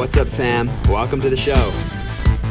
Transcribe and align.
What's 0.00 0.16
up, 0.16 0.28
fam? 0.28 0.70
Welcome 0.84 1.20
to 1.20 1.28
the 1.28 1.36
show. 1.36 1.70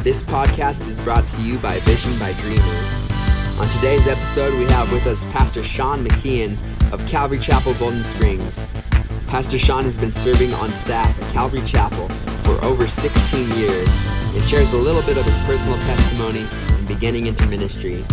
This 0.04 0.22
podcast 0.22 0.82
is 0.82 1.00
brought 1.00 1.28
to 1.30 1.42
you 1.42 1.58
by 1.58 1.80
Vision 1.80 2.16
by 2.20 2.32
Dreamers. 2.34 3.12
On 3.60 3.68
today's 3.70 4.06
episode, 4.06 4.54
we 4.54 4.66
have 4.66 4.92
with 4.92 5.08
us 5.08 5.26
Pastor 5.26 5.64
Sean 5.64 6.08
McKeon 6.08 6.60
of 6.94 7.04
Calvary 7.08 7.40
Chapel 7.40 7.74
Golden 7.74 8.06
Springs. 8.06 8.68
Pastor 9.26 9.58
Sean 9.58 9.84
has 9.84 9.98
been 9.98 10.12
serving 10.12 10.54
on 10.54 10.72
staff 10.72 11.20
at 11.20 11.34
Calvary 11.34 11.64
Chapel 11.66 12.08
for 12.44 12.64
over 12.64 12.88
16 12.88 13.50
years 13.58 13.90
and 14.36 14.44
shares 14.44 14.72
a 14.74 14.78
little 14.78 15.02
bit 15.02 15.18
of 15.18 15.26
his 15.26 15.38
personal 15.48 15.80
testimony 15.80 16.48
and 16.52 16.88
beginning 16.88 17.26
into 17.26 17.48
ministry. 17.48 18.06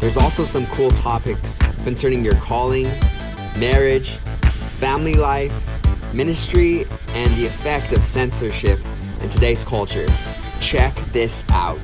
There's 0.00 0.16
also 0.16 0.44
some 0.44 0.66
cool 0.68 0.90
topics 0.90 1.58
concerning 1.84 2.24
your 2.24 2.36
calling, 2.36 2.84
marriage, 3.54 4.18
family 4.78 5.12
life, 5.12 5.77
ministry, 6.12 6.86
and 7.08 7.34
the 7.36 7.46
effect 7.46 7.92
of 7.92 8.04
censorship 8.04 8.80
in 9.20 9.28
today's 9.28 9.64
culture. 9.64 10.06
Check 10.60 10.96
this 11.12 11.44
out. 11.50 11.78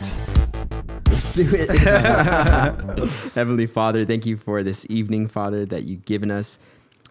Let's 1.11 1.33
do 1.33 1.49
it. 1.55 1.71
Heavenly 3.35 3.67
Father, 3.67 4.05
thank 4.05 4.27
you 4.27 4.37
for 4.37 4.63
this 4.63 4.87
evening, 4.89 5.29
Father, 5.29 5.65
that 5.67 5.85
you've 5.85 6.05
given 6.05 6.31
us 6.31 6.59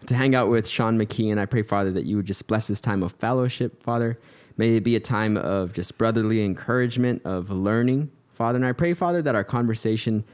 to 0.06 0.14
hang 0.14 0.34
out 0.34 0.48
with 0.48 0.68
Sean 0.68 0.98
McKee. 0.98 1.30
And 1.30 1.40
I 1.40 1.46
pray, 1.46 1.62
Father, 1.62 1.90
that 1.92 2.04
you 2.04 2.16
would 2.16 2.26
just 2.26 2.46
bless 2.46 2.66
this 2.66 2.80
time 2.80 3.02
of 3.02 3.12
fellowship, 3.12 3.82
Father. 3.82 4.18
May 4.56 4.76
it 4.76 4.84
be 4.84 4.94
a 4.94 5.00
time 5.00 5.36
of 5.36 5.72
just 5.72 5.98
brotherly 5.98 6.44
encouragement, 6.44 7.22
of 7.24 7.50
learning, 7.50 8.10
Father. 8.34 8.56
And 8.56 8.66
I 8.66 8.72
pray, 8.72 8.94
Father, 8.94 9.22
that 9.22 9.34
our 9.34 9.44
conversation 9.44 10.24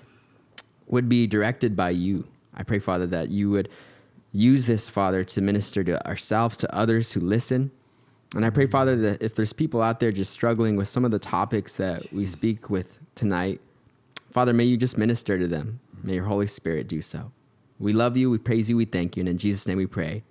would 0.87 1.09
be 1.09 1.27
directed 1.27 1.77
by 1.77 1.91
you. 1.91 2.27
I 2.55 2.65
pray, 2.65 2.81
Father, 2.81 3.06
that 3.06 3.31
you 3.31 3.50
would 3.50 3.69
use 4.33 4.67
this, 4.67 4.89
Father, 4.89 5.25
to 5.25 5.41
minister 5.41 5.83
to 5.84 6.06
ourselves, 6.06 6.56
to 6.59 6.75
others 6.75 7.12
who 7.12 7.20
listen. 7.20 7.70
And 8.34 8.45
I 8.45 8.50
pray, 8.50 8.67
Father, 8.67 8.97
that 8.97 9.22
if 9.22 9.34
there's 9.34 9.53
people 9.53 9.83
out 9.83 9.98
there 10.00 10.12
just 10.12 10.33
struggling 10.33 10.77
with 10.77 10.89
some 10.89 11.05
of 11.05 11.11
the 11.11 11.19
topics 11.19 11.75
that 11.77 12.12
we 12.12 12.27
speak 12.27 12.70
with 12.70 12.97
tonight, 13.14 13.61
Father, 14.31 14.53
may 14.53 14.64
you 14.64 14.77
just 14.77 14.97
minister 14.97 15.39
to 15.39 15.48
them. 15.48 15.81
May 16.05 16.14
your 16.14 16.25
Holy 16.27 16.47
Spirit 16.47 16.87
do 16.87 17.03
so. 17.03 17.33
We 17.81 17.92
love 17.92 18.17
you, 18.17 18.31
we 18.31 18.39
praise 18.39 18.70
you, 18.70 18.77
we 18.77 18.84
thank 18.84 19.17
you, 19.17 19.22
and 19.22 19.28
in 19.28 19.39
Jesus' 19.39 19.67
name 19.67 19.78
we 19.78 19.87
pray. 19.87 20.22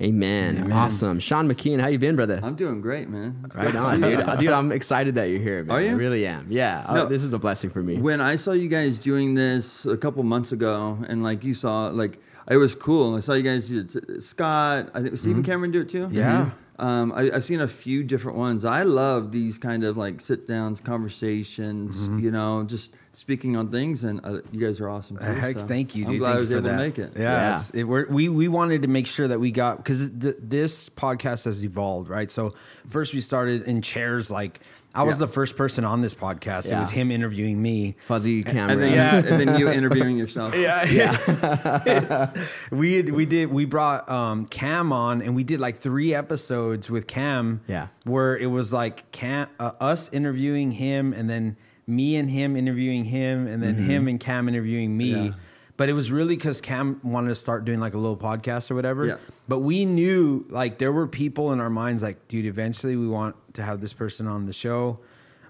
Amen. 0.00 0.56
Amen. 0.58 0.72
Awesome. 0.72 1.18
Sean 1.18 1.52
McKeon, 1.52 1.80
how 1.80 1.88
you 1.88 1.98
been, 1.98 2.14
brother? 2.14 2.38
I'm 2.40 2.54
doing 2.54 2.80
great, 2.80 3.08
man. 3.08 3.42
It's 3.44 3.56
right 3.56 3.74
on, 3.74 4.00
dude. 4.00 4.24
dude, 4.38 4.50
I'm 4.50 4.70
excited 4.70 5.16
that 5.16 5.24
you're 5.24 5.40
here, 5.40 5.64
man. 5.64 5.76
Are 5.76 5.82
you? 5.82 5.88
I 5.90 5.92
really 5.94 6.24
am. 6.24 6.46
Yeah. 6.50 6.86
Oh, 6.88 6.94
No. 6.94 7.06
this 7.06 7.24
is 7.24 7.32
a 7.32 7.38
blessing 7.38 7.68
for 7.68 7.82
me. 7.82 7.96
When 7.96 8.20
I 8.20 8.36
saw 8.36 8.52
you 8.52 8.68
guys 8.68 8.96
doing 8.98 9.34
this 9.34 9.84
a 9.86 9.96
couple 9.96 10.22
months 10.22 10.52
ago, 10.52 10.98
and 11.08 11.24
like 11.24 11.42
you 11.42 11.52
saw, 11.52 11.88
like 11.88 12.20
it 12.50 12.56
was 12.56 12.74
cool. 12.74 13.14
I 13.16 13.20
saw 13.20 13.34
you 13.34 13.42
guys 13.42 13.68
do 13.68 13.80
it. 13.80 14.22
Scott, 14.22 14.90
I 14.94 15.02
think 15.02 15.16
Stephen 15.18 15.42
Cameron 15.42 15.70
do 15.70 15.82
it 15.82 15.88
too. 15.88 16.06
Mm-hmm. 16.06 16.14
Yeah. 16.16 16.50
Um, 16.80 17.10
I, 17.12 17.30
I've 17.32 17.44
seen 17.44 17.60
a 17.60 17.66
few 17.66 18.04
different 18.04 18.38
ones. 18.38 18.64
I 18.64 18.84
love 18.84 19.32
these 19.32 19.58
kind 19.58 19.82
of 19.82 19.96
like 19.96 20.20
sit 20.20 20.46
downs, 20.46 20.80
conversations. 20.80 22.02
Mm-hmm. 22.08 22.18
You 22.20 22.30
know, 22.30 22.62
just 22.64 22.94
speaking 23.14 23.56
on 23.56 23.70
things, 23.70 24.04
and 24.04 24.20
uh, 24.24 24.40
you 24.52 24.60
guys 24.64 24.80
are 24.80 24.88
awesome. 24.88 25.16
Too, 25.18 25.24
Heck, 25.24 25.56
so 25.58 25.66
thank 25.66 25.96
you, 25.96 26.06
I'm 26.06 26.18
glad 26.18 26.28
Thank 26.30 26.36
I 26.36 26.40
was 26.40 26.50
able 26.52 26.62
that. 26.62 26.70
to 26.70 26.76
make 26.76 26.98
it. 26.98 27.12
Yeah, 27.16 27.22
Yeah. 27.22 27.46
it's- 27.48 27.70
It, 27.74 27.82
we're, 27.84 28.06
we 28.08 28.28
we 28.28 28.46
wanted 28.46 28.82
to 28.82 28.88
make 28.88 29.08
sure 29.08 29.26
that 29.26 29.40
we 29.40 29.50
got 29.50 29.78
because 29.78 30.08
th- 30.10 30.36
this 30.40 30.88
podcast 30.88 31.44
has 31.46 31.64
evolved, 31.64 32.08
right? 32.08 32.30
So 32.30 32.54
first 32.88 33.12
we 33.12 33.20
started 33.22 33.62
in 33.62 33.82
chairs. 33.82 34.30
Like 34.30 34.60
I 34.98 35.02
was 35.04 35.20
Yeah. 35.20 35.26
the 35.26 35.32
first 35.32 35.56
person 35.56 35.84
on 35.84 36.00
this 36.00 36.14
podcast. 36.14 36.70
It 36.70 36.78
was 36.78 36.90
him 36.90 37.10
interviewing 37.10 37.62
me. 37.62 37.96
Fuzzy 38.06 38.42
camera. 38.42 38.72
And 38.72 38.82
then, 38.82 38.92
Yeah. 38.92 39.16
and 39.16 39.40
then 39.48 39.58
you 39.58 39.70
interviewing 39.80 40.18
yourself. 40.18 40.54
Yeah, 40.56 40.84
yeah. 40.90 42.30
we 42.70 43.02
we 43.02 43.26
did 43.26 43.52
we 43.52 43.64
brought 43.64 44.08
um, 44.10 44.46
Cam 44.46 44.92
on 44.92 45.22
and 45.22 45.34
we 45.36 45.44
did 45.44 45.60
like 45.60 45.78
three 45.78 46.14
episodes 46.14 46.90
with 46.90 47.06
Cam. 47.06 47.60
Yeah. 47.66 47.88
where 48.04 48.36
it 48.36 48.46
was 48.50 48.72
like 48.72 49.10
Cam 49.12 49.48
uh, 49.60 49.72
us 49.80 50.10
interviewing 50.12 50.72
him 50.72 51.12
and 51.12 51.28
then 51.30 51.56
me 51.86 52.16
and 52.16 52.28
him 52.28 52.56
interviewing 52.56 53.04
him 53.04 53.46
and 53.46 53.62
then 53.62 53.74
him 53.74 54.08
and 54.08 54.18
Cam 54.20 54.48
interviewing 54.48 54.96
me. 54.96 55.32
Yeah. 55.78 55.84
But 55.84 55.88
it 55.88 55.92
was 55.94 56.10
really 56.10 56.34
because 56.36 56.60
Cam 56.60 57.00
wanted 57.04 57.28
to 57.28 57.34
start 57.36 57.64
doing 57.64 57.78
like 57.80 57.94
a 57.94 57.98
little 57.98 58.16
podcast 58.16 58.70
or 58.70 58.74
whatever. 58.74 59.06
Yeah. 59.06 59.16
But 59.46 59.60
we 59.60 59.84
knew 59.84 60.44
like 60.50 60.78
there 60.78 60.92
were 60.92 61.06
people 61.06 61.52
in 61.52 61.60
our 61.60 61.70
minds 61.70 62.02
like, 62.02 62.26
dude, 62.28 62.46
eventually 62.46 62.96
we 62.96 63.06
want 63.08 63.36
to 63.54 63.62
have 63.62 63.80
this 63.80 63.92
person 63.92 64.26
on 64.26 64.46
the 64.46 64.52
show, 64.52 64.98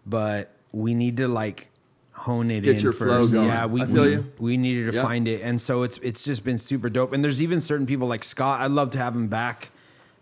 but 0.06 0.54
we 0.72 0.94
need 0.94 1.16
to 1.16 1.28
like 1.28 1.70
hone 2.12 2.50
it 2.50 2.62
Get 2.62 2.76
in 2.76 2.82
your 2.82 2.92
flow 2.92 3.20
first. 3.22 3.32
going. 3.32 3.46
Yeah, 3.46 3.66
we 3.66 3.82
I 3.82 3.86
feel 3.86 4.02
we, 4.02 4.10
you. 4.10 4.32
we 4.38 4.56
needed 4.56 4.90
to 4.90 4.96
Yeah. 4.96 5.02
find 5.02 5.26
it, 5.28 5.40
and 5.42 5.60
so 5.60 5.82
it's 5.82 5.98
it's 6.02 6.24
just 6.24 6.44
been 6.44 6.58
super 6.58 6.90
dope. 6.90 7.12
And 7.12 7.22
there's 7.24 7.40
even 7.40 7.60
certain 7.60 7.86
people 7.86 8.06
like 8.08 8.24
Scott. 8.24 8.60
I'd 8.60 8.70
love 8.72 8.90
to 8.92 8.98
have 8.98 9.14
him 9.14 9.28
back 9.28 9.70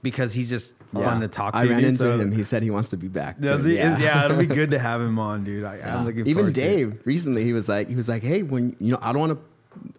because 0.02 0.34
he's 0.34 0.48
just 0.50 0.74
fun 0.92 1.20
to 1.20 1.26
talk 1.28 1.52
to. 1.54 1.58
I 1.58 1.64
ran 1.64 1.80
dude. 1.80 1.84
into 1.88 1.98
So- 1.98 2.18
him. 2.20 2.30
He 2.32 2.42
said 2.44 2.62
he 2.62 2.70
wants 2.70 2.90
to 2.90 2.96
be 2.96 3.08
back. 3.08 3.40
Does 3.40 3.62
So, 3.64 3.68
he? 3.70 3.76
Yeah. 3.76 3.98
yeah, 3.98 4.24
it'll 4.26 4.36
be 4.36 4.46
good 4.46 4.70
to 4.70 4.78
have 4.88 5.00
him 5.00 5.18
on, 5.18 5.42
dude. 5.42 5.64
I, 5.64 5.80
I'm 5.80 6.04
looking 6.04 6.20
Even 6.26 6.34
forward 6.34 6.54
to 6.54 6.60
it. 6.60 6.64
Dave 6.64 7.02
recently, 7.06 7.44
he 7.44 7.52
was 7.52 7.68
like, 7.68 7.88
he 7.88 7.96
was 7.96 8.08
like, 8.08 8.22
hey, 8.22 8.42
when 8.42 8.76
you 8.78 8.92
know, 8.92 8.98
I 9.02 9.12
don't 9.12 9.20
want 9.20 9.32
to 9.32 9.38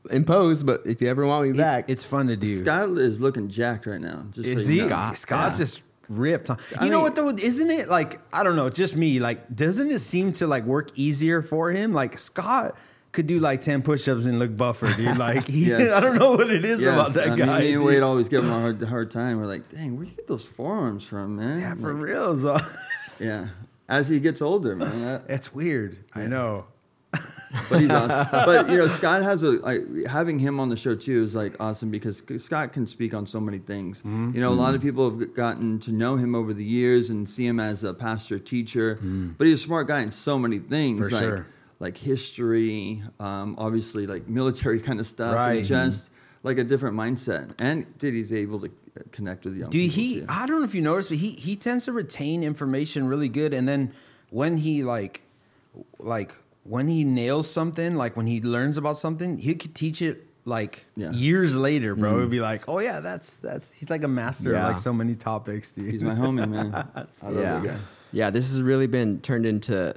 impose, 0.10 0.64
but 0.64 0.82
if 0.86 1.02
you 1.02 1.10
ever 1.10 1.26
want 1.26 1.50
me 1.50 1.58
back, 1.58 1.86
It's 1.90 2.04
fun 2.04 2.28
to 2.28 2.36
do. 2.36 2.60
Scott 2.60 2.90
is 2.98 3.20
looking 3.20 3.50
jacked 3.50 3.86
right 3.86 4.02
now. 4.02 4.26
Just 4.32 4.48
Is 4.48 4.64
so 4.66 4.70
you 4.70 4.76
he? 4.76 4.82
know. 4.82 4.88
Scott, 4.88 5.18
Scott's 5.18 5.60
yeah. 5.60 5.66
just 5.66 5.82
ripped. 6.10 6.48
Huh? 6.50 6.56
You 6.72 6.78
I 6.80 6.88
know 6.90 6.96
mean- 6.98 7.02
what 7.04 7.16
though? 7.16 7.30
Isn't 7.30 7.70
it 7.70 7.90
like 7.90 8.20
I 8.32 8.44
don't 8.44 8.56
know? 8.56 8.70
Just 8.70 8.96
me. 8.96 9.20
Like, 9.20 9.54
doesn't 9.56 9.92
it 9.92 10.00
seem 10.00 10.32
to 10.34 10.48
like 10.48 10.64
work 10.66 10.92
easier 10.96 11.42
for 11.42 11.72
him? 11.72 11.94
Like 11.94 12.18
Scott 12.20 12.78
could 13.12 13.28
do 13.28 13.40
like 13.40 13.62
ten 13.62 13.82
push-ups 13.82 14.26
and 14.26 14.38
look 14.40 14.56
buffer, 14.56 14.94
dude. 14.94 15.18
Like, 15.18 15.48
he, 15.48 15.66
Yes. 15.70 15.92
I 15.98 16.00
don't 16.00 16.18
know 16.20 16.32
what 16.32 16.50
it 16.52 16.64
is 16.66 16.82
Yes, 16.82 16.94
about 16.94 17.14
that 17.14 17.28
I 17.28 17.36
mean, 17.36 17.38
guy. 17.46 17.60
Me 17.62 17.74
and. 17.74 17.84
Wade 17.84 18.04
always 18.04 18.28
give 18.30 18.44
him 18.44 18.52
a 18.52 18.60
hard, 18.60 18.82
hard 18.84 19.12
time. 19.12 19.40
We're 19.40 19.48
like, 19.48 19.70
dang, 19.70 19.96
where'd 19.98 20.10
you 20.10 20.16
get 20.16 20.28
those 20.28 20.46
forearms 20.46 21.04
from, 21.04 21.38
man? 21.38 21.60
yeah, 21.62 21.74
for 21.76 21.94
Like, 21.94 22.04
real. 22.04 22.38
So. 22.38 22.58
Yeah. 23.20 23.48
As 23.90 24.08
he 24.10 24.20
gets 24.20 24.42
older, 24.44 24.76
man. 24.76 25.02
That, 25.02 25.24
It's 25.28 25.52
weird. 25.54 25.98
I 26.14 26.26
know. 26.28 26.66
But 27.70 27.80
he's 27.82 27.90
awesome. 27.90 28.28
But 28.32 28.70
you 28.70 28.78
know, 28.78 28.88
Scott 28.88 29.24
has 29.24 29.42
a 29.44 29.52
like 29.52 29.84
having 30.08 30.40
him 30.40 30.60
on 30.60 30.70
the 30.70 30.78
show 30.78 30.96
too 30.96 31.24
is 31.24 31.34
like 31.36 31.56
awesome 31.60 31.90
because 31.92 32.22
Scott 32.38 32.74
can 32.74 32.86
speak 32.88 33.14
on 33.14 33.26
so 33.28 33.40
many 33.40 33.60
things. 33.60 34.00
Mm-hmm. 34.00 34.32
You 34.36 34.42
know, 34.42 34.52
a 34.52 34.56
lot 34.56 34.76
of 34.76 34.82
people 34.82 35.10
have 35.10 35.34
gotten 35.34 35.80
to 35.80 35.92
know 35.92 36.16
him 36.18 36.36
over 36.36 36.54
the 36.54 36.64
years 36.64 37.10
and 37.10 37.28
see 37.30 37.46
him 37.46 37.60
as 37.60 37.84
a 37.84 37.94
pastor 37.94 38.40
teacher, 38.40 39.00
but 39.38 39.48
he's 39.48 39.62
a 39.62 39.64
smart 39.64 39.88
guy 39.88 40.02
in 40.02 40.12
so 40.12 40.38
many 40.38 40.60
things. 40.60 41.00
Mm-hmm. 41.00 41.10
For 41.10 41.16
like, 41.16 41.24
sure. 41.24 41.48
Like 41.80 41.98
history, 41.98 43.04
um, 43.20 43.56
obviously 43.60 44.08
like 44.08 44.28
military 44.28 44.80
kind 44.88 45.00
of 45.00 45.06
stuff, 45.08 45.36
Right. 45.36 45.58
and 45.60 45.66
just 45.66 46.10
like 46.44 46.58
a 46.58 46.64
different 46.64 46.98
mindset. 46.98 47.54
And 47.60 47.98
did 48.00 48.14
he's 48.16 48.34
able 48.34 48.60
to 48.62 48.72
connect 49.12 49.46
with 49.46 49.56
young 49.56 49.70
people. 49.70 49.94
he 49.94 50.20
too. 50.22 50.26
I 50.28 50.48
don't 50.48 50.60
know 50.60 50.66
if 50.66 50.74
you 50.74 50.82
noticed, 50.82 51.10
but 51.10 51.20
he 51.20 51.32
he 51.32 51.56
tends 51.56 51.86
to 51.86 51.92
retain 51.92 52.44
information 52.44 53.08
really 53.08 53.30
good 53.30 53.54
and 53.54 53.68
then 53.68 53.94
when 54.32 54.58
he 54.58 54.84
like 54.84 55.22
like 56.00 56.34
when 56.68 56.88
he 56.88 57.04
nails 57.04 57.50
something, 57.50 57.96
like 57.96 58.16
when 58.18 58.28
he 58.28 58.42
learns 58.42 58.78
about 58.78 58.98
something, 58.98 59.38
he 59.38 59.56
could 59.56 59.74
teach 59.76 60.02
it 60.02 60.28
like 60.46 60.86
Yeah. 60.96 61.12
years 61.12 61.56
later, 61.58 61.96
bro. 61.96 62.18
It'd 62.18 62.28
mm. 62.28 62.32
be 62.32 62.40
like, 62.40 62.68
"Oh 62.70 62.80
yeah, 62.80 63.00
that's 63.00 63.38
that's 63.38 63.72
he's 63.74 63.90
like 63.90 64.04
a 64.04 64.08
master 64.08 64.52
Yeah. 64.52 64.62
of 64.62 64.72
like 64.74 64.80
so 64.80 64.94
many 64.94 65.16
topics, 65.16 65.72
dude." 65.72 65.92
He's 65.92 66.04
my 66.04 66.16
homie, 66.16 66.50
man. 66.50 66.74
I 67.24 67.30
love 67.30 67.66
yeah, 67.66 67.78
yeah. 68.12 68.30
This 68.30 68.50
has 68.50 68.62
really 68.62 68.88
been 68.88 69.20
turned 69.22 69.46
into 69.46 69.94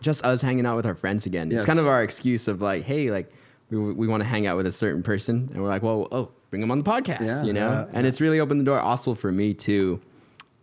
just 0.00 0.24
us 0.24 0.40
hanging 0.40 0.64
out 0.66 0.76
with 0.76 0.86
our 0.86 0.94
friends 0.94 1.26
again. 1.26 1.50
Yes. 1.50 1.58
It's 1.58 1.66
kind 1.66 1.78
of 1.78 1.86
our 1.86 2.02
excuse 2.02 2.48
of 2.48 2.62
like, 2.62 2.84
hey, 2.84 3.10
like 3.10 3.30
we, 3.70 3.78
we 3.78 4.06
want 4.06 4.22
to 4.22 4.28
hang 4.28 4.46
out 4.46 4.56
with 4.56 4.66
a 4.66 4.72
certain 4.72 5.02
person, 5.02 5.50
and 5.52 5.62
we're 5.62 5.68
like, 5.68 5.82
well, 5.82 6.08
oh, 6.10 6.30
bring 6.48 6.60
them 6.62 6.70
on 6.70 6.78
the 6.82 6.90
podcast, 6.90 7.20
Yeah. 7.20 7.42
you 7.44 7.52
know. 7.52 7.70
Yeah. 7.70 7.86
and 7.92 8.06
it's 8.06 8.20
really 8.20 8.40
opened 8.40 8.60
the 8.60 8.64
door 8.64 8.80
also 8.80 9.14
for 9.14 9.30
me 9.30 9.54
to 9.54 10.00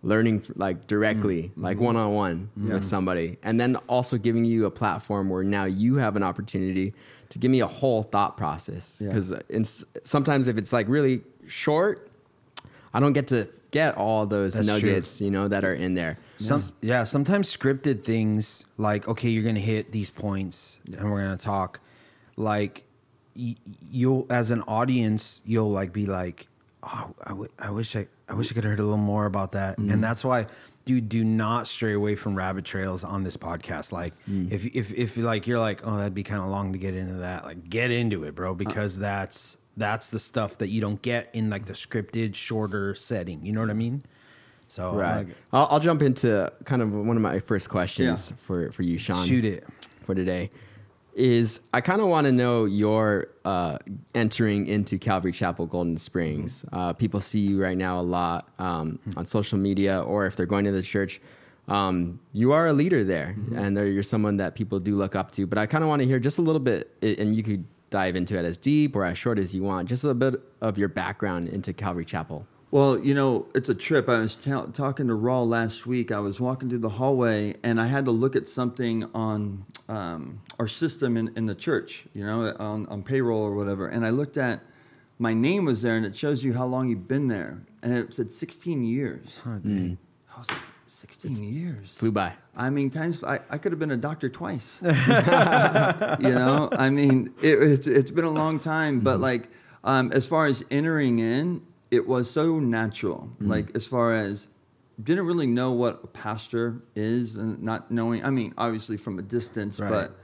learning 0.07 0.41
like 0.56 0.88
directly, 0.88 1.44
mm-hmm. 1.44 1.63
like 1.63 1.79
one 1.79 1.95
on 1.95 2.13
one 2.13 2.50
with 2.56 2.85
somebody, 2.85 3.38
and 3.44 3.59
then 3.59 3.75
also 3.88 4.18
giving 4.18 4.45
you 4.45 4.66
a 4.66 4.72
platform 4.72 5.29
where 5.29 5.44
now 5.44 5.66
you 5.66 5.95
have 5.97 6.16
an 6.16 6.23
opportunity 6.23 6.94
to 7.30 7.38
give 7.39 7.51
me 7.51 7.59
a 7.59 7.68
whole 7.68 8.04
thought 8.04 8.38
process 8.38 8.98
Yeah. 9.01 9.09
because 9.09 9.33
sometimes 10.06 10.48
if 10.48 10.57
it's 10.57 10.71
like 10.71 10.88
really 10.88 11.21
short, 11.48 12.09
I 12.94 13.00
don't 13.01 13.13
get 13.13 13.27
to 13.27 13.50
get 13.71 13.98
all 13.98 14.25
those 14.25 14.54
That's 14.54 14.65
true. 14.68 14.75
nuggets, 14.75 15.19
you 15.19 15.30
know, 15.30 15.50
that 15.50 15.65
are 15.65 15.74
in 15.74 15.94
there. 15.94 16.18
Some, 16.39 16.63
yeah, 16.81 17.03
sometimes 17.03 17.56
scripted 17.56 18.03
things 18.03 18.63
like, 18.77 19.07
okay, 19.10 19.30
you're 19.30 19.44
gonna 19.44 19.60
hit 19.60 19.92
these 19.92 20.10
points 20.10 20.80
and 20.86 21.12
we're 21.12 21.21
gonna 21.21 21.36
talk. 21.36 21.81
Like, 22.38 22.83
y- 23.36 23.56
you'll 23.92 24.25
as 24.30 24.51
an 24.51 24.62
audience, 24.63 25.42
you'll 25.45 25.71
like 25.71 25.92
be 25.92 26.06
like, 26.06 26.48
oh, 26.83 27.13
I, 27.25 27.30
w- 27.30 27.51
I 27.60 27.71
wish 27.71 27.94
I, 27.95 28.07
I 28.29 28.33
wish 28.33 28.51
I 28.51 28.56
could 28.56 28.63
have 28.63 28.71
heard 28.71 28.79
a 28.79 28.83
little 28.83 28.97
more 28.97 29.25
about 29.25 29.53
that. 29.53 29.77
And 29.77 29.89
mm-hmm. 29.89 30.01
that's 30.01 30.24
why, 30.24 30.47
dude, 30.85 31.09
do 31.09 31.24
not 31.24 31.68
stray 31.68 31.94
away 31.94 32.15
from 32.15 32.35
rabbit 32.35 32.65
trails 32.65 33.03
on 33.03 33.24
this 33.24 33.38
podcast. 33.38 33.91
Like, 33.91 34.13
mm. 34.29 34.51
if 34.51 34.65
if 34.65 34.94
if 34.94 35.18
like 35.18 35.47
you're 35.47 35.59
like, 35.59 35.85
oh, 35.85 35.97
that'd 35.97 36.13
be 36.13 36.24
kind 36.24 36.41
of 36.41 36.50
long 36.50 36.74
to 36.74 36.79
get 36.79 36.95
into 36.95 37.15
that. 37.15 37.45
Like, 37.45 37.69
get 37.69 37.91
into 37.91 38.24
it, 38.24 38.35
bro, 38.35 38.51
uh. 38.51 38.53
because 38.53 39.00
that's 39.00 39.57
that's 39.77 40.09
the 40.09 40.19
stuff 40.19 40.57
that 40.57 40.68
you 40.68 40.81
don't 40.81 41.01
get 41.01 41.29
in 41.33 41.50
like 41.50 41.65
the 41.65 41.74
scripted, 41.74 42.35
shorter 42.35 42.95
setting. 42.95 43.45
You 43.45 43.53
know 43.53 43.62
what 43.62 43.69
I 43.69 43.74
mean? 43.74 44.03
So 44.68 44.94
Right. 44.94 45.27
like, 45.27 45.35
I'll, 45.53 45.68
I'll 45.71 45.79
jump 45.79 46.01
into 46.01 46.51
kind 46.65 46.81
of 46.81 46.91
one 46.91 47.15
of 47.15 47.21
my 47.21 47.39
first 47.39 47.69
questions 47.69 48.29
Yeah. 48.31 48.38
for, 48.45 48.71
for 48.71 48.83
you, 48.83 48.97
Sean. 48.97 49.25
shoot 49.25 49.45
it. 49.45 49.63
for 50.01 50.15
today. 50.15 50.50
Is 51.18 51.60
I 51.74 51.81
kind 51.81 52.00
of 52.00 52.08
want 52.08 52.25
to 52.25 52.31
know 52.31 52.66
your 52.66 53.30
uh, 53.44 53.80
entering 54.14 54.68
into 54.68 55.00
Calvary 55.00 55.31
Chapel 55.31 55.66
Golden 55.66 55.98
Springs. 55.98 56.64
Uh, 56.72 56.94
people 56.94 57.19
see 57.19 57.40
you 57.40 57.62
right 57.62 57.78
now 57.78 58.00
a 58.00 58.02
lot 58.02 58.50
um, 58.60 59.00
on 59.18 59.25
social 59.25 59.58
media, 59.58 60.00
or 60.02 60.25
if 60.28 60.36
they're 60.36 60.46
going 60.46 60.66
to 60.66 60.72
the 60.72 60.84
church, 60.84 61.19
um, 61.68 62.19
you 62.34 62.52
are 62.54 62.68
a 62.68 62.74
leader 62.74 63.04
there, 63.04 63.36
and 63.56 63.75
there, 63.75 63.88
you're 63.88 64.04
someone 64.04 64.38
that 64.38 64.56
people 64.56 64.80
do 64.80 64.96
look 64.96 65.16
up 65.16 65.31
to. 65.31 65.48
But 65.48 65.58
I 65.58 65.66
kind 65.66 65.84
of 65.84 65.90
want 65.90 66.02
to 66.02 66.06
hear 66.06 66.19
just 66.19 66.38
a 66.38 66.42
little 66.42 66.62
bit, 66.62 66.94
and 67.02 67.36
you 67.36 67.44
could 67.44 67.66
dive 67.90 68.16
into 68.16 68.38
it 68.38 68.46
as 68.46 68.58
deep 68.58 68.96
or 68.96 69.04
as 69.04 69.18
short 69.18 69.40
as 69.40 69.56
you 69.56 69.63
want, 69.63 69.90
just 69.90 70.04
a 70.04 70.13
bit 70.13 70.36
of 70.62 70.78
your 70.78 70.88
background 70.88 71.48
into 71.50 71.74
Calvary 71.74 72.06
Chapel. 72.06 72.46
Well, 72.69 73.00
you 73.00 73.14
know, 73.14 73.46
it's 73.56 73.69
a 73.69 73.75
trip. 73.75 74.10
I 74.10 74.19
was 74.19 74.36
ta- 74.36 74.66
talking 74.66 75.08
to 75.08 75.14
Raul 75.14 75.48
last 75.48 75.88
week. 75.88 76.12
I 76.12 76.19
was 76.19 76.42
walking 76.42 76.69
through 76.69 76.80
the 76.80 76.90
hallway 76.90 77.56
and 77.64 77.80
I 77.80 77.88
had 77.88 78.04
to 78.06 78.12
look 78.12 78.36
at 78.36 78.50
something 78.50 79.06
on 79.14 79.66
um, 79.88 80.42
our 80.60 80.68
system 80.68 81.16
in, 81.16 81.31
in 81.38 81.46
the 81.46 81.56
church, 81.56 82.06
you 82.14 82.25
know, 82.25 82.54
on, 82.60 82.86
on 82.88 83.04
payroll 83.04 83.42
or 83.42 83.56
whatever. 83.56 83.88
And 83.88 84.06
I 84.06 84.10
looked 84.10 84.36
at 84.36 84.62
my 85.18 85.34
name 85.34 85.64
was 85.64 85.81
there 85.81 85.96
and 85.96 86.06
it 86.06 86.16
shows 86.16 86.44
you 86.44 86.54
how 86.54 86.66
long 86.66 86.90
you've 86.90 87.08
been 87.08 87.28
there. 87.30 87.62
And 87.81 87.94
it 87.94 88.14
said 88.14 88.31
16 88.31 88.84
years. 88.84 89.25
I 90.36 90.40
was 90.40 90.50
like, 90.50 90.60
16 90.88 91.44
years. 91.44 91.90
Flew 91.92 92.12
by. 92.12 92.34
I 92.56 92.70
mean, 92.70 92.90
times 92.90 93.24
I, 93.24 93.40
I 93.50 93.58
could 93.58 93.72
have 93.72 93.80
been 93.80 93.92
a 93.92 93.98
doctor 93.98 94.30
twice. 94.30 94.78
you 94.81 94.90
know, 94.90 96.70
I 96.72 96.90
mean, 96.90 97.34
it, 97.42 97.62
it's 97.62 97.88
it's 97.88 98.12
been 98.12 98.25
a 98.25 98.30
long 98.30 98.60
time, 98.60 99.00
but 99.00 99.20
like 99.20 99.50
um, 99.84 100.12
as 100.12 100.25
far 100.25 100.48
as 100.48 100.63
entering 100.70 101.20
in, 101.20 101.62
it 101.92 102.07
was 102.07 102.30
so 102.30 102.60
natural. 102.60 103.30
Like 103.39 103.75
as 103.75 103.86
far 103.86 104.13
as 104.13 104.48
didn't 105.01 105.25
really 105.25 105.48
know 105.48 105.72
what 105.74 106.01
a 106.04 106.07
pastor 106.07 106.81
is, 106.95 107.36
and 107.36 107.62
not 107.62 107.92
knowing. 107.92 108.25
I 108.25 108.30
mean, 108.31 108.54
obviously 108.57 108.98
from 108.98 109.19
a 109.19 109.22
distance, 109.22 109.80
Right. 109.80 109.89
but 109.89 110.18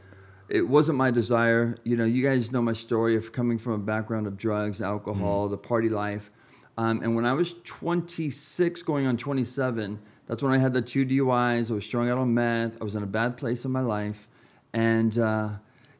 it 0.49 0.67
wasn't 0.67 0.97
my 0.97 1.11
desire. 1.11 1.77
You 1.83 1.95
know, 1.95 2.05
you 2.05 2.23
guys 2.23 2.51
know 2.51 2.61
my 2.61 2.73
story 2.73 3.15
of 3.15 3.31
coming 3.31 3.57
from 3.57 3.73
a 3.73 3.77
background 3.77 4.25
of 4.27 4.35
drugs, 4.35 4.81
alcohol, 4.81 5.47
the 5.47 5.57
party 5.57 5.89
life. 5.89 6.31
Um, 6.77 7.01
and 7.03 7.15
when 7.15 7.23
I 7.25 7.33
was 7.33 7.53
26, 7.63 8.81
going 8.81 9.05
on 9.05 9.15
27, 9.17 9.99
that's 10.25 10.41
when 10.41 10.51
I 10.51 10.57
had 10.57 10.73
the 10.73 10.81
two 10.81 11.05
DUIs. 11.05 11.69
I 11.69 11.73
was 11.73 11.85
strung 11.85 12.09
out 12.09 12.17
on 12.17 12.33
meth. 12.33 12.81
I 12.81 12.83
was 12.83 12.95
in 12.95 13.03
a 13.03 13.07
bad 13.07 13.37
place 13.37 13.63
in 13.65 13.71
my 13.71 13.81
life. 13.81 14.27
And, 14.73 15.15
uh, 15.19 15.49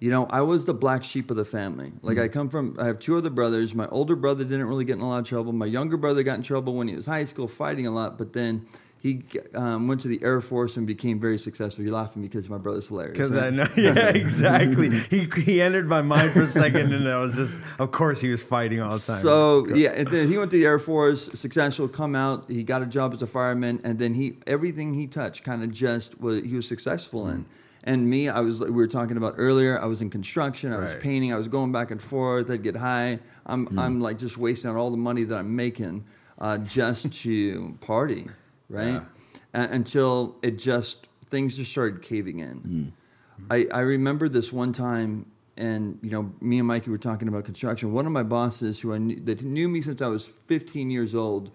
you 0.03 0.09
know, 0.09 0.27
I 0.29 0.41
was 0.41 0.65
the 0.65 0.73
black 0.73 1.05
sheep 1.05 1.31
of 1.31 1.37
the 1.37 1.45
family. 1.45 1.93
Like, 2.01 2.17
I 2.17 2.27
come 2.27 2.49
from, 2.49 2.75
I 2.77 2.87
have 2.87 2.99
two 2.99 3.15
other 3.15 3.29
brothers. 3.29 3.73
My 3.73 3.87
older 3.87 4.17
brother 4.17 4.43
didn't 4.43 4.65
really 4.65 4.83
get 4.83 4.97
in 4.97 4.99
a 4.99 5.07
lot 5.07 5.21
of 5.21 5.25
trouble. 5.25 5.53
My 5.53 5.65
younger 5.65 5.95
brother 5.95 6.23
got 6.23 6.35
in 6.35 6.43
trouble 6.43 6.73
when 6.73 6.89
he 6.89 6.95
was 6.97 7.05
high 7.05 7.23
school, 7.23 7.47
fighting 7.47 7.87
a 7.87 7.91
lot. 7.91 8.17
But 8.17 8.33
then 8.33 8.65
he 8.99 9.23
um, 9.55 9.87
went 9.87 10.01
to 10.01 10.09
the 10.09 10.21
Air 10.21 10.41
Force 10.41 10.75
and 10.75 10.85
became 10.85 11.21
very 11.21 11.37
successful. 11.37 11.85
You're 11.85 11.93
laughing 11.93 12.21
because 12.21 12.49
my 12.49 12.57
brother's 12.57 12.87
hilarious. 12.87 13.13
Because 13.13 13.31
right? 13.31 13.45
I 13.45 13.49
know, 13.51 13.65
yeah, 13.77 14.09
exactly. 14.09 14.89
he 14.89 15.25
he 15.41 15.61
entered 15.61 15.87
my 15.87 16.01
mind 16.01 16.31
for 16.31 16.41
a 16.41 16.47
second, 16.47 16.91
and 16.91 17.07
I 17.07 17.19
was 17.19 17.35
just, 17.35 17.57
of 17.79 17.93
course, 17.93 18.19
he 18.19 18.27
was 18.27 18.43
fighting 18.43 18.81
all 18.81 18.97
the 18.97 18.99
time. 18.99 19.21
So 19.21 19.73
yeah, 19.73 19.91
and 19.91 20.09
then 20.09 20.27
he 20.27 20.37
went 20.37 20.51
to 20.51 20.57
the 20.57 20.65
Air 20.65 20.79
Force, 20.79 21.29
successful, 21.33 21.87
come 21.87 22.13
out. 22.13 22.43
He 22.49 22.63
got 22.63 22.81
a 22.81 22.85
job 22.85 23.13
as 23.13 23.21
a 23.21 23.27
fireman, 23.27 23.79
and 23.85 23.99
then 23.99 24.15
he 24.15 24.33
everything 24.47 24.95
he 24.95 25.07
touched 25.07 25.45
kind 25.45 25.63
of 25.63 25.71
just 25.71 26.19
was 26.19 26.43
he 26.43 26.57
was 26.57 26.67
successful 26.67 27.29
in. 27.29 27.45
And 27.85 28.09
me, 28.09 28.29
I 28.29 28.39
was 28.39 28.61
we 28.61 28.71
were 28.71 28.87
talking 28.87 29.17
about 29.17 29.35
earlier. 29.37 29.81
I 29.81 29.85
was 29.85 30.01
in 30.01 30.09
construction. 30.09 30.71
I 30.71 30.77
was 30.77 30.95
painting. 31.01 31.33
I 31.33 31.37
was 31.37 31.49
going 31.49 31.71
back 31.71 31.91
and 31.91 32.01
forth. 32.01 32.49
I'd 32.49 32.63
get 32.63 32.77
high. 32.77 33.19
I'm 33.45 33.65
hmm. 33.65 33.79
I'm 33.79 33.99
like 33.99 34.17
just 34.17 34.37
wasting 34.37 34.69
out 34.69 34.77
all 34.77 34.89
the 34.89 34.97
money 34.97 35.25
that 35.25 35.37
I'm 35.37 35.55
making 35.55 36.05
uh, 36.39 36.59
just 36.59 37.11
to 37.11 37.77
party, 37.81 38.27
right? 38.69 38.93
Yeah. 38.93 39.03
A- 39.53 39.69
until 39.69 40.37
it 40.41 40.57
just 40.57 41.07
things 41.29 41.57
just 41.57 41.71
started 41.71 42.01
caving 42.01 42.39
in. 42.39 42.57
Hmm. 42.57 42.83
Hmm. 43.35 43.45
I, 43.49 43.67
I 43.73 43.79
remember 43.79 44.29
this 44.29 44.53
one 44.53 44.71
time, 44.71 45.25
and 45.57 45.99
you 46.01 46.09
know, 46.09 46.31
me 46.39 46.59
and 46.59 46.67
Mikey 46.67 46.89
were 46.89 46.97
talking 46.97 47.27
about 47.27 47.43
construction. 47.43 47.91
One 47.91 48.05
of 48.05 48.11
my 48.11 48.23
bosses, 48.23 48.79
who 48.79 48.93
I 48.93 48.97
knew, 48.97 49.19
that 49.21 49.41
knew 49.41 49.67
me 49.67 49.81
since 49.81 50.01
I 50.01 50.07
was 50.07 50.25
15 50.25 50.89
years 50.89 51.13
old, 51.13 51.51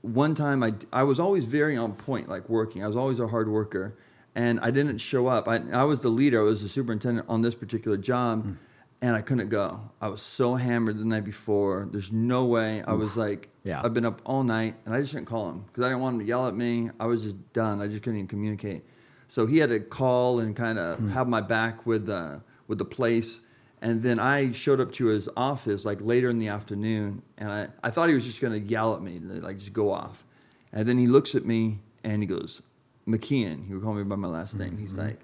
one 0.00 0.34
time 0.34 0.62
I, 0.62 0.74
I 0.92 1.02
was 1.02 1.18
always 1.18 1.44
very 1.44 1.76
on 1.76 1.92
point, 1.94 2.28
like 2.28 2.48
working. 2.48 2.84
I 2.84 2.86
was 2.86 2.96
always 2.96 3.20
a 3.20 3.26
hard 3.26 3.48
worker, 3.48 3.96
and 4.34 4.58
I 4.60 4.70
didn't 4.70 4.98
show 4.98 5.26
up. 5.26 5.48
I, 5.48 5.60
I 5.72 5.84
was 5.84 6.00
the 6.00 6.08
leader. 6.08 6.40
I 6.40 6.44
was 6.44 6.62
the 6.62 6.68
superintendent 6.68 7.28
on 7.28 7.42
this 7.42 7.54
particular 7.54 7.96
job, 7.96 8.56
and 9.00 9.16
I 9.16 9.22
couldn't 9.22 9.48
go. 9.48 9.80
I 10.00 10.08
was 10.08 10.22
so 10.22 10.54
hammered 10.54 10.98
the 10.98 11.04
night 11.04 11.24
before. 11.24 11.88
There's 11.90 12.10
no 12.10 12.44
way. 12.46 12.82
I 12.82 12.92
was 12.94 13.16
like, 13.16 13.48
Yeah. 13.62 13.80
I've 13.84 13.94
been 13.94 14.04
up 14.06 14.22
all 14.24 14.42
night, 14.42 14.76
and 14.84 14.94
I 14.94 15.00
just 15.00 15.12
didn't 15.12 15.26
call 15.26 15.50
him 15.50 15.64
because 15.66 15.84
I 15.84 15.88
didn't 15.88 16.02
want 16.02 16.14
him 16.14 16.20
to 16.20 16.26
yell 16.26 16.48
at 16.48 16.54
me. 16.54 16.90
I 16.98 17.06
was 17.06 17.22
just 17.22 17.52
done. 17.52 17.80
I 17.80 17.86
just 17.86 18.02
couldn't 18.02 18.18
even 18.18 18.28
communicate. 18.28 18.84
So 19.28 19.46
he 19.46 19.58
had 19.58 19.70
to 19.70 19.80
call 19.80 20.40
and 20.40 20.54
kind 20.54 20.78
of 20.78 20.98
have 21.10 21.28
my 21.28 21.40
back 21.40 21.86
with 21.86 22.08
uh, 22.08 22.38
with 22.66 22.78
the 22.78 22.84
place. 22.84 23.40
And 23.82 24.02
then 24.02 24.18
I 24.18 24.52
showed 24.52 24.80
up 24.80 24.92
to 24.92 25.06
his 25.06 25.28
office 25.36 25.84
like 25.84 26.00
later 26.00 26.30
in 26.30 26.38
the 26.38 26.48
afternoon, 26.48 27.22
and 27.36 27.52
I, 27.52 27.68
I 27.82 27.90
thought 27.90 28.08
he 28.08 28.14
was 28.14 28.24
just 28.24 28.40
going 28.40 28.52
to 28.54 28.66
yell 28.68 28.94
at 28.94 29.02
me, 29.02 29.18
like 29.18 29.58
just 29.58 29.72
go 29.74 29.92
off. 29.92 30.24
And 30.72 30.88
then 30.88 30.96
he 30.98 31.06
looks 31.06 31.34
at 31.34 31.44
me 31.44 31.80
and 32.02 32.22
he 32.22 32.26
goes, 32.26 32.62
McKeon, 33.06 33.66
he 33.66 33.74
would 33.74 33.82
call 33.82 33.94
me 33.94 34.02
by 34.02 34.16
my 34.16 34.28
last 34.28 34.54
name. 34.54 34.78
He's 34.78 34.94
like, 34.94 35.20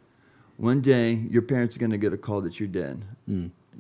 one 0.57 0.81
day 0.81 1.15
your 1.15 1.43
parents 1.43 1.75
are 1.77 1.79
going 1.79 1.91
to 1.93 1.99
get 1.99 2.13
a 2.13 2.19
call 2.19 2.41
that 2.43 2.61
you're 2.61 2.69
dead. 2.69 3.05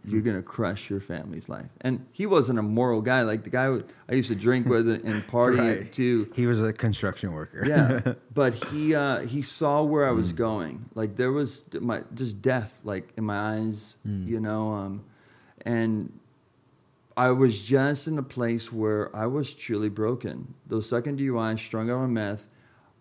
You're 0.06 0.22
going 0.22 0.36
to 0.36 0.42
crush 0.42 0.88
your 0.88 1.00
family's 1.00 1.50
life. 1.50 1.68
And 1.82 2.06
he 2.12 2.24
wasn't 2.24 2.58
a 2.58 2.62
moral 2.62 3.02
guy. 3.02 3.20
Like 3.22 3.44
the 3.44 3.50
guy 3.50 3.80
I 4.08 4.14
used 4.14 4.28
to 4.30 4.34
drink 4.34 4.66
with 4.66 4.88
and 4.88 5.26
party 5.28 5.58
Right. 5.60 5.92
to. 5.92 6.30
he 6.34 6.46
was 6.46 6.62
a 6.62 6.72
construction 6.72 7.32
worker. 7.32 7.66
Yeah, 7.66 8.14
but 8.34 8.54
he 8.66 8.94
uh, 8.94 9.20
he 9.20 9.42
saw 9.42 9.82
where 9.82 10.08
I 10.08 10.12
was 10.12 10.32
going. 10.32 10.86
Like 10.94 11.16
there 11.16 11.32
was 11.32 11.64
my 11.78 12.02
just 12.14 12.40
death, 12.40 12.80
like 12.82 13.12
in 13.18 13.24
my 13.24 13.56
eyes, 13.58 13.94
you 14.06 14.40
know. 14.40 14.72
Um, 14.72 15.04
and 15.66 16.18
I 17.14 17.32
was 17.32 17.60
just 17.62 18.06
in 18.08 18.16
a 18.16 18.22
place 18.22 18.72
where 18.72 19.14
I 19.14 19.26
was 19.26 19.52
truly 19.54 19.90
broken. 19.90 20.54
Those 20.66 20.88
second 20.88 21.18
DUIs, 21.18 21.58
strung 21.58 21.90
out 21.90 21.98
on 21.98 22.14
meth, 22.14 22.46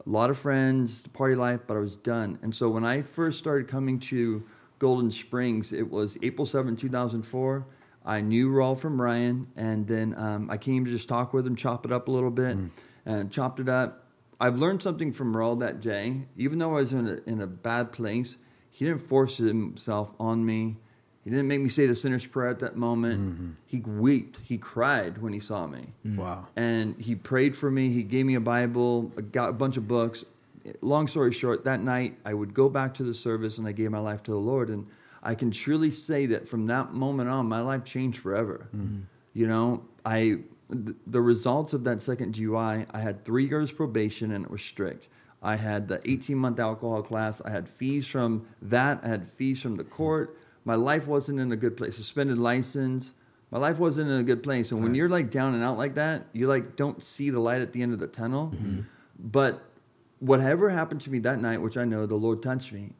a 0.10 0.12
lot 0.12 0.32
of 0.32 0.40
friends, 0.40 1.04
party 1.14 1.36
life, 1.36 1.62
but 1.68 1.78
I 1.78 1.80
was 1.80 1.96
done. 1.96 2.40
And 2.42 2.54
so 2.54 2.68
when 2.68 2.84
I 2.84 3.04
first 3.04 3.38
started 3.38 3.68
coming 3.68 4.00
to 4.00 4.44
Golden 4.80 5.12
Springs, 5.12 5.72
it 5.72 5.88
was 5.88 6.18
April 6.24 6.48
7, 6.48 6.76
2004. 6.76 7.68
I 8.06 8.22
knew 8.22 8.50
Raul 8.50 8.80
from 8.80 9.00
Ryan, 9.00 9.48
and 9.56 9.86
then 9.86 10.16
um, 10.18 10.50
I 10.50 10.58
came 10.58 10.84
to 10.86 10.90
just 10.90 11.08
talk 11.08 11.32
with 11.32 11.46
him, 11.46 11.56
chop 11.56 11.86
it 11.86 11.92
up 11.92 12.08
a 12.08 12.12
little 12.12 12.32
bit, 12.32 12.58
and 13.06 13.32
chopped 13.32 13.60
it 13.60 13.70
up. 13.70 14.08
I've 14.40 14.58
learned 14.58 14.82
something 14.82 15.14
from 15.14 15.36
Raul 15.36 15.60
that 15.60 15.80
day. 15.80 16.24
Even 16.36 16.58
though 16.58 16.72
I 16.72 16.82
was 16.82 16.92
in 16.92 17.08
a, 17.08 17.30
in 17.30 17.40
a 17.40 17.48
bad 17.48 17.92
place, 17.92 18.36
he 18.72 18.86
didn't 18.86 19.02
force 19.02 19.38
himself 19.38 20.16
on 20.20 20.44
me. 20.44 20.78
He 21.24 21.30
didn't 21.30 21.48
make 21.48 21.62
me 21.62 21.70
say 21.70 21.86
the 21.86 21.96
sinner's 21.96 22.26
prayer 22.26 22.50
at 22.50 22.60
that 22.60 22.78
moment. 22.78 23.22
Mm-hmm. 23.22 23.50
He 23.66 23.82
wept. 23.86 24.40
He 24.44 24.58
cried 24.58 25.18
when 25.18 25.34
he 25.34 25.40
saw 25.40 25.68
me. 25.68 25.88
Mm. 26.06 26.18
Wow. 26.18 26.48
And 26.56 27.00
he 27.00 27.16
prayed 27.16 27.56
for 27.56 27.70
me. 27.70 27.90
He 27.90 28.04
gave 28.04 28.26
me 28.26 28.36
a 28.36 28.40
Bible, 28.40 29.12
a, 29.18 29.22
got 29.22 29.50
a 29.50 29.54
bunch 29.54 29.78
of 29.78 29.88
books. 29.88 30.24
Long 30.82 31.08
story 31.08 31.34
short, 31.34 31.66
that 31.66 31.82
night 31.82 32.18
I 32.26 32.34
would 32.34 32.54
go 32.54 32.70
back 32.70 32.94
to 32.96 33.04
the 33.04 33.14
service 33.14 33.58
and 33.58 33.68
I 33.68 33.74
gave 33.74 33.92
my 33.92 34.00
life 34.00 34.24
to 34.24 34.32
the 34.32 34.38
Lord. 34.38 34.70
And 34.70 34.88
I 35.22 35.36
can 35.36 35.52
truly 35.52 35.92
say 35.92 36.26
that 36.28 36.48
from 36.48 36.66
that 36.68 36.94
moment 36.94 37.30
on, 37.30 37.48
my 37.48 37.62
life 37.62 37.84
changed 37.84 38.20
forever. 38.20 38.70
Mm-hmm. 38.76 39.02
You 39.34 39.48
know, 39.48 39.84
I 40.06 40.40
th- 40.72 40.96
the 41.06 41.22
results 41.22 41.74
of 41.74 41.84
that 41.84 42.02
second 42.02 42.36
DUI, 42.36 42.86
I 42.92 43.00
had 43.00 43.26
three 43.26 43.48
years 43.48 43.72
probation 43.72 44.32
and 44.32 44.46
it 44.46 44.52
was 44.52 44.62
strict. 44.62 45.10
I 45.42 45.56
had 45.56 45.88
the 45.88 46.02
18 46.10 46.38
month 46.38 46.60
alcohol 46.60 47.02
class. 47.02 47.42
I 47.44 47.50
had 47.50 47.68
fees 47.68 48.08
from 48.08 48.48
that. 48.62 49.02
I 49.04 49.08
had 49.08 49.28
fees 49.28 49.62
from 49.62 49.76
the 49.76 49.84
court. 49.84 50.38
My 50.70 50.76
life 50.76 51.08
wasn't 51.08 51.40
in 51.40 51.52
a 51.52 51.56
good 51.56 51.76
place. 51.76 51.96
Suspended 51.96 52.38
license. 52.38 53.12
My 53.50 53.58
life 53.58 53.80
wasn't 53.80 54.12
in 54.12 54.20
a 54.20 54.24
good 54.24 54.44
place. 54.44 54.72
And 54.72 54.84
when 54.84 54.94
you're 54.94 55.10
like 55.10 55.32
down 55.32 55.56
and 55.56 55.64
out 55.64 55.80
like 55.80 55.96
that, 55.96 56.28
you 56.32 56.48
like 56.48 56.76
don't 56.76 57.04
see 57.04 57.32
the 57.32 57.40
light 57.40 57.64
at 57.64 57.74
the 57.74 57.82
end 57.82 57.92
of 57.92 57.98
the 57.98 58.06
tunnel. 58.06 58.54
But 59.18 59.64
whatever 60.20 60.70
happened 60.70 61.02
to 61.02 61.10
me 61.10 61.18
that 61.22 61.42
night, 61.42 61.60
which 61.60 61.76
I 61.76 61.86
know 61.86 62.06
the 62.06 62.14
Lord 62.14 62.44
touched 62.44 62.72
me, 62.72 62.92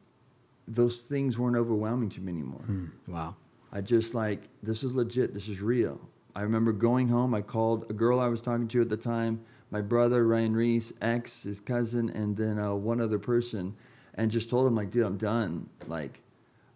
those 0.66 1.02
things 1.02 1.38
weren't 1.38 1.54
overwhelming 1.54 2.08
to 2.08 2.20
me 2.20 2.32
anymore. 2.32 2.64
Wow. 3.06 3.36
I 3.72 3.82
just 3.82 4.16
like 4.16 4.48
this 4.64 4.82
is 4.82 4.92
legit. 4.96 5.32
This 5.32 5.48
is 5.48 5.60
real. 5.60 6.00
I 6.34 6.42
remember 6.42 6.72
going 6.72 7.06
home. 7.06 7.36
I 7.36 7.42
called 7.42 7.88
a 7.88 7.92
girl 7.92 8.18
I 8.18 8.26
was 8.26 8.40
talking 8.40 8.66
to 8.66 8.80
at 8.80 8.88
the 8.88 8.96
time, 8.96 9.42
my 9.70 9.80
brother 9.80 10.26
Ryan 10.26 10.56
Ries, 10.56 10.92
ex, 11.00 11.44
his 11.44 11.60
cousin, 11.60 12.10
and 12.10 12.36
then 12.36 12.58
uh, 12.58 12.74
one 12.74 13.00
other 13.00 13.20
person, 13.20 13.76
and 14.14 14.28
just 14.28 14.50
told 14.50 14.66
him 14.66 14.74
like, 14.74 14.90
dude, 14.90 15.06
I'm 15.06 15.18
done. 15.18 15.68
Like, 15.86 16.20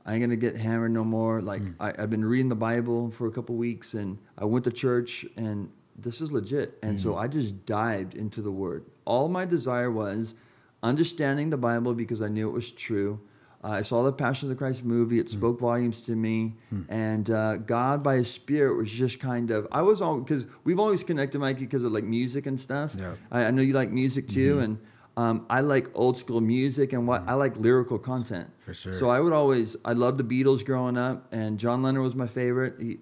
I 0.07 0.13
ain't 0.15 0.23
gonna 0.23 0.37
get 0.37 0.57
hammered 0.57 0.93
no 0.93 1.05
more. 1.05 1.41
Like, 1.41 1.63
I, 1.81 1.95
I've 1.99 2.11
been 2.11 2.25
reading 2.25 2.49
the 2.51 2.55
Bible 2.55 3.11
for 3.11 3.27
a 3.27 3.31
couple 3.31 3.55
weeks, 3.57 3.95
and 3.95 4.19
I 4.37 4.45
went 4.45 4.65
to 4.67 4.71
church, 4.71 5.25
and 5.37 5.71
this 5.97 6.21
is 6.21 6.31
legit. 6.31 6.79
And 6.83 7.01
so 7.01 7.17
I 7.17 7.27
just 7.29 7.65
dived 7.65 8.15
into 8.15 8.43
the 8.43 8.51
Word. 8.51 8.85
All 9.07 9.29
my 9.29 9.45
desire 9.45 9.91
was 9.91 10.35
understanding 10.83 11.51
the 11.51 11.57
Bible 11.57 11.95
because 11.95 12.21
I 12.21 12.29
knew 12.29 12.49
it 12.49 12.53
was 12.53 12.71
true. 12.71 13.21
Uh, 13.63 13.69
I 13.69 13.83
saw 13.83 14.03
the 14.03 14.13
Passion 14.13 14.51
of 14.51 14.51
the 14.51 14.59
Christ 14.59 14.85
movie. 14.85 15.19
It 15.19 15.31
spoke 15.31 15.59
volumes 15.59 16.03
to 16.03 16.15
me. 16.15 16.55
And 16.91 17.31
uh, 17.31 17.57
God, 17.57 18.03
by 18.03 18.17
His 18.17 18.31
Spirit, 18.31 18.77
was 18.77 18.91
just 18.91 19.21
kind 19.21 19.51
of. 19.51 19.67
I 19.73 19.81
was 19.81 20.03
all 20.03 20.19
because 20.19 20.45
we've 20.65 20.79
always 20.79 21.03
connected, 21.03 21.39
Mikey, 21.39 21.61
because 21.61 21.83
of 21.83 21.93
like 21.93 22.05
music 22.05 22.45
and 22.45 22.61
stuff. 22.61 22.95
Yeah. 22.99 23.15
I, 23.33 23.47
I 23.47 23.51
know 23.53 23.63
you 23.63 23.73
like 23.73 23.91
music 23.91 24.29
too, 24.29 24.59
and 24.59 24.79
Um, 25.17 25.47
I 25.49 25.61
like 25.61 25.89
old 25.95 26.19
school 26.19 26.41
music 26.41 26.93
and 26.93 27.07
what 27.07 27.23
I 27.29 27.35
like 27.35 27.57
lyrical 27.57 27.99
content. 27.99 28.51
For 28.65 28.75
sure. 28.75 28.99
So 28.99 29.11
I 29.11 29.21
would 29.21 29.33
always 29.33 29.77
I 29.85 29.93
loved 29.93 30.19
the 30.19 30.25
Beatles 30.25 30.65
growing 30.65 30.97
up, 30.97 31.29
and 31.33 31.59
John 31.59 31.83
Lennon 31.83 32.03
was 32.03 32.15
my 32.17 32.27
favorite. 32.27 32.75
He, 32.81 32.99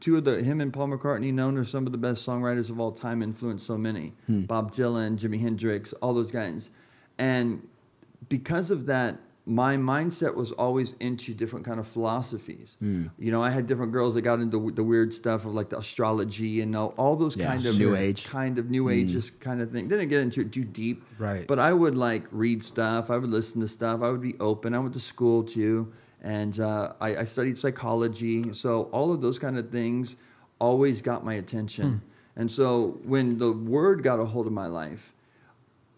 two 0.00 0.16
of 0.18 0.24
the 0.24 0.42
him 0.42 0.60
and 0.60 0.72
Paul 0.72 0.88
McCartney 0.88 1.32
known 1.32 1.56
are 1.56 1.64
some 1.64 1.86
of 1.86 1.92
the 1.92 1.98
best 1.98 2.26
songwriters 2.26 2.68
of 2.68 2.78
all 2.78 2.92
time, 2.92 3.22
influenced 3.22 3.66
so 3.66 3.78
many. 3.78 4.12
Bob 4.28 4.72
Dylan, 4.72 5.18
Jimi 5.18 5.40
Hendrix, 5.40 5.92
all 5.94 6.12
those 6.12 6.30
guys, 6.30 6.70
and 7.16 7.66
because 8.28 8.70
of 8.70 8.86
that, 8.86 9.18
my 9.48 9.76
mindset 9.76 10.34
was 10.34 10.50
always 10.50 10.96
into 10.98 11.32
different 11.32 11.64
kind 11.64 11.78
of 11.78 11.86
philosophies. 11.86 12.76
Hmm. 12.80 13.06
You 13.16 13.30
know, 13.30 13.44
I 13.44 13.50
had 13.50 13.68
different 13.68 13.92
girls 13.92 14.14
that 14.14 14.22
got 14.22 14.40
into 14.40 14.72
the 14.72 14.82
weird 14.82 15.14
stuff 15.14 15.44
of 15.44 15.54
like 15.54 15.68
the 15.68 15.78
astrology 15.78 16.60
and 16.60 16.74
all, 16.74 16.92
all 16.96 17.14
those 17.14 17.36
Yeah, 17.36 17.46
kind 17.46 17.64
of 17.64 17.78
New 17.78 17.94
Age. 17.94 18.24
kind 18.24 18.58
of 18.58 18.68
new 18.70 18.84
hmm. 18.84 18.90
ages 18.90 19.30
kind 19.38 19.62
of 19.62 19.70
thing. 19.70 19.86
Didn't 19.86 20.08
get 20.08 20.20
into 20.20 20.40
it 20.40 20.52
too 20.52 20.64
deep, 20.64 21.04
Right. 21.16 21.46
But 21.46 21.60
I 21.60 21.72
would 21.72 21.96
like 21.96 22.24
read 22.32 22.64
stuff. 22.64 23.08
I 23.08 23.18
would 23.18 23.30
listen 23.30 23.60
to 23.60 23.68
stuff. 23.68 24.02
I 24.02 24.10
would 24.10 24.20
be 24.20 24.34
open. 24.40 24.74
I 24.74 24.80
went 24.80 24.94
to 24.94 25.00
school 25.00 25.44
too, 25.44 25.92
and 26.22 26.58
uh, 26.58 26.94
I, 27.00 27.18
I 27.18 27.24
studied 27.24 27.56
psychology. 27.56 28.52
So 28.52 28.84
all 28.90 29.12
of 29.12 29.20
those 29.20 29.38
kind 29.38 29.56
of 29.56 29.70
things 29.70 30.16
always 30.58 31.00
got 31.00 31.24
my 31.24 31.34
attention. 31.34 32.02
Hmm. 32.34 32.40
And 32.40 32.50
so 32.50 32.98
when 33.04 33.38
the 33.38 33.52
word 33.52 34.02
got 34.02 34.18
a 34.18 34.24
hold 34.24 34.48
of 34.48 34.52
my 34.52 34.66
life, 34.66 35.14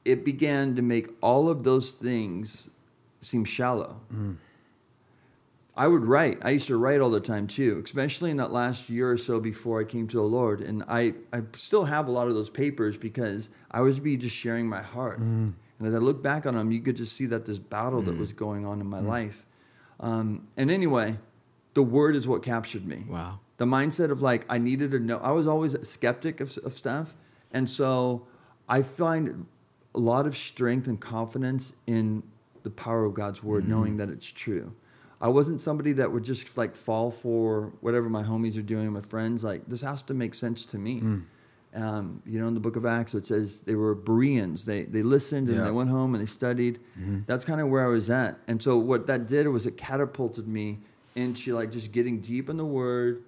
it 0.05 0.23
began 0.23 0.77
to 0.77 0.83
make 0.83 1.09
all 1.23 1.49
of 1.49 1.65
those 1.65 1.93
things 1.93 2.69
seem 3.21 3.45
shallow. 3.45 4.01
Mm. 4.13 4.37
I 5.77 5.87
would 5.87 6.05
write. 6.05 6.39
I 6.43 6.51
used 6.51 6.67
to 6.67 6.77
write 6.77 7.01
all 7.01 7.11
the 7.11 7.21
time 7.21 7.47
too, 7.47 7.81
especially 7.85 8.33
in 8.33 8.37
that 8.39 8.51
last 8.51 8.91
year 8.91 9.13
or 9.13 9.17
so 9.17 9.39
before 9.39 9.81
I 9.81 9.85
came 9.85 10.09
to 10.09 10.17
the 10.17 10.23
Lord. 10.23 10.61
And 10.61 10.83
I, 10.89 11.15
I 11.33 11.43
still 11.57 11.85
have 11.85 12.09
a 12.09 12.11
lot 12.11 12.27
of 12.27 12.35
those 12.35 12.51
papers 12.51 12.97
because 12.97 13.49
I 13.71 13.81
was 13.83 14.01
be 14.01 14.17
just 14.17 14.35
sharing 14.35 14.69
my 14.69 14.83
heart. 14.83 15.21
Mm. 15.21 15.55
And 15.79 15.89
as 15.89 15.95
I 15.95 15.99
look 15.99 16.21
back 16.21 16.47
on 16.47 16.55
them, 16.55 16.73
you 16.73 16.81
could 16.81 16.97
just 16.97 17.15
see 17.15 17.27
that 17.27 17.47
this 17.47 17.61
battle 17.61 18.03
that 18.03 18.17
mm. 18.17 18.19
was 18.19 18.33
going 18.33 18.67
on 18.67 18.81
in 18.81 18.89
my 18.89 18.99
life. 18.99 19.47
Um, 20.01 20.49
and 20.57 20.69
anyway, 20.69 21.17
the 21.75 21.83
word 21.85 22.17
is 22.17 22.27
what 22.27 22.43
captured 22.43 22.85
me 22.85 23.05
Wow. 23.09 23.39
the 23.59 23.65
mindset 23.65 24.11
of 24.11 24.21
like 24.21 24.45
I 24.49 24.59
needed 24.59 24.91
to 24.93 24.99
know. 24.99 25.19
I 25.19 25.31
was 25.31 25.47
always 25.47 25.75
a 25.75 25.85
skeptic 25.85 26.41
of, 26.41 26.57
of 26.59 26.77
stuff, 26.77 27.15
and 27.53 27.71
so 27.71 28.27
I 28.69 28.83
find 28.83 29.47
a 29.95 29.99
lot 29.99 30.27
of 30.27 30.37
strength 30.37 30.87
and 30.87 31.01
confidence 31.01 31.73
in 31.87 32.25
the 32.63 32.71
power 32.71 33.05
of 33.05 33.15
God's 33.15 33.43
word, 33.43 33.63
mm-hmm. 33.63 33.73
knowing 33.73 33.97
that 33.99 34.09
it's 34.09 34.27
true. 34.27 34.73
I 35.21 35.29
wasn't 35.29 35.61
somebody 35.61 35.93
that 35.95 36.13
would 36.13 36.25
just 36.25 36.57
like 36.57 36.77
fall 36.77 37.11
for 37.11 37.73
whatever 37.81 38.09
my 38.09 38.23
homies 38.23 38.57
are 38.57 38.63
doing, 38.63 38.93
my 38.93 39.01
friends. 39.01 39.43
Like 39.43 39.67
this 39.67 39.81
has 39.81 40.03
to 40.03 40.15
make 40.15 40.35
sense 40.35 40.65
to 40.67 40.79
me. 40.79 41.01
Mm. 41.01 41.25
Um, 41.75 42.23
you 42.25 42.41
know, 42.41 42.49
in 42.49 42.55
the 42.55 42.61
Book 42.61 42.77
of 42.77 42.87
Acts, 42.87 43.15
it 43.15 43.27
says 43.27 43.59
they 43.59 43.75
were 43.75 43.95
Bereans. 43.95 44.65
They 44.65 44.85
they 44.85 45.03
listened 45.03 45.49
and 45.49 45.59
Yeah. 45.59 45.65
they 45.65 45.71
went 45.71 45.91
home 45.91 46.15
and 46.15 46.23
they 46.23 46.31
studied. 46.31 46.79
Mm-hmm. 46.99 47.21
That's 47.27 47.45
kind 47.45 47.61
of 47.61 47.69
where 47.69 47.85
I 47.85 47.89
was 47.89 48.09
at. 48.09 48.39
And 48.47 48.63
so 48.63 48.79
what 48.79 49.07
that 49.09 49.27
did 49.27 49.49
was 49.49 49.67
it 49.67 49.77
catapulted 49.77 50.47
me 50.47 50.79
into 51.15 51.55
like 51.55 51.73
just 51.73 51.91
getting 51.93 52.21
deep 52.21 52.49
in 52.49 52.57
the 52.57 52.65
Word, 52.65 53.25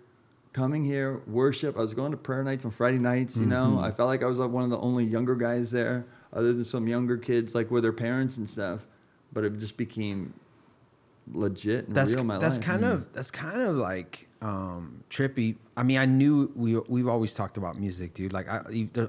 coming 0.53 0.85
here, 0.85 1.23
worship. 1.27 1.77
I 1.77 1.81
was 1.81 1.93
going 1.93 2.13
to 2.13 2.17
prayer 2.17 2.45
nights 2.45 2.65
on 2.65 2.71
Friday 2.71 2.99
nights. 2.99 3.37
You 3.37 3.47
know, 3.47 3.67
mm-hmm. 3.67 3.85
I 3.85 3.91
felt 3.91 4.07
like 4.09 4.23
I 4.23 4.27
was 4.27 4.39
like 4.39 4.51
one 4.51 4.63
of 4.65 4.71
the 4.71 4.79
only 4.79 5.05
younger 5.05 5.35
guys 5.35 5.73
there, 5.73 6.07
other 6.33 6.53
than 6.53 6.65
some 6.65 6.87
younger 6.87 7.17
kids 7.17 7.55
like 7.55 7.71
with 7.71 7.83
their 7.83 7.93
parents 7.93 8.37
and 8.37 8.49
stuff. 8.49 8.87
But 9.33 9.45
it 9.45 9.59
just 9.59 9.77
became 9.77 10.35
legit 11.33 11.87
and 11.87 11.95
that's 11.95 12.11
real 12.11 12.21
in 12.23 12.27
my 12.27 12.39
that's 12.39 12.57
life. 12.57 12.67
kind 12.67 12.85
of 12.85 13.13
that's 13.13 13.31
kind 13.31 13.63
of 13.63 13.77
like 13.77 14.27
um 14.43 15.05
trippy. 15.11 15.57
I 15.77 15.83
mean 15.85 15.99
i 15.99 16.07
knew 16.07 16.51
we 16.57 16.77
we've 16.77 17.07
always 17.07 17.35
talked 17.35 17.57
about 17.57 17.79
music 17.79 18.15
dude. 18.15 18.33
Like 18.33 18.49
i 18.49 18.63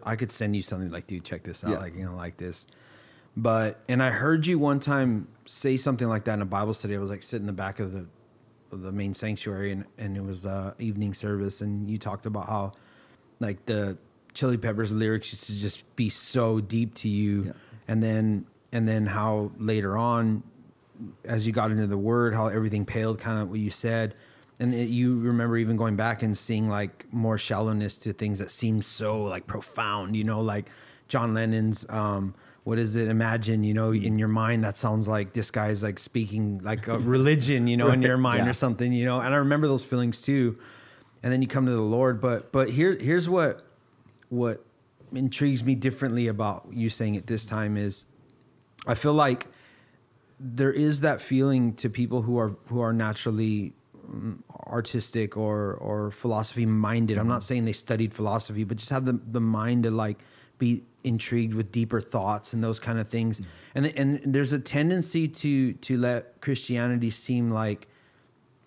i 0.03 0.15
could 0.15 0.31
send 0.31 0.55
you 0.55 0.61
something 0.61 0.91
like 0.91 1.07
dude 1.07 1.23
check 1.23 1.43
this 1.43 1.63
out. 1.63 1.71
Yeah. 1.71 1.77
like 1.79 1.95
you 1.95 2.05
know 2.05 2.15
like 2.15 2.37
this. 2.37 2.67
But 3.35 3.79
and 3.87 4.03
i 4.03 4.09
heard 4.11 4.45
you 4.45 4.59
one 4.59 4.79
time 4.79 5.27
say 5.45 5.77
something 5.77 6.07
like 6.07 6.25
that 6.25 6.35
in 6.35 6.41
a 6.41 6.45
bible 6.45 6.73
study. 6.73 6.95
I 6.95 6.99
was 6.99 7.09
like 7.09 7.23
sitting 7.23 7.43
in 7.43 7.47
the 7.47 7.53
back 7.53 7.79
of 7.79 7.91
the 7.93 8.05
of 8.71 8.81
the 8.83 8.91
main 8.91 9.13
sanctuary 9.15 9.71
and 9.71 9.85
and 9.97 10.15
it 10.15 10.23
was 10.23 10.45
uh 10.45 10.73
evening 10.77 11.13
service. 11.15 11.61
And 11.61 11.89
you 11.89 11.97
talked 11.97 12.25
about 12.27 12.45
how 12.47 12.73
like 13.39 13.65
the 13.65 13.97
chili 14.33 14.57
peppers 14.57 14.91
lyrics 14.91 15.31
used 15.33 15.45
to 15.47 15.55
just 15.57 15.95
be 15.95 16.09
so 16.09 16.59
deep 16.59 16.93
to 16.95 17.09
you. 17.09 17.45
Yeah. 17.45 17.51
and 17.87 18.03
then 18.03 18.45
and 18.71 18.87
then 18.87 19.05
how 19.05 19.51
later 19.57 19.97
on 19.97 20.43
as 21.25 21.47
you 21.47 21.53
got 21.53 21.71
into 21.71 21.87
the 21.87 21.97
word, 21.97 22.33
how 22.33 22.47
everything 22.47 22.85
paled, 22.85 23.17
kind 23.19 23.41
of 23.41 23.49
what 23.49 23.59
you 23.59 23.71
said, 23.71 24.13
and 24.59 24.73
it, 24.73 24.87
you 24.89 25.19
remember 25.19 25.57
even 25.57 25.75
going 25.75 25.95
back 25.95 26.21
and 26.21 26.37
seeing 26.37 26.69
like 26.69 27.11
more 27.11 27.37
shallowness 27.37 27.97
to 27.97 28.13
things 28.13 28.37
that 28.39 28.51
seemed 28.51 28.85
so 28.85 29.23
like 29.23 29.47
profound, 29.47 30.15
you 30.15 30.23
know, 30.23 30.41
like 30.41 30.69
John 31.07 31.33
Lennon's 31.33 31.85
um, 31.89 32.35
what 32.63 32.77
is 32.77 32.95
it? 32.95 33.07
Imagine, 33.07 33.63
you 33.63 33.73
know, 33.73 33.91
in 33.91 34.19
your 34.19 34.27
mind 34.27 34.63
that 34.63 34.77
sounds 34.77 35.07
like 35.07 35.33
this 35.33 35.49
guy's 35.49 35.81
like 35.81 35.97
speaking 35.97 36.59
like 36.63 36.87
a 36.87 36.99
religion, 37.17 37.65
you 37.65 37.75
know, 37.75 37.89
in 37.89 38.03
your 38.03 38.17
mind 38.17 38.45
Yeah. 38.45 38.51
or 38.51 38.53
something, 38.53 38.93
you 38.93 39.03
know. 39.05 39.19
And 39.19 39.33
I 39.33 39.37
remember 39.37 39.67
those 39.67 39.83
feelings 39.83 40.21
too. 40.21 40.59
And 41.23 41.33
then 41.33 41.41
you 41.41 41.47
come 41.47 41.65
to 41.65 41.71
the 41.71 41.81
Lord, 41.81 42.21
but 42.21 42.51
but 42.51 42.69
here 42.69 42.95
here's 42.95 43.27
what 43.27 43.65
what 44.29 44.63
intrigues 45.13 45.63
me 45.63 45.73
differently 45.73 46.27
about 46.27 46.67
you 46.71 46.89
saying 46.89 47.15
it 47.15 47.25
this 47.25 47.47
time 47.47 47.77
is 47.77 48.05
I 48.87 48.95
feel 48.95 49.13
like 49.13 49.47
there 50.39 50.71
is 50.71 51.01
that 51.01 51.21
feeling 51.21 51.73
to 51.75 51.89
people 51.89 52.23
who 52.23 52.37
are 52.39 52.55
who 52.65 52.81
are 52.81 52.93
naturally 52.93 53.73
mm, 54.09 54.39
artistic 54.67 55.37
or 55.37 55.73
or 55.73 56.11
philosophy 56.11 56.65
minded. 56.65 57.17
I'm 57.17 57.27
not 57.27 57.43
saying 57.43 57.65
they 57.65 57.73
studied 57.73 58.13
philosophy, 58.13 58.63
but 58.63 58.77
just 58.77 58.89
have 58.89 59.05
the 59.05 59.13
the 59.13 59.41
mind 59.41 59.83
to 59.83 59.91
like 59.91 60.19
be 60.57 60.83
intrigued 61.03 61.53
with 61.53 61.71
deeper 61.71 61.99
thoughts 61.99 62.53
and 62.53 62.63
those 62.63 62.79
kind 62.79 62.99
of 62.99 63.07
things. 63.09 63.41
And 63.75 63.85
and 63.85 64.21
there's 64.23 64.53
a 64.53 64.59
tendency 64.59 65.27
to 65.27 65.73
to 65.73 65.97
let 65.97 66.41
Christianity 66.41 67.11
seem 67.11 67.51
like 67.51 67.87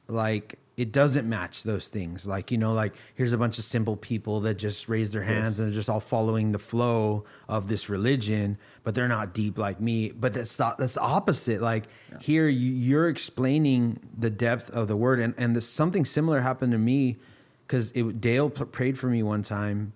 like 0.06 0.58
it 0.76 0.90
doesn't 0.92 1.28
match 1.28 1.62
those 1.62 1.88
things. 1.88 2.26
Like 2.26 2.50
you 2.50 2.58
know 2.58 2.72
like 2.72 2.94
here's 3.14 3.32
a 3.32 3.38
bunch 3.38 3.58
of 3.58 3.64
simple 3.64 3.96
people 3.96 4.40
that 4.40 4.54
just 4.54 4.88
raise 4.88 5.12
their 5.12 5.22
hands 5.22 5.58
and 5.58 5.68
they're 5.68 5.74
just 5.74 5.88
all 5.88 6.00
following 6.00 6.52
the 6.52 6.58
flow 6.58 7.24
of 7.48 7.68
this 7.68 7.88
religion 7.88 8.58
but 8.84 8.94
they're 8.94 9.08
not 9.08 9.34
deep 9.34 9.58
like 9.58 9.80
me. 9.80 10.10
But 10.10 10.34
that's 10.34 10.58
not 10.58 10.78
that's 10.78 10.94
the 10.94 11.00
opposite. 11.00 11.60
Like 11.60 11.84
here 12.20 12.46
you, 12.46 12.70
you're 12.70 13.08
explaining 13.08 13.98
the 14.16 14.30
depth 14.30 14.70
of 14.70 14.86
the 14.86 14.96
word. 14.96 15.18
And 15.18 15.34
and 15.38 15.56
this, 15.56 15.68
something 15.68 16.04
similar 16.04 16.42
happened 16.42 16.72
to 16.72 16.78
me 16.78 17.16
because 17.66 17.90
dale 17.90 18.50
p- 18.50 18.64
prayed 18.66 18.98
for 18.98 19.08
me 19.08 19.22
one 19.22 19.42
time 19.42 19.94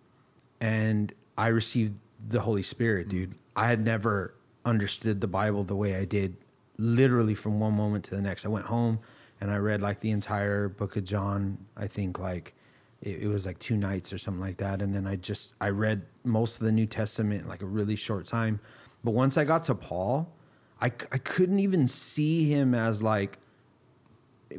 and 0.61 1.13
I 1.37 1.49
received 1.49 2.01
the 2.27 2.41
Holy 2.41 2.63
Spirit, 2.63 3.07
mm. 3.07 3.11
dude. 3.11 3.35
I 3.55 3.67
had 3.67 3.85
never 3.85 4.35
understood 4.65 5.21
the 5.21 5.27
Bible 5.27 5.65
the 5.65 5.77
way 5.77 5.95
I 5.95 6.05
did, 6.05 6.37
literally 6.79 7.35
from 7.35 7.61
one 7.61 7.75
moment 7.75 8.05
to 8.07 8.17
the 8.17 8.23
next. 8.23 8.45
I 8.45 8.49
went 8.49 8.67
home 8.67 9.01
and 9.41 9.51
I 9.51 9.57
read 9.57 9.83
like 9.83 10.01
the 10.01 10.11
entire 10.11 10.69
book 10.69 10.97
of 10.97 11.05
John. 11.05 11.59
I 11.77 11.87
think 11.87 12.19
like 12.19 12.55
it, 13.03 13.23
it 13.23 13.29
was 13.29 13.47
like 13.47 13.59
two 13.59 13.77
nights 13.77 14.13
or 14.13 14.19
something 14.19 14.41
like 14.41 14.59
that, 14.59 14.83
and 14.83 14.95
then 14.95 15.07
I 15.07 15.17
just 15.17 15.55
I 15.61 15.71
read 15.71 16.03
most 16.25 16.61
of 16.61 16.67
the 16.67 16.73
New 16.73 16.87
Testament 16.87 17.43
in 17.43 17.49
like 17.49 17.63
a 17.63 17.67
really 17.67 17.97
short 17.97 18.27
time. 18.27 18.61
But 19.05 19.13
once 19.13 19.37
I 19.37 19.45
got 19.45 19.65
to 19.65 19.75
Paul, 19.75 20.33
I 20.81 20.87
I 20.87 21.19
couldn't 21.19 21.61
even 21.61 21.87
see 21.87 22.45
him 22.45 22.75
as 22.75 23.03
like 23.03 23.39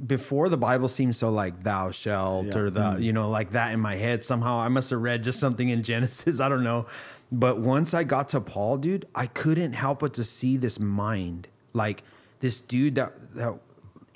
before 0.06 0.50
the 0.50 0.58
Bible 0.58 0.88
seemed 0.88 1.16
so 1.16 1.30
like 1.30 1.64
thou 1.64 1.92
shalt 1.92 2.48
Yeah. 2.48 2.58
or 2.58 2.70
the 2.70 2.80
mm. 2.82 3.04
you 3.04 3.14
know 3.14 3.30
like 3.30 3.52
that 3.54 3.74
in 3.74 3.80
my 3.80 3.96
head 3.96 4.24
somehow 4.24 4.60
I 4.60 4.68
must 4.68 4.92
have 4.92 5.02
read 5.02 5.24
just 5.24 5.40
something 5.40 5.70
in 5.70 5.82
Genesis 5.92 6.40
I 6.40 6.48
don't 6.48 6.64
know 6.64 6.86
but 7.32 7.60
once 7.60 7.94
I 7.94 8.04
got 8.04 8.30
to 8.30 8.42
Paul 8.42 8.78
dude 8.78 9.08
I 9.16 9.26
couldn't 9.26 9.74
help 9.74 10.00
but 10.00 10.14
to 10.14 10.24
see 10.24 10.58
this 10.58 10.80
mind 10.80 11.48
like 11.74 12.04
this 12.40 12.62
dude 12.62 12.96
that 12.96 13.34
that 13.36 13.58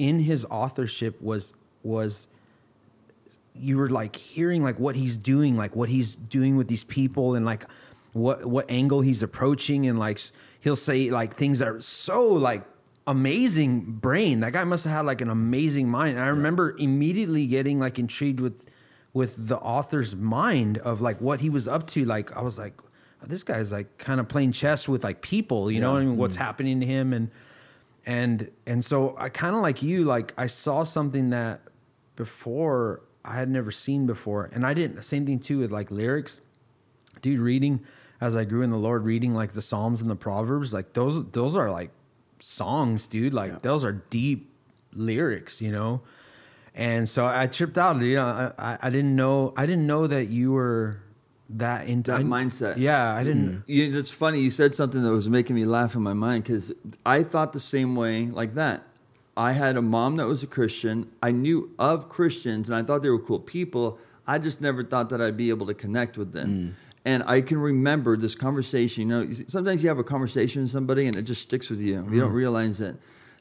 in 0.03 0.19
his 0.19 0.45
authorship 0.45 1.21
was 1.21 1.53
was 1.83 2.27
you 3.55 3.77
were 3.77 3.89
like 3.89 4.15
hearing 4.15 4.63
like 4.63 4.79
what 4.79 4.95
he's 4.95 5.15
doing 5.15 5.55
like 5.55 5.75
what 5.75 5.89
he's 5.89 6.15
doing 6.15 6.57
with 6.57 6.67
these 6.67 6.83
people 6.83 7.35
and 7.35 7.45
like 7.45 7.65
what 8.13 8.45
what 8.45 8.65
angle 8.69 9.01
he's 9.01 9.23
approaching. 9.23 9.85
And 9.87 9.99
like 9.99 10.19
he'll 10.59 10.75
say 10.75 11.09
like 11.09 11.35
things 11.35 11.59
that 11.59 11.67
are 11.67 11.81
so 11.81 12.27
like 12.27 12.63
amazing 13.05 13.81
brain. 13.81 14.39
That 14.39 14.53
guy 14.53 14.63
must 14.63 14.85
have 14.85 14.93
had 14.93 15.05
like 15.05 15.21
an 15.21 15.29
amazing 15.29 15.89
mind. 15.89 16.17
And 16.17 16.25
i 16.25 16.29
remember 16.29 16.75
immediately 16.77 17.45
getting 17.47 17.79
like 17.79 17.99
intrigued 17.99 18.39
with 18.39 18.65
with 19.13 19.47
the 19.47 19.57
author's 19.57 20.15
mind 20.15 20.77
of 20.79 21.01
like 21.01 21.19
what 21.21 21.41
he 21.41 21.49
was 21.49 21.67
up 21.67 21.87
to. 21.87 22.05
Like 22.05 22.35
i 22.37 22.41
was 22.41 22.57
like 22.57 22.73
oh, 23.21 23.25
this 23.27 23.43
guy's 23.43 23.71
like 23.71 23.97
kind 23.97 24.19
of 24.19 24.27
playing 24.27 24.51
chess 24.51 24.87
with 24.87 25.03
like 25.03 25.21
people 25.21 25.71
you 25.71 25.79
know 25.81 25.89
Yeah. 25.89 25.93
what 25.93 26.01
i 26.01 26.05
mean 26.05 26.17
what's 26.17 26.35
mm. 26.35 26.39
happening 26.39 26.79
to 26.79 26.85
him. 26.85 27.13
And 27.13 27.29
and 28.05 28.51
and 28.65 28.83
so 28.83 29.15
I 29.17 29.29
kind 29.29 29.55
of 29.55 29.61
like 29.61 29.81
you, 29.81 30.03
like 30.03 30.33
I 30.37 30.47
saw 30.47 30.83
something 30.83 31.29
that 31.31 31.61
before 32.15 33.01
I 33.25 33.35
had 33.35 33.49
never 33.49 33.71
seen 33.71 34.05
before, 34.05 34.49
and 34.53 34.65
I 34.65 34.73
didn't. 34.73 35.01
Same 35.03 35.25
thing 35.25 35.39
too 35.39 35.59
with 35.59 35.71
like 35.71 35.89
lyrics, 35.91 36.41
dude. 37.21 37.39
Reading 37.39 37.81
as 38.19 38.35
I 38.35 38.43
grew 38.45 38.61
in 38.61 38.69
the 38.71 38.77
Lord, 38.77 39.03
reading 39.03 39.33
like 39.33 39.53
the 39.53 39.61
Psalms 39.61 40.01
and 40.01 40.09
the 40.09 40.15
Proverbs, 40.15 40.73
like 40.73 40.93
those 40.93 41.25
those 41.31 41.55
are 41.55 41.71
like 41.71 41.91
songs, 42.39 43.07
dude. 43.07 43.33
Like 43.33 43.51
Yeah. 43.53 43.59
those 43.61 43.83
are 43.85 43.93
deep 43.93 44.49
lyrics, 44.93 45.61
you 45.61 45.71
know. 45.71 46.01
And 46.75 47.07
so 47.07 47.25
I 47.25 47.47
tripped 47.47 47.77
out. 47.77 48.01
You 48.01 48.15
know, 48.15 48.25
I, 48.57 48.73
I, 48.73 48.77
I 48.83 48.89
didn't 48.89 49.15
know 49.15 49.53
I 49.55 49.65
didn't 49.65 49.87
know 49.87 50.07
that 50.07 50.29
you 50.29 50.51
were 50.51 50.99
that 51.49 51.87
into 51.87 52.11
That 52.11 52.21
mindset. 52.21 52.77
Yeah, 52.77 53.13
I 53.13 53.23
didn't. 53.23 53.49
Mm-hmm. 53.49 53.71
You, 53.71 53.99
it's 53.99 54.11
funny. 54.11 54.39
You 54.39 54.51
said 54.51 54.75
something 54.75 55.03
that 55.03 55.11
was 55.11 55.29
making 55.29 55.55
me 55.55 55.65
laugh 55.65 55.95
in 55.95 56.01
my 56.01 56.13
mind 56.13 56.43
because 56.43 56.71
I 57.05 57.23
thought 57.23 57.53
the 57.53 57.59
same 57.59 57.95
way 57.95 58.27
like 58.27 58.55
that. 58.55 58.83
I 59.35 59.53
had 59.53 59.77
a 59.77 59.81
mom 59.81 60.17
that 60.17 60.27
was 60.27 60.43
a 60.43 60.47
Christian. 60.47 61.11
I 61.21 61.31
knew 61.31 61.71
of 61.79 62.07
Christians 62.07 62.69
and 62.69 62.75
I 62.75 62.83
thought 62.83 63.01
they 63.01 63.09
were 63.09 63.19
cool 63.19 63.39
people. 63.39 63.97
I 64.27 64.37
just 64.37 64.61
never 64.61 64.83
thought 64.83 65.09
that 65.09 65.21
I'd 65.21 65.37
be 65.37 65.49
able 65.49 65.65
to 65.67 65.73
connect 65.73 66.17
with 66.17 66.33
them. 66.33 66.49
Mm. 66.49 66.73
And 67.05 67.23
I 67.23 67.41
can 67.41 67.57
remember 67.57 68.15
this 68.15 68.35
conversation. 68.35 69.09
You 69.09 69.25
know, 69.25 69.33
sometimes 69.47 69.83
you 69.83 69.89
have 69.89 69.99
a 69.99 70.03
conversation 70.03 70.61
with 70.61 70.71
somebody 70.71 71.07
and 71.07 71.17
it 71.17 71.23
just 71.23 71.41
sticks 71.41 71.69
with 71.69 71.81
you. 71.81 72.07
You 72.09 72.21
don't 72.21 72.31
mm. 72.31 72.35
realize 72.35 72.79
it. 72.79 72.95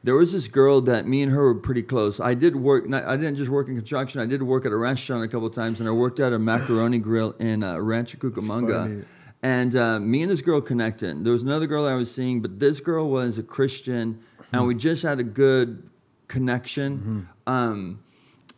There 0.05 0.17
was 0.17 0.33
this 0.33 0.49
girl 0.49 0.81
that 0.83 1.07
me 1.07 1.23
and 1.23 1.31
her 1.31 1.45
were 1.45 1.55
pretty 1.55 1.83
close. 1.83 2.19
I 2.19 2.35
did 2.35 2.57
work. 2.57 2.93
I 2.93 3.17
didn't 3.17 3.37
just 3.37 3.51
work 3.51 3.69
in 3.69 3.77
construction. 3.77 4.21
I 4.21 4.27
did 4.27 4.43
work 4.43 4.67
at 4.67 4.73
a 4.73 4.77
restaurant 4.77 5.23
a 5.25 5.29
couple 5.29 5.47
of 5.47 5.55
times, 5.55 5.79
and 5.79 5.89
I 5.89 5.93
worked 5.93 6.19
at 6.19 6.33
a 6.33 6.39
macaroni 6.39 6.99
grill 6.99 7.33
in 7.39 7.63
uh, 7.63 7.79
Rancho 7.79 8.19
Cucamonga. 8.19 9.05
And 9.45 9.75
uh, 9.77 9.99
me 10.01 10.23
and 10.23 10.31
this 10.31 10.41
girl 10.41 10.61
connected. 10.61 11.25
There 11.25 11.33
was 11.33 11.43
another 11.43 11.67
girl 11.67 11.87
I 11.87 11.95
was 11.95 12.13
seeing, 12.13 12.43
but 12.43 12.59
this 12.61 12.81
girl 12.81 13.11
was 13.11 13.39
a 13.39 13.43
Christian, 13.43 14.21
and 14.53 14.67
we 14.67 14.75
just 14.75 15.03
had 15.03 15.21
a 15.21 15.25
good 15.25 15.89
connection. 16.29 17.29
Um, 17.47 18.03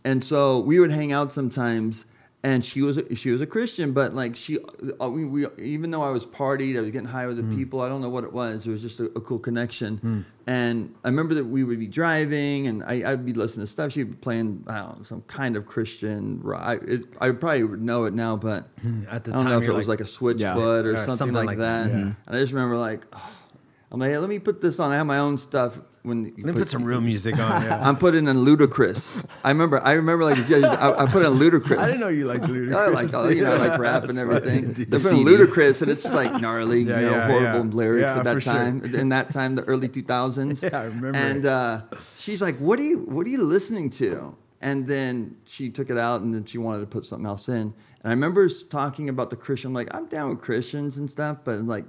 and 0.04 0.22
so 0.24 0.58
we 0.60 0.78
would 0.78 0.92
hang 0.92 1.12
out 1.12 1.32
sometimes. 1.32 2.04
And 2.44 2.62
she 2.62 2.82
was 2.82 2.98
a, 2.98 3.14
she 3.16 3.30
was 3.30 3.40
a 3.40 3.46
Christian, 3.46 3.92
but 3.92 4.14
like 4.14 4.36
she, 4.36 4.58
uh, 5.00 5.08
we, 5.08 5.24
we 5.24 5.46
even 5.56 5.90
though 5.90 6.02
I 6.02 6.10
was 6.10 6.26
partied, 6.26 6.76
I 6.76 6.82
was 6.82 6.90
getting 6.90 7.08
high 7.08 7.26
with 7.26 7.38
the 7.38 7.56
people. 7.56 7.80
I 7.80 7.88
don't 7.88 8.02
know 8.02 8.10
what 8.10 8.22
it 8.22 8.34
was. 8.34 8.66
It 8.66 8.70
was 8.70 8.82
just 8.82 9.00
a, 9.00 9.04
a 9.04 9.20
cool 9.22 9.38
connection. 9.38 10.26
And 10.46 10.94
I 11.02 11.08
remember 11.08 11.32
that 11.36 11.46
we 11.46 11.64
would 11.64 11.78
be 11.78 11.86
driving, 11.86 12.66
and 12.66 12.84
I, 12.84 13.12
I'd 13.12 13.24
be 13.24 13.32
listening 13.32 13.64
to 13.66 13.72
stuff. 13.72 13.92
She'd 13.92 14.10
be 14.10 14.16
playing 14.16 14.62
I 14.66 14.76
don't 14.80 14.98
know, 14.98 15.04
some 15.04 15.22
kind 15.22 15.56
of 15.56 15.64
Christian. 15.64 16.42
I, 16.54 16.74
it, 16.74 17.06
I 17.18 17.30
probably 17.30 17.64
would 17.64 17.80
know 17.80 18.04
it 18.04 18.12
now, 18.12 18.36
but 18.36 18.68
At 19.10 19.24
the 19.24 19.32
I 19.32 19.36
don't 19.36 19.44
know 19.46 19.50
time, 19.52 19.58
if 19.58 19.62
it 19.62 19.66
you're 19.68 19.74
was 19.76 19.88
like- 19.88 20.00
like 20.00 20.08
a 20.08 20.12
switchfoot 20.12 20.38
Yeah. 20.40 20.58
or 20.58 20.80
Or 20.80 20.96
something, 20.98 21.16
something 21.16 21.34
like, 21.34 21.46
like 21.46 21.58
that. 21.58 21.84
that, 21.90 21.98
yeah. 21.98 22.04
And 22.26 22.36
I 22.36 22.40
just 22.40 22.52
remember 22.52 22.76
like, 22.76 23.06
oh, 23.14 23.32
I'm 23.90 24.00
like, 24.00 24.10
hey, 24.10 24.18
let 24.18 24.28
me 24.28 24.38
put 24.38 24.60
this 24.60 24.78
on. 24.80 24.90
I 24.90 24.96
have 24.96 25.06
my 25.06 25.18
own 25.18 25.38
stuff. 25.38 25.78
When 26.04 26.26
you 26.26 26.44
Let 26.44 26.54
me 26.54 26.60
put 26.60 26.68
some 26.68 26.84
real 26.84 27.00
music 27.10 27.38
on. 27.38 27.62
Yeah. 27.62 27.80
I'm 27.88 27.96
putting 27.96 28.28
in 28.28 28.36
Ludacris. 28.44 29.24
I 29.42 29.48
remember. 29.48 29.80
I 29.82 29.92
remember 29.92 30.24
like 30.24 30.36
I, 30.50 31.04
I 31.04 31.06
put 31.06 31.24
in 31.24 31.32
Ludacris. 31.38 31.78
I 31.78 31.86
didn't 31.86 32.00
know 32.02 32.08
you 32.08 32.26
liked 32.26 32.44
Ludacris. 32.44 32.74
I 32.76 32.86
like 32.88 33.14
all- 33.14 33.32
you 33.32 33.42
know, 33.42 33.54
I 33.54 33.68
like 33.68 33.78
rap 33.80 34.04
and 34.04 34.18
everything. 34.18 34.74
funny. 34.74 34.84
They 34.84 34.98
put 34.98 35.12
in 35.12 35.24
Ludacris, 35.24 35.80
and 35.80 35.90
it's 35.90 36.02
just 36.02 36.14
like 36.14 36.38
gnarly, 36.42 36.82
Yeah, 36.82 37.00
you 37.00 37.06
know, 37.06 37.12
yeah, 37.12 37.26
horrible 37.26 37.64
yeah. 37.70 37.74
lyrics 37.74 38.02
Yeah, 38.02 38.18
at 38.18 38.24
that 38.24 38.34
for 38.34 38.40
sure. 38.42 38.52
time. 38.52 38.84
In 38.84 39.08
that 39.08 39.30
time, 39.30 39.54
the 39.54 39.62
early 39.64 39.88
2000s. 39.88 40.62
Yeah, 40.70 40.78
I 40.78 40.84
remember 40.84 41.16
And 41.18 41.46
uh, 41.46 41.80
she's 42.18 42.42
like, 42.42 42.58
"What 42.58 42.78
are 42.78 42.82
you? 42.84 42.98
What 42.98 43.26
are 43.26 43.30
you 43.30 43.42
listening 43.42 43.88
to?" 44.00 44.36
And 44.60 44.86
then 44.86 45.36
she 45.46 45.70
took 45.70 45.88
it 45.88 45.96
out, 45.96 46.20
and 46.20 46.34
then 46.34 46.44
she 46.44 46.58
wanted 46.58 46.80
to 46.80 46.86
put 46.86 47.06
something 47.06 47.26
else 47.26 47.48
in. 47.48 47.54
And 47.54 47.74
I 48.04 48.10
remember 48.10 48.46
talking 48.48 49.08
about 49.08 49.30
the 49.30 49.36
Christian. 49.36 49.68
I'm 49.68 49.74
like, 49.74 49.94
I'm 49.94 50.06
down 50.06 50.28
with 50.28 50.40
Christians 50.42 50.98
and 50.98 51.10
stuff, 51.10 51.38
but 51.44 51.60
like, 51.66 51.86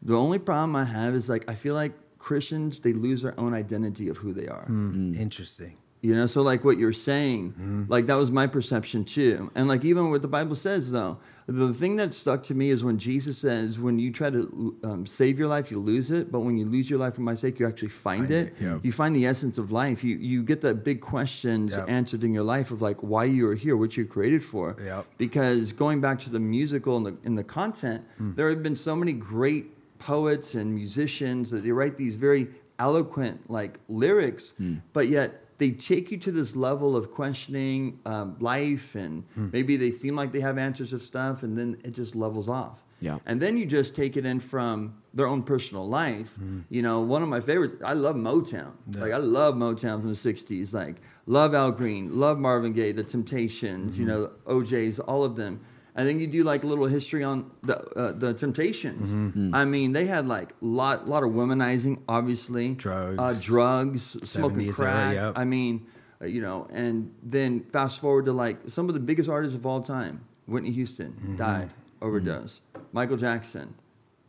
the 0.00 0.14
only 0.16 0.38
problem 0.38 0.74
I 0.74 0.84
have 0.84 1.14
is 1.14 1.28
like, 1.28 1.44
I 1.50 1.54
feel 1.54 1.74
like 1.74 1.92
Christians 2.18 2.80
they 2.80 2.92
lose 2.92 3.22
their 3.22 3.38
own 3.38 3.54
identity 3.54 4.08
of 4.08 4.18
who 4.18 4.32
they 4.32 4.48
are. 4.48 4.64
Hmm, 4.66 5.14
Interesting. 5.14 5.76
You 6.00 6.14
know, 6.14 6.28
so 6.28 6.42
like 6.42 6.64
what 6.64 6.78
you're 6.78 6.92
saying, 6.92 7.86
like 7.88 8.06
that 8.06 8.14
was 8.14 8.30
my 8.30 8.46
perception 8.46 9.04
too. 9.04 9.50
And 9.56 9.66
like 9.66 9.84
even 9.84 10.10
what 10.10 10.22
the 10.22 10.28
Bible 10.28 10.54
says 10.54 10.92
though, 10.92 11.18
the 11.48 11.74
thing 11.74 11.96
that 11.96 12.14
stuck 12.14 12.44
to 12.44 12.54
me 12.54 12.70
is 12.70 12.84
when 12.84 12.98
Jesus 12.98 13.36
says, 13.38 13.80
when 13.80 13.98
you 13.98 14.12
try 14.12 14.30
to 14.30 14.76
um, 14.84 15.06
save 15.06 15.40
your 15.40 15.48
life, 15.48 15.72
you 15.72 15.80
lose 15.80 16.12
it. 16.12 16.30
But 16.30 16.40
when 16.40 16.56
you 16.56 16.66
lose 16.66 16.88
your 16.88 17.00
life 17.00 17.14
for 17.16 17.22
my 17.22 17.34
sake, 17.34 17.58
you 17.58 17.66
actually 17.66 17.88
find, 17.88 18.20
Find 18.28 18.30
it. 18.30 18.46
it, 18.48 18.54
yep. 18.62 18.80
You 18.84 18.92
find 18.92 19.16
the 19.16 19.26
essence 19.26 19.58
of 19.58 19.72
life. 19.72 20.04
You 20.04 20.14
you 20.18 20.44
get 20.44 20.60
the 20.60 20.72
big 20.72 21.00
questions 21.00 21.72
Yep. 21.72 21.88
answered 21.88 22.22
in 22.22 22.32
your 22.32 22.44
life 22.44 22.70
of 22.70 22.80
like 22.80 22.98
why 23.02 23.24
you 23.24 23.48
are 23.48 23.56
here, 23.56 23.76
what 23.76 23.96
you're 23.96 24.06
created 24.06 24.44
for. 24.44 24.76
Yep. 24.80 25.04
Because 25.18 25.72
going 25.72 26.00
back 26.00 26.20
to 26.20 26.30
the 26.30 26.38
musical 26.38 26.96
and 26.98 27.06
the, 27.06 27.16
and 27.24 27.36
the 27.36 27.42
content, 27.44 28.04
there 28.20 28.48
have 28.50 28.62
been 28.62 28.76
so 28.76 28.94
many 28.94 29.12
great 29.14 29.66
poets 29.98 30.54
and 30.54 30.74
musicians 30.74 31.50
that 31.50 31.62
they 31.62 31.70
write 31.70 31.96
these 31.96 32.16
very 32.16 32.48
eloquent 32.78 33.50
like 33.50 33.80
lyrics, 33.88 34.54
hmm. 34.56 34.76
but 34.92 35.08
yet 35.08 35.44
they 35.58 35.72
take 35.72 36.10
you 36.10 36.16
to 36.18 36.30
this 36.30 36.54
level 36.54 36.96
of 36.96 37.12
questioning 37.12 37.98
um, 38.06 38.36
life, 38.38 38.94
and 38.94 39.24
hmm. 39.34 39.48
maybe 39.52 39.76
they 39.76 39.90
seem 39.90 40.14
like 40.14 40.32
they 40.32 40.40
have 40.40 40.56
answers 40.56 40.92
of 40.92 41.02
stuff, 41.02 41.42
and 41.42 41.58
then 41.58 41.76
it 41.84 41.92
just 41.92 42.14
levels 42.14 42.48
off. 42.48 42.78
Yeah. 43.00 43.18
And 43.26 43.40
then 43.40 43.56
you 43.56 43.66
just 43.66 43.94
take 43.94 44.16
it 44.16 44.26
in 44.26 44.40
from 44.40 44.94
their 45.14 45.26
own 45.26 45.42
personal 45.42 45.88
life. 45.88 46.32
Hmm. 46.34 46.60
You 46.68 46.82
know, 46.82 47.00
one 47.00 47.22
of 47.22 47.28
my 47.28 47.40
favorites, 47.40 47.82
I 47.84 47.92
love 47.92 48.16
Motown. 48.16 48.72
Like, 48.92 49.12
I 49.12 49.18
love 49.18 49.54
Motown 49.54 50.00
from 50.00 50.08
the 50.08 50.16
60s. 50.16 50.72
Like, 50.72 50.96
love 51.26 51.54
Al 51.54 51.70
Green, 51.70 52.18
love 52.18 52.38
Marvin 52.38 52.72
Gaye, 52.72 52.92
The 52.92 53.04
Temptations, 53.04 53.98
you 53.98 54.06
know, 54.06 54.30
O'Jays, 54.46 54.98
all 54.98 55.24
of 55.24 55.36
them. 55.36 55.60
And 55.98 56.08
then 56.08 56.20
you 56.20 56.28
do 56.28 56.44
like 56.44 56.62
a 56.62 56.66
little 56.66 56.86
history 56.86 57.24
on 57.24 57.50
the 57.64 57.76
uh, 57.98 58.12
the 58.12 58.32
Temptations. 58.32 59.52
I 59.52 59.64
mean, 59.64 59.92
they 59.92 60.06
had 60.06 60.28
like 60.28 60.50
a 60.50 60.54
lot 60.64 61.08
lot 61.08 61.24
of 61.24 61.30
womanizing, 61.30 62.00
obviously, 62.08 62.74
Drugs. 62.74 63.18
uh, 63.18 63.34
drugs, 63.42 64.02
smoking 64.22 64.58
70s 64.60 64.66
era, 64.66 64.72
crack. 64.74 65.14
yep. 65.14 65.32
I 65.36 65.44
mean, 65.44 65.86
uh, 66.22 66.26
you 66.26 66.40
know, 66.40 66.68
and 66.72 67.12
then 67.22 67.64
fast 67.72 68.00
forward 68.00 68.26
to 68.26 68.32
like 68.32 68.58
some 68.68 68.86
of 68.88 68.94
the 68.94 69.00
biggest 69.00 69.28
artists 69.28 69.56
of 69.56 69.66
all 69.66 69.82
time. 69.82 70.20
Whitney 70.46 70.70
Houston 70.70 71.12
Mm-hmm. 71.12 71.36
died, 71.36 71.70
overdose. 72.00 72.60
Michael 72.92 73.16
Jackson, 73.16 73.74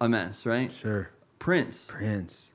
a 0.01 0.09
mess, 0.09 0.45
right? 0.47 0.71
Sure. 0.71 1.11
Prince, 1.37 1.85
Prince. 1.87 2.47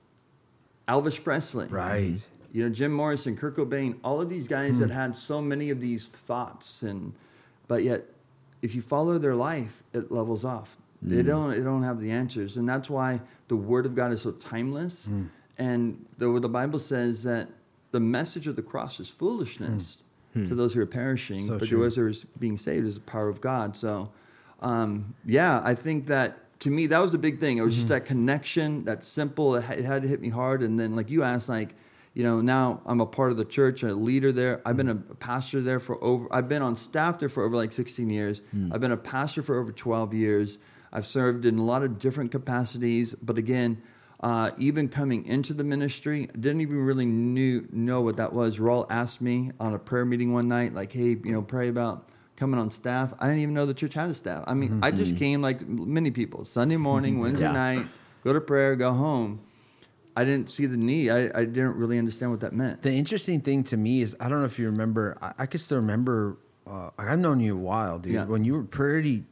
Elvis 0.89 1.23
Presley, 1.23 1.67
Right. 1.69 2.17
You 2.53 2.65
know, 2.65 2.69
Jim 2.69 2.93
Morrison, 2.93 3.37
Kurt 3.37 3.57
Cobain, 3.57 3.97
all 4.05 4.21
of 4.21 4.29
these 4.29 4.47
guys 4.49 4.79
that 4.81 4.91
had 4.91 5.17
so 5.17 5.41
many 5.41 5.71
of 5.71 5.81
these 5.81 6.11
thoughts, 6.11 6.83
and 6.83 7.15
but 7.69 7.83
yet, 7.83 8.05
if 8.65 8.75
you 8.75 8.81
follow 8.81 9.19
their 9.19 9.35
life, 9.35 9.83
it 9.93 10.11
levels 10.11 10.43
off. 10.43 10.79
They 11.03 11.23
mm. 11.23 11.27
don't. 11.27 11.51
They 11.51 11.61
don't 11.61 11.83
have 11.83 12.01
the 12.01 12.11
answers, 12.11 12.57
and 12.57 12.67
that's 12.67 12.89
why 12.89 13.21
the 13.49 13.57
Word 13.57 13.85
of 13.85 13.95
God 13.95 14.11
is 14.11 14.23
so 14.23 14.33
timeless. 14.33 15.07
Mm. 15.07 15.29
And 15.59 16.07
the 16.17 16.41
the 16.41 16.49
Bible 16.49 16.79
says 16.79 17.23
that 17.25 17.51
the 17.91 18.01
message 18.01 18.47
of 18.47 18.57
the 18.57 18.63
cross 18.63 18.99
is 19.01 19.09
foolishness 19.11 19.99
mm. 20.35 20.45
hmm. 20.45 20.49
to 20.49 20.55
those 20.55 20.73
who 20.73 20.81
are 20.81 20.87
perishing, 20.87 21.45
So 21.45 21.59
but 21.59 21.69
true. 21.69 21.79
to 21.79 21.85
those 21.85 21.97
who 21.97 22.07
are 22.09 22.13
being 22.39 22.57
saved 22.57 22.87
is 22.87 22.95
the 22.95 23.03
power 23.03 23.29
of 23.29 23.43
God. 23.43 23.77
So, 23.77 24.11
um, 24.63 25.15
yeah, 25.27 25.61
I 25.63 25.75
think 25.75 26.07
that 26.07 26.59
to 26.61 26.71
me 26.71 26.87
that 26.87 26.99
was 27.01 27.13
the 27.13 27.19
big 27.19 27.41
thing. 27.41 27.59
It 27.59 27.63
was 27.63 27.75
just 27.75 27.89
mm-hmm. 27.89 27.95
that 27.95 28.07
connection, 28.07 28.85
that 28.87 29.05
simple. 29.05 29.57
It 29.57 29.65
had, 29.65 29.79
it 29.81 29.85
had 29.85 30.03
to 30.03 30.09
hit 30.09 30.23
me 30.23 30.31
hard, 30.31 30.63
and 30.63 30.81
then 30.81 30.97
like 30.97 31.11
you 31.11 31.23
asked, 31.23 31.51
like 31.51 31.75
you 32.15 32.23
know, 32.23 32.41
now 32.41 32.81
I'm 32.87 33.01
a 33.01 33.07
part 33.07 33.33
of 33.33 33.37
the 33.37 33.45
church, 33.45 33.83
a 33.83 33.93
leader 33.93 34.31
there. 34.31 34.63
I've 34.65 34.77
been 34.77 34.89
a 34.89 34.95
mm. 34.95 35.19
pastor 35.19 35.61
there 35.61 35.81
for 35.81 36.03
over. 36.03 36.33
I've 36.33 36.49
been 36.49 36.63
on 36.63 36.77
staff 36.77 37.19
there 37.19 37.29
for 37.29 37.43
over 37.43 37.57
like 37.57 37.73
16 37.73 38.09
years. 38.09 38.41
Mm. 38.55 38.73
I've 38.73 38.81
been 38.81 38.93
a 38.93 38.97
pastor 38.97 39.43
for 39.43 39.59
over 39.59 39.73
12 39.73 40.15
years. 40.15 40.59
I've 40.93 41.07
served 41.07 41.45
in 41.45 41.59
a 41.59 41.65
lot 41.65 41.83
of 41.83 41.99
different 41.99 42.31
capacities, 42.31 43.15
but 43.21 43.37
again. 43.37 43.83
Uh, 44.21 44.53
even 44.57 44.89
coming 44.89 45.27
into 45.27 45.53
the 45.53 45.65
ministry, 45.65 46.31
I 46.33 46.39
didn't 46.39 46.63
even 46.63 46.79
really 46.79 47.05
knew 47.05 47.69
know 47.71 48.01
what 48.01 48.17
that 48.17 48.33
was. 48.33 48.57
Raul 48.57 48.87
asked 48.89 49.21
me 49.21 49.51
on 49.61 49.75
a 49.75 49.79
prayer 49.79 50.07
meeting 50.07 50.33
one 50.33 50.49
night, 50.49 50.73
like, 50.73 50.93
"Hey, 50.93 51.09
you 51.09 51.33
know, 51.33 51.43
pray 51.43 51.69
about 51.69 52.09
coming 52.35 52.59
on 52.59 52.71
staff." 52.71 53.13
I 53.19 53.27
didn't 53.27 53.41
even 53.41 53.55
know 53.55 53.67
the 53.67 53.75
church 53.75 53.93
had 53.93 54.09
a 54.09 54.15
staff. 54.15 54.45
I 54.47 54.55
mean, 54.55 54.81
I 54.83 54.93
just 54.93 55.11
mm-hmm. 55.11 55.19
came 55.19 55.43
like 55.43 55.69
many 55.69 56.11
people, 56.11 56.47
Sunday 56.47 56.79
morning, 56.79 57.19
Wednesday 57.21 57.45
Yeah. 57.45 57.53
night, 57.53 57.87
go 58.23 58.33
to 58.33 58.41
prayer, 58.41 58.77
go 58.77 58.93
home. 58.93 59.41
I 60.17 60.25
didn't 60.25 60.51
see 60.51 60.67
the 60.67 60.77
need. 60.77 61.11
I, 61.11 61.31
I 61.35 61.45
didn't 61.45 61.77
really 61.77 61.99
understand 61.99 62.31
what 62.31 62.41
that 62.41 62.53
meant. 62.53 62.83
The 62.83 62.93
interesting 62.93 63.41
thing 63.41 63.65
to 63.65 63.77
me 63.77 64.01
is 64.03 64.15
I 64.21 64.29
don't 64.29 64.39
know 64.41 64.45
if 64.47 64.59
you 64.59 64.67
remember. 64.67 65.19
I, 65.21 65.33
I 65.41 65.47
could 65.47 65.61
still 65.61 65.79
remember. 65.79 66.37
Uh, 66.67 66.91
I've 66.99 67.19
known 67.19 67.41
you 67.41 67.55
a 67.57 67.61
while, 67.61 67.99
dude. 67.99 68.13
Yeah. 68.15 68.25
When 68.25 68.45
you 68.45 68.55
were 68.55 68.63
pretty 68.65 69.25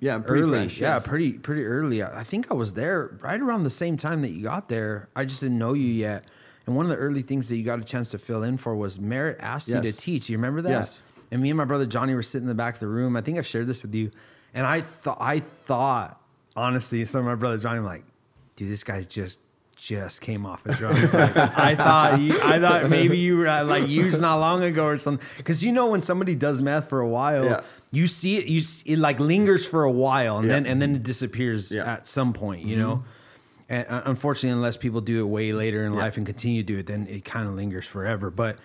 Yeah, 0.00 0.18
pretty 0.18 0.42
early, 0.42 0.58
fresh, 0.66 0.78
yeah, 0.78 0.96
yes. 0.96 1.06
pretty 1.06 1.32
pretty 1.34 1.64
early. 1.64 2.02
I 2.02 2.20
I 2.20 2.22
think 2.24 2.50
I 2.50 2.54
was 2.54 2.74
there 2.74 3.16
right 3.22 3.40
around 3.40 3.64
the 3.64 3.70
same 3.70 3.96
time 3.96 4.20
that 4.22 4.30
you 4.30 4.42
got 4.42 4.68
there. 4.68 5.08
I 5.16 5.24
just 5.24 5.40
didn't 5.40 5.58
know 5.58 5.72
you 5.74 5.86
yet. 5.88 6.24
And 6.66 6.74
one 6.74 6.84
of 6.84 6.90
the 6.90 6.96
early 6.96 7.22
things 7.22 7.48
that 7.48 7.56
you 7.56 7.62
got 7.62 7.78
a 7.78 7.84
chance 7.84 8.10
to 8.10 8.18
fill 8.18 8.42
in 8.42 8.56
for 8.58 8.74
was 8.74 8.98
Merritt 8.98 9.36
asked 9.40 9.68
you 9.68 9.80
to 9.80 9.92
teach. 9.92 10.28
You 10.28 10.36
remember 10.36 10.60
that? 10.62 10.70
Yes. 10.70 10.98
And 11.30 11.40
me 11.40 11.50
and 11.50 11.56
my 11.56 11.64
brother 11.64 11.86
Johnny 11.86 12.12
were 12.14 12.24
sitting 12.24 12.44
in 12.44 12.48
the 12.48 12.54
back 12.54 12.74
of 12.74 12.80
the 12.80 12.88
room. 12.88 13.16
I 13.16 13.20
think 13.20 13.38
I've 13.38 13.46
shared 13.46 13.68
this 13.68 13.82
with 13.82 13.94
you. 13.94 14.10
And 14.52 14.66
I 14.66 14.80
thought, 14.80 15.18
I 15.20 15.38
thought, 15.40 16.20
honestly, 16.56 17.04
some 17.04 17.20
of 17.20 17.26
my 17.26 17.36
brother 17.36 17.56
Johnny, 17.58 17.78
I'm 17.78 17.84
like, 17.84 18.04
dude, 18.56 18.68
this 18.68 18.82
guy's 18.82 19.06
just 19.06 19.38
just 19.76 20.20
came 20.22 20.44
off 20.46 20.64
of 20.66 20.76
drugs. 20.76 21.12
Like, 21.14 21.36
I 21.36 21.74
thought, 21.76 22.20
you, 22.20 22.40
I 22.42 22.58
thought 22.58 22.88
maybe 22.88 23.18
you 23.18 23.36
were 23.38 23.46
uh, 23.46 23.62
like 23.64 23.86
used 23.88 24.20
not 24.20 24.36
long 24.36 24.62
ago 24.62 24.86
or 24.86 24.96
something. 24.96 25.26
Because 25.36 25.62
you 25.62 25.70
know 25.70 25.86
when 25.88 26.02
somebody 26.02 26.34
does 26.34 26.62
meth 26.62 26.88
for 26.88 27.00
a 27.00 27.08
while, 27.08 27.44
Yeah. 27.44 27.60
you 27.92 28.06
see 28.06 28.36
it, 28.38 28.46
you 28.46 28.60
s- 28.60 28.82
it 28.86 28.98
like 28.98 29.20
lingers 29.20 29.66
for 29.66 29.84
a 29.84 29.90
while, 29.90 30.38
and 30.38 30.46
Yeah. 30.48 30.54
then 30.54 30.66
and 30.66 30.82
then 30.82 30.96
it 30.96 31.04
disappears 31.04 31.70
Yeah. 31.70 31.84
at 31.92 32.08
some 32.08 32.32
point. 32.32 32.64
You 32.64 32.76
know. 32.76 33.04
And 33.68 33.86
uh, 33.88 34.02
unfortunately, 34.06 34.50
unless 34.56 34.76
people 34.76 35.00
do 35.00 35.20
it 35.20 35.24
way 35.28 35.52
later 35.52 35.84
in 35.84 35.94
life 35.94 36.16
and 36.16 36.24
continue 36.24 36.62
to 36.62 36.66
do 36.66 36.78
it, 36.78 36.86
then 36.86 37.06
it 37.08 37.24
kind 37.24 37.48
of 37.48 37.54
lingers 37.54 37.84
forever. 37.84 38.30
But 38.30 38.58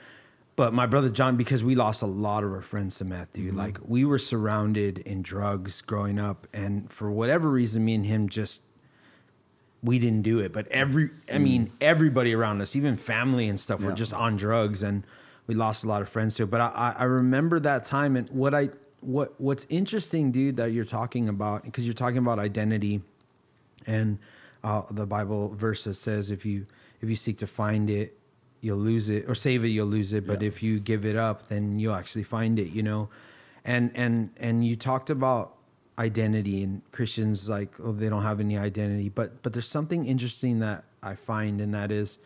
but 0.55 0.73
my 0.73 0.85
brother 0.85 1.09
John, 1.09 1.37
because 1.37 1.63
we 1.63 1.75
lost 1.75 2.01
a 2.03 2.05
lot 2.07 2.43
of 2.43 2.51
our 2.53 2.61
friends 2.61 2.97
to 2.99 3.05
meth, 3.05 3.33
dude. 3.33 3.55
Like 3.55 3.79
we 3.83 4.05
were 4.05 4.19
surrounded 4.19 4.99
in 4.99 5.23
drugs 5.23 5.81
growing 5.81 6.19
up, 6.19 6.47
and 6.53 6.89
for 6.91 7.09
whatever 7.11 7.49
reason, 7.49 7.83
me 7.83 7.95
and 7.95 8.05
him 8.05 8.29
just 8.29 8.61
we 9.83 9.97
didn't 9.99 10.21
do 10.21 10.39
it. 10.39 10.53
But 10.53 10.67
every, 10.67 11.09
I 11.31 11.37
mean, 11.39 11.71
everybody 11.81 12.33
around 12.35 12.61
us, 12.61 12.75
even 12.75 12.97
family 12.97 13.47
and 13.49 13.59
stuff, 13.59 13.81
were 13.81 13.89
Yeah. 13.89 13.95
just 13.95 14.13
on 14.13 14.37
drugs, 14.37 14.83
and 14.83 15.03
we 15.47 15.55
lost 15.55 15.83
a 15.83 15.87
lot 15.87 16.01
of 16.01 16.09
friends 16.09 16.35
too. 16.35 16.45
But 16.45 16.61
I, 16.61 16.67
I, 16.67 16.95
I 16.99 17.03
remember 17.05 17.59
that 17.59 17.83
time, 17.85 18.15
and 18.15 18.29
what 18.29 18.53
I 18.53 18.69
what 19.01 19.33
what's 19.41 19.65
interesting, 19.69 20.31
dude, 20.31 20.57
that 20.57 20.71
you're 20.71 20.85
talking 20.85 21.27
about 21.27 21.63
because 21.63 21.85
you're 21.85 21.93
talking 21.95 22.19
about 22.19 22.37
identity, 22.37 23.01
and 23.87 24.19
uh, 24.63 24.83
the 24.91 25.07
Bible 25.07 25.49
verse 25.49 25.83
that 25.85 25.95
says 25.95 26.29
if 26.29 26.45
you 26.45 26.67
if 27.01 27.09
you 27.09 27.15
seek 27.15 27.39
to 27.39 27.47
find 27.47 27.89
it, 27.89 28.15
you'll 28.61 28.77
lose 28.77 29.09
it, 29.09 29.27
or 29.27 29.33
save 29.33 29.65
it, 29.65 29.69
you'll 29.69 29.87
lose 29.87 30.13
it. 30.13 30.27
But 30.27 30.41
Yeah. 30.43 30.49
if 30.49 30.61
you 30.61 30.79
give 30.79 31.03
it 31.05 31.15
up, 31.15 31.47
then 31.47 31.79
you'll 31.79 31.95
actually 31.95 32.23
find 32.23 32.59
it. 32.59 32.69
You 32.71 32.83
know, 32.83 33.09
and 33.65 33.89
and 33.95 34.29
and 34.37 34.63
you 34.63 34.75
talked 34.75 35.09
about 35.09 35.55
identity 35.99 36.63
and 36.63 36.81
Christians 36.91 37.49
like 37.49 37.69
oh 37.79 37.91
they 37.91 38.09
don't 38.09 38.23
have 38.23 38.39
any 38.39 38.57
identity, 38.57 39.09
but 39.09 39.41
but 39.41 39.53
there's 39.53 39.67
something 39.67 40.05
interesting 40.05 40.59
that 40.59 40.83
I 41.03 41.15
find, 41.15 41.61
and 41.61 41.73
that 41.73 41.91
is 41.91 42.19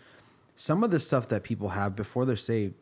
some 0.55 0.83
of 0.83 0.91
the 0.91 0.99
stuff 0.99 1.27
that 1.29 1.43
people 1.43 1.69
have 1.69 1.95
before 1.95 2.25
they're 2.25 2.35
saved. 2.35 2.75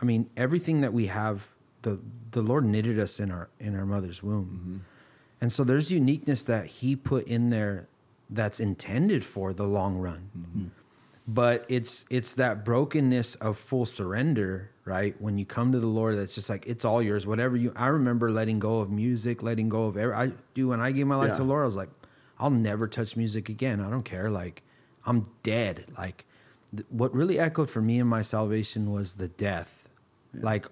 I 0.00 0.04
mean, 0.04 0.28
everything 0.36 0.82
that 0.82 0.92
we 0.92 1.06
have, 1.06 1.46
the 1.82 1.98
the 2.32 2.42
Lord 2.42 2.64
knitted 2.64 2.98
us 2.98 3.20
in 3.20 3.30
our 3.30 3.48
in 3.58 3.76
our 3.76 3.86
mother's 3.86 4.22
womb, 4.22 4.60
mm-hmm. 4.60 4.76
and 5.40 5.52
so 5.52 5.64
there's 5.64 5.90
uniqueness 5.90 6.44
that 6.44 6.66
He 6.66 6.96
put 6.96 7.26
in 7.26 7.50
there 7.50 7.88
that's 8.28 8.60
intended 8.60 9.24
for 9.24 9.52
the 9.52 9.64
long 9.64 9.98
run. 9.98 10.30
Mm-hmm. 10.36 10.66
But 11.26 11.64
it's 11.68 12.04
it's 12.10 12.34
that 12.34 12.64
brokenness 12.64 13.36
of 13.36 13.58
full 13.58 13.86
surrender, 13.86 14.70
right? 14.90 15.14
When 15.20 15.38
you 15.38 15.46
come 15.46 15.70
to 15.70 15.78
the 15.78 15.86
Lord, 15.86 16.18
that's 16.18 16.34
just 16.34 16.50
like 16.50 16.66
it's 16.66 16.84
all 16.84 17.00
yours. 17.00 17.24
Whatever 17.24 17.56
you. 17.56 17.72
I 17.76 17.86
remember 17.86 18.30
letting 18.32 18.58
go 18.58 18.80
of 18.80 18.90
music, 18.90 19.40
letting 19.40 19.68
go 19.68 19.84
of 19.84 19.96
every. 19.96 20.14
I 20.14 20.32
do 20.54 20.68
when 20.68 20.80
I 20.80 20.90
gave 20.90 21.06
my 21.06 21.14
life 21.14 21.28
Yeah. 21.28 21.36
to 21.36 21.42
the 21.42 21.48
Lord. 21.48 21.62
I 21.62 21.66
was 21.66 21.76
like, 21.76 21.90
I'll 22.40 22.50
never 22.50 22.88
touch 22.88 23.16
music 23.16 23.48
again. 23.48 23.80
I 23.80 23.88
don't 23.88 24.02
care. 24.02 24.30
Like 24.30 24.62
I'm 25.06 25.22
dead. 25.44 25.86
Like 25.96 26.26
th- 26.74 26.86
what 26.90 27.14
really 27.14 27.38
echoed 27.38 27.70
for 27.70 27.80
me 27.80 28.00
in 28.00 28.08
my 28.08 28.22
salvation 28.22 28.90
was 28.90 29.14
the 29.14 29.28
death. 29.28 29.88
Like 30.34 30.66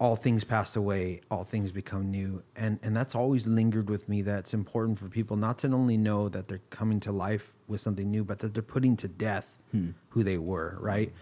all 0.00 0.16
things 0.16 0.44
pass 0.44 0.76
away, 0.76 1.20
all 1.30 1.44
things 1.44 1.70
become 1.70 2.10
new. 2.10 2.42
And 2.56 2.78
and 2.82 2.96
that's 2.96 3.14
always 3.14 3.46
lingered 3.46 3.90
with 3.90 4.08
me. 4.08 4.22
That's 4.22 4.54
important 4.54 4.98
for 4.98 5.08
people 5.08 5.36
not 5.36 5.58
to 5.58 5.66
only 5.68 5.98
know 5.98 6.30
that 6.30 6.48
they're 6.48 6.62
coming 6.70 6.98
to 7.00 7.12
life 7.12 7.52
with 7.66 7.82
something 7.82 8.10
new, 8.10 8.24
but 8.24 8.38
that 8.38 8.54
they're 8.54 8.62
putting 8.62 8.96
to 8.96 9.08
death 9.08 9.58
hmm. 9.70 9.90
who 10.08 10.22
they 10.22 10.38
were, 10.38 10.78
right? 10.80 11.10
Hmm. 11.10 11.16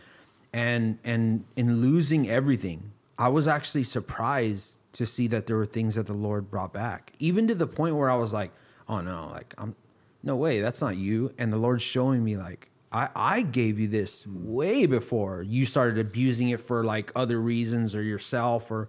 And 0.53 0.99
and 1.05 1.45
in 1.57 1.81
losing 1.81 2.29
everything, 2.29 2.93
I 3.19 3.29
was 3.29 3.47
actually 3.47 3.85
surprised 3.85 4.79
to 4.93 5.07
see 5.07 5.27
that 5.29 5.47
there 5.47 5.57
were 5.57 5.67
things 5.67 5.97
that 5.97 6.07
the 6.07 6.15
Lord 6.15 6.51
brought 6.51 6.73
back. 6.73 7.13
Even 7.19 7.47
to 7.49 7.55
the 7.55 7.67
point 7.67 7.97
where 7.97 8.11
I 8.11 8.17
was 8.17 8.33
like, 8.33 8.53
oh 8.89 9.01
no, 9.01 9.29
like 9.31 9.55
I'm 9.59 9.75
no 10.23 10.37
way, 10.37 10.61
that's 10.61 10.81
not 10.81 10.97
you. 10.97 11.33
And 11.39 11.53
the 11.53 11.59
Lord's 11.59 11.83
showing 11.83 12.25
me 12.25 12.37
like 12.37 12.71
I, 12.91 13.09
I 13.15 13.43
gave 13.43 13.79
you 13.79 13.89
this 13.89 14.27
way 14.27 14.87
before 14.87 15.43
you 15.43 15.67
started 15.67 15.99
abusing 15.99 16.49
it 16.51 16.61
for 16.61 16.85
like 16.85 17.13
other 17.15 17.41
reasons 17.41 17.95
or 17.95 18.03
yourself 18.03 18.71
or 18.71 18.89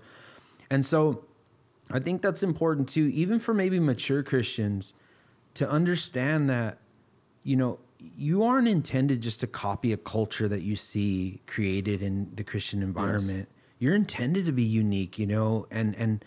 and 0.70 0.86
so 0.86 1.26
I 1.92 2.00
think 2.00 2.22
that's 2.22 2.44
important 2.44 2.90
too, 2.90 3.06
even 3.08 3.40
for 3.40 3.54
maybe 3.54 3.80
mature 3.80 4.24
Christians 4.24 4.94
to 5.54 5.70
understand 5.70 6.50
that, 6.50 6.78
you 7.44 7.56
know, 7.56 7.80
you 8.00 8.44
aren't 8.44 8.68
intended 8.68 9.22
just 9.22 9.40
to 9.40 9.48
copy 9.48 9.92
a 9.92 9.98
culture 9.98 10.48
that 10.48 10.62
you 10.62 10.76
see 10.76 11.42
created 11.48 12.02
in 12.02 12.32
the 12.36 12.44
Christian 12.44 12.82
environment. 12.84 13.50
You're 13.80 13.96
intended 13.96 14.46
to 14.46 14.52
be 14.52 14.64
unique, 14.64 15.20
you 15.20 15.28
know, 15.28 15.68
and 15.72 15.96
and 15.96 16.24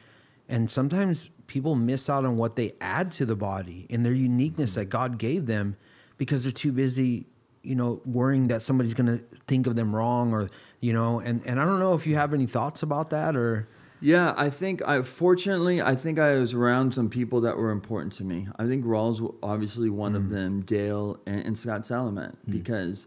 and 0.49 0.71
sometimes 0.71 1.31
people 1.47 1.75
miss 1.75 2.09
out 2.09 2.25
on 2.25 2.37
what 2.37 2.57
they 2.57 2.75
add 2.81 3.11
to 3.13 3.27
the 3.27 3.37
body 3.37 3.87
in 3.89 4.03
their 4.03 4.13
uniqueness 4.13 4.75
that 4.75 4.83
mm-hmm. 4.83 4.91
God 4.91 5.19
gave 5.19 5.47
them 5.47 5.77
because 6.17 6.45
they're 6.45 6.53
too 6.53 6.73
busy, 6.73 7.27
you 7.63 7.75
know, 7.75 8.01
worrying 8.05 8.49
that 8.49 8.63
somebody's 8.63 8.95
going 8.95 9.19
to 9.19 9.25
think 9.47 9.67
of 9.67 9.75
them 9.75 9.95
wrong 9.95 10.33
or, 10.33 10.51
you 10.81 10.93
know, 10.93 11.19
and 11.21 11.45
and 11.47 11.61
I 11.61 11.65
don't 11.65 11.81
know 11.81 11.95
if 11.95 12.07
you 12.07 12.15
have 12.17 12.35
any 12.35 12.47
thoughts 12.47 12.83
about 12.83 13.11
that 13.11 13.37
or 13.37 13.69
Yeah, 14.01 14.35
I 14.37 14.49
think 14.51 14.87
I 14.87 15.03
fortunately 15.03 15.83
I 15.83 15.95
think 15.95 16.19
I 16.19 16.37
was 16.37 16.55
around 16.55 16.95
some 16.95 17.11
people 17.11 17.43
that 17.43 17.57
were 17.57 17.71
important 17.71 18.13
to 18.15 18.25
me. 18.25 18.49
I 18.59 18.67
think 18.67 18.85
Raul's 18.87 19.21
obviously 19.43 19.91
one 19.91 20.17
of 20.17 20.25
mm. 20.25 20.31
them, 20.31 20.61
Dale 20.63 21.21
and, 21.27 21.47
and 21.47 21.59
Scott 21.59 21.83
Salamat, 21.83 22.31
mm. 22.31 22.37
because 22.49 23.07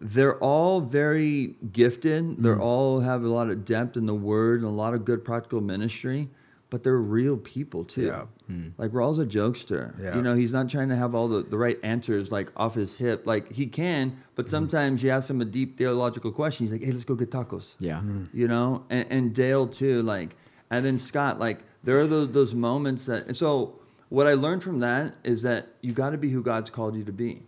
they're 0.00 0.38
all 0.38 0.80
very 0.80 1.54
gifted. 1.72 2.42
They're 2.42 2.56
mm. 2.56 2.62
all 2.62 3.00
have 3.00 3.24
a 3.24 3.28
lot 3.28 3.48
of 3.48 3.64
depth 3.64 3.96
in 3.96 4.06
the 4.06 4.14
word 4.14 4.60
and 4.60 4.68
a 4.68 4.72
lot 4.72 4.92
of 4.92 5.04
good 5.04 5.24
practical 5.24 5.62
ministry, 5.62 6.28
but 6.74 6.82
they're 6.82 6.98
real 6.98 7.36
people 7.36 7.84
too. 7.84 8.06
Yeah. 8.06 8.24
Hmm. 8.48 8.70
Like 8.78 8.92
Raul's 8.92 9.20
a 9.20 9.24
jokester. 9.24 9.94
Yeah. 10.02 10.16
You 10.16 10.22
know, 10.22 10.34
he's 10.34 10.50
not 10.50 10.68
trying 10.68 10.88
to 10.88 10.96
have 10.96 11.14
all 11.14 11.28
the, 11.28 11.44
the 11.44 11.56
right 11.56 11.78
answers 11.84 12.32
like 12.32 12.50
off 12.56 12.74
his 12.74 12.96
hip. 12.96 13.28
Like 13.28 13.52
he 13.52 13.68
can, 13.68 14.20
but 14.34 14.46
hmm. 14.46 14.50
sometimes 14.50 15.00
you 15.00 15.10
ask 15.10 15.30
him 15.30 15.40
a 15.40 15.44
deep 15.44 15.78
theological 15.78 16.32
question. 16.32 16.66
He's 16.66 16.72
like, 16.72 16.82
"Hey, 16.82 16.90
let's 16.90 17.04
go 17.04 17.14
get 17.14 17.30
tacos." 17.30 17.76
Yeah. 17.78 18.00
Hmm. 18.00 18.24
you 18.32 18.48
know, 18.48 18.86
and, 18.90 19.06
and 19.08 19.32
Dale 19.32 19.68
too, 19.68 20.02
like, 20.02 20.34
and 20.68 20.84
then 20.84 20.98
Scott, 20.98 21.38
like, 21.38 21.60
there 21.84 22.00
are 22.00 22.08
those, 22.08 22.32
those 22.32 22.56
moments 22.56 23.06
that, 23.06 23.28
and 23.28 23.36
so 23.36 23.78
what 24.08 24.26
I 24.26 24.34
learned 24.34 24.64
from 24.64 24.80
that 24.80 25.14
is 25.22 25.42
that 25.42 25.68
you 25.80 25.92
got 25.92 26.10
to 26.10 26.18
be 26.18 26.30
who 26.30 26.42
God's 26.42 26.70
called 26.70 26.96
you 26.96 27.04
to 27.04 27.12
be. 27.12 27.44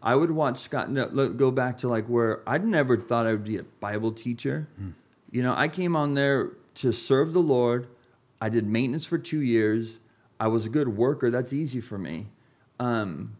I 0.00 0.14
would 0.14 0.30
watch 0.30 0.60
Scott 0.60 0.90
no, 0.90 1.10
look, 1.12 1.36
go 1.36 1.50
back 1.50 1.76
to 1.78 1.88
like 1.88 2.06
where 2.06 2.40
I'd 2.48 2.64
never 2.64 2.96
thought 2.96 3.26
I 3.26 3.32
would 3.32 3.44
be 3.44 3.58
a 3.58 3.64
Bible 3.64 4.12
teacher. 4.12 4.66
You 5.30 5.42
know, 5.42 5.54
I 5.54 5.68
came 5.68 5.94
on 5.94 6.14
there 6.14 6.52
to 6.76 6.90
serve 6.90 7.32
the 7.34 7.42
Lord. 7.42 7.86
I 8.42 8.48
did 8.48 8.66
maintenance 8.66 9.04
for 9.04 9.18
two 9.18 9.40
years. 9.40 10.00
I 10.40 10.48
was 10.48 10.66
a 10.66 10.68
good 10.68 10.88
worker. 10.88 11.30
That's 11.30 11.52
easy 11.52 11.80
for 11.80 11.96
me. 11.96 12.26
Um, 12.80 13.36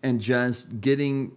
and 0.00 0.20
just 0.20 0.80
getting 0.80 1.32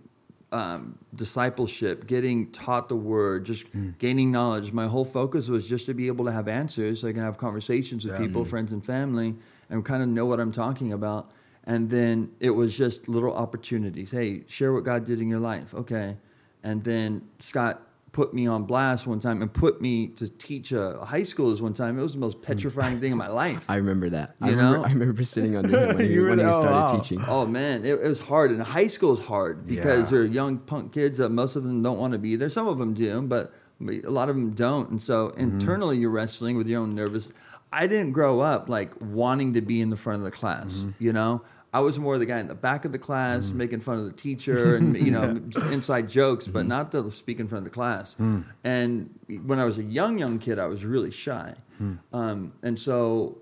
um, 0.51 0.99
discipleship, 1.15 2.05
getting 2.05 2.51
taught 2.51 2.89
the 2.89 2.95
word, 2.95 3.45
just 3.45 3.65
gaining 3.97 4.31
knowledge. 4.31 4.71
My 4.71 4.85
whole 4.85 5.03
focus 5.03 5.47
was 5.47 5.67
just 5.67 5.87
to 5.87 5.95
be 5.95 6.05
able 6.05 6.25
to 6.25 6.31
have 6.31 6.47
answers 6.47 7.01
so 7.01 7.07
I 7.07 7.13
can 7.13 7.23
have 7.23 7.39
conversations 7.39 8.05
with 8.05 8.19
people, 8.19 8.45
friends, 8.45 8.71
and 8.71 8.85
family, 8.85 9.35
and 9.71 9.83
kind 9.83 10.03
of 10.03 10.09
know 10.09 10.27
what 10.27 10.39
I'm 10.39 10.51
talking 10.51 10.93
about. 10.93 11.31
And 11.63 11.89
then 11.89 12.29
it 12.39 12.51
was 12.51 12.77
just 12.77 13.09
little 13.09 13.33
opportunities. 13.33 14.11
Hey, 14.11 14.43
share 14.47 14.71
what 14.73 14.83
God 14.83 15.05
did 15.05 15.19
in 15.19 15.27
your 15.27 15.39
life. 15.39 15.73
Okay. 15.73 16.17
And 16.61 16.83
then 16.83 17.27
Scott 17.39 17.81
put 18.17 18.33
me 18.33 18.47
on 18.47 18.63
blast 18.63 19.05
one 19.05 19.19
time 19.19 19.43
and 19.43 19.53
put 19.53 19.79
me 19.79 20.07
to 20.07 20.27
teach 20.27 20.71
a 20.71 20.97
high 21.05 21.21
schoolers 21.21 21.61
one 21.61 21.71
time. 21.71 21.99
It 21.99 22.01
was 22.01 22.13
the 22.13 22.17
most 22.17 22.41
petrifying 22.41 22.99
thing 22.99 23.11
in 23.11 23.17
my 23.17 23.27
life. 23.27 23.63
I 23.69 23.75
remember 23.75 24.09
that. 24.09 24.35
I 24.41 24.45
You 24.49 24.55
remember, 24.55 24.77
know? 24.79 24.83
I 24.85 24.89
remember 24.89 25.21
sitting 25.21 25.55
under 25.55 25.69
him 25.69 25.95
when 25.97 25.99
he, 26.07 26.13
You 26.15 26.23
were 26.23 26.29
when 26.29 26.39
he 26.39 26.43
there- 26.43 26.51
oh, 26.51 26.59
started 26.61 26.93
wow. 26.93 26.99
teaching. 26.99 27.23
Oh 27.27 27.45
man, 27.45 27.85
it, 27.85 27.93
it 27.93 28.07
was 28.09 28.19
hard, 28.19 28.49
and 28.49 28.59
high 28.63 28.87
school 28.87 29.15
is 29.19 29.23
hard 29.23 29.67
because 29.67 30.05
Yeah. 30.05 30.09
they're 30.17 30.25
young 30.25 30.57
punk 30.57 30.93
kids 30.93 31.19
that 31.19 31.29
most 31.29 31.55
of 31.55 31.61
them 31.61 31.83
don't 31.83 31.99
want 31.99 32.13
to 32.13 32.17
be 32.17 32.35
there. 32.35 32.49
Some 32.49 32.67
of 32.67 32.79
them 32.79 32.95
do, 32.95 33.21
but 33.21 33.53
a 33.79 34.09
lot 34.09 34.29
of 34.29 34.35
them 34.35 34.49
don't. 34.55 34.89
And 34.89 34.99
so 34.99 35.27
Mm-hmm. 35.27 35.39
internally, 35.41 35.97
you're 35.99 36.09
wrestling 36.09 36.57
with 36.57 36.65
your 36.67 36.81
own 36.81 36.95
nervous. 36.95 37.29
I 37.71 37.85
didn't 37.85 38.13
grow 38.13 38.39
up 38.39 38.67
like 38.67 38.93
wanting 38.99 39.53
to 39.53 39.61
be 39.61 39.79
in 39.79 39.91
the 39.91 39.97
front 39.97 40.19
of 40.21 40.25
the 40.25 40.31
class. 40.31 40.71
Mm-hmm. 40.73 40.91
You 40.97 41.13
know, 41.13 41.43
I 41.73 41.81
was 41.81 41.99
more 41.99 42.17
the 42.17 42.25
guy 42.25 42.39
in 42.39 42.47
the 42.47 42.55
back 42.55 42.85
of 42.85 42.91
the 42.91 42.97
class 42.99 43.49
making 43.51 43.81
fun 43.81 43.99
of 43.99 44.05
the 44.05 44.11
teacher 44.13 44.77
and 44.77 44.95
you 45.05 45.11
know 45.11 45.41
inside 45.71 46.09
jokes, 46.09 46.47
but 46.47 46.59
Mm-hmm. 46.59 46.67
not 46.69 46.91
to 46.93 47.11
speak 47.11 47.39
in 47.39 47.47
front 47.47 47.65
of 47.67 47.71
the 47.71 47.75
class. 47.75 48.15
Mm. 48.19 48.45
And 48.63 49.09
when 49.45 49.59
I 49.59 49.65
was 49.65 49.77
a 49.77 49.83
young 49.83 50.17
young 50.17 50.39
kid, 50.39 50.59
I 50.59 50.65
was 50.67 50.83
really 50.85 51.11
shy, 51.11 51.55
Mm. 51.81 51.99
um, 52.13 52.53
and 52.63 52.79
so 52.79 53.37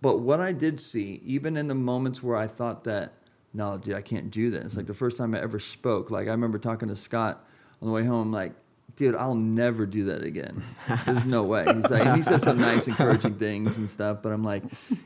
but 0.00 0.18
what 0.20 0.40
I 0.40 0.52
did 0.52 0.78
see, 0.80 1.20
even 1.24 1.56
in 1.56 1.66
the 1.68 1.74
moments 1.74 2.22
where 2.22 2.36
I 2.36 2.46
thought 2.46 2.84
that, 2.84 3.14
no, 3.52 3.78
dude, 3.78 3.94
I 3.94 4.00
can't 4.02 4.30
do 4.30 4.48
this. 4.50 4.76
Like 4.76 4.86
the 4.86 4.94
first 4.94 5.16
time 5.16 5.34
I 5.34 5.40
ever 5.40 5.58
spoke, 5.58 6.10
like 6.10 6.28
I 6.28 6.30
remember 6.30 6.58
talking 6.58 6.88
to 6.88 6.94
Scott 6.96 7.44
on 7.82 7.88
the 7.88 7.92
way 7.94 8.04
home, 8.04 8.30
like, 8.32 8.52
dude, 8.98 9.14
I'll 9.14 9.36
never 9.36 9.86
do 9.86 10.06
that 10.06 10.24
again. 10.24 10.62
There's 11.06 11.24
no 11.24 11.44
way. 11.44 11.64
He's 11.64 11.88
like, 11.88 12.04
and 12.04 12.16
he 12.16 12.22
said 12.22 12.42
some 12.42 12.60
nice, 12.60 12.88
encouraging 12.88 13.36
things 13.36 13.76
and 13.76 13.88
stuff, 13.88 14.18
but 14.22 14.32
I'm 14.32 14.42
like, 14.42 14.64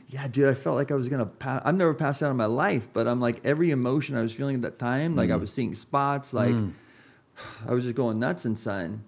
yeah, 0.09 0.27
dude, 0.27 0.49
I 0.49 0.55
felt 0.55 0.75
like 0.75 0.91
I 0.91 0.95
was 0.95 1.09
gonna 1.09 1.27
pass. 1.27 1.61
I've 1.63 1.75
never 1.75 1.93
passed 1.93 2.23
out 2.23 2.31
in 2.31 2.37
my 2.37 2.47
life, 2.47 2.87
but 2.91 3.07
I'm 3.07 3.21
like, 3.21 3.39
every 3.45 3.69
emotion 3.69 4.17
I 4.17 4.21
was 4.21 4.33
feeling 4.33 4.55
at 4.55 4.61
that 4.63 4.79
time, 4.79 5.15
like 5.15 5.29
I 5.29 5.35
was 5.35 5.53
seeing 5.53 5.75
spots, 5.75 6.33
like 6.33 6.55
I 7.67 7.73
was 7.73 7.83
just 7.83 7.95
going 7.95 8.19
nuts 8.19 8.45
inside. 8.45 8.99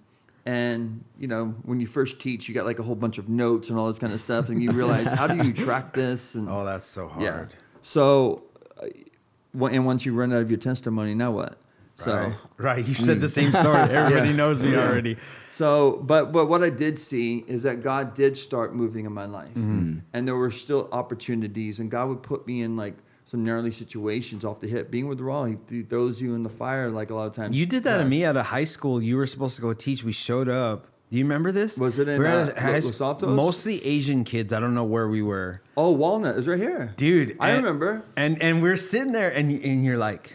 And 0.46 1.04
you 1.18 1.26
know, 1.26 1.56
when 1.64 1.80
you 1.80 1.88
first 1.88 2.20
teach, 2.20 2.48
you 2.48 2.54
got 2.54 2.64
like 2.64 2.78
a 2.78 2.84
whole 2.84 2.94
bunch 2.94 3.18
of 3.18 3.28
notes 3.28 3.68
and 3.68 3.78
all 3.78 3.88
this 3.88 3.98
kind 3.98 4.12
of 4.12 4.20
stuff, 4.20 4.48
and 4.48 4.62
you 4.62 4.70
realize 4.70 5.08
how 5.08 5.26
do 5.26 5.44
you 5.44 5.52
track 5.52 5.92
this? 5.92 6.36
And 6.36 6.48
oh, 6.48 6.64
that's 6.64 6.86
so 6.86 7.08
hard. 7.08 7.22
yeah. 7.22 7.46
So, 7.82 8.44
uh, 8.80 9.66
and 9.66 9.84
once 9.84 10.06
you 10.06 10.12
run 10.12 10.32
out 10.32 10.42
of 10.42 10.50
your 10.50 10.60
testimony, 10.60 11.16
now 11.16 11.32
what? 11.32 11.58
So, 11.96 12.14
right. 12.14 12.34
right. 12.58 12.86
You 12.86 12.94
said 12.94 13.20
the 13.20 13.28
same 13.28 13.52
story. 13.52 13.76
Everybody 13.80 14.30
Yeah. 14.30 14.36
knows 14.36 14.62
me 14.62 14.74
already. 14.76 15.16
so, 15.52 16.02
but 16.04 16.32
but 16.32 16.46
what 16.46 16.62
I 16.62 16.70
did 16.70 16.98
see 16.98 17.44
is 17.48 17.62
that 17.62 17.82
God 17.82 18.14
did 18.14 18.36
start 18.36 18.74
moving 18.74 19.06
in 19.06 19.12
my 19.12 19.24
life, 19.26 19.48
Mm-hmm. 19.54 19.98
and 20.12 20.28
there 20.28 20.36
were 20.36 20.50
still 20.50 20.88
opportunities, 20.92 21.78
and 21.78 21.90
God 21.90 22.08
would 22.08 22.22
put 22.22 22.46
me 22.46 22.62
in 22.62 22.76
like 22.76 22.96
some 23.24 23.44
gnarly 23.44 23.72
situations 23.72 24.44
off 24.44 24.60
the 24.60 24.68
hip. 24.68 24.90
Being 24.90 25.08
with 25.08 25.18
Raul, 25.20 25.48
he, 25.68 25.76
he 25.76 25.82
throws 25.82 26.20
you 26.20 26.34
in 26.34 26.42
the 26.42 26.48
fire 26.50 26.90
like 26.90 27.10
a 27.10 27.14
lot 27.14 27.26
of 27.26 27.32
times. 27.34 27.56
You 27.56 27.66
did 27.66 27.82
that 27.84 27.98
to 27.98 28.04
me 28.04 28.24
out 28.24 28.36
of 28.36 28.46
high 28.46 28.64
school. 28.64 29.02
You 29.02 29.16
were 29.16 29.26
supposed 29.26 29.56
to 29.56 29.62
go 29.62 29.72
teach. 29.72 30.04
We 30.04 30.12
showed 30.12 30.48
up. 30.48 30.86
Do 31.10 31.16
you 31.16 31.24
remember 31.24 31.52
this? 31.52 31.78
Was 31.78 31.98
it 32.00 32.08
in, 32.08 32.20
We 32.20 32.26
uh, 32.26 32.52
high 32.60 32.80
Los 32.80 33.00
Altos? 33.00 33.30
Mostly 33.34 33.84
Asian 33.86 34.24
kids. 34.24 34.52
I 34.52 34.58
don't 34.60 34.74
know 34.74 34.84
where 34.84 35.06
we 35.08 35.22
were, 35.22 35.62
Oh, 35.76 35.92
Walnut 35.92 36.36
is 36.36 36.46
right 36.48 36.58
here, 36.58 36.92
dude. 36.96 37.36
I 37.40 37.50
and- 37.50 37.64
remember. 37.64 38.04
And 38.16 38.42
and 38.42 38.60
we're 38.60 38.76
sitting 38.76 39.12
there, 39.12 39.30
and 39.30 39.50
and 39.64 39.84
you're 39.84 39.98
like, 39.98 40.34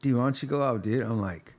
"Dude, 0.00 0.16
why 0.16 0.24
don't 0.24 0.42
you 0.42 0.48
go 0.48 0.62
out, 0.62 0.82
dude?" 0.82 1.02
I'm 1.02 1.20
like, 1.20 1.54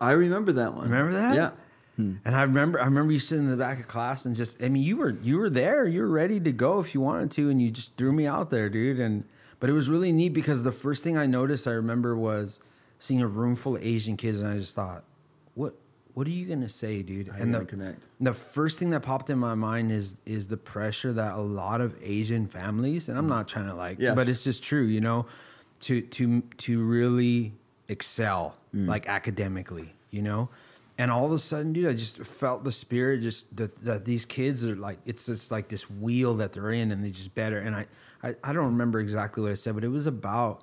I 0.00 0.12
remember 0.12 0.52
that 0.52 0.74
one. 0.74 0.84
Remember 0.84 1.12
that? 1.12 1.34
Yeah. 1.34 1.50
Hmm. 1.96 2.16
And 2.24 2.36
I 2.36 2.42
remember, 2.42 2.80
I 2.80 2.84
remember 2.84 3.12
you 3.12 3.18
sitting 3.18 3.44
in 3.44 3.50
the 3.50 3.56
back 3.56 3.80
of 3.80 3.88
class 3.88 4.26
and 4.26 4.34
just, 4.34 4.62
I 4.62 4.68
mean, 4.68 4.82
you 4.82 4.96
were, 4.96 5.16
you 5.22 5.38
were 5.38 5.48
there, 5.48 5.86
you 5.86 6.02
were 6.02 6.08
ready 6.08 6.38
to 6.40 6.52
go 6.52 6.78
if 6.80 6.94
you 6.94 7.00
wanted 7.00 7.30
to, 7.32 7.48
and 7.48 7.60
you 7.60 7.70
just 7.70 7.96
threw 7.96 8.12
me 8.12 8.26
out 8.26 8.50
there, 8.50 8.68
dude. 8.68 9.00
And, 9.00 9.24
but 9.60 9.70
it 9.70 9.72
was 9.72 9.88
really 9.88 10.12
neat 10.12 10.30
because 10.30 10.62
the 10.62 10.72
first 10.72 11.02
thing 11.02 11.16
I 11.16 11.26
noticed, 11.26 11.66
I 11.66 11.72
remember 11.72 12.16
was 12.16 12.60
seeing 12.98 13.22
a 13.22 13.26
room 13.26 13.56
full 13.56 13.76
of 13.76 13.82
Asian 13.82 14.16
kids, 14.16 14.40
and 14.40 14.50
I 14.50 14.58
just 14.58 14.74
thought, 14.74 15.04
what, 15.54 15.74
what 16.12 16.26
are 16.26 16.30
you 16.30 16.46
gonna 16.46 16.68
say, 16.68 17.02
dude? 17.02 17.28
How 17.28 17.38
and 17.38 17.54
the, 17.54 17.64
connect? 17.64 18.02
the 18.20 18.32
first 18.32 18.78
thing 18.78 18.90
that 18.90 19.00
popped 19.00 19.28
in 19.28 19.38
my 19.38 19.54
mind 19.54 19.92
is 19.92 20.16
is 20.24 20.48
the 20.48 20.56
pressure 20.56 21.12
that 21.12 21.34
a 21.34 21.40
lot 21.40 21.82
of 21.82 21.94
Asian 22.02 22.46
families, 22.46 23.10
and 23.10 23.18
I'm 23.18 23.24
hmm. 23.24 23.30
not 23.30 23.48
trying 23.48 23.66
to 23.66 23.74
like, 23.74 23.98
Yes. 23.98 24.14
but 24.14 24.26
it's 24.26 24.42
just 24.42 24.62
true, 24.62 24.84
you 24.84 25.02
know, 25.02 25.26
to 25.76 26.00
to 26.00 26.42
to 26.58 26.84
really 26.84 27.52
excel 27.88 28.56
mm. 28.74 28.86
like 28.86 29.08
academically, 29.08 29.94
you 30.10 30.22
know. 30.22 30.48
And 30.98 31.10
all 31.10 31.26
of 31.26 31.32
a 31.32 31.38
sudden, 31.38 31.74
dude, 31.74 31.88
I 31.88 31.92
just 31.92 32.18
felt 32.24 32.64
the 32.64 32.72
spirit 32.72 33.20
just 33.20 33.54
that, 33.56 33.84
that 33.84 34.06
these 34.06 34.24
kids 34.24 34.64
are 34.64 34.74
like 34.74 34.98
it's 35.04 35.26
just 35.26 35.50
like 35.50 35.68
this 35.68 35.90
wheel 35.90 36.34
that 36.34 36.52
they're 36.52 36.70
in, 36.70 36.90
and 36.90 37.04
they 37.04 37.10
just 37.10 37.34
better. 37.34 37.58
And 37.58 37.76
I, 37.76 37.86
I 38.22 38.34
I 38.42 38.52
don't 38.52 38.66
remember 38.66 39.00
exactly 39.00 39.42
what 39.42 39.52
I 39.52 39.56
said, 39.56 39.74
but 39.74 39.84
it 39.84 39.88
was 39.88 40.06
about 40.06 40.62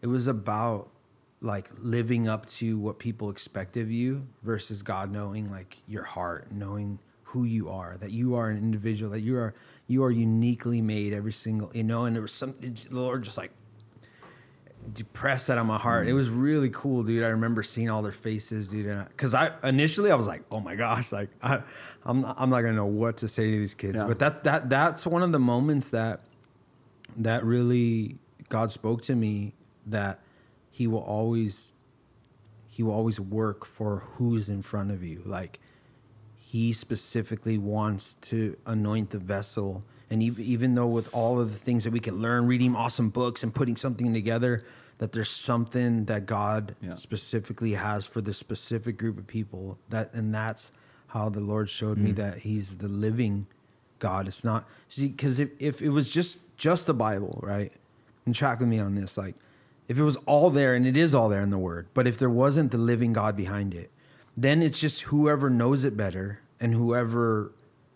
it 0.00 0.06
was 0.06 0.26
about 0.26 0.88
like 1.40 1.68
living 1.78 2.26
up 2.26 2.46
to 2.46 2.78
what 2.78 2.98
people 2.98 3.28
expect 3.28 3.76
of 3.76 3.90
you 3.90 4.26
versus 4.42 4.82
God 4.82 5.12
knowing 5.12 5.50
like 5.50 5.76
your 5.86 6.04
heart, 6.04 6.50
knowing 6.50 6.98
who 7.24 7.44
you 7.44 7.68
are, 7.68 7.96
that 7.98 8.10
you 8.10 8.36
are 8.36 8.48
an 8.48 8.56
individual, 8.56 9.10
that 9.10 9.20
you 9.20 9.36
are 9.36 9.54
you 9.86 10.02
are 10.02 10.10
uniquely 10.10 10.80
made 10.80 11.12
every 11.12 11.32
single 11.32 11.70
you 11.74 11.84
know, 11.84 12.06
and 12.06 12.16
there 12.16 12.22
was 12.22 12.32
something 12.32 12.74
the 12.90 12.98
Lord 12.98 13.22
just 13.22 13.36
like 13.36 13.50
pressed 15.12 15.46
that 15.48 15.58
on 15.58 15.66
my 15.66 15.78
heart. 15.78 16.06
It 16.06 16.12
mm. 16.12 16.16
was 16.16 16.30
really 16.30 16.70
cool, 16.70 17.02
dude. 17.02 17.24
I 17.24 17.28
remember 17.28 17.62
seeing 17.62 17.90
all 17.90 18.02
their 18.02 18.12
faces, 18.12 18.68
dude. 18.68 19.06
Because 19.08 19.34
I 19.34 19.52
initially 19.62 20.10
I 20.10 20.14
was 20.14 20.26
like, 20.26 20.42
oh 20.50 20.60
my 20.60 20.74
gosh, 20.74 21.12
like 21.12 21.30
I, 21.42 21.62
I'm 22.04 22.20
not, 22.20 22.36
I'm 22.38 22.50
not 22.50 22.60
gonna 22.62 22.74
know 22.74 22.86
what 22.86 23.18
to 23.18 23.28
say 23.28 23.50
to 23.50 23.58
these 23.58 23.74
kids. 23.74 23.96
Yeah. 23.96 24.04
But 24.04 24.18
that 24.18 24.44
that 24.44 24.68
that's 24.68 25.06
one 25.06 25.22
of 25.22 25.32
the 25.32 25.38
moments 25.38 25.90
that 25.90 26.20
that 27.16 27.44
really 27.44 28.18
God 28.48 28.70
spoke 28.70 29.02
to 29.02 29.14
me 29.14 29.54
that 29.86 30.20
He 30.70 30.86
will 30.86 31.02
always 31.02 31.72
He 32.68 32.82
will 32.82 32.94
always 32.94 33.18
work 33.18 33.64
for 33.64 34.04
who's 34.16 34.48
in 34.48 34.62
front 34.62 34.90
of 34.90 35.02
you. 35.02 35.22
Like 35.24 35.60
He 36.36 36.72
specifically 36.72 37.58
wants 37.58 38.14
to 38.22 38.56
anoint 38.66 39.10
the 39.10 39.18
vessel. 39.18 39.84
And 40.10 40.22
even 40.22 40.74
though 40.74 40.86
with 40.86 41.12
all 41.14 41.40
of 41.40 41.52
the 41.52 41.58
things 41.58 41.84
that 41.84 41.90
we 41.92 42.00
can 42.00 42.20
learn, 42.20 42.46
reading 42.46 42.76
awesome 42.76 43.10
books 43.10 43.42
and 43.42 43.54
putting 43.54 43.76
something 43.76 44.12
together, 44.12 44.62
that 44.98 45.12
there's 45.12 45.30
something 45.30 46.04
that 46.04 46.26
God 46.26 46.76
Yeah. 46.80 46.96
specifically 46.96 47.72
has 47.72 48.06
for 48.06 48.20
this 48.20 48.38
specific 48.38 48.96
group 48.96 49.18
of 49.18 49.26
people. 49.26 49.78
That 49.90 50.12
and 50.14 50.34
that's 50.34 50.70
how 51.08 51.28
the 51.28 51.40
Lord 51.40 51.70
showed 51.70 51.98
me 51.98 52.12
mm. 52.12 52.16
that 52.16 52.38
He's 52.38 52.76
the 52.76 52.88
living 52.88 53.46
God. 53.98 54.28
It's 54.28 54.44
not 54.44 54.68
because 54.96 55.40
if, 55.40 55.50
if 55.58 55.82
it 55.82 55.90
was 55.90 56.10
just 56.10 56.38
just 56.56 56.86
the 56.86 56.94
Bible, 56.94 57.40
right? 57.42 57.72
And 58.26 58.34
track 58.34 58.60
with 58.60 58.68
me 58.68 58.78
on 58.78 58.94
this, 58.94 59.18
like 59.18 59.34
if 59.88 59.98
it 59.98 60.02
was 60.02 60.16
all 60.26 60.50
there, 60.50 60.74
and 60.74 60.86
it 60.86 60.96
is 60.96 61.14
all 61.14 61.28
there 61.28 61.42
in 61.42 61.50
the 61.50 61.58
Word, 61.58 61.88
but 61.94 62.06
if 62.06 62.18
there 62.18 62.30
wasn't 62.30 62.70
the 62.70 62.78
living 62.78 63.12
God 63.12 63.36
behind 63.36 63.74
it, 63.74 63.90
then 64.36 64.62
it's 64.62 64.78
just 64.78 65.02
whoever 65.02 65.50
knows 65.50 65.84
it 65.84 65.96
better 65.96 66.40
and 66.60 66.74
whoever 66.74 67.52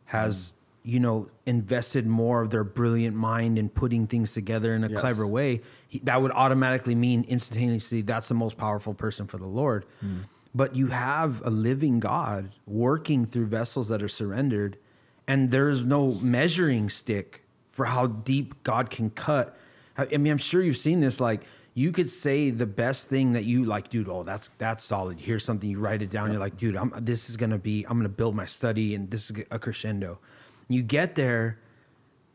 has 0.07 0.51
mm. 0.51 0.53
You 0.89 0.99
know 0.99 1.29
invested 1.45 2.07
more 2.07 2.41
of 2.41 2.49
their 2.51 2.65
brilliant 2.65 3.15
mind 3.15 3.59
in 3.59 3.69
putting 3.69 4.07
things 4.07 4.33
together 4.33 4.75
in 4.75 4.83
a 4.85 4.89
Yes. 4.89 4.99
clever 5.01 5.27
way 5.27 5.61
he, 5.87 5.99
that 6.01 6.23
would 6.23 6.33
automatically 6.33 6.95
mean 6.95 7.25
instantaneously 7.29 8.01
that's 8.01 8.29
the 8.29 8.35
most 8.35 8.57
powerful 8.57 8.95
person 8.95 9.27
for 9.27 9.37
the 9.39 9.47
lord. 9.47 9.85
Hmm. 10.01 10.21
But 10.55 10.75
you 10.75 10.87
have 10.89 11.43
a 11.45 11.51
living 11.51 12.01
god 12.01 12.53
working 12.67 13.27
through 13.27 13.47
vessels 13.47 13.89
that 13.89 14.03
are 14.03 14.09
surrendered 14.09 14.79
and 15.27 15.51
there's 15.51 15.85
no 15.85 16.13
measuring 16.23 16.89
stick 16.89 17.45
for 17.71 17.85
how 17.85 18.07
deep 18.07 18.49
god 18.65 18.89
can 18.89 19.11
cut. 19.11 19.47
I 19.99 20.07
I 20.15 20.17
mean 20.17 20.33
i'm 20.33 20.39
sure 20.51 20.63
you've 20.63 20.79
seen 20.89 21.01
this 21.01 21.21
like 21.21 21.43
you 21.75 21.93
could 21.93 22.09
say 22.11 22.51
the 22.51 22.67
best 22.85 23.09
thing 23.13 23.33
that 23.33 23.45
you 23.45 23.65
like 23.75 23.91
dude 23.91 24.09
oh 24.09 24.23
that's 24.23 24.49
that's 24.59 24.83
solid. 24.83 25.21
Here's 25.21 25.45
something 25.45 25.69
you 25.69 25.79
write 25.87 26.01
it 26.07 26.11
down 26.17 26.31
you're 26.33 26.41
like 26.49 26.57
dude 26.57 26.77
I'm, 26.77 26.91
this 27.13 27.29
is 27.29 27.37
gonna 27.37 27.59
be 27.71 27.85
i'm 27.89 27.99
gonna 27.99 28.09
build 28.23 28.35
my 28.35 28.47
study 28.47 28.95
and 28.97 29.11
this 29.11 29.31
is 29.31 29.45
a 29.51 29.59
crescendo 29.59 30.19
you 30.69 30.83
get 30.83 31.15
there 31.15 31.59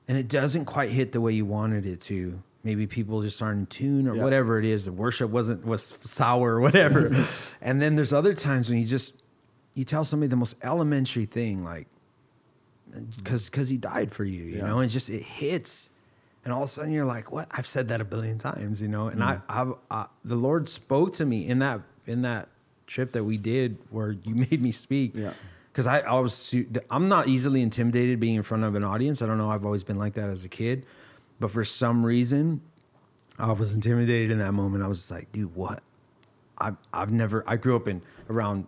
and 0.07 0.17
it 0.17 0.27
doesn't 0.27 0.65
quite 0.65 0.89
hit 0.89 1.11
the 1.11 1.21
way 1.21 1.33
you 1.33 1.45
wanted 1.45 1.85
it 1.85 2.01
to. 2.01 2.41
Maybe 2.63 2.87
people 2.87 3.21
just 3.21 3.41
aren't 3.41 3.59
in 3.59 3.65
tune 3.67 4.07
or 4.07 4.15
Yeah. 4.15 4.23
whatever 4.23 4.57
it 4.59 4.65
is. 4.65 4.85
The 4.85 4.91
worship 4.91 5.29
wasn't 5.29 5.65
was 5.65 5.97
sour 6.01 6.55
or 6.55 6.61
whatever. 6.61 7.11
and 7.61 7.81
then 7.81 7.95
there's 7.95 8.13
other 8.13 8.33
times 8.33 8.69
when 8.69 8.79
you 8.79 8.85
just 8.85 9.13
you 9.75 9.83
tell 9.85 10.05
somebody 10.05 10.27
the 10.29 10.35
most 10.35 10.55
elementary 10.63 11.25
thing 11.25 11.63
like 11.63 11.87
because 13.17 13.45
because 13.49 13.69
he 13.69 13.77
died 13.77 14.11
for 14.11 14.23
you, 14.23 14.43
you 14.43 14.57
Yeah. 14.57 14.67
know, 14.67 14.79
and 14.79 14.89
just 14.89 15.09
it 15.09 15.23
hits. 15.23 15.89
And 16.45 16.53
all 16.53 16.63
of 16.63 16.69
a 16.69 16.71
sudden 16.71 16.91
you're 16.91 17.05
like, 17.05 17.31
what? 17.31 17.47
I've 17.51 17.65
said 17.67 17.87
that 17.87 18.01
a 18.01 18.05
billion 18.05 18.37
times, 18.37 18.81
you 18.81 18.89
know. 18.89 19.07
And 19.07 19.23
I, 19.23 19.35
mm. 19.37 19.41
I've, 19.47 19.73
I, 19.89 20.05
the 20.25 20.35
Lord 20.35 20.67
spoke 20.67 21.13
to 21.13 21.25
me 21.25 21.47
in 21.47 21.59
that 21.59 21.81
in 22.05 22.21
that 22.23 22.49
trip 22.85 23.13
that 23.13 23.23
we 23.23 23.37
did 23.37 23.77
where 23.91 24.11
you 24.11 24.35
made 24.49 24.61
me 24.61 24.71
speak 24.71 25.13
Yeah. 25.15 25.33
Because 25.73 25.87
I, 25.87 26.01
I 26.01 26.19
was 26.19 26.55
I'm 26.91 27.09
not 27.09 27.27
easily 27.27 27.63
intimidated 27.63 28.19
being 28.19 28.35
in 28.35 28.43
front 28.43 28.63
of 28.63 28.75
an 28.75 28.83
audience. 28.83 29.23
I 29.23 29.25
don't 29.25 29.39
know. 29.39 29.49
I've 29.49 29.65
always 29.65 29.83
been 29.83 29.97
like 29.97 30.13
that 30.13 30.29
as 30.29 30.45
a 30.45 30.49
kid, 30.49 30.85
but 31.39 31.49
for 31.49 31.65
some 31.65 32.05
reason, 32.05 32.61
I 33.39 33.51
was 33.51 33.73
intimidated 33.73 34.29
in 34.29 34.37
that 34.37 34.53
moment. 34.53 34.83
I 34.83 34.87
was 34.87 34.99
just 34.99 35.11
like, 35.11 35.31
dude, 35.31 35.55
what? 35.55 35.81
I've 36.59 36.77
I've 36.93 37.11
never. 37.11 37.43
I 37.47 37.55
grew 37.55 37.75
up 37.75 37.87
in 37.87 38.03
around. 38.29 38.67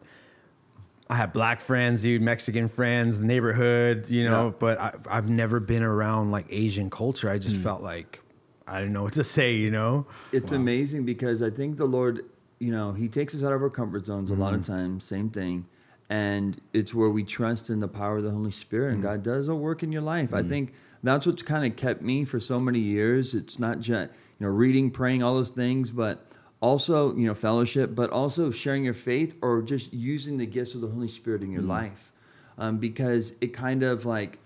I 1.08 1.16
had 1.16 1.32
black 1.34 1.60
friends, 1.60 2.02
dude, 2.02 2.24
Mexican 2.24 2.68
friends, 2.68 3.20
neighborhood, 3.20 4.10
you 4.10 4.28
know, 4.28 4.48
Yeah. 4.48 4.54
but 4.58 4.82
I, 4.82 4.94
I've 5.08 5.30
never 5.30 5.60
been 5.60 5.84
around 5.84 6.32
like 6.32 6.48
Asian 6.50 6.90
culture. 6.90 7.30
I 7.30 7.38
just 7.38 7.58
mm. 7.58 7.64
felt 7.64 7.84
like 7.84 8.22
I 8.68 8.80
didn't 8.80 8.94
know 8.94 9.04
what 9.04 9.14
to 9.14 9.24
say, 9.24 9.54
you 9.54 9.70
know. 9.70 10.08
It's 10.32 10.52
amazing 10.52 11.06
because 11.06 11.44
I 11.44 11.52
think 11.52 11.78
the 11.78 11.86
Lord, 11.86 12.26
you 12.58 12.72
know, 12.72 12.94
He 12.94 13.08
takes 13.08 13.36
us 13.36 13.44
out 13.44 13.52
of 13.52 13.62
our 13.62 13.70
comfort 13.70 14.06
zones 14.06 14.32
a 14.32 14.34
lot 14.34 14.56
of 14.56 14.62
mm-hmm. 14.62 14.72
times. 14.72 15.04
Same 15.04 15.30
thing, 15.30 15.68
and 16.10 16.60
it's 16.74 16.94
where 16.94 17.10
we 17.10 17.24
trust 17.24 17.70
in 17.70 17.80
the 17.80 17.88
power 17.88 18.18
of 18.18 18.24
the 18.24 18.32
Holy 18.32 18.52
Spirit, 18.52 18.94
and 18.94 19.00
mm. 19.00 19.04
God 19.04 19.24
does 19.24 19.48
a 19.48 19.56
work 19.56 19.84
in 19.84 19.92
your 19.92 20.02
life. 20.02 20.34
I 20.34 20.42
mm. 20.42 20.50
think 20.50 20.74
that's 21.04 21.26
what's 21.26 21.44
kind 21.44 21.66
of 21.66 21.76
kept 21.76 22.02
me 22.02 22.26
for 22.26 22.40
so 22.40 22.60
many 22.60 22.80
years. 22.80 23.34
It's 23.34 23.60
not 23.60 23.80
just 23.80 24.12
you 24.40 24.46
know 24.46 24.50
reading, 24.50 24.92
praying, 24.92 25.24
all 25.24 25.34
those 25.36 25.50
things, 25.50 25.92
but 25.92 26.26
also 26.62 27.16
you 27.16 27.28
know 27.28 27.34
fellowship, 27.34 27.96
but 27.96 28.10
also 28.12 28.52
sharing 28.52 28.84
your 28.84 28.94
faith 28.94 29.36
or 29.42 29.62
just 29.62 29.94
using 29.94 30.38
the 30.38 30.46
gifts 30.46 30.76
of 30.76 30.82
the 30.82 30.88
Holy 30.88 31.08
Spirit 31.08 31.42
in 31.42 31.52
your 31.52 31.64
mm. 31.64 31.70
life, 31.70 32.12
um, 32.58 32.78
because 32.78 33.34
it 33.42 33.48
kind 33.48 33.84
of 33.84 34.06
like 34.06 34.40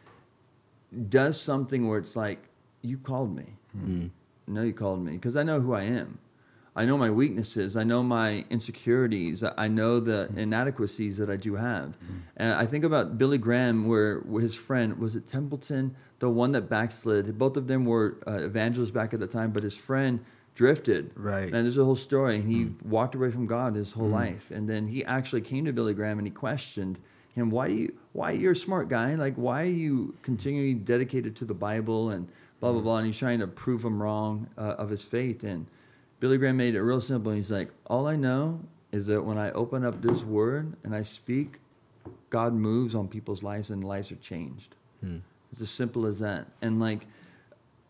does 1.09 1.39
something 1.39 1.87
where 1.87 1.99
it's 1.99 2.15
like 2.15 2.39
you 2.81 2.97
called 2.97 3.35
me. 3.35 3.57
No, 4.47 4.63
you 4.63 4.73
called 4.73 5.03
me 5.03 5.13
because 5.13 5.35
I 5.35 5.43
know 5.43 5.59
who 5.59 5.73
I 5.73 5.83
am. 5.83 6.19
I 6.79 6.85
know 6.85 6.97
my 6.97 7.09
weaknesses. 7.09 7.75
I 7.75 7.83
know 7.83 8.01
my 8.01 8.45
insecurities. 8.49 9.43
I- 9.43 9.67
know 9.67 9.99
the 9.99 10.27
mm-hmm. 10.27 10.39
inadequacies 10.39 11.17
that 11.17 11.29
I 11.29 11.35
do 11.35 11.55
have. 11.55 11.89
Mm-hmm. 11.89 12.17
And 12.37 12.53
I 12.53 12.65
think 12.65 12.83
about 12.85 13.17
Billy 13.17 13.37
Graham, 13.37 13.85
where, 13.85 14.19
where 14.19 14.41
his 14.41 14.55
friend 14.55 14.97
was 14.97 15.15
it 15.15 15.27
Templeton, 15.27 15.95
the 16.19 16.29
one 16.29 16.53
that 16.53 16.69
backslid. 16.69 17.37
Both 17.37 17.57
of 17.57 17.67
them 17.67 17.85
were 17.85 18.17
uh, 18.25 18.39
evangelists 18.51 18.91
back 18.91 19.13
at 19.13 19.19
the 19.19 19.27
time, 19.27 19.51
but 19.51 19.63
his 19.63 19.77
friend 19.77 20.21
drifted. 20.55 21.11
Right. 21.15 21.53
And 21.53 21.65
there's 21.65 21.77
a 21.77 21.83
whole 21.83 21.95
story. 21.95 22.37
And 22.37 22.49
he 22.49 22.63
mm-hmm. 22.63 22.89
walked 22.89 23.13
away 23.13 23.31
from 23.31 23.45
God 23.45 23.75
his 23.75 23.91
whole 23.91 24.07
life. 24.07 24.49
And 24.49 24.69
then 24.69 24.87
he 24.87 25.03
actually 25.05 25.41
came 25.41 25.65
to 25.65 25.73
Billy 25.73 25.93
Graham 25.93 26.17
and 26.17 26.27
he 26.27 26.31
questioned 26.31 26.97
him, 27.35 27.49
why 27.49 27.67
do 27.67 27.73
you 27.73 27.93
why 28.13 28.31
you're 28.31 28.53
a 28.53 28.55
smart 28.55 28.89
guy? 28.89 29.15
Like 29.15 29.35
why 29.35 29.63
are 29.63 29.77
you 29.85 30.15
continually 30.21 30.73
dedicated 30.73 31.35
to 31.37 31.45
the 31.45 31.53
Bible 31.53 32.09
and 32.09 32.27
blah 32.59 32.71
blah 32.71 32.81
blah? 32.81 32.97
And 32.97 33.07
he's 33.07 33.17
trying 33.17 33.39
to 33.39 33.47
prove 33.47 33.83
him 33.83 34.01
wrong 34.01 34.49
uh, 34.57 34.75
of 34.83 34.89
his 34.89 35.03
faith. 35.03 35.43
And 35.43 35.67
Billy 36.19 36.37
Graham 36.37 36.57
made 36.57 36.75
it 36.75 36.81
real 36.81 37.01
simple. 37.01 37.31
He's 37.31 37.51
like, 37.51 37.69
all 37.87 38.07
I 38.07 38.15
know 38.15 38.59
is 38.91 39.07
that 39.07 39.21
when 39.21 39.37
I 39.37 39.51
open 39.51 39.85
up 39.85 40.01
this 40.01 40.23
word 40.23 40.75
and 40.83 40.93
I 40.93 41.03
speak, 41.03 41.59
God 42.29 42.53
moves 42.53 42.95
on 42.95 43.07
people's 43.07 43.43
lives 43.43 43.69
and 43.69 43.83
lives 43.83 44.11
are 44.11 44.17
changed. 44.17 44.75
Hmm. 45.01 45.17
It's 45.51 45.61
as 45.61 45.69
simple 45.69 46.05
as 46.05 46.19
that. 46.19 46.47
And 46.61 46.79
like, 46.79 47.07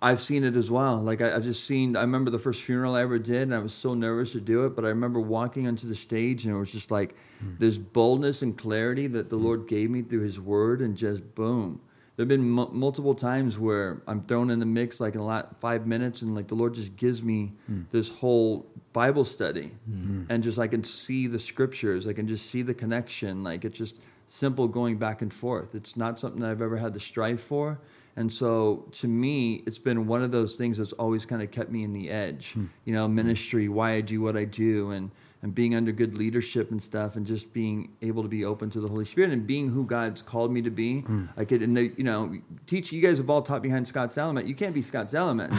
I've 0.01 0.21
seen 0.21 0.43
it 0.43 0.55
as 0.55 0.71
well. 0.71 0.97
Like 0.97 1.21
I, 1.21 1.35
I've 1.35 1.43
just 1.43 1.65
seen. 1.65 1.97
I 1.97 2.01
remember 2.01 2.31
the 2.31 2.39
first 2.39 2.61
funeral 2.61 2.95
I 2.95 3.01
ever 3.01 3.19
did, 3.19 3.43
and 3.43 3.55
I 3.55 3.59
was 3.59 3.73
so 3.73 3.93
nervous 3.93 4.31
to 4.31 4.39
do 4.39 4.65
it. 4.65 4.75
But 4.75 4.85
I 4.85 4.89
remember 4.89 5.19
walking 5.19 5.67
onto 5.67 5.87
the 5.87 5.95
stage, 5.95 6.45
and 6.45 6.55
it 6.55 6.57
was 6.57 6.71
just 6.71 6.89
like 6.89 7.15
hmm. 7.39 7.55
this 7.59 7.77
boldness 7.77 8.41
and 8.41 8.57
clarity 8.57 9.07
that 9.07 9.29
the 9.29 9.37
hmm. 9.37 9.45
Lord 9.45 9.67
gave 9.67 9.89
me 9.89 10.01
through 10.01 10.21
His 10.21 10.39
Word, 10.39 10.81
and 10.81 10.95
just 10.95 11.35
boom. 11.35 11.81
There've 12.19 12.27
been 12.27 12.49
mu 12.49 12.67
multiple 12.73 13.15
times 13.15 13.57
where 13.57 14.01
I'm 14.05 14.23
thrown 14.23 14.49
in 14.49 14.59
the 14.59 14.65
mix, 14.65 14.99
like 14.99 15.13
in 15.13 15.21
a 15.21 15.25
lot 15.25 15.55
five 15.61 15.87
minutes, 15.87 16.21
and 16.21 16.35
like 16.35 16.49
the 16.49 16.55
Lord 16.55 16.73
just 16.73 16.97
gives 16.97 17.23
me 17.23 17.53
hmm. 17.65 17.83
this 17.93 18.09
whole 18.09 18.65
Bible 18.91 19.23
study, 19.23 19.71
hmm. 19.85 20.23
and 20.27 20.43
just 20.43 20.59
I 20.59 20.67
can 20.67 20.83
see 20.83 21.27
the 21.27 21.39
scriptures. 21.39 22.05
I 22.05 22.11
can 22.11 22.27
just 22.27 22.47
see 22.47 22.61
the 22.61 22.73
connection. 22.73 23.41
Like 23.41 23.63
it's 23.63 23.77
just 23.77 23.99
simple 24.27 24.67
going 24.67 24.97
back 24.97 25.21
and 25.21 25.33
forth. 25.33 25.73
It's 25.75 25.95
not 25.95 26.19
something 26.19 26.41
that 26.41 26.51
I've 26.51 26.61
ever 26.61 26.75
had 26.75 26.93
to 26.95 26.99
strive 26.99 27.39
for. 27.39 27.79
And 28.17 28.33
so 28.33 28.89
to 28.97 29.07
me, 29.07 29.63
it's 29.65 29.77
been 29.77 30.05
one 30.05 30.21
of 30.21 30.29
those 30.29 30.57
things 30.57 30.77
that's 30.77 30.91
always 30.91 31.25
kind 31.25 31.41
of 31.41 31.51
kept 31.51 31.71
me 31.71 31.85
in 31.85 31.93
the 31.93 32.09
edge. 32.09 32.51
Hmm. 32.51 32.65
You 32.83 32.95
know, 32.95 33.07
ministry, 33.07 33.69
why 33.69 33.91
I 33.91 34.01
do 34.01 34.19
what 34.19 34.35
I 34.35 34.43
do, 34.43 34.91
and 34.91 35.09
and 35.41 35.55
being 35.55 35.73
under 35.73 35.91
good 35.93 36.17
leadership 36.17 36.69
and 36.71 36.83
stuff, 36.83 37.15
and 37.15 37.25
just 37.25 37.53
being 37.53 37.89
able 38.01 38.23
to 38.23 38.27
be 38.29 38.43
open 38.43 38.69
to 38.71 38.81
the 38.81 38.87
Holy 38.89 39.05
Spirit 39.05 39.31
and 39.31 39.47
being 39.47 39.69
who 39.69 39.85
God's 39.85 40.21
called 40.21 40.51
me 40.51 40.61
to 40.63 40.69
be. 40.69 41.03
Like 41.37 41.51
it, 41.53 41.61
and 41.61 41.75
they, 41.77 41.91
you 41.97 42.03
know, 42.03 42.35
teach 42.67 42.91
you 42.91 43.01
guys 43.01 43.17
have 43.19 43.29
all 43.29 43.41
taught 43.41 43.61
behind 43.61 43.87
Scott 43.87 44.09
Salamat. 44.09 44.47
You 44.47 44.55
can't 44.55 44.73
be 44.75 44.81
Scott 44.81 45.07
Salamat. 45.07 45.49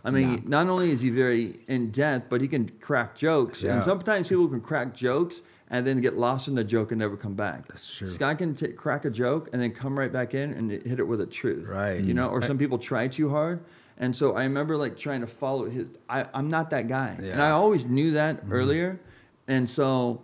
I 0.04 0.10
mean, 0.10 0.42
not 0.46 0.68
only 0.68 0.90
is 0.90 1.02
he 1.02 1.10
very 1.10 1.60
in 1.68 1.90
depth, 1.90 2.30
but 2.30 2.40
he 2.40 2.48
can 2.48 2.70
crack 2.80 3.14
jokes, 3.16 3.62
Yeah. 3.62 3.74
and 3.76 3.84
sometimes 3.84 4.28
people 4.28 4.48
can 4.48 4.60
crack 4.60 4.94
jokes. 4.94 5.42
And 5.68 5.84
then 5.84 6.00
get 6.00 6.16
lost 6.16 6.46
in 6.46 6.54
the 6.54 6.62
joke 6.62 6.92
and 6.92 7.00
never 7.00 7.16
come 7.16 7.34
back. 7.34 7.66
That's 7.66 7.92
true. 7.92 8.08
Scott 8.14 8.38
can 8.38 8.54
t- 8.54 8.68
crack 8.68 9.04
a 9.04 9.10
joke 9.10 9.48
and 9.52 9.60
then 9.60 9.72
come 9.72 9.98
right 9.98 10.12
back 10.12 10.32
in 10.32 10.52
and 10.52 10.70
hit 10.70 11.00
it 11.00 11.08
with 11.08 11.20
a 11.20 11.26
truth. 11.26 11.66
Right. 11.66 12.00
You 12.00 12.14
know, 12.14 12.28
or 12.28 12.40
some 12.40 12.56
people 12.56 12.78
try 12.78 13.08
too 13.08 13.30
hard. 13.30 13.64
And 13.98 14.14
so 14.14 14.36
I 14.36 14.44
remember 14.44 14.76
like 14.76 14.96
trying 14.96 15.22
to 15.22 15.26
follow 15.26 15.68
his. 15.68 15.88
I, 16.08 16.26
I'm 16.32 16.46
not 16.46 16.70
that 16.70 16.86
guy, 16.86 17.16
and 17.18 17.26
Yeah. 17.26 17.32
Mm-hmm. 17.32 17.40
I 17.40 17.50
always 17.50 17.84
knew 17.84 18.12
that 18.12 18.44
earlier. 18.48 19.00
And 19.48 19.68
so, 19.68 20.22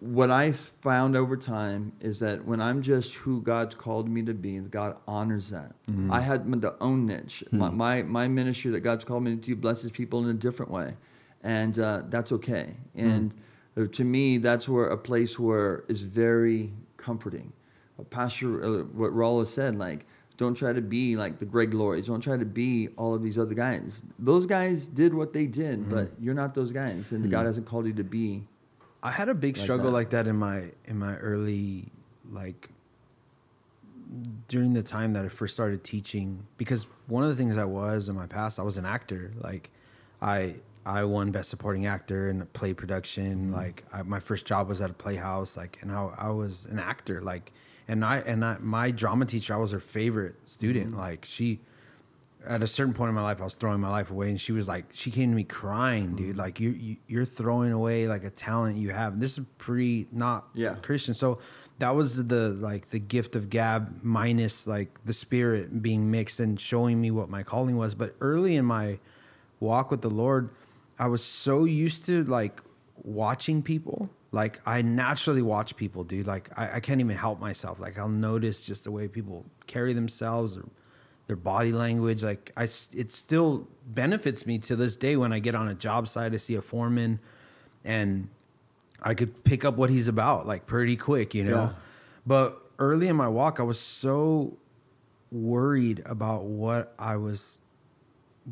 what 0.00 0.30
I 0.30 0.52
found 0.52 1.16
over 1.16 1.36
time 1.36 1.92
is 2.00 2.18
that 2.18 2.44
when 2.44 2.60
I'm 2.60 2.82
just 2.82 3.14
who 3.14 3.40
God's 3.40 3.74
called 3.74 4.08
me 4.08 4.22
to 4.22 4.34
be, 4.34 4.58
God 4.58 4.96
honors 5.06 5.48
that. 5.50 5.72
Mm-hmm. 5.90 6.12
I 6.12 6.20
had 6.20 6.46
my 6.46 6.58
the 6.58 6.74
own 6.80 7.06
niche. 7.06 7.44
Hmm. 7.50 7.58
My, 7.58 7.70
my 7.70 8.02
my 8.02 8.28
ministry 8.28 8.70
that 8.72 8.80
God's 8.80 9.04
called 9.04 9.24
me 9.24 9.30
to 9.30 9.36
do 9.36 9.56
blesses 9.56 9.90
people 9.90 10.22
in 10.24 10.30
a 10.30 10.34
different 10.34 10.70
way, 10.70 10.94
and 11.42 11.78
uh, 11.78 12.02
that's 12.08 12.32
okay. 12.32 12.76
And 12.94 13.32
uh, 13.76 13.86
to 13.92 14.04
me, 14.04 14.38
that's 14.38 14.68
where 14.68 14.86
a 14.86 14.98
place 14.98 15.38
where 15.38 15.84
is 15.88 16.02
very 16.02 16.72
comforting. 16.96 17.52
Pastor, 18.10 18.64
uh, 18.64 18.82
what 18.84 19.14
Rolla 19.14 19.46
said, 19.46 19.76
like, 19.78 20.06
don't 20.36 20.54
try 20.54 20.72
to 20.72 20.80
be 20.80 21.16
like 21.16 21.38
the 21.38 21.44
Greg 21.44 21.72
Lauries. 21.74 22.06
Don't 22.06 22.20
try 22.20 22.36
to 22.36 22.44
be 22.44 22.88
all 22.96 23.14
of 23.14 23.22
these 23.22 23.38
other 23.38 23.54
guys. 23.54 24.02
Those 24.18 24.46
guys 24.46 24.86
did 24.86 25.14
what 25.14 25.32
they 25.32 25.46
did, 25.46 25.80
mm-hmm. 25.80 25.94
but 25.94 26.10
you're 26.20 26.34
not 26.34 26.54
those 26.54 26.72
guys, 26.72 27.12
and 27.12 27.22
mm-hmm. 27.22 27.30
God 27.30 27.46
hasn't 27.46 27.66
called 27.66 27.86
you 27.86 27.92
to 27.94 28.04
be. 28.04 28.44
I 29.02 29.10
had 29.10 29.28
a 29.28 29.34
big 29.34 29.56
like 29.56 29.62
struggle 29.62 29.86
that. 29.86 29.92
like 29.92 30.10
that 30.10 30.26
in 30.26 30.36
my 30.36 30.70
in 30.86 30.98
my 30.98 31.16
early 31.16 31.92
like 32.30 32.70
during 34.48 34.72
the 34.72 34.82
time 34.82 35.12
that 35.12 35.24
I 35.24 35.28
first 35.28 35.54
started 35.54 35.84
teaching 35.84 36.46
because 36.56 36.86
one 37.06 37.22
of 37.22 37.28
the 37.28 37.36
things 37.36 37.58
I 37.58 37.64
was 37.64 38.08
in 38.08 38.14
my 38.14 38.26
past 38.26 38.58
I 38.58 38.62
was 38.62 38.76
an 38.76 38.86
actor 38.86 39.32
like 39.40 39.70
I 40.22 40.56
I 40.86 41.04
won 41.04 41.32
best 41.32 41.50
supporting 41.50 41.86
actor 41.86 42.30
in 42.30 42.40
a 42.40 42.46
play 42.46 42.72
production 42.72 43.46
mm-hmm. 43.46 43.54
like 43.54 43.84
I, 43.92 44.02
my 44.02 44.20
first 44.20 44.46
job 44.46 44.68
was 44.68 44.80
at 44.80 44.90
a 44.90 44.94
playhouse 44.94 45.56
like 45.56 45.78
and 45.82 45.92
I, 45.92 46.10
I 46.16 46.28
was 46.30 46.66
an 46.66 46.78
actor 46.78 47.20
like 47.20 47.52
and 47.88 48.04
I 48.04 48.18
and 48.18 48.44
I, 48.44 48.56
my 48.60 48.90
drama 48.90 49.26
teacher 49.26 49.54
I 49.54 49.56
was 49.58 49.70
her 49.72 49.80
favorite 49.80 50.36
student 50.46 50.96
like 50.96 51.24
she 51.24 51.60
at 52.46 52.62
a 52.62 52.66
certain 52.66 52.92
point 52.92 53.08
in 53.08 53.14
my 53.14 53.22
life, 53.22 53.40
I 53.40 53.44
was 53.44 53.54
throwing 53.54 53.80
my 53.80 53.88
life 53.88 54.10
away, 54.10 54.28
and 54.28 54.38
she 54.38 54.52
was 54.52 54.68
like, 54.68 54.84
she 54.92 55.10
came 55.10 55.30
to 55.30 55.34
me 55.36 55.44
crying, 55.44 56.08
Mm-hmm. 56.08 56.16
dude, 56.16 56.36
like 56.36 56.60
you, 56.60 56.70
you 56.70 56.96
you're 57.08 57.24
throwing 57.24 57.72
away 57.72 58.06
like 58.06 58.22
a 58.22 58.28
talent 58.28 58.76
you 58.76 58.90
have. 58.90 59.18
This 59.18 59.38
is 59.38 59.46
pre 59.56 60.06
not 60.12 60.48
Yeah. 60.52 60.74
Christian, 60.74 61.14
so 61.14 61.38
that 61.78 61.94
was 61.94 62.26
the 62.26 62.50
like 62.50 62.90
the 62.90 62.98
gift 62.98 63.34
of 63.34 63.48
gab 63.50 64.00
minus 64.02 64.66
like 64.66 64.90
the 65.06 65.14
spirit 65.14 65.82
being 65.82 66.10
mixed 66.10 66.38
and 66.38 66.60
showing 66.60 67.00
me 67.00 67.10
what 67.10 67.30
my 67.30 67.42
calling 67.42 67.76
was. 67.78 67.94
But 67.94 68.14
early 68.20 68.56
in 68.56 68.66
my 68.66 68.98
walk 69.58 69.90
with 69.90 70.02
the 70.02 70.10
Lord, 70.10 70.50
I 70.98 71.06
was 71.06 71.24
so 71.24 71.64
used 71.64 72.04
to 72.06 72.24
like 72.24 72.60
watching 73.02 73.62
people. 73.62 74.10
Like 74.34 74.60
I 74.66 74.82
naturally 74.82 75.42
watch 75.42 75.76
people, 75.76 76.02
dude. 76.02 76.26
Like 76.26 76.50
I, 76.56 76.72
I 76.74 76.80
can't 76.80 77.00
even 77.00 77.16
help 77.16 77.38
myself. 77.38 77.78
Like 77.78 77.96
I'll 77.96 78.08
notice 78.08 78.62
just 78.62 78.82
the 78.82 78.90
way 78.90 79.06
people 79.06 79.46
carry 79.68 79.92
themselves 79.92 80.56
or 80.56 80.64
their 81.28 81.36
body 81.36 81.70
language. 81.70 82.24
Like 82.24 82.50
I, 82.56 82.64
it 82.64 83.12
still 83.12 83.68
benefits 83.86 84.44
me 84.44 84.58
to 84.58 84.74
this 84.74 84.96
day 84.96 85.14
when 85.16 85.32
I 85.32 85.38
get 85.38 85.54
on 85.54 85.68
a 85.68 85.74
job 85.74 86.08
site, 86.08 86.34
I 86.34 86.38
see 86.38 86.56
a 86.56 86.62
foreman, 86.62 87.20
and 87.84 88.28
I 89.00 89.14
could 89.14 89.44
pick 89.44 89.64
up 89.64 89.76
what 89.76 89.88
he's 89.88 90.08
about 90.08 90.48
like 90.48 90.66
pretty 90.66 90.96
quick, 90.96 91.32
you 91.32 91.44
know. 91.44 91.62
Yeah. 91.62 91.72
But 92.26 92.60
early 92.80 93.06
in 93.06 93.14
my 93.14 93.28
walk, 93.28 93.60
I 93.60 93.62
was 93.62 93.78
so 93.78 94.56
worried 95.30 96.02
about 96.06 96.46
what 96.46 96.92
I 96.98 97.18
was 97.18 97.60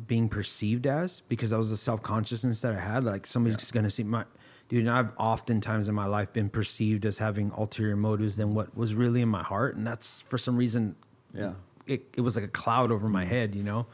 being 0.07 0.29
perceived 0.29 0.87
as 0.87 1.23
because 1.27 1.49
that 1.49 1.57
was 1.57 1.71
the 1.71 1.77
self 1.77 2.01
consciousness 2.01 2.61
that 2.61 2.73
I 2.73 2.79
had. 2.79 3.03
Like 3.03 3.27
somebody's 3.27 3.69
gonna 3.69 3.91
see 3.91 4.03
my 4.03 4.23
dude. 4.69 4.87
I've 4.87 5.11
oftentimes 5.17 5.87
in 5.87 5.95
my 5.95 6.05
life 6.05 6.33
been 6.33 6.49
perceived 6.49 7.05
as 7.05 7.17
having 7.17 7.51
ulterior 7.51 7.95
motives 7.95 8.37
than 8.37 8.53
what 8.53 8.75
was 8.75 8.95
really 8.95 9.21
in 9.21 9.29
my 9.29 9.43
heart, 9.43 9.75
and 9.75 9.85
that's 9.85 10.21
for 10.21 10.37
some 10.37 10.57
reason 10.57 10.95
Yeah. 11.33 11.53
it, 11.85 12.05
it 12.15 12.21
was 12.21 12.35
like 12.35 12.45
a 12.45 12.49
cloud 12.49 12.91
over 12.91 13.07
my 13.07 13.23
mm-hmm. 13.23 13.33
head, 13.33 13.55
you 13.55 13.63
know? 13.63 13.87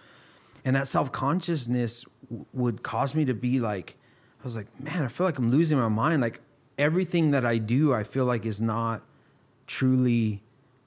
And 0.66 0.76
that 0.76 0.88
self 0.88 1.12
consciousness 1.12 2.06
w- 2.30 2.46
would 2.54 2.84
cause 2.84 3.16
me 3.16 3.26
to 3.26 3.34
be 3.34 3.60
like, 3.60 3.98
I 4.42 4.44
was 4.44 4.56
like, 4.56 4.68
man, 4.80 5.04
I 5.04 5.08
feel 5.08 5.26
like 5.26 5.38
I'm 5.38 5.52
losing 5.52 5.78
my 5.78 5.88
mind. 5.88 6.22
Like 6.22 6.42
everything 6.78 7.32
that 7.32 7.46
I 7.46 7.58
do, 7.58 7.94
I 7.94 8.04
feel 8.04 8.26
like 8.26 8.46
is 8.46 8.62
not 8.62 9.02
truly 9.68 10.42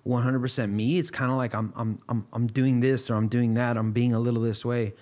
100% 0.07 0.71
me. 0.71 0.99
It's 0.99 1.11
kind 1.11 1.31
of 1.31 1.37
like 1.37 1.55
I'm, 1.55 1.73
I'm, 1.77 2.01
I'm, 2.09 2.27
I'm 2.33 2.47
doing 2.47 2.81
this 2.81 3.11
or 3.11 3.15
I'm 3.15 3.29
doing 3.29 3.55
that. 3.55 3.77
I'm 3.77 3.93
being 3.93 4.15
a 4.15 4.19
little 4.21 4.43
this 4.43 4.65
way. 4.65 4.95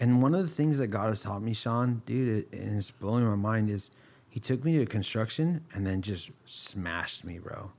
And 0.00 0.22
one 0.22 0.34
of 0.34 0.42
the 0.42 0.48
things 0.48 0.78
that 0.78 0.88
God 0.88 1.08
has 1.08 1.22
taught 1.22 1.42
me, 1.42 1.52
Sean, 1.52 2.02
dude, 2.06 2.46
it, 2.52 2.58
and 2.58 2.78
it's 2.78 2.90
blowing 2.90 3.24
my 3.24 3.34
mind 3.34 3.68
is 3.68 3.90
he 4.38 4.40
took 4.40 4.64
me 4.64 4.78
to 4.78 4.86
construction 4.86 5.64
and 5.74 5.84
then 5.84 6.00
just 6.00 6.30
smashed 6.44 7.24
me, 7.24 7.40
bro. 7.40 7.72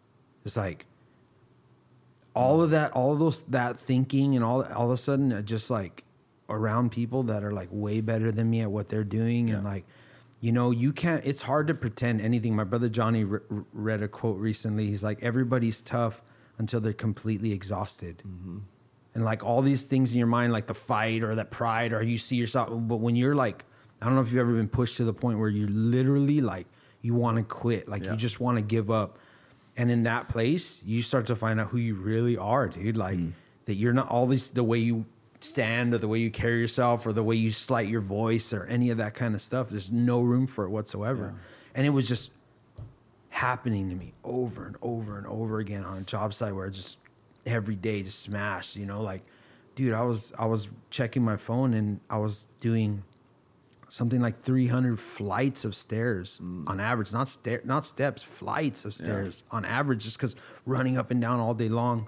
It's 0.44 0.58
like, 0.58 0.86
all 2.36 2.62
of 2.62 2.72
that, 2.72 2.92
all 2.92 3.14
of 3.14 3.20
those 3.20 3.44
that 3.44 3.80
thinking, 3.80 4.36
and 4.36 4.44
all 4.44 4.64
all 4.64 4.88
of 4.88 4.92
a 4.92 4.98
sudden, 4.98 5.32
uh, 5.32 5.42
just 5.42 5.70
like 5.70 6.04
around 6.50 6.92
people 6.92 7.24
that 7.24 7.46
are 7.46 7.54
like 7.54 7.70
way 7.72 8.02
better 8.02 8.30
than 8.30 8.50
me 8.50 8.60
at 8.60 8.70
what 8.70 8.90
they're 8.90 9.06
doing, 9.06 9.52
and 9.52 9.64
like, 9.64 9.86
you 10.42 10.52
know, 10.52 10.72
you 10.72 10.92
can't. 10.92 11.26
It's 11.26 11.44
hard 11.44 11.68
to 11.68 11.74
pretend 11.74 12.20
anything. 12.20 12.58
My 12.58 12.66
brother 12.66 12.90
Johnny 12.90 13.24
re- 13.24 13.40
read 13.72 14.02
a 14.02 14.10
quote 14.10 14.38
recently. 14.38 14.88
He's 14.88 15.02
like, 15.02 15.24
everybody's 15.24 15.80
tough 15.80 16.22
until 16.58 16.82
they're 16.82 16.92
completely 16.92 17.54
exhausted. 17.54 18.22
And 19.16 19.24
like 19.24 19.46
all 19.46 19.62
these 19.62 19.84
things 19.84 20.12
in 20.12 20.18
your 20.18 20.28
mind, 20.28 20.52
like 20.52 20.68
the 20.68 20.74
fight 20.74 21.24
or 21.24 21.36
that 21.36 21.52
pride, 21.52 21.94
or 21.94 22.04
you 22.04 22.18
see 22.18 22.36
yourself. 22.36 22.68
But 22.70 22.98
when 22.98 23.16
you're 23.16 23.34
like, 23.34 23.64
I 24.02 24.06
don't 24.06 24.16
know 24.16 24.22
if 24.22 24.32
you've 24.32 24.40
ever 24.40 24.54
been 24.54 24.70
pushed 24.70 24.98
to 24.98 25.04
the 25.04 25.14
point 25.14 25.40
where 25.40 25.50
you're 25.50 25.70
literally 25.70 26.42
like, 26.42 26.68
you 27.02 27.14
want 27.14 27.38
to 27.38 27.44
quit, 27.44 27.88
like 27.88 28.04
Yeah. 28.04 28.12
you 28.12 28.18
just 28.18 28.40
want 28.40 28.58
to 28.58 28.62
give 28.62 28.90
up. 28.92 29.18
And 29.78 29.90
in 29.90 30.04
that 30.04 30.30
place, 30.30 30.82
you 30.86 31.02
start 31.02 31.28
to 31.28 31.36
find 31.36 31.60
out 31.60 31.68
who 31.70 31.78
you 31.78 31.96
really 31.96 32.38
are, 32.38 32.68
dude. 32.68 32.98
Like 32.98 33.18
mm. 33.18 33.32
that 33.66 33.76
you're 33.76 33.94
not 33.94 34.10
all 34.10 34.26
these 34.26 34.52
the 34.52 34.64
way 34.64 34.80
you 34.80 35.06
stand 35.42 35.94
or 35.94 35.98
the 35.98 36.08
way 36.08 36.20
you 36.20 36.30
carry 36.30 36.60
yourself 36.60 37.06
or 37.06 37.14
the 37.14 37.24
way 37.24 37.36
you 37.36 37.52
slight 37.52 37.88
your 37.88 38.02
voice 38.02 38.52
or 38.52 38.66
any 38.66 38.90
of 38.90 38.98
that 38.98 39.14
kind 39.14 39.36
of 39.36 39.42
stuff. 39.42 39.70
There's 39.70 39.92
no 39.92 40.22
room 40.22 40.48
for 40.48 40.66
it 40.66 40.70
whatsoever. 40.70 41.36
And 41.74 41.86
it 41.86 41.92
was 41.92 42.08
just 42.08 42.32
happening 43.30 43.90
to 43.90 43.96
me 43.96 44.14
over 44.24 44.66
and 44.66 44.76
over 44.82 45.18
and 45.18 45.26
over 45.28 45.60
again 45.60 45.86
on 45.86 45.98
a 45.98 46.02
job 46.02 46.34
site 46.34 46.54
where 46.54 46.68
it 46.68 46.72
just 46.72 46.98
every 47.46 47.76
day 47.76 48.04
just 48.04 48.20
smashed, 48.20 48.76
you 48.76 48.86
know, 48.86 49.02
like 49.02 49.24
dude, 49.76 49.94
I 49.94 50.02
was 50.02 50.34
I 50.38 50.46
was 50.46 50.70
checking 50.90 51.24
my 51.24 51.38
phone 51.38 51.74
and 51.74 52.02
I 52.10 52.18
was 52.18 52.48
doing 52.60 53.04
something 53.90 54.22
like 54.22 54.42
300 54.44 55.00
flights 55.00 55.66
of 55.66 55.76
stairs 55.76 56.40
on 56.68 56.80
average, 56.80 57.12
not 57.12 57.28
stair 57.30 57.62
not 57.66 57.86
steps, 57.86 58.22
flights 58.22 58.86
of 58.86 58.94
stairs 58.94 59.44
on 59.52 59.66
average 59.66 60.04
just 60.04 60.20
cuz 60.20 60.36
running 60.66 60.98
up 60.98 61.12
and 61.12 61.20
down 61.20 61.40
all 61.40 61.54
day 61.54 61.70
long. 61.70 62.08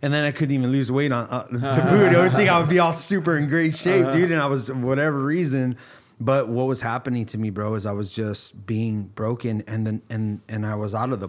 And 0.00 0.12
then 0.12 0.24
I 0.24 0.30
couldn't 0.30 0.54
even 0.54 0.70
lose 0.70 0.92
weight 0.92 1.10
on 1.12 1.26
uh, 1.28 1.42
to 1.48 1.86
boot. 1.90 2.14
I 2.14 2.22
would 2.22 2.32
think 2.32 2.48
I 2.48 2.58
would 2.58 2.68
be 2.68 2.78
all 2.78 2.92
super 2.92 3.36
in 3.36 3.48
great 3.48 3.76
shape, 3.76 4.12
dude. 4.12 4.30
And 4.30 4.40
I 4.40 4.46
was 4.46 4.70
whatever 4.70 5.18
reason. 5.18 5.76
But 6.20 6.48
what 6.48 6.66
was 6.66 6.80
happening 6.80 7.26
to 7.26 7.38
me, 7.38 7.50
bro, 7.50 7.74
is 7.74 7.86
I 7.86 7.92
was 7.92 8.12
just 8.12 8.66
being 8.66 9.04
broken, 9.14 9.62
and 9.66 9.86
then 9.86 10.02
and 10.08 10.40
and 10.48 10.66
I 10.66 10.74
was 10.74 10.94
out 10.94 11.12
of 11.12 11.20
the 11.20 11.28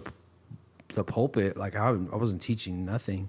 the 0.94 1.04
pulpit. 1.04 1.56
Like 1.56 1.76
I, 1.76 1.88
I 1.90 2.16
wasn't 2.16 2.42
teaching 2.42 2.84
nothing. 2.84 3.28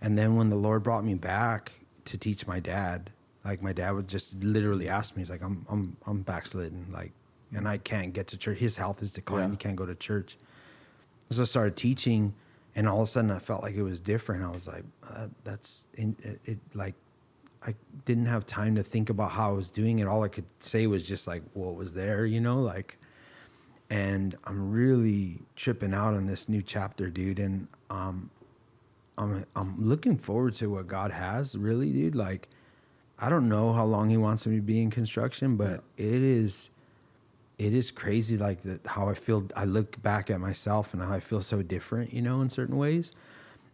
And 0.00 0.18
then 0.18 0.36
when 0.36 0.48
the 0.50 0.56
Lord 0.56 0.82
brought 0.82 1.04
me 1.04 1.14
back 1.14 1.72
to 2.06 2.18
teach 2.18 2.46
my 2.46 2.60
dad, 2.60 3.10
like 3.44 3.62
my 3.62 3.72
dad 3.72 3.92
would 3.92 4.08
just 4.08 4.34
literally 4.42 4.88
ask 4.88 5.16
me, 5.16 5.20
he's 5.20 5.30
like, 5.30 5.42
I'm 5.42 5.66
I'm 5.68 5.96
I'm 6.06 6.22
backslidden, 6.22 6.86
like, 6.92 7.12
and 7.54 7.68
I 7.68 7.78
can't 7.78 8.12
get 8.12 8.26
to 8.28 8.36
church. 8.36 8.58
His 8.58 8.76
health 8.76 9.02
is 9.02 9.12
declining. 9.12 9.50
Yeah. 9.50 9.52
He 9.52 9.56
can't 9.56 9.76
go 9.76 9.86
to 9.86 9.94
church. 9.94 10.36
So 11.30 11.42
I 11.42 11.44
started 11.46 11.76
teaching, 11.76 12.34
and 12.76 12.88
all 12.88 13.02
of 13.02 13.08
a 13.08 13.10
sudden 13.10 13.30
I 13.30 13.38
felt 13.38 13.62
like 13.62 13.74
it 13.74 13.82
was 13.82 14.00
different. 14.00 14.44
I 14.44 14.50
was 14.50 14.66
like, 14.66 14.84
uh, 15.08 15.28
that's 15.44 15.84
in, 15.94 16.16
it, 16.22 16.40
it. 16.44 16.58
Like, 16.74 16.94
I 17.66 17.74
didn't 18.04 18.26
have 18.26 18.46
time 18.46 18.74
to 18.74 18.82
think 18.82 19.10
about 19.10 19.32
how 19.32 19.50
I 19.50 19.52
was 19.54 19.70
doing 19.70 19.98
it. 19.98 20.06
All 20.06 20.22
I 20.22 20.28
could 20.28 20.46
say 20.60 20.86
was 20.86 21.02
just 21.02 21.26
like 21.26 21.42
what 21.54 21.74
was 21.74 21.94
there, 21.94 22.26
you 22.26 22.40
know, 22.40 22.60
like. 22.60 22.98
And 23.90 24.36
I'm 24.44 24.70
really 24.70 25.40
tripping 25.54 25.92
out 25.92 26.14
on 26.14 26.24
this 26.24 26.48
new 26.48 26.62
chapter, 26.62 27.10
dude. 27.10 27.38
And 27.38 27.68
um, 27.90 28.30
I'm 29.18 29.44
I'm 29.54 29.78
looking 29.78 30.16
forward 30.16 30.54
to 30.54 30.68
what 30.70 30.86
God 30.86 31.10
has, 31.10 31.56
really, 31.58 31.92
dude. 31.92 32.14
Like, 32.14 32.48
I 33.22 33.28
don't 33.28 33.48
know 33.48 33.72
how 33.72 33.84
long 33.84 34.10
He 34.10 34.16
wants 34.16 34.46
me 34.46 34.56
to 34.56 34.62
be 34.62 34.82
in 34.82 34.90
construction, 34.90 35.56
but 35.56 35.84
it 35.96 36.22
is 36.22 36.70
it 37.58 37.72
is 37.72 37.90
crazy 37.92 38.36
like 38.36 38.62
that 38.62 38.84
how 38.86 39.08
I 39.08 39.14
feel 39.14 39.46
I 39.54 39.64
look 39.64 40.02
back 40.02 40.30
at 40.30 40.40
myself 40.40 40.92
and 40.92 41.02
how 41.02 41.12
I 41.12 41.20
feel 41.20 41.40
so 41.40 41.62
different, 41.62 42.12
you 42.12 42.20
know, 42.20 42.40
in 42.40 42.48
certain 42.48 42.76
ways. 42.76 43.12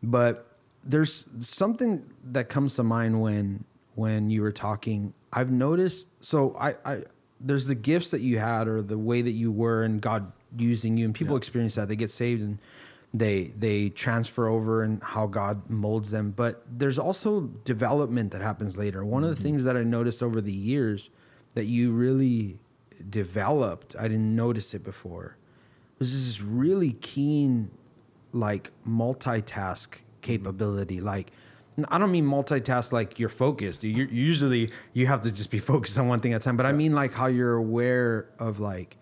But 0.03 0.46
there's 0.84 1.26
something 1.40 2.05
that 2.32 2.49
comes 2.51 2.74
to 2.76 2.82
mind 2.82 3.20
when 3.22 3.64
when 3.94 4.28
you 4.30 4.42
were 4.42 4.53
talking. 4.53 5.14
I've 5.32 5.51
noticed 5.51 6.07
so 6.20 6.55
I 6.59 6.74
I 6.84 7.05
there's 7.40 7.66
the 7.66 7.74
gifts 7.74 8.11
that 8.11 8.20
you 8.20 8.38
had 8.38 8.68
or 8.68 8.82
the 8.82 8.99
way 8.99 9.22
that 9.22 9.30
you 9.30 9.51
were 9.51 9.82
and 9.82 10.01
God 10.01 10.30
using 10.59 10.96
you 10.96 11.05
and 11.05 11.14
people 11.14 11.34
Yeah. 11.34 11.38
experience 11.38 11.74
that 11.76 11.88
they 11.88 11.96
get 11.96 12.11
saved 12.11 12.42
and 12.42 12.59
they 13.19 13.53
they 13.57 13.89
transfer 13.91 14.49
over 14.49 14.83
and 14.83 15.03
how 15.03 15.27
God 15.27 15.69
molds 15.69 16.11
them. 16.11 16.33
But 16.37 16.62
there's 16.71 16.99
also 16.99 17.43
development 17.64 18.33
that 18.33 18.41
happens 18.41 18.77
later. 18.77 19.05
One 19.05 19.25
of 19.25 19.31
the 19.31 19.37
mm-hmm. 19.37 19.45
things 19.45 19.64
that 19.64 19.77
I 19.77 19.83
noticed 19.83 20.23
over 20.23 20.41
the 20.41 20.53
years 20.53 21.11
that 21.55 21.64
you 21.64 21.93
really 21.93 22.59
developed 23.11 23.95
I 23.97 24.03
didn't 24.03 24.35
notice 24.35 24.75
it 24.75 24.83
before 24.83 25.37
was 25.99 26.12
this 26.12 26.41
really 26.41 26.93
keen 26.95 27.71
like 28.33 28.71
multitask 28.87 29.89
mm-hmm. 29.89 30.21
capability. 30.23 31.01
Like 31.01 31.31
I 31.91 31.99
don't 31.99 32.11
mean 32.11 32.27
multitask 32.27 32.93
like 32.93 33.19
you're 33.19 33.29
focused. 33.29 33.85
You 33.85 34.09
usually 34.11 34.73
you 34.93 35.07
have 35.07 35.23
to 35.23 35.33
just 35.33 35.51
be 35.51 35.59
focused 35.59 35.99
on 35.99 36.09
one 36.09 36.21
thing 36.21 36.33
at 36.33 36.41
a 36.41 36.45
time. 36.45 36.57
But 36.57 36.66
I 36.66 36.73
mean 36.73 36.95
like 36.95 37.12
how 37.12 37.27
you're 37.27 37.57
aware 37.57 38.29
of 38.39 38.61
like 38.61 38.97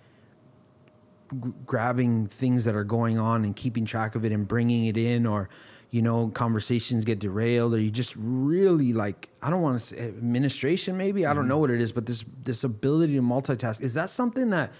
g- 1.31 1.53
grabbing 1.65 2.27
things 2.27 2.65
that 2.65 2.75
are 2.75 2.85
going 2.85 3.19
on 3.19 3.45
and 3.45 3.55
keeping 3.55 3.85
track 3.85 4.15
of 4.15 4.25
it 4.25 4.33
and 4.33 4.47
bringing 4.47 4.87
it 4.87 4.97
in, 4.97 5.27
or 5.27 5.49
you 5.91 6.03
know 6.03 6.29
conversations 6.29 7.05
get 7.05 7.19
derailed, 7.19 7.75
or 7.75 7.81
you 7.81 7.91
just 7.91 8.15
really 8.17 8.93
like 8.93 9.29
I 9.43 9.51
don't 9.51 9.63
want 9.63 9.81
to 9.81 9.87
say 9.87 9.99
administration 9.99 10.97
maybe? 10.97 11.27
I 11.27 11.33
don't 11.33 11.43
mm-hmm. 11.43 11.49
know 11.51 11.59
what 11.59 11.71
it 11.71 11.81
is, 11.81 11.93
but 11.93 12.07
this 12.07 12.25
this 12.43 12.65
ability 12.65 13.15
to 13.15 13.23
multitask 13.23 13.81
is 13.81 13.95
that 13.95 14.11
something 14.11 14.51
that 14.51 14.73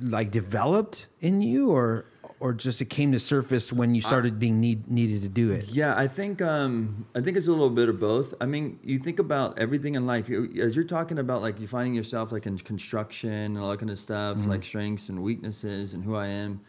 like 0.00 0.30
developed 0.30 1.06
in 1.20 1.40
you 1.40 1.70
or 1.70 2.06
or 2.40 2.52
just 2.52 2.80
it 2.80 2.86
came 2.86 3.12
to 3.12 3.18
surface 3.18 3.72
when 3.72 3.94
you 3.94 4.00
started 4.00 4.38
being 4.38 4.60
need, 4.60 4.88
needed 4.88 5.22
to 5.22 5.28
do 5.28 5.52
it 5.52 5.68
Yeah, 5.68 5.96
I 5.96 6.06
think 6.06 6.40
um, 6.40 7.06
I 7.14 7.20
think 7.20 7.36
it's 7.36 7.46
a 7.46 7.50
little 7.50 7.70
bit 7.70 7.88
of 7.88 7.98
both. 7.98 8.34
I 8.40 8.46
mean, 8.46 8.78
you 8.82 8.98
think 8.98 9.18
about 9.18 9.58
everything 9.58 9.94
in 9.94 10.06
life. 10.06 10.30
As 10.30 10.76
you're 10.76 10.84
talking 10.84 11.18
about, 11.18 11.42
like 11.42 11.60
you 11.60 11.66
finding 11.66 11.94
yourself 11.94 12.32
like 12.32 12.46
in 12.46 12.58
construction 12.58 13.30
and 13.30 13.58
all 13.58 13.70
that 13.70 13.78
kind 13.78 13.90
of 13.90 13.98
stuff, 13.98 14.44
like 14.46 14.64
strengths 14.64 15.08
and 15.08 15.22
weaknesses 15.22 15.94
and 15.94 16.04
who 16.04 16.14
I 16.16 16.26
am. 16.28 16.60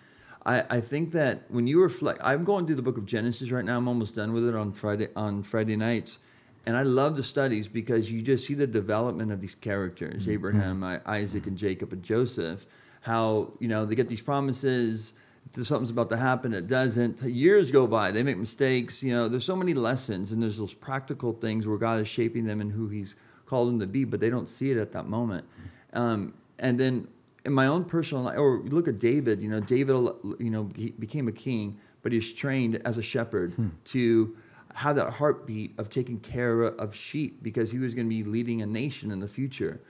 I, 0.45 0.63
I 0.69 0.81
think 0.81 1.11
that 1.11 1.43
when 1.49 1.67
you 1.67 1.81
reflect, 1.81 2.19
I'm 2.23 2.43
going 2.43 2.65
through 2.65 2.77
the 2.77 2.81
book 2.81 2.97
of 2.97 3.05
Genesis 3.05 3.51
right 3.51 3.65
now. 3.65 3.77
I'm 3.77 3.87
almost 3.87 4.15
done 4.15 4.33
with 4.33 4.47
it 4.47 4.55
on 4.55 4.71
Friday 4.71 5.09
on 5.15 5.43
Friday 5.43 5.75
nights, 5.75 6.19
and 6.65 6.77
I 6.77 6.83
love 6.83 7.15
the 7.15 7.23
studies 7.23 7.67
because 7.67 8.11
you 8.11 8.21
just 8.21 8.45
see 8.45 8.53
the 8.53 8.67
development 8.67 9.31
of 9.31 9.41
these 9.41 9.55
characters: 9.55 10.27
Abraham, 10.27 10.83
Isaac, 11.05 11.45
and 11.47 11.57
Jacob, 11.57 11.93
and 11.93 12.01
Joseph. 12.01 12.65
How 13.01 13.53
you 13.59 13.67
know 13.67 13.85
they 13.85 13.95
get 13.95 14.09
these 14.09 14.21
promises 14.21 15.13
something's 15.55 15.91
about 15.91 16.09
to 16.09 16.17
happen, 16.17 16.53
it 16.53 16.67
doesn't. 16.67 17.21
Years 17.21 17.71
go 17.71 17.87
by, 17.87 18.11
they 18.11 18.23
make 18.23 18.37
mistakes. 18.37 19.01
You 19.03 19.13
know, 19.13 19.27
there's 19.27 19.45
so 19.45 19.55
many 19.55 19.73
lessons, 19.73 20.31
and 20.31 20.41
there's 20.41 20.57
those 20.57 20.73
practical 20.73 21.33
things 21.33 21.65
where 21.65 21.77
God 21.77 21.99
is 21.99 22.07
shaping 22.07 22.45
them 22.45 22.61
and 22.61 22.71
who 22.71 22.87
He's 22.87 23.15
called 23.45 23.67
them 23.67 23.79
to 23.79 23.87
be, 23.87 24.03
but 24.03 24.19
they 24.19 24.29
don't 24.29 24.47
see 24.47 24.71
it 24.71 24.77
at 24.77 24.91
that 24.93 25.07
moment. 25.07 25.45
Um, 25.93 26.33
and 26.59 26.79
then 26.79 27.07
in 27.45 27.53
my 27.53 27.67
own 27.67 27.85
personal 27.85 28.23
life, 28.23 28.37
or 28.37 28.59
look 28.59 28.87
at 28.87 28.99
David. 28.99 29.41
You 29.41 29.49
know, 29.49 29.59
David, 29.59 29.93
you 30.39 30.49
know, 30.49 30.69
he 30.75 30.91
became 30.91 31.27
a 31.27 31.31
king, 31.31 31.79
but 32.01 32.11
he's 32.11 32.31
trained 32.31 32.81
as 32.85 32.97
a 32.97 33.01
shepherd 33.01 33.53
to 33.85 34.35
have 34.75 34.95
that 34.95 35.13
heartbeat 35.13 35.77
of 35.79 35.89
taking 35.89 36.19
care 36.19 36.61
of 36.61 36.95
sheep 36.95 37.41
because 37.41 37.71
he 37.71 37.79
was 37.79 37.93
going 37.93 38.05
to 38.05 38.09
be 38.09 38.23
leading 38.23 38.61
a 38.61 38.65
nation 38.65 39.11
in 39.11 39.19
the 39.19 39.27
future 39.27 39.81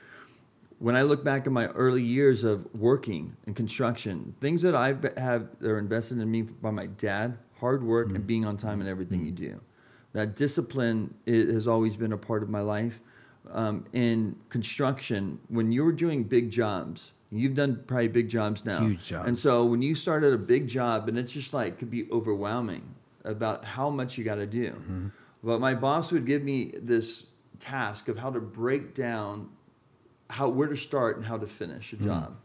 when 0.80 0.96
I 0.96 1.04
look 1.04 1.24
back 1.24 1.46
at 1.46 1.52
my 1.52 1.68
early 1.68 2.02
years 2.02 2.44
of 2.44 2.66
working 2.74 3.36
in 3.46 3.54
construction, 3.54 4.34
things 4.40 4.62
that 4.62 4.76
I 4.76 4.88
have 5.18 5.50
that 5.60 5.70
are 5.70 5.78
invested 5.78 6.20
in 6.20 6.32
me 6.32 6.44
by 6.44 6.72
my 6.72 6.88
dad, 6.88 7.38
hard 7.60 7.84
work 7.84 8.08
and 8.08 8.18
mm-hmm. 8.18 8.26
being 8.26 8.46
on 8.46 8.58
time 8.58 8.82
in 8.82 8.88
everything 8.88 9.26
you 9.26 9.34
mm-hmm. 9.34 9.54
do. 9.54 9.62
That 10.14 10.36
discipline 10.36 11.14
i- 11.28 11.32
has 11.32 11.68
always 11.68 11.96
been 11.96 12.14
a 12.14 12.18
part 12.18 12.44
of 12.44 12.50
my 12.50 12.62
life. 12.62 13.00
Um, 13.52 13.86
in 13.94 14.36
construction, 14.50 15.40
when 15.50 15.72
you're 15.72 15.92
doing 15.92 16.24
big 16.24 16.50
jobs, 16.50 17.12
you've 17.32 17.56
done 17.56 17.84
probably 17.86 18.08
big 18.08 18.30
jobs 18.30 18.64
now. 18.64 18.80
Huge 18.82 19.04
jobs. 19.04 19.28
And 19.28 19.38
so 19.38 19.66
when 19.66 19.82
you 19.82 19.96
start 19.96 20.24
at 20.24 20.32
a 20.32 20.38
big 20.38 20.68
job, 20.68 21.10
and 21.10 21.18
it's 21.18 21.34
just 21.34 21.54
like 21.54 21.78
could 21.78 21.92
be 21.92 22.10
overwhelming 22.12 22.96
about 23.26 23.66
how 23.66 23.90
much 23.90 24.18
you 24.18 24.24
got 24.24 24.36
to 24.36 24.48
do. 24.48 24.72
Mm-hmm. 24.72 25.08
But 25.44 25.60
my 25.60 25.74
boss 25.74 26.12
would 26.12 26.26
give 26.26 26.44
me 26.44 26.74
this 26.82 27.26
task 27.60 28.08
of 28.08 28.18
how 28.18 28.32
to 28.32 28.40
break 28.40 28.96
down 28.96 29.50
how 30.30 30.48
where 30.48 30.68
to 30.68 30.76
start 30.76 31.18
and 31.18 31.26
how 31.26 31.38
to 31.38 31.48
finish 31.48 31.94
a 31.94 31.96
hmm. 31.96 32.06
job. 32.06 32.38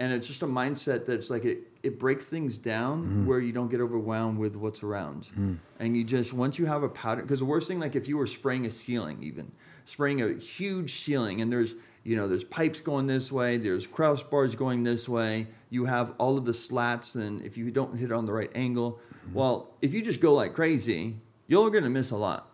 And 0.00 0.12
it's 0.12 0.28
just 0.28 0.42
a 0.42 0.46
mindset 0.46 1.06
that's 1.06 1.28
like 1.28 1.44
it, 1.44 1.72
it 1.82 1.98
breaks 1.98 2.26
things 2.26 2.56
down 2.56 3.04
hmm. 3.04 3.26
where 3.26 3.40
you 3.40 3.52
don't 3.52 3.68
get 3.68 3.80
overwhelmed 3.80 4.38
with 4.38 4.54
what's 4.54 4.82
around. 4.82 5.26
Hmm. 5.26 5.54
And 5.80 5.96
you 5.96 6.04
just 6.04 6.32
once 6.32 6.58
you 6.58 6.66
have 6.66 6.82
a 6.82 6.88
pattern 6.88 7.24
because 7.24 7.40
the 7.40 7.44
worst 7.44 7.66
thing 7.66 7.80
like 7.80 7.96
if 7.96 8.06
you 8.06 8.16
were 8.16 8.26
spraying 8.26 8.66
a 8.66 8.70
ceiling 8.70 9.18
even, 9.22 9.50
spraying 9.84 10.22
a 10.22 10.34
huge 10.34 11.00
ceiling 11.00 11.40
and 11.40 11.50
there's 11.50 11.74
you 12.04 12.14
know 12.14 12.28
there's 12.28 12.44
pipes 12.44 12.80
going 12.80 13.08
this 13.08 13.32
way, 13.32 13.56
there's 13.56 13.86
crossbars 13.86 14.56
going 14.56 14.84
this 14.84 15.08
way, 15.08 15.48
you 15.70 15.84
have 15.86 16.14
all 16.18 16.38
of 16.38 16.44
the 16.44 16.54
slats 16.54 17.16
and 17.16 17.42
if 17.42 17.56
you 17.56 17.70
don't 17.72 17.96
hit 17.96 18.10
it 18.10 18.12
on 18.12 18.26
the 18.26 18.32
right 18.32 18.52
angle, 18.54 19.00
well, 19.32 19.74
if 19.82 19.92
you 19.92 20.00
just 20.00 20.20
go 20.20 20.32
like 20.34 20.54
crazy, 20.54 21.16
you're 21.48 21.70
going 21.70 21.82
to 21.82 21.90
miss 21.90 22.12
a 22.12 22.16
lot. 22.16 22.50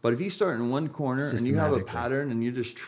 But 0.00 0.14
if 0.14 0.20
you 0.20 0.30
start 0.30 0.56
in 0.56 0.70
one 0.70 0.88
corner 0.88 1.28
and 1.28 1.40
you 1.46 1.56
have 1.56 1.74
a 1.74 1.80
pattern 1.80 2.30
and 2.30 2.42
you're 2.42 2.52
just 2.52 2.78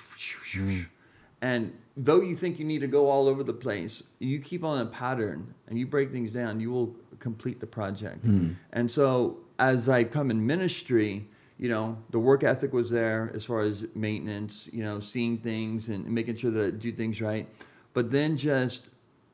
and 1.40 1.72
though 1.96 2.20
you 2.20 2.36
think 2.36 2.58
you 2.58 2.64
need 2.64 2.80
to 2.80 2.86
go 2.86 3.08
all 3.08 3.28
over 3.28 3.42
the 3.42 3.52
place, 3.52 4.02
you 4.18 4.38
keep 4.40 4.64
on 4.64 4.80
a 4.80 4.86
pattern 4.86 5.54
and 5.68 5.78
you 5.78 5.86
break 5.86 6.12
things 6.12 6.30
down, 6.30 6.60
you 6.60 6.70
will 6.70 6.94
complete 7.18 7.60
the 7.60 7.66
project. 7.66 8.24
Hmm. 8.24 8.52
And 8.72 8.90
so 8.90 9.38
as 9.58 9.88
I 9.88 10.04
come 10.04 10.30
in 10.30 10.46
ministry, 10.46 11.28
you 11.58 11.68
know, 11.68 11.98
the 12.10 12.18
work 12.18 12.44
ethic 12.44 12.72
was 12.72 12.90
there 12.90 13.32
as 13.34 13.44
far 13.44 13.60
as 13.60 13.84
maintenance, 13.94 14.68
you 14.72 14.82
know, 14.82 15.00
seeing 15.00 15.38
things 15.38 15.88
and 15.88 16.06
making 16.06 16.36
sure 16.36 16.50
that 16.52 16.66
I 16.66 16.70
do 16.70 16.92
things 16.92 17.20
right. 17.20 17.48
But 17.94 18.10
then 18.10 18.36
just 18.36 18.90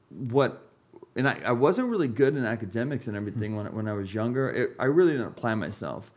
what 0.09 0.63
and 1.17 1.29
I, 1.29 1.39
I 1.47 1.53
wasn't 1.53 1.89
really 1.89 2.09
good 2.09 2.37
in 2.37 2.45
academics 2.45 3.07
and 3.07 3.17
everything 3.17 3.53
hmm. 3.53 3.59
when, 3.59 3.67
I- 3.67 3.71
when 3.71 3.89
I 3.89 3.93
was 3.93 4.13
younger. 4.13 4.51
It, 4.51 4.71
I 4.79 4.87
really 4.87 5.13
didn't 5.13 5.29
apply 5.29 5.55
myself. 5.55 6.11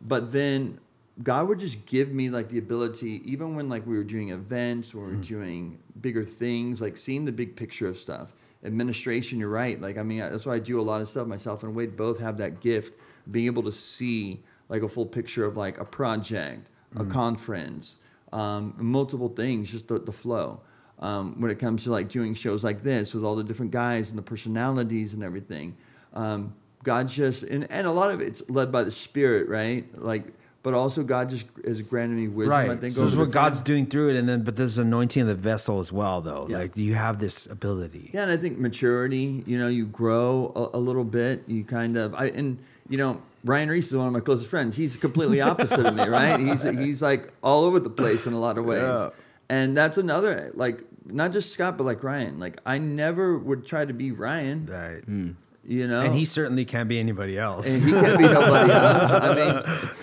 But 0.00 0.32
then 0.32 0.80
God 1.22 1.48
would 1.48 1.60
just 1.60 1.86
give 1.86 2.10
me 2.10 2.28
like 2.30 2.48
the 2.48 2.58
ability, 2.58 3.22
even 3.24 3.54
when 3.54 3.68
like 3.68 3.86
we 3.86 3.96
were 3.96 4.04
doing 4.04 4.30
events 4.30 4.94
or 4.94 5.04
were 5.04 5.12
doing 5.14 5.78
bigger 6.00 6.24
things, 6.24 6.80
like 6.80 6.96
seeing 6.96 7.24
the 7.24 7.32
big 7.32 7.54
picture 7.54 7.86
of 7.86 7.96
stuff. 7.96 8.32
Administration, 8.64 9.38
you're 9.38 9.48
right. 9.48 9.80
Like 9.80 9.96
I 9.96 10.02
mean, 10.02 10.18
that's 10.18 10.46
why 10.46 10.54
I 10.54 10.58
do 10.58 10.80
a 10.80 10.82
lot 10.82 11.00
of 11.00 11.08
stuff 11.08 11.26
myself. 11.26 11.62
And 11.62 11.74
Wade 11.74 11.96
both 11.96 12.18
have 12.18 12.38
that 12.38 12.60
gift, 12.60 12.98
being 13.30 13.46
able 13.46 13.62
to 13.64 13.72
see 13.72 14.42
like 14.68 14.82
a 14.82 14.88
full 14.88 15.06
picture 15.06 15.44
of 15.44 15.56
like 15.56 15.78
a 15.78 15.84
project, 15.84 16.68
a 16.96 17.04
conference, 17.04 17.96
um, 18.32 18.74
multiple 18.78 19.28
things, 19.28 19.70
just 19.70 19.88
the, 19.88 19.98
the 19.98 20.12
flow 20.12 20.60
um, 20.98 21.40
when 21.40 21.50
it 21.50 21.58
comes 21.58 21.84
to 21.84 21.90
like 21.90 22.08
doing 22.08 22.34
shows 22.34 22.64
like 22.64 22.82
this 22.82 23.14
with 23.14 23.24
all 23.24 23.36
the 23.36 23.44
different 23.44 23.72
guys 23.72 24.08
and 24.10 24.18
the 24.18 24.22
personalities 24.22 25.14
and 25.14 25.22
everything. 25.22 25.76
Um, 26.12 26.54
God 26.82 27.08
just 27.08 27.42
and, 27.42 27.70
and 27.70 27.86
a 27.86 27.90
lot 27.90 28.10
of 28.10 28.20
it's 28.20 28.42
led 28.48 28.70
by 28.70 28.84
the 28.84 28.92
Spirit, 28.92 29.48
right? 29.48 29.86
Like, 30.00 30.26
but 30.64 30.74
also 30.74 31.04
God 31.04 31.30
just 31.30 31.46
has 31.64 31.80
granted 31.82 32.16
me 32.16 32.26
wisdom. 32.26 32.52
I 32.56 32.68
right 32.68 32.80
think 32.80 32.94
so 32.94 33.04
this 33.04 33.12
is 33.12 33.16
what 33.18 33.28
the 33.28 33.34
time. 33.34 33.44
god's 33.44 33.60
doing 33.60 33.86
through 33.86 34.08
it 34.10 34.16
and 34.16 34.28
then 34.28 34.42
but 34.42 34.56
there's 34.56 34.78
anointing 34.78 35.22
of 35.22 35.28
the 35.28 35.34
vessel 35.36 35.78
as 35.78 35.92
well 35.92 36.20
though 36.20 36.46
Yeah. 36.50 36.58
like 36.58 36.76
you 36.76 36.94
have 36.94 37.20
this 37.20 37.46
ability 37.46 38.10
Yeah, 38.12 38.22
and 38.24 38.32
I 38.32 38.36
think 38.36 38.58
maturity. 38.58 39.44
You 39.46 39.58
know, 39.58 39.68
you 39.68 39.86
grow 39.86 40.52
a, 40.56 40.78
a 40.78 40.80
little 40.80 41.04
bit. 41.04 41.44
You 41.46 41.62
kind 41.64 41.96
of, 41.96 42.14
I 42.14 42.26
and 42.40 42.58
you 42.88 42.98
know, 42.98 43.22
Ryan 43.44 43.68
Ries 43.70 43.86
is 43.88 43.96
one 43.96 44.06
of 44.06 44.12
my 44.12 44.20
closest 44.20 44.48
friends. 44.50 44.74
He's 44.76 44.96
completely 44.96 45.40
opposite 45.40 45.84
of 45.86 45.94
me, 45.94 46.06
right? 46.08 46.40
He's 46.40 46.62
he's 46.62 47.00
like 47.02 47.32
all 47.42 47.64
over 47.64 47.78
the 47.78 47.90
place 47.90 48.26
in 48.26 48.32
a 48.32 48.40
lot 48.40 48.58
of 48.58 48.64
ways. 48.64 48.82
Yeah. 48.82 49.10
And 49.48 49.76
that's 49.76 49.98
another 49.98 50.50
like 50.54 50.82
not 51.06 51.32
just 51.32 51.52
Scott, 51.52 51.76
but 51.76 51.84
like 51.84 52.02
Ryan. 52.02 52.38
Like 52.38 52.58
I 52.64 52.78
never 52.78 53.36
would 53.38 53.66
try 53.66 53.84
to 53.84 53.92
be 53.92 54.10
Ryan. 54.12 54.66
right 54.66 55.04
hmm. 55.04 55.30
You 55.66 55.86
know, 55.86 56.02
and 56.02 56.14
he 56.14 56.26
certainly 56.26 56.64
can't 56.66 56.88
be 56.90 56.98
anybody 56.98 57.38
else 57.38 57.66
and 57.66 57.82
he 57.82 57.90
can't 57.92 58.18
be 58.18 58.24
nobody 58.24 58.70
else. 58.72 59.10
I 59.10 59.34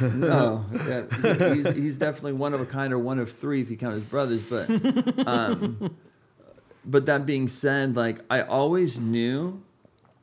mean, 0.01 0.20
no, 0.20 0.66
yeah, 0.88 1.53
he's, 1.53 1.68
he's 1.76 1.97
definitely 1.97 2.34
one 2.34 2.55
of 2.55 2.62
a 2.62 2.66
kind 2.66 2.91
or 2.91 2.97
one 2.97 3.20
of 3.20 3.32
three 3.32 3.62
if 3.62 3.70
you 3.70 3.78
count 3.78 3.93
his 3.93 4.03
brothers. 4.03 4.41
But, 4.49 5.28
um, 5.28 5.95
but 6.84 7.05
that 7.05 7.28
being 7.28 7.47
said, 7.47 7.95
like 7.95 8.20
I 8.30 8.41
always 8.41 8.97
knew 8.97 9.62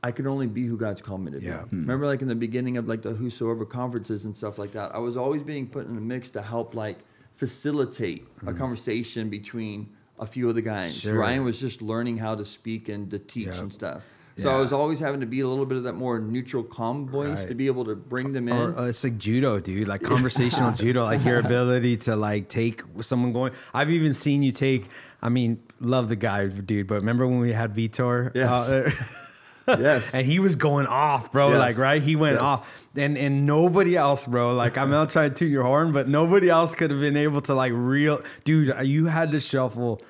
I 0.03 0.11
could 0.11 0.27
only 0.27 0.49
be 0.49 0.67
who 0.67 0.77
God's 0.77 1.03
called 1.03 1.21
me 1.25 1.31
to 1.33 1.39
be. 1.39 1.47
Yeah. 1.47 1.65
Remember, 1.71 2.07
like 2.07 2.21
in 2.23 2.29
the 2.29 2.35
beginning 2.35 2.77
of 2.77 2.89
like 2.89 3.03
the 3.03 3.11
Whosoever 3.13 3.65
conferences 3.65 4.25
and 4.25 4.35
stuff 4.35 4.59
like 4.59 4.73
that, 4.73 4.93
I 4.95 4.99
was 4.99 5.17
always 5.17 5.43
being 5.45 5.69
put 5.69 5.87
in 5.87 5.97
a 5.97 6.01
mix 6.01 6.31
to 6.31 6.43
help 6.43 6.75
like 6.75 6.99
facilitate 7.35 8.27
a 8.47 8.53
conversation 8.53 9.29
between 9.31 9.91
a 10.19 10.27
few 10.27 10.49
of 10.49 10.57
the 10.57 10.63
guys. 10.63 10.97
Sure. 10.97 11.15
Ryan 11.15 11.45
was 11.45 11.61
just 11.61 11.81
learning 11.81 12.19
how 12.19 12.35
to 12.35 12.45
speak 12.45 12.89
and 12.89 13.09
to 13.13 13.21
teach 13.21 13.47
Yeah. 13.47 13.61
and 13.61 13.73
stuff. 13.73 14.03
So 14.41 14.49
I 14.51 14.61
was 14.61 14.73
always 14.73 15.01
having 15.01 15.21
to 15.21 15.27
be 15.27 15.41
a 15.41 15.49
little 15.49 15.67
bit 15.67 15.79
of 15.79 15.85
that 15.85 15.95
more 15.95 16.19
neutral, 16.21 16.63
calm 16.63 17.09
voice 17.09 17.41
Right. 17.41 17.49
to 17.49 17.55
be 17.55 17.67
able 17.67 17.85
to 17.87 17.97
bring 17.97 18.33
them 18.33 18.49
in. 18.49 18.57
Or, 18.57 18.79
uh, 18.79 18.85
it's 18.87 19.03
like 19.03 19.19
judo, 19.19 19.59
dude. 19.59 19.89
Like 19.89 20.03
conversational 20.15 20.73
judo. 20.73 21.05
Like 21.05 21.25
your 21.25 21.39
ability 21.41 21.97
to 21.99 22.15
like 22.17 22.49
take 22.49 22.83
someone 23.01 23.33
going. 23.33 23.53
I've 23.75 23.91
even 23.91 24.15
seen 24.15 24.43
you 24.43 24.53
take. 24.53 24.87
I 25.21 25.29
mean, 25.29 25.61
love 25.81 26.09
the 26.09 26.17
guy, 26.17 26.47
dude. 26.47 26.87
But 26.87 26.97
remember 26.97 27.27
when 27.27 27.41
we 27.41 27.53
had 27.53 27.75
Vitor? 27.75 28.31
Yes. 28.35 28.49
out 28.49 28.69
there? 28.69 28.93
yes. 29.67 30.15
and 30.15 30.27
he 30.27 30.39
was 30.39 30.55
going 30.57 30.87
off, 30.87 31.33
bro. 31.33 31.51
Yes. 31.51 31.59
Like 31.59 31.79
right, 31.79 32.01
he 32.01 32.15
went 32.17 32.35
Yes. 32.35 32.43
off, 32.43 32.87
and 32.97 33.19
and 33.19 33.45
nobody 33.45 33.97
else, 33.97 34.27
bro. 34.27 34.55
Like 34.55 34.79
I'm 34.79 34.91
not 34.91 35.11
trying 35.11 35.31
to 35.31 35.35
toot 35.35 35.51
your 35.51 35.65
horn, 35.65 35.93
but 35.93 36.09
nobody 36.09 36.49
else 36.49 36.75
could 36.75 36.91
have 36.91 37.01
been 37.01 37.17
able 37.17 37.41
to 37.43 37.55
like 37.55 37.73
real, 37.75 38.23
dude. 38.45 38.73
You 38.87 39.07
had 39.07 39.33
to 39.33 39.41
shuffle. 39.41 40.01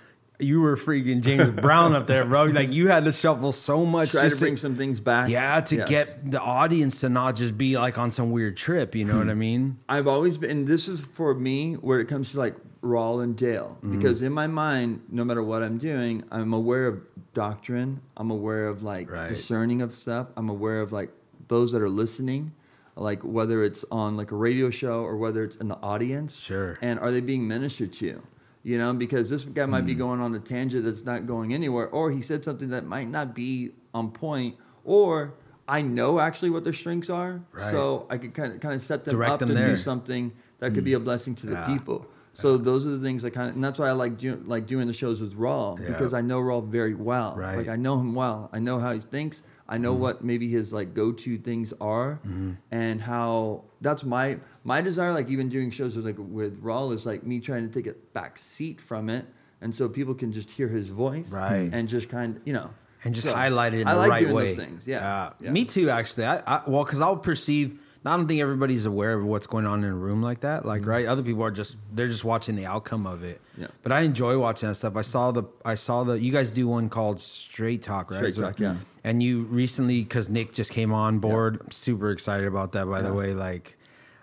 You 0.41 0.61
were 0.61 0.77
freaking 0.77 1.21
James 1.21 1.51
Brown 1.51 1.95
up 1.97 2.07
there, 2.07 2.25
bro. 2.25 2.45
Like 2.45 2.73
you 2.73 2.87
had 2.89 3.05
to 3.07 3.13
shuffle 3.13 3.51
so 3.51 3.85
much 3.85 4.11
Try 4.13 4.29
to 4.29 4.37
bring 4.37 4.57
some 4.57 4.77
things 4.77 5.01
back. 5.01 5.29
yeah, 5.31 5.61
to 5.61 5.77
Yes. 5.79 5.89
get 5.89 6.31
the 6.31 6.41
audience 6.41 7.01
to 7.01 7.09
not 7.09 7.35
just 7.35 7.59
be 7.59 7.77
like 7.77 7.99
on 7.99 8.13
some 8.13 8.31
weird 8.31 8.57
trip. 8.57 8.95
You 8.95 9.05
know 9.05 9.15
Hmm. 9.15 9.19
what 9.19 9.31
I 9.31 9.35
mean? 9.35 9.79
I've 9.89 10.07
always 10.07 10.37
been, 10.39 10.51
and 10.51 10.67
this 10.69 10.87
is 10.87 11.01
for 11.01 11.35
me 11.35 11.75
where 11.75 11.99
it 11.99 12.07
comes 12.07 12.31
to 12.33 12.39
like 12.39 12.55
Raul 12.85 13.21
and 13.23 13.37
Dale, 13.37 13.79
Mm-hmm. 13.83 13.99
because 13.99 14.23
in 14.23 14.33
my 14.33 14.47
mind, 14.47 15.01
no 15.11 15.25
matter 15.25 15.43
what 15.43 15.65
I'm 15.65 15.77
doing, 15.79 16.23
I'm 16.31 16.53
aware 16.53 16.87
of 16.87 17.01
doctrine. 17.35 18.01
I'm 18.17 18.31
aware 18.31 18.69
of 18.69 18.83
like 18.83 19.11
Right. 19.11 19.29
discerning 19.29 19.83
of 19.83 19.93
stuff. 19.93 20.29
I'm 20.37 20.49
aware 20.49 20.81
of 20.81 20.93
like 20.93 21.11
those 21.49 21.73
that 21.73 21.83
are 21.83 21.89
listening, 21.91 22.53
like 22.95 23.23
whether 23.23 23.65
it's 23.65 23.85
on 23.91 24.17
like 24.17 24.31
a 24.31 24.37
radio 24.37 24.71
show 24.71 25.01
or 25.03 25.17
whether 25.17 25.43
it's 25.43 25.57
in 25.57 25.67
the 25.67 25.79
audience. 25.83 26.37
Sure. 26.37 26.79
And 26.81 27.01
are 27.01 27.11
they 27.11 27.21
being 27.21 27.49
ministered 27.49 27.93
to? 27.95 28.23
You 28.63 28.77
know, 28.79 28.93
because 28.93 29.31
this 29.31 29.43
guy 29.45 29.67
might 29.67 29.87
be 29.87 29.95
Mm. 29.95 29.99
going 29.99 30.21
on 30.21 30.35
a 30.35 30.41
tangent 30.41 30.85
that's 30.85 31.05
not 31.05 31.27
going 31.27 31.55
anywhere, 31.55 31.89
or 31.89 32.11
he 32.11 32.21
said 32.23 32.45
something 32.45 32.69
that 32.71 32.85
might 32.87 33.09
not 33.09 33.35
be 33.35 33.73
on 33.95 34.11
point, 34.11 34.57
or 34.85 35.35
I 35.69 35.83
know 35.83 36.19
actually 36.19 36.51
what 36.51 36.65
their 36.65 36.73
strengths 36.73 37.09
are, 37.11 37.43
Right. 37.53 37.71
so 37.71 38.07
I 38.11 38.19
could 38.19 38.35
kind 38.35 38.53
of 38.55 38.61
kind 38.61 38.75
of 38.75 38.83
set 38.83 39.05
them 39.05 39.15
Direct 39.15 39.33
up 39.33 39.39
them 39.41 39.49
to 39.51 39.55
there. 39.55 39.69
do 39.71 39.77
something 39.77 40.33
that 40.61 40.75
could 40.75 40.85
be 40.85 40.93
hmm. 40.93 40.97
a 40.97 41.01
blessing 41.01 41.35
to 41.37 41.47
the 41.47 41.53
Yeah. 41.53 41.67
people. 41.67 42.07
So 42.35 42.57
those 42.57 42.87
are 42.87 42.91
the 42.91 43.01
things 43.01 43.25
I 43.25 43.31
kind 43.31 43.49
of, 43.49 43.55
and 43.57 43.65
that's 43.65 43.79
why 43.81 43.89
I 43.89 43.93
like 43.93 44.17
do, 44.17 44.41
like 44.47 44.67
doing 44.67 44.87
the 44.87 44.93
shows 44.93 45.21
with 45.21 45.35
Raul 45.37 45.79
Yeah. 45.81 45.89
because 45.89 46.15
I 46.15 46.21
know 46.21 46.41
Raul 46.41 46.67
very 46.67 46.95
well. 46.95 47.35
Right. 47.37 47.57
Like 47.57 47.69
I 47.69 47.77
know 47.77 47.99
him 47.99 48.15
well. 48.15 48.49
I 48.53 48.61
know 48.61 48.79
how 48.79 48.93
he 48.93 49.01
thinks. 49.01 49.43
I 49.69 49.77
know 49.77 49.95
hmm. 49.95 50.01
what 50.03 50.25
maybe 50.25 50.49
his 50.49 50.73
like 50.73 50.95
go-to 50.95 51.37
things 51.39 51.73
are, 51.81 52.15
hmm. 52.25 52.53
and 52.71 53.01
how 53.03 53.65
that's 53.81 54.05
my 54.05 54.39
my 54.65 54.81
desire. 54.81 55.13
Like 55.13 55.29
even 55.31 55.49
doing 55.49 55.71
shows 55.71 55.97
with 55.97 56.05
like 56.07 56.17
with 56.19 56.63
Raul 56.63 56.95
is 56.95 57.05
like 57.07 57.25
me 57.25 57.41
trying 57.41 57.69
to 57.69 57.73
take 57.75 57.87
a 57.93 57.97
back 58.13 58.39
seat 58.39 58.81
from 58.81 59.09
it, 59.09 59.27
and 59.61 59.75
so 59.75 59.89
people 59.89 60.15
can 60.15 60.33
just 60.33 60.51
hear 60.51 60.69
his 60.69 60.89
voice, 60.89 61.29
Right. 61.29 61.71
and 61.73 61.89
just 61.89 62.09
kind 62.09 62.37
of 62.37 62.43
you 62.47 62.53
know, 62.53 62.71
and 63.05 63.15
just 63.15 63.27
so 63.27 63.35
highlight 63.35 63.75
it 63.75 63.81
in 63.81 63.87
I 63.89 63.95
the 63.95 63.99
like 64.01 64.11
right 64.11 64.21
doing 64.21 64.35
way. 64.35 64.47
Those 64.49 64.57
things. 64.57 64.87
Yeah. 64.87 65.23
Uh, 65.25 65.33
yeah. 65.41 65.51
Me 65.51 65.65
too, 65.65 65.91
actually. 65.91 66.25
I, 66.27 66.39
I 66.39 66.63
well, 66.67 66.85
because 66.85 67.01
I'll 67.01 67.17
perceive. 67.17 67.81
I 68.05 68.17
don't 68.17 68.27
think 68.29 68.41
everybody's 68.41 68.87
aware 68.87 69.13
of 69.13 69.25
what's 69.25 69.47
going 69.47 69.67
on 69.67 69.85
in 69.85 69.91
a 69.91 69.95
room 69.95 70.23
like 70.23 70.41
that. 70.41 70.65
Like, 70.65 70.87
right? 70.87 71.05
Other 71.07 71.23
people 71.23 71.43
are 71.43 71.51
just 71.51 71.77
they're 71.93 72.09
just 72.09 72.25
watching 72.25 72.55
the 72.57 72.65
outcome 72.67 73.07
of 73.07 73.23
it. 73.25 73.41
Mm-hmm. 73.53 73.63
Yeah. 73.63 73.67
But 73.83 73.93
I 73.93 74.01
enjoy 74.03 74.39
watching 74.39 74.69
that 74.69 74.77
stuff. 74.77 74.97
I 74.97 75.03
saw 75.03 75.31
the 75.33 75.43
I 75.65 75.75
saw 75.75 76.05
the 76.05 76.15
you 76.15 76.33
guys 76.33 76.51
do 76.51 76.67
one 76.69 76.89
called 76.89 77.21
Straight 77.21 77.83
Talk, 77.83 78.11
right? 78.11 78.19
Straight 78.19 78.35
So- 78.37 78.43
Talk, 78.43 78.61
yeah. 78.61 78.77
And 79.05 79.23
you 79.23 79.43
recently 79.45 80.03
because 80.03 80.29
Nick 80.29 80.53
just 80.53 80.71
came 80.71 80.93
on 80.93 81.19
board. 81.19 81.61
I'm 81.63 81.71
super 81.71 82.11
excited 82.11 82.47
about 82.47 82.73
that. 82.73 82.87
By 82.89 83.01
the 83.03 83.13
way, 83.13 83.35
like, 83.35 83.77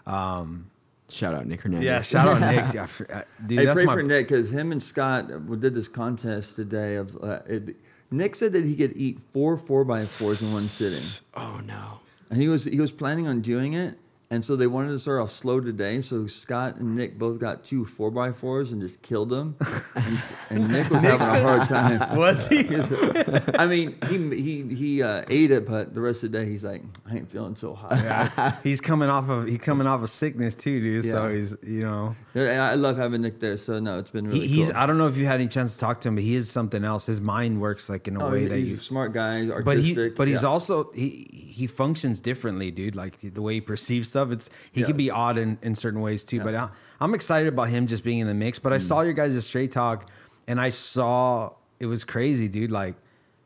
um, 0.06 0.70
Shout 1.10 1.36
out 1.36 1.46
Nick 1.46 1.62
Hernandez. 1.62 1.86
yeah, 1.86 2.02
shout 2.02 2.28
out 2.28 2.40
Nick. 2.42 2.72
Dude, 2.72 2.76
I 2.82 2.86
fr- 2.88 3.04
dude, 3.46 3.60
Hey, 3.60 3.66
that's 3.66 3.78
pray 3.78 3.86
my 3.86 3.94
for 3.94 4.04
Nick 4.04 4.28
because 4.28 4.52
him 4.52 4.72
and 4.72 4.82
Scott 4.82 5.32
uh, 5.32 5.38
did 5.56 5.76
this 5.76 5.88
contest 5.88 6.56
today. 6.56 6.96
Of 6.96 7.16
uh, 7.24 7.40
it, 7.48 7.76
Nick 8.10 8.36
said 8.36 8.54
that 8.54 8.64
he 8.64 8.76
could 8.76 8.96
eat 8.98 9.20
four 9.34 9.58
four 9.58 9.84
by 9.86 10.06
fours 10.06 10.42
in 10.42 10.52
one 10.54 10.64
sitting, 10.66 11.04
Oh 11.36 11.62
no. 11.66 12.00
And 12.30 12.42
he 12.42 12.48
was 12.48 12.66
he 12.66 12.80
was 12.80 12.92
planning 12.92 13.28
on 13.28 13.42
doing 13.42 13.74
it. 13.74 13.98
And 14.32 14.44
so 14.44 14.56
they 14.56 14.66
wanted 14.66 14.90
to 14.90 14.98
start 15.00 15.22
off 15.22 15.32
slow 15.32 15.60
today. 15.62 16.02
So 16.02 16.26
Scott 16.26 16.78
and 16.78 16.96
Nick 16.96 17.20
both 17.20 17.40
got 17.40 17.64
two 17.64 17.86
four 17.86 18.10
by 18.10 18.32
fours 18.32 18.72
and 18.72 18.82
just 18.82 19.02
killed 19.04 19.30
them. 19.30 19.56
And, 19.94 20.20
and 20.50 20.68
Nick 20.72 20.90
was 20.90 21.04
having 21.04 21.28
a 21.28 21.42
hard 21.44 21.68
time. 21.68 22.18
was 22.18 22.48
he? 22.48 22.66
I 23.56 23.68
mean, 23.68 23.96
he 24.10 24.36
he 24.42 24.76
he 24.76 25.04
uh, 25.04 25.24
ate 25.30 25.52
it, 25.52 25.68
but 25.68 25.94
the 25.94 26.02
rest 26.02 26.24
of 26.24 26.32
the 26.32 26.40
day 26.40 26.46
he's 26.50 26.64
like, 26.64 26.84
I 27.10 27.18
ain't 27.18 27.32
feeling 27.32 27.56
so 27.56 27.76
hot. 27.76 27.92
Yeah. 27.94 28.56
he's 28.64 28.82
coming 28.82 29.10
off 29.10 29.30
of 29.30 29.46
he's 29.48 29.60
coming 29.60 29.86
off 29.86 30.02
of 30.02 30.10
sickness 30.10 30.56
too, 30.56 30.82
dude. 30.82 31.06
So 31.06 31.30
he's 31.30 31.56
you 31.62 31.82
know 31.84 32.16
And 32.34 32.62
I 32.62 32.74
love 32.74 32.98
having 32.98 33.22
Nick 33.22 33.40
there. 33.40 33.58
So 33.60 33.80
no, 33.80 34.00
it's 34.00 34.10
been 34.10 34.26
really 34.28 34.40
he, 34.42 34.48
he's 34.48 34.68
cool. 34.70 34.78
I 34.78 34.88
don't 34.88 34.98
know 34.98 35.08
if 35.08 35.18
you 35.18 35.28
had 35.28 35.40
any 35.40 35.48
chance 35.50 35.76
to 35.76 35.80
talk 35.80 36.02
to 36.02 36.08
him, 36.08 36.16
but 36.16 36.24
he 36.24 36.36
is 36.36 36.50
something 36.50 36.84
else. 36.84 37.06
His 37.06 37.22
mind 37.22 37.62
works 37.62 37.90
like 37.90 38.08
in 38.08 38.18
a 38.18 38.26
Oh, 38.26 38.32
way 38.32 38.42
he- 38.42 38.48
that 38.48 38.58
he's 38.58 38.70
you. 38.70 38.76
a 38.76 38.80
smart 38.80 39.14
guy, 39.14 39.42
he's 39.44 39.52
But 39.64 39.78
he, 39.78 39.92
artistic. 39.92 40.16
but 40.16 40.28
he's 40.28 40.44
also 40.44 40.92
he 40.94 41.28
he 41.56 41.68
functions 41.68 42.20
differently, 42.20 42.72
dude. 42.72 42.96
Like 42.96 43.18
the 43.22 43.42
way 43.44 43.56
he 43.56 43.62
perceives 43.62 44.15
stuff, 44.16 44.32
it's 44.32 44.50
he 44.72 44.82
Yeah. 44.82 44.88
can 44.88 44.98
be 44.98 45.12
odd 45.12 45.38
in, 45.38 45.58
in 45.62 45.76
certain 45.76 46.00
ways 46.02 46.24
too. 46.24 46.38
Yeah. 46.38 46.44
But 46.44 46.56
I, 46.56 46.70
I'm 47.02 47.14
excited 47.14 47.48
about 47.50 47.70
him 47.70 47.86
just 47.88 48.04
being 48.04 48.20
in 48.20 48.28
the 48.28 48.34
mix. 48.34 48.58
But 48.60 48.72
I 48.74 48.78
saw 48.78 49.02
your 49.02 49.14
guys' 49.14 49.46
straight 49.46 49.72
talk, 49.72 50.10
and 50.48 50.60
I 50.60 50.70
saw 50.70 51.54
it 51.80 51.86
was 51.88 52.04
crazy, 52.06 52.48
dude. 52.48 52.72
Like, 52.72 52.96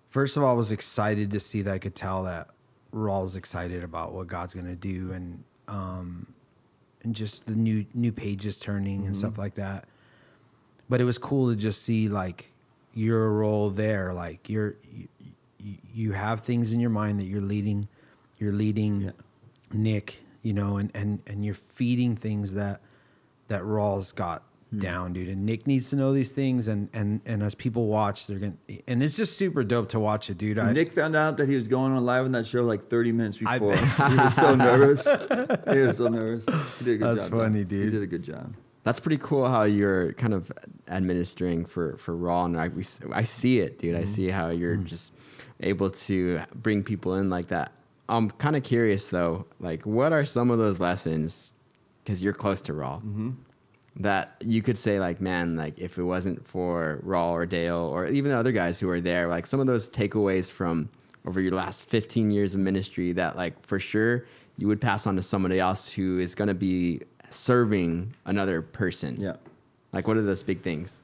first 0.09 0.37
of 0.37 0.43
all, 0.43 0.49
I 0.49 0.53
was 0.53 0.71
excited 0.71 1.31
to 1.31 1.39
see 1.39 1.63
that 1.63 1.73
I 1.73 1.79
could 1.79 1.95
tell 1.95 2.23
that 2.23 2.49
Raul's 2.91 3.35
excited 3.35 3.83
about 3.83 4.13
what 4.13 4.27
God's 4.27 4.53
gonna 4.53 4.75
do, 4.75 5.11
and 5.11 5.43
um, 5.67 6.27
and 7.03 7.15
just 7.15 7.45
the 7.47 7.55
new 7.55 7.85
new 7.93 8.11
pages 8.11 8.59
turning 8.59 9.05
and 9.05 9.17
stuff 9.17 9.37
like 9.37 9.55
that. 9.55 9.85
But 10.89 11.01
it 11.01 11.05
was 11.05 11.17
cool 11.17 11.49
to 11.49 11.55
just 11.55 11.81
see 11.83 12.07
like 12.09 12.51
your 12.93 13.31
role 13.31 13.69
there, 13.71 14.13
like 14.13 14.49
you're 14.49 14.75
you, 14.91 15.07
you, 15.59 15.75
you 15.93 16.11
have 16.11 16.41
things 16.41 16.73
in 16.73 16.79
your 16.79 16.89
mind 16.89 17.19
that 17.19 17.25
you're 17.25 17.41
leading, 17.41 17.87
you're 18.39 18.53
leading 18.53 19.01
Yeah. 19.01 19.11
Nick, 19.71 20.19
you 20.49 20.55
know, 20.55 20.77
and 20.77 20.89
and 20.95 21.21
and 21.27 21.45
you're 21.45 21.53
feeding 21.53 22.15
things 22.15 22.55
that 22.55 22.81
that 23.49 23.63
Raul's 23.63 24.11
got 24.11 24.41
hmm. 24.71 24.79
down, 24.79 25.13
dude. 25.13 25.29
And 25.29 25.45
Nick 25.45 25.67
needs 25.67 25.91
to 25.91 25.95
know 25.95 26.11
these 26.11 26.31
things, 26.31 26.67
and 26.67 26.89
and 26.91 27.21
and 27.23 27.43
as 27.43 27.53
people 27.53 27.85
watch, 27.85 28.25
they're 28.25 28.39
gonna, 28.39 28.55
and 28.87 29.03
it's 29.03 29.15
just 29.15 29.37
super 29.37 29.63
dope 29.63 29.89
to 29.89 29.99
watch 29.99 30.27
it, 30.31 30.39
dude. 30.39 30.57
I, 30.57 30.71
Nick 30.71 30.91
found 30.91 31.15
out 31.15 31.37
that 31.37 31.47
he 31.47 31.55
was 31.55 31.67
going 31.67 31.91
on 31.93 32.03
live 32.03 32.25
on 32.25 32.31
that 32.31 32.47
show 32.47 32.63
like 32.63 32.89
30 32.89 33.11
minutes 33.11 33.37
before. 33.37 33.75
bet. 33.75 34.11
he 34.11 34.17
was 34.17 34.33
so 34.33 34.55
nervous. 34.55 35.03
he 35.71 35.79
was 35.81 35.97
so 35.97 36.07
nervous. 36.07 36.45
He 36.79 36.85
did 36.85 36.95
a 36.95 36.97
good 36.97 37.17
That's 37.17 37.27
job. 37.27 37.31
though. 37.31 37.43
funny, 37.43 37.59
He 37.59 37.65
dude. 37.65 37.91
did 37.91 38.01
a 38.01 38.07
good 38.07 38.23
job. 38.23 38.55
That's 38.83 38.99
pretty 38.99 39.19
cool 39.21 39.47
how 39.47 39.63
you're 39.63 40.13
kind 40.13 40.33
of 40.33 40.51
administering 40.87 41.63
for 41.63 41.95
for 41.97 42.17
Raul, 42.17 42.45
and 42.45 42.59
I 42.59 42.69
we, 42.69 42.81
s- 42.81 43.01
I 43.13 43.21
see 43.21 43.59
it, 43.59 43.77
dude. 43.77 43.93
I 43.93 43.99
mm-hmm. 43.99 44.07
see 44.07 44.29
how 44.29 44.49
you're 44.49 44.77
mm. 44.77 44.85
just 44.85 45.13
able 45.59 45.91
to 45.91 46.41
bring 46.55 46.83
people 46.83 47.13
in 47.13 47.29
like 47.29 47.49
that. 47.49 47.71
I'm 48.09 48.31
kind 48.31 48.55
of 48.55 48.63
curious 48.63 49.07
though, 49.07 49.45
like 49.59 49.85
what 49.85 50.11
are 50.11 50.25
some 50.25 50.49
of 50.51 50.57
those 50.57 50.79
lessons? 50.79 51.53
Because 52.03 52.21
you're 52.21 52.33
close 52.33 52.59
to 52.61 52.73
Raul, 52.73 52.97
mm-hmm. 52.97 53.31
that 53.97 54.35
you 54.41 54.61
could 54.61 54.77
say 54.77 54.99
like, 54.99 55.21
man, 55.21 55.55
like 55.55 55.77
if 55.77 55.97
it 55.97 56.03
wasn't 56.03 56.45
for 56.47 57.01
Raul 57.05 57.31
or 57.31 57.45
Dale 57.45 57.77
or 57.77 58.07
even 58.07 58.31
the 58.31 58.37
other 58.37 58.51
guys 58.51 58.79
who 58.79 58.89
are 58.89 58.99
there, 58.99 59.27
like 59.27 59.45
some 59.45 59.59
of 59.59 59.67
those 59.67 59.87
takeaways 59.87 60.49
from 60.49 60.89
over 61.25 61.39
your 61.39 61.53
last 61.53 61.83
15 61.83 62.31
years 62.31 62.55
of 62.55 62.61
ministry 62.61 63.11
that 63.13 63.35
like 63.37 63.65
for 63.65 63.79
sure 63.79 64.25
you 64.57 64.67
would 64.67 64.81
pass 64.81 65.05
on 65.05 65.15
to 65.15 65.23
somebody 65.23 65.59
else 65.59 65.91
who 65.91 66.19
is 66.19 66.33
going 66.33 66.47
to 66.47 66.53
be 66.53 67.01
serving 67.29 68.15
another 68.25 68.61
person. 68.61 69.19
Yeah. 69.19 69.35
Like 69.93 70.07
what 70.07 70.17
are 70.17 70.21
those 70.21 70.43
big 70.43 70.61
things? 70.61 70.99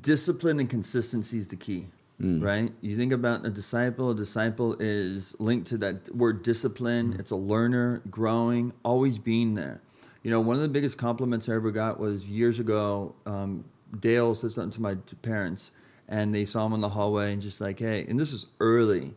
Discipline 0.00 0.60
and 0.60 0.70
consistency 0.70 1.38
is 1.38 1.48
the 1.48 1.56
key, 1.56 1.88
Mm. 2.20 2.44
right? 2.44 2.72
You 2.80 2.96
think 2.96 3.12
about 3.12 3.44
a 3.44 3.50
disciple, 3.50 4.10
a 4.10 4.14
disciple 4.14 4.76
is 4.78 5.34
linked 5.40 5.66
to 5.68 5.78
that 5.78 6.14
word 6.14 6.44
discipline. 6.44 7.14
Mm. 7.14 7.20
It's 7.20 7.32
a 7.32 7.36
learner, 7.36 8.02
growing, 8.08 8.72
always 8.84 9.18
being 9.18 9.54
there. 9.54 9.80
You 10.22 10.30
know, 10.30 10.40
one 10.40 10.56
of 10.56 10.62
the 10.62 10.68
biggest 10.68 10.96
compliments 10.96 11.48
I 11.48 11.54
ever 11.54 11.70
got 11.70 11.98
was 11.98 12.24
years 12.24 12.58
ago. 12.58 13.14
Um, 13.26 13.64
Dale 13.98 14.34
said 14.34 14.52
something 14.52 14.70
to 14.72 14.80
my 14.80 14.94
parents, 15.22 15.70
and 16.08 16.34
they 16.34 16.44
saw 16.44 16.66
him 16.66 16.72
in 16.72 16.80
the 16.80 16.88
hallway 16.88 17.32
and 17.32 17.42
just 17.42 17.60
like, 17.60 17.78
hey, 17.78 18.06
and 18.08 18.18
this 18.18 18.32
is 18.32 18.46
early. 18.60 19.14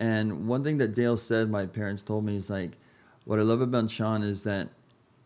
And 0.00 0.48
one 0.48 0.64
thing 0.64 0.78
that 0.78 0.94
Dale 0.94 1.16
said, 1.16 1.50
my 1.50 1.66
parents 1.66 2.02
told 2.02 2.24
me, 2.24 2.36
is 2.36 2.50
like, 2.50 2.72
what 3.24 3.38
I 3.38 3.42
love 3.42 3.60
about 3.60 3.90
Sean 3.90 4.22
is 4.22 4.42
that 4.42 4.68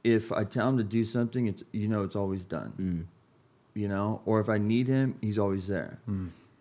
if 0.03 0.31
I 0.31 0.45
tell 0.45 0.69
him 0.69 0.77
to 0.77 0.85
do 0.85 1.05
something, 1.05 1.47
it's 1.47 1.63
you 1.73 1.89
know 1.89 2.03
it's 2.03 2.17
always 2.17 2.45
done 2.45 2.75
mm. 2.79 3.07
you 3.73 3.89
know, 3.89 4.21
or 4.27 4.41
if 4.41 4.49
I 4.49 4.59
need 4.59 4.87
him, 4.89 5.17
he's 5.23 5.39
always 5.39 5.67
there. 5.67 5.99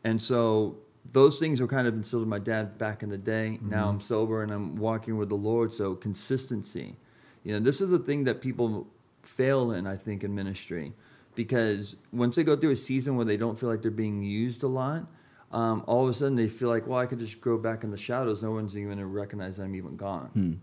And 0.04 0.22
so 0.22 0.78
those 1.12 1.39
things 1.39 1.62
were 1.62 1.68
kind 1.68 1.88
of 1.88 1.93
instilled 1.93 2.24
in 2.24 2.30
my 2.30 2.39
dad 2.39 2.78
back 2.78 3.04
in 3.04 3.10
the 3.10 3.18
day. 3.18 3.58
Mm-hmm. 3.58 3.70
Now 3.70 3.89
I'm 3.89 4.01
sober 4.01 4.43
and 4.43 4.51
I'm 4.51 4.76
walking 4.76 5.18
with 5.18 5.30
the 5.30 5.36
Lord. 5.36 5.74
So 5.74 5.95
consistency, 5.95 6.95
you 7.43 7.54
know, 7.54 7.60
this 7.60 7.82
is 7.82 7.91
a 7.91 7.99
thing 7.99 8.24
that 8.26 8.41
people 8.41 8.88
fail 9.22 9.72
in, 9.72 9.88
I 9.88 9.95
think, 9.95 10.24
in 10.24 10.34
ministry, 10.34 10.93
because 11.36 11.95
once 12.12 12.36
they 12.36 12.43
go 12.43 12.56
through 12.56 12.72
a 12.72 12.78
season 12.78 13.16
where 13.16 13.26
they 13.26 13.38
don't 13.38 13.58
feel 13.58 13.70
like 13.70 13.82
they're 13.82 13.91
being 13.91 14.24
used 14.24 14.64
a 14.64 14.68
lot, 14.68 15.06
um, 15.51 15.84
all 15.88 16.04
of 16.04 16.10
a 16.10 16.14
sudden 16.18 16.36
they 16.36 16.49
feel 16.49 16.70
like, 16.70 16.88
well, 16.88 16.99
I 16.99 17.06
could 17.06 17.20
just 17.20 17.41
go 17.41 17.58
back 17.58 17.84
in 17.84 17.91
the 17.91 17.97
shadows. 17.97 18.41
No 18.41 18.51
one's 18.51 18.76
even 18.76 18.88
going 18.88 18.99
to 18.99 19.06
recognize 19.06 19.58
that 19.58 19.64
I'm 19.64 19.76
even 19.76 19.95
gone 19.95 20.30
hmm. 20.34 20.54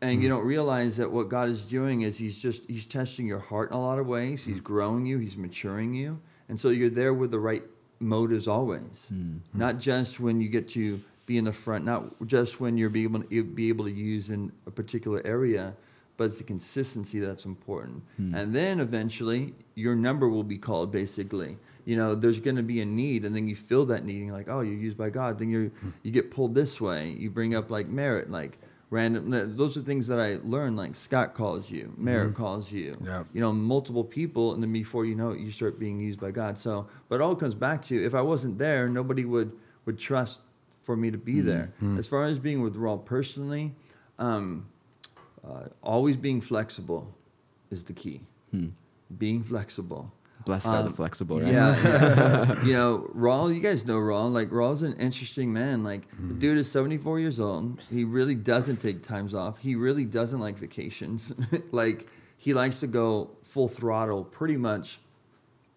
and 0.00 0.22
you 0.22 0.28
hmm. 0.28 0.36
don't 0.36 0.46
realize 0.46 0.96
that 0.96 1.10
what 1.10 1.28
God 1.28 1.48
is 1.48 1.64
doing 1.64 2.02
is 2.02 2.16
He's 2.16 2.38
just 2.38 2.62
He's 2.68 2.86
testing 2.86 3.26
your 3.26 3.38
heart 3.38 3.70
in 3.70 3.76
a 3.76 3.80
lot 3.80 3.98
of 3.98 4.06
ways. 4.06 4.42
He's 4.44 4.56
hmm. 4.56 4.62
growing 4.62 5.06
you. 5.06 5.18
He's 5.18 5.36
maturing 5.36 5.94
you, 5.94 6.20
and 6.48 6.58
so 6.58 6.70
you're 6.70 6.90
there 6.90 7.12
with 7.12 7.32
the 7.32 7.38
right 7.38 7.62
motives 8.00 8.46
always. 8.48 9.06
Hmm. 9.08 9.38
Not 9.52 9.78
just 9.78 10.20
when 10.20 10.40
you 10.40 10.48
get 10.48 10.68
to 10.70 11.00
be 11.26 11.38
in 11.38 11.44
the 11.44 11.52
front, 11.52 11.84
not 11.84 12.26
just 12.26 12.60
when 12.60 12.76
you're 12.76 12.90
be 12.90 13.04
able 13.04 13.22
to 13.22 13.44
be 13.44 13.68
able 13.68 13.84
to 13.86 13.90
use 13.90 14.30
in 14.30 14.52
a 14.66 14.70
particular 14.70 15.22
area, 15.24 15.74
but 16.16 16.24
it's 16.24 16.38
the 16.38 16.44
consistency 16.44 17.18
that's 17.18 17.44
important. 17.44 18.02
Hmm. 18.16 18.34
And 18.34 18.54
then 18.54 18.80
eventually 18.80 19.54
your 19.74 19.94
number 19.94 20.28
will 20.28 20.44
be 20.44 20.58
called. 20.58 20.92
Basically, 20.92 21.56
you 21.84 21.96
know, 21.96 22.14
there's 22.14 22.40
going 22.40 22.56
to 22.56 22.62
be 22.62 22.80
a 22.80 22.86
need, 22.86 23.24
and 23.24 23.34
then 23.34 23.48
you 23.48 23.56
feel 23.56 23.86
that 23.86 24.04
need, 24.04 24.16
and 24.16 24.26
you're 24.26 24.36
like, 24.36 24.48
oh, 24.48 24.60
you're 24.60 24.74
used 24.74 24.98
by 24.98 25.10
God. 25.10 25.38
Then 25.38 25.50
you 25.50 25.70
hmm. 25.80 25.90
you 26.02 26.10
get 26.10 26.30
pulled 26.30 26.54
this 26.54 26.80
way. 26.80 27.10
You 27.10 27.30
bring 27.30 27.54
up 27.54 27.70
like 27.70 27.88
merit, 27.88 28.30
like 28.30 28.58
random. 28.94 29.56
Those 29.56 29.76
are 29.76 29.80
things 29.80 30.06
that 30.06 30.20
I 30.20 30.38
learned. 30.44 30.76
Like 30.76 30.94
Scott 30.94 31.34
calls 31.34 31.70
you, 31.70 31.92
Merritt 31.96 32.30
Mm-hmm. 32.34 32.42
calls 32.42 32.70
you. 32.72 32.94
Yeah. 33.04 33.24
You 33.34 33.40
know, 33.40 33.52
multiple 33.52 34.04
people, 34.04 34.54
and 34.54 34.62
then 34.62 34.72
before 34.72 35.04
you 35.04 35.14
know 35.14 35.30
it, 35.32 35.40
you 35.40 35.50
start 35.50 35.78
being 35.78 35.98
used 36.00 36.20
by 36.20 36.30
God. 36.30 36.58
So, 36.58 36.86
but 37.08 37.16
it 37.16 37.20
all 37.20 37.34
comes 37.36 37.54
back 37.54 37.82
to 37.88 37.94
if 38.04 38.14
I 38.14 38.20
wasn't 38.22 38.56
there, 38.58 38.88
nobody 38.88 39.24
would 39.24 39.50
would 39.86 39.98
trust 39.98 40.40
for 40.84 40.96
me 40.96 41.10
to 41.10 41.18
be 41.18 41.40
there. 41.40 41.66
Mm-hmm. 41.76 41.98
As 41.98 42.06
far 42.08 42.24
as 42.24 42.38
being 42.38 42.60
with 42.62 42.76
Raul 42.76 43.04
personally, 43.04 43.74
um, 44.18 44.66
uh, 45.46 45.64
always 45.82 46.16
being 46.16 46.40
flexible 46.40 47.02
is 47.70 47.84
the 47.84 47.92
key. 47.92 48.20
Being 49.18 49.42
flexible. 49.42 50.12
Blessed 50.44 50.66
are 50.66 50.82
the 50.82 50.88
Um, 50.88 50.94
flexible, 50.94 51.40
right? 51.40 51.52
Yeah, 51.52 51.82
yeah. 51.82 52.64
you 52.64 52.72
know, 52.74 53.10
Raul, 53.14 53.54
you 53.54 53.60
guys 53.60 53.84
know 53.84 53.96
Raul. 53.98 54.32
Like, 54.32 54.50
Raul's 54.50 54.82
an 54.82 54.94
interesting 54.94 55.52
man. 55.52 55.82
Like, 55.82 56.02
the 56.18 56.34
dude 56.34 56.58
is 56.58 56.70
74 56.70 57.20
years 57.20 57.40
old. 57.40 57.80
He 57.90 58.04
really 58.04 58.34
doesn't 58.34 58.76
take 58.78 59.06
times 59.06 59.34
off. 59.34 59.58
He 59.58 59.74
really 59.74 60.04
doesn't 60.04 60.40
like 60.40 60.58
vacations. 60.58 61.32
like, 61.72 62.06
he 62.36 62.52
likes 62.52 62.80
to 62.80 62.86
go 62.86 63.30
full 63.42 63.68
throttle 63.68 64.24
pretty 64.24 64.56
much 64.56 64.98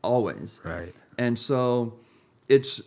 always. 0.01 0.59
Right. 0.63 0.93
And 1.18 1.39
so 1.39 1.97
it's 2.49 2.82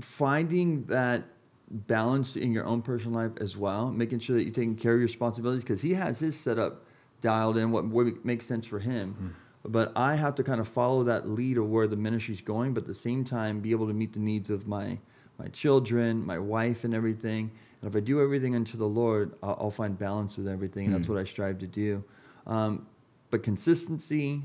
finding 0.00 0.84
that 0.86 1.24
balance 1.70 2.36
in 2.36 2.52
your 2.52 2.64
own 2.64 2.80
personal 2.80 3.20
life 3.20 3.32
as 3.40 3.56
well, 3.56 3.90
making 3.90 4.20
sure 4.20 4.36
that 4.36 4.44
you're 4.44 4.54
taking 4.54 4.76
care 4.76 4.92
of 4.94 5.00
your 5.00 5.06
responsibilities 5.06 5.64
because 5.64 5.82
he 5.82 5.94
has 5.94 6.18
his 6.18 6.38
setup 6.38 6.84
dialed 7.20 7.56
in, 7.58 7.72
what, 7.72 7.86
what 7.86 8.24
makes 8.24 8.46
sense 8.46 8.66
for 8.66 8.78
him. 8.78 9.34
But 9.68 9.92
I 9.96 10.14
have 10.14 10.34
to 10.36 10.44
kind 10.44 10.60
of 10.60 10.68
follow 10.68 11.02
that 11.04 11.28
lead 11.28 11.58
of 11.58 11.68
where 11.68 11.86
the 11.86 11.96
ministry's 11.96 12.40
going, 12.40 12.74
but 12.74 12.84
at 12.84 12.86
the 12.86 12.94
same 12.94 13.24
time 13.24 13.60
be 13.60 13.72
able 13.72 13.86
to 13.88 13.94
meet 13.94 14.12
the 14.12 14.20
needs 14.20 14.50
of 14.50 14.66
my 14.66 14.98
my 15.38 15.48
children, 15.48 16.24
my 16.24 16.38
wife, 16.38 16.84
and 16.84 16.94
everything. 16.94 17.50
And 17.82 17.90
if 17.90 17.94
I 17.94 18.00
do 18.00 18.22
everything 18.22 18.56
unto 18.56 18.78
the 18.78 18.86
Lord, 18.86 19.34
I'll, 19.42 19.58
I'll 19.60 19.70
find 19.70 19.98
balance 19.98 20.36
with 20.36 20.48
everything, 20.48 20.86
and 20.86 20.94
that's 20.94 21.06
hmm. 21.06 21.12
what 21.12 21.20
I 21.20 21.24
strive 21.24 21.58
to 21.58 21.66
do. 21.66 22.02
Um, 22.46 22.86
but 23.30 23.42
consistency, 23.42 24.44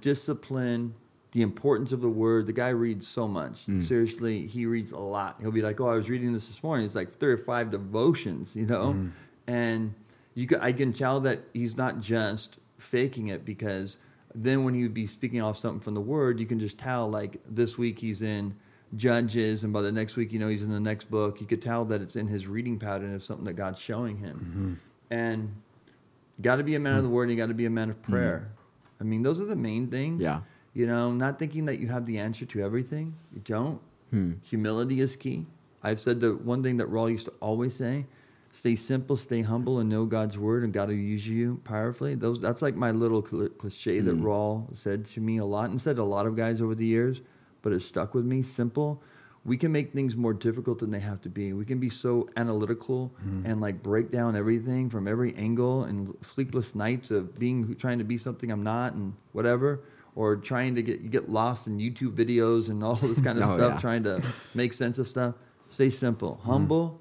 discipline, 0.00 0.94
the 1.32 1.42
importance 1.42 1.92
of 1.92 2.00
the 2.00 2.08
word. 2.08 2.46
The 2.46 2.54
guy 2.54 2.70
reads 2.70 3.06
so 3.06 3.28
much. 3.28 3.64
Hmm. 3.64 3.82
Seriously, 3.82 4.46
he 4.46 4.64
reads 4.64 4.92
a 4.92 4.98
lot. 4.98 5.36
He'll 5.40 5.50
be 5.50 5.60
like, 5.60 5.80
"Oh, 5.80 5.88
I 5.88 5.94
was 5.94 6.08
reading 6.08 6.32
this 6.32 6.46
this 6.46 6.62
morning. 6.62 6.86
It's 6.86 6.94
like 6.94 7.18
three 7.18 7.32
or 7.32 7.38
five 7.38 7.70
devotions, 7.70 8.56
you 8.56 8.64
know." 8.64 8.92
Hmm. 8.92 9.08
And 9.46 9.94
you, 10.34 10.46
ca 10.46 10.58
I 10.60 10.72
can 10.72 10.92
tell 10.92 11.20
that 11.20 11.40
he's 11.52 11.76
not 11.76 12.00
just 12.00 12.56
faking 12.78 13.28
it 13.28 13.44
because 13.44 13.98
then 14.36 14.64
when 14.64 14.74
he 14.74 14.82
would 14.82 14.94
be 14.94 15.06
speaking 15.06 15.40
off 15.40 15.56
something 15.56 15.80
from 15.80 15.94
the 15.94 16.00
word, 16.00 16.38
you 16.38 16.46
can 16.46 16.60
just 16.60 16.78
tell 16.78 17.08
like 17.08 17.40
this 17.48 17.78
week 17.78 17.98
he's 17.98 18.22
in 18.22 18.54
Judges, 18.94 19.64
and 19.64 19.72
by 19.72 19.82
the 19.82 19.90
next 19.90 20.14
week, 20.14 20.32
you 20.32 20.38
know, 20.38 20.46
he's 20.46 20.62
in 20.62 20.70
the 20.70 20.78
next 20.78 21.10
book. 21.10 21.40
You 21.40 21.46
could 21.46 21.60
tell 21.60 21.84
that 21.86 22.00
it's 22.00 22.14
in 22.14 22.28
his 22.28 22.46
reading 22.46 22.78
pattern 22.78 23.14
of 23.14 23.22
something 23.22 23.44
that 23.46 23.54
God's 23.54 23.80
showing 23.80 24.16
him. 24.16 24.36
Mm-hmm. 24.36 24.74
And 25.14 25.54
you 26.38 26.42
got 26.42 26.56
to 26.56 26.62
be 26.62 26.76
a 26.76 26.80
man 26.80 26.96
of 26.96 27.02
the 27.02 27.08
word. 27.08 27.24
and 27.24 27.32
You 27.32 27.36
got 27.36 27.48
to 27.48 27.54
be 27.54 27.66
a 27.66 27.70
man 27.70 27.90
of 27.90 28.00
mm-hmm. 28.02 28.12
prayer. 28.12 28.52
I 29.00 29.04
mean, 29.04 29.22
those 29.22 29.40
are 29.40 29.44
the 29.44 29.56
main 29.56 29.88
things. 29.88 30.22
Yeah. 30.22 30.40
You 30.72 30.86
know, 30.86 31.10
not 31.12 31.38
thinking 31.38 31.64
that 31.64 31.80
you 31.80 31.88
have 31.88 32.06
the 32.06 32.18
answer 32.18 32.44
to 32.46 32.62
everything. 32.62 33.16
You 33.34 33.40
don't. 33.44 33.80
Hmm. 34.10 34.34
Humility 34.42 35.00
is 35.00 35.16
key. 35.16 35.46
I've 35.82 36.00
said 36.00 36.20
the 36.20 36.34
one 36.36 36.62
thing 36.62 36.76
that 36.76 36.88
Raul 36.88 37.10
used 37.10 37.26
to 37.26 37.32
always 37.40 37.74
say: 37.74 38.06
stay 38.56 38.74
simple, 38.74 39.16
stay 39.16 39.42
humble, 39.42 39.78
and 39.80 39.90
know 39.90 40.06
God's 40.06 40.38
word, 40.38 40.64
and 40.64 40.72
God 40.72 40.88
will 40.88 40.96
use 40.96 41.28
you 41.28 41.60
powerfully. 41.64 42.14
Those 42.14 42.40
that's 42.40 42.62
like 42.62 42.74
my 42.74 42.90
little 42.90 43.24
cl- 43.24 43.50
cliche 43.50 44.00
that 44.00 44.16
mm. 44.16 44.22
Raul 44.22 44.74
said 44.76 45.04
to 45.06 45.20
me 45.20 45.36
a 45.38 45.44
lot, 45.44 45.68
and 45.70 45.80
said 45.80 45.96
to 45.96 46.02
a 46.02 46.04
lot 46.04 46.26
of 46.26 46.36
guys 46.36 46.62
over 46.62 46.74
the 46.74 46.86
years, 46.86 47.20
but 47.62 47.72
it 47.72 47.82
stuck 47.82 48.14
with 48.14 48.24
me. 48.24 48.42
Simple. 48.42 49.02
We 49.44 49.56
can 49.56 49.70
make 49.70 49.92
things 49.92 50.16
more 50.16 50.34
difficult 50.34 50.80
than 50.80 50.90
they 50.90 50.98
have 50.98 51.20
to 51.20 51.28
be. 51.28 51.52
We 51.52 51.64
can 51.64 51.78
be 51.78 51.88
so 51.88 52.28
analytical 52.36 53.14
mm. 53.24 53.44
and 53.44 53.60
like 53.60 53.80
break 53.80 54.10
down 54.10 54.34
everything 54.34 54.90
from 54.90 55.06
every 55.06 55.36
angle 55.36 55.84
and 55.84 56.16
sleepless 56.20 56.74
nights 56.74 57.12
of 57.12 57.38
being 57.38 57.76
trying 57.76 57.98
to 57.98 58.04
be 58.04 58.18
something 58.18 58.50
I'm 58.50 58.64
not 58.64 58.94
and 58.94 59.14
whatever, 59.32 59.84
or 60.16 60.34
trying 60.34 60.74
to 60.76 60.82
get 60.82 61.10
get 61.10 61.28
lost 61.28 61.68
in 61.68 61.78
YouTube 61.78 62.16
videos 62.16 62.70
and 62.70 62.82
all 62.82 62.96
this 62.96 63.20
kind 63.20 63.38
of 63.38 63.44
Oh, 63.50 63.56
stuff, 63.56 63.74
yeah. 63.74 63.80
trying 63.80 64.04
to 64.04 64.22
make 64.54 64.72
sense 64.72 64.98
of 64.98 65.06
stuff. 65.06 65.34
Stay 65.68 65.90
simple, 65.90 66.40
mm. 66.40 66.46
humble. 66.46 67.00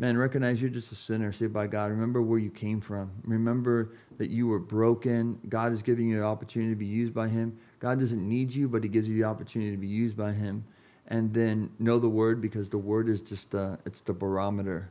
Man, 0.00 0.16
recognize 0.16 0.62
you're 0.62 0.70
just 0.70 0.90
a 0.92 0.94
sinner 0.94 1.30
saved 1.30 1.52
by 1.52 1.66
God. 1.66 1.90
Remember 1.90 2.22
where 2.22 2.38
you 2.38 2.48
came 2.48 2.80
from. 2.80 3.10
Remember 3.22 3.92
that 4.16 4.30
you 4.30 4.46
were 4.46 4.58
broken. 4.58 5.38
God 5.46 5.72
is 5.72 5.82
giving 5.82 6.08
you 6.08 6.16
an 6.16 6.22
opportunity 6.22 6.72
to 6.72 6.76
be 6.76 6.86
used 6.86 7.12
by 7.12 7.28
Him. 7.28 7.58
God 7.80 8.00
doesn't 8.00 8.26
need 8.26 8.50
you, 8.50 8.66
but 8.66 8.82
He 8.82 8.88
gives 8.88 9.10
you 9.10 9.16
the 9.18 9.24
opportunity 9.24 9.72
to 9.72 9.76
be 9.76 9.86
used 9.86 10.16
by 10.16 10.32
Him. 10.32 10.64
And 11.08 11.34
then 11.34 11.68
know 11.78 11.98
the 11.98 12.08
Word 12.08 12.40
because 12.40 12.70
the 12.70 12.78
Word 12.78 13.10
is 13.10 13.20
just 13.20 13.54
uh, 13.54 13.76
it's 13.84 14.00
the 14.00 14.14
barometer. 14.14 14.90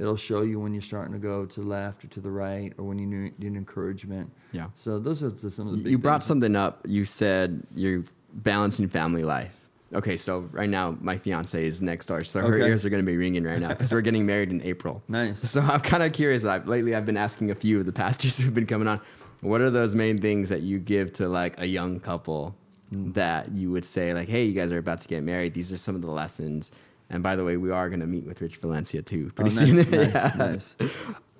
It'll 0.00 0.16
show 0.16 0.42
you 0.42 0.58
when 0.58 0.72
you're 0.72 0.82
starting 0.82 1.12
to 1.12 1.20
go 1.20 1.46
to 1.46 1.60
the 1.60 1.66
left 1.66 2.04
or 2.04 2.08
to 2.08 2.20
the 2.20 2.30
right, 2.30 2.72
or 2.78 2.84
when 2.84 2.98
you 2.98 3.06
need, 3.06 3.38
need 3.38 3.54
encouragement. 3.54 4.32
Yeah. 4.50 4.70
So 4.74 4.98
those 4.98 5.22
are 5.22 5.30
some 5.50 5.68
of 5.68 5.76
the 5.76 5.82
big 5.84 5.92
you 5.92 5.98
brought 5.98 6.22
things. 6.22 6.26
something 6.26 6.56
up. 6.56 6.80
You 6.88 7.04
said 7.04 7.62
you're 7.76 8.02
balancing 8.32 8.88
family 8.88 9.22
life. 9.22 9.61
Okay, 9.94 10.16
so 10.16 10.40
right 10.52 10.68
now 10.68 10.96
my 11.00 11.18
fiance 11.18 11.66
is 11.66 11.82
next 11.82 12.06
door, 12.06 12.24
so 12.24 12.40
her 12.40 12.54
Okay. 12.54 12.66
ears 12.66 12.84
are 12.86 12.90
going 12.90 13.02
to 13.04 13.06
be 13.10 13.16
ringing 13.16 13.44
right 13.44 13.58
now 13.60 13.68
because 13.68 13.92
we're 13.92 14.00
getting 14.00 14.24
married 14.24 14.50
in 14.50 14.62
April. 14.62 15.02
Nice. 15.08 15.40
So 15.50 15.60
I'm 15.60 15.80
kind 15.80 16.02
of 16.02 16.12
curious. 16.12 16.44
I've, 16.44 16.66
lately, 16.66 16.94
I've 16.94 17.04
been 17.06 17.16
asking 17.18 17.50
a 17.50 17.54
few 17.54 17.80
of 17.80 17.86
the 17.86 17.92
pastors 17.92 18.38
who've 18.40 18.54
been 18.54 18.66
coming 18.66 18.88
on. 18.88 19.00
What 19.42 19.60
are 19.60 19.70
those 19.70 19.94
main 19.94 20.18
things 20.18 20.48
that 20.48 20.62
you 20.62 20.78
give 20.78 21.12
to 21.14 21.28
like 21.28 21.58
a 21.60 21.66
young 21.66 22.00
couple 22.00 22.56
Hmm. 22.90 23.12
that 23.12 23.52
you 23.56 23.70
would 23.70 23.86
say 23.86 24.12
like, 24.12 24.28
"Hey, 24.28 24.44
you 24.44 24.52
guys 24.52 24.70
are 24.70 24.76
about 24.76 25.00
to 25.00 25.08
get 25.08 25.22
married. 25.22 25.54
These 25.54 25.72
are 25.72 25.78
some 25.78 25.94
of 25.94 26.02
the 26.02 26.10
lessons." 26.10 26.70
And 27.08 27.22
by 27.22 27.36
the 27.36 27.44
way, 27.44 27.56
we 27.56 27.70
are 27.70 27.88
going 27.88 28.00
to 28.00 28.06
meet 28.06 28.26
with 28.26 28.40
Rich 28.42 28.56
Valencia 28.58 29.00
too 29.00 29.30
Oh, 29.30 29.34
pretty 29.34 29.54
nice, 29.56 29.86
soon. 29.86 29.90
nice, 29.98 30.14
Yeah. 30.14 30.32
nice. 30.36 30.74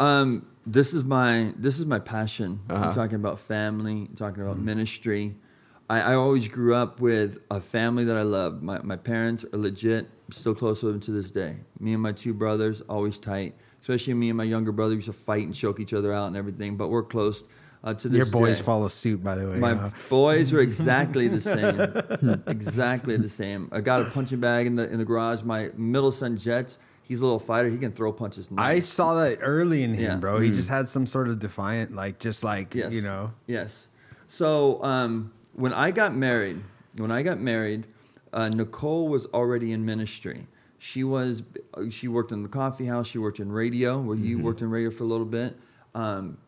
Um, 0.01 0.47
this 0.67 0.95
is 0.95 1.05
my 1.05 1.53
this 1.59 1.79
is 1.79 1.85
my 1.85 1.99
passion. 1.99 2.61
Uh-huh. 2.71 2.87
I'm 2.87 2.95
talking 2.95 3.17
about 3.17 3.39
family, 3.39 4.09
talking 4.17 4.43
about 4.43 4.59
ministry. 4.59 5.37
I, 5.93 6.13
I 6.13 6.15
always 6.15 6.49
grew 6.49 6.75
up 6.75 7.01
with 7.01 7.39
a 7.51 7.61
family 7.61 8.05
that 8.05 8.17
I 8.17 8.23
loved. 8.23 8.63
My 8.63 8.81
my 8.83 8.97
parents 8.97 9.45
are 9.53 9.59
legit, 9.59 10.09
still 10.31 10.55
close 10.55 10.81
to 10.81 10.87
them 10.87 11.01
to 11.01 11.11
this 11.11 11.31
day. 11.31 11.57
Me 11.79 11.93
and 11.93 12.03
my 12.03 12.13
two 12.13 12.33
brothers 12.33 12.81
always 12.89 13.19
tight. 13.19 13.55
Especially 13.83 14.15
me 14.15 14.31
and 14.31 14.37
my 14.39 14.45
younger 14.45 14.73
brother 14.73 14.95
used 14.95 15.09
to 15.09 15.13
fight 15.13 15.45
and 15.45 15.55
choke 15.55 15.81
each 15.81 15.93
other 15.93 16.15
out 16.15 16.29
and 16.29 16.37
everything. 16.37 16.77
But 16.77 16.89
we're 16.89 17.03
close 17.03 17.45
uh, 17.85 17.93
to 17.95 18.09
this. 18.09 18.17
Your 18.17 18.27
boys 18.27 18.59
day. 18.59 18.65
follow 18.65 18.89
suit, 18.89 19.23
by 19.23 19.35
the 19.35 19.47
way. 19.51 19.57
My 19.59 19.75
huh? 19.75 19.91
boys 20.09 20.51
are 20.55 20.61
exactly 20.61 21.29
the 21.29 21.41
same. 22.21 22.43
exactly 22.47 23.19
the 23.19 23.29
same. 23.29 23.69
I 23.71 23.81
got 23.83 24.01
a 24.01 24.07
punching 24.07 24.41
bag 24.41 24.67
in 24.67 24.77
the 24.77 24.89
in 24.91 24.97
the 24.99 25.05
garage. 25.05 25.43
My 25.43 25.73
middle 25.77 26.13
son 26.13 26.39
Jets, 26.39 26.79
he's 27.03 27.21
a 27.21 27.25
little 27.25 27.39
fighter. 27.41 27.69
He 27.69 27.77
can 27.77 27.93
throw 27.93 28.13
punches. 28.15 28.49
I 28.57 28.81
saw 28.81 29.15
that 29.23 29.41
early 29.43 29.83
in 29.83 29.93
him, 29.93 30.03
Yeah. 30.13 30.17
bro. 30.17 30.41
He 30.41 30.53
just 30.53 30.71
had 30.71 30.89
some 30.89 31.05
sort 31.07 31.29
of 31.29 31.39
defiant, 31.39 31.95
like 31.95 32.19
just 32.19 32.43
like 32.43 32.75
Yes. 32.75 32.93
you 32.95 33.03
know. 33.03 33.33
Yes. 33.47 33.89
So 34.29 34.83
um, 34.83 35.33
when 35.55 35.73
I 35.73 35.91
got 35.91 36.15
married, 36.15 36.63
when 36.97 37.11
I 37.11 37.23
got 37.23 37.41
married, 37.41 37.87
uh, 38.33 38.49
Nicole 38.49 39.09
was 39.09 39.27
already 39.27 39.73
in 39.73 39.85
ministry. 39.85 40.47
She 40.79 41.05
was. 41.05 41.43
She 41.91 42.09
worked 42.09 42.33
in 42.33 42.43
the 42.43 42.49
coffee 42.49 42.87
house. 42.87 43.07
She 43.07 43.19
worked 43.19 43.39
in 43.39 43.53
radio, 43.53 44.01
where 44.01 44.17
you 44.17 44.39
worked 44.41 44.63
in 44.63 44.71
radio 44.71 44.91
for 44.91 45.05
a 45.05 45.07
little 45.07 45.27
bit, 45.27 45.57
um, 45.95 46.39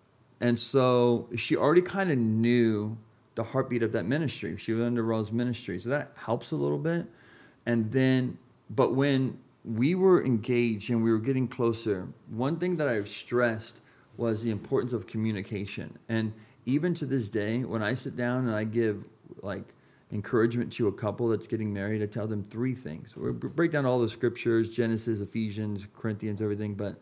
and 0.41 0.59
so 0.59 1.29
she 1.37 1.57
already 1.57 1.83
kind 1.83 2.11
of 2.11 2.19
knew 2.19 2.99
the 3.37 3.45
heartbeat 3.45 3.83
of 3.83 3.93
that 3.93 4.07
ministry. 4.07 4.57
She 4.57 4.73
was 4.73 4.85
under 4.85 5.03
Rose 5.03 5.31
ministry, 5.31 5.79
so 5.79 5.89
that 5.91 6.13
helps 6.17 6.51
a 6.51 6.57
little 6.57 6.79
bit. 6.79 7.07
And 7.67 7.93
then, 7.93 8.39
but 8.71 8.95
when 8.95 9.39
we 9.65 9.95
were 9.95 10.25
engaged 10.25 10.91
and 10.91 11.03
we 11.03 11.11
were 11.11 11.19
getting 11.19 11.49
closer, 11.49 12.09
one 12.29 12.59
thing 12.59 12.77
that 12.77 12.89
I 12.89 13.03
stressed 13.05 13.77
was 14.17 14.43
the 14.43 14.51
importance 14.51 14.93
of 14.93 15.07
communication. 15.07 15.99
And 16.09 16.33
even 16.67 16.95
to 16.95 17.07
this 17.07 17.31
day, 17.31 17.65
when 17.65 17.83
I 17.83 17.95
sit 17.95 18.17
down 18.17 18.47
and 18.47 18.55
I 18.55 18.65
give 18.65 19.05
like 19.43 19.75
encouragement 20.12 20.73
to 20.75 20.89
a 20.89 20.93
couple 20.93 21.29
that's 21.29 21.47
getting 21.47 21.73
married, 21.73 22.03
I 22.03 22.07
tell 22.07 22.27
them 22.27 22.45
three 22.45 22.75
things. 22.75 23.17
We 23.17 23.33
break 23.33 23.73
down 23.73 23.87
all 23.87 23.99
the 23.99 24.09
scriptures 24.09 24.71
Genesis, 24.71 25.21
Ephesians, 25.21 25.87
Corinthians, 25.95 26.41
everything, 26.41 26.75
but 26.75 26.97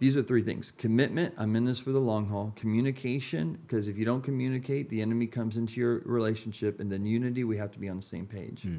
these 0.00 0.16
are 0.16 0.22
three 0.22 0.42
things. 0.42 0.72
Commitment 0.78 1.34
i'm 1.36 1.54
in 1.54 1.64
this 1.64 1.78
for 1.78 1.92
the 1.92 2.00
long 2.00 2.26
haul. 2.26 2.52
Communication 2.56 3.58
because 3.66 3.86
if 3.86 3.98
you 3.98 4.04
don't 4.04 4.22
communicate 4.22 4.88
the 4.88 5.00
enemy 5.00 5.26
comes 5.26 5.56
into 5.56 5.78
your 5.78 5.98
relationship 6.00 6.80
and 6.80 6.90
then 6.90 7.04
unity 7.04 7.44
we 7.44 7.56
have 7.58 7.70
to 7.72 7.78
be 7.78 7.88
on 7.88 7.96
the 7.96 8.02
same 8.02 8.26
page. 8.26 8.62
Hmm. 8.62 8.78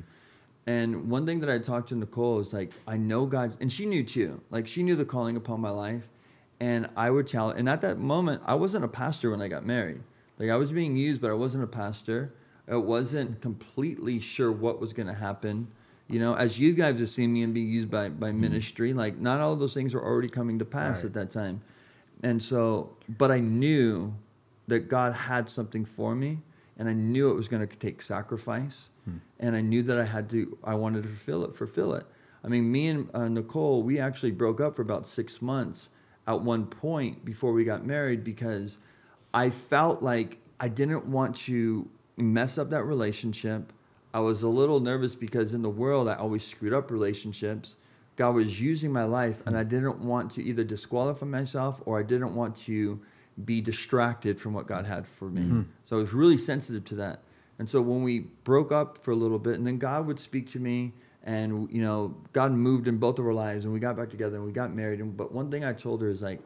And 0.67 1.09
one 1.09 1.25
thing 1.25 1.39
that 1.41 1.49
i 1.49 1.59
talked 1.59 1.89
to 1.89 1.95
nicole 1.95 2.39
is 2.39 2.53
like 2.53 2.71
i 2.87 2.97
know 2.97 3.25
god's 3.27 3.55
and 3.61 3.71
she 3.71 3.85
knew 3.85 4.03
too. 4.03 4.41
Like 4.49 4.67
she 4.67 4.81
knew 4.83 4.95
the 4.95 5.05
calling 5.05 5.37
upon 5.37 5.61
my 5.61 5.69
life 5.69 6.09
and 6.61 6.87
i 6.95 7.09
would 7.09 7.27
tell 7.27 7.49
and 7.49 7.67
at 7.67 7.81
that 7.81 7.97
moment 7.97 8.41
i 8.45 8.53
wasn't 8.53 8.83
a 8.83 8.87
pastor 8.87 9.31
when 9.31 9.41
i 9.41 9.47
got 9.49 9.65
married 9.65 10.01
like 10.39 10.49
i 10.49 10.55
was 10.55 10.71
being 10.71 10.95
used 10.95 11.19
but 11.21 11.29
i 11.29 11.33
wasn't 11.33 11.61
a 11.63 11.67
pastor 11.67 12.31
i 12.69 12.75
wasn't 12.75 13.41
completely 13.41 14.19
sure 14.19 14.51
what 14.51 14.79
was 14.79 14.93
going 14.93 15.07
to 15.07 15.13
happen 15.13 15.67
you 16.07 16.19
know, 16.19 16.33
as 16.35 16.59
you 16.59 16.73
guys 16.73 16.99
have 16.99 17.07
seen 17.07 17.31
me 17.31 17.41
and 17.41 17.53
being 17.53 17.69
used 17.69 17.89
by, 17.89 18.09
by 18.09 18.33
ministry, 18.33 18.91
like 18.91 19.17
not 19.17 19.39
all 19.39 19.53
of 19.53 19.59
those 19.59 19.73
things 19.73 19.93
were 19.93 20.03
already 20.03 20.27
coming 20.27 20.59
to 20.59 20.65
pass 20.65 20.97
Right. 20.97 21.05
at 21.05 21.13
that 21.13 21.29
time. 21.31 21.61
And 22.21 22.43
so, 22.43 22.97
but 23.07 23.31
I 23.31 23.39
knew 23.39 24.13
that 24.67 24.89
God 24.89 25.13
had 25.13 25.49
something 25.49 25.85
for 25.85 26.13
me 26.13 26.39
and 26.77 26.89
I 26.89 26.93
knew 26.93 27.31
it 27.31 27.35
was 27.35 27.47
going 27.47 27.65
to 27.65 27.75
take 27.77 28.01
sacrifice. 28.01 28.89
And 29.39 29.55
I 29.55 29.61
knew 29.61 29.83
that 29.83 29.97
I 29.99 30.03
had 30.03 30.29
to, 30.31 30.57
I 30.65 30.75
wanted 30.75 31.03
to 31.03 31.07
fulfill 31.07 31.45
it, 31.45 31.55
fulfill 31.55 31.93
it. 31.93 32.05
I 32.43 32.49
mean, 32.49 32.69
me 32.69 32.89
and 32.89 33.09
uh, 33.13 33.29
Nicole, 33.29 33.81
we 33.81 33.97
actually 33.97 34.31
broke 34.31 34.59
up 34.59 34.75
for 34.75 34.81
about 34.81 35.07
six 35.07 35.41
months 35.41 35.87
at 36.31 36.41
one 36.41 36.65
point 36.65 37.23
before 37.25 37.53
we 37.53 37.63
got 37.63 37.85
married 37.85 38.23
because 38.23 38.77
I 39.33 39.49
felt 39.49 40.01
like 40.01 40.37
I 40.59 40.67
didn't 40.67 41.05
want 41.05 41.35
to 41.37 41.89
mess 42.17 42.57
up 42.57 42.69
that 42.71 42.83
relationship. 42.83 43.73
I 44.13 44.19
was 44.19 44.43
a 44.43 44.47
little 44.47 44.79
nervous 44.79 45.15
because 45.15 45.53
in 45.53 45.61
the 45.61 45.69
world 45.69 46.07
I 46.07 46.15
always 46.15 46.45
screwed 46.45 46.73
up 46.73 46.91
relationships. 46.91 47.75
God 48.15 48.35
was 48.35 48.61
using 48.61 48.91
my 48.91 49.05
life 49.05 49.41
and 49.45 49.57
I 49.57 49.63
didn't 49.63 49.99
want 49.99 50.31
to 50.33 50.43
either 50.43 50.63
disqualify 50.63 51.25
myself 51.25 51.81
or 51.85 51.99
I 51.99 52.03
didn't 52.03 52.35
want 52.35 52.55
to 52.57 52.99
be 53.45 53.61
distracted 53.61 54.39
from 54.39 54.53
what 54.53 54.67
God 54.67 54.85
had 54.85 55.07
for 55.07 55.29
me. 55.29 55.41
Mm-hmm. 55.41 55.61
So 55.85 55.97
I 55.97 56.01
was 56.01 56.13
really 56.13 56.37
sensitive 56.37 56.83
to 56.85 56.95
that. 56.95 57.21
And 57.57 57.69
so 57.69 57.81
when 57.81 58.03
we 58.03 58.19
broke 58.43 58.71
up 58.71 59.03
for 59.03 59.11
a 59.11 59.15
little 59.15 59.39
bit 59.39 59.55
and 59.55 59.65
then 59.65 59.77
God 59.77 60.05
would 60.07 60.19
speak 60.19 60.51
to 60.51 60.59
me 60.59 60.93
and 61.23 61.71
you 61.71 61.81
know 61.81 62.15
God 62.33 62.51
moved 62.51 62.87
in 62.87 62.97
both 62.97 63.19
of 63.19 63.25
our 63.25 63.33
lives 63.33 63.65
and 63.65 63.73
we 63.73 63.79
got 63.79 63.95
back 63.95 64.09
together 64.09 64.37
and 64.37 64.45
we 64.45 64.51
got 64.51 64.73
married 64.73 64.99
and 64.99 65.15
but 65.15 65.31
one 65.31 65.51
thing 65.51 65.63
I 65.63 65.73
told 65.73 66.01
her 66.01 66.09
is 66.09 66.21
like 66.21 66.39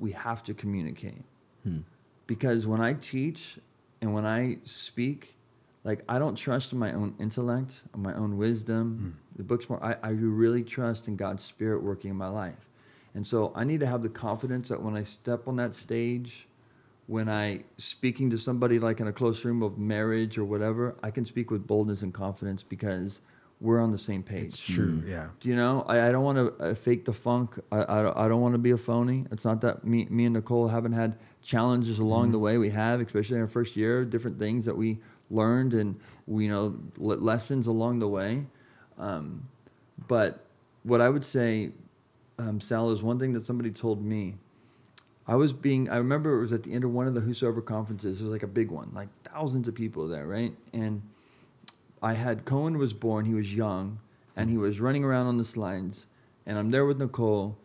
we 0.00 0.12
have 0.12 0.42
to 0.44 0.54
communicate. 0.54 1.22
Hmm. 1.62 1.80
Because 2.26 2.66
when 2.66 2.80
I 2.80 2.94
teach 2.94 3.58
and 4.00 4.14
when 4.14 4.24
I 4.24 4.58
speak, 4.64 5.36
like 5.84 6.02
I 6.08 6.18
don't 6.18 6.34
trust 6.34 6.72
in 6.72 6.78
my 6.78 6.92
own 6.92 7.14
intellect, 7.18 7.82
or 7.94 8.00
my 8.00 8.14
own 8.14 8.36
wisdom. 8.36 8.98
Hmm. 8.98 9.36
The 9.36 9.44
book's 9.44 9.68
more. 9.68 9.82
I, 9.84 9.96
I 10.02 10.10
really 10.10 10.62
trust 10.62 11.06
in 11.06 11.16
God's 11.16 11.44
Spirit 11.44 11.82
working 11.82 12.10
in 12.10 12.16
my 12.16 12.28
life, 12.28 12.68
and 13.14 13.26
so 13.26 13.52
I 13.54 13.64
need 13.64 13.80
to 13.80 13.86
have 13.86 14.02
the 14.02 14.08
confidence 14.08 14.68
that 14.68 14.82
when 14.82 14.96
I 14.96 15.04
step 15.04 15.48
on 15.48 15.56
that 15.56 15.74
stage, 15.74 16.46
when 17.06 17.28
I 17.28 17.64
speaking 17.78 18.30
to 18.30 18.38
somebody 18.38 18.78
like 18.78 19.00
in 19.00 19.06
a 19.06 19.12
close 19.12 19.44
room 19.44 19.62
of 19.62 19.78
marriage 19.78 20.36
or 20.36 20.44
whatever, 20.44 20.96
I 21.02 21.10
can 21.10 21.24
speak 21.24 21.50
with 21.50 21.66
boldness 21.66 22.02
and 22.02 22.12
confidence 22.12 22.62
because 22.62 23.20
we're 23.60 23.80
on 23.80 23.92
the 23.92 23.98
same 23.98 24.22
page. 24.22 24.44
It's 24.44 24.58
true. 24.58 25.02
Yeah. 25.06 25.28
Do 25.40 25.48
you 25.48 25.56
know? 25.56 25.84
I, 25.86 26.08
I 26.08 26.12
don't 26.12 26.24
want 26.24 26.38
to 26.58 26.64
uh, 26.64 26.74
fake 26.74 27.04
the 27.04 27.12
funk. 27.12 27.58
I, 27.70 27.82
I, 27.82 28.02
don't- 28.02 28.16
I 28.16 28.28
don't 28.28 28.40
want 28.40 28.54
to 28.54 28.58
be 28.58 28.70
a 28.70 28.78
phony. 28.78 29.26
It's 29.30 29.44
not 29.44 29.60
that 29.60 29.84
me, 29.84 30.06
me 30.10 30.24
and 30.24 30.34
Nicole 30.34 30.68
haven't 30.68 30.92
had 30.92 31.18
challenges 31.42 31.98
along 31.98 32.32
the 32.32 32.38
way. 32.38 32.56
We 32.58 32.70
have, 32.70 33.00
especially 33.00 33.36
in 33.36 33.42
our 33.42 33.46
first 33.48 33.76
year, 33.76 34.04
different 34.04 34.38
things 34.38 34.64
that 34.64 34.76
we 34.76 34.98
learned 35.30 35.74
and 35.74 35.98
we 36.26 36.44
you 36.46 36.50
know 36.50 36.76
le- 36.96 37.14
lessons 37.16 37.66
along 37.66 37.98
the 37.98 38.08
way. 38.08 38.46
Um, 38.98 39.46
but 40.08 40.44
what 40.82 41.00
I 41.00 41.08
would 41.08 41.24
say, 41.24 41.72
um, 42.38 42.60
Sal, 42.60 42.90
is 42.90 43.02
one 43.02 43.18
thing 43.18 43.32
that 43.34 43.44
somebody 43.46 43.70
told 43.70 44.02
me. 44.04 44.36
I 45.28 45.36
was 45.36 45.52
being, 45.52 45.88
I 45.88 45.98
remember 45.98 46.38
it 46.38 46.40
was 46.40 46.52
at 46.52 46.64
the 46.64 46.72
end 46.72 46.82
of 46.82 46.90
one 46.92 47.06
of 47.06 47.14
the 47.14 47.20
Whosoever 47.20 47.60
conferences. 47.60 48.20
It 48.20 48.24
was 48.24 48.32
like 48.32 48.42
a 48.42 48.48
big 48.48 48.70
one, 48.70 48.90
like 48.94 49.08
thousands 49.22 49.68
of 49.68 49.74
people 49.76 50.08
there, 50.08 50.26
right? 50.26 50.52
And 50.72 51.02
I 52.02 52.14
had 52.14 52.44
Cohen 52.44 52.78
was 52.78 52.94
born, 52.94 53.24
he 53.24 53.34
was 53.34 53.54
young, 53.54 53.98
and 54.36 54.48
he 54.50 54.56
was 54.56 54.80
running 54.80 55.04
around 55.04 55.26
on 55.26 55.36
the 55.36 55.44
slides, 55.44 56.06
and 56.46 56.58
I'm 56.58 56.70
there 56.70 56.86
with 56.86 56.98
Nicole, 56.98 57.58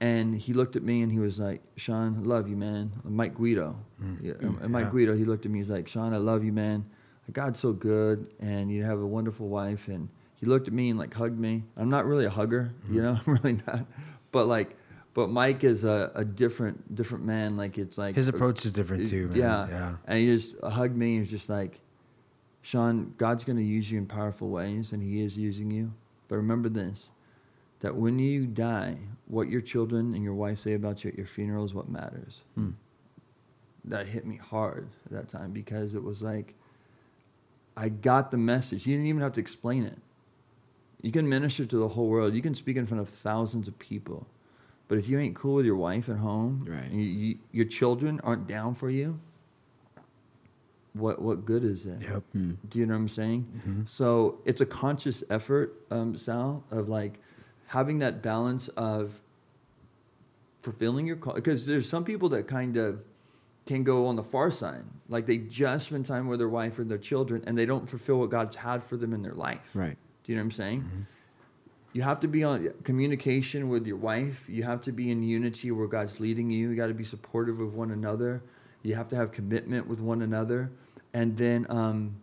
and 0.00 0.36
he 0.36 0.52
looked 0.52 0.76
at 0.76 0.82
me 0.82 1.02
and 1.02 1.10
he 1.10 1.18
was 1.18 1.38
like, 1.38 1.60
Sean, 1.76 2.18
I 2.18 2.26
love 2.26 2.48
you, 2.48 2.56
man. 2.56 2.92
Mike 3.04 3.34
Guido. 3.34 3.76
Mm. 4.02 4.18
Yeah, 4.22 4.32
and 4.40 4.62
uh, 4.62 4.68
Mike 4.68 4.86
Yeah. 4.86 4.90
Guido, 4.90 5.16
he 5.16 5.24
looked 5.24 5.44
at 5.44 5.50
me, 5.50 5.58
he's 5.58 5.70
like, 5.70 5.88
Sean, 5.88 6.14
I 6.14 6.18
love 6.18 6.44
you, 6.44 6.52
man. 6.52 6.86
God's 7.32 7.58
so 7.58 7.72
good, 7.72 8.32
and 8.40 8.70
you 8.70 8.84
have 8.84 9.00
a 9.00 9.06
wonderful 9.06 9.48
wife. 9.48 9.88
And 9.88 10.08
he 10.36 10.46
looked 10.46 10.66
at 10.66 10.72
me 10.72 10.88
and 10.88 10.98
like 10.98 11.12
hugged 11.12 11.38
me. 11.38 11.64
I'm 11.76 11.90
not 11.90 12.06
really 12.06 12.24
a 12.24 12.30
hugger, 12.30 12.72
you 12.88 13.00
mm-hmm. 13.00 13.04
know, 13.04 13.20
I'm 13.26 13.32
really 13.34 13.60
not. 13.66 13.86
But 14.30 14.46
like, 14.46 14.76
but 15.14 15.28
Mike 15.28 15.64
is 15.64 15.84
a, 15.84 16.12
a 16.14 16.24
different 16.24 16.94
different 16.94 17.24
man. 17.24 17.56
Like 17.56 17.76
it's 17.76 17.98
like 17.98 18.14
His 18.14 18.28
approach 18.28 18.64
is 18.64 18.72
different 18.72 19.08
too, 19.08 19.28
man. 19.28 19.36
Yeah, 19.36 19.68
Yeah. 19.68 19.94
And 20.06 20.18
he 20.18 20.26
just 20.26 20.54
hugged 20.62 20.96
me 20.96 21.16
and 21.16 21.22
was 21.22 21.30
just 21.30 21.48
like, 21.48 21.80
Sean, 22.68 23.14
God's 23.16 23.44
going 23.44 23.56
to 23.56 23.64
use 23.64 23.90
you 23.90 23.96
in 23.96 24.04
powerful 24.04 24.50
ways, 24.50 24.92
and 24.92 25.02
He 25.02 25.22
is 25.22 25.38
using 25.38 25.70
you. 25.70 25.94
But 26.28 26.36
remember 26.36 26.68
this 26.68 27.08
that 27.80 27.96
when 27.96 28.18
you 28.18 28.44
die, 28.44 28.98
what 29.26 29.48
your 29.48 29.62
children 29.62 30.12
and 30.14 30.22
your 30.22 30.34
wife 30.34 30.58
say 30.58 30.74
about 30.74 31.02
you 31.02 31.10
at 31.10 31.16
your 31.16 31.26
funeral 31.26 31.64
is 31.64 31.72
what 31.72 31.88
matters. 31.88 32.42
Hmm. 32.56 32.72
That 33.84 34.06
hit 34.06 34.26
me 34.26 34.36
hard 34.36 34.88
at 35.06 35.12
that 35.12 35.28
time 35.30 35.52
because 35.52 35.94
it 35.94 36.02
was 36.02 36.20
like, 36.20 36.54
I 37.74 37.88
got 37.88 38.32
the 38.32 38.36
message. 38.36 38.84
You 38.84 38.94
didn't 38.96 39.06
even 39.06 39.22
have 39.22 39.34
to 39.34 39.40
explain 39.40 39.84
it. 39.84 39.96
You 41.00 41.12
can 41.12 41.26
minister 41.26 41.64
to 41.64 41.76
the 41.78 41.88
whole 41.88 42.08
world, 42.08 42.34
you 42.34 42.42
can 42.42 42.54
speak 42.54 42.76
in 42.76 42.86
front 42.86 43.00
of 43.00 43.08
thousands 43.08 43.66
of 43.68 43.78
people. 43.78 44.26
But 44.88 44.98
if 44.98 45.08
you 45.08 45.18
ain't 45.18 45.36
cool 45.36 45.54
with 45.54 45.64
your 45.66 45.76
wife 45.76 46.10
at 46.10 46.16
home, 46.16 46.66
Right. 46.68 46.90
you, 46.90 47.00
you, 47.00 47.38
your 47.52 47.66
children 47.66 48.20
aren't 48.24 48.46
down 48.46 48.74
for 48.74 48.90
you, 48.90 49.20
what 50.94 51.20
what 51.20 51.44
good 51.44 51.64
is 51.64 51.86
it? 51.86 52.00
Yep. 52.02 52.22
Hmm. 52.32 52.52
Do 52.68 52.78
you 52.78 52.86
know 52.86 52.94
what 52.94 53.00
I'm 53.00 53.08
saying? 53.08 53.46
Mm-hmm. 53.58 53.82
So 53.86 54.38
it's 54.44 54.60
a 54.60 54.66
conscious 54.66 55.22
effort, 55.30 55.74
um, 55.90 56.16
Sal, 56.16 56.64
of 56.70 56.88
like 56.88 57.20
having 57.66 57.98
that 58.00 58.22
balance 58.22 58.68
of 58.68 59.20
fulfilling 60.62 61.06
your 61.06 61.16
call. 61.16 61.34
Because 61.34 61.66
there's 61.66 61.88
some 61.88 62.04
people 62.04 62.28
that 62.30 62.48
kind 62.48 62.76
of 62.76 63.02
can 63.66 63.84
go 63.84 64.06
on 64.06 64.16
the 64.16 64.22
far 64.22 64.50
side, 64.50 64.84
like 65.08 65.26
they 65.26 65.36
just 65.36 65.86
spend 65.86 66.06
time 66.06 66.26
with 66.26 66.38
their 66.38 66.48
wife 66.48 66.78
or 66.78 66.84
their 66.84 66.98
children, 66.98 67.44
and 67.46 67.56
they 67.56 67.66
don't 67.66 67.88
fulfill 67.88 68.18
what 68.18 68.30
God's 68.30 68.56
had 68.56 68.82
for 68.82 68.96
them 68.96 69.12
in 69.12 69.22
their 69.22 69.34
life. 69.34 69.70
Right. 69.74 69.96
Do 70.24 70.32
you 70.32 70.36
know 70.36 70.42
what 70.42 70.46
I'm 70.46 70.50
saying? 70.52 70.80
Mm-hmm. 70.80 71.00
You 71.92 72.02
have 72.02 72.20
to 72.20 72.28
be 72.28 72.44
on 72.44 72.70
communication 72.84 73.68
with 73.68 73.86
your 73.86 73.96
wife. 73.96 74.48
You 74.48 74.62
have 74.62 74.82
to 74.82 74.92
be 74.92 75.10
in 75.10 75.22
unity 75.22 75.70
where 75.70 75.86
God's 75.86 76.20
leading 76.20 76.50
you. 76.50 76.70
You 76.70 76.76
got 76.76 76.86
to 76.86 76.94
be 76.94 77.04
supportive 77.04 77.60
of 77.60 77.74
one 77.74 77.90
another. 77.90 78.42
You 78.88 78.94
have 78.94 79.08
to 79.08 79.16
have 79.16 79.32
commitment 79.32 79.86
with 79.86 80.00
one 80.00 80.22
another. 80.22 80.70
And 81.12 81.36
then 81.36 81.66
um, 81.68 82.22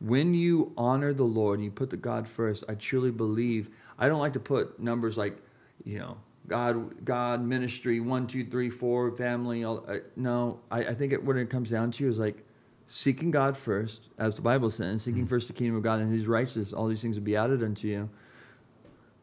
when 0.00 0.34
you 0.34 0.72
honor 0.76 1.12
the 1.12 1.22
Lord 1.22 1.60
and 1.60 1.64
you 1.64 1.70
put 1.70 1.90
the 1.90 1.96
God 1.96 2.26
first, 2.26 2.64
I 2.68 2.74
truly 2.74 3.12
believe. 3.12 3.70
I 3.96 4.08
don't 4.08 4.18
like 4.18 4.32
to 4.32 4.40
put 4.40 4.80
numbers 4.80 5.16
like, 5.16 5.36
you 5.84 6.00
know, 6.00 6.16
God, 6.48 7.04
God, 7.04 7.44
ministry, 7.44 8.00
one, 8.00 8.26
two, 8.26 8.44
three, 8.44 8.70
four, 8.70 9.16
family. 9.16 9.62
All, 9.62 9.84
uh, 9.86 9.98
no, 10.16 10.58
I, 10.68 10.80
I 10.80 10.94
think 10.94 11.12
it, 11.12 11.22
what 11.22 11.36
it 11.36 11.48
comes 11.48 11.70
down 11.70 11.92
to 11.92 12.08
is 12.08 12.18
like 12.18 12.42
seeking 12.88 13.30
God 13.30 13.56
first, 13.56 14.08
as 14.18 14.34
the 14.34 14.42
Bible 14.42 14.72
says, 14.72 15.02
seeking 15.02 15.28
first 15.28 15.46
the 15.46 15.52
kingdom 15.52 15.76
of 15.76 15.84
God 15.84 16.00
and 16.00 16.12
His 16.12 16.26
righteousness. 16.26 16.72
All 16.72 16.88
these 16.88 17.02
things 17.02 17.14
will 17.14 17.22
be 17.22 17.36
added 17.36 17.62
unto 17.62 17.86
you 17.86 18.10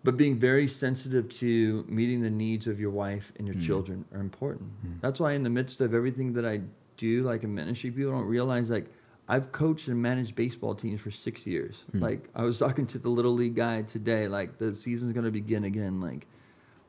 but 0.04 0.18
being 0.18 0.38
very 0.38 0.68
sensitive 0.68 1.30
to 1.30 1.86
meeting 1.88 2.22
the 2.22 2.30
needs 2.30 2.68
of 2.68 2.80
your 2.80 2.92
wife 2.92 3.32
and 3.38 3.48
your 3.48 3.56
mm. 3.56 3.66
children 3.66 4.06
are 4.14 4.20
important. 4.20 4.72
Mm. 4.86 5.02
That's 5.02 5.20
why 5.20 5.34
in 5.34 5.44
the 5.44 5.50
midst 5.50 5.82
of 5.82 5.94
everything 5.94 6.34
that 6.34 6.46
I 6.46 6.62
do, 6.98 7.24
like 7.24 7.44
in 7.44 7.54
ministry, 7.54 7.92
people 7.92 8.12
don't 8.12 8.26
realize 8.26 8.70
like 8.70 8.88
I've 9.28 9.52
coached 9.52 9.88
and 9.88 10.02
managed 10.02 10.36
baseball 10.36 10.76
teams 10.76 11.02
for 11.02 11.12
six 11.12 11.46
years. 11.46 11.76
Hmm. 11.92 12.00
Like 12.00 12.30
I 12.36 12.44
was 12.44 12.58
talking 12.66 12.88
to 12.88 13.00
the 13.00 13.10
little 13.10 13.32
league 13.32 13.56
guy 13.56 13.84
today, 13.84 14.28
like 14.28 14.58
the 14.58 14.76
season's 14.76 15.14
gonna 15.14 15.32
begin 15.32 15.64
again. 15.64 16.02
Like, 16.02 16.28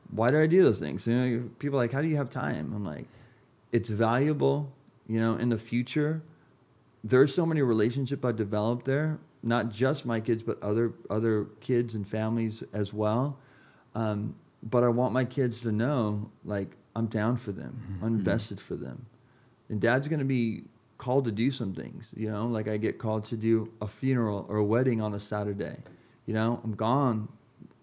why 0.09 0.31
do 0.31 0.41
I 0.41 0.47
do 0.47 0.63
those 0.63 0.79
things? 0.79 1.07
You 1.07 1.13
know, 1.13 1.49
people 1.59 1.79
are 1.79 1.83
like, 1.83 1.91
how 1.91 2.01
do 2.01 2.07
you 2.07 2.17
have 2.17 2.29
time? 2.29 2.73
I'm 2.75 2.85
like, 2.85 3.05
it's 3.71 3.89
valuable, 3.89 4.71
you 5.07 5.19
know, 5.19 5.35
in 5.35 5.49
the 5.49 5.57
future 5.57 6.21
there's 7.03 7.33
so 7.33 7.45
many 7.45 7.61
relationships 7.61 8.23
I 8.23 8.31
developed 8.31 8.85
there, 8.85 9.19
not 9.43 9.69
just 9.69 10.05
my 10.05 10.19
kids, 10.19 10.41
but 10.41 10.61
other 10.63 10.93
other 11.09 11.45
kids 11.59 11.93
and 11.93 12.07
families 12.07 12.63
as 12.73 12.93
well. 12.93 13.37
Um, 13.93 14.35
but 14.63 14.83
I 14.83 14.87
want 14.87 15.13
my 15.13 15.25
kids 15.25 15.59
to 15.61 15.71
know, 15.71 16.31
like, 16.45 16.77
I'm 16.95 17.07
down 17.07 17.35
for 17.37 17.51
them, 17.51 17.99
I'm 18.01 18.15
invested 18.15 18.59
for 18.59 18.75
them. 18.75 19.05
And 19.69 19.81
dad's 19.81 20.07
going 20.07 20.19
to 20.19 20.25
be 20.25 20.63
called 20.97 21.25
to 21.25 21.31
do 21.31 21.51
some 21.51 21.73
things, 21.73 22.13
you 22.15 22.31
know, 22.31 22.47
like 22.47 22.67
I 22.67 22.77
get 22.77 22.97
called 22.97 23.25
to 23.25 23.37
do 23.37 23.71
a 23.81 23.87
funeral 23.87 24.45
or 24.47 24.57
a 24.57 24.63
wedding 24.63 25.01
on 25.01 25.13
a 25.13 25.19
Saturday. 25.19 25.77
You 26.25 26.33
know, 26.33 26.61
I'm 26.63 26.75
gone 26.75 27.27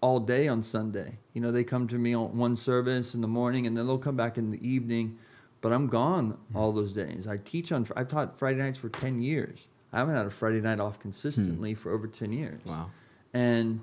all 0.01 0.19
day 0.19 0.47
on 0.47 0.63
Sunday. 0.63 1.19
You 1.33 1.41
know, 1.41 1.51
they 1.51 1.63
come 1.63 1.87
to 1.89 1.95
me 1.95 2.15
on 2.15 2.35
one 2.35 2.57
service 2.57 3.13
in 3.13 3.21
the 3.21 3.27
morning 3.27 3.67
and 3.67 3.77
then 3.77 3.85
they'll 3.85 3.99
come 3.99 4.15
back 4.15 4.37
in 4.37 4.49
the 4.49 4.67
evening, 4.67 5.19
but 5.61 5.71
I'm 5.71 5.87
gone 5.87 6.37
all 6.55 6.71
those 6.71 6.93
days. 6.93 7.27
I 7.27 7.37
teach 7.37 7.71
on, 7.71 7.85
I've 7.95 8.07
taught 8.07 8.39
Friday 8.39 8.59
nights 8.59 8.79
for 8.79 8.89
10 8.89 9.21
years. 9.21 9.67
I 9.93 9.99
haven't 9.99 10.15
had 10.15 10.25
a 10.25 10.31
Friday 10.31 10.61
night 10.61 10.79
off 10.79 10.99
consistently 10.99 11.73
hmm. 11.73 11.79
for 11.79 11.91
over 11.91 12.07
10 12.07 12.31
years. 12.31 12.61
Wow. 12.65 12.91
And, 13.33 13.81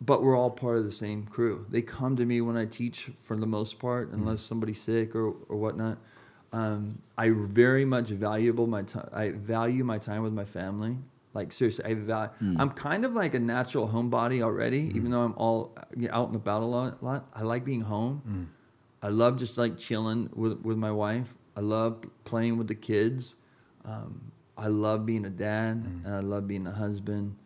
but 0.00 0.22
we're 0.22 0.36
all 0.36 0.50
part 0.50 0.78
of 0.78 0.84
the 0.84 0.92
same 0.92 1.26
crew. 1.26 1.66
They 1.68 1.82
come 1.82 2.16
to 2.16 2.24
me 2.24 2.40
when 2.40 2.56
I 2.56 2.64
teach 2.64 3.10
for 3.20 3.36
the 3.36 3.46
most 3.46 3.78
part, 3.78 4.08
hmm. 4.08 4.14
unless 4.14 4.42
somebody's 4.42 4.80
sick 4.80 5.14
or, 5.14 5.34
or 5.48 5.56
whatnot. 5.56 5.98
Um, 6.52 7.02
I 7.18 7.30
very 7.30 7.84
much 7.84 8.08
valuable 8.08 8.66
my 8.66 8.82
time. 8.82 9.08
I 9.12 9.30
value 9.30 9.84
my 9.84 9.98
time 9.98 10.22
with 10.22 10.32
my 10.32 10.44
family. 10.44 10.96
Like 11.34 11.52
seriously, 11.52 11.84
I 11.84 11.94
val- 11.94 12.32
hmm. 12.38 12.58
I'm 12.58 12.70
kind 12.70 13.04
of 13.04 13.12
like 13.12 13.34
a 13.34 13.40
natural 13.40 13.88
homebody 13.88 14.40
already, 14.40 14.90
even 14.94 15.10
though 15.10 15.22
I'm 15.22 15.34
all 15.36 15.76
you 15.94 16.08
know, 16.08 16.14
out 16.14 16.28
and 16.28 16.36
about 16.36 16.62
a 16.62 16.66
lot, 16.66 17.02
lot. 17.02 17.28
I 17.34 17.42
like 17.42 17.62
being 17.62 17.82
home. 17.82 18.48
I 19.02 19.08
love 19.08 19.38
just 19.38 19.58
like 19.58 19.76
chilling 19.76 20.30
with 20.34 20.62
with 20.62 20.78
my 20.78 20.90
wife. 20.90 21.34
I 21.56 21.60
love 21.60 22.04
playing 22.24 22.56
with 22.56 22.68
the 22.68 22.74
kids. 22.74 23.34
Um, 23.84 24.32
I 24.56 24.68
love 24.68 25.04
being 25.06 25.24
a 25.24 25.30
dad. 25.30 25.84
And 26.04 26.14
I 26.14 26.20
love 26.20 26.46
being 26.46 26.66
a 26.66 26.72
husband. 26.72 27.36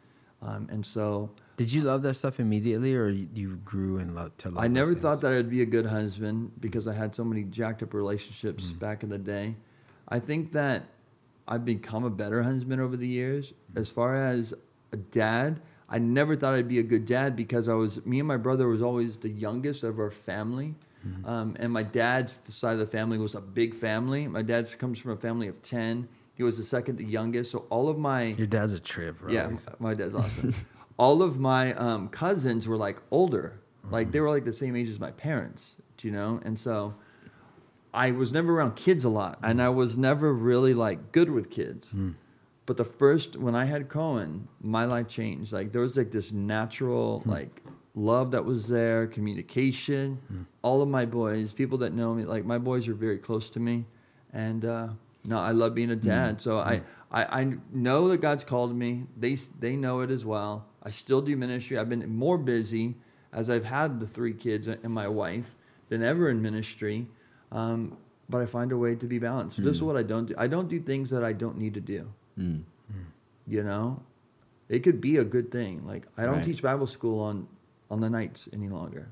Um, 0.43 0.69
and 0.71 0.85
so 0.87 1.31
Did 1.57 1.71
you 1.73 1.83
love 1.83 2.01
that 2.03 2.15
stuff 2.15 2.41
immediately, 2.41 2.95
or 2.95 3.09
you, 3.11 3.57
grew 3.65 3.99
and 3.99 4.15
loved 4.15 4.39
to 4.39 4.51
love? 4.51 4.65
I 4.65 4.69
never 4.69 4.95
thought 4.95 5.21
that 5.21 5.33
I'd 5.33 5.51
be 5.51 5.61
a 5.61 5.67
good 5.67 5.85
husband 5.87 6.53
because 6.61 6.87
I 6.89 6.95
had 6.95 7.15
so 7.15 7.25
many 7.25 7.43
jacked 7.45 7.83
up 7.83 7.93
relationships 7.93 8.71
back 8.71 9.03
in 9.03 9.11
the 9.11 9.19
day. 9.19 9.57
I 10.09 10.19
think 10.19 10.53
that 10.53 10.85
I've 11.47 11.65
become 11.65 12.05
a 12.05 12.11
better 12.11 12.43
husband 12.43 12.81
over 12.81 12.97
the 12.97 13.07
years. 13.09 13.53
As 13.77 13.91
far 13.91 14.17
as 14.17 14.55
a 14.93 14.97
dad, 14.97 15.61
I 15.89 15.99
never 15.99 16.37
thought 16.37 16.55
I'd 16.55 16.69
be 16.69 16.79
a 16.79 16.85
good 16.85 17.05
dad 17.05 17.37
because 17.37 17.69
I 17.69 17.75
was 17.75 18.05
me 18.07 18.21
and 18.21 18.29
my 18.29 18.37
brother 18.37 18.67
was 18.69 18.81
always 18.81 19.17
the 19.19 19.29
youngest 19.29 19.83
of 19.83 19.99
our 19.99 20.11
family. 20.11 20.75
Um, 21.25 21.57
and 21.59 21.73
my 21.73 21.83
dad's 21.83 22.39
side 22.49 22.75
of 22.75 22.79
the 22.79 22.87
family 22.87 23.17
was 23.19 23.35
a 23.35 23.41
big 23.41 23.75
family. 23.75 24.27
My 24.29 24.43
dad 24.43 24.79
comes 24.79 24.99
from 24.99 25.13
a 25.13 25.17
family 25.17 25.49
of 25.49 25.61
ten. 25.63 26.09
He 26.41 26.45
was 26.45 26.57
the 26.57 26.65
second 26.65 26.99
youngest, 27.07 27.51
so 27.51 27.67
all 27.69 27.91
of 27.91 27.99
my 27.99 28.29
Your 28.29 28.47
dad's 28.47 28.73
a 28.73 28.81
trip, 28.81 29.19
bro. 29.19 29.31
yeah, 29.31 29.51
my 29.79 29.93
dad's 29.93 30.15
awesome. 30.15 30.55
All 30.99 31.23
of 31.23 31.39
my 31.39 31.75
um, 31.75 32.09
cousins 32.09 32.67
were 32.67 32.79
like 32.79 32.97
older, 33.11 33.61
like 33.91 34.11
they 34.11 34.17
mm-hmm. 34.17 34.25
were 34.25 34.31
like 34.31 34.47
the 34.47 34.53
same 34.55 34.75
age 34.75 34.89
as 34.89 34.99
my 34.99 35.11
parents, 35.11 35.73
do 35.99 36.09
you 36.09 36.15
know? 36.15 36.41
And 36.43 36.59
so 36.59 36.95
I 37.93 38.13
was 38.13 38.33
never 38.33 38.57
around 38.57 38.75
kids 38.75 39.05
a 39.05 39.11
lot, 39.11 39.39
and 39.43 39.59
mm. 39.59 39.65
I 39.65 39.69
was 39.69 39.99
never 39.99 40.33
really 40.33 40.73
like 40.73 41.13
good 41.13 41.29
with 41.29 41.51
kids. 41.51 41.89
Hmm. 41.89 42.13
But 42.65 42.79
the 42.79 42.87
first 42.87 43.37
when 43.37 43.55
I 43.55 43.67
had 43.67 43.91
Cohen, 43.91 44.49
my 44.63 44.87
life 44.87 45.09
changed. 45.09 45.53
Like 45.53 45.73
there 45.73 45.83
was 45.83 45.95
like 45.95 46.11
this 46.11 46.33
natural 46.33 47.21
hmm. 47.21 47.33
like 47.33 47.61
love 47.95 48.31
that 48.31 48.47
was 48.47 48.67
there, 48.67 49.07
communication. 49.07 50.23
Hmm. 50.29 50.43
All 50.63 50.81
of 50.81 50.89
my 50.89 51.05
boys, 51.05 51.53
people 51.53 51.77
that 51.79 51.93
know 51.93 52.15
me, 52.15 52.25
like 52.25 52.47
my 52.47 52.57
boys 52.57 52.89
are 52.89 52.95
very 52.95 53.19
close 53.19 53.51
to 53.51 53.61
me, 53.61 53.85
and 54.33 54.65
uh, 54.65 54.89
no, 55.25 55.39
I 55.39 55.51
love 55.53 55.75
being 55.75 55.91
a 55.91 55.97
dad. 55.97 56.41
So 56.41 56.59
I, 56.59 56.83
I 57.11 57.41
I 57.41 57.53
know 57.73 58.09
that 58.09 58.21
God's 58.21 58.45
called 58.45 58.75
me. 58.75 59.07
They 59.17 59.35
they 59.59 59.77
know 59.77 60.01
it 60.01 60.11
as 60.11 60.25
well. 60.25 60.67
I 60.83 60.91
still 60.91 61.21
do 61.21 61.37
ministry. 61.37 61.79
I've 61.79 61.89
been 61.89 62.09
more 62.17 62.39
busy 62.39 62.97
as 63.33 63.51
I've 63.51 63.67
had 63.67 64.01
the 64.01 64.07
three 64.07 64.33
kids 64.33 64.67
and 64.67 64.83
my 64.93 65.09
wife 65.09 65.55
than 65.89 66.03
ever 66.03 66.29
in 66.31 66.41
ministry. 66.41 67.07
Um, 67.53 67.97
but 68.29 68.41
I 68.41 68.47
find 68.47 68.71
a 68.73 68.79
way 68.79 68.95
to 68.95 69.07
be 69.07 69.19
balanced. 69.19 69.57
This 69.63 69.75
is 69.77 69.83
what 69.83 69.97
I 69.97 70.03
don't 70.05 70.27
do. 70.27 70.35
I 70.39 70.47
don't 70.47 70.69
do 70.69 70.81
things 70.81 71.11
that 71.11 71.25
I 71.25 71.33
don't 71.33 71.59
need 71.59 71.75
to 71.75 71.81
do. 71.81 72.09
Mm. 72.39 72.63
You 73.47 73.63
know, 73.65 74.03
it 74.69 74.81
could 74.81 75.01
be 75.01 75.17
a 75.17 75.25
good 75.25 75.51
thing. 75.51 75.85
Like 75.87 76.07
I 76.17 76.25
don't 76.25 76.37
Right. 76.37 76.45
teach 76.45 76.63
Bible 76.63 76.87
school 76.87 77.21
on 77.21 77.47
on 77.91 78.01
the 78.01 78.09
nights 78.09 78.49
any 78.53 78.69
longer. 78.69 79.09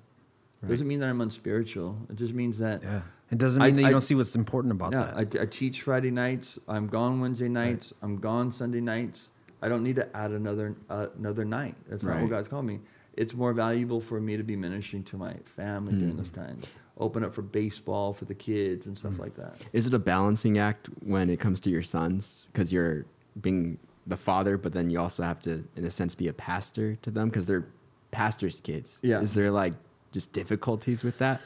Doesn't 0.67 0.87
mean 0.89 1.01
that 1.01 1.09
I'm 1.09 1.21
unspiritual. 1.21 1.97
It 2.11 2.17
just 2.17 2.33
means 2.33 2.59
that 2.59 2.83
Yeah. 2.83 3.03
It 3.31 3.39
doesn't 3.39 3.61
I- 3.61 3.67
mean 3.67 3.77
that 3.77 3.83
you 3.83 3.89
I- 3.89 3.91
don't 3.93 4.01
see 4.03 4.15
what's 4.15 4.35
important 4.35 4.73
about 4.73 4.93
no, 4.93 5.05
that. 5.05 5.17
I, 5.17 5.25
t- 5.25 5.41
I 5.41 5.47
teach 5.47 5.83
Friday 5.83 6.11
nights. 6.11 6.59
I'm 6.69 6.87
gone 6.87 7.21
Wednesday 7.21 7.49
nights. 7.49 7.93
I'm 8.03 8.17
gone 8.19 8.53
Sunday 8.53 8.81
nights. 8.81 9.29
I 9.61 9.69
don't 9.69 9.83
need 9.83 9.97
to 9.97 10.17
add 10.17 10.31
another 10.31 10.77
uh, 10.89 11.09
another 11.19 11.45
night. 11.45 11.75
That's 11.89 12.05
not 12.05 12.21
what 12.21 12.31
God's 12.31 12.49
called 12.49 12.65
me. 12.65 12.81
It's 13.17 13.35
more 13.35 13.53
valuable 13.53 14.01
for 14.01 14.21
me 14.21 14.37
to 14.37 14.45
be 14.45 14.55
ministering 14.57 15.03
to 15.05 15.17
my 15.17 15.35
family 15.45 15.95
during 15.95 16.15
Mm. 16.15 16.19
those 16.19 16.31
times. 16.31 16.65
Open 16.99 17.25
up 17.25 17.35
for 17.35 17.43
baseball 17.43 18.13
for 18.13 18.25
the 18.25 18.35
kids 18.35 18.87
and 18.87 18.95
Mm. 18.95 18.99
stuff 19.01 19.19
like 19.19 19.35
that. 19.37 19.57
Is 19.73 19.87
it 19.89 19.95
a 19.95 19.99
balancing 19.99 20.57
act 20.59 20.89
when 21.05 21.29
it 21.29 21.41
comes 21.41 21.59
to 21.61 21.71
your 21.71 21.83
sons? 21.83 22.47
Because 22.53 22.73
you're 22.73 23.05
being 23.41 23.79
the 24.07 24.17
father, 24.17 24.57
but 24.57 24.73
then 24.73 24.89
you 24.91 24.99
also 25.01 25.23
have 25.25 25.41
to, 25.43 25.65
in 25.77 25.85
a 25.85 25.91
sense, 25.91 26.15
be 26.15 26.29
a 26.29 26.33
pastor 26.33 26.95
to 27.03 27.11
them 27.11 27.29
because 27.29 27.47
they're 27.47 27.67
pastors' 28.13 28.61
kids. 28.61 29.01
Yeah. 29.03 29.21
Is 29.21 29.35
there 29.35 29.51
like 29.51 29.75
just 30.13 30.33
difficulties 30.33 31.03
with 31.05 31.19
that? 31.19 31.41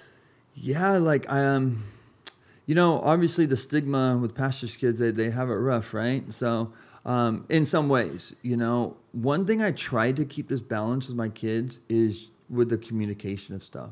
Yeah, 0.55 0.99
like 0.99 1.29
I 1.31 1.45
um, 1.45 1.85
you 2.67 2.75
know, 2.75 3.01
obviously 3.01 3.47
the 3.47 3.57
stigma 3.57 4.19
with 4.21 4.35
pastors' 4.35 4.77
kids, 4.77 4.99
they 4.99 5.11
they 5.11 5.31
have 5.31 5.49
it 5.49 5.55
rough, 5.55 5.93
right? 5.95 6.33
So, 6.33 6.73
um, 7.05 7.47
in 7.49 7.67
some 7.67 7.89
ways, 7.89 8.35
you 8.43 8.57
know, 8.57 8.97
one 9.13 9.47
thing 9.47 9.63
I 9.63 9.73
try 9.73 10.13
to 10.13 10.25
keep 10.25 10.49
this 10.49 10.61
balance 10.61 11.09
with 11.09 11.17
my 11.17 11.29
kids 11.29 11.81
is 11.89 12.31
with 12.49 12.69
the 12.69 12.79
communication 12.79 13.55
of 13.55 13.63
stuff. 13.63 13.91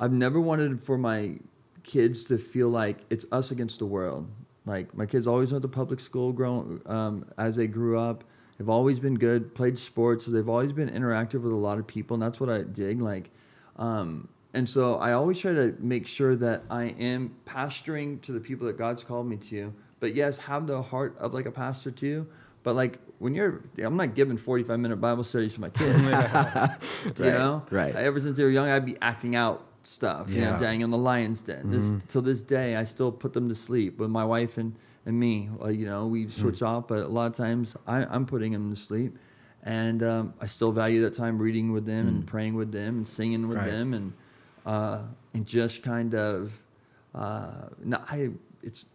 I've 0.00 0.12
never 0.12 0.40
wanted 0.40 0.82
for 0.82 0.98
my 0.98 1.36
kids 1.84 2.24
to 2.24 2.38
feel 2.38 2.68
like 2.68 2.98
it's 3.10 3.24
us 3.30 3.50
against 3.50 3.78
the 3.78 3.86
world. 3.86 4.28
Like 4.64 4.94
my 4.96 5.06
kids 5.06 5.26
always 5.26 5.52
went 5.52 5.62
to 5.62 5.68
public 5.68 6.00
school, 6.00 6.32
grown 6.32 6.80
um, 6.86 7.26
as 7.38 7.56
they 7.56 7.66
grew 7.66 7.98
up. 7.98 8.24
They've 8.58 8.68
always 8.68 9.00
been 9.00 9.16
good, 9.16 9.54
played 9.54 9.78
sports, 9.78 10.24
so 10.24 10.30
they've 10.30 10.48
always 10.48 10.72
been 10.72 10.88
interactive 10.88 11.42
with 11.42 11.52
a 11.52 11.56
lot 11.56 11.78
of 11.78 11.86
people, 11.86 12.14
and 12.14 12.22
that's 12.22 12.38
what 12.38 12.48
I 12.48 12.62
dig. 12.62 13.00
Like, 13.00 13.30
um, 13.76 14.28
and 14.54 14.68
so 14.68 14.96
I 14.96 15.12
always 15.12 15.38
try 15.38 15.54
to 15.54 15.74
make 15.78 16.06
sure 16.06 16.36
that 16.36 16.64
I 16.70 16.84
am 16.98 17.34
pastoring 17.46 18.20
to 18.22 18.32
the 18.32 18.40
people 18.40 18.66
that 18.66 18.76
God's 18.78 19.04
called 19.04 19.26
me 19.26 19.36
to. 19.48 19.72
But 20.00 20.14
yes, 20.14 20.36
have 20.38 20.66
the 20.66 20.82
heart 20.82 21.16
of 21.18 21.32
like 21.32 21.46
a 21.46 21.50
pastor 21.52 21.90
too. 21.90 22.26
But 22.62 22.74
like 22.76 22.98
when 23.18 23.34
you're, 23.34 23.62
I'm 23.78 23.96
not 23.96 24.14
giving 24.14 24.36
45 24.36 24.78
minute 24.78 24.96
Bible 24.96 25.24
studies 25.24 25.54
to 25.54 25.60
my 25.60 25.70
kids. 25.70 25.98
you 25.98 26.04
Right, 26.04 27.18
know, 27.18 27.62
right. 27.70 27.94
Ever 27.94 28.20
since 28.20 28.36
they 28.36 28.44
were 28.44 28.50
young, 28.50 28.68
I'd 28.68 28.84
be 28.84 28.96
acting 29.00 29.36
out 29.36 29.64
stuff. 29.84 30.28
You 30.30 30.42
know, 30.42 30.50
Yeah. 30.50 30.58
dying 30.58 30.84
on 30.84 30.90
the 30.90 30.98
lion's 30.98 31.42
den. 31.42 31.70
This 31.70 31.86
mm-hmm. 31.86 31.98
till 32.08 32.22
this 32.22 32.42
day, 32.42 32.76
I 32.76 32.84
still 32.84 33.10
put 33.12 33.32
them 33.32 33.48
to 33.48 33.54
sleep 33.54 33.98
with 33.98 34.10
my 34.10 34.24
wife 34.24 34.58
and 34.58 34.74
and 35.06 35.18
me. 35.18 35.48
You 35.68 35.86
know, 35.86 36.06
we 36.06 36.26
mm. 36.26 36.30
switch 36.30 36.62
off, 36.62 36.86
but 36.88 37.00
a 37.00 37.08
lot 37.08 37.26
of 37.26 37.36
times 37.36 37.74
I, 37.86 38.04
I'm 38.04 38.24
putting 38.26 38.52
them 38.52 38.72
to 38.72 38.80
sleep, 38.80 39.16
and 39.64 40.00
um, 40.02 40.34
I 40.40 40.46
still 40.46 40.70
value 40.70 41.02
that 41.02 41.14
time 41.16 41.38
reading 41.38 41.72
with 41.72 41.86
them 41.86 42.06
and 42.06 42.22
mm. 42.22 42.26
praying 42.26 42.54
with 42.54 42.70
them 42.70 42.98
and 42.98 43.08
singing 43.08 43.48
with 43.48 43.58
Right. 43.58 43.70
them 43.70 43.94
and 43.94 44.12
uh, 44.66 45.02
and 45.34 45.46
just 45.46 45.82
kind 45.82 46.14
of 46.14 46.62
uh, 47.14 47.68
no, 47.84 47.98
I 48.08 48.30
it's 48.62 48.86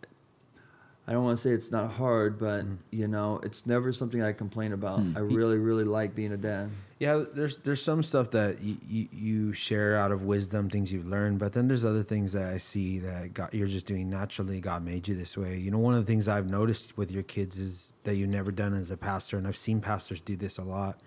I 1.07 1.13
don't 1.13 1.24
want 1.24 1.38
to 1.38 1.43
say 1.43 1.51
it's 1.51 1.72
not 1.72 1.89
hard, 1.91 2.38
but 2.38 2.65
you 2.91 3.07
know, 3.07 3.39
it's 3.41 3.65
never 3.65 3.93
something 3.93 4.22
I 4.22 4.34
complain 4.34 4.74
about. 4.74 4.99
I 5.15 5.20
really, 5.20 5.57
really 5.57 5.86
like 5.86 6.13
being 6.13 6.34
a 6.34 6.38
dad. 6.38 6.70
Yeah, 6.99 7.24
there's 7.34 7.59
there's 7.59 7.82
some 7.82 8.03
stuff 8.03 8.32
that 8.32 8.61
you, 8.61 8.78
you, 8.89 9.07
you 9.13 9.53
share 9.53 9.95
out 9.95 10.11
of 10.11 10.24
wisdom, 10.24 10.70
things 10.70 10.91
you've 10.91 11.07
learned, 11.07 11.39
but 11.39 11.53
then 11.53 11.70
there's 11.70 11.86
other 11.86 12.03
things 12.03 12.34
that 12.34 12.51
I 12.51 12.57
see 12.57 12.99
that 12.99 13.34
God, 13.34 13.53
you're 13.53 13.68
just 13.68 13.86
doing 13.86 14.09
naturally. 14.09 14.59
God 14.59 14.84
made 14.84 15.07
you 15.07 15.15
this 15.15 15.38
way. 15.38 15.57
You 15.57 15.72
know, 15.72 15.78
one 15.78 15.93
of 15.93 16.05
the 16.05 16.11
things 16.11 16.28
I've 16.28 16.49
noticed 16.49 16.97
with 16.97 17.09
your 17.09 17.24
kids 17.24 17.57
is 17.57 17.93
that 18.03 18.15
you've 18.15 18.30
never 18.30 18.51
done 18.51 18.74
as 18.74 18.91
a 18.91 18.97
pastor, 18.97 19.38
and 19.38 19.47
I've 19.47 19.55
seen 19.55 19.80
pastors 19.80 20.20
do 20.20 20.36
this 20.36 20.57
a 20.57 20.63
lot, 20.63 20.99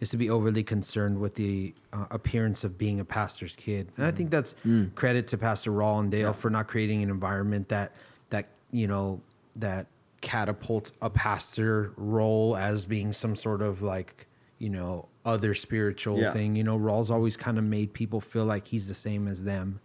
is 0.00 0.10
to 0.10 0.16
be 0.16 0.30
overly 0.30 0.62
concerned 0.62 1.20
with 1.20 1.34
the 1.34 1.74
uh, 1.92 2.06
appearance 2.10 2.64
of 2.64 2.78
being 2.78 3.00
a 3.00 3.04
pastor's 3.04 3.54
kid. 3.54 3.92
And 3.96 4.06
I 4.06 4.10
think 4.10 4.30
that's 4.30 4.54
credit 4.94 5.28
to 5.28 5.38
Pastor 5.38 5.70
Raul 5.70 6.00
and 6.00 6.10
Dale 6.10 6.32
for 6.32 6.50
not 6.50 6.68
creating 6.68 7.02
an 7.02 7.10
environment 7.10 7.68
that 7.68 7.92
that 8.30 8.48
you 8.72 8.86
know 8.86 9.20
that 9.56 9.86
catapults 10.22 10.92
a 11.02 11.10
pastor 11.10 11.92
role 11.96 12.56
as 12.56 12.86
being 12.86 13.12
some 13.12 13.34
sort 13.36 13.62
of 13.62 13.82
like 13.82 14.26
you 14.58 14.68
know 14.70 15.08
other 15.24 15.54
spiritual 15.54 16.18
Yeah. 16.18 16.32
thing. 16.32 16.56
You 16.56 16.64
know 16.64 16.76
Raul's 16.78 17.10
always 17.10 17.36
kind 17.36 17.58
of 17.58 17.64
made 17.64 17.92
people 17.92 18.20
feel 18.20 18.44
like 18.44 18.66
he's 18.66 18.88
the 18.88 18.94
same 18.94 19.28
as 19.28 19.44
them. 19.44 19.80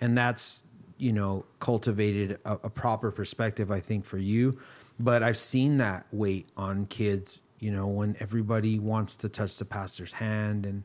And 0.00 0.18
that's 0.18 0.64
you 0.98 1.12
know 1.12 1.44
cultivated 1.60 2.38
a, 2.44 2.52
a 2.64 2.70
proper 2.70 3.10
perspective 3.10 3.70
i 3.70 3.80
think 3.80 4.04
for 4.04 4.18
you. 4.18 4.58
But 5.00 5.22
i've 5.22 5.38
seen 5.38 5.76
that 5.78 6.06
weight 6.12 6.48
on 6.56 6.86
kids 6.86 7.40
you 7.62 7.70
know 7.70 7.86
when 7.86 8.16
everybody 8.18 8.78
wants 8.78 9.14
to 9.16 9.28
touch 9.28 9.56
the 9.56 9.64
pastor's 9.64 10.12
hand 10.12 10.66
and 10.66 10.82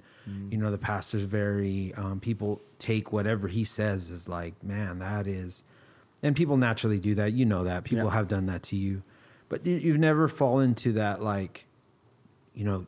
you 0.52 0.58
know 0.58 0.70
the 0.70 0.78
pastor's 0.78 1.24
very 1.24 1.94
um, 1.96 2.20
people 2.20 2.62
take 2.80 3.12
whatever 3.14 3.48
he 3.48 3.64
says 3.64 4.10
is 4.10 4.28
like 4.30 4.62
man 4.64 5.00
that 5.00 5.26
is 5.26 5.64
and 6.22 6.36
people 6.36 6.58
naturally 6.58 7.00
do 7.00 7.16
that 7.16 7.32
you 7.34 7.46
know 7.46 7.64
that 7.64 7.84
people 7.86 8.06
Yeah. 8.06 8.12
have 8.12 8.28
done 8.28 8.46
that 8.48 8.62
to 8.64 8.76
you. 8.76 9.04
But 9.50 9.66
you, 9.66 9.76
you've 9.76 10.00
never 10.00 10.28
fallen 10.28 10.76
to 10.76 10.92
that 10.94 11.22
like 11.24 11.66
you 12.54 12.66
know 12.66 12.86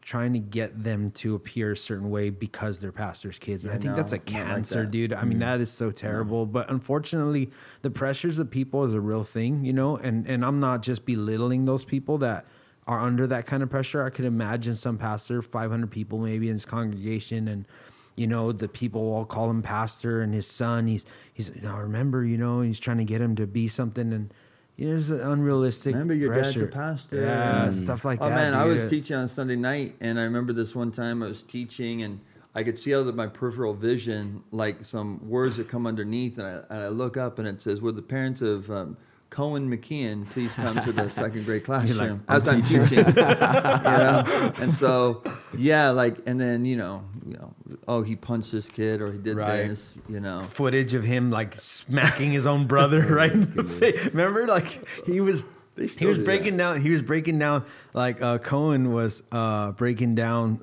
trying 0.00 0.32
to 0.32 0.38
get 0.40 0.82
them 0.82 1.10
to 1.12 1.34
appear 1.36 1.72
a 1.72 1.76
certain 1.76 2.10
way 2.10 2.28
because 2.30 2.80
they're 2.80 2.90
pastors 2.90 3.38
kids 3.38 3.64
and 3.64 3.72
Yeah, 3.72 3.76
i 3.76 3.80
think 3.82 3.90
no, 3.92 3.96
that's 3.96 4.12
a 4.12 4.16
not 4.16 4.26
like 4.26 4.44
cancer 4.46 4.82
that. 4.82 4.90
Dude. 4.90 5.12
I 5.12 5.24
mean 5.24 5.38
that 5.40 5.60
is 5.60 5.70
so 5.70 5.90
terrible 5.92 6.44
but 6.46 6.68
unfortunately 6.70 7.50
the 7.82 7.90
pressures 7.90 8.38
of 8.40 8.50
people 8.50 8.82
is 8.84 8.94
a 8.94 9.00
real 9.00 9.22
thing 9.24 9.64
you 9.64 9.72
know 9.72 9.96
and 9.96 10.26
and 10.26 10.44
i'm 10.44 10.58
not 10.58 10.82
just 10.82 11.04
belittling 11.04 11.66
those 11.66 11.84
people 11.84 12.18
that 12.18 12.46
are 12.86 13.00
under 13.00 13.26
that 13.26 13.46
kind 13.46 13.62
of 13.62 13.70
pressure 13.70 14.04
i 14.04 14.10
could 14.10 14.24
imagine 14.24 14.74
some 14.74 14.98
pastor 14.98 15.40
500 15.42 15.90
people 15.90 16.18
maybe 16.18 16.48
in 16.48 16.54
his 16.54 16.64
congregation 16.64 17.48
and 17.48 17.64
you 18.16 18.26
know 18.26 18.52
the 18.52 18.68
people 18.68 19.00
all 19.00 19.24
call 19.24 19.48
him 19.50 19.62
pastor 19.62 20.20
and 20.20 20.34
his 20.34 20.46
son 20.46 20.86
he's 20.86 21.04
he's 21.32 21.54
now 21.62 21.78
remember 21.78 22.24
you 22.24 22.36
know 22.36 22.60
he's 22.60 22.78
trying 22.80 22.98
to 22.98 23.04
get 23.04 23.20
him 23.20 23.36
to 23.36 23.46
be 23.46 23.68
something 23.68 24.12
and 24.12 24.32
you 24.76 24.86
know, 24.86 24.92
there's 24.92 25.10
an 25.10 25.20
unrealistic 25.20 25.92
Remember, 25.92 26.14
your 26.14 26.34
dad's 26.34 26.50
a 26.50 26.52
pressure. 26.60 26.66
pastor. 26.68 27.20
yeah 27.20 27.64
and- 27.64 27.74
stuff 27.74 28.04
like 28.04 28.20
oh, 28.22 28.28
that 28.28 28.32
Oh 28.32 28.36
man, 28.36 28.54
I 28.54 28.64
was 28.64 28.88
teaching 28.88 29.14
on 29.16 29.28
Sunday 29.28 29.54
night, 29.54 29.96
and 30.00 30.18
I 30.18 30.22
remember 30.22 30.54
this 30.54 30.74
one 30.74 30.90
time 30.90 31.22
I 31.22 31.26
was 31.28 31.42
teaching, 31.42 32.02
and 32.02 32.20
I 32.54 32.62
could 32.64 32.80
see 32.80 32.94
out 32.94 33.06
of 33.06 33.14
my 33.14 33.26
peripheral 33.26 33.74
vision 33.74 34.42
like 34.50 34.82
some 34.82 35.28
words 35.28 35.58
that 35.58 35.68
come 35.68 35.86
underneath, 35.86 36.38
and 36.38 36.46
I, 36.46 36.52
and 36.74 36.84
I 36.84 36.88
look 36.88 37.18
up, 37.18 37.38
and 37.38 37.46
it 37.46 37.60
says, 37.60 37.82
"Would 37.82 37.96
the 37.96 38.02
parents 38.02 38.40
of 38.40 38.70
um, 38.70 38.96
Cohen 39.32 39.70
McKeon 39.74 40.28
please 40.30 40.52
come 40.54 40.78
to 40.82 40.92
the 40.92 41.08
second 41.08 41.44
grade 41.46 41.64
classroom?" 41.68 42.22
I'm 42.28 42.36
As 42.36 42.46
I'm 42.46 42.62
teaching, 42.62 42.98
you 42.98 43.12
know, 43.14 44.52
and 44.60 44.74
so 44.74 45.22
yeah, 45.56 45.88
like, 45.90 46.18
and 46.26 46.38
then 46.38 46.64
you 46.66 46.76
know, 46.76 47.02
you 47.26 47.32
know, 47.38 47.54
oh, 47.88 48.02
he 48.02 48.14
punched 48.14 48.52
this 48.52 48.68
kid, 48.68 49.00
or 49.00 49.10
he 49.10 49.18
did 49.18 49.36
Right. 49.36 49.68
this, 49.68 49.96
you 50.08 50.20
know. 50.20 50.42
footage 50.42 50.92
of 50.94 51.02
him 51.02 51.30
like 51.30 51.54
smacking 51.54 52.30
his 52.30 52.46
own 52.46 52.66
brother 52.66 53.00
right 53.14 53.32
in 53.32 53.52
the 53.54 53.64
face. 53.64 54.04
Remember, 54.06 54.46
like 54.46 54.66
he 55.06 55.20
was 55.22 55.46
he 55.76 56.04
was 56.06 56.18
do 56.18 56.24
breaking 56.24 56.58
that. 56.58 56.74
down. 56.74 56.80
He 56.82 56.90
was 56.90 57.00
breaking 57.02 57.38
down 57.38 57.64
like 57.94 58.20
uh, 58.20 58.36
Cohen 58.38 58.92
was 58.92 59.22
uh, 59.32 59.72
breaking 59.72 60.14
down 60.14 60.62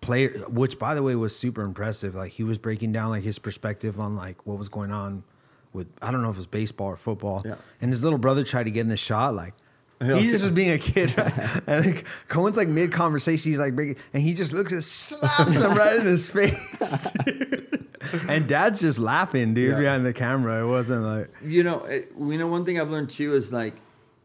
player, 0.00 0.30
which 0.48 0.78
by 0.78 0.94
the 0.94 1.02
way 1.02 1.14
was 1.16 1.36
super 1.38 1.62
impressive. 1.62 2.14
Like 2.14 2.32
he 2.32 2.44
was 2.44 2.56
breaking 2.56 2.92
down 2.92 3.10
like 3.10 3.24
his 3.24 3.38
perspective 3.38 4.00
on 4.00 4.16
like 4.16 4.46
what 4.46 4.56
was 4.56 4.70
going 4.70 4.90
on 4.92 5.22
with 5.76 5.86
I 6.02 6.10
don't 6.10 6.22
know 6.22 6.30
if 6.30 6.36
it 6.36 6.38
was 6.38 6.46
baseball 6.48 6.88
or 6.88 6.96
football. 6.96 7.42
Yeah. 7.44 7.54
And 7.80 7.92
his 7.92 8.02
little 8.02 8.18
brother 8.18 8.42
tried 8.42 8.64
to 8.64 8.70
get 8.72 8.80
in 8.80 8.88
the 8.88 8.96
shot 8.96 9.34
like. 9.34 9.54
He 9.98 10.30
just 10.30 10.42
was 10.44 10.50
being 10.52 10.72
a 10.72 10.78
kid, 10.78 11.16
right? 11.16 11.32
and 11.66 11.86
like, 11.86 12.06
Cohen's 12.28 12.58
like 12.58 12.68
mid 12.68 12.92
conversation, 12.92 13.50
he's 13.52 13.58
like 13.58 13.74
breaking, 13.74 13.96
and 14.12 14.22
he 14.22 14.34
just 14.34 14.52
looks 14.52 14.70
and 14.70 14.84
slaps 14.84 15.56
him 15.56 15.72
right 15.74 15.96
in 15.98 16.04
his 16.04 16.28
face. 16.36 17.10
dude. 17.24 17.88
and 18.28 18.46
Dad's 18.46 18.82
just 18.82 18.98
laughing, 18.98 19.54
dude, 19.54 19.70
Yeah. 19.72 19.78
behind 19.78 20.04
the 20.04 20.12
camera. 20.12 20.62
It 20.62 20.68
wasn't 20.68 21.02
like, 21.02 21.30
You 21.42 21.62
know, 21.64 21.84
it, 21.84 22.12
you 22.18 22.36
know, 22.36 22.46
one 22.46 22.66
thing 22.66 22.78
I've 22.78 22.90
learned 22.90 23.08
too 23.08 23.32
is 23.34 23.54
like, 23.54 23.72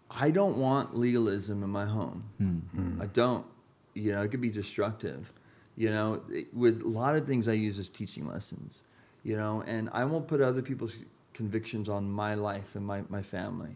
I 0.09 0.29
don't 0.31 0.57
want 0.57 0.97
legalism 0.97 1.63
in 1.63 1.69
my 1.69 1.85
home. 1.85 2.25
Hmm. 2.37 3.01
I 3.01 3.05
don't. 3.05 3.45
You 3.93 4.11
know, 4.11 4.23
it 4.23 4.27
could 4.29 4.41
be 4.41 4.49
destructive. 4.49 5.31
You 5.77 5.89
know, 5.91 6.21
it- 6.29 6.53
with 6.53 6.81
a 6.81 6.87
lot 6.89 7.15
of 7.15 7.25
things 7.25 7.47
I 7.47 7.53
use 7.53 7.79
as 7.79 7.87
teaching 7.87 8.27
lessons. 8.27 8.81
You 9.23 9.37
know, 9.37 9.63
and 9.65 9.89
I 9.93 10.03
won't 10.03 10.27
put 10.27 10.41
other 10.41 10.61
people's 10.61 10.95
convictions 11.33 11.89
on 11.89 12.11
my 12.11 12.33
life 12.35 12.75
and 12.75 12.85
my, 12.85 13.03
my 13.09 13.21
family. 13.23 13.75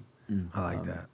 I 0.53 0.63
like 0.63 0.77
Um, 0.79 0.85
that. 0.87 1.09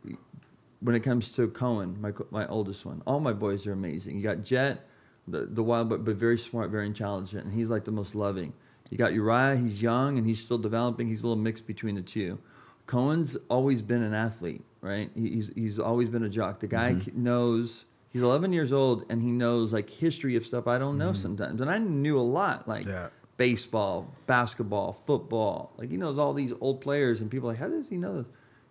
When 0.80 0.96
it 0.96 1.02
comes 1.02 1.32
to 1.34 1.48
Cohen, 1.50 1.98
my 2.02 2.12
my 2.32 2.48
oldest 2.48 2.86
one, 2.86 3.04
all 3.06 3.20
my 3.20 3.34
boys 3.34 3.68
are 3.68 3.72
amazing. 3.74 4.18
You 4.18 4.24
got 4.24 4.42
Jet, 4.42 4.88
the 5.28 5.46
the 5.46 5.62
wild 5.64 5.90
but 5.90 6.04
but 6.04 6.16
very 6.16 6.40
smart, 6.40 6.72
very 6.72 6.88
intelligent, 6.88 7.46
and 7.46 7.54
he's 7.54 7.70
like 7.70 7.84
the 7.86 7.92
most 7.92 8.16
loving. 8.16 8.54
You 8.90 8.98
got 8.98 9.14
Uriah, 9.14 9.56
he's 9.58 9.82
young 9.82 10.18
and 10.18 10.26
he's 10.28 10.42
still 10.42 10.58
developing. 10.58 11.08
He's 11.08 11.20
a 11.24 11.28
little 11.28 11.42
mixed 11.42 11.68
between 11.68 11.96
the 11.96 12.02
two. 12.02 12.40
Cohen's 12.88 13.38
always 13.48 13.82
been 13.82 14.02
an 14.02 14.14
athlete, 14.14 14.64
right? 14.82 15.12
He's 15.16 15.52
he's 15.56 15.78
always 15.78 16.10
been 16.10 16.24
a 16.24 16.30
jock. 16.30 16.60
The 16.62 16.68
guy 16.68 16.94
Mm-hmm. 16.94 17.24
knows. 17.24 17.86
He's 18.10 18.22
11 18.24 18.52
years 18.52 18.74
old 18.74 19.06
and 19.10 19.22
he 19.22 19.30
knows 19.32 19.72
like 19.72 19.90
history 19.90 20.36
of 20.36 20.46
stuff 20.46 20.68
I 20.68 20.78
don't 20.80 20.98
know 20.98 21.12
Mm-hmm. 21.12 21.22
sometimes, 21.22 21.62
and 21.62 21.70
I 21.70 21.78
knew 21.78 22.18
a 22.20 22.28
lot 22.40 22.68
like 22.68 22.86
Yeah. 22.88 23.10
Baseball, 23.42 24.08
basketball, 24.28 24.94
football. 24.94 25.72
Like 25.76 25.90
he 25.90 25.98
knows 25.98 26.20
all 26.20 26.32
these 26.32 26.54
old 26.62 26.80
players, 26.80 27.22
and 27.22 27.32
people 27.32 27.50
are 27.50 27.54
like, 27.54 27.60
how 27.60 27.70
does 27.70 27.90
he 27.90 27.98
know 27.98 28.18
this? 28.18 28.28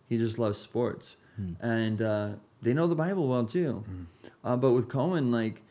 He 0.09 0.17
just 0.17 0.39
loves 0.39 0.59
sports, 0.61 1.17
and 1.61 2.01
uh, 2.01 2.29
they 2.63 2.73
know 2.73 2.87
the 2.87 2.95
Bible 2.95 3.27
well 3.27 3.45
too. 3.45 3.85
Uh, 4.45 4.57
but 4.57 4.71
with 4.71 4.89
Cohen, 4.89 5.33
like 5.33 5.63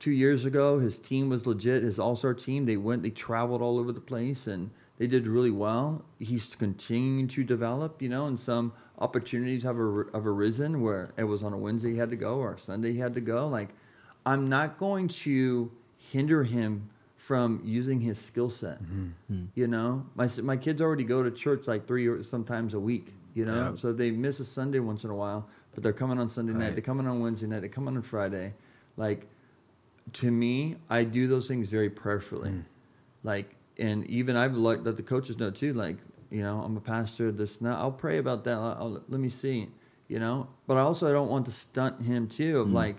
two 0.00 0.10
years 0.10 0.44
ago, 0.44 0.80
his 0.80 0.98
team 0.98 1.28
was 1.28 1.46
legit. 1.46 1.84
His 1.84 2.00
All 2.00 2.16
Star 2.16 2.34
team, 2.34 2.66
they 2.66 2.76
went, 2.76 3.04
they 3.04 3.10
traveled 3.10 3.62
all 3.62 3.78
over 3.78 3.92
the 3.92 4.00
place, 4.00 4.48
and 4.48 4.70
they 4.98 5.06
did 5.06 5.28
really 5.28 5.52
well. 5.52 6.04
He's 6.18 6.56
continuing 6.56 7.28
to 7.28 7.44
develop, 7.44 8.02
you 8.02 8.08
know, 8.08 8.26
and 8.26 8.40
some 8.40 8.72
opportunities 8.98 9.62
have 9.62 9.78
ar- 9.78 10.08
have 10.14 10.26
arisen 10.26 10.80
where 10.80 11.12
it 11.16 11.24
was 11.24 11.44
on 11.44 11.52
a 11.52 11.58
Wednesday 11.58 11.92
he 11.92 11.98
had 11.98 12.10
to 12.10 12.16
go 12.16 12.38
or 12.38 12.58
Sunday 12.58 12.92
he 12.92 12.98
had 12.98 13.14
to 13.14 13.20
go. 13.20 13.46
Like, 13.46 13.68
I'm 14.26 14.48
not 14.48 14.78
going 14.78 15.06
to 15.26 15.70
hinder 15.96 16.42
him 16.42 16.90
from 17.26 17.60
using 17.64 18.00
his 18.00 18.18
skill 18.18 18.50
set. 18.50 18.78
You 19.54 19.66
know, 19.68 20.04
my 20.16 20.28
my 20.42 20.56
kids 20.56 20.80
already 20.80 21.04
go 21.04 21.22
to 21.22 21.30
church 21.30 21.66
like 21.68 21.86
three 21.86 22.06
or 22.08 22.22
sometimes 22.22 22.74
a 22.74 22.80
week. 22.80 23.14
You 23.34 23.44
know, 23.46 23.54
Yeah. 23.72 23.76
so 23.76 23.92
they 23.92 24.10
miss 24.10 24.40
a 24.40 24.44
Sunday 24.44 24.80
once 24.80 25.04
in 25.04 25.10
a 25.10 25.14
while, 25.14 25.48
but 25.72 25.82
they're 25.82 25.92
coming 26.02 26.18
on 26.18 26.28
Sunday 26.30 26.52
night. 26.52 26.72
They're 26.74 26.82
coming 26.92 27.06
on 27.06 27.20
Wednesday 27.20 27.46
night. 27.46 27.60
They 27.62 27.68
come 27.68 27.86
in 27.88 27.96
on 27.96 28.02
Friday. 28.02 28.54
Like 28.96 29.26
to 30.14 30.30
me, 30.30 30.76
I 30.90 31.04
do 31.04 31.26
those 31.28 31.46
things 31.46 31.68
very 31.68 31.88
prayerfully. 31.88 32.50
Mm. 32.50 32.64
Like, 33.22 33.54
and 33.78 34.04
even 34.08 34.36
I've 34.36 34.56
let, 34.56 34.82
let 34.84 34.96
the 34.96 35.02
coaches 35.04 35.38
know 35.38 35.50
too. 35.50 35.72
Like, 35.74 35.96
you 36.30 36.42
know, 36.42 36.60
I'm 36.60 36.76
a 36.76 36.80
pastor. 36.80 37.30
This 37.30 37.60
now, 37.60 37.76
I'll 37.78 37.92
pray 37.92 38.18
about 38.18 38.42
that. 38.44 38.56
I'll, 38.58 38.76
I'll- 38.80 39.02
let 39.08 39.20
me 39.20 39.28
see. 39.28 39.68
You 40.08 40.18
know, 40.18 40.48
but 40.66 40.76
I 40.76 40.80
also 40.80 41.08
I 41.08 41.12
don't 41.12 41.30
want 41.30 41.46
to 41.46 41.52
stunt 41.52 42.02
him 42.02 42.26
too. 42.26 42.54
Mm. 42.56 42.60
Of 42.62 42.72
like 42.72 42.96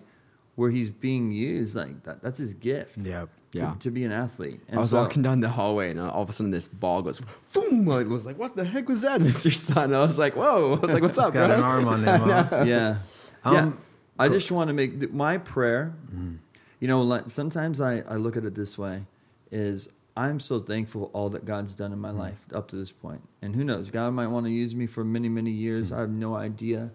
where 0.56 0.72
he's 0.72 0.90
being 0.90 1.32
used. 1.32 1.76
Like 1.76 2.04
that. 2.06 2.24
That's 2.24 2.38
his 2.40 2.54
gift. 2.54 2.98
Yep. 2.98 3.30
To, 3.54 3.60
Yeah. 3.60 3.76
to 3.80 3.92
be 3.92 4.04
an 4.04 4.12
athlete. 4.12 4.62
And 4.68 4.78
I 4.78 4.82
was 4.82 4.90
so- 4.90 4.98
walking 5.02 5.22
down 5.22 5.40
the 5.40 5.50
hallway 5.50 5.92
and 5.92 6.00
all 6.00 6.22
of 6.24 6.30
a 6.30 6.34
sudden 6.34 6.52
this 6.52 6.68
ball 6.68 7.02
goes 7.04 7.22
boom. 7.54 7.88
I 7.90 8.04
was 8.04 8.26
like, 8.26 8.38
"What 8.40 8.56
the 8.56 8.66
heck 8.66 8.90
was 8.90 9.02
that?" 9.02 9.22
And 9.22 9.30
it's 9.30 9.46
your 9.46 9.52
son. 9.52 9.94
I 9.94 10.00
was 10.02 10.18
like, 10.20 10.36
"Whoa!" 10.36 10.74
I 10.74 10.80
was 10.80 10.92
like, 10.94 11.02
"What's 11.04 11.18
He's 11.20 11.26
up, 11.28 11.34
got 11.34 11.48
bro?" 11.48 11.58
an 11.58 11.64
arm 11.64 11.88
on 11.88 12.00
him. 12.04 12.20
huh? 12.22 12.64
yeah. 12.66 12.98
Um, 13.46 13.54
yeah. 13.56 13.72
I 14.18 14.30
just 14.30 14.52
want 14.52 14.68
to 14.70 14.74
make 14.74 15.14
my 15.14 15.38
prayer. 15.38 15.94
Mm-hmm. 16.08 16.36
You 16.80 16.88
know, 16.88 17.02
like, 17.04 17.30
sometimes 17.30 17.80
I, 17.80 18.00
I 18.10 18.16
look 18.16 18.36
at 18.38 18.44
it 18.44 18.56
this 18.56 18.78
way: 18.78 19.06
is 19.52 19.88
I'm 20.18 20.40
so 20.40 20.60
thankful 20.60 21.02
for 21.02 21.08
all 21.14 21.30
that 21.30 21.46
God's 21.46 21.76
done 21.76 21.94
in 21.94 22.00
my 22.00 22.10
Mm-hmm. 22.10 22.20
life 22.20 22.46
up 22.56 22.68
to 22.70 22.76
this 22.76 22.92
point. 22.92 23.22
And 23.44 23.56
who 23.56 23.64
knows? 23.64 23.90
God 23.92 24.14
might 24.14 24.28
want 24.28 24.46
to 24.48 24.52
use 24.52 24.76
me 24.76 24.88
for 24.88 25.04
many, 25.04 25.30
many 25.30 25.52
years. 25.52 25.88
Mm-hmm. 25.88 25.96
I 25.96 26.00
have 26.00 26.10
no 26.10 26.36
idea. 26.36 26.92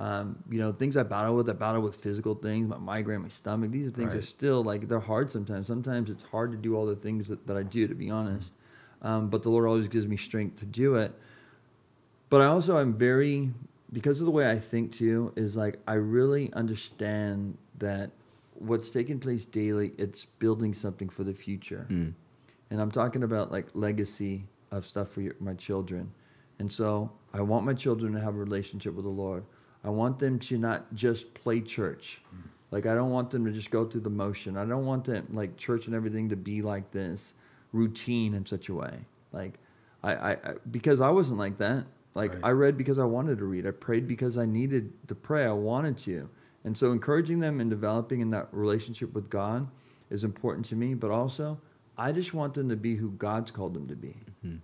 Um, 0.00 0.42
you 0.50 0.58
know, 0.58 0.72
things 0.72 0.96
I 0.96 1.02
battle 1.02 1.36
with, 1.36 1.50
I 1.50 1.52
battle 1.52 1.82
with 1.82 1.94
physical 1.94 2.34
things, 2.34 2.66
my 2.66 2.78
migraine, 2.78 3.20
my 3.20 3.28
stomach. 3.28 3.70
These 3.70 3.88
are 3.88 3.90
things 3.90 4.14
are 4.14 4.16
Right. 4.16 4.24
still 4.24 4.64
like 4.64 4.88
they're 4.88 4.98
hard 4.98 5.30
sometimes. 5.30 5.66
Sometimes 5.66 6.08
it's 6.08 6.22
hard 6.22 6.52
to 6.52 6.56
do 6.56 6.74
all 6.74 6.86
the 6.86 6.96
things 6.96 7.28
that, 7.28 7.46
that 7.46 7.56
I 7.58 7.62
do, 7.62 7.86
to 7.86 7.94
be 7.94 8.10
honest. 8.10 8.50
Um, 9.02 9.28
but 9.28 9.42
the 9.42 9.50
Lord 9.50 9.66
always 9.66 9.88
gives 9.88 10.06
me 10.06 10.16
strength 10.16 10.58
to 10.60 10.64
do 10.64 10.94
it. 10.94 11.12
But 12.30 12.40
I 12.40 12.46
also 12.46 12.78
am 12.78 12.94
very 12.94 13.50
because 13.92 14.20
of 14.20 14.24
the 14.24 14.32
way 14.32 14.48
I 14.50 14.58
think 14.58 14.92
too 14.92 15.34
is 15.36 15.54
like 15.54 15.78
I 15.86 15.94
really 15.94 16.50
understand 16.54 17.58
that 17.78 18.10
what's 18.54 18.88
taking 18.88 19.18
place 19.18 19.44
daily 19.44 19.92
it's 19.98 20.24
building 20.38 20.72
something 20.72 21.10
for 21.10 21.24
the 21.24 21.34
future. 21.34 21.86
Mm. 21.90 22.14
And 22.70 22.80
I'm 22.80 22.90
talking 22.90 23.22
about 23.22 23.52
like 23.52 23.66
legacy 23.74 24.46
of 24.70 24.86
stuff 24.86 25.10
for 25.10 25.20
your, 25.20 25.34
my 25.40 25.54
children. 25.54 26.12
And 26.58 26.72
so 26.72 27.10
I 27.34 27.40
want 27.40 27.66
my 27.66 27.74
children 27.74 28.12
to 28.14 28.20
have 28.20 28.34
a 28.34 28.38
relationship 28.38 28.94
with 28.94 29.04
the 29.04 29.10
Lord. 29.10 29.44
I 29.84 29.90
want 29.90 30.18
them 30.18 30.38
to 30.40 30.58
not 30.58 30.94
just 30.94 31.32
play 31.34 31.60
church. 31.60 32.20
Like 32.70 32.86
I 32.86 32.94
don't 32.94 33.10
want 33.10 33.30
them 33.30 33.44
to 33.46 33.52
just 33.52 33.70
go 33.70 33.84
through 33.84 34.02
the 34.02 34.10
motion. 34.10 34.56
I 34.56 34.64
don't 34.64 34.86
want 34.86 35.04
them 35.04 35.26
like 35.32 35.56
church 35.56 35.86
and 35.86 35.94
everything 35.94 36.28
to 36.28 36.36
be 36.36 36.62
like 36.62 36.90
this 36.92 37.34
routine 37.72 38.34
in 38.34 38.46
such 38.46 38.68
a 38.68 38.74
way. 38.74 39.06
Like 39.32 39.54
I, 40.02 40.14
I, 40.14 40.30
I 40.32 40.54
because 40.70 41.00
I 41.00 41.10
wasn't 41.10 41.38
like 41.38 41.58
that. 41.58 41.86
Like 42.14 42.34
Right. 42.34 42.44
I 42.44 42.50
read 42.50 42.76
because 42.76 42.98
I 42.98 43.04
wanted 43.04 43.38
to 43.38 43.44
read. 43.44 43.66
I 43.66 43.70
prayed 43.72 44.06
because 44.06 44.36
I 44.38 44.46
needed 44.46 44.92
to 45.08 45.14
pray. 45.14 45.44
I 45.44 45.52
wanted 45.52 45.96
to. 45.98 46.28
And 46.64 46.76
so 46.76 46.92
encouraging 46.92 47.40
them 47.40 47.60
and 47.60 47.70
developing 47.70 48.20
in 48.20 48.30
that 48.30 48.48
relationship 48.52 49.14
with 49.14 49.30
God 49.30 49.68
is 50.10 50.24
important 50.24 50.66
to 50.66 50.76
me, 50.76 50.94
but 50.94 51.10
also 51.10 51.58
I 51.96 52.12
just 52.12 52.34
want 52.34 52.54
them 52.54 52.68
to 52.68 52.76
be 52.76 52.96
who 52.96 53.10
God's 53.12 53.50
called 53.50 53.74
them 53.74 53.88
to 53.88 53.96
be. 53.96 54.16
Mm-hmm. 54.44 54.56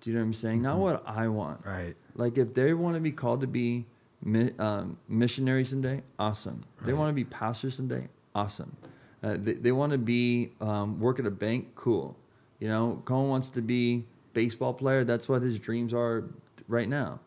Do 0.00 0.10
you 0.10 0.14
know 0.14 0.20
what 0.20 0.26
I'm 0.26 0.34
saying? 0.34 0.62
Not 0.62 0.78
what 0.78 1.02
I 1.06 1.28
want. 1.28 1.64
Right. 1.64 1.94
Like 2.14 2.38
if 2.38 2.54
they 2.54 2.74
want 2.74 2.94
to 2.94 3.00
be 3.00 3.12
called 3.12 3.40
to 3.42 3.46
be 3.46 3.86
mi- 4.22 4.52
um, 4.58 4.98
missionaries 5.08 5.70
someday, 5.70 6.02
awesome. 6.18 6.64
They 6.84 6.92
want 6.92 7.10
to 7.10 7.14
be 7.14 7.24
pastors 7.24 7.76
someday, 7.76 8.08
awesome. 8.34 8.76
Uh, 9.22 9.36
they 9.38 9.54
they 9.54 9.72
want 9.72 9.92
to 9.92 9.98
be 9.98 10.52
um, 10.60 11.00
work 11.00 11.18
at 11.18 11.26
a 11.26 11.30
bank, 11.30 11.74
cool. 11.74 12.16
You 12.60 12.68
know, 12.68 13.02
Cohen 13.04 13.28
wants 13.28 13.48
to 13.50 13.62
be 13.62 14.04
baseball 14.32 14.72
player. 14.74 15.04
That's 15.04 15.28
what 15.28 15.42
his 15.42 15.58
dreams 15.58 15.92
are 15.92 16.24
right 16.68 16.88
now. 16.88 17.20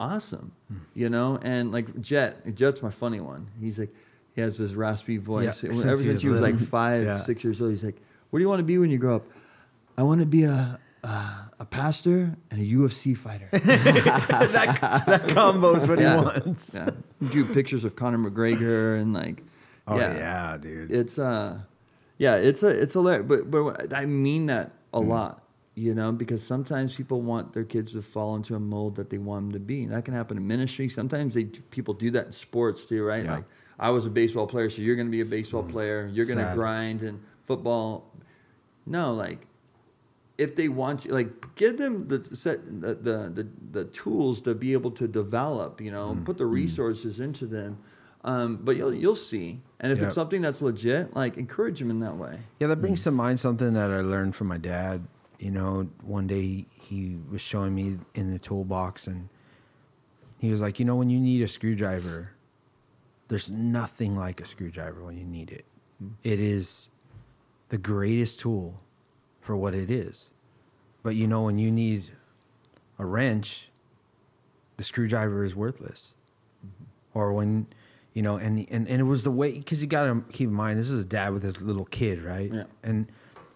Awesome. 0.00 0.52
Hmm. 0.68 0.78
You 0.94 1.08
know, 1.10 1.38
and 1.42 1.70
like 1.72 2.00
Jet, 2.00 2.54
Jet's 2.54 2.82
my 2.82 2.90
funny 2.90 3.20
one. 3.20 3.48
He's 3.60 3.78
like, 3.78 3.94
he 4.34 4.40
has 4.40 4.58
this 4.58 4.72
raspy 4.72 5.16
voice. 5.18 5.62
Yeah, 5.62 5.70
Ever 5.70 5.80
since 5.80 6.00
he 6.00 6.08
was 6.08 6.22
he 6.22 6.28
was 6.28 6.40
like 6.40 6.58
five, 6.58 7.04
Yeah. 7.04 7.18
six 7.18 7.44
years 7.44 7.60
old, 7.60 7.70
he's 7.70 7.84
like, 7.84 8.00
"What 8.30 8.38
do 8.38 8.42
you 8.42 8.48
want 8.48 8.60
to 8.60 8.64
be 8.64 8.78
when 8.78 8.90
you 8.90 8.98
grow 8.98 9.16
up?" 9.16 9.26
I 9.96 10.02
want 10.02 10.20
to 10.20 10.26
be 10.26 10.44
a 10.44 10.80
uh, 11.04 11.34
a 11.58 11.64
pastor 11.64 12.36
and 12.50 12.60
a 12.60 12.64
UFC 12.64 13.16
fighter. 13.16 13.48
that, 13.52 15.04
that 15.06 15.28
combo 15.28 15.74
is 15.74 15.88
what 15.88 15.98
yeah. 15.98 16.16
he 16.18 16.24
wants. 16.24 16.74
yeah. 16.74 16.90
Do 17.30 17.44
pictures 17.44 17.84
of 17.84 17.96
Conor 17.96 18.18
McGregor 18.30 19.00
and 19.00 19.12
like, 19.12 19.42
Oh 19.86 19.96
yeah, 19.98 20.14
yeah, 20.16 20.56
dude. 20.58 20.92
it's 20.92 21.18
uh, 21.18 21.58
yeah, 22.18 22.36
it's 22.36 22.62
a 22.62 22.68
it's 22.68 22.94
a 22.94 23.22
but 23.26 23.50
but 23.50 23.92
I 23.92 24.06
mean 24.06 24.46
that 24.46 24.72
a 24.94 25.00
Mm. 25.00 25.08
lot, 25.08 25.42
you 25.74 25.92
know, 25.94 26.12
because 26.12 26.46
sometimes 26.46 26.94
people 26.94 27.20
want 27.20 27.52
their 27.52 27.64
kids 27.64 27.92
to 27.94 28.02
fall 28.02 28.36
into 28.36 28.54
a 28.54 28.60
mold 28.60 28.94
that 28.96 29.10
they 29.10 29.18
want 29.18 29.46
them 29.46 29.52
to 29.52 29.58
be. 29.58 29.86
That 29.86 30.04
can 30.04 30.14
happen 30.14 30.36
in 30.36 30.46
ministry. 30.46 30.88
Sometimes 30.88 31.34
they 31.34 31.44
people 31.46 31.94
do 31.94 32.10
that 32.12 32.26
in 32.26 32.32
sports 32.32 32.84
too, 32.84 33.02
right? 33.04 33.24
Yeah. 33.24 33.36
Like 33.36 33.44
I 33.78 33.90
was 33.90 34.06
a 34.06 34.10
baseball 34.10 34.46
player, 34.46 34.70
so 34.70 34.82
you're 34.82 34.94
going 34.96 35.08
to 35.08 35.10
be 35.12 35.22
a 35.22 35.24
baseball 35.24 35.64
player. 35.64 36.08
You're 36.12 36.26
going 36.26 36.38
to 36.38 36.44
Mm. 36.44 36.54
Grind 36.54 37.02
and 37.02 37.20
football. 37.46 38.08
No, 38.86 39.14
like 39.14 39.46
if 40.42 40.56
they 40.56 40.68
want 40.68 41.04
you, 41.04 41.12
like 41.12 41.54
give 41.56 41.78
them 41.78 42.08
the 42.08 42.36
set 42.36 42.58
the, 42.80 42.94
the 42.94 43.16
the 43.38 43.46
the 43.72 43.84
tools 43.86 44.40
to 44.42 44.54
be 44.54 44.72
able 44.72 44.90
to 44.92 45.06
develop. 45.08 45.80
You 45.80 45.90
know, 45.90 46.14
Mm. 46.14 46.24
put 46.24 46.36
the 46.38 46.46
resources 46.46 47.18
into 47.20 47.46
them. 47.46 47.78
Um, 48.24 48.58
but 48.62 48.76
you'll 48.76 48.94
you'll 48.94 49.16
see, 49.16 49.60
and 49.80 49.90
if 49.92 49.98
Yep. 49.98 50.06
it's 50.06 50.14
something 50.14 50.42
that's 50.42 50.62
legit, 50.62 51.14
like 51.16 51.36
encourage 51.36 51.78
them 51.80 51.90
in 51.90 51.98
that 52.00 52.16
way. 52.16 52.38
Yeah, 52.60 52.68
that 52.68 52.80
brings 52.80 53.02
to 53.04 53.10
mind 53.10 53.40
something 53.40 53.72
that 53.74 53.90
I 53.90 54.00
learned 54.00 54.36
from 54.36 54.46
my 54.46 54.58
dad. 54.58 55.06
You 55.40 55.50
know, 55.50 55.88
one 56.04 56.28
day 56.28 56.40
he, 56.42 56.66
he 56.88 57.16
was 57.30 57.40
showing 57.40 57.74
me 57.74 57.98
in 58.14 58.30
the 58.32 58.38
toolbox, 58.38 59.08
and 59.08 59.28
he 60.38 60.50
was 60.52 60.60
like, 60.60 60.78
"You 60.78 60.84
know, 60.84 60.94
when 60.94 61.10
you 61.10 61.18
need 61.18 61.42
a 61.42 61.48
screwdriver, 61.48 62.30
there's 63.26 63.50
nothing 63.50 64.16
like 64.16 64.40
a 64.40 64.46
screwdriver 64.46 65.02
when 65.02 65.16
you 65.16 65.24
need 65.24 65.50
it. 65.50 65.64
It 66.22 66.38
is 66.38 66.88
the 67.70 67.78
greatest 67.78 68.38
tool 68.38 68.78
for 69.40 69.56
what 69.56 69.74
it 69.74 69.90
is. 69.90 70.30
But 71.02 71.14
you 71.16 71.26
know, 71.26 71.42
when 71.42 71.58
you 71.58 71.70
need 71.70 72.04
a 72.98 73.04
wrench, 73.04 73.68
the 74.76 74.84
screwdriver 74.84 75.44
is 75.44 75.54
worthless. 75.56 76.14
Or 77.14 77.32
when, 77.32 77.66
you 78.14 78.22
know, 78.22 78.36
and 78.36 78.66
and, 78.70 78.88
and 78.88 79.00
it 79.00 79.04
was 79.04 79.24
the 79.24 79.30
way 79.30 79.52
because 79.52 79.80
you 79.80 79.86
got 79.88 80.04
to 80.04 80.22
keep 80.32 80.48
in 80.48 80.54
mind 80.54 80.78
this 80.78 80.90
is 80.90 81.00
a 81.00 81.04
dad 81.04 81.32
with 81.32 81.42
his 81.42 81.60
little 81.60 81.84
kid, 81.86 82.22
right? 82.22 82.52
Yeah. 82.52 82.64
And 82.82 83.08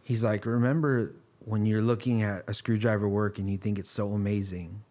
he's 0.02 0.22
like, 0.24 0.44
remember 0.44 1.12
when 1.44 1.64
you're 1.64 1.82
looking 1.82 2.22
at 2.22 2.42
a 2.48 2.54
screwdriver 2.54 3.08
work 3.08 3.38
and 3.38 3.48
you 3.48 3.56
think 3.56 3.78
it's 3.78 3.90
so 3.90 4.10
amazing, 4.10 4.82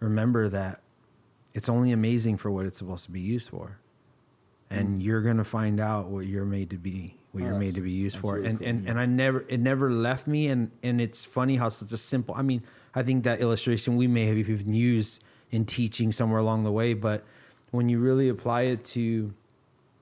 remember 0.00 0.48
that 0.50 0.80
it's 1.54 1.68
only 1.68 1.92
amazing 1.92 2.36
for 2.36 2.50
what 2.50 2.66
it's 2.66 2.78
supposed 2.78 3.04
to 3.06 3.10
be 3.10 3.20
used 3.20 3.48
for. 3.48 3.78
And 4.70 5.00
Mm. 5.00 5.04
you're 5.04 5.20
gonna 5.22 5.44
find 5.44 5.80
out 5.80 6.08
what 6.08 6.26
you're 6.26 6.44
made 6.46 6.70
to 6.70 6.76
be, 6.78 7.16
what 7.32 7.42
Oh, 7.42 7.46
you're 7.46 7.58
made 7.58 7.74
to 7.74 7.80
be 7.80 7.90
used 7.90 8.18
for. 8.18 8.36
and 8.36 8.58
cool, 8.58 8.68
and 8.68 8.84
yeah. 8.84 8.90
and 8.90 9.00
I 9.00 9.06
never 9.06 9.44
it 9.48 9.58
never 9.60 9.90
left 9.90 10.26
me 10.26 10.48
and 10.48 10.70
and 10.82 11.00
it's 11.00 11.24
funny 11.24 11.56
how 11.56 11.68
such 11.70 11.92
a 11.92 11.96
simple 11.96 12.34
I 12.34 12.42
mean, 12.42 12.62
I 12.94 13.02
think 13.02 13.24
that 13.24 13.40
illustration 13.40 13.96
we 13.96 14.06
may 14.06 14.26
have 14.26 14.36
even 14.38 14.72
used 14.74 15.22
in 15.50 15.64
teaching 15.64 16.12
somewhere 16.12 16.40
along 16.40 16.64
the 16.64 16.72
way, 16.72 16.94
but 16.94 17.24
when 17.70 17.88
you 17.88 17.98
really 17.98 18.28
apply 18.28 18.62
it 18.62 18.84
to 18.84 19.32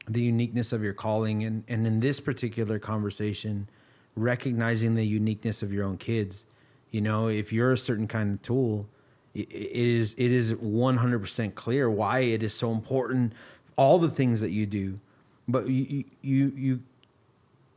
the 0.08 0.22
uniqueness 0.22 0.72
of 0.72 0.82
your 0.82 0.92
calling 0.92 1.44
and, 1.44 1.62
and 1.68 1.86
in 1.86 2.00
this 2.00 2.18
particular 2.20 2.78
conversation 2.80 3.68
recognizing 4.16 4.94
the 4.96 5.06
uniqueness 5.06 5.62
of 5.62 5.72
your 5.72 5.84
own 5.84 5.96
kids 5.96 6.46
you 6.90 7.00
know 7.00 7.28
if 7.28 7.52
you're 7.52 7.70
a 7.72 7.78
certain 7.78 8.08
kind 8.08 8.34
of 8.34 8.42
tool 8.42 8.88
it, 9.34 9.48
it 9.52 9.70
is 9.70 10.14
it 10.18 10.32
is 10.32 10.52
100% 10.54 11.54
clear 11.54 11.88
why 11.88 12.20
it 12.20 12.42
is 12.42 12.52
so 12.52 12.72
important 12.72 13.32
all 13.76 13.98
the 14.00 14.08
things 14.10 14.40
that 14.40 14.50
you 14.50 14.66
do 14.66 14.98
but 15.46 15.68
you 15.68 16.04
you 16.22 16.52
you 16.56 16.80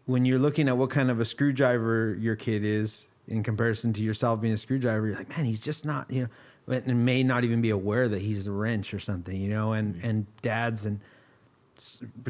when 0.05 0.25
you're 0.25 0.39
looking 0.39 0.67
at 0.67 0.77
what 0.77 0.89
kind 0.89 1.09
of 1.09 1.19
a 1.19 1.25
screwdriver 1.25 2.15
your 2.19 2.35
kid 2.35 2.63
is 2.65 3.05
in 3.27 3.41
comparison 3.43 3.93
to 3.93 4.03
yourself 4.03 4.41
being 4.41 4.53
a 4.53 4.57
screwdriver 4.57 5.07
you're 5.07 5.15
like 5.15 5.29
man 5.29 5.45
he's 5.45 5.59
just 5.59 5.85
not 5.85 6.09
you 6.11 6.23
know 6.23 6.29
and 6.85 7.05
may 7.05 7.23
not 7.23 7.43
even 7.43 7.61
be 7.61 7.69
aware 7.69 8.07
that 8.07 8.21
he's 8.21 8.47
a 8.47 8.51
wrench 8.51 8.93
or 8.93 8.99
something 8.99 9.39
you 9.41 9.49
know 9.49 9.73
and 9.73 10.01
and 10.03 10.25
dads 10.41 10.85
and 10.85 10.99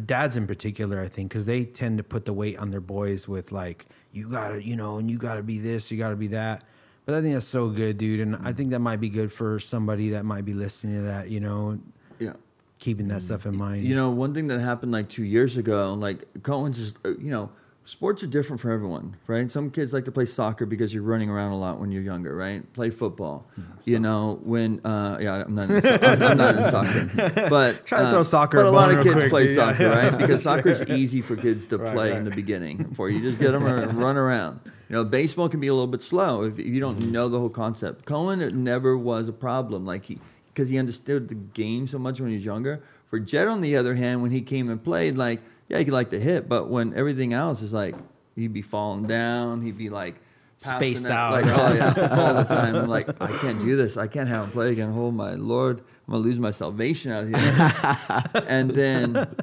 dads 0.06 0.38
in 0.38 0.48
particular, 0.48 1.02
I 1.02 1.08
think, 1.08 1.30
because 1.30 1.46
they 1.46 1.66
tend 1.66 1.98
to 1.98 2.04
put 2.04 2.26
the 2.26 2.34
weight 2.34 2.58
on 2.58 2.72
their 2.72 2.82
boys 2.82 3.28
with 3.28 3.52
like, 3.52 3.86
you 4.12 4.30
gotta, 4.30 4.64
you 4.64 4.76
know, 4.76 4.98
and 4.98 5.12
you 5.12 5.18
gotta 5.18 5.44
be 5.44 5.60
this, 5.60 5.92
you 5.92 5.98
gotta 5.98 6.16
be 6.16 6.28
that. 6.28 6.64
But 7.06 7.16
I 7.16 7.22
think 7.22 7.34
that's 7.34 7.46
so 7.46 7.68
good, 7.70 7.98
dude, 7.98 8.22
and 8.22 8.36
I 8.38 8.54
think 8.54 8.72
that 8.72 8.80
might 8.80 9.02
be 9.02 9.10
good 9.10 9.32
for 9.32 9.60
somebody 9.60 10.12
that 10.12 10.24
might 10.26 10.46
be 10.46 10.54
listening 10.54 10.96
to 10.96 11.02
that, 11.04 11.30
you 11.30 11.40
know, 11.42 11.78
Yeah. 12.20 12.34
keeping 12.80 13.10
that 13.10 13.22
stuff 13.22 13.46
in 13.46 13.56
mind. 13.56 13.84
You 13.86 13.96
know, 13.96 14.10
one 14.12 14.34
thing 14.34 14.48
that 14.48 14.60
happened 14.60 14.92
like 14.92 15.10
two 15.10 15.26
years 15.26 15.58
ago, 15.58 15.94
like 15.94 16.26
Cohen's 16.42 16.78
just, 16.78 16.96
uh, 17.06 17.10
you 17.10 17.30
know, 17.30 17.52
sports 17.86 18.24
are 18.24 18.28
different 18.28 18.62
for 18.62 18.72
everyone, 18.72 19.16
right? 19.28 19.50
Some 19.52 19.70
kids 19.70 19.92
like 19.94 20.06
to 20.06 20.12
play 20.12 20.26
soccer 20.26 20.66
because 20.66 20.94
you're 20.94 21.04
running 21.04 21.30
around 21.30 21.52
a 21.52 21.58
lot 21.58 21.80
when 21.80 21.92
you're 21.92 22.02
younger, 22.02 22.36
right? 22.36 22.72
Play 22.74 22.90
football. 22.90 23.46
You 23.84 24.00
know, 24.00 24.40
when, 24.44 24.80
uh, 24.86 25.18
yeah, 25.22 25.44
I'm 25.46 25.56
not, 25.56 25.70
in, 25.70 25.82
so- 25.82 26.00
I'm, 26.02 26.22
I'm 26.24 26.38
not 26.38 26.56
in 26.56 26.72
soccer, 26.72 27.48
but 27.50 27.86
Try 27.86 28.00
to 28.02 28.08
uh, 28.08 28.12
throw 28.12 28.24
soccer 28.24 28.58
But 28.58 28.66
a 28.68 28.70
a 28.70 28.72
lot 28.72 28.90
bone 28.90 28.98
of 29.00 29.06
real 29.06 29.14
kids 29.14 29.24
quick, 29.24 29.30
play. 29.32 29.54
Yeah, 29.56 29.72
soccer, 29.72 29.90
right? 29.90 30.18
Because 30.24 30.44
soccer's 30.44 30.82
easy 30.84 31.22
for 31.22 31.36
kids 31.36 31.66
to 31.68 31.78
Right, 31.78 31.94
play 31.94 32.08
in 32.12 32.16
right. 32.18 32.26
the 32.26 32.32
beginning. 32.32 32.78
Before 32.78 33.10
you 33.10 33.22
just 33.22 33.40
get 33.40 33.52
them 33.52 33.64
to 33.66 33.88
run 33.98 34.18
around. 34.18 34.60
You 34.90 34.96
know, 34.98 35.04
baseball 35.04 35.50
can 35.50 35.60
be 35.60 35.68
a 35.68 35.74
little 35.74 35.88
bit 35.88 36.02
slow 36.02 36.44
if 36.44 36.60
you 36.60 36.80
don't 36.80 37.12
know 37.12 37.28
the 37.28 37.40
whole 37.40 37.50
concept. 37.50 38.06
Cohen, 38.06 38.42
it 38.42 38.54
never 38.54 38.98
was 38.98 39.28
a 39.28 39.34
problem. 39.34 39.86
Like 39.86 40.06
he, 40.06 40.20
because 40.54 40.70
he 40.70 40.78
understood 40.78 41.30
the 41.30 41.36
game 41.36 41.88
so 41.88 41.98
much 41.98 42.20
when 42.22 42.30
he 42.30 42.36
was 42.36 42.46
younger. 42.46 42.84
For 43.10 43.20
Jed, 43.20 43.48
on 43.48 43.62
the 43.62 43.76
other 43.76 43.96
hand, 43.96 44.22
when 44.22 44.32
he 44.32 44.42
came 44.42 44.70
and 44.70 44.84
played, 44.84 45.18
like 45.18 45.42
yeah, 45.70 45.78
he 45.78 45.86
could 45.86 45.94
like 45.94 46.10
to 46.12 46.20
hit, 46.20 46.48
but 46.50 46.70
when 46.70 46.94
everything 46.94 47.34
else 47.34 47.62
is 47.62 47.74
like 47.74 47.96
he'd 48.36 48.54
be 48.54 48.62
falling 48.62 49.08
down, 49.08 49.62
he'd 49.62 49.78
be 49.78 49.90
like 49.90 50.16
Spaced 50.58 51.08
out, 51.08 51.34
like 51.34 51.46
oh 51.46 51.74
yeah, 51.74 52.08
all 52.18 52.36
the 52.36 52.44
time. 52.46 52.76
I'm 52.76 52.88
like 52.88 53.10
I 53.22 53.36
can't 53.40 53.60
do 53.60 53.76
this. 53.76 53.98
I 53.98 54.08
can't 54.08 54.30
have 54.30 54.46
him 54.46 54.52
play 54.52 54.72
again. 54.72 54.94
Oh 54.96 55.12
my 55.12 55.34
lord, 55.34 55.80
I'm 56.08 56.12
gonna 56.14 56.24
lose 56.24 56.40
my 56.40 56.52
salvation 56.52 57.12
out 57.12 57.28
here. 57.28 58.44
and 58.48 58.70
then 58.72 59.36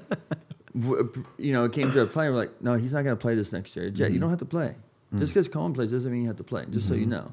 you 0.74 1.52
know, 1.52 1.64
it 1.64 1.72
came 1.72 1.90
to 1.92 2.02
a 2.02 2.06
play. 2.06 2.30
We're 2.30 2.36
like, 2.36 2.62
no, 2.62 2.74
he's 2.74 2.92
not 2.92 3.02
going 3.04 3.16
to 3.16 3.20
play 3.20 3.34
this 3.34 3.52
next 3.52 3.74
year. 3.76 3.90
Jet, 3.90 4.04
Mm-hmm. 4.04 4.14
you 4.14 4.20
don't 4.20 4.30
have 4.30 4.38
to 4.38 4.44
play. 4.44 4.76
Just 5.18 5.34
because 5.34 5.48
Cohen 5.48 5.74
plays 5.74 5.90
doesn't 5.90 6.10
mean 6.10 6.22
you 6.22 6.28
have 6.28 6.36
to 6.36 6.44
play. 6.44 6.64
Just 6.70 6.86
so 6.86 6.94
you 6.94 7.06
know. 7.06 7.32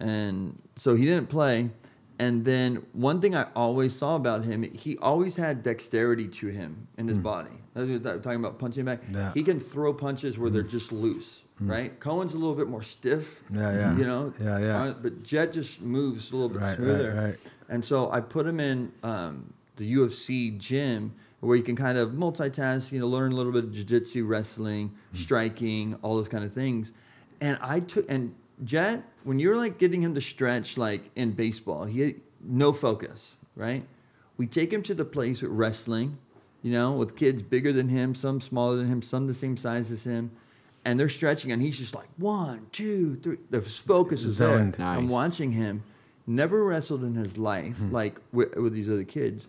And 0.00 0.58
so 0.76 0.94
he 0.96 1.04
didn't 1.04 1.28
play. 1.28 1.70
And 2.20 2.44
then 2.44 2.84
one 2.92 3.22
thing 3.22 3.34
I 3.34 3.46
always 3.56 3.96
saw 3.96 4.14
about 4.14 4.44
him, 4.44 4.62
he 4.62 4.98
always 4.98 5.36
had 5.36 5.62
dexterity 5.62 6.28
to 6.28 6.48
him 6.48 6.86
in 6.98 7.08
his 7.08 7.16
body. 7.16 7.48
That's 7.72 7.88
what 7.88 8.06
I'm 8.12 8.20
talking 8.20 8.40
about 8.40 8.58
punching 8.58 8.84
back. 8.84 9.02
Mm. 9.06 9.14
Yeah. 9.14 9.20
Mm. 9.30 9.34
He 9.36 9.42
can 9.42 9.58
throw 9.58 9.94
punches 9.94 10.36
where 10.36 10.50
they're 10.50 10.62
just 10.62 10.92
loose, 10.92 11.44
right? 11.58 11.98
Cohen's 11.98 12.34
a 12.34 12.38
little 12.38 12.54
bit 12.54 12.68
more 12.68 12.82
stiff. 12.82 13.40
Yeah, 13.50 13.72
yeah. 13.74 13.96
You 13.96 14.04
know. 14.04 14.34
Yeah, 14.38 14.58
yeah. 14.58 14.82
Uh, 14.82 14.92
but 14.92 15.22
Jet 15.22 15.54
just 15.54 15.80
moves 15.80 16.30
a 16.30 16.36
little 16.36 16.50
bit 16.50 16.60
Right, 16.60 16.68
right, 16.68 16.76
smoother. 16.76 17.14
right. 17.14 17.38
And 17.70 17.82
so 17.82 18.10
I 18.10 18.20
put 18.20 18.46
him 18.46 18.60
in 18.60 18.92
um, 19.02 19.54
the 19.76 19.90
UFC 19.94 20.58
gym 20.58 21.14
where 21.40 21.56
you 21.56 21.62
can 21.62 21.74
kind 21.74 21.96
of 21.96 22.10
multitask, 22.10 22.92
you 22.92 23.00
know, 23.00 23.06
learn 23.08 23.32
a 23.32 23.34
little 23.34 23.52
bit 23.52 23.64
of 23.64 23.72
jiu-jitsu, 23.72 24.26
wrestling, 24.26 24.92
striking, 25.14 25.96
all 26.02 26.16
those 26.16 26.28
kind 26.28 26.44
of 26.44 26.52
things. 26.52 26.92
And 27.40 27.56
I 27.62 27.80
took 27.80 28.04
and 28.10 28.34
Jet, 28.62 29.04
when 29.24 29.38
you're 29.38 29.56
like 29.56 29.78
getting 29.78 30.02
him 30.02 30.14
to 30.14 30.20
stretch 30.20 30.76
like 30.76 31.10
in 31.16 31.32
baseball, 31.32 31.84
he 31.84 32.00
had 32.00 32.14
no 32.42 32.72
focus, 32.72 33.34
right? 33.54 33.84
We 34.36 34.46
take 34.46 34.72
him 34.72 34.82
to 34.84 34.94
the 34.94 35.04
place 35.04 35.42
with 35.42 35.50
wrestling, 35.50 36.18
you 36.62 36.72
know, 36.72 36.92
with 36.92 37.16
kids 37.16 37.42
bigger 37.42 37.72
than 37.72 37.88
him, 37.88 38.14
some 38.14 38.40
smaller 38.40 38.76
than 38.76 38.88
him, 38.88 39.02
some 39.02 39.26
the 39.26 39.34
same 39.34 39.56
size 39.56 39.90
as 39.90 40.04
him. 40.04 40.30
And 40.82 40.98
they're 40.98 41.10
stretching, 41.10 41.52
and 41.52 41.60
he's 41.60 41.76
just 41.76 41.94
like 41.94 42.08
one, 42.16 42.66
two, 42.72 43.16
three. 43.16 43.36
The 43.50 43.60
focus 43.60 44.22
is 44.24 44.38
there. 44.38 44.56
Zoned. 44.56 44.80
I'm 44.80 45.08
watching 45.08 45.52
him. 45.52 45.82
Never 46.26 46.64
wrestled 46.64 47.04
in 47.04 47.14
his 47.16 47.36
life, 47.36 47.76
Hmm. 47.76 47.92
like 47.92 48.18
with, 48.32 48.54
with 48.56 48.72
these 48.72 48.88
other 48.88 49.04
kids, 49.04 49.48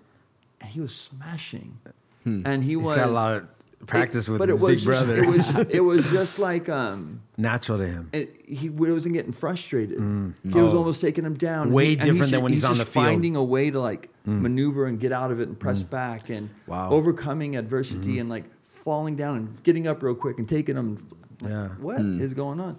and 0.59 0.69
he 0.69 0.81
was 0.81 0.93
smashing. 0.93 1.77
And 2.25 2.63
he 2.63 2.73
Hmm. 2.73 2.79
He's 2.79 2.87
was 2.87 2.97
got 2.97 3.09
a 3.09 3.11
lot 3.11 3.33
of 3.35 3.47
practice 3.87 4.27
with 4.29 4.39
but 4.39 4.49
his 4.49 4.59
it 4.61 4.63
was 4.63 4.69
big 4.71 4.77
just, 4.77 4.85
brother. 5.05 5.23
It 5.23 5.27
was 5.27 5.49
it 5.71 5.79
was 5.79 6.09
just 6.11 6.39
like 6.39 6.69
um, 6.69 7.21
Natural 7.37 7.77
to 7.79 7.87
him. 7.87 8.09
it, 8.13 8.35
he 8.47 8.69
wasn't 8.69 9.13
getting 9.13 9.31
frustrated. 9.31 9.97
He 10.43 10.49
was 10.59 10.73
Oh. 10.73 10.77
almost 10.77 11.01
taking 11.01 11.25
him 11.25 11.35
down. 11.35 11.71
Way 11.71 11.89
he- 11.89 11.95
different 11.95 12.25
ju- 12.25 12.31
than 12.31 12.43
when 12.43 12.53
he's 12.53 12.63
on 12.63 12.75
just 12.75 12.85
the 12.87 12.91
field. 12.91 13.05
Mm. 13.05 13.09
Finding 13.09 13.35
a 13.35 13.43
way 13.43 13.71
to 13.71 13.79
like 13.79 14.09
maneuver 14.25 14.85
and 14.85 14.99
get 14.99 15.11
out 15.11 15.31
of 15.31 15.39
it 15.39 15.47
and 15.47 15.59
press 15.59 15.81
back 15.83 16.29
and 16.29 16.49
Wow. 16.67 16.85
Mm-hmm. 16.85 16.93
overcoming 16.93 17.55
adversity 17.57 18.19
and 18.19 18.29
like 18.29 18.45
falling 18.83 19.15
down 19.15 19.37
and 19.37 19.63
getting 19.63 19.87
up 19.87 20.01
real 20.03 20.15
quick 20.15 20.37
and 20.39 20.47
taking 20.47 20.75
him. 20.75 21.07
Like, 21.41 21.51
Yeah. 21.51 21.67
What 21.79 22.01
is 22.01 22.33
going 22.33 22.59
on? 22.59 22.77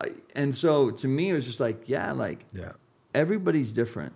I, 0.00 0.08
and 0.34 0.54
so 0.54 0.90
to 0.90 1.08
me, 1.08 1.30
it 1.30 1.34
was 1.34 1.44
just 1.46 1.60
like, 1.60 1.88
yeah, 1.88 2.12
like 2.12 2.44
Yeah. 2.52 2.72
everybody's 3.14 3.72
different. 3.72 4.12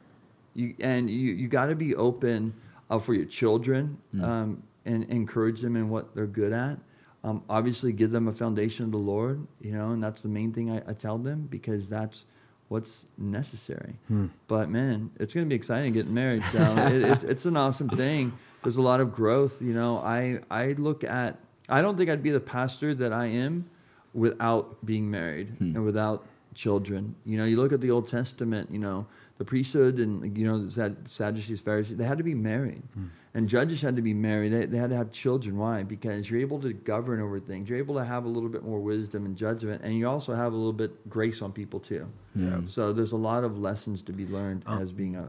You 0.55 0.74
and 0.81 1.09
you 1.09 1.33
you 1.35 1.49
got 1.49 1.66
to 1.66 1.74
be 1.76 1.95
open 1.95 2.53
uh, 2.91 2.99
for 2.99 3.14
your 3.14 3.26
children 3.26 3.99
um, 4.22 4.62
and 4.89 5.05
encourage 5.05 5.61
them 5.61 5.76
in 5.76 5.89
what 5.91 6.14
they're 6.14 6.26
good 6.26 6.53
at. 6.53 6.78
Um, 7.22 7.43
obviously, 7.49 7.93
give 7.93 8.11
them 8.11 8.26
a 8.28 8.32
foundation 8.32 8.84
of 8.86 8.93
the 8.93 8.99
Lord, 8.99 9.47
you 9.61 9.72
know, 9.72 9.91
and 9.91 10.03
that's 10.03 10.22
the 10.22 10.28
main 10.28 10.53
thing 10.53 10.70
I, 10.70 10.78
I 10.89 10.93
tell 10.95 11.18
them 11.18 11.47
because 11.51 11.86
that's 11.89 12.24
what's 12.68 13.05
necessary. 13.16 13.97
But 14.47 14.68
man, 14.70 15.11
it's 15.18 15.34
going 15.34 15.45
to 15.47 15.49
be 15.49 15.57
exciting 15.57 15.93
getting 15.93 16.14
married. 16.14 16.43
So 16.53 16.59
it, 16.89 17.03
it's 17.03 17.24
it's 17.24 17.45
an 17.45 17.57
awesome 17.57 17.89
thing. 17.89 18.32
There's 18.62 18.76
a 18.76 18.82
lot 18.82 19.01
of 19.01 19.12
growth. 19.12 19.61
You 19.61 19.74
know, 19.74 19.99
I 19.99 20.41
I 20.51 20.72
look 20.72 21.05
at. 21.05 21.39
I 21.68 21.82
don't 21.82 21.99
think 21.99 22.09
I'd 22.09 22.22
be 22.22 22.30
the 22.30 22.41
pastor 22.41 22.95
that 22.95 23.12
I 23.12 23.26
am 23.26 23.66
without 24.14 24.84
being 24.86 25.11
married 25.11 25.49
and 25.76 25.84
without 25.84 26.24
children. 26.55 27.14
You 27.26 27.36
know, 27.36 27.45
you 27.45 27.57
look 27.59 27.72
at 27.72 27.80
the 27.82 27.91
Old 27.91 28.09
Testament. 28.09 28.70
You 28.70 28.78
know, 28.78 29.07
the 29.39 29.45
priesthood 29.45 29.99
and 29.99 30.36
you 30.36 30.45
know 30.47 30.66
the 30.66 30.97
Sadducees, 31.09 31.61
Pharisees. 31.61 31.97
They 31.97 32.05
had 32.05 32.18
to 32.18 32.24
be 32.24 32.34
married, 32.34 32.82
and 33.34 33.49
judges 33.49 33.80
had 33.80 33.97
to 33.97 34.03
be 34.03 34.12
married. 34.14 34.53
They, 34.53 34.66
they 34.66 34.78
had 34.78 34.91
to 34.91 34.97
have 34.97 35.12
children. 35.12 35.57
Why? 35.57 35.84
Because 35.84 36.28
you're 36.30 36.41
able 36.41 36.61
to 36.61 36.72
govern 36.72 37.20
over 37.20 37.39
things. 37.41 37.68
You're 37.68 37.78
able 37.78 37.95
to 37.97 38.05
have 38.05 38.24
a 38.24 38.28
little 38.28 38.49
bit 38.49 38.64
more 38.64 38.80
wisdom 38.80 39.24
and 39.24 39.36
judgment, 39.36 39.82
and 39.84 39.97
you 39.97 40.09
also 40.09 40.34
have 40.34 40.53
a 40.53 40.57
little 40.57 40.72
bit 40.72 41.09
grace 41.09 41.41
on 41.41 41.53
people 41.53 41.80
too. 41.80 42.07
Yeah. 42.34 42.61
So 42.68 42.93
there's 42.93 43.12
a 43.12 43.16
lot 43.16 43.45
of 43.45 43.59
lessons 43.59 44.03
to 44.03 44.12
be 44.12 44.26
learned 44.26 44.64
as 44.66 44.93
being 44.93 45.16
a 45.16 45.28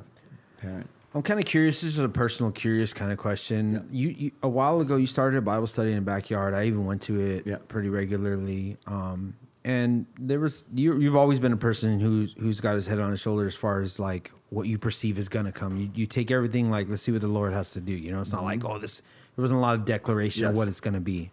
parent. 0.60 0.90
I'm 1.16 1.24
kind 1.24 1.40
of 1.40 1.46
curious. 1.48 1.82
This 1.82 1.94
is 1.98 2.00
a 2.04 2.10
personal, 2.10 2.52
curious 2.52 2.94
kind 2.94 3.12
of 3.12 3.18
question. 3.18 3.74
Yeah. 3.74 3.80
You, 3.90 4.08
you 4.10 4.32
a 4.44 4.50
while 4.50 4.80
ago, 4.82 4.96
you 4.96 5.08
started 5.08 5.38
a 5.38 5.42
Bible 5.42 5.66
study 5.66 5.90
in 5.90 5.96
the 5.96 6.02
backyard. 6.02 6.54
I 6.54 6.66
even 6.66 6.86
went 6.86 7.02
to 7.04 7.20
it 7.20 7.48
Yeah. 7.48 7.58
pretty 7.68 7.90
regularly. 7.90 8.78
Um, 8.86 9.34
and 9.64 10.06
there 10.18 10.40
was 10.40 10.66
you. 10.74 10.98
You've 11.00 11.16
always 11.16 11.40
been 11.40 11.54
a 11.54 11.58
person 11.58 12.00
who's 12.00 12.34
who's 12.40 12.62
got 12.62 12.76
his 12.76 12.88
head 12.88 13.00
on 13.00 13.12
his 13.12 13.20
shoulder 13.20 13.46
as 13.46 13.56
far 13.56 13.82
as 13.82 14.00
like 14.00 14.32
what 14.50 14.68
you 14.68 14.78
perceive 14.78 15.18
is 15.18 15.30
gonna 15.30 15.52
come. 15.52 15.78
You 15.78 15.90
you 15.94 16.06
take 16.06 16.32
everything 16.32 16.72
like 16.72 16.90
let's 16.90 17.02
see 17.02 17.12
what 17.12 17.22
the 17.22 17.28
Lord 17.28 17.54
has 17.54 17.72
to 17.72 17.82
do. 17.82 17.92
You 17.92 18.12
know, 18.12 18.22
it's 18.22 18.32
not 18.32 18.44
like 18.44 18.64
oh 18.66 18.80
this. 18.80 19.02
There 19.36 19.44
wasn't 19.44 19.60
a 19.60 19.62
lot 19.62 19.76
of 19.76 19.86
declaration 19.86 20.46
of 20.46 20.52
Mm-hmm. 20.52 20.58
What 20.58 20.68
it's 20.68 20.82
gonna 20.82 21.02
be. 21.02 21.32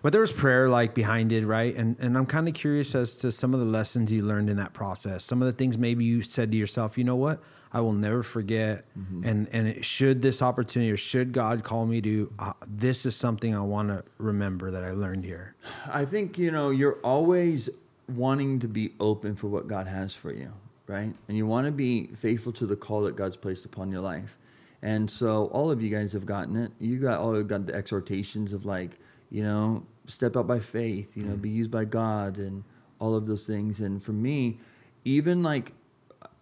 But 0.00 0.12
there 0.12 0.20
was 0.20 0.32
prayer 0.32 0.68
like 0.68 0.94
behind 0.94 1.32
it, 1.32 1.44
right? 1.46 1.74
And 1.74 1.96
and 1.98 2.16
I'm 2.16 2.26
kind 2.26 2.48
of 2.48 2.54
curious 2.54 2.94
as 2.94 3.16
to 3.16 3.32
some 3.32 3.52
of 3.52 3.60
the 3.60 3.66
lessons 3.66 4.12
you 4.12 4.22
learned 4.22 4.48
in 4.48 4.56
that 4.56 4.72
process. 4.72 5.24
Some 5.24 5.42
of 5.42 5.46
the 5.46 5.52
things 5.52 5.76
maybe 5.76 6.04
you 6.04 6.22
said 6.22 6.50
to 6.52 6.56
yourself, 6.56 6.96
you 6.96 7.04
know 7.04 7.16
what, 7.16 7.42
I 7.72 7.80
will 7.80 7.92
never 7.92 8.22
forget. 8.22 8.84
And 9.24 9.48
and 9.52 9.68
it, 9.68 9.84
should 9.84 10.22
this 10.22 10.42
opportunity 10.42 10.90
or 10.90 10.96
should 10.96 11.32
God 11.32 11.64
call 11.64 11.86
me 11.86 12.00
to, 12.00 12.32
uh, 12.38 12.52
this 12.66 13.04
is 13.04 13.14
something 13.14 13.54
I 13.54 13.60
want 13.60 13.88
to 13.88 14.04
remember 14.18 14.70
that 14.70 14.84
I 14.84 14.92
learned 14.92 15.24
here. 15.24 15.54
I 15.86 16.04
think 16.04 16.38
you 16.38 16.50
know 16.50 16.70
you're 16.70 16.98
always 17.04 17.68
wanting 18.08 18.60
to 18.60 18.68
be 18.68 18.92
open 19.00 19.36
for 19.36 19.48
what 19.48 19.68
God 19.68 19.86
has 19.86 20.14
for 20.14 20.32
you, 20.32 20.52
right? 20.86 21.12
And 21.28 21.36
you 21.36 21.46
want 21.46 21.66
to 21.66 21.72
be 21.72 22.06
faithful 22.06 22.52
to 22.54 22.66
the 22.66 22.76
call 22.76 23.02
that 23.02 23.16
God's 23.16 23.36
placed 23.36 23.64
upon 23.64 23.92
your 23.92 24.00
life. 24.00 24.38
And 24.80 25.10
so 25.10 25.46
all 25.46 25.70
of 25.70 25.82
you 25.82 25.90
guys 25.90 26.12
have 26.12 26.24
gotten 26.24 26.56
it. 26.56 26.70
You 26.80 26.98
got 26.98 27.20
all 27.20 27.42
got 27.42 27.66
the 27.66 27.74
exhortations 27.74 28.52
of 28.52 28.64
like, 28.64 28.92
you 29.30 29.42
know, 29.42 29.84
step 30.06 30.36
out 30.36 30.46
by 30.46 30.60
faith, 30.60 31.16
you 31.16 31.24
know, 31.24 31.36
be 31.36 31.50
used 31.50 31.70
by 31.70 31.84
God 31.84 32.38
and 32.38 32.64
all 32.98 33.14
of 33.14 33.26
those 33.26 33.46
things. 33.46 33.80
And 33.80 34.02
for 34.02 34.12
me, 34.12 34.58
even 35.04 35.42
like 35.42 35.72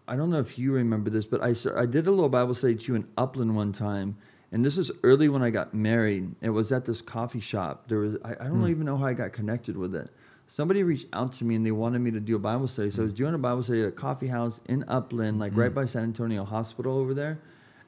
I 0.08 0.16
don't 0.16 0.30
know 0.30 0.38
if 0.38 0.58
you 0.58 0.72
remember 0.72 1.10
this, 1.10 1.26
but 1.26 1.42
I 1.42 1.54
I 1.76 1.86
did 1.86 2.06
a 2.06 2.10
little 2.10 2.28
Bible 2.28 2.54
study 2.54 2.76
to 2.76 2.92
you 2.92 2.94
in 2.96 3.06
Upland 3.16 3.56
one 3.56 3.72
time, 3.72 4.16
and 4.52 4.64
this 4.64 4.76
was 4.76 4.90
early 5.02 5.28
when 5.28 5.42
I 5.42 5.50
got 5.50 5.74
married. 5.74 6.34
It 6.40 6.50
was 6.50 6.70
at 6.72 6.84
this 6.84 7.00
coffee 7.00 7.40
shop. 7.40 7.88
There 7.88 7.98
was 7.98 8.16
I, 8.24 8.32
I 8.32 8.44
don't 8.48 8.60
Hmm. 8.60 8.68
even 8.68 8.86
know 8.86 8.96
how 8.96 9.06
I 9.06 9.14
got 9.14 9.32
connected 9.32 9.76
with 9.76 9.94
it. 9.94 10.10
Somebody 10.48 10.84
reached 10.84 11.08
out 11.12 11.32
to 11.34 11.44
me 11.44 11.56
and 11.56 11.66
they 11.66 11.72
wanted 11.72 11.98
me 12.00 12.12
to 12.12 12.20
do 12.20 12.36
a 12.36 12.38
Bible 12.38 12.68
study. 12.68 12.90
So 12.90 13.02
I 13.02 13.04
was 13.06 13.12
Hmm. 13.12 13.16
doing 13.16 13.34
a 13.34 13.38
Bible 13.38 13.64
study 13.64 13.82
at 13.82 13.88
a 13.88 13.92
coffee 13.92 14.28
house 14.28 14.60
in 14.66 14.84
Upland, 14.86 15.40
like 15.40 15.56
right 15.56 15.74
by 15.74 15.86
San 15.86 16.04
Antonio 16.04 16.44
Hospital 16.44 16.96
over 16.96 17.12
there. 17.14 17.38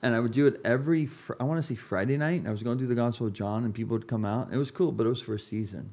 And 0.03 0.15
I 0.15 0.20
would 0.20 0.32
do 0.32 0.47
it 0.47 0.61
every, 0.65 1.07
fr- 1.07 1.35
I 1.40 1.45
want 1.45 1.59
to 1.61 1.62
say 1.62 1.74
Friday 1.77 2.16
night. 2.16 2.45
I 2.47 2.51
was 2.51 2.62
going 2.65 2.78
to 2.78 2.82
do 2.85 2.89
the 2.89 2.95
Gospel 2.95 3.27
of 3.28 3.32
John, 3.32 3.65
and 3.65 3.74
people 3.74 3.95
would 3.97 4.07
come 4.07 4.24
out. 4.24 4.49
It 4.53 4.57
was 4.57 4.70
cool, 4.70 4.93
but 4.93 5.07
it 5.07 5.09
was 5.09 5.20
for 5.20 5.35
a 5.35 5.40
season, 5.40 5.90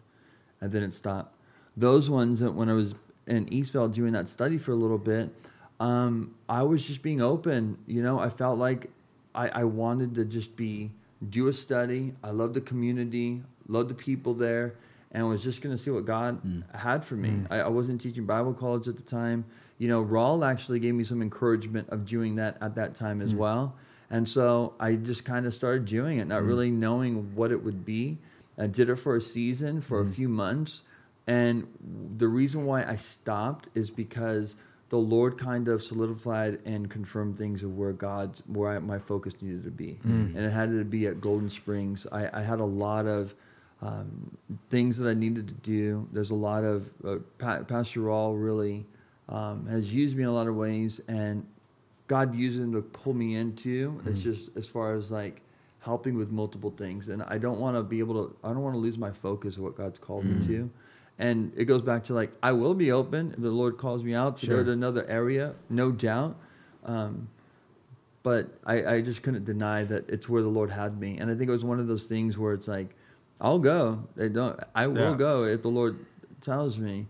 and 0.61 0.71
then 0.71 0.83
it 0.83 0.93
stopped. 0.93 1.35
Those 1.75 2.07
ones 2.07 2.39
that 2.39 2.53
when 2.53 2.69
I 2.69 2.73
was 2.73 2.93
in 3.25 3.47
Eastvale 3.47 3.91
doing 3.91 4.13
that 4.13 4.29
study 4.29 4.59
for 4.59 4.71
a 4.73 4.75
little 4.75 4.99
bit, 4.99 5.33
um, 5.79 6.35
I 6.47 6.63
was 6.63 6.85
just 6.85 7.01
being 7.01 7.21
open. 7.21 7.77
You 7.87 8.01
know, 8.01 8.19
I 8.19 8.29
felt 8.29 8.59
like 8.59 8.89
I, 9.33 9.49
I 9.49 9.63
wanted 9.65 10.15
to 10.15 10.25
just 10.25 10.55
be 10.55 10.91
do 11.27 11.47
a 11.47 11.53
study. 11.53 12.13
I 12.23 12.31
loved 12.31 12.53
the 12.53 12.61
community, 12.61 13.43
loved 13.67 13.89
the 13.89 13.95
people 13.95 14.33
there, 14.33 14.75
and 15.11 15.27
was 15.27 15.43
just 15.43 15.61
going 15.61 15.75
to 15.75 15.81
see 15.81 15.91
what 15.91 16.05
God 16.05 16.43
mm. 16.43 16.63
had 16.75 17.05
for 17.05 17.15
me. 17.15 17.29
Mm. 17.29 17.47
I, 17.49 17.61
I 17.61 17.67
wasn't 17.67 18.01
teaching 18.01 18.25
Bible 18.25 18.53
college 18.53 18.87
at 18.87 18.95
the 18.95 19.03
time. 19.03 19.45
You 19.77 19.87
know, 19.87 20.03
Raul 20.03 20.45
actually 20.45 20.79
gave 20.79 20.95
me 20.95 21.03
some 21.03 21.21
encouragement 21.21 21.89
of 21.89 22.05
doing 22.05 22.35
that 22.35 22.57
at 22.61 22.75
that 22.75 22.95
time 22.95 23.21
as 23.21 23.33
mm. 23.33 23.37
well. 23.37 23.75
And 24.09 24.29
so 24.29 24.73
I 24.79 24.93
just 24.95 25.25
kind 25.25 25.45
of 25.45 25.53
started 25.53 25.85
doing 25.85 26.19
it, 26.19 26.27
not 26.27 26.43
really 26.43 26.69
knowing 26.69 27.35
what 27.35 27.51
it 27.51 27.63
would 27.63 27.85
be. 27.85 28.19
I 28.57 28.67
did 28.67 28.89
it 28.89 28.95
for 28.97 29.15
a 29.15 29.21
season, 29.21 29.81
for 29.81 29.99
a 29.99 30.05
few 30.05 30.29
months. 30.29 30.81
And 31.27 31.67
the 32.17 32.27
reason 32.27 32.65
why 32.65 32.83
I 32.83 32.97
stopped 32.97 33.67
is 33.73 33.89
because 33.89 34.55
the 34.95 35.01
Lord 35.15 35.37
kind 35.37 35.67
of 35.67 35.83
solidified 35.83 36.59
and 36.63 36.89
confirmed 36.89 37.37
things 37.37 37.63
of 37.63 37.77
where 37.77 37.91
God's, 37.91 38.41
where 38.47 38.69
I, 38.71 38.79
my 38.79 38.97
focus 38.97 39.33
needed 39.41 39.65
to 39.65 39.71
be. 39.71 39.99
And 40.37 40.37
it 40.37 40.51
had 40.51 40.69
to 40.69 40.85
be 40.85 41.05
at 41.07 41.19
Golden 41.19 41.49
Springs. 41.49 42.07
I, 42.13 42.29
I 42.39 42.41
had 42.41 42.61
a 42.61 42.65
lot 42.85 43.05
of 43.05 43.35
um, 43.81 44.37
things 44.69 44.95
that 44.97 45.09
I 45.09 45.13
needed 45.13 45.49
to 45.49 45.53
do. 45.53 46.07
There's 46.13 46.31
a 46.31 46.35
lot 46.49 46.63
of, 46.63 46.89
uh, 47.05 47.17
pa- 47.37 47.63
Pastor 47.63 47.99
Raul 47.99 48.41
really 48.41 48.85
um, 49.27 49.67
has 49.67 49.93
used 49.93 50.15
me 50.15 50.23
in 50.23 50.29
a 50.29 50.33
lot 50.33 50.47
of 50.47 50.55
ways. 50.55 51.01
And 51.09 51.45
God 52.07 52.33
used 52.33 52.57
him 52.57 52.71
to 52.71 52.81
pull 52.81 53.13
me 53.13 53.35
into. 53.35 54.01
It's 54.05 54.21
just 54.21 54.49
as 54.55 54.69
far 54.69 54.95
as 54.95 55.11
like 55.11 55.41
helping 55.81 56.15
with 56.17 56.31
multiple 56.31 56.73
things, 56.77 57.09
and 57.09 57.21
I 57.23 57.37
don't 57.37 57.59
want 57.59 57.75
to 57.75 57.83
be 57.83 57.99
able 57.99 58.15
to. 58.27 58.35
I 58.43 58.47
don't 58.53 58.63
want 58.63 58.75
to 58.75 58.79
lose 58.79 58.97
my 58.97 59.11
focus 59.11 59.57
of 59.57 59.63
what 59.63 59.75
God's 59.75 59.99
called 59.99 60.23
me 60.25 60.47
to. 60.47 60.69
And 61.17 61.53
it 61.55 61.65
goes 61.65 61.81
back 61.81 62.03
to 62.05 62.13
like 62.13 62.31
I 62.43 62.51
will 62.51 62.73
be 62.73 62.91
open 62.91 63.31
if 63.33 63.41
the 63.41 63.49
Lord 63.51 63.77
calls 63.77 64.03
me 64.03 64.13
out 64.13 64.37
to 64.39 64.45
Sure. 64.47 64.57
go 64.57 64.63
to 64.65 64.71
another 64.71 65.05
area, 65.07 65.53
no 65.69 65.91
doubt. 65.91 66.35
Um, 66.83 67.29
but 68.23 68.49
I, 68.65 68.85
I 68.95 69.01
just 69.01 69.21
couldn't 69.23 69.45
deny 69.45 69.83
that 69.85 70.09
it's 70.09 70.27
where 70.27 70.41
the 70.41 70.49
Lord 70.49 70.71
had 70.71 70.99
me, 70.99 71.17
and 71.17 71.29
I 71.31 71.35
think 71.35 71.47
it 71.47 71.53
was 71.53 71.63
one 71.63 71.79
of 71.79 71.87
those 71.87 72.03
things 72.05 72.37
where 72.37 72.53
it's 72.53 72.67
like, 72.67 72.95
I'll 73.39 73.59
go. 73.59 74.07
They 74.15 74.29
don't. 74.29 74.59
I 74.73 74.87
will 74.87 75.11
Yeah. 75.11 75.17
go 75.17 75.43
if 75.43 75.61
the 75.61 75.69
Lord 75.69 75.97
tells 76.41 76.79
me. 76.79 77.05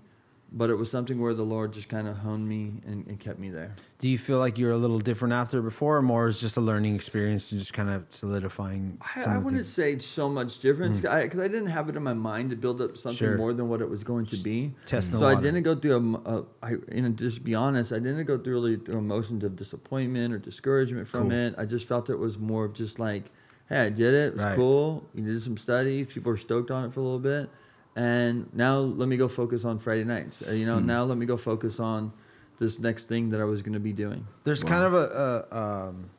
But 0.51 0.69
it 0.69 0.75
was 0.75 0.89
something 0.89 1.19
where 1.19 1.33
the 1.33 1.43
Lord 1.43 1.73
just 1.73 1.89
kind 1.89 2.07
of 2.07 2.17
honed 2.19 2.47
me 2.47 2.75
and, 2.85 3.05
and 3.07 3.19
kept 3.19 3.39
me 3.39 3.49
there. 3.49 3.75
Do 3.99 4.07
you 4.07 4.17
feel 4.17 4.37
like 4.39 4.57
you're 4.57 4.71
a 4.71 4.77
little 4.77 4.99
different 4.99 5.33
after 5.33 5.61
before, 5.61 5.97
or 5.97 6.01
more 6.01 6.27
is 6.27 6.39
just 6.39 6.55
a 6.55 6.61
learning 6.61 6.95
experience 6.95 7.51
and 7.51 7.59
just 7.59 7.73
kind 7.73 7.89
of 7.89 8.05
solidifying? 8.09 8.97
I, 9.15 9.23
I 9.23 9.37
wouldn't 9.39 9.65
say 9.65 9.97
so 9.99 10.29
much 10.29 10.59
difference 10.59 10.97
because 10.97 11.11
I, 11.13 11.27
'cause 11.27 11.39
I 11.41 11.47
didn't 11.47 11.67
have 11.67 11.89
it 11.89 11.95
in 11.97 12.03
my 12.03 12.13
mind 12.13 12.51
to 12.51 12.55
build 12.55 12.81
up 12.81 12.95
something 12.95 13.17
Sure. 13.17 13.35
more 13.37 13.53
than 13.53 13.67
what 13.67 13.81
it 13.81 13.89
was 13.89 14.03
going 14.03 14.27
to 14.27 14.37
be. 14.37 14.73
test 14.85 15.11
the 15.11 15.17
so 15.17 15.27
I 15.27 15.35
didn't 15.35 15.63
go 15.63 15.75
through 15.75 16.21
a, 16.25 16.37
a 16.37 16.45
I, 16.63 16.69
you 16.93 17.01
know, 17.01 17.09
just 17.09 17.43
be 17.43 17.55
honest, 17.55 17.91
I 17.91 17.99
didn't 17.99 18.23
go 18.25 18.37
through 18.37 18.53
really 18.53 18.75
through 18.77 18.99
emotions 18.99 19.43
of 19.43 19.55
disappointment 19.55 20.33
or 20.33 20.37
discouragement 20.37 21.07
from 21.07 21.29
Cool. 21.29 21.31
it. 21.31 21.55
I 21.57 21.65
just 21.65 21.87
felt 21.87 22.09
it 22.09 22.19
was 22.19 22.37
more 22.37 22.65
of 22.65 22.73
just 22.73 22.97
like, 22.99 23.25
hey, 23.67 23.87
I 23.87 23.89
did 23.89 24.13
it. 24.13 24.27
It 24.27 24.33
was 24.35 24.43
Right. 24.43 24.55
cool. 24.55 25.09
You 25.15 25.23
did 25.25 25.41
some 25.41 25.57
studies. 25.57 26.07
People 26.07 26.31
were 26.31 26.37
stoked 26.37 26.71
on 26.71 26.85
it 26.85 26.93
for 26.93 26.99
a 27.01 27.03
little 27.03 27.19
bit, 27.19 27.49
and 27.95 28.53
now 28.53 28.77
let 28.79 29.07
me 29.07 29.17
go 29.17 29.27
focus 29.27 29.63
on 29.65 29.79
Friday 29.79 30.03
nights. 30.03 30.41
Uh, 30.47 30.51
you 30.51 30.65
know, 30.65 30.79
Hmm. 30.79 30.85
now 30.87 31.03
let 31.05 31.17
me 31.17 31.25
go 31.25 31.37
focus 31.37 31.79
on 31.79 32.11
this 32.59 32.79
next 32.79 33.05
thing 33.07 33.29
that 33.31 33.41
I 33.41 33.45
was 33.45 33.61
going 33.61 33.73
to 33.73 33.79
be 33.79 33.93
doing. 33.93 34.25
There's 34.43 34.63
kind 34.63 34.83
of 34.83 34.93
a 34.93 35.45
a, 35.51 35.57
um, 35.57 36.09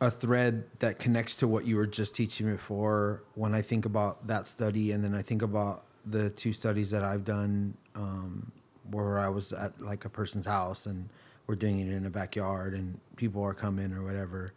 a 0.00 0.10
thread 0.10 0.64
that 0.80 0.98
connects 0.98 1.36
to 1.38 1.48
what 1.48 1.64
you 1.64 1.76
were 1.76 1.86
just 1.86 2.14
teaching 2.14 2.46
me 2.46 2.52
before. 2.52 3.22
When 3.34 3.54
I 3.54 3.62
think 3.62 3.84
about 3.86 4.26
that 4.26 4.46
study, 4.46 4.92
and 4.92 5.02
then 5.04 5.14
I 5.14 5.22
think 5.22 5.42
about 5.42 5.84
the 6.04 6.30
two 6.30 6.52
studies 6.52 6.90
that 6.90 7.04
I've 7.04 7.24
done, 7.24 7.74
um, 7.94 8.50
where 8.90 9.18
I 9.20 9.28
was 9.28 9.52
at 9.52 9.80
like 9.80 10.04
a 10.04 10.08
person's 10.08 10.46
house 10.46 10.86
and 10.86 11.08
we're 11.46 11.54
doing 11.54 11.78
it 11.80 11.88
in 11.92 12.04
a 12.06 12.10
backyard, 12.10 12.74
and 12.74 12.98
people 13.16 13.42
are 13.42 13.54
coming 13.54 13.92
or 13.92 14.02
whatever, 14.02 14.52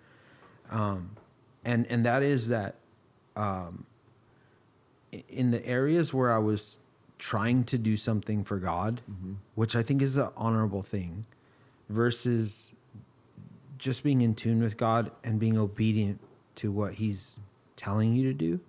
um, 0.71 1.11
and 1.63 1.85
and 1.87 2.05
that 2.05 2.23
is 2.23 2.47
that 2.47 2.75
um, 3.35 3.85
i- 3.85 3.94
in 5.29 5.51
the 5.51 5.65
areas 5.65 6.13
where 6.13 6.31
I 6.31 6.37
was 6.37 6.77
trying 7.17 7.63
to 7.65 7.77
do 7.77 7.97
something 7.97 8.43
for 8.43 8.57
God, 8.57 9.01
mm-hmm. 9.09 9.33
which 9.55 9.75
I 9.75 9.83
think 9.83 10.01
is 10.01 10.17
an 10.17 10.29
honorable 10.35 10.81
thing, 10.81 11.25
versus 11.89 12.73
just 13.77 14.03
being 14.03 14.21
in 14.21 14.35
tune 14.35 14.61
with 14.61 14.77
God 14.77 15.11
and 15.23 15.39
being 15.39 15.57
obedient 15.57 16.19
to 16.55 16.71
what 16.71 16.95
He's 16.95 17.39
telling 17.75 18.13
you 18.15 18.23
to 18.23 18.33
do. 18.33 18.59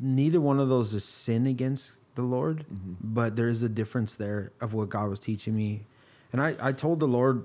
Neither 0.00 0.40
one 0.40 0.60
of 0.60 0.68
those 0.68 0.94
is 0.94 1.04
sin 1.04 1.46
against 1.46 1.92
the 2.14 2.22
Lord, 2.22 2.64
mm-hmm. 2.72 2.94
but 3.00 3.36
there 3.36 3.48
is 3.48 3.62
a 3.62 3.68
difference 3.68 4.16
there 4.16 4.52
of 4.60 4.74
what 4.74 4.88
God 4.88 5.08
was 5.08 5.20
teaching 5.20 5.56
me. 5.56 5.84
And 6.32 6.42
I, 6.42 6.54
I 6.60 6.72
told 6.72 7.00
the 7.00 7.08
Lord 7.08 7.44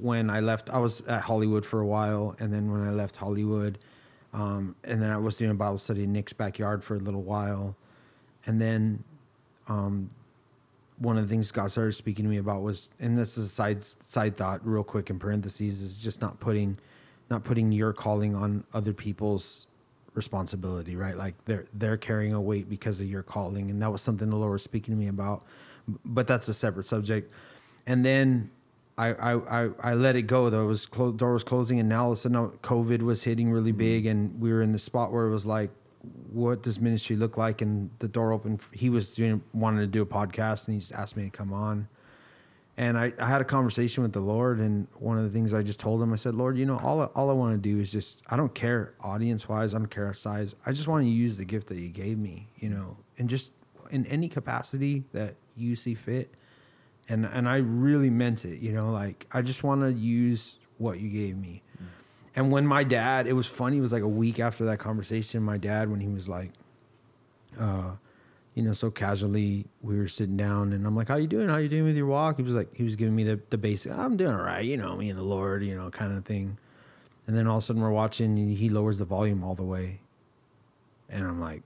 when 0.00 0.30
I 0.30 0.40
left, 0.40 0.70
I 0.70 0.78
was 0.78 1.00
at 1.02 1.22
Hollywood 1.22 1.66
for 1.66 1.80
a 1.80 1.86
while. 1.86 2.34
And 2.38 2.52
then 2.52 2.70
when 2.70 2.86
I 2.86 2.90
left 2.90 3.16
Hollywood, 3.16 3.78
um, 4.32 4.76
and 4.84 5.02
then 5.02 5.10
I 5.10 5.16
was 5.16 5.36
doing 5.36 5.50
a 5.50 5.54
Bible 5.54 5.78
study 5.78 6.04
in 6.04 6.12
Nick's 6.12 6.32
backyard 6.32 6.82
for 6.82 6.94
a 6.94 6.98
little 6.98 7.22
while. 7.22 7.76
And 8.46 8.60
then 8.60 9.04
um, 9.68 10.08
one 10.98 11.18
of 11.18 11.28
the 11.28 11.28
things 11.28 11.52
God 11.52 11.70
started 11.70 11.92
speaking 11.92 12.24
to 12.24 12.30
me 12.30 12.38
about 12.38 12.62
was, 12.62 12.90
and 12.98 13.16
this 13.18 13.36
is 13.36 13.46
a 13.46 13.48
side 13.48 13.82
side 13.82 14.36
thought, 14.36 14.66
real 14.66 14.84
quick 14.84 15.10
in 15.10 15.18
parentheses, 15.18 15.82
is 15.82 15.98
just 15.98 16.20
not 16.20 16.40
putting, 16.40 16.78
not 17.30 17.44
putting 17.44 17.72
your 17.72 17.92
calling 17.92 18.34
on 18.34 18.64
other 18.72 18.92
people's 18.92 19.66
responsibility, 20.14 20.96
right? 20.96 21.16
Like 21.16 21.34
they're 21.44 21.66
they're 21.74 21.96
carrying 21.96 22.32
a 22.32 22.40
weight 22.40 22.68
because 22.68 23.00
of 23.00 23.06
your 23.06 23.22
calling, 23.22 23.70
and 23.70 23.82
that 23.82 23.92
was 23.92 24.02
something 24.02 24.30
the 24.30 24.36
Lord 24.36 24.52
was 24.52 24.62
speaking 24.62 24.94
to 24.94 24.98
me 24.98 25.08
about. 25.08 25.44
But 26.04 26.26
that's 26.26 26.48
a 26.48 26.54
separate 26.54 26.86
subject. 26.86 27.32
And 27.86 28.04
then 28.04 28.50
I 28.98 29.08
I 29.08 29.64
I, 29.64 29.70
I 29.80 29.94
let 29.94 30.16
it 30.16 30.22
go. 30.22 30.50
Though 30.50 30.64
it 30.64 30.68
was 30.68 30.86
clo- 30.86 31.12
door 31.12 31.32
was 31.34 31.44
closing, 31.44 31.80
and 31.80 31.88
now 31.88 32.04
all 32.04 32.12
of 32.12 32.18
a 32.18 32.20
sudden 32.20 32.36
uh, 32.36 32.48
COVID 32.62 33.02
was 33.02 33.22
hitting 33.22 33.50
really 33.50 33.70
mm-hmm. 33.70 33.78
big, 33.78 34.06
and 34.06 34.40
we 34.40 34.52
were 34.52 34.62
in 34.62 34.72
the 34.72 34.78
spot 34.78 35.12
where 35.12 35.26
it 35.26 35.30
was 35.30 35.46
like 35.46 35.70
what 36.32 36.62
does 36.62 36.80
ministry 36.80 37.16
look 37.16 37.36
like? 37.36 37.62
And 37.62 37.90
the 37.98 38.08
door 38.08 38.32
opened. 38.32 38.60
He 38.72 38.90
was 38.90 39.14
doing 39.14 39.42
wanted 39.52 39.80
to 39.80 39.86
do 39.86 40.02
a 40.02 40.06
podcast, 40.06 40.66
and 40.66 40.74
he 40.74 40.80
just 40.80 40.92
asked 40.92 41.16
me 41.16 41.24
to 41.24 41.30
come 41.30 41.52
on. 41.52 41.88
And 42.76 42.98
I, 42.98 43.12
I 43.18 43.28
had 43.28 43.42
a 43.42 43.44
conversation 43.44 44.02
with 44.02 44.12
the 44.12 44.20
Lord, 44.20 44.58
and 44.58 44.88
one 44.94 45.18
of 45.18 45.24
the 45.24 45.30
things 45.30 45.52
I 45.52 45.62
just 45.62 45.78
told 45.78 46.02
him, 46.02 46.12
I 46.12 46.16
said, 46.16 46.34
Lord, 46.34 46.56
you 46.56 46.64
know, 46.64 46.78
all 46.78 47.02
all 47.02 47.30
I 47.30 47.34
want 47.34 47.54
to 47.54 47.68
do 47.68 47.80
is 47.80 47.92
just 47.92 48.22
I 48.28 48.36
don't 48.36 48.54
care 48.54 48.94
audience 49.00 49.48
wise, 49.48 49.74
I 49.74 49.78
don't 49.78 49.90
care 49.90 50.12
size. 50.14 50.54
I 50.66 50.72
just 50.72 50.88
want 50.88 51.04
to 51.04 51.10
use 51.10 51.36
the 51.36 51.44
gift 51.44 51.68
that 51.68 51.78
you 51.78 51.88
gave 51.88 52.18
me, 52.18 52.48
you 52.56 52.70
know, 52.70 52.96
and 53.18 53.28
just 53.28 53.52
in 53.90 54.06
any 54.06 54.28
capacity 54.28 55.04
that 55.12 55.36
you 55.54 55.76
see 55.76 55.94
fit. 55.94 56.34
And 57.12 57.26
and 57.26 57.46
I 57.46 57.58
really 57.58 58.08
meant 58.08 58.46
it, 58.46 58.60
you 58.60 58.72
know, 58.72 58.90
like 58.90 59.26
I 59.32 59.42
just 59.42 59.62
want 59.62 59.82
to 59.82 59.92
use 59.92 60.56
what 60.78 60.98
you 60.98 61.10
gave 61.10 61.36
me. 61.36 61.62
And 62.34 62.50
when 62.50 62.66
my 62.66 62.84
dad, 62.84 63.26
it 63.26 63.34
was 63.34 63.46
funny. 63.46 63.76
It 63.76 63.82
was 63.82 63.92
like 63.92 64.02
a 64.02 64.08
week 64.08 64.40
after 64.40 64.64
that 64.64 64.78
conversation. 64.78 65.42
My 65.42 65.58
dad, 65.58 65.90
when 65.90 66.00
he 66.00 66.08
was 66.08 66.26
like, 66.26 66.52
uh, 67.60 67.92
you 68.54 68.62
know, 68.62 68.72
so 68.72 68.90
casually, 68.90 69.66
we 69.82 69.98
were 69.98 70.08
sitting 70.08 70.38
down, 70.38 70.72
and 70.72 70.86
I'm 70.86 70.96
like, 70.96 71.08
"How 71.08 71.16
you 71.16 71.26
doing? 71.26 71.50
How 71.50 71.58
you 71.58 71.68
doing 71.68 71.84
with 71.84 71.96
your 71.96 72.06
walk?" 72.06 72.38
He 72.38 72.42
was 72.42 72.54
like, 72.54 72.74
he 72.74 72.82
was 72.82 72.96
giving 72.96 73.14
me 73.14 73.24
the 73.24 73.38
the 73.50 73.58
basic, 73.58 73.92
"I'm 73.92 74.16
doing 74.16 74.34
all 74.34 74.40
right," 74.40 74.64
you 74.64 74.78
know, 74.78 74.96
me 74.96 75.10
and 75.10 75.18
the 75.18 75.22
Lord, 75.22 75.62
you 75.62 75.76
know, 75.76 75.90
kind 75.90 76.16
of 76.16 76.24
thing. 76.24 76.56
And 77.26 77.36
then 77.36 77.46
all 77.46 77.58
of 77.58 77.62
a 77.62 77.66
sudden, 77.66 77.82
we're 77.82 77.90
watching, 77.90 78.38
and 78.38 78.56
he 78.56 78.70
lowers 78.70 78.96
the 78.96 79.04
volume 79.04 79.44
all 79.44 79.54
the 79.54 79.62
way, 79.62 80.00
and 81.10 81.26
I'm 81.26 81.40
like, 81.40 81.62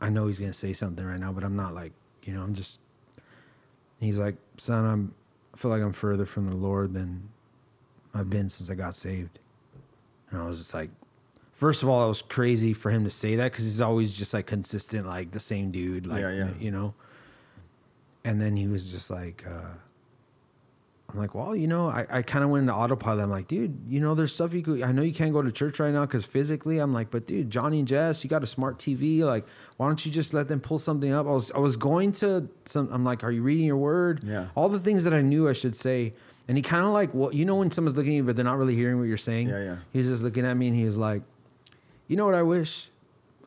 I 0.00 0.10
know 0.10 0.26
he's 0.26 0.40
gonna 0.40 0.52
say 0.52 0.72
something 0.72 1.06
right 1.06 1.20
now, 1.20 1.32
but 1.32 1.44
I'm 1.44 1.54
not 1.54 1.72
like, 1.72 1.92
you 2.24 2.32
know, 2.34 2.42
I'm 2.42 2.54
just. 2.54 2.80
He's 4.00 4.18
like, 4.18 4.36
son, 4.56 4.84
I'm. 4.84 5.14
I 5.54 5.56
feel 5.56 5.70
like 5.70 5.82
I'm 5.82 5.92
further 5.92 6.24
from 6.24 6.48
the 6.48 6.56
Lord 6.56 6.92
than 6.92 7.30
I've 8.14 8.30
been 8.30 8.48
since 8.48 8.70
I 8.70 8.74
got 8.74 8.94
saved. 8.94 9.40
And 10.30 10.40
I 10.40 10.46
was 10.46 10.58
just 10.58 10.72
like, 10.72 10.90
first 11.52 11.82
of 11.82 11.88
all, 11.88 12.04
it 12.04 12.08
was 12.08 12.22
crazy 12.22 12.72
for 12.72 12.90
him 12.90 13.02
to 13.04 13.10
say 13.10 13.34
that 13.36 13.50
because 13.50 13.64
he's 13.64 13.80
always 13.80 14.14
just 14.14 14.32
like 14.34 14.46
consistent, 14.46 15.06
like 15.06 15.32
the 15.32 15.40
same 15.40 15.72
dude, 15.72 16.06
like 16.06 16.20
Yeah, 16.20 16.30
yeah. 16.30 16.50
you 16.60 16.70
know. 16.70 16.94
And 18.24 18.40
then 18.40 18.56
he 18.56 18.68
was 18.68 18.90
just 18.90 19.10
like, 19.10 19.44
uh, 19.48 19.74
I'm 21.10 21.18
like, 21.18 21.34
well, 21.34 21.56
you 21.56 21.66
know, 21.66 21.88
I, 21.88 22.06
I 22.10 22.22
kind 22.22 22.44
of 22.44 22.50
went 22.50 22.62
into 22.62 22.74
autopilot. 22.74 23.24
I'm 23.24 23.30
like, 23.30 23.48
dude, 23.48 23.80
you 23.88 23.98
know, 23.98 24.14
there's 24.14 24.34
stuff 24.34 24.52
you 24.52 24.60
could. 24.60 24.82
I 24.82 24.92
know 24.92 25.00
you 25.00 25.14
can't 25.14 25.32
go 25.32 25.40
to 25.40 25.50
church 25.50 25.80
right 25.80 25.92
now 25.92 26.04
because 26.04 26.26
physically, 26.26 26.78
I'm 26.78 26.92
like, 26.92 27.10
but 27.10 27.26
dude, 27.26 27.50
Johnny 27.50 27.78
and 27.78 27.88
Jess, 27.88 28.22
you 28.22 28.28
got 28.28 28.42
a 28.42 28.46
smart 28.46 28.78
TV. 28.78 29.20
Like, 29.20 29.46
why 29.78 29.86
don't 29.86 30.04
you 30.04 30.12
just 30.12 30.34
let 30.34 30.48
them 30.48 30.60
pull 30.60 30.78
something 30.78 31.10
up? 31.10 31.26
I 31.26 31.30
was 31.30 31.50
I 31.52 31.58
was 31.58 31.76
going 31.78 32.12
to 32.12 32.48
some. 32.66 32.90
I'm 32.92 33.04
like, 33.04 33.24
are 33.24 33.30
you 33.30 33.42
reading 33.42 33.64
your 33.64 33.78
word? 33.78 34.22
Yeah. 34.22 34.48
All 34.54 34.68
the 34.68 34.78
things 34.80 35.04
that 35.04 35.14
I 35.14 35.22
knew 35.22 35.48
I 35.48 35.54
should 35.54 35.74
say. 35.74 36.12
And 36.46 36.56
he 36.56 36.62
kind 36.62 36.84
of 36.84 36.92
like, 36.92 37.12
what 37.14 37.34
you 37.34 37.44
know, 37.44 37.56
when 37.56 37.70
someone's 37.70 37.96
looking 37.96 38.12
at 38.12 38.16
you, 38.16 38.24
but 38.24 38.36
they're 38.36 38.44
not 38.44 38.58
really 38.58 38.74
hearing 38.74 38.98
what 38.98 39.04
you're 39.04 39.16
saying. 39.16 39.48
Yeah, 39.48 39.62
yeah. 39.62 39.76
He's 39.92 40.06
just 40.08 40.22
looking 40.22 40.44
at 40.46 40.56
me, 40.56 40.68
and 40.68 40.76
he 40.76 40.84
was 40.84 40.96
like, 40.96 41.22
"You 42.06 42.16
know 42.16 42.24
what 42.26 42.34
I 42.34 42.42
wish? 42.42 42.88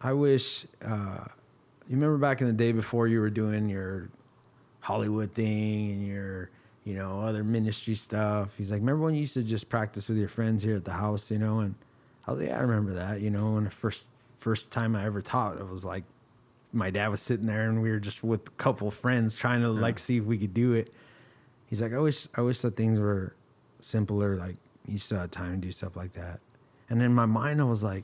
I 0.01 0.13
wish. 0.13 0.65
Uh, 0.83 1.25
you 1.87 1.95
remember 1.95 2.17
back 2.17 2.41
in 2.41 2.47
the 2.47 2.53
day 2.53 2.71
before 2.71 3.07
you 3.07 3.19
were 3.19 3.29
doing 3.29 3.69
your 3.69 4.09
Hollywood 4.79 5.33
thing 5.33 5.91
and 5.91 6.07
your, 6.07 6.49
you 6.83 6.95
know, 6.95 7.21
other 7.21 7.43
ministry 7.43 7.95
stuff. 7.95 8.57
He's 8.57 8.71
like, 8.71 8.79
remember 8.79 9.03
when 9.03 9.13
you 9.13 9.21
used 9.21 9.35
to 9.35 9.43
just 9.43 9.69
practice 9.69 10.09
with 10.09 10.17
your 10.17 10.29
friends 10.29 10.63
here 10.63 10.75
at 10.75 10.85
the 10.85 10.93
house, 10.93 11.29
you 11.29 11.37
know? 11.37 11.59
And 11.59 11.75
I 12.25 12.31
was 12.31 12.39
like, 12.39 12.49
yeah, 12.49 12.57
I 12.57 12.61
remember 12.61 12.93
that, 12.93 13.21
you 13.21 13.29
know. 13.29 13.57
And 13.57 13.67
the 13.67 13.71
first 13.71 14.09
first 14.37 14.71
time 14.71 14.95
I 14.95 15.05
ever 15.05 15.21
taught, 15.21 15.57
it 15.57 15.69
was 15.69 15.85
like 15.85 16.03
my 16.73 16.89
dad 16.89 17.09
was 17.09 17.21
sitting 17.21 17.45
there 17.45 17.69
and 17.69 17.81
we 17.81 17.91
were 17.91 17.99
just 17.99 18.23
with 18.23 18.47
a 18.47 18.51
couple 18.51 18.87
of 18.87 18.93
friends 18.93 19.35
trying 19.35 19.61
to 19.61 19.69
like 19.69 19.99
see 19.99 20.17
if 20.17 20.23
we 20.23 20.37
could 20.37 20.53
do 20.53 20.73
it. 20.73 20.91
He's 21.67 21.81
like, 21.81 21.93
I 21.93 21.99
wish 21.99 22.27
I 22.35 22.41
wish 22.41 22.59
that 22.61 22.75
things 22.75 22.99
were 22.99 23.35
simpler, 23.81 24.35
like 24.35 24.55
you 24.87 24.97
still 24.97 25.19
had 25.19 25.31
time 25.31 25.61
to 25.61 25.67
do 25.67 25.71
stuff 25.71 25.95
like 25.95 26.13
that. 26.13 26.39
And 26.89 27.01
in 27.01 27.13
my 27.13 27.25
mind 27.25 27.61
I 27.61 27.65
was 27.65 27.83
like, 27.83 28.03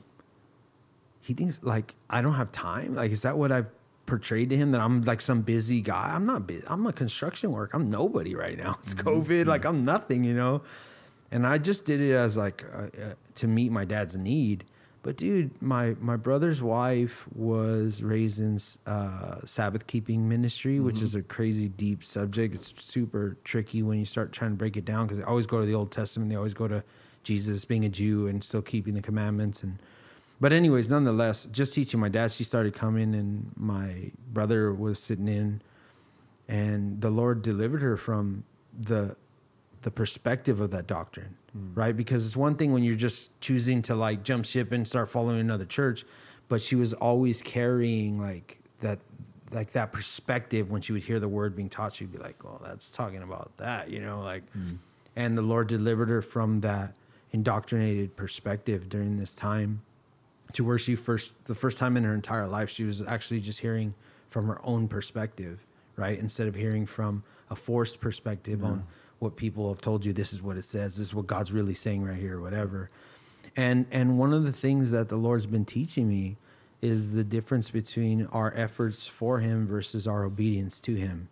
he 1.20 1.34
thinks 1.34 1.58
like 1.62 1.94
I 2.08 2.22
don't 2.22 2.34
have 2.34 2.52
time. 2.52 2.94
Like, 2.94 3.10
is 3.10 3.22
that 3.22 3.36
what 3.36 3.50
I've 3.50 3.66
portrayed 4.08 4.48
to 4.48 4.56
him 4.56 4.72
that 4.72 4.80
I'm 4.80 5.02
like 5.02 5.20
some 5.20 5.42
busy 5.42 5.80
guy? 5.80 6.10
I'm 6.14 6.26
not 6.26 6.46
busy. 6.46 6.64
I'm 6.66 6.86
a 6.86 6.92
construction 6.92 7.52
work. 7.52 7.74
I'm 7.74 7.90
nobody 7.90 8.34
right 8.34 8.58
now. 8.58 8.78
It's 8.82 8.94
COVID. 8.94 9.46
Like 9.46 9.64
I'm 9.64 9.84
nothing, 9.84 10.24
you 10.24 10.34
know. 10.34 10.62
And 11.30 11.46
I 11.46 11.58
just 11.58 11.84
did 11.84 12.00
it 12.00 12.14
as 12.14 12.36
like 12.36 12.64
uh, 12.74 12.78
uh, 12.78 12.88
to 13.36 13.46
meet 13.46 13.70
my 13.70 13.84
dad's 13.84 14.16
need. 14.16 14.64
But 15.02 15.16
dude, 15.16 15.62
my 15.62 15.94
my 16.00 16.16
brother's 16.16 16.60
wife 16.60 17.26
was 17.34 18.02
raised 18.02 18.40
in 18.40 18.58
uh, 18.86 19.36
Sabbath 19.44 19.86
keeping 19.86 20.28
ministry, 20.28 20.80
which 20.80 21.00
is 21.00 21.14
a 21.14 21.22
crazy 21.22 21.68
deep 21.68 22.02
subject. 22.02 22.54
It's 22.54 22.74
super 22.82 23.36
tricky 23.44 23.82
when 23.82 23.98
you 23.98 24.06
start 24.06 24.32
trying 24.32 24.50
to 24.50 24.56
break 24.56 24.76
it 24.76 24.84
down 24.84 25.06
because 25.06 25.18
they 25.18 25.24
always 25.24 25.46
go 25.46 25.60
to 25.60 25.66
the 25.66 25.74
Old 25.74 25.92
Testament. 25.92 26.30
They 26.30 26.36
always 26.36 26.54
go 26.54 26.66
to 26.66 26.82
Jesus 27.22 27.64
being 27.64 27.84
a 27.84 27.88
Jew 27.88 28.26
and 28.26 28.42
still 28.42 28.62
keeping 28.62 28.94
the 28.94 29.02
commandments 29.02 29.62
and 29.62 29.78
but 30.40 30.52
anyways, 30.52 30.88
nonetheless, 30.88 31.46
just 31.50 31.74
teaching 31.74 32.00
my 32.00 32.08
dad, 32.08 32.32
she 32.32 32.44
started 32.44 32.74
coming, 32.74 33.14
and 33.14 33.52
my 33.56 34.12
brother 34.32 34.72
was 34.72 34.98
sitting 34.98 35.28
in, 35.28 35.62
and 36.46 37.00
the 37.00 37.10
Lord 37.10 37.42
delivered 37.42 37.82
her 37.82 37.96
from 37.96 38.44
the 38.78 39.16
the 39.82 39.90
perspective 39.90 40.60
of 40.60 40.70
that 40.72 40.86
doctrine, 40.86 41.36
mm. 41.56 41.76
right? 41.76 41.96
Because 41.96 42.26
it's 42.26 42.36
one 42.36 42.56
thing 42.56 42.72
when 42.72 42.82
you're 42.82 42.96
just 42.96 43.38
choosing 43.40 43.80
to 43.82 43.94
like 43.94 44.24
jump 44.24 44.44
ship 44.44 44.72
and 44.72 44.86
start 44.86 45.08
following 45.08 45.38
another 45.38 45.64
church, 45.64 46.04
but 46.48 46.60
she 46.60 46.74
was 46.74 46.94
always 46.94 47.42
carrying 47.42 48.20
like 48.20 48.58
that 48.80 48.98
like 49.50 49.72
that 49.72 49.92
perspective 49.92 50.70
when 50.70 50.82
she 50.82 50.92
would 50.92 51.02
hear 51.02 51.20
the 51.20 51.28
word 51.28 51.56
being 51.56 51.70
taught 51.70 51.94
she'd 51.94 52.12
be 52.12 52.18
like 52.18 52.44
oh 52.44 52.60
that's 52.62 52.90
talking 52.90 53.22
about 53.22 53.50
that 53.56 53.88
you 53.88 53.98
know 53.98 54.20
like 54.20 54.42
mm. 54.52 54.76
and 55.16 55.38
the 55.38 55.42
lord 55.42 55.68
delivered 55.68 56.10
her 56.10 56.20
from 56.20 56.60
that 56.60 56.94
indoctrinated 57.32 58.14
perspective 58.14 58.90
during 58.90 59.16
this 59.16 59.32
time 59.32 59.80
to 60.52 60.64
where 60.64 60.78
she 60.78 60.94
first 60.94 61.44
the 61.44 61.54
first 61.54 61.78
time 61.78 61.96
in 61.96 62.04
her 62.04 62.14
entire 62.14 62.46
life 62.46 62.70
she 62.70 62.84
was 62.84 63.00
actually 63.06 63.40
just 63.40 63.60
hearing 63.60 63.94
from 64.28 64.46
her 64.46 64.60
own 64.64 64.88
perspective 64.88 65.64
right? 65.98 66.18
Instead 66.18 66.46
of 66.46 66.54
hearing 66.54 66.86
from 66.86 67.24
a 67.50 67.56
forced 67.56 68.00
perspective 68.00 68.64
on 68.64 68.74
mm-hmm. 68.74 68.88
what 69.18 69.36
people 69.36 69.68
have 69.68 69.80
told 69.80 70.04
you 70.04 70.12
this 70.12 70.32
is 70.32 70.42
what 70.42 70.56
it 70.56 70.64
says 70.64 70.96
this 70.96 71.08
is 71.08 71.14
what 71.14 71.26
god's 71.26 71.52
really 71.52 71.74
saying 71.74 72.04
right 72.04 72.16
here 72.16 72.38
or 72.38 72.40
whatever. 72.40 72.88
And 73.56 73.86
and 73.90 74.18
one 74.18 74.32
of 74.32 74.44
the 74.44 74.52
things 74.52 74.92
that 74.92 75.08
the 75.08 75.16
lord's 75.16 75.46
been 75.46 75.64
teaching 75.64 76.08
me 76.08 76.36
is 76.80 77.12
the 77.12 77.24
difference 77.24 77.70
between 77.70 78.26
our 78.26 78.54
efforts 78.54 79.06
for 79.06 79.40
him 79.40 79.66
versus 79.66 80.06
our 80.06 80.24
obedience 80.24 80.78
to 80.80 80.94
him. 80.94 81.28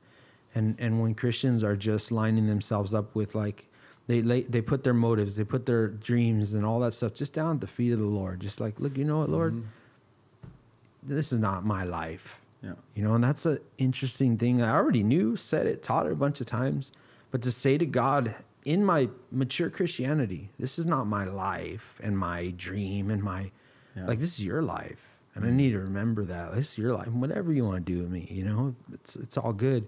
And 0.54 0.74
and 0.78 1.00
when 1.00 1.14
christians 1.14 1.62
are 1.62 1.76
just 1.76 2.10
lining 2.10 2.48
themselves 2.48 2.92
up 2.92 3.14
with 3.14 3.34
like 3.34 3.66
they 4.06 4.22
lay, 4.22 4.42
they 4.42 4.60
put 4.60 4.84
their 4.84 4.94
motives 4.94 5.36
they 5.36 5.44
put 5.44 5.66
their 5.66 5.88
dreams 5.88 6.54
and 6.54 6.64
all 6.64 6.80
that 6.80 6.94
stuff 6.94 7.14
just 7.14 7.32
down 7.32 7.56
at 7.56 7.60
the 7.60 7.66
feet 7.66 7.92
of 7.92 7.98
the 7.98 8.06
lord. 8.06 8.40
Just 8.40 8.60
like 8.60 8.78
look 8.80 8.96
you 8.96 9.04
know 9.04 9.18
what 9.18 9.30
lord? 9.30 9.54
Mm-hmm. 9.54 11.14
This 11.14 11.32
is 11.32 11.38
not 11.38 11.64
my 11.64 11.84
life. 11.84 12.40
Yeah. 12.62 12.72
you 12.94 13.04
know 13.04 13.14
and 13.14 13.22
that's 13.22 13.46
an 13.46 13.58
interesting 13.78 14.38
thing. 14.38 14.62
I 14.62 14.72
already 14.72 15.02
knew 15.02 15.36
said 15.36 15.66
it 15.66 15.82
taught 15.82 16.06
it 16.06 16.12
a 16.12 16.16
bunch 16.16 16.40
of 16.40 16.46
times. 16.46 16.92
But 17.30 17.42
to 17.42 17.52
say 17.52 17.76
to 17.78 17.86
god 17.86 18.34
in 18.64 18.84
my 18.84 19.08
mature 19.30 19.70
christianity 19.70 20.48
this 20.58 20.76
is 20.78 20.86
not 20.86 21.06
my 21.06 21.24
life 21.24 22.00
and 22.02 22.18
my 22.18 22.52
dream 22.56 23.10
and 23.10 23.22
my 23.22 23.50
Yeah. 23.94 24.06
like 24.06 24.18
this 24.18 24.38
is 24.38 24.44
your 24.44 24.62
life 24.62 25.06
and 25.34 25.44
i 25.44 25.48
mm-hmm. 25.48 25.56
need 25.56 25.70
to 25.72 25.78
remember 25.80 26.24
that. 26.24 26.54
This 26.54 26.72
is 26.72 26.78
your 26.78 26.94
life 26.94 27.08
whatever 27.08 27.52
you 27.52 27.64
want 27.64 27.84
to 27.86 27.92
do 27.92 28.00
with 28.00 28.10
me 28.10 28.26
you 28.30 28.44
know? 28.44 28.74
It's 28.92 29.16
it's 29.16 29.36
all 29.36 29.52
good 29.52 29.86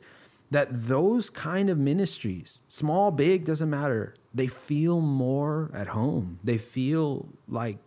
that 0.51 0.69
those 0.71 1.31
kind 1.31 1.69
of 1.71 1.79
ministries 1.79 2.61
small 2.69 3.11
big 3.11 3.45
doesn't 3.45 3.71
matter 3.71 4.15
they 4.35 4.47
feel 4.47 5.01
more 5.01 5.71
at 5.75 5.89
home 5.89 6.39
they 6.45 6.59
feel 6.59 7.29
like 7.49 7.79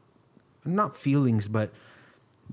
not 0.65 0.95
feelings 0.95 1.47
but 1.47 1.71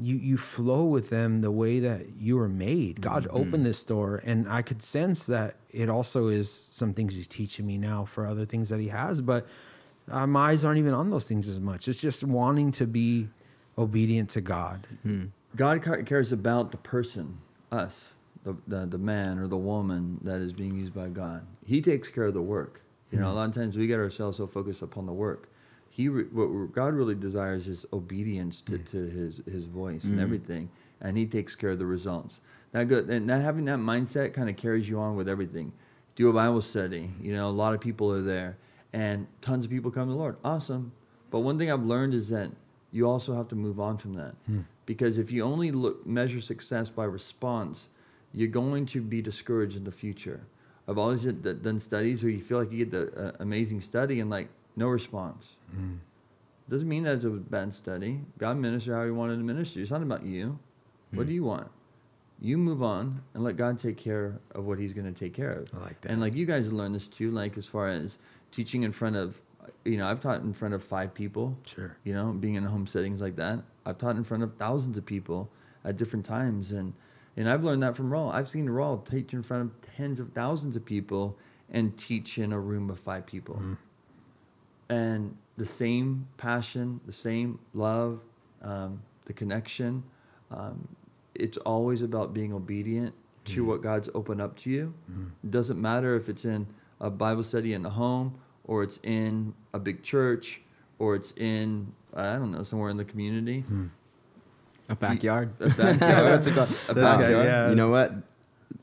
you 0.01 0.17
you 0.17 0.37
flow 0.37 0.85
with 0.85 1.11
them 1.11 1.41
the 1.41 1.51
way 1.51 1.81
that 1.81 2.07
you 2.19 2.37
were 2.37 2.49
made. 2.49 3.01
God 3.01 3.27
opened 3.31 3.67
this 3.67 3.83
door, 3.85 4.21
and 4.25 4.49
I 4.49 4.63
could 4.63 4.83
sense 4.83 5.27
that 5.27 5.57
it 5.73 5.89
also 5.89 6.29
is 6.29 6.51
some 6.51 6.95
things 6.95 7.15
He's 7.15 7.29
teaching 7.29 7.67
me 7.67 7.79
now 7.79 8.05
for 8.05 8.27
other 8.27 8.47
things 8.47 8.69
that 8.69 8.81
He 8.81 8.89
has. 8.89 9.21
But 9.21 9.47
uh, 10.11 10.27
my 10.27 10.51
eyes 10.51 10.65
aren't 10.65 10.79
even 10.79 10.95
on 10.95 11.11
those 11.11 11.27
things 11.27 11.49
as 11.49 11.59
much. 11.59 11.89
It's 11.89 12.01
just 12.01 12.23
wanting 12.23 12.71
to 12.73 12.87
be 12.87 13.29
obedient 13.77 14.31
to 14.31 14.41
God. 14.41 14.87
God 15.57 15.83
cares 16.07 16.31
about 16.31 16.71
the 16.71 16.79
person, 16.79 17.39
us, 17.73 18.11
the, 18.49 18.79
the 18.79 18.87
the 18.87 18.99
man 18.99 19.39
or 19.39 19.47
the 19.47 19.57
woman 19.57 20.19
that 20.23 20.41
is 20.41 20.53
being 20.53 20.77
used 20.77 20.95
by 20.95 21.09
God. 21.09 21.47
He 21.67 21.81
takes 21.83 22.09
care 22.09 22.25
of 22.25 22.35
the 22.35 22.43
work. 22.43 22.83
You 23.11 23.19
know, 23.19 23.29
a 23.29 23.31
hmm. 23.31 23.37
lot 23.37 23.49
of 23.49 23.55
times 23.55 23.77
we 23.77 23.87
get 23.87 23.99
ourselves 23.99 24.37
so 24.37 24.47
focused 24.47 24.83
upon 24.83 25.07
the 25.07 25.13
work. 25.13 25.51
He 25.89 26.09
re, 26.09 26.25
what 26.25 26.73
God 26.73 26.95
really 26.95 27.15
desires 27.15 27.67
is 27.67 27.87
obedience 27.93 28.61
to, 28.63 28.77
hmm. 28.77 28.85
to 28.85 28.97
His 29.11 29.41
His 29.51 29.67
voice 29.67 30.05
and 30.05 30.15
hmm. 30.15 30.21
everything, 30.21 30.71
and 31.01 31.17
He 31.17 31.27
takes 31.27 31.55
care 31.55 31.71
of 31.71 31.79
the 31.79 31.87
results. 31.87 32.41
That 32.73 32.89
good, 32.89 33.09
and 33.09 33.29
that 33.29 33.41
having 33.41 33.65
that 33.67 33.79
mindset 33.79 34.33
kind 34.35 34.51
of 34.51 34.57
carries 34.57 34.89
you 34.89 34.99
on 34.99 35.17
with 35.17 35.29
everything. 35.29 35.73
Do 36.17 36.29
a 36.29 36.33
Bible 36.33 36.63
study. 36.63 37.11
You 37.21 37.33
know, 37.33 37.49
a 37.49 37.51
lot 37.51 37.75
of 37.75 37.81
people 37.81 38.13
are 38.13 38.23
there, 38.23 38.59
and 38.93 39.27
tons 39.41 39.65
of 39.65 39.71
people 39.71 39.91
come 39.91 40.09
to 40.09 40.13
the 40.13 40.19
Lord. 40.19 40.37
Awesome, 40.45 40.93
but 41.31 41.41
one 41.41 41.59
thing 41.59 41.71
I've 41.71 41.85
learned 41.85 42.15
is 42.15 42.29
that 42.29 42.51
you 42.93 43.09
also 43.09 43.35
have 43.35 43.49
to 43.49 43.55
move 43.55 43.79
on 43.81 43.99
from 43.99 44.15
that, 44.15 44.35
because 44.87 45.19
if 45.19 45.31
you 45.31 45.45
only 45.45 45.71
look 45.71 46.07
measure 46.07 46.41
success 46.41 46.91
by 46.91 47.05
response, 47.05 47.89
you're 48.35 48.49
going 48.49 48.87
to 48.87 49.01
be 49.01 49.23
discouraged 49.23 49.77
in 49.77 49.85
the 49.85 49.93
future. 49.93 50.41
I've 50.87 50.99
always 50.99 51.23
done 51.23 51.61
done 51.63 51.81
studies 51.81 52.23
where 52.23 52.33
you 52.33 52.41
feel 52.41 52.59
like 52.59 52.73
you 52.73 52.85
get 52.85 52.91
the 52.91 53.29
uh, 53.29 53.33
amazing 53.41 53.81
study 53.81 54.21
and 54.21 54.31
like 54.31 54.49
no 54.77 54.89
response. 54.89 55.57
Doesn't 56.69 56.89
mean 56.89 57.05
that 57.05 57.17
it's 57.17 57.25
a 57.25 57.31
bad 57.31 57.73
study. 57.73 58.21
God 58.37 58.59
ministered 58.59 58.95
how 58.95 59.05
He 59.05 59.11
wanted 59.11 59.37
to 59.37 59.43
minister. 59.43 59.81
It's 59.81 59.91
not 59.91 60.03
about 60.03 60.25
you. 60.25 60.59
What 61.13 61.27
do 61.27 61.33
you 61.33 61.45
want? 61.45 61.69
You 62.41 62.59
move 62.59 62.83
on 62.83 63.23
and 63.35 63.43
let 63.43 63.57
God 63.57 63.79
take 63.79 63.97
care 63.97 64.39
of 64.55 64.65
what 64.67 64.79
He's 64.79 64.93
going 64.93 65.13
to 65.13 65.19
take 65.19 65.35
care 65.35 65.53
of. 65.53 65.69
I 65.75 65.79
like 65.79 66.01
that. 66.03 66.11
And 66.11 66.21
like 66.21 66.35
you 66.35 66.47
guys 66.47 66.65
have 66.65 66.75
learned 66.75 66.95
this 66.95 67.09
too. 67.09 67.31
Like 67.31 67.57
as 67.59 67.67
far 67.67 67.89
as 67.89 68.19
teaching 68.53 68.83
in 68.83 68.93
front 68.93 69.17
of, 69.17 69.41
you 69.85 69.97
know, 69.97 70.07
I've 70.07 70.21
taught 70.21 70.43
in 70.43 70.53
front 70.53 70.75
of 70.75 70.85
five 70.85 71.15
people. 71.15 71.57
Sure. 71.67 71.97
You 72.05 72.13
know, 72.13 72.33
being 72.33 72.55
in 72.55 72.65
home 72.65 72.87
settings 72.87 73.21
like 73.21 73.37
that. 73.37 73.61
I've 73.85 73.99
taught 73.99 74.17
in 74.17 74.25
front 74.25 74.43
of 74.43 74.55
thousands 74.57 74.97
of 74.99 75.07
people 75.07 75.51
at 75.85 75.97
different 75.97 76.27
times, 76.27 76.71
and 76.71 76.93
and 77.39 77.49
I've 77.49 77.65
learned 77.65 77.83
that 77.83 77.97
from 77.97 78.11
Raul. 78.11 78.33
I've 78.33 78.49
seen 78.49 78.67
Raul 78.67 79.09
teach 79.09 79.33
in 79.33 79.43
front 79.43 79.63
of 79.65 79.97
tens 79.97 80.21
of 80.21 80.33
thousands 80.33 80.77
of 80.77 80.85
people 80.85 81.39
and 81.71 81.97
teach 81.97 82.39
in 82.39 82.53
a 82.53 82.59
room 82.59 82.91
of 82.91 82.99
five 82.99 83.25
people 83.27 83.57
and 84.89 85.37
the 85.57 85.67
same 85.67 86.27
passion, 86.37 87.01
the 87.07 87.13
same 87.13 87.59
love, 87.75 88.21
um, 88.63 89.03
the 89.27 89.33
connection. 89.33 90.03
Um, 90.51 90.89
it's 91.35 91.59
always 91.59 92.03
about 92.03 92.33
being 92.35 92.53
obedient 92.53 93.15
to 93.47 93.65
what 93.65 93.83
God's 93.83 94.09
opened 94.15 94.41
up 94.41 94.57
to 94.59 94.71
you. 94.71 94.95
It 95.45 95.51
doesn't 95.51 95.81
matter 95.81 96.17
if 96.17 96.29
it's 96.29 96.45
in 96.45 96.67
a 97.01 97.11
Bible 97.11 97.45
study 97.45 97.73
in 97.73 97.83
the 97.83 97.91
home, 97.91 98.39
or 98.65 98.83
it's 98.83 98.99
in 99.03 99.55
a 99.73 99.79
big 99.79 100.03
church, 100.03 100.61
or 100.99 101.15
it's 101.15 101.33
in 101.37 101.93
I 102.15 102.35
don't 102.37 102.53
know 102.53 102.63
somewhere 102.65 102.91
in 102.91 102.97
the 102.97 103.05
community. 103.05 103.65
A 104.89 104.97
backyard. 104.97 105.53
A 105.61 105.69
backyard. 105.69 106.31
What's 106.33 106.47
it 106.47 106.55
called? 106.55 106.71
A 106.89 106.95
This 106.95 107.05
guy, 107.05 107.31
yeah. 107.31 107.69
You 107.69 107.75
know 107.75 107.91
what? 107.91 108.13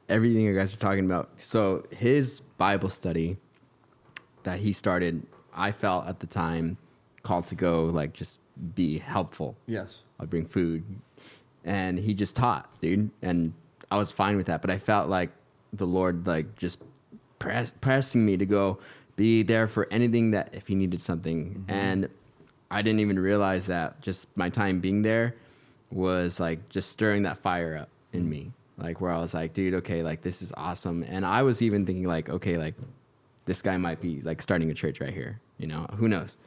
Everything 0.08 0.44
you 0.44 0.56
guys 0.56 0.74
are 0.74 0.78
talking 0.78 1.06
about. 1.06 1.30
So 1.38 1.86
his 1.92 2.42
Bible 2.58 2.90
study 2.90 3.38
that 4.44 4.60
he 4.60 4.72
started, 4.72 5.26
I 5.54 5.72
felt 5.72 6.08
at 6.08 6.20
the 6.20 6.28
time 6.28 6.78
called 7.24 7.48
to 7.48 7.56
go 7.56 7.86
like 7.86 8.14
just 8.14 8.38
be 8.76 9.00
helpful. 9.00 9.58
Yes. 9.66 9.98
I'd 10.20 10.30
bring 10.30 10.46
food, 10.46 10.84
and 11.64 11.98
he 12.00 12.14
just 12.14 12.36
taught, 12.36 12.70
dude, 12.82 13.10
and 13.22 13.54
I 13.92 13.98
was 13.98 14.12
fine 14.12 14.38
with 14.38 14.46
that. 14.46 14.62
But 14.62 14.70
I 14.70 14.78
felt 14.78 15.10
like 15.10 15.32
the 15.74 15.88
Lord 15.88 16.28
like 16.28 16.56
just 16.56 16.80
press, 17.40 17.74
pressing 17.82 18.26
me 18.26 18.38
to 18.38 18.46
go 18.46 18.78
be 19.16 19.44
there 19.44 19.68
for 19.68 19.88
anything 19.92 20.32
that 20.32 20.50
if 20.54 20.68
he 20.68 20.76
needed 20.76 21.02
something, 21.02 21.50
mm-hmm. 21.50 21.72
and 21.72 22.10
I 22.70 22.82
didn't 22.82 23.00
even 23.00 23.20
realize 23.20 23.66
that 23.66 24.02
just 24.02 24.28
my 24.38 24.50
time 24.50 24.80
being 24.80 25.02
there 25.02 25.36
was 25.96 26.40
like 26.40 26.70
just 26.70 26.90
stirring 26.90 27.24
that 27.24 27.38
fire 27.40 27.76
up 27.78 27.90
in 28.14 28.30
me, 28.30 28.52
like 28.78 29.00
where 29.02 29.12
I 29.12 29.18
was 29.20 29.34
like, 29.34 29.54
dude, 29.54 29.74
okay, 29.76 30.04
like 30.04 30.22
this 30.22 30.42
is 30.42 30.54
awesome, 30.58 31.04
and 31.08 31.26
I 31.26 31.42
was 31.42 31.62
even 31.62 31.86
thinking 31.86 32.04
like, 32.04 32.30
okay, 32.30 32.58
like 32.58 32.76
this 33.46 33.62
guy 33.62 33.78
might 33.78 34.02
be 34.02 34.22
like 34.22 34.42
starting 34.42 34.70
a 34.70 34.74
church 34.74 35.00
right 35.00 35.14
here. 35.14 35.40
You 35.58 35.68
know, 35.68 35.88
who 35.98 36.08
knows? 36.10 36.38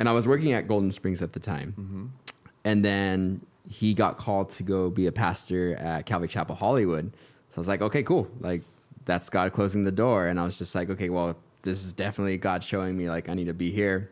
And 0.00 0.08
I 0.08 0.12
was 0.12 0.26
working 0.28 0.52
at 0.52 0.66
Golden 0.68 0.90
Springs 0.90 1.22
at 1.22 1.32
the 1.32 1.40
time, 1.40 1.74
Mm-hmm. 1.78 2.06
and 2.64 2.84
then 2.84 3.40
he 3.68 3.94
got 3.94 4.18
called 4.18 4.50
to 4.50 4.62
go 4.62 4.90
be 4.90 5.06
a 5.06 5.12
pastor 5.12 5.74
at 5.76 6.06
Calvary 6.06 6.28
Chapel 6.28 6.54
Hollywood. 6.54 7.12
So 7.50 7.56
I 7.56 7.60
was 7.60 7.68
like, 7.68 7.82
okay, 7.82 8.02
cool. 8.02 8.28
Like 8.40 8.62
that's 9.04 9.28
God 9.30 9.52
closing 9.52 9.84
the 9.84 9.92
door, 9.92 10.26
and 10.26 10.40
I 10.40 10.44
was 10.44 10.58
just 10.58 10.74
like, 10.74 10.90
okay, 10.90 11.08
well, 11.08 11.36
this 11.62 11.84
is 11.84 11.92
definitely 11.92 12.36
God 12.36 12.64
showing 12.64 12.96
me 12.96 13.08
like 13.08 13.28
I 13.28 13.34
need 13.34 13.46
to 13.46 13.54
be 13.54 13.70
here. 13.70 14.10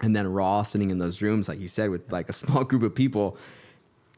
And 0.00 0.16
then 0.16 0.26
Raul 0.26 0.66
sitting 0.66 0.90
in 0.90 0.98
those 0.98 1.22
rooms, 1.22 1.48
like 1.48 1.60
you 1.60 1.68
said, 1.68 1.90
with 1.90 2.10
like 2.10 2.28
a 2.30 2.32
small 2.42 2.64
group 2.64 2.82
of 2.82 2.94
people, 2.94 3.36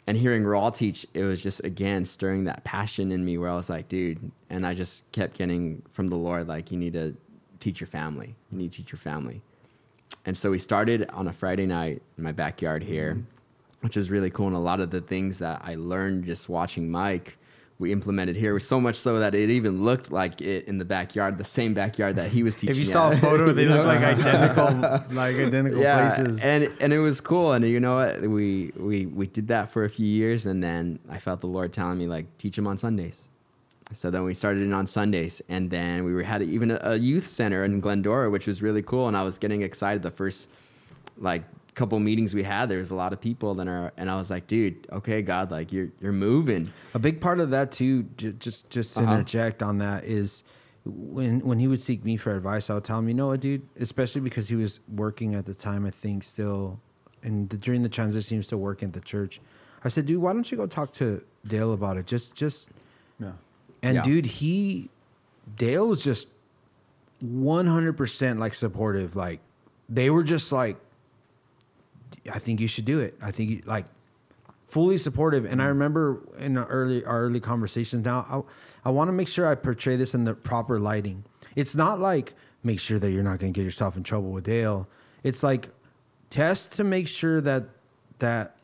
and 0.06 0.16
hearing 0.16 0.42
Raul 0.44 0.74
teach, 0.74 1.06
it 1.14 1.22
was 1.22 1.42
just 1.42 1.64
again 1.64 2.04
stirring 2.04 2.44
that 2.44 2.64
passion 2.64 3.10
in 3.12 3.24
me 3.24 3.38
where 3.38 3.50
I 3.50 3.54
was 3.54 3.70
like, 3.70 3.88
dude, 3.88 4.30
and 4.50 4.66
I 4.66 4.74
just 4.74 5.10
kept 5.12 5.38
getting 5.38 5.82
from 5.92 6.08
the 6.08 6.16
Lord, 6.16 6.46
like, 6.46 6.70
you 6.70 6.78
need 6.78 6.92
to 6.92 7.16
teach 7.60 7.80
your 7.80 7.86
family. 7.86 8.34
You 8.52 8.58
need 8.58 8.72
to 8.72 8.78
teach 8.78 8.92
your 8.92 8.98
family. 8.98 9.40
And 10.26 10.36
so 10.36 10.50
we 10.50 10.58
started 10.58 11.08
on 11.10 11.28
a 11.28 11.32
Friday 11.32 11.66
night 11.66 12.02
in 12.16 12.24
my 12.24 12.32
backyard 12.32 12.82
here, 12.82 13.22
which 13.80 13.96
was 13.96 14.10
really 14.10 14.30
cool. 14.30 14.46
And 14.46 14.56
a 14.56 14.58
lot 14.58 14.80
of 14.80 14.90
the 14.90 15.00
things 15.00 15.38
that 15.38 15.62
I 15.64 15.74
learned 15.74 16.24
just 16.24 16.48
watching 16.48 16.90
Mike, 16.90 17.36
we 17.78 17.92
implemented 17.92 18.36
here. 18.36 18.54
Was 18.54 18.66
so 18.66 18.80
much 18.80 18.96
so 18.96 19.18
that 19.18 19.34
it 19.34 19.50
even 19.50 19.84
looked 19.84 20.12
like 20.12 20.40
it 20.40 20.66
in 20.66 20.78
the 20.78 20.84
backyard, 20.84 21.38
the 21.38 21.44
same 21.44 21.74
backyard 21.74 22.16
that 22.16 22.30
he 22.30 22.42
was 22.42 22.54
teaching. 22.54 22.70
If 22.70 22.76
you 22.76 22.84
saw 22.84 23.10
a 23.10 23.16
photo, 23.16 23.52
they 23.52 23.66
look 23.66 23.86
like 23.86 24.00
identical, 24.02 25.14
like 25.14 25.36
identical 25.36 25.82
places. 25.82 26.38
and 26.40 26.68
and 26.80 26.92
it 26.92 26.98
was 26.98 27.20
cool. 27.20 27.52
And 27.52 27.64
you 27.64 27.80
know 27.80 27.96
what? 27.96 28.22
We 28.22 28.72
we 28.76 29.06
we 29.06 29.26
did 29.26 29.48
that 29.48 29.70
for 29.70 29.84
a 29.84 29.90
few 29.90 30.06
years, 30.06 30.46
and 30.46 30.62
then 30.62 31.00
I 31.08 31.18
felt 31.18 31.40
the 31.40 31.48
Lord 31.48 31.72
telling 31.72 31.98
me 31.98 32.06
like 32.06 32.26
teach 32.38 32.56
them 32.56 32.66
on 32.66 32.78
Sundays. 32.78 33.28
So 33.92 34.10
then 34.10 34.24
we 34.24 34.34
started 34.34 34.66
it 34.66 34.72
on 34.72 34.86
Sundays, 34.86 35.42
and 35.48 35.70
then 35.70 36.04
we 36.04 36.14
were, 36.14 36.22
had 36.22 36.42
even 36.42 36.70
a, 36.70 36.80
a 36.82 36.96
youth 36.96 37.26
center 37.26 37.64
in 37.64 37.80
Glendora, 37.80 38.30
which 38.30 38.46
was 38.46 38.62
really 38.62 38.82
cool. 38.82 39.08
And 39.08 39.16
I 39.16 39.22
was 39.22 39.38
getting 39.38 39.62
excited. 39.62 40.02
The 40.02 40.10
first 40.10 40.48
like 41.18 41.42
couple 41.74 41.98
meetings 41.98 42.34
we 42.34 42.42
had, 42.44 42.68
there 42.68 42.78
was 42.78 42.90
a 42.90 42.94
lot 42.94 43.12
of 43.12 43.20
people. 43.20 43.54
Then 43.54 43.68
are, 43.68 43.92
and 43.96 44.10
I 44.10 44.16
was 44.16 44.30
like, 44.30 44.46
dude, 44.46 44.86
okay, 44.92 45.22
God, 45.22 45.50
like 45.50 45.72
you're 45.72 45.88
you're 46.00 46.12
moving. 46.12 46.72
A 46.94 46.98
big 46.98 47.20
part 47.20 47.40
of 47.40 47.50
that 47.50 47.72
too, 47.72 48.04
just 48.14 48.70
just 48.70 48.94
to 48.94 49.02
Uh-huh. 49.02 49.12
interject 49.14 49.62
on 49.62 49.78
that 49.78 50.04
is 50.04 50.44
when 50.84 51.40
when 51.40 51.58
he 51.58 51.66
would 51.66 51.80
seek 51.82 52.04
me 52.04 52.16
for 52.16 52.36
advice, 52.36 52.70
I 52.70 52.74
would 52.74 52.84
tell 52.84 52.98
him, 52.98 53.08
you 53.08 53.14
know 53.14 53.28
what, 53.28 53.40
dude, 53.40 53.62
especially 53.80 54.20
because 54.20 54.48
he 54.48 54.54
was 54.56 54.80
working 54.88 55.34
at 55.34 55.46
the 55.46 55.54
time, 55.54 55.84
I 55.86 55.90
think 55.90 56.22
still, 56.24 56.78
and 57.22 57.48
the, 57.50 57.56
during 57.56 57.82
the 57.82 57.88
transition, 57.88 58.34
he 58.34 58.38
was 58.38 58.46
still 58.46 58.58
working 58.58 58.88
at 58.88 58.94
the 58.94 59.00
church. 59.00 59.40
I 59.82 59.88
said, 59.88 60.06
dude, 60.06 60.20
why 60.20 60.32
don't 60.32 60.50
you 60.50 60.56
go 60.56 60.66
talk 60.66 60.92
to 60.94 61.24
Dale 61.46 61.72
about 61.72 61.96
it? 61.96 62.06
Just 62.06 62.34
just 62.36 62.70
Yeah. 63.18 63.32
and 63.82 63.94
Yeah. 63.96 64.02
dude, 64.02 64.26
he 64.26 64.90
Dale 65.56 65.88
was 65.88 66.02
just 66.04 66.28
one 67.20 67.66
hundred 67.66 67.96
percent 67.96 68.38
like 68.40 68.54
supportive. 68.54 69.16
Like 69.16 69.40
they 69.88 70.10
were 70.10 70.22
just 70.22 70.52
like, 70.52 70.76
I 72.32 72.38
think 72.38 72.60
you 72.60 72.68
should 72.68 72.84
do 72.84 73.00
it. 73.00 73.16
I 73.20 73.30
think 73.30 73.50
you, 73.50 73.62
like 73.64 73.86
fully 74.66 74.98
supportive. 74.98 75.44
And 75.44 75.60
I 75.60 75.66
mm-hmm. 75.66 75.68
remember 75.68 76.20
in 76.38 76.56
our 76.56 76.66
early 76.66 77.04
our 77.04 77.22
early 77.22 77.40
conversations. 77.40 78.04
Now 78.04 78.44
I 78.84 78.88
I 78.88 78.90
want 78.90 79.08
to 79.08 79.12
make 79.12 79.28
sure 79.28 79.46
I 79.46 79.54
portray 79.54 79.96
this 79.96 80.14
in 80.14 80.24
the 80.24 80.34
proper 80.34 80.80
lighting. 80.80 81.24
It's 81.54 81.76
not 81.76 82.00
like 82.00 82.34
make 82.62 82.80
sure 82.80 82.98
that 82.98 83.10
you're 83.10 83.22
not 83.22 83.38
going 83.38 83.52
to 83.52 83.56
get 83.56 83.64
yourself 83.64 83.96
in 83.96 84.02
trouble 84.02 84.30
with 84.30 84.44
Dale. 84.44 84.88
It's 85.22 85.42
like 85.42 85.68
test 86.30 86.72
to 86.72 86.84
make 86.84 87.06
sure 87.06 87.40
that 87.40 87.64
that 88.18 88.56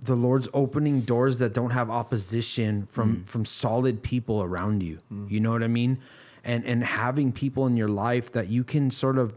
the 0.00 0.16
Lord's 0.16 0.48
opening 0.54 1.02
doors 1.02 1.38
that 1.38 1.52
don't 1.52 1.70
have 1.70 1.90
opposition 1.90 2.86
from 2.86 3.18
mm. 3.18 3.28
from 3.28 3.44
solid 3.44 4.02
people 4.02 4.42
around 4.42 4.82
you. 4.82 5.00
Mm. 5.12 5.30
You 5.30 5.40
know 5.40 5.52
what 5.52 5.62
I 5.62 5.68
mean? 5.68 5.98
And 6.44 6.64
and 6.64 6.82
having 6.82 7.32
people 7.32 7.66
in 7.66 7.76
your 7.76 7.88
life 7.88 8.32
that 8.32 8.48
you 8.48 8.64
can 8.64 8.90
sort 8.90 9.18
of 9.18 9.34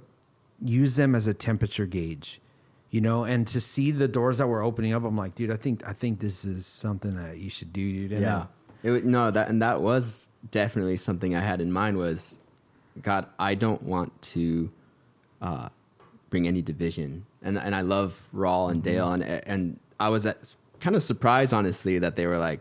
use 0.63 0.95
them 0.95 1.15
as 1.15 1.27
a 1.27 1.33
temperature 1.33 1.85
gauge. 1.85 2.39
You 2.91 2.99
know, 2.99 3.23
and 3.23 3.47
to 3.47 3.61
see 3.61 3.91
the 3.91 4.09
doors 4.09 4.37
that 4.39 4.47
were 4.47 4.61
opening 4.61 4.93
up, 4.93 5.05
I'm 5.05 5.15
like, 5.15 5.33
dude, 5.33 5.49
I 5.49 5.55
think 5.55 5.87
I 5.87 5.93
think 5.93 6.19
this 6.19 6.43
is 6.43 6.65
something 6.65 7.15
that 7.15 7.37
you 7.37 7.49
should 7.49 7.71
do, 7.71 7.89
dude. 7.89 8.11
And 8.11 8.21
yeah. 8.21 8.45
It, 8.83 9.05
no, 9.05 9.31
that 9.31 9.47
and 9.47 9.61
that 9.61 9.81
was 9.81 10.27
definitely 10.51 10.97
something 10.97 11.33
I 11.33 11.39
had 11.39 11.61
in 11.61 11.71
mind 11.71 11.97
was, 11.97 12.37
God, 13.01 13.27
I 13.39 13.55
don't 13.55 13.81
want 13.83 14.21
to 14.33 14.71
uh, 15.41 15.69
bring 16.29 16.47
any 16.47 16.61
division, 16.61 17.25
and 17.41 17.57
and 17.57 17.73
I 17.73 17.81
love 17.81 18.27
Raul 18.35 18.71
and 18.71 18.83
Dale, 18.83 19.13
and 19.13 19.23
and 19.23 19.79
I 19.99 20.09
was 20.09 20.27
kind 20.81 20.95
of 20.95 21.03
surprised, 21.03 21.53
honestly, 21.53 21.99
that 21.99 22.15
they 22.15 22.25
were 22.25 22.39
like, 22.39 22.59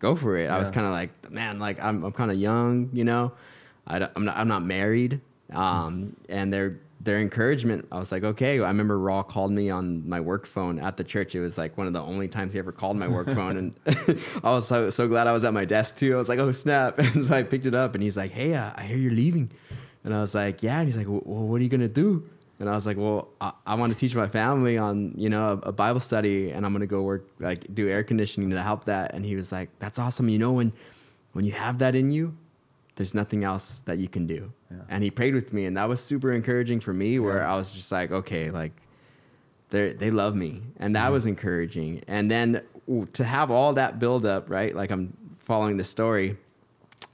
go 0.00 0.16
for 0.16 0.36
it. 0.36 0.50
I 0.50 0.58
was 0.58 0.70
kind 0.70 0.86
of 0.86 0.92
like, 0.92 1.30
man, 1.30 1.60
like 1.60 1.78
I'm 1.80 2.02
I'm 2.02 2.12
kind 2.12 2.32
of 2.32 2.38
young, 2.38 2.90
you 2.92 3.04
know, 3.04 3.32
I 3.86 4.08
I'm 4.16 4.24
not 4.24 4.36
I'm 4.36 4.48
not 4.48 4.64
married, 4.64 5.20
um, 5.52 6.16
and 6.28 6.52
their 6.52 6.80
their 7.00 7.18
encouragement, 7.18 7.88
I 7.90 7.98
was 7.98 8.12
like, 8.12 8.24
okay. 8.24 8.60
I 8.60 8.68
remember 8.68 8.98
Raul 8.98 9.26
called 9.26 9.52
me 9.52 9.70
on 9.70 10.06
my 10.06 10.20
work 10.20 10.46
phone 10.46 10.78
at 10.78 10.98
the 10.98 11.04
church. 11.04 11.34
It 11.34 11.40
was 11.40 11.56
like 11.56 11.78
one 11.78 11.86
of 11.86 11.94
the 11.94 12.02
only 12.02 12.28
times 12.28 12.52
he 12.52 12.58
ever 12.58 12.72
called 12.72 12.96
my 12.96 13.08
work 13.08 13.28
phone, 13.28 13.56
and 13.56 13.74
I 14.44 14.50
was 14.50 14.68
so 14.68 14.90
so 14.90 15.08
glad 15.08 15.26
I 15.26 15.32
was 15.32 15.44
at 15.44 15.54
my 15.54 15.64
desk 15.64 15.96
too. 15.96 16.14
I 16.14 16.18
was 16.18 16.28
like, 16.28 16.38
oh 16.38 16.52
snap! 16.52 16.98
And 17.10 17.24
so 17.24 17.34
I 17.34 17.42
picked 17.42 17.66
it 17.66 17.74
up, 17.74 17.94
and 17.94 18.02
he's 18.02 18.16
like, 18.16 18.32
hey, 18.32 18.54
uh, 18.54 18.72
I 18.76 18.82
hear 18.82 18.98
you're 18.98 19.12
leaving, 19.12 19.50
and 20.04 20.14
I 20.14 20.20
was 20.20 20.34
like, 20.34 20.62
yeah. 20.62 20.78
And 20.80 20.88
he's 20.88 20.96
like, 20.96 21.08
well, 21.08 21.20
what 21.20 21.60
are 21.60 21.64
you 21.64 21.70
gonna 21.70 21.88
do? 21.88 22.28
And 22.60 22.68
I 22.68 22.74
was 22.74 22.86
like, 22.86 22.98
well, 22.98 23.28
I, 23.40 23.52
I 23.66 23.74
want 23.76 23.90
to 23.90 23.98
teach 23.98 24.14
my 24.14 24.28
family 24.28 24.76
on, 24.76 25.14
you 25.16 25.30
know, 25.30 25.60
a, 25.64 25.68
a 25.68 25.72
Bible 25.72 25.98
study 25.98 26.50
and 26.50 26.66
I'm 26.66 26.78
to 26.78 26.86
go 26.86 27.00
work, 27.00 27.26
like 27.38 27.74
do 27.74 27.88
air 27.88 28.04
conditioning 28.04 28.50
to 28.50 28.62
help 28.62 28.84
that. 28.84 29.14
And 29.14 29.24
he 29.24 29.34
was 29.34 29.50
like, 29.50 29.70
that's 29.78 29.98
awesome. 29.98 30.28
You 30.28 30.38
know, 30.38 30.52
when, 30.52 30.74
when 31.32 31.46
you 31.46 31.52
have 31.52 31.78
that 31.78 31.96
in 31.96 32.10
you, 32.10 32.36
there's 33.00 33.14
nothing 33.14 33.44
else 33.44 33.80
that 33.86 33.96
you 33.96 34.08
can 34.08 34.26
do. 34.26 34.52
Yeah. 34.70 34.76
And 34.90 35.02
he 35.02 35.10
prayed 35.10 35.34
with 35.34 35.54
me 35.54 35.64
and 35.64 35.74
that 35.78 35.88
was 35.88 36.00
super 36.00 36.32
encouraging 36.32 36.80
for 36.80 36.92
me 36.92 37.18
where 37.18 37.38
Yeah. 37.38 37.50
I 37.50 37.56
was 37.56 37.72
just 37.72 37.90
like, 37.90 38.10
okay, 38.10 38.50
like 38.50 38.72
they 39.70 39.94
they 39.94 40.10
love 40.10 40.36
me. 40.36 40.60
And 40.76 40.94
that 40.96 41.10
was 41.10 41.24
encouraging. 41.24 42.02
And 42.06 42.30
then 42.30 42.60
to 43.14 43.24
have 43.24 43.50
all 43.50 43.72
that 43.72 43.98
build 43.98 44.26
up, 44.26 44.50
right? 44.50 44.76
Like 44.76 44.90
I'm 44.90 45.16
following 45.38 45.78
the 45.78 45.84
story 45.84 46.36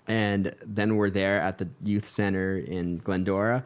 and 0.08 0.56
then 0.64 0.96
we're 0.96 1.08
there 1.08 1.40
at 1.40 1.58
the 1.58 1.68
youth 1.84 2.08
center 2.08 2.58
in 2.58 2.98
Glendora, 2.98 3.64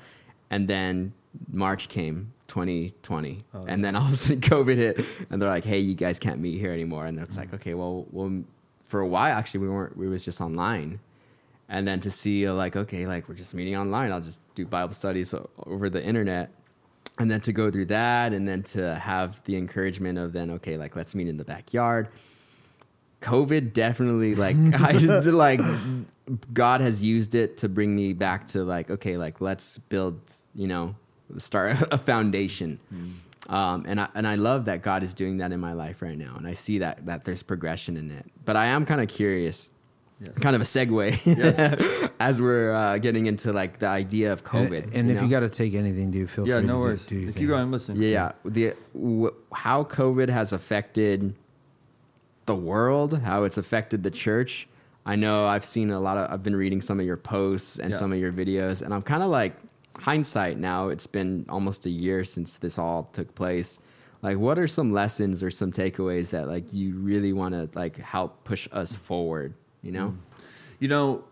and 0.51 0.69
then 0.69 1.13
March 1.51 1.89
came, 1.89 2.33
2020, 2.49 3.45
Oh, 3.55 3.65
and 3.67 3.85
then 3.85 3.97
all 3.97 4.07
of 4.07 4.13
a 4.13 4.17
sudden 4.17 4.41
COVID 4.55 4.77
hit, 4.77 5.05
and 5.31 5.41
they're 5.41 5.49
like, 5.49 5.65
"Hey, 5.65 5.79
you 5.79 5.95
guys 5.95 6.19
can't 6.19 6.41
meet 6.41 6.59
here 6.59 6.73
anymore." 6.73 7.07
And 7.07 7.19
it's 7.19 7.35
mm. 7.35 7.39
like, 7.39 7.55
okay, 7.55 7.75
well, 7.75 8.07
well, 8.11 8.43
for 8.89 9.01
a 9.01 9.07
while 9.07 9.37
actually 9.37 9.61
we 9.61 9.69
weren't. 9.69 9.97
We 9.97 10.09
was 10.09 10.23
just 10.23 10.41
online, 10.41 11.01
and 11.71 11.87
then 11.87 12.01
to 12.01 12.11
see 12.11 12.47
uh, 12.47 12.53
like, 12.53 12.77
okay, 12.77 13.07
like 13.07 13.29
we're 13.29 13.37
just 13.37 13.55
meeting 13.55 13.77
online. 13.77 14.11
I'll 14.13 14.21
just 14.21 14.41
do 14.57 14.67
Bible 14.67 14.93
studies 14.93 15.33
over 15.67 15.89
the 15.89 16.05
internet. 16.05 16.51
And 17.19 17.31
then 17.31 17.41
to 17.43 17.53
go 17.53 17.71
through 17.71 17.87
that, 17.87 18.33
and 18.33 18.47
then 18.49 18.63
to 18.65 18.97
have 18.97 19.43
the 19.45 19.57
encouragement 19.57 20.19
of 20.19 20.33
then, 20.33 20.51
okay, 20.53 20.77
like 20.77 20.97
let's 20.97 21.15
meet 21.15 21.29
in 21.29 21.37
the 21.37 21.45
backyard. 21.45 22.09
COVID 23.21 23.73
definitely 23.73 24.35
like 24.35 24.57
I 24.81 24.93
just, 24.93 25.29
like 25.29 25.61
God 26.53 26.81
has 26.81 27.05
used 27.05 27.35
it 27.35 27.59
to 27.59 27.69
bring 27.69 27.95
me 27.95 28.15
back 28.15 28.47
to 28.49 28.65
like 28.65 28.91
okay 28.91 29.19
like 29.19 29.43
let's 29.43 29.77
build 29.77 30.19
you 30.55 30.67
know 30.67 30.95
start 31.37 31.77
a 31.93 31.99
foundation 31.99 32.81
um, 33.51 33.85
and 33.87 34.01
I 34.01 34.09
and 34.15 34.27
I 34.27 34.37
love 34.37 34.65
that 34.65 34.81
God 34.81 35.03
is 35.03 35.13
doing 35.13 35.37
that 35.37 35.53
in 35.53 35.61
my 35.61 35.75
life 35.75 36.01
right 36.01 36.17
now 36.17 36.35
and 36.39 36.47
I 36.47 36.55
see 36.55 36.79
that 36.79 37.05
that 37.05 37.27
there's 37.27 37.43
progression 37.43 37.99
in 37.99 38.11
it 38.11 38.25
but 38.47 38.57
I 38.57 38.69
am 38.69 38.87
kind 38.87 39.03
of 39.03 39.09
curious 39.09 39.71
Yes. 40.23 40.35
kind 40.35 40.55
of 40.55 40.61
a 40.61 40.67
segue 40.67 42.13
as 42.21 42.43
we're 42.43 42.75
uh, 42.75 42.99
getting 42.99 43.25
into 43.25 43.53
like 43.55 43.79
the 43.79 43.87
idea 43.87 44.33
of 44.35 44.45
COVID 44.45 44.95
and 44.95 45.09
you 45.09 45.15
if 45.15 45.21
know? 45.21 45.23
you 45.25 45.31
got 45.31 45.41
to 45.41 45.49
take 45.49 45.73
anything, 45.75 46.11
dude, 46.11 46.29
feel 46.29 46.47
Yeah, 46.47 46.59
free 46.59 46.67
no 46.67 46.75
to 46.75 46.79
worries. 46.81 47.05
do 47.07 47.15
your 47.15 47.27
Keep 47.29 47.35
thing. 47.37 47.47
going. 47.47 47.71
Listen. 47.71 47.97
Yeah, 47.97 48.33
the 48.45 48.75
w- 48.93 49.35
how 49.55 49.85
COVID 49.85 50.29
has 50.29 50.53
affected 50.53 51.35
the 52.47 52.55
world, 52.55 53.21
how 53.23 53.45
it's 53.45 53.57
affected 53.59 54.03
the 54.03 54.11
church. 54.11 54.69
I 55.07 55.17
know 55.17 55.47
I've 55.47 55.65
seen 55.65 55.91
a 55.91 55.99
lot 56.01 56.19
of. 56.19 56.31
I've 56.31 56.43
been 56.43 56.57
reading 56.57 56.81
some 56.83 57.01
of 57.01 57.07
your 57.07 57.17
posts 57.17 57.79
and 57.79 57.91
Yeah. 57.93 57.97
some 57.97 58.13
of 58.13 58.19
your 58.19 58.33
videos, 58.33 58.83
and 58.83 58.93
I'm 58.93 59.03
kind 59.03 59.23
of 59.23 59.31
like 59.31 59.57
hindsight 59.99 60.59
now. 60.59 60.89
It's 60.89 61.07
been 61.07 61.47
almost 61.49 61.87
a 61.87 61.91
year 61.91 62.25
since 62.25 62.59
this 62.59 62.79
all 62.79 63.09
took 63.15 63.35
place. 63.35 63.79
Like, 64.23 64.37
what 64.37 64.59
are 64.59 64.67
some 64.69 64.93
lessons 64.93 65.43
or 65.43 65.51
some 65.51 65.73
takeaways 65.73 66.29
that 66.31 66.47
like 66.49 66.75
you 66.75 66.95
really 66.99 67.33
want 67.33 67.55
to 67.55 67.71
like 67.79 67.97
help 67.97 68.45
push 68.45 68.69
us 68.73 68.95
forward? 68.95 69.55
You 69.83 69.93
know? 69.93 70.09
Mm. 70.09 70.17
You 70.79 70.89
know, 70.89 71.25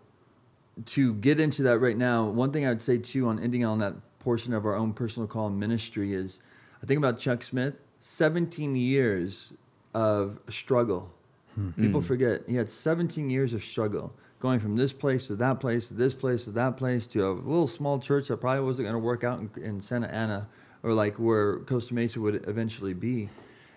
to 0.85 1.13
get 1.15 1.39
into 1.39 1.63
that 1.63 1.79
right 1.79 1.97
now, 1.97 2.25
one 2.25 2.51
thing 2.51 2.65
I 2.65 2.69
would 2.69 2.81
say 2.81 2.97
too 2.97 3.27
on 3.27 3.39
ending 3.39 3.65
on 3.65 3.79
that 3.79 3.95
portion 4.19 4.53
of 4.53 4.65
our 4.65 4.75
own 4.75 4.93
personal 4.93 5.27
call 5.27 5.49
ministry 5.49 6.13
is 6.13 6.39
I 6.81 6.85
think 6.85 6.97
about 6.97 7.19
Chuck 7.19 7.43
Smith, 7.43 7.81
17 8.01 8.75
years 8.75 9.53
of 9.93 10.39
struggle. 10.49 11.13
Hmm. 11.55 11.71
People 11.71 12.01
hmm. 12.01 12.07
forget 12.07 12.41
he 12.47 12.55
had 12.55 12.69
17 12.69 13.29
years 13.29 13.53
of 13.53 13.63
struggle 13.63 14.13
going 14.39 14.59
from 14.59 14.77
this 14.77 14.93
place 14.93 15.27
to 15.27 15.35
that 15.35 15.59
place 15.59 15.87
to 15.87 15.93
this 15.93 16.13
place 16.13 16.45
to 16.45 16.51
that 16.51 16.77
place 16.77 17.05
to 17.07 17.27
a 17.27 17.31
little 17.31 17.67
small 17.67 17.99
church 17.99 18.29
that 18.29 18.37
probably 18.37 18.63
wasn't 18.63 18.85
going 18.85 18.93
to 18.93 18.99
work 18.99 19.23
out 19.23 19.39
in, 19.39 19.49
in 19.61 19.81
Santa 19.81 20.07
Ana 20.07 20.47
or 20.83 20.93
like 20.93 21.15
where 21.15 21.59
Costa 21.59 21.93
Mesa 21.93 22.21
would 22.21 22.47
eventually 22.47 22.93
be. 22.93 23.29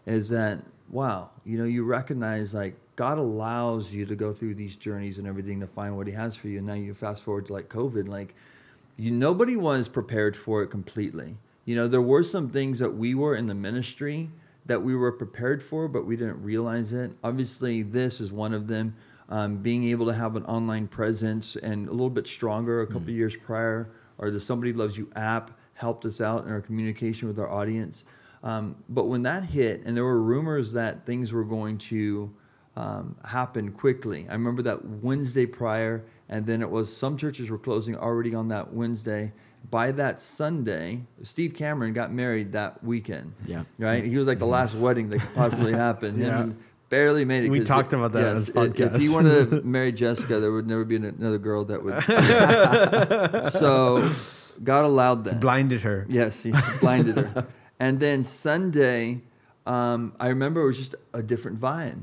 Is 0.06 0.28
that 0.28 0.62
wow? 0.88 1.30
You 1.44 1.58
know, 1.58 1.64
you 1.64 1.84
recognize 1.84 2.54
like 2.54 2.76
God 2.96 3.18
allows 3.18 3.92
you 3.92 4.04
to 4.06 4.14
go 4.14 4.32
through 4.32 4.54
these 4.54 4.76
journeys 4.76 5.18
and 5.18 5.26
everything 5.26 5.60
to 5.60 5.66
find 5.66 5.96
what 5.96 6.06
He 6.06 6.12
has 6.12 6.36
for 6.36 6.48
you. 6.48 6.58
And 6.58 6.66
now 6.66 6.74
you 6.74 6.94
fast 6.94 7.22
forward 7.22 7.46
to 7.46 7.52
like 7.52 7.68
COVID, 7.68 8.08
like 8.08 8.34
you, 8.96 9.10
nobody 9.10 9.56
was 9.56 9.88
prepared 9.88 10.36
for 10.36 10.62
it 10.62 10.68
completely. 10.68 11.36
You 11.64 11.76
know, 11.76 11.88
there 11.88 12.02
were 12.02 12.24
some 12.24 12.50
things 12.50 12.78
that 12.80 12.94
we 12.94 13.14
were 13.14 13.34
in 13.34 13.46
the 13.46 13.54
ministry 13.54 14.30
that 14.66 14.82
we 14.82 14.94
were 14.94 15.12
prepared 15.12 15.62
for, 15.62 15.88
but 15.88 16.06
we 16.06 16.16
didn't 16.16 16.42
realize 16.42 16.92
it. 16.92 17.12
Obviously, 17.24 17.82
this 17.82 18.20
is 18.20 18.30
one 18.30 18.54
of 18.54 18.68
them. 18.68 18.94
Um, 19.28 19.56
being 19.56 19.84
able 19.84 20.06
to 20.06 20.12
have 20.12 20.36
an 20.36 20.44
online 20.44 20.88
presence 20.88 21.56
and 21.56 21.88
a 21.88 21.90
little 21.90 22.10
bit 22.10 22.26
stronger 22.26 22.82
a 22.82 22.86
couple 22.86 23.08
mm. 23.08 23.16
years 23.16 23.34
prior, 23.34 23.90
or 24.18 24.30
the 24.30 24.40
Somebody 24.40 24.74
Loves 24.74 24.98
You 24.98 25.10
app 25.16 25.58
helped 25.74 26.04
us 26.04 26.20
out 26.20 26.44
in 26.44 26.52
our 26.52 26.60
communication 26.60 27.28
with 27.28 27.38
our 27.38 27.50
audience. 27.50 28.04
Um, 28.42 28.76
but 28.88 29.04
when 29.04 29.22
that 29.22 29.44
hit, 29.44 29.82
and 29.86 29.96
there 29.96 30.04
were 30.04 30.20
rumors 30.20 30.72
that 30.72 31.06
things 31.06 31.32
were 31.32 31.44
going 31.44 31.78
to 31.78 32.34
um, 32.76 33.16
happen 33.24 33.72
quickly, 33.72 34.26
I 34.28 34.32
remember 34.32 34.62
that 34.62 34.84
Wednesday 34.84 35.46
prior, 35.46 36.04
and 36.28 36.46
then 36.46 36.62
it 36.62 36.70
was 36.70 36.94
some 36.94 37.16
churches 37.16 37.50
were 37.50 37.58
closing 37.58 37.96
already 37.96 38.34
on 38.34 38.48
that 38.48 38.72
Wednesday. 38.72 39.32
By 39.70 39.92
that 39.92 40.20
Sunday, 40.20 41.02
Steve 41.22 41.54
Cameron 41.54 41.92
got 41.92 42.12
married 42.12 42.52
that 42.52 42.82
weekend. 42.82 43.34
Yeah. 43.46 43.64
Right? 43.78 44.04
He 44.04 44.16
was 44.16 44.26
like 44.26 44.38
the 44.38 44.46
last 44.46 44.74
wedding 44.74 45.10
that 45.10 45.20
could 45.20 45.34
possibly 45.34 45.72
happen. 45.86 46.18
yeah. 46.18 46.48
barely 46.88 47.24
made 47.24 47.44
it. 47.44 47.50
We 47.50 47.60
talked 47.60 47.92
about 47.92 48.12
that 48.12 48.36
yes, 48.36 48.48
on 48.50 48.72
podcast. 48.72 48.96
If 48.96 49.02
he 49.02 49.08
wanted 49.08 49.50
to 49.50 49.62
marry 49.64 49.92
Jessica, 49.92 50.40
there 50.40 50.50
would 50.50 50.66
never 50.66 50.84
be 50.84 50.96
another 50.96 51.38
girl 51.38 51.64
that 51.66 51.82
would. 51.84 53.52
so 53.52 54.10
God 54.64 54.84
allowed 54.84 55.24
that. 55.24 55.40
Blinded 55.40 55.82
her. 55.82 56.06
Yes, 56.08 56.42
he 56.42 56.52
blinded 56.80 57.18
her. 57.18 57.46
And 57.78 58.00
then 58.00 58.24
Sunday, 58.24 59.20
um, 59.66 60.14
I 60.18 60.28
remember 60.28 60.62
it 60.62 60.66
was 60.66 60.78
just 60.78 60.94
a 61.12 61.22
different 61.22 61.60
vibe. 61.60 62.02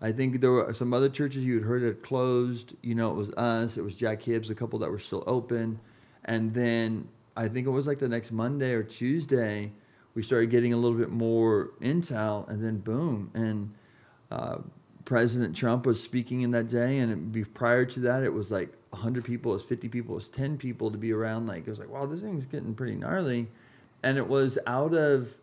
I 0.00 0.12
think 0.12 0.40
there 0.40 0.50
were 0.50 0.74
some 0.74 0.92
other 0.92 1.08
churches 1.08 1.44
you 1.44 1.54
had 1.54 1.64
heard 1.64 1.82
had 1.82 2.02
closed. 2.02 2.74
You 2.82 2.94
know, 2.94 3.10
it 3.10 3.14
was 3.14 3.30
us, 3.32 3.76
it 3.76 3.82
was 3.82 3.94
Jack 3.96 4.22
Hibbs, 4.22 4.50
a 4.50 4.54
couple 4.54 4.78
that 4.80 4.90
were 4.90 4.98
still 4.98 5.24
open. 5.26 5.80
And 6.24 6.52
then 6.54 7.08
I 7.36 7.48
think 7.48 7.66
it 7.66 7.70
was 7.70 7.86
like 7.86 7.98
the 7.98 8.08
next 8.08 8.32
Monday 8.32 8.72
or 8.72 8.82
Tuesday, 8.82 9.72
we 10.14 10.22
started 10.22 10.50
getting 10.50 10.72
a 10.72 10.76
little 10.76 10.96
bit 10.96 11.10
more 11.10 11.70
intel, 11.80 12.48
and 12.48 12.62
then 12.62 12.78
boom. 12.78 13.30
And 13.34 13.74
uh, 14.30 14.58
President 15.04 15.56
Trump 15.56 15.86
was 15.86 16.02
speaking 16.02 16.42
in 16.42 16.52
that 16.52 16.68
day, 16.68 16.98
and 16.98 17.54
prior 17.54 17.84
to 17.84 18.00
that, 18.00 18.22
it 18.22 18.32
was 18.32 18.50
like 18.50 18.72
100 18.90 19.24
people, 19.24 19.52
it 19.52 19.56
was 19.56 19.64
50 19.64 19.88
people, 19.88 20.14
it 20.14 20.16
was 20.16 20.28
10 20.28 20.56
people 20.56 20.90
to 20.90 20.98
be 20.98 21.12
around. 21.12 21.46
Like, 21.46 21.66
it 21.66 21.70
was 21.70 21.78
like, 21.78 21.90
wow, 21.90 22.06
this 22.06 22.20
thing's 22.20 22.46
getting 22.46 22.74
pretty 22.74 22.94
gnarly 22.94 23.48
and 24.04 24.18
it 24.18 24.28
was 24.28 24.58
out 24.66 24.92
of 24.92 25.34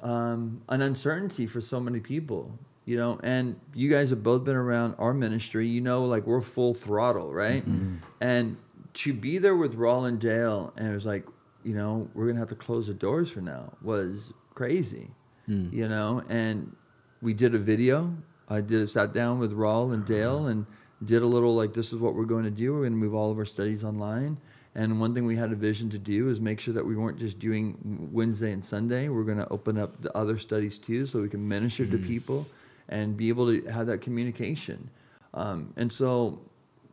um, 0.00 0.62
an 0.68 0.80
uncertainty 0.80 1.46
for 1.46 1.60
so 1.60 1.78
many 1.78 2.00
people 2.00 2.58
you 2.88 2.96
know 2.96 3.20
and 3.22 3.60
you 3.74 3.90
guys 3.90 4.08
have 4.08 4.22
both 4.22 4.44
been 4.44 4.56
around 4.56 4.94
our 4.98 5.12
ministry 5.12 5.68
you 5.68 5.82
know 5.82 6.06
like 6.06 6.26
we're 6.26 6.40
full 6.40 6.72
throttle 6.72 7.34
right 7.34 7.68
mm-hmm. 7.68 7.96
and 8.22 8.56
to 8.94 9.12
be 9.12 9.36
there 9.36 9.54
with 9.54 9.76
Raul 9.76 10.08
and 10.08 10.18
Dale 10.18 10.72
and 10.74 10.88
it 10.88 10.94
was 10.94 11.04
like 11.04 11.26
you 11.62 11.74
know 11.74 12.08
we're 12.14 12.26
gonna 12.26 12.38
have 12.38 12.48
to 12.48 12.54
close 12.54 12.86
the 12.86 12.94
doors 12.94 13.30
for 13.30 13.42
now 13.42 13.74
was 13.82 14.32
crazy 14.54 15.10
mm. 15.46 15.70
you 15.70 15.86
know 15.86 16.22
and 16.30 16.74
we 17.20 17.34
did 17.34 17.54
a 17.54 17.58
video 17.58 18.16
I 18.48 18.62
did 18.62 18.88
sat 18.88 19.12
down 19.12 19.38
with 19.38 19.52
Raul 19.52 19.92
and 19.92 20.06
Dale 20.06 20.46
and 20.46 20.64
did 21.04 21.20
a 21.20 21.26
little 21.26 21.54
like 21.54 21.74
this 21.74 21.92
is 21.92 21.98
what 21.98 22.14
we're 22.14 22.24
going 22.24 22.44
to 22.44 22.50
do 22.50 22.72
we're 22.72 22.80
going 22.80 22.92
to 22.92 22.98
move 22.98 23.14
all 23.14 23.30
of 23.30 23.36
our 23.36 23.44
studies 23.44 23.84
online 23.84 24.38
and 24.74 24.98
one 24.98 25.12
thing 25.12 25.26
we 25.26 25.36
had 25.36 25.52
a 25.52 25.56
vision 25.56 25.90
to 25.90 25.98
do 25.98 26.30
is 26.30 26.40
make 26.40 26.58
sure 26.58 26.72
that 26.72 26.86
we 26.86 26.96
weren't 26.96 27.18
just 27.18 27.38
doing 27.38 28.08
Wednesday 28.12 28.52
and 28.52 28.64
Sunday. 28.64 29.08
We're 29.08 29.24
going 29.24 29.38
to 29.38 29.48
open 29.48 29.76
up 29.76 30.00
the 30.02 30.16
other 30.16 30.38
studies 30.38 30.78
too, 30.78 31.06
so 31.06 31.20
we 31.20 31.28
can 31.28 31.48
minister 31.48 31.84
mm-hmm. 31.84 32.02
to 32.02 32.06
people 32.06 32.46
and 32.88 33.16
be 33.16 33.28
able 33.28 33.46
to 33.46 33.66
have 33.70 33.86
that 33.86 33.98
communication. 33.98 34.90
Um, 35.34 35.72
and 35.76 35.92
so, 35.92 36.40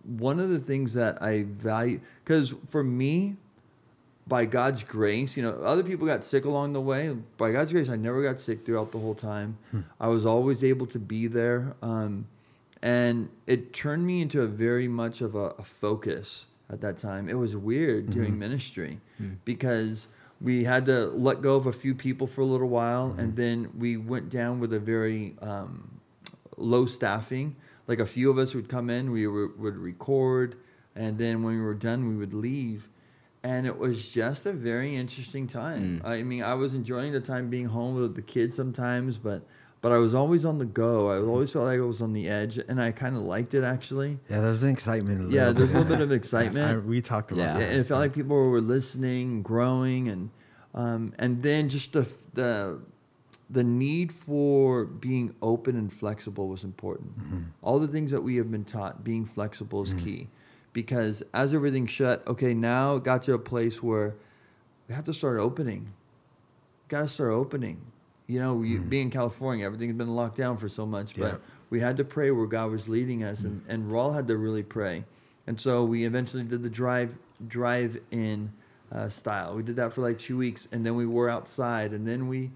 one 0.04 0.40
of 0.40 0.50
the 0.50 0.60
things 0.60 0.94
that 0.94 1.22
I 1.22 1.44
value, 1.44 2.00
because 2.24 2.54
for 2.70 2.84
me, 2.84 3.38
by 4.28 4.46
God's 4.46 4.84
grace, 4.84 5.38
you 5.38 5.44
know, 5.44 5.52
other 5.64 5.84
people 5.84 6.08
got 6.08 6.24
sick 6.26 6.46
along 6.46 6.74
the 6.74 6.82
way. 6.82 7.16
By 7.38 7.52
God's 7.52 7.72
grace, 7.72 7.90
I 7.90 7.96
never 7.96 8.24
got 8.24 8.40
sick 8.40 8.66
throughout 8.66 8.92
the 8.92 9.00
whole 9.00 9.16
time. 9.16 9.58
Hmm. 9.72 9.82
I 10.00 10.08
was 10.08 10.26
always 10.26 10.64
able 10.64 10.88
to 10.88 11.00
be 11.00 11.28
there. 11.28 11.76
Um, 11.82 12.28
and 12.82 13.30
it 13.48 13.74
turned 13.74 14.06
me 14.06 14.22
into 14.22 14.42
a 14.42 14.48
very 14.48 14.88
much 14.88 15.22
of 15.22 15.36
a, 15.36 15.54
a 15.58 15.64
focus 15.64 16.46
at 16.72 16.82
that 16.82 16.98
time. 16.98 17.30
It 17.30 17.36
was 17.36 17.56
weird 17.56 18.06
mm-hmm. 18.06 18.20
doing 18.20 18.40
ministry 18.40 19.00
mm-hmm. 19.22 19.36
because 19.44 20.08
we 20.46 20.64
had 20.64 20.86
to 20.86 21.08
let 21.08 21.42
go 21.42 21.56
of 21.56 21.66
a 21.66 21.74
few 21.74 21.96
people 21.96 22.28
for 22.28 22.42
a 22.42 22.46
little 22.46 22.70
while, 22.70 23.10
mm-hmm. 23.10 23.20
and 23.20 23.36
then 23.36 23.72
we 23.80 23.98
went 23.98 24.30
down 24.30 24.60
with 24.60 24.72
a 24.74 24.80
very 24.80 25.36
um, 25.42 26.00
low 26.56 26.86
staffing. 26.86 27.56
Like 27.88 27.98
a 27.98 28.06
few 28.06 28.30
of 28.30 28.38
us 28.38 28.54
would 28.54 28.70
come 28.70 28.92
in, 28.92 29.10
we 29.10 29.26
would 29.26 29.76
record, 29.76 30.56
and 30.96 31.18
then 31.18 31.42
when 31.42 31.56
we 31.56 31.62
were 31.62 31.74
done, 31.74 32.08
we 32.08 32.16
would 32.16 32.36
leave. 32.36 32.88
And 33.42 33.66
it 33.66 33.80
was 33.80 34.12
just 34.12 34.46
a 34.46 34.54
very 34.54 34.96
interesting 34.96 35.48
time. 35.48 36.00
Mm. 36.04 36.08
I 36.08 36.22
mean, 36.22 36.44
I 36.44 36.54
was 36.54 36.76
enjoying 36.76 37.12
the 37.12 37.20
time 37.20 37.50
being 37.50 37.66
home 37.66 37.96
with 37.96 38.14
the 38.14 38.22
kids 38.22 38.56
sometimes, 38.56 39.18
but 39.18 39.48
but 39.86 39.91
I 39.91 39.99
was 39.99 40.16
always 40.16 40.45
on 40.45 40.57
the 40.57 40.66
go. 40.66 41.12
I 41.12 41.18
always 41.20 41.52
felt 41.52 41.66
like 41.66 41.78
I 41.78 41.84
was 41.84 42.02
on 42.02 42.14
the 42.14 42.28
edge, 42.28 42.57
and 42.57 42.82
I 42.82 42.91
kind 42.91 43.16
of 43.16 43.22
liked 43.22 43.53
it 43.53 43.64
actually. 43.64 44.18
Yeah, 44.28 44.40
there's 44.40 44.64
an 44.64 44.72
excitement. 44.72 45.30
yeah, 45.30 45.52
there's 45.52 45.70
a 45.70 45.78
little 45.78 45.84
bit 45.84 46.02
of 46.02 46.12
excitement. 46.12 46.72
I, 46.72 46.78
we 46.80 47.03
talked 47.03 47.30
about 47.30 47.44
yeah. 47.44 47.60
that. 47.60 47.70
And 47.70 47.82
it 47.82 47.84
felt 47.84 47.99
like 47.99 48.12
people 48.12 48.36
were 48.36 48.62
listening, 48.62 49.44
growing, 49.44 50.07
and 50.07 50.32
um, 50.74 51.14
and 51.20 51.44
then 51.44 51.70
just 51.70 51.94
the 51.94 52.07
the 52.34 52.80
the 53.52 53.64
need 53.64 54.12
for 54.12 54.86
being 54.86 55.36
open 55.44 55.76
and 55.76 55.94
flexible 55.94 56.48
was 56.48 56.64
important. 56.64 57.20
Mm-hmm. 57.20 57.41
All 57.62 57.78
the 57.78 57.88
things 57.88 58.10
that 58.10 58.24
we 58.24 58.38
have 58.38 58.49
been 58.49 58.66
taught, 58.66 59.03
being 59.03 59.24
flexible 59.24 59.84
is 59.84 59.94
mm-hmm. 59.94 60.03
key, 60.03 60.28
because 60.74 61.22
as 61.32 61.53
everything 61.53 61.86
shut, 61.86 62.26
okay, 62.26 62.56
now 62.56 62.95
it 62.95 63.03
got 63.03 63.22
to 63.26 63.34
a 63.34 63.38
place 63.38 63.84
where 63.84 64.16
we 64.88 64.95
have 64.95 65.03
to 65.03 65.14
start 65.14 65.40
opening. 65.40 65.94
Got 66.88 67.02
to 67.02 67.07
start 67.07 67.34
opening 67.34 67.91
you 68.27 68.39
know, 68.39 68.61
you, 68.64 68.80
mm. 68.80 68.89
being 68.89 69.07
in 69.07 69.11
California, 69.11 69.65
everything's 69.65 69.95
been 69.95 70.15
locked 70.15 70.38
down 70.38 70.57
for 70.57 70.69
so 70.69 70.85
much, 70.85 71.15
but 71.15 71.34
yeah. 71.34 71.38
we 71.69 71.80
had 71.80 71.97
to 71.97 72.03
pray 72.03 72.31
where 72.31 72.47
God 72.47 72.72
was 72.72 72.89
leading 72.89 73.23
us, 73.23 73.41
mm. 73.41 73.45
and, 73.45 73.61
and 73.68 73.91
Raul 73.91 74.15
had 74.15 74.27
to 74.27 74.38
really 74.38 74.64
pray. 74.64 75.06
And 75.47 75.60
so 75.60 75.84
we 75.84 76.06
eventually 76.06 76.43
did 76.43 76.64
the 76.64 76.69
drive 76.69 77.15
drive 77.47 77.99
in 78.11 78.52
uh, 78.91 79.10
style. 79.10 79.56
We 79.56 79.64
did 79.64 79.76
that 79.76 79.93
for 79.93 80.02
like 80.02 80.18
two 80.18 80.38
weeks, 80.38 80.68
and 80.72 80.85
then 80.85 80.95
we 80.95 81.06
were 81.06 81.30
outside, 81.30 81.91
and 81.93 82.07
then 82.07 82.27
we 82.27 82.52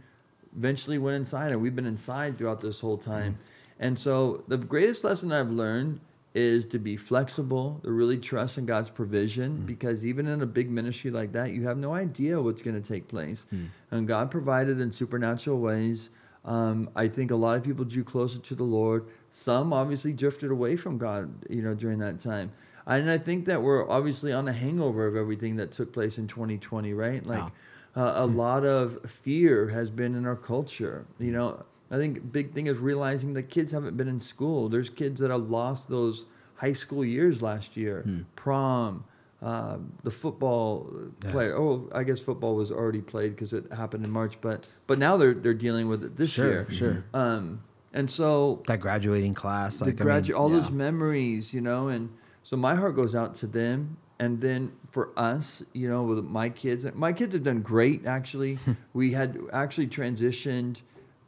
eventually 0.58 0.98
went 0.98 1.18
inside, 1.18 1.52
and 1.52 1.62
we've 1.62 1.76
been 1.76 1.86
inside 1.86 2.38
throughout 2.38 2.62
this 2.62 2.80
whole 2.80 2.98
time. 2.98 3.34
Mm. 3.34 3.38
And 3.82 4.00
so 4.00 4.44
the 4.48 4.58
greatest 4.58 5.04
lesson 5.04 5.32
I've 5.32 5.52
learned 5.52 6.00
is 6.34 6.66
to 6.68 6.80
be 6.80 6.96
flexible, 6.96 7.80
to 7.84 7.92
really 7.92 8.18
trust 8.18 8.58
in 8.58 8.66
God's 8.66 8.90
provision, 8.90 9.60
mm. 9.60 9.66
because 9.66 10.06
even 10.06 10.28
in 10.28 10.42
a 10.42 10.46
big 10.46 10.70
ministry 10.70 11.10
like 11.10 11.32
that, 11.32 11.52
you 11.52 11.64
have 11.64 11.78
no 11.78 11.94
idea 11.94 12.42
what's 12.42 12.62
going 12.62 12.80
to 12.80 12.88
take 12.88 13.08
place. 13.08 13.44
Mm. 13.54 13.70
And 13.92 14.08
God 14.08 14.30
provided 14.30 14.80
in 14.80 14.92
supernatural 14.92 15.60
ways. 15.60 16.10
Um, 16.46 16.90
I 16.96 17.08
think 17.08 17.32
a 17.32 17.36
lot 17.36 17.58
of 17.58 17.64
people 17.64 17.84
drew 17.84 18.04
closer 18.04 18.40
to 18.40 18.56
the 18.56 18.64
Lord. 18.64 19.08
Some 19.32 19.74
obviously 19.74 20.14
drifted 20.14 20.52
away 20.52 20.76
from 20.76 20.98
God, 20.98 21.34
you 21.50 21.62
know, 21.62 21.74
during 21.74 22.00
that 22.00 22.20
time. 22.20 22.52
And 22.86 23.10
I 23.10 23.18
think 23.18 23.46
that 23.46 23.62
we're 23.62 23.88
obviously 23.90 24.32
on 24.32 24.48
a 24.48 24.54
hangover 24.54 25.06
of 25.06 25.16
everything 25.16 25.58
that 25.58 25.72
took 25.72 25.94
place 25.94 26.18
in 26.18 26.28
2020, 26.28 26.94
right? 26.94 27.26
Like 27.26 27.44
wow. 27.44 27.52
uh, 27.96 28.26
a 28.26 28.28
mm. 28.28 28.36
lot 28.36 28.66
of 28.66 29.10
fear 29.10 29.70
has 29.70 29.90
been 29.90 30.16
in 30.16 30.26
our 30.26 30.36
culture. 30.36 31.06
You 31.20 31.32
know, 31.32 31.66
I 31.92 31.98
think 31.98 32.32
big 32.32 32.54
thing 32.54 32.68
is 32.68 32.78
realizing 32.78 33.34
that 33.34 33.44
kids 33.44 33.72
haven't 33.72 33.98
been 33.98 34.08
in 34.08 34.20
school. 34.20 34.70
There's 34.70 34.90
kids 34.90 35.20
that 35.22 35.32
have 35.32 35.50
lost 35.50 35.90
those 35.90 36.26
high 36.56 36.74
school 36.74 37.04
years 37.04 37.42
last 37.42 37.76
year, 37.76 38.02
hmm. 38.04 38.22
prom, 38.36 39.06
uh, 39.42 39.78
the 40.04 40.12
football 40.12 40.92
yeah. 41.24 41.32
player. 41.32 41.58
Oh, 41.58 41.90
I 41.94 42.04
guess 42.04 42.20
football 42.20 42.56
was 42.56 42.72
already 42.72 43.02
played 43.02 43.36
because 43.36 43.54
it 43.54 43.72
happened 43.74 44.04
in 44.04 44.12
March, 44.12 44.38
but 44.42 44.68
but 44.86 45.00
now 45.00 45.18
they're 45.18 45.34
they're 45.34 45.54
dealing 45.54 45.88
with 45.88 46.04
it 46.04 46.18
this 46.18 46.32
sure, 46.32 46.48
year. 46.48 46.68
Sure. 46.72 47.06
Um, 47.14 47.64
and 47.94 48.10
so 48.12 48.62
that 48.68 48.80
graduating 48.80 49.34
class, 49.34 49.82
like 49.82 49.96
gradu- 49.96 50.18
I 50.18 50.22
mean, 50.22 50.34
all 50.34 50.52
yeah. 50.52 50.60
those 50.60 50.72
memories, 50.72 51.54
you 51.54 51.62
know, 51.62 51.88
and 51.88 52.10
so 52.44 52.56
my 52.58 52.76
heart 52.76 52.96
goes 52.96 53.16
out 53.16 53.36
to 53.36 53.48
them. 53.48 53.98
And 54.22 54.42
then 54.42 54.74
for 54.92 55.12
us, 55.16 55.64
you 55.72 55.88
know, 55.88 56.04
with 56.04 56.26
my 56.26 56.50
kids, 56.50 56.86
my 56.94 57.14
kids 57.14 57.34
have 57.34 57.44
done 57.44 57.62
great. 57.62 58.06
Actually, 58.06 58.60
we 58.94 59.14
had 59.14 59.40
actually 59.54 59.88
transitioned 59.88 60.82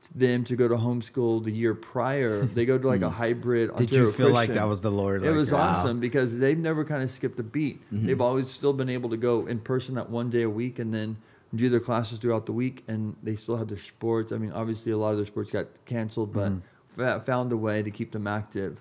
them 0.09 0.43
to 0.45 0.55
go 0.55 0.67
to 0.67 0.75
homeschool 0.75 1.43
the 1.43 1.51
year 1.51 1.73
prior. 1.73 2.45
They 2.53 2.65
go 2.65 2.77
to 2.77 2.87
like 2.87 3.01
a 3.01 3.09
hmm. 3.09 3.15
hybrid. 3.15 3.75
Did 3.75 3.81
Ontario 3.81 4.05
you 4.05 4.11
feel 4.11 4.27
Christian. 4.27 4.33
like 4.33 4.53
that 4.53 4.67
was 4.67 4.81
the 4.81 4.91
Lord? 4.91 5.23
It 5.23 5.31
was 5.31 5.51
wow. 5.51 5.59
awesome 5.59 5.99
because 5.99 6.37
they've 6.37 6.57
never 6.57 6.83
kind 6.83 7.03
of 7.03 7.11
skipped 7.11 7.39
a 7.39 7.43
beat. 7.43 7.81
Mm-hmm. 7.91 8.07
They've 8.07 8.21
always 8.21 8.49
still 8.49 8.73
been 8.73 8.89
able 8.89 9.09
to 9.11 9.17
go 9.17 9.45
in 9.45 9.59
person 9.59 9.97
at 9.97 10.09
one 10.09 10.29
day 10.29 10.43
a 10.43 10.49
week 10.49 10.79
and 10.79 10.93
then 10.93 11.17
do 11.53 11.69
their 11.69 11.79
classes 11.79 12.19
throughout 12.19 12.45
the 12.45 12.53
week, 12.53 12.83
and 12.87 13.15
they 13.23 13.35
still 13.35 13.57
had 13.57 13.67
their 13.67 13.77
sports. 13.77 14.31
I 14.31 14.37
mean, 14.37 14.51
obviously 14.51 14.91
a 14.91 14.97
lot 14.97 15.11
of 15.11 15.17
their 15.17 15.25
sports 15.25 15.51
got 15.51 15.67
canceled, 15.85 16.31
but 16.33 16.51
mm-hmm. 16.95 17.23
found 17.23 17.51
a 17.51 17.57
way 17.57 17.83
to 17.83 17.91
keep 17.91 18.11
them 18.11 18.27
active. 18.27 18.79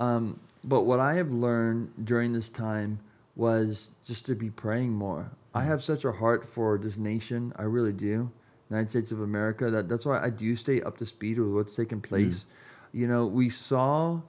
Um, 0.00 0.40
but 0.64 0.82
what 0.82 0.98
I 0.98 1.14
have 1.14 1.30
learned 1.30 1.92
during 2.04 2.32
this 2.32 2.48
time 2.48 3.00
was 3.34 3.90
just 4.04 4.26
to 4.26 4.34
be 4.34 4.50
praying 4.50 4.92
more. 4.92 5.30
I 5.54 5.60
mm-hmm. 5.60 5.68
have 5.68 5.82
such 5.82 6.04
a 6.04 6.12
heart 6.12 6.46
for 6.46 6.78
this 6.78 6.96
nation. 6.96 7.52
I 7.56 7.62
really 7.62 7.92
do. 7.92 8.30
United 8.70 8.90
States 8.90 9.10
of 9.12 9.20
America. 9.20 9.70
That 9.70 9.88
that's 9.88 10.04
why 10.04 10.22
I 10.22 10.30
do 10.30 10.56
stay 10.56 10.82
up 10.82 10.98
to 10.98 11.06
speed 11.06 11.38
with 11.38 11.48
what's 11.48 11.74
taking 11.74 12.00
mm. 12.00 12.08
place. 12.08 12.44
Mm. 12.44 13.00
You 13.00 13.06
know, 13.08 13.26
we 13.26 13.50
saw 13.50 14.20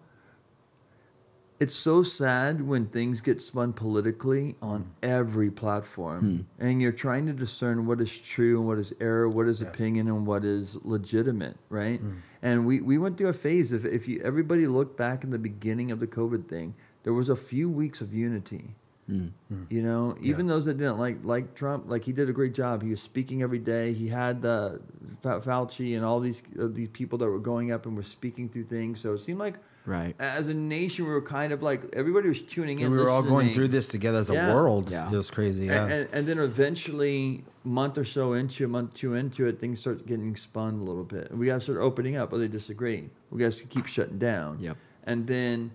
it's 1.60 1.74
so 1.74 2.04
sad 2.04 2.62
when 2.62 2.86
things 2.86 3.20
get 3.20 3.42
spun 3.42 3.74
politically 3.74 4.56
on 4.62 4.84
mm. 4.84 4.88
every 5.02 5.50
platform 5.50 6.24
mm. 6.24 6.64
and 6.64 6.82
you're 6.82 6.92
trying 6.92 7.26
to 7.26 7.34
discern 7.34 7.86
what 7.86 8.00
is 8.00 8.16
true 8.16 8.60
and 8.60 8.68
what 8.68 8.78
is 8.78 8.94
error 9.00 9.28
what 9.28 9.48
is 9.48 9.62
opinion 9.62 10.08
and 10.08 10.26
what 10.26 10.44
is 10.46 10.78
legitimate 10.84 11.58
right 11.70 12.00
and 12.44 12.66
we, 12.66 12.82
we 12.82 12.98
went 12.98 13.18
through 13.18 13.30
a 13.30 13.34
phase 13.34 13.72
of 13.72 13.86
if 13.86 14.08
you 14.08 14.22
everybody 14.24 14.68
looked 14.68 14.98
back 14.98 15.24
in 15.24 15.32
the 15.32 15.40
beginning 15.40 15.92
of 15.92 16.00
the 16.00 16.08
covid 16.08 16.48
thing 16.48 16.74
there 17.04 17.14
was 17.14 17.30
a 17.30 17.36
few 17.36 17.70
weeks 17.70 18.02
of 18.02 18.14
unity 18.14 18.76
you 19.10 19.82
know, 19.82 20.18
even 20.22 20.48
those 20.48 20.66
that 20.66 20.78
didn't 20.78 20.98
like 21.00 21.18
like 21.24 21.56
Trump, 21.56 21.86
like 21.88 22.04
he 22.04 22.12
did 22.12 22.30
a 22.30 22.34
great 22.34 22.54
job. 22.54 22.84
He 22.84 22.90
was 22.90 23.02
speaking 23.02 23.42
every 23.42 23.60
day. 23.60 23.94
He 23.94 24.08
had 24.10 24.42
the 24.42 24.82
Fa- 25.22 25.40
Fauci 25.42 25.96
and 25.96 26.04
all 26.04 26.20
these 26.20 26.42
uh, 26.60 26.68
these 26.68 26.90
people 26.90 27.18
that 27.20 27.28
were 27.28 27.40
going 27.40 27.72
up 27.72 27.86
and 27.86 27.96
were 27.96 28.04
speaking 28.04 28.50
through 28.50 28.66
things. 28.66 29.00
So 29.00 29.14
it 29.14 29.22
seemed 29.22 29.40
like, 29.40 29.60
Right. 29.86 30.14
as 30.20 30.48
a 30.50 30.54
nation, 30.54 31.06
we 31.06 31.12
were 31.12 31.22
kind 31.22 31.54
of 31.54 31.64
like 31.64 31.96
everybody 31.96 32.28
was 32.28 32.42
tuning 32.42 32.80
in. 32.80 32.92
we 32.92 32.98
were 32.98 33.10
all 33.10 33.24
going 33.24 33.54
through 33.54 33.70
this 33.70 33.88
together 33.88 34.18
as 34.20 34.30
a 34.30 34.34
world. 34.54 34.92
Yeah. 34.92 35.10
It 35.10 35.16
was 35.16 35.32
crazy. 35.32 35.68
Yeah. 35.68 35.84
And, 35.86 35.92
and, 35.94 36.10
and 36.12 36.28
then 36.28 36.40
eventually, 36.40 37.46
a 37.64 37.68
month 37.68 37.98
or 37.98 38.04
so 38.04 38.34
into 38.34 38.66
a 38.66 38.68
month 38.68 38.94
two 38.94 39.14
into 39.14 39.48
it, 39.48 39.60
things 39.62 39.80
start 39.80 40.06
getting 40.06 40.36
spun 40.36 40.76
a 40.82 40.84
little 40.84 41.06
bit. 41.06 41.32
We 41.32 41.46
got 41.46 41.56
to 41.56 41.62
start 41.62 41.80
opening 41.80 42.18
up. 42.18 42.34
Oh, 42.34 42.38
they 42.38 42.50
disagree. 42.50 43.10
We 43.32 43.40
got 43.40 43.54
to 43.54 43.66
keep 43.66 43.86
shutting 43.88 44.20
down. 44.20 44.60
Yep. 44.60 44.76
And 45.06 45.26
then 45.26 45.72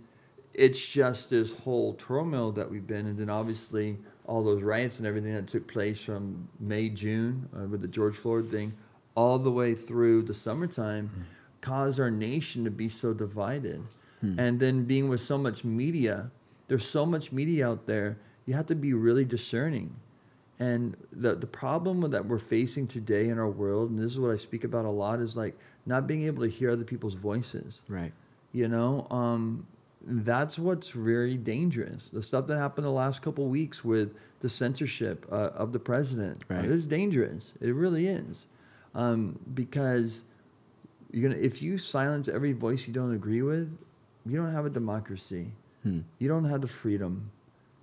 it's 0.55 0.85
just 0.87 1.31
this 1.31 1.53
whole 1.53 1.95
turmoil 1.95 2.53
that 2.53 2.71
we've 2.71 2.87
been, 2.87 3.07
and 3.07 3.19
then 3.19 3.31
obviously 3.31 3.99
all 4.27 4.43
those 4.43 4.63
riots 4.63 4.99
and 4.99 5.07
everything 5.07 5.35
that 5.35 5.47
took 5.47 5.67
place 5.67 6.01
from 6.01 6.49
May, 6.61 6.89
June 6.89 7.49
uh, 7.57 7.67
with 7.67 7.81
the 7.81 7.89
George 7.89 8.17
Floyd 8.17 8.51
thing, 8.51 8.75
all 9.15 9.39
the 9.39 9.51
way 9.51 9.75
through 9.75 10.23
the 10.23 10.35
summertime, 10.35 11.27
caused 11.61 11.99
our 11.99 12.11
nation 12.11 12.65
to 12.65 12.71
be 12.71 12.89
so 12.89 13.13
divided. 13.13 13.83
And 14.39 14.61
then 14.61 14.85
being 14.85 15.09
with 15.09 15.21
so 15.21 15.37
much 15.37 15.65
media, 15.65 16.31
there's 16.69 16.89
so 16.89 17.05
much 17.05 17.33
media 17.33 17.69
out 17.69 17.87
there. 17.87 18.19
You 18.47 18.55
have 18.55 18.67
to 18.67 18.77
be 18.77 18.93
really 18.93 19.25
discerning. 19.25 19.97
And 20.61 20.97
the 21.11 21.35
the 21.35 21.47
problem 21.49 22.09
that 22.09 22.27
we're 22.27 22.39
facing 22.39 22.87
today 22.87 23.29
in 23.29 23.39
our 23.39 23.49
world, 23.51 23.91
and 23.91 23.99
this 23.99 24.13
is 24.13 24.21
what 24.21 24.31
I 24.31 24.37
speak 24.37 24.63
about 24.63 24.85
a 24.85 24.91
lot, 24.91 25.19
is 25.21 25.35
like 25.37 25.59
not 25.87 26.07
being 26.07 26.23
able 26.23 26.45
to 26.45 26.49
hear 26.49 26.71
other 26.71 26.85
people's 26.85 27.15
voices. 27.15 27.83
Right. 27.89 28.13
You 28.53 28.69
know, 28.69 29.09
um, 29.11 29.67
that's 30.07 30.59
what's 30.59 30.89
very 30.91 31.37
dangerous. 31.37 32.09
The 32.13 32.23
stuff 32.23 32.47
that 32.49 32.59
happened 32.59 32.87
the 32.87 32.91
last 32.91 33.23
couple 33.23 33.47
weeks 33.47 33.85
with 33.85 34.15
the 34.41 34.49
censorship 34.49 35.27
uh, 35.31 35.51
of 35.55 35.73
the 35.73 35.79
president 35.79 36.43
Right. 36.49 36.65
it 36.65 36.71
is 36.71 36.87
dangerous. 36.87 37.53
It 37.61 37.75
really 37.75 38.07
is, 38.09 38.47
um, 38.95 39.39
because 39.55 40.23
you're 41.13 41.29
gonna 41.31 41.41
if 41.41 41.63
you 41.63 41.79
silence 41.79 42.27
every 42.29 42.53
voice 42.53 42.87
you 42.89 42.93
don't 42.93 43.15
agree 43.15 43.43
with, 43.43 43.77
you 44.27 44.37
don't 44.37 44.53
have 44.53 44.67
a 44.67 44.71
democracy. 44.71 45.53
Hmm. 45.83 46.01
You 46.19 46.29
don't 46.29 46.45
have 46.45 46.61
the 46.61 46.69
freedom. 46.69 47.31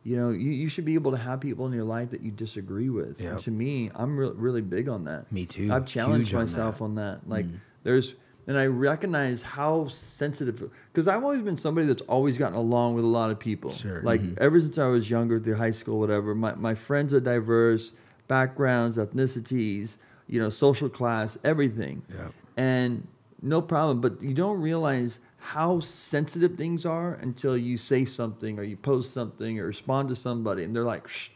You 0.05 0.15
know, 0.15 0.29
you, 0.29 0.51
you 0.51 0.69
should 0.69 0.85
be 0.85 0.93
able 0.95 1.11
to 1.11 1.17
have 1.17 1.41
people 1.41 1.67
in 1.67 1.73
your 1.73 1.83
life 1.83 2.11
that 2.11 2.21
you 2.21 2.31
disagree 2.31 2.89
with. 2.89 3.19
Yep. 3.19 3.39
to 3.41 3.51
me, 3.51 3.91
I'm 3.93 4.17
re- 4.17 4.31
really 4.33 4.61
big 4.61 4.87
on 4.87 5.03
that. 5.03 5.29
Me 5.31 5.45
too. 5.45 5.71
I've 5.73 5.85
challenged 5.85 6.29
Huge 6.29 6.35
on 6.35 6.41
myself 6.45 6.77
that. 6.77 6.83
on 6.85 6.95
that. 6.95 7.27
Like, 7.29 7.45
there's, 7.83 8.15
and 8.49 8.57
I 8.57 8.65
recognize 8.65 9.43
how 9.43 9.89
sensitive, 9.89 10.71
because 10.91 11.07
I've 11.07 11.23
always 11.23 11.41
been 11.41 11.59
somebody 11.59 11.85
that's 11.85 12.01
always 12.01 12.35
gotten 12.35 12.57
along 12.57 12.95
with 12.95 13.03
a 13.03 13.07
lot 13.07 13.30
of 13.30 13.38
people. 13.38 13.71
Sure. 13.73 14.01
Like, 14.01 14.21
mm-hmm. 14.21 14.43
ever 14.43 14.59
since 14.59 14.80
I 14.80 14.88
was 14.88 15.07
younger, 15.07 15.39
through 15.39 15.53
high 15.53 15.69
school, 15.69 15.99
whatever, 15.99 16.34
my, 16.34 16.55
my 16.55 16.73
friends 16.73 17.13
are 17.13 17.19
diverse, 17.19 17.91
backgrounds, 18.27 18.97
ethnicities, 18.97 19.97
you 20.27 20.39
know, 20.39 20.49
social 20.49 20.89
class, 20.89 21.38
everything. 21.43 22.01
Yep. 22.09 22.34
And 22.57 23.07
no 23.43 23.61
problem. 23.61 24.01
But 24.01 24.19
you 24.23 24.34
don't 24.34 24.59
realize 24.59 25.19
how 25.38 25.80
sensitive 25.80 26.55
things 26.55 26.88
are 26.88 27.13
until 27.21 27.55
you 27.55 27.77
say 27.77 28.03
something 28.03 28.57
or 28.57 28.63
you 28.63 28.77
post 28.77 29.13
something 29.13 29.59
or 29.59 29.65
respond 29.65 30.09
to 30.09 30.15
somebody, 30.15 30.63
and 30.63 30.76
they're 30.76 30.84
like, 30.84 31.07
Shh. 31.07 31.30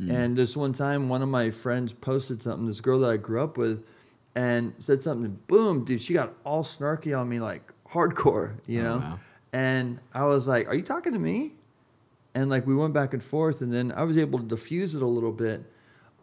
Mm. 0.00 0.14
And 0.14 0.36
this 0.36 0.56
one 0.56 0.74
time, 0.74 1.08
one 1.08 1.22
of 1.22 1.28
my 1.28 1.50
friends 1.50 1.92
posted 1.92 2.40
something. 2.40 2.68
This 2.68 2.80
girl 2.80 3.00
that 3.00 3.10
I 3.10 3.16
grew 3.16 3.42
up 3.42 3.56
with, 3.56 3.84
and 4.34 4.74
said 4.78 5.02
something. 5.02 5.38
Boom, 5.46 5.84
dude, 5.84 6.02
she 6.02 6.12
got 6.14 6.34
all 6.44 6.62
snarky 6.64 7.18
on 7.18 7.28
me, 7.28 7.40
like 7.40 7.72
hardcore, 7.90 8.54
you 8.66 8.80
Oh, 8.80 8.84
know. 8.84 8.98
wow. 8.98 9.18
And 9.52 9.98
I 10.14 10.24
was 10.26 10.46
like, 10.46 10.68
"Are 10.68 10.74
you 10.74 10.82
talking 10.82 11.12
to 11.12 11.18
me?" 11.18 11.54
And 12.34 12.48
like 12.48 12.66
we 12.66 12.76
went 12.76 12.94
back 12.94 13.12
and 13.12 13.22
forth, 13.22 13.60
and 13.60 13.72
then 13.72 13.90
I 13.92 14.04
was 14.04 14.16
able 14.16 14.38
to 14.38 14.44
diffuse 14.44 14.94
it 14.94 15.02
a 15.02 15.06
little 15.06 15.32
bit. 15.32 15.64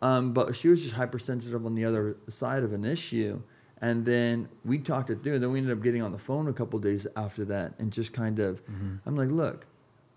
Um, 0.01 0.31
but 0.31 0.55
she 0.55 0.67
was 0.69 0.81
just 0.83 0.93
hypersensitive 0.93 1.65
on 1.65 1.73
the 1.75 1.83
other 1.83 2.15
side 2.29 2.63
of 2.63 2.71
an 2.71 2.85
issue. 2.85 3.41
And 3.81 4.05
then 4.05 4.47
we 4.63 4.77
talked 4.77 5.09
it 5.09 5.23
through. 5.23 5.33
And 5.35 5.43
then 5.43 5.51
we 5.51 5.57
ended 5.59 5.75
up 5.75 5.83
getting 5.83 6.01
on 6.03 6.11
the 6.11 6.17
phone 6.19 6.47
a 6.47 6.53
couple 6.53 6.77
days 6.79 7.05
after 7.15 7.43
that 7.45 7.73
and 7.79 7.91
just 7.91 8.13
kind 8.13 8.37
of, 8.39 8.61
I'm 9.05 9.15
like, 9.15 9.29
look, 9.29 9.65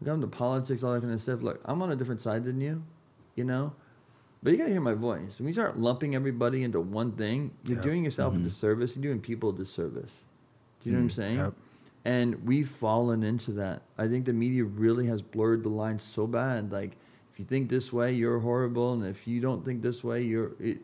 into 0.04 0.26
politics, 0.28 0.82
all 0.82 0.92
that 0.92 1.00
kind 1.00 1.12
of 1.14 1.20
stuff. 1.22 1.40
Look, 1.42 1.60
I'm 1.64 1.80
on 1.82 1.90
a 1.90 1.96
different 1.96 2.20
side 2.20 2.44
than 2.44 2.60
you, 2.60 2.82
you 3.36 3.44
know? 3.44 3.72
But 4.42 4.52
you 4.52 4.58
got 4.58 4.64
to 4.64 4.70
hear 4.70 4.80
my 4.80 4.94
voice. 4.94 5.38
When 5.38 5.48
you 5.48 5.52
start 5.52 5.78
lumping 5.78 6.14
everybody 6.14 6.62
into 6.62 6.80
one 6.80 7.12
thing, 7.12 7.52
you're 7.64 7.76
Yep. 7.76 7.84
doing 7.84 8.04
yourself 8.04 8.32
a 8.32 8.36
mm-hmm. 8.36 8.46
disservice. 8.46 8.96
You're 8.96 9.02
doing 9.02 9.20
people 9.20 9.50
a 9.50 9.52
disservice. 9.52 10.12
Do 10.80 10.88
you 10.88 10.96
know 10.96 11.02
what 11.02 11.02
I'm 11.02 11.10
mm, 11.10 11.14
saying? 11.14 11.36
Yep. 11.36 11.54
And 12.06 12.46
we've 12.46 12.68
fallen 12.68 13.22
into 13.22 13.52
that. 13.52 13.82
I 13.98 14.08
think 14.08 14.24
the 14.24 14.32
media 14.32 14.64
really 14.64 15.06
has 15.06 15.20
blurred 15.20 15.62
the 15.62 15.68
lines 15.68 16.02
so 16.02 16.26
bad. 16.26 16.72
Like, 16.72 16.96
if 17.32 17.38
you 17.38 17.44
think 17.44 17.68
this 17.68 17.92
way, 17.92 18.12
you're 18.12 18.38
horrible, 18.38 18.94
and 18.94 19.04
if 19.04 19.26
you 19.28 19.40
don't 19.40 19.62
think 19.64 19.82
this 19.82 20.02
way, 20.02 20.22
you're. 20.22 20.52
It, 20.58 20.78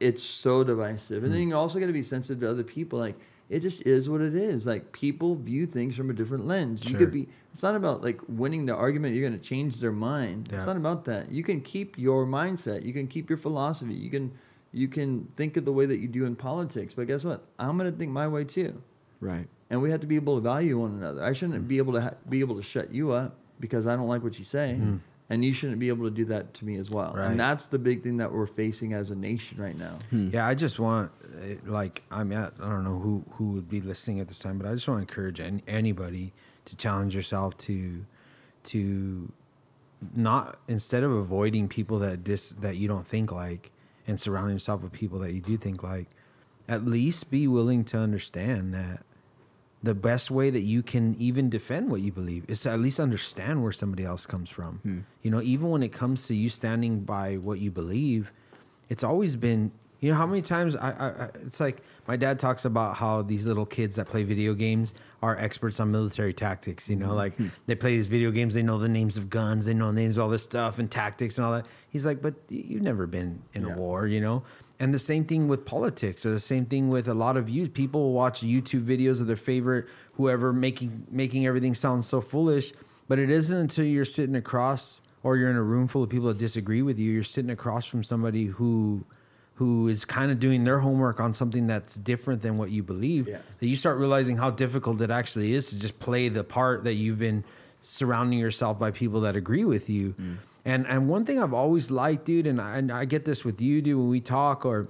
it's 0.00 0.22
so 0.24 0.64
divisive. 0.64 1.22
And 1.22 1.32
then 1.32 1.42
mm. 1.42 1.48
you 1.50 1.56
also 1.56 1.78
got 1.78 1.86
to 1.86 1.92
be 1.92 2.02
sensitive 2.02 2.40
to 2.40 2.50
other 2.50 2.64
people. 2.64 2.98
Like, 2.98 3.14
it 3.52 3.60
just 3.60 3.86
is 3.86 4.08
what 4.08 4.22
it 4.22 4.34
is. 4.34 4.64
Like, 4.64 4.92
people 4.92 5.34
view 5.34 5.66
things 5.66 5.94
from 5.94 6.08
a 6.08 6.14
different 6.14 6.46
lens. 6.46 6.84
You 6.86 6.96
could 6.96 7.12
be. 7.12 7.28
It's 7.52 7.62
not 7.62 7.76
about 7.76 8.02
like 8.02 8.18
winning 8.26 8.64
the 8.64 8.74
argument. 8.74 9.14
You're 9.14 9.28
going 9.28 9.38
to 9.38 9.46
change 9.46 9.76
their 9.76 9.92
mind. 9.92 10.48
Yeah. 10.50 10.56
It's 10.56 10.66
not 10.66 10.78
about 10.78 11.04
that. 11.04 11.30
You 11.30 11.44
can 11.44 11.60
keep 11.60 11.98
your 11.98 12.24
mindset. 12.24 12.82
You 12.82 12.94
can 12.94 13.06
keep 13.06 13.28
your 13.28 13.36
philosophy. 13.36 13.92
You 13.92 14.08
can. 14.08 14.32
You 14.74 14.88
can 14.88 15.28
think 15.36 15.58
of 15.58 15.66
the 15.66 15.72
way 15.72 15.84
that 15.84 15.98
you 15.98 16.08
do 16.08 16.24
in 16.24 16.34
politics. 16.34 16.94
But 16.94 17.06
guess 17.06 17.24
what? 17.24 17.44
I'm 17.58 17.76
going 17.76 17.92
to 17.92 17.96
think 17.96 18.10
my 18.10 18.26
way 18.26 18.44
too 18.44 18.82
Right. 19.20 19.46
and 19.68 19.82
we 19.82 19.90
have 19.90 20.00
to 20.00 20.06
be 20.06 20.16
able 20.16 20.36
to 20.36 20.40
value 20.40 20.78
one 20.78 20.92
another. 20.92 21.22
I 21.22 21.34
shouldn't 21.34 21.64
mm. 21.64 21.68
be 21.68 21.76
able 21.76 21.92
to 21.92 22.00
ha- 22.00 22.14
be 22.26 22.40
able 22.40 22.56
to 22.56 22.62
shut 22.62 22.90
you 22.90 23.12
up 23.12 23.36
because 23.60 23.86
I 23.86 23.96
don't 23.96 24.08
like 24.08 24.22
what 24.22 24.38
you 24.38 24.46
say, 24.46 24.78
mm-hmm. 24.80 24.96
And 25.30 25.44
you 25.44 25.52
shouldn't 25.52 25.78
be 25.78 25.88
able 25.88 26.04
to 26.04 26.10
do 26.10 26.24
that 26.26 26.52
to 26.54 26.64
me 26.64 26.76
as 26.76 26.90
well. 26.90 27.12
Right. 27.14 27.30
And 27.30 27.40
that's 27.40 27.66
the 27.66 27.78
big 27.78 28.02
thing 28.02 28.18
that 28.18 28.32
we're 28.32 28.46
facing 28.46 28.92
as 28.92 29.10
a 29.10 29.14
nation 29.14 29.58
right 29.60 29.76
now. 29.76 29.98
Yeah, 30.10 30.46
I 30.46 30.54
just 30.54 30.78
want, 30.78 31.10
uh, 31.24 31.54
like, 31.64 32.02
I 32.10 32.24
mean, 32.24 32.38
I 32.38 32.46
I 32.60 32.68
don't 32.68 32.84
know 32.84 32.98
who 32.98 33.24
who 33.32 33.52
would 33.52 33.68
be 33.68 33.80
listening 33.80 34.20
at 34.20 34.28
this 34.28 34.38
time, 34.38 34.58
but 34.58 34.66
I 34.66 34.74
just 34.74 34.86
want 34.88 34.98
to 34.98 35.10
encourage 35.10 35.40
any, 35.40 35.62
anybody 35.66 36.32
to 36.66 36.76
challenge 36.76 37.14
yourself 37.14 37.56
to, 37.58 38.04
to, 38.64 39.32
not 40.14 40.58
instead 40.68 41.02
of 41.02 41.12
avoiding 41.12 41.68
people 41.68 41.98
that 42.00 42.24
dis 42.24 42.50
that 42.60 42.76
you 42.76 42.88
don't 42.88 43.06
think 43.06 43.32
like, 43.32 43.70
and 44.06 44.20
surrounding 44.20 44.56
yourself 44.56 44.82
with 44.82 44.92
people 44.92 45.18
that 45.20 45.32
you 45.32 45.40
do 45.40 45.56
think 45.56 45.82
like, 45.82 46.08
at 46.68 46.84
least 46.84 47.30
be 47.30 47.46
willing 47.46 47.84
to 47.84 47.98
understand 47.98 48.74
that 48.74 49.04
the 49.82 49.94
best 49.94 50.30
way 50.30 50.48
that 50.50 50.60
you 50.60 50.82
can 50.82 51.16
even 51.18 51.50
defend 51.50 51.90
what 51.90 52.00
you 52.00 52.12
believe 52.12 52.44
is 52.48 52.60
to 52.62 52.70
at 52.70 52.78
least 52.78 53.00
understand 53.00 53.62
where 53.62 53.72
somebody 53.72 54.04
else 54.04 54.26
comes 54.26 54.48
from. 54.48 54.78
Hmm. 54.78 55.00
You 55.22 55.30
know, 55.30 55.42
even 55.42 55.70
when 55.70 55.82
it 55.82 55.92
comes 55.92 56.26
to 56.28 56.34
you 56.34 56.50
standing 56.50 57.00
by 57.00 57.36
what 57.36 57.58
you 57.58 57.70
believe, 57.70 58.32
it's 58.88 59.02
always 59.04 59.36
been. 59.36 59.72
You 60.00 60.10
know 60.10 60.16
how 60.16 60.26
many 60.26 60.42
times 60.42 60.74
I, 60.74 60.90
I, 60.90 61.06
I 61.06 61.24
it's 61.46 61.60
like 61.60 61.80
my 62.08 62.16
dad 62.16 62.40
talks 62.40 62.64
about 62.64 62.96
how 62.96 63.22
these 63.22 63.46
little 63.46 63.64
kids 63.64 63.94
that 63.96 64.08
play 64.08 64.24
video 64.24 64.52
games 64.52 64.94
are 65.22 65.38
experts 65.38 65.78
on 65.78 65.92
military 65.92 66.34
tactics. 66.34 66.88
You 66.88 66.96
know, 66.96 67.10
hmm. 67.10 67.14
like 67.14 67.36
hmm. 67.36 67.48
they 67.66 67.76
play 67.76 67.96
these 67.96 68.08
video 68.08 68.32
games, 68.32 68.54
they 68.54 68.62
know 68.62 68.78
the 68.78 68.88
names 68.88 69.16
of 69.16 69.30
guns, 69.30 69.66
they 69.66 69.74
know 69.74 69.92
the 69.92 70.00
names 70.00 70.16
of 70.16 70.24
all 70.24 70.28
this 70.28 70.42
stuff 70.42 70.78
and 70.80 70.90
tactics 70.90 71.38
and 71.38 71.44
all 71.44 71.52
that. 71.52 71.66
He's 71.88 72.04
like, 72.04 72.20
but 72.20 72.34
you've 72.48 72.82
never 72.82 73.06
been 73.06 73.42
in 73.54 73.64
Yeah. 73.64 73.74
a 73.74 73.76
war, 73.76 74.06
you 74.06 74.20
know. 74.20 74.42
And 74.82 74.92
the 74.92 74.98
same 74.98 75.24
thing 75.24 75.46
with 75.46 75.64
politics, 75.64 76.26
or 76.26 76.30
the 76.30 76.40
same 76.40 76.66
thing 76.66 76.88
with 76.88 77.06
a 77.06 77.14
lot 77.14 77.36
of 77.36 77.48
you. 77.48 77.68
People 77.68 78.10
watch 78.10 78.40
YouTube 78.40 78.84
videos 78.84 79.20
of 79.20 79.28
their 79.28 79.36
favorite 79.36 79.86
whoever 80.14 80.52
making 80.52 81.06
making 81.08 81.46
everything 81.46 81.72
sound 81.72 82.04
so 82.04 82.20
foolish, 82.20 82.72
but 83.06 83.20
it 83.20 83.30
isn't 83.30 83.56
until 83.56 83.84
you're 83.84 84.04
sitting 84.04 84.34
across 84.34 85.00
or 85.22 85.36
you're 85.36 85.50
in 85.50 85.56
a 85.56 85.62
room 85.62 85.86
full 85.86 86.02
of 86.02 86.10
people 86.10 86.26
that 86.26 86.38
disagree 86.38 86.82
with 86.82 86.98
you. 86.98 87.12
You're 87.12 87.22
sitting 87.22 87.52
across 87.52 87.86
from 87.86 88.02
somebody 88.02 88.46
who 88.46 89.04
who 89.54 89.86
is 89.86 90.04
kind 90.04 90.32
of 90.32 90.40
doing 90.40 90.64
their 90.64 90.80
homework 90.80 91.20
on 91.20 91.32
something 91.32 91.68
that's 91.68 91.94
different 91.94 92.42
than 92.42 92.58
what 92.58 92.72
you 92.72 92.82
believe. 92.82 93.28
Yeah. 93.28 93.38
That 93.60 93.68
you 93.68 93.76
start 93.76 93.98
realizing 93.98 94.36
how 94.36 94.50
difficult 94.50 95.00
it 95.00 95.12
actually 95.12 95.54
is 95.54 95.68
to 95.68 95.78
just 95.78 96.00
play 96.00 96.28
the 96.28 96.42
part 96.42 96.82
that 96.82 96.94
you've 96.94 97.20
been 97.20 97.44
surrounding 97.84 98.40
yourself 98.40 98.80
by 98.80 98.90
people 98.90 99.20
that 99.20 99.36
agree 99.36 99.64
with 99.64 99.88
you. 99.88 100.14
Mm. 100.20 100.38
And 100.64 100.86
and 100.86 101.08
one 101.08 101.24
thing 101.24 101.42
I've 101.42 101.54
always 101.54 101.90
liked, 101.90 102.24
dude, 102.24 102.46
and 102.46 102.60
I, 102.60 102.78
and 102.78 102.92
I 102.92 103.04
get 103.04 103.24
this 103.24 103.44
with 103.44 103.60
you, 103.60 103.82
dude, 103.82 103.98
when 103.98 104.08
we 104.08 104.20
talk, 104.20 104.64
or 104.64 104.88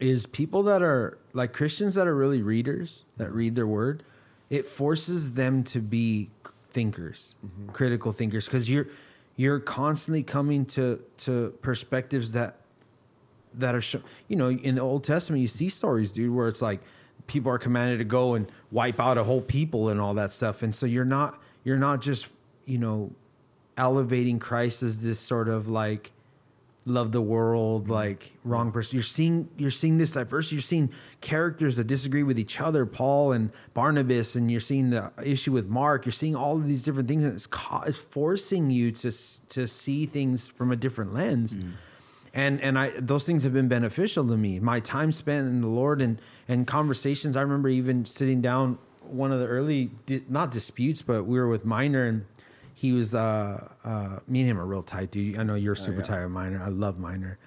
is 0.00 0.26
people 0.26 0.62
that 0.64 0.82
are 0.82 1.18
like 1.32 1.52
Christians 1.52 1.94
that 1.94 2.06
are 2.06 2.14
really 2.14 2.42
readers 2.42 3.04
that 3.16 3.32
read 3.32 3.54
their 3.54 3.66
word. 3.66 4.02
It 4.50 4.66
forces 4.66 5.32
them 5.32 5.64
to 5.64 5.80
be 5.80 6.30
thinkers, 6.70 7.34
mm-hmm. 7.44 7.70
critical 7.70 8.12
thinkers, 8.12 8.44
because 8.44 8.70
you're 8.70 8.88
you're 9.36 9.60
constantly 9.60 10.22
coming 10.22 10.64
to 10.66 11.04
to 11.18 11.54
perspectives 11.62 12.32
that 12.32 12.56
that 13.54 13.74
are 13.74 13.80
show, 13.80 14.00
you 14.28 14.36
know 14.36 14.50
in 14.50 14.74
the 14.74 14.80
Old 14.80 15.04
Testament 15.04 15.40
you 15.40 15.48
see 15.48 15.68
stories, 15.68 16.12
dude, 16.12 16.34
where 16.34 16.48
it's 16.48 16.62
like 16.62 16.80
people 17.26 17.50
are 17.50 17.58
commanded 17.58 17.98
to 17.98 18.04
go 18.04 18.34
and 18.34 18.50
wipe 18.70 19.00
out 19.00 19.16
a 19.16 19.24
whole 19.24 19.40
people 19.40 19.88
and 19.88 20.00
all 20.00 20.14
that 20.14 20.32
stuff, 20.32 20.62
and 20.62 20.74
so 20.74 20.86
you're 20.86 21.04
not 21.04 21.40
you're 21.64 21.78
not 21.78 22.00
just 22.00 22.28
you 22.66 22.78
know 22.78 23.10
elevating 23.76 24.38
Christ 24.38 24.82
as 24.82 25.02
this 25.02 25.18
sort 25.18 25.48
of 25.48 25.68
like 25.68 26.12
love 26.86 27.12
the 27.12 27.20
world 27.20 27.84
mm-hmm. 27.84 27.92
like 27.92 28.32
wrong 28.44 28.70
person. 28.70 28.96
You're 28.96 29.02
seeing 29.02 29.48
you're 29.56 29.70
seeing 29.70 29.98
this 29.98 30.12
diversity 30.12 30.56
you're 30.56 30.62
seeing 30.62 30.90
characters 31.20 31.76
that 31.76 31.86
disagree 31.86 32.22
with 32.22 32.38
each 32.38 32.60
other 32.60 32.84
paul 32.84 33.32
and 33.32 33.50
barnabas 33.72 34.36
and 34.36 34.50
you're 34.50 34.60
seeing 34.60 34.90
the 34.90 35.12
issue 35.22 35.52
with 35.52 35.68
mark. 35.68 36.04
You're 36.04 36.12
seeing 36.12 36.36
all 36.36 36.56
of 36.56 36.68
these 36.68 36.82
different 36.82 37.08
things 37.08 37.24
and 37.24 37.34
it's, 37.34 37.46
ca- 37.46 37.84
it's 37.86 37.98
forcing 37.98 38.70
you 38.70 38.92
to 38.92 39.12
to 39.48 39.66
see 39.66 40.06
things 40.06 40.46
from 40.46 40.70
a 40.70 40.76
different 40.76 41.14
lens. 41.14 41.56
Mm-hmm. 41.56 41.70
And 42.34 42.60
and 42.60 42.78
i 42.78 42.90
those 42.98 43.24
things 43.24 43.44
have 43.44 43.52
been 43.52 43.68
beneficial 43.68 44.26
to 44.28 44.36
me. 44.36 44.60
My 44.60 44.80
time 44.80 45.12
spent 45.12 45.48
in 45.48 45.60
the 45.60 45.68
lord 45.68 46.02
and 46.02 46.20
and 46.48 46.66
conversations 46.66 47.36
i 47.36 47.40
remember 47.40 47.68
even 47.68 48.04
sitting 48.04 48.42
down 48.42 48.78
one 49.00 49.32
of 49.32 49.38
the 49.38 49.46
early 49.46 49.90
not 50.28 50.50
disputes 50.50 51.02
but 51.02 51.24
we 51.24 51.38
were 51.38 51.48
with 51.48 51.64
minor 51.64 52.06
and 52.06 52.24
he 52.84 52.92
was 52.92 53.14
uh 53.14 53.66
uh 53.82 54.18
me 54.28 54.40
and 54.40 54.50
him 54.50 54.60
are 54.60 54.66
real 54.66 54.82
tight 54.82 55.10
dude. 55.10 55.38
I 55.38 55.42
know 55.42 55.54
you're 55.54 55.74
super 55.74 55.98
yeah. 55.98 56.02
tight 56.02 56.26
minor 56.26 56.60
i 56.62 56.68
love 56.68 56.98
minor 56.98 57.38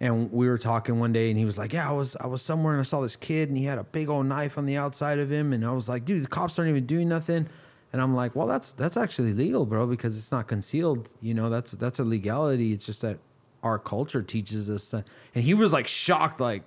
and 0.00 0.30
we 0.30 0.48
were 0.48 0.58
talking 0.58 1.00
one 1.00 1.12
day 1.12 1.28
and 1.28 1.36
he 1.36 1.44
was 1.44 1.58
like 1.58 1.72
yeah 1.72 1.88
i 1.88 1.92
was 1.92 2.14
i 2.20 2.26
was 2.28 2.40
somewhere 2.40 2.72
and 2.72 2.80
i 2.80 2.84
saw 2.84 3.00
this 3.00 3.16
kid 3.16 3.48
and 3.48 3.58
he 3.58 3.64
had 3.64 3.78
a 3.78 3.84
big 3.84 4.08
old 4.08 4.26
knife 4.26 4.56
on 4.56 4.64
the 4.64 4.76
outside 4.76 5.18
of 5.18 5.32
him. 5.32 5.52
And 5.52 5.66
i 5.66 5.72
was 5.72 5.88
like 5.88 6.04
dude 6.04 6.22
the 6.22 6.28
cops 6.28 6.56
aren't 6.56 6.68
even 6.68 6.86
doing 6.86 7.08
nothing. 7.08 7.48
And 7.92 8.00
i'm 8.00 8.14
like 8.14 8.36
well 8.36 8.46
that's 8.46 8.70
that's 8.72 8.96
actually 8.96 9.32
legal 9.32 9.66
bro 9.66 9.88
because 9.88 10.16
it's 10.16 10.30
not 10.30 10.46
concealed. 10.46 11.08
You 11.20 11.34
know 11.34 11.50
that's 11.50 11.72
that's 11.72 11.98
a 11.98 12.04
legality. 12.04 12.72
It's 12.72 12.86
just 12.86 13.02
that 13.02 13.18
our 13.64 13.80
culture 13.80 14.22
teaches 14.22 14.70
us. 14.70 14.92
That. 14.92 15.04
and 15.34 15.42
he 15.42 15.54
was 15.54 15.72
like 15.72 15.88
shocked 15.88 16.40
like 16.40 16.62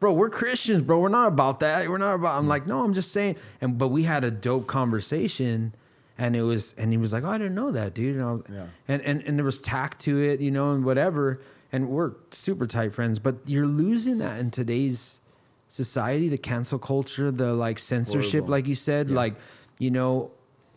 bro 0.00 0.14
we're 0.14 0.30
christians 0.30 0.80
bro. 0.80 1.00
We're 1.00 1.10
not 1.10 1.28
about 1.28 1.60
that. 1.60 1.86
We're 1.90 1.98
not 1.98 2.14
about 2.14 2.38
i'm 2.38 2.48
like 2.48 2.66
no 2.66 2.82
i'm 2.82 2.94
just 2.94 3.12
saying. 3.12 3.36
And 3.60 3.76
but 3.76 3.88
we 3.88 4.04
had 4.04 4.24
a 4.24 4.30
dope 4.30 4.66
conversation 4.66 5.74
and 6.18 6.34
it 6.36 6.42
was 6.42 6.74
and 6.76 6.90
he 6.92 6.98
was 6.98 7.12
like 7.12 7.24
oh 7.24 7.30
i 7.30 7.38
didn't 7.38 7.54
know 7.54 7.70
that 7.70 7.94
dude 7.94 8.16
and, 8.16 8.24
was, 8.26 8.42
Yeah. 8.52 8.66
and, 8.88 9.02
and 9.02 9.22
and 9.22 9.38
there 9.38 9.44
was 9.44 9.60
tact 9.60 10.00
to 10.02 10.18
it 10.20 10.40
you 10.40 10.50
know 10.50 10.72
and 10.72 10.84
whatever 10.84 11.40
and 11.72 11.88
we're 11.88 12.12
super 12.30 12.66
tight 12.66 12.92
friends 12.94 13.18
but 13.18 13.36
you're 13.46 13.66
losing 13.66 14.18
that 14.18 14.38
in 14.40 14.50
today's 14.50 15.20
society 15.68 16.28
the 16.28 16.38
cancel 16.38 16.78
culture 16.78 17.30
the 17.30 17.52
like 17.52 17.78
censorship 17.78 18.32
Horrible. 18.32 18.50
like 18.50 18.66
you 18.66 18.74
said 18.74 19.10
like 19.12 19.34
you 19.78 19.90
know 19.90 20.30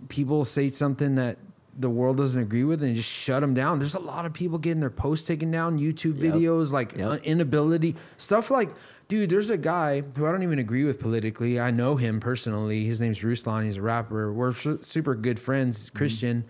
people 0.10 0.44
say 0.46 0.70
something 0.70 1.16
that 1.16 1.38
the 1.80 1.90
world 1.90 2.18
doesn't 2.18 2.42
agree 2.42 2.66
with 2.66 2.84
and 2.84 2.94
just 2.96 3.08
shut 3.08 3.40
them 3.40 3.54
down 3.54 3.80
there's 3.80 3.96
a 3.96 4.00
lot 4.00 4.26
of 4.26 4.34
people 4.34 4.58
getting 4.58 4.82
their 4.82 4.90
posts 4.90 5.26
taken 5.26 5.50
down 5.50 5.80
youtube 5.80 6.22
Yep. 6.22 6.34
videos 6.36 6.72
like 6.72 6.98
Yep. 6.98 7.24
inability 7.24 7.96
stuff 8.18 8.52
like 8.52 8.70
dude 9.12 9.30
there's 9.30 9.50
a 9.50 9.58
guy 9.58 10.02
who 10.16 10.26
i 10.26 10.32
don't 10.32 10.42
even 10.44 10.58
agree 10.58 10.86
with 10.86 10.98
politically. 11.00 11.60
I 11.60 11.70
know 11.70 11.98
him 11.98 12.22
personally. 12.22 12.86
His 12.86 13.02
name's 13.02 13.20
ruslan. 13.20 13.66
He's 13.66 13.76
a 13.76 13.82
rapper. 13.82 14.32
We're 14.32 14.54
su- 14.54 14.80
super 14.84 15.16
good 15.16 15.38
friends 15.38 15.90
christian. 15.90 16.46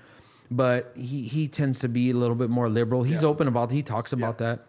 But 0.52 0.92
he 0.96 1.24
he 1.24 1.48
tends 1.48 1.80
to 1.80 1.90
be 1.90 2.12
a 2.12 2.14
little 2.14 2.36
bit 2.36 2.50
more 2.52 2.70
liberal. 2.70 3.02
He's 3.04 3.24
Yeah. 3.24 3.30
open 3.30 3.48
about 3.48 3.72
he 3.72 3.82
talks 3.82 4.14
about 4.14 4.38
that. 4.38 4.66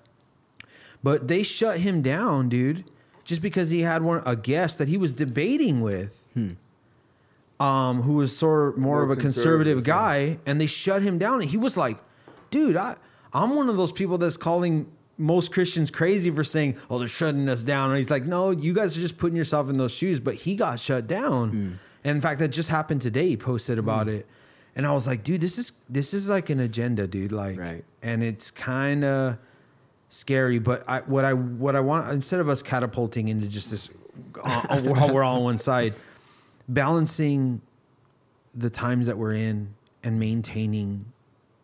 But 1.02 1.28
they 1.28 1.42
shut 1.42 1.80
him 1.80 2.00
down 2.00 2.48
dude 2.48 2.84
just 3.24 3.42
because 3.42 3.68
he 3.70 3.80
had 3.82 4.02
one 4.02 4.22
a 4.24 4.36
guest 4.36 4.78
that 4.78 4.88
he 4.88 4.96
was 4.96 5.12
debating 5.12 5.80
with 5.82 6.22
um, 7.60 8.02
who 8.02 8.14
was 8.14 8.34
sort 8.36 8.68
of 8.70 8.78
more, 8.78 8.96
More 8.96 9.02
of 9.04 9.10
a 9.10 9.16
conservative, 9.16 9.76
conservative, 9.78 9.84
guy, 9.84 10.38
and 10.46 10.60
they 10.60 10.66
shut 10.66 11.02
him 11.02 11.18
down. 11.18 11.40
And 11.42 11.50
he 11.50 11.56
was 11.58 11.76
like, 11.76 11.98
"Dude, 12.50 12.76
I, 12.76 12.96
I'm 13.32 13.54
one 13.54 13.68
of 13.68 13.76
those 13.76 13.92
people 13.92 14.18
that's 14.18 14.36
calling 14.36 14.86
most 15.22 15.52
Christians 15.52 15.90
crazy 15.90 16.30
for 16.30 16.44
saying, 16.44 16.76
oh, 16.90 16.98
they're 16.98 17.08
shutting 17.08 17.48
us 17.48 17.62
down." 17.62 17.90
And 17.90 17.98
he's 17.98 18.10
like, 18.10 18.24
"No, 18.26 18.50
you 18.50 18.74
guys 18.74 18.96
are 18.96 19.00
just 19.00 19.16
putting 19.16 19.36
yourself 19.36 19.70
in 19.70 19.76
those 19.78 19.92
shoes." 19.92 20.20
But 20.20 20.34
he 20.34 20.56
got 20.56 20.80
shut 20.80 21.06
down, 21.06 21.48
Hmm. 21.50 21.68
and 22.04 22.16
in 22.16 22.20
fact, 22.20 22.38
that 22.40 22.48
just 22.48 22.68
happened 22.68 23.00
today. 23.02 23.28
He 23.28 23.36
posted 23.36 23.78
about 23.78 24.08
it, 24.08 24.26
and 24.76 24.86
I 24.86 24.92
was 24.92 25.06
like, 25.06 25.24
"Dude, 25.24 25.40
this 25.40 25.58
is 25.58 25.72
this 25.88 26.12
is 26.12 26.28
like 26.28 26.50
an 26.50 26.60
agenda, 26.60 27.06
dude. 27.06 27.32
Like, 27.32 27.58
Right. 27.58 27.84
and 28.02 28.22
it's 28.22 28.50
kind 28.50 29.04
of." 29.04 29.38
scary 30.14 30.58
but 30.58 30.84
I, 30.86 30.98
what 31.00 31.24
i 31.24 31.32
what 31.32 31.74
i 31.74 31.80
want 31.80 32.10
instead 32.12 32.38
of 32.40 32.46
us 32.50 32.60
catapulting 32.60 33.28
into 33.28 33.46
just 33.46 33.70
this 33.70 33.88
uh, 34.44 34.78
we're 34.84 35.22
all 35.22 35.36
on 35.38 35.42
one 35.42 35.58
side 35.58 35.94
balancing 36.68 37.62
the 38.54 38.70
times 38.70 39.06
that 39.06 39.16
we're 39.16 39.32
in 39.32 39.74
and 40.04 40.20
maintaining 40.20 41.06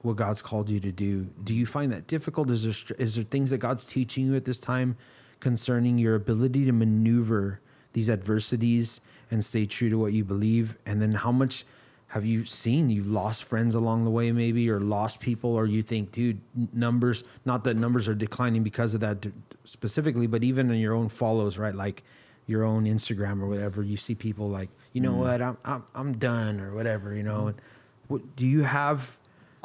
what 0.09 0.17
God's 0.17 0.43
called 0.43 0.69
you 0.69 0.81
to 0.81 0.93
do. 0.93 1.29
Do 1.45 1.55
you 1.55 1.67
find 1.67 1.93
that 1.93 2.07
difficult? 2.07 2.51
Is 2.51 2.65
there 2.65 2.97
is 2.99 3.15
there 3.15 3.25
things 3.25 3.51
that 3.51 3.59
God's 3.59 3.87
teaching 3.87 4.27
you 4.27 4.37
at 4.37 4.45
this 4.45 4.59
time 4.59 4.97
concerning 5.41 5.99
your 5.99 6.15
ability 6.15 6.65
to 6.65 6.73
maneuver 6.73 7.61
these 7.93 8.11
adversities 8.11 9.01
and 9.31 9.45
stay 9.45 9.67
true 9.67 9.91
to 9.91 9.99
what 9.99 10.13
you 10.13 10.25
believe? 10.25 10.77
And 10.85 11.01
then 11.01 11.13
how 11.13 11.33
much 11.33 11.65
have 12.09 12.25
you 12.25 12.45
seen 12.45 12.91
you 12.91 13.03
lost 13.03 13.45
friends 13.45 13.75
along 13.75 14.05
the 14.05 14.11
way 14.11 14.33
maybe 14.33 14.69
or 14.71 14.81
lost 14.81 15.21
people 15.21 15.55
or 15.55 15.67
you 15.67 15.83
think 15.83 16.11
dude 16.11 16.41
numbers 16.73 17.23
not 17.45 17.65
that 17.65 17.77
numbers 17.77 18.09
are 18.09 18.15
declining 18.15 18.63
because 18.63 18.95
of 18.95 19.01
that 19.01 19.27
specifically 19.67 20.27
but 20.27 20.43
even 20.43 20.71
in 20.71 20.81
your 20.81 20.95
own 20.95 21.11
follows 21.11 21.59
right 21.59 21.75
like 21.75 22.03
your 22.49 22.65
own 22.65 22.87
Instagram 22.87 23.41
or 23.41 23.47
whatever, 23.47 23.83
you 23.83 23.97
see 23.97 24.15
people 24.15 24.49
like, 24.49 24.71
you 24.93 25.01
know 25.01 25.13
mm. 25.13 25.19
what, 25.19 25.41
I'm 25.41 25.59
I'm 25.65 25.85
I'm 25.95 26.19
done 26.19 26.61
or 26.61 26.75
whatever, 26.75 27.15
you 27.15 27.23
know. 27.23 27.49
And 27.49 27.61
what, 28.09 28.35
do 28.35 28.47
you 28.47 28.63
have? 28.65 29.18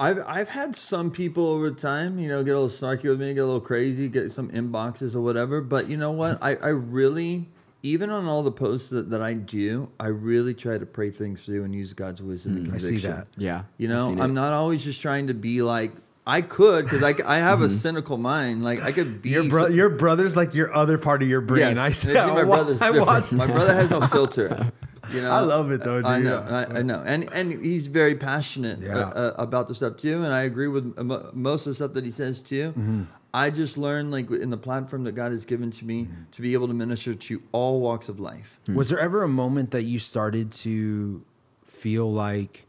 I've 0.04 0.24
I've 0.28 0.50
had 0.50 0.76
some 0.76 1.12
people 1.12 1.48
over 1.48 1.72
time, 1.72 2.20
you 2.20 2.28
know, 2.28 2.44
get 2.44 2.56
a 2.56 2.60
little 2.60 2.70
snarky 2.70 3.06
with 3.06 3.22
me, 3.22 3.34
get 3.34 3.40
a 3.40 3.46
little 3.46 3.62
crazy, 3.62 4.10
get 4.10 4.34
some 4.34 4.50
inboxes 4.50 5.16
or 5.16 5.22
whatever. 5.22 5.62
But 5.62 5.88
you 5.88 5.96
know 5.96 6.12
what? 6.12 6.44
I, 6.44 6.56
I 6.56 6.68
really, 6.68 7.50
even 7.84 8.10
on 8.10 8.26
all 8.26 8.44
the 8.44 8.52
posts 8.52 8.90
that, 8.90 9.10
that 9.12 9.22
I 9.22 9.34
do, 9.34 9.90
I 10.00 10.08
really 10.08 10.54
try 10.54 10.78
to 10.78 10.86
pray 10.86 11.10
things 11.10 11.44
through 11.44 11.64
and 11.64 11.74
use 11.74 11.94
God's 11.94 12.22
wisdom 12.22 12.58
and 12.58 12.68
mm, 12.68 12.76
I 12.76 12.80
see 12.80 12.98
that. 13.00 13.28
Yeah. 13.38 13.64
You 13.78 13.88
know, 13.88 14.10
I'm 14.20 14.34
not 14.34 14.52
always 14.52 14.84
just 14.84 15.02
trying 15.02 15.28
to 15.28 15.34
be 15.34 15.62
like 15.62 15.94
I 16.26 16.42
could 16.42 16.86
because 16.86 17.04
I, 17.04 17.14
I 17.26 17.38
have 17.38 17.62
a 17.62 17.70
cynical 17.70 18.18
mind. 18.18 18.64
Like 18.64 18.82
I 18.82 18.92
could 18.92 19.22
be 19.22 19.30
Your 19.32 19.44
bro- 19.50 19.68
so- 19.68 19.74
your 19.74 19.90
brother's 19.90 20.36
like 20.38 20.54
your 20.56 20.74
other 20.74 20.98
part 20.98 21.22
of 21.22 21.30
your 21.30 21.42
brain. 21.42 21.76
Yes. 21.76 21.78
I 21.78 21.92
See, 21.92 22.08
see. 22.10 22.14
my 22.14 22.44
brother's 22.44 22.82
I 22.82 22.88
different. 22.88 23.08
watch. 23.08 23.32
My 23.32 23.48
brother 23.48 23.74
has 23.74 23.90
no 23.90 24.02
filter. 24.08 24.72
You 25.14 25.22
know, 25.22 25.32
I 25.32 25.42
love 25.42 25.70
it, 25.72 25.84
though, 25.84 26.02
I 26.02 26.20
know, 26.20 26.40
I, 26.50 26.80
I 26.80 26.82
know, 26.82 27.04
and 27.06 27.28
and 27.34 27.52
he's 27.64 27.88
very 27.88 28.16
passionate 28.16 28.80
Yeah. 28.80 28.98
uh, 29.00 29.10
uh, 29.10 29.34
about 29.38 29.68
the 29.68 29.76
stuff 29.76 29.98
too, 29.98 30.24
and 30.24 30.34
I 30.34 30.44
agree 30.44 30.70
with 30.70 30.98
mo- 30.98 31.30
most 31.34 31.68
of 31.68 31.72
the 31.72 31.76
stuff 31.76 31.94
that 31.94 32.06
he 32.06 32.12
says 32.12 32.42
too. 32.42 32.70
Mm-hmm. 32.70 33.04
I 33.34 33.50
just 33.50 33.78
learned 33.78 34.12
like 34.12 34.32
in 34.32 34.50
the 34.50 34.58
platform 34.58 35.04
that 35.04 35.12
God 35.12 35.34
has 35.34 35.44
given 35.44 35.72
to 35.72 35.86
me 35.86 36.06
Mm-hmm. 36.06 36.22
to 36.32 36.42
be 36.42 36.54
able 36.54 36.68
to 36.70 36.74
minister 36.74 37.14
to 37.16 37.42
all 37.52 37.82
walks 37.82 38.08
of 38.08 38.22
life. 38.22 38.60
Was 38.70 38.88
there 38.88 39.00
ever 39.00 39.24
a 39.24 39.28
moment 39.28 39.72
that 39.72 39.84
you 39.84 40.00
started 40.00 40.54
to 40.64 41.22
feel 41.66 42.10
like, 42.12 42.66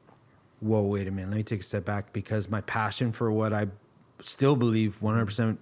whoa, 0.61 0.83
wait 0.83 1.07
a 1.07 1.11
minute, 1.11 1.31
let 1.31 1.37
me 1.37 1.43
take 1.43 1.61
a 1.61 1.65
step 1.65 1.85
back 1.85 2.13
because 2.13 2.49
my 2.49 2.61
passion 2.63 3.13
for 3.13 3.31
what 3.31 3.53
I 3.53 3.69
still 4.23 4.57
believe 4.57 4.99
100% 5.03 5.59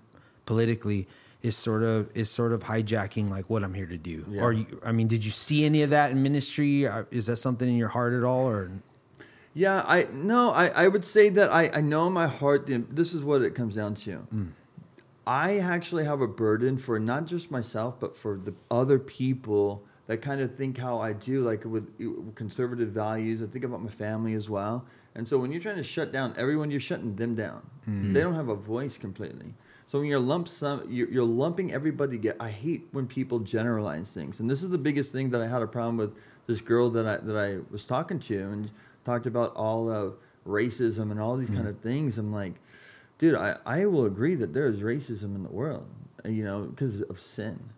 politically 0.46 1.08
is 1.42 1.56
sort 1.56 1.82
of 1.82 2.08
is 2.14 2.30
sort 2.30 2.52
of 2.52 2.62
hijacking 2.62 3.28
like 3.28 3.50
what 3.50 3.64
I'm 3.64 3.74
here 3.74 3.86
to 3.86 3.96
do. 3.96 4.24
Yeah. 4.28 4.42
Or 4.42 4.52
you, 4.52 4.80
I 4.84 4.92
mean, 4.92 5.08
did 5.08 5.24
you 5.24 5.30
see 5.30 5.64
any 5.64 5.82
of 5.82 5.90
that 5.90 6.12
in 6.12 6.22
ministry? 6.22 6.86
Uh, 6.86 7.04
is 7.10 7.26
that 7.26 7.36
something 7.36 7.68
in 7.68 7.76
your 7.76 7.88
heart 7.88 8.14
at 8.14 8.22
all 8.22 8.48
or 8.48 8.70
Yeah, 9.52 9.84
I 9.86 10.06
no, 10.12 10.50
I, 10.50 10.68
I 10.68 10.88
would 10.88 11.04
say 11.04 11.28
that 11.30 11.50
I, 11.50 11.68
I 11.74 11.80
know 11.80 12.06
in 12.06 12.12
my 12.12 12.28
heart 12.28 12.68
this 12.68 13.12
is 13.12 13.24
what 13.24 13.42
it 13.42 13.54
comes 13.54 13.74
down 13.74 13.94
to. 13.96 14.26
Mm. 14.32 14.52
I 15.26 15.58
actually 15.58 16.04
have 16.04 16.20
a 16.20 16.26
burden 16.26 16.76
for 16.76 16.98
not 16.98 17.26
just 17.26 17.50
myself, 17.50 17.98
but 18.00 18.16
for 18.16 18.36
the 18.36 18.54
other 18.70 18.98
people 18.98 19.84
that 20.06 20.18
kind 20.18 20.40
of 20.40 20.54
think 20.54 20.78
how 20.78 20.98
I 20.98 21.12
do, 21.12 21.42
like 21.42 21.64
with, 21.64 22.34
conservative 22.34 22.88
values. 22.88 23.42
I 23.42 23.46
think 23.46 23.64
about 23.64 23.82
my 23.82 23.90
family 23.90 24.34
as 24.34 24.50
well. 24.50 24.84
And 25.14 25.28
so 25.28 25.38
when 25.38 25.52
you're 25.52 25.60
trying 25.60 25.76
to 25.76 25.84
shut 25.84 26.12
down 26.12 26.34
everyone, 26.36 26.70
you're 26.70 26.80
shutting 26.80 27.16
them 27.16 27.34
down. 27.34 27.62
Mm-hmm. 27.88 28.12
They 28.12 28.20
don't 28.20 28.34
have 28.34 28.48
a 28.48 28.54
voice 28.54 28.96
completely. 28.96 29.54
So 29.86 29.98
when 29.98 30.08
you're 30.08 30.20
lump 30.20 30.48
sum, 30.48 30.86
you're, 30.88 31.10
you're 31.10 31.24
lumping 31.24 31.72
everybody 31.72 32.16
together. 32.16 32.38
I 32.40 32.48
hate 32.48 32.88
when 32.92 33.06
people 33.06 33.40
generalize 33.40 34.10
things, 34.10 34.40
and 34.40 34.48
this 34.48 34.62
is 34.62 34.70
the 34.70 34.78
biggest 34.78 35.12
thing 35.12 35.28
that 35.30 35.42
I 35.42 35.46
had 35.46 35.60
a 35.60 35.66
problem 35.66 35.98
with. 35.98 36.14
This 36.46 36.62
girl 36.62 36.88
that 36.90 37.06
I 37.06 37.18
that 37.18 37.36
I 37.36 37.58
was 37.70 37.84
talking 37.84 38.18
to 38.20 38.38
and 38.38 38.70
talked 39.04 39.26
about 39.26 39.54
all 39.54 39.90
of 39.90 40.16
racism 40.46 41.10
and 41.10 41.20
all 41.20 41.36
these 41.36 41.48
mm-hmm. 41.48 41.56
kind 41.56 41.68
of 41.68 41.78
things. 41.80 42.18
I'm 42.18 42.32
like, 42.32 42.54
dude, 43.18 43.34
I, 43.34 43.58
I 43.64 43.86
will 43.86 44.06
agree 44.06 44.34
that 44.34 44.54
there 44.54 44.66
is 44.66 44.80
racism 44.80 45.36
in 45.36 45.42
the 45.42 45.50
world, 45.50 45.86
you 46.24 46.42
know, 46.42 46.62
because 46.62 47.02
of 47.02 47.20
sin. 47.20 47.70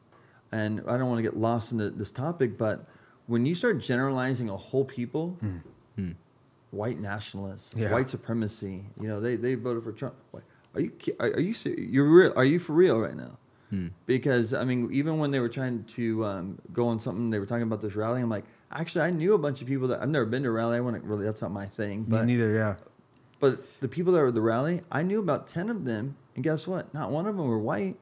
And 0.55 0.81
I 0.87 0.97
don't 0.97 1.09
want 1.09 1.19
to 1.19 1.23
get 1.23 1.37
lost 1.37 1.73
in 1.73 1.79
the, 1.79 1.91
this 1.91 2.11
topic, 2.13 2.57
but 2.57 2.87
when 3.27 3.45
you 3.47 3.55
start 3.55 3.79
generalizing 3.81 4.49
a 4.49 4.57
whole 4.57 4.85
people, 4.85 5.37
hmm. 5.41 5.57
Hmm. 5.97 6.13
white 6.71 6.99
nationalists, 7.01 7.71
Yeah. 7.77 7.93
white 7.93 8.09
supremacy, 8.09 8.85
you 9.01 9.09
know, 9.09 9.19
they, 9.21 9.35
they 9.37 9.55
voted 9.57 9.83
for 9.85 9.93
Trump. 9.93 10.15
Wait, 10.33 10.45
Are 10.75 10.81
you 10.81 10.93
are, 11.21 11.29
are 11.29 11.41
you 11.41 11.55
you're 11.95 12.09
real? 12.19 12.33
Are 12.37 12.45
you 12.45 12.59
for 12.59 12.73
real 12.73 12.99
right 13.01 13.17
now? 13.17 13.39
Hmm. 13.71 13.89
Because 14.07 14.55
I 14.55 14.65
mean, 14.65 14.89
even 14.93 15.19
when 15.19 15.31
they 15.33 15.41
were 15.41 15.49
trying 15.49 15.85
to 15.97 16.25
um, 16.25 16.59
go 16.73 16.87
on 16.89 17.01
something, 17.01 17.31
they 17.31 17.39
were 17.41 17.47
talking 17.47 17.63
about 17.71 17.81
this 17.81 17.95
rally. 17.97 18.21
I'm 18.23 18.29
like, 18.29 18.45
actually, 18.71 19.03
I 19.09 19.11
knew 19.11 19.35
a 19.35 19.39
bunch 19.39 19.61
of 19.63 19.67
people 19.67 19.89
that 19.89 20.03
I've 20.03 20.09
never 20.09 20.27
been 20.27 20.43
to 20.45 20.51
a 20.51 20.53
rally. 20.53 20.77
I 20.77 20.81
want 20.81 20.95
to 21.01 21.03
really, 21.09 21.25
that's 21.25 21.43
not 21.43 21.51
my 21.51 21.67
thing. 21.67 22.05
But 22.07 22.27
me 22.27 22.35
neither? 22.35 22.53
Yeah. 22.55 22.75
but 23.41 23.53
the 23.81 23.89
people 23.89 24.13
that 24.13 24.21
were 24.21 24.29
at 24.29 24.35
the 24.35 24.41
rally, 24.55 24.83
I 24.93 25.03
knew 25.03 25.19
about 25.19 25.47
10 25.49 25.69
of 25.71 25.85
them. 25.85 26.17
And 26.37 26.45
guess 26.45 26.67
what? 26.67 26.93
Not 26.95 27.11
one 27.11 27.27
of 27.27 27.37
them 27.37 27.47
were 27.47 27.59
white. 27.59 27.97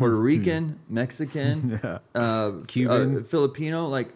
Puerto 0.00 0.16
Rican, 0.16 0.80
Mexican, 0.88 1.78
uh, 2.14 2.50
Cuban. 2.66 3.18
uh, 3.18 3.22
Filipino. 3.22 3.86
Like, 3.86 4.08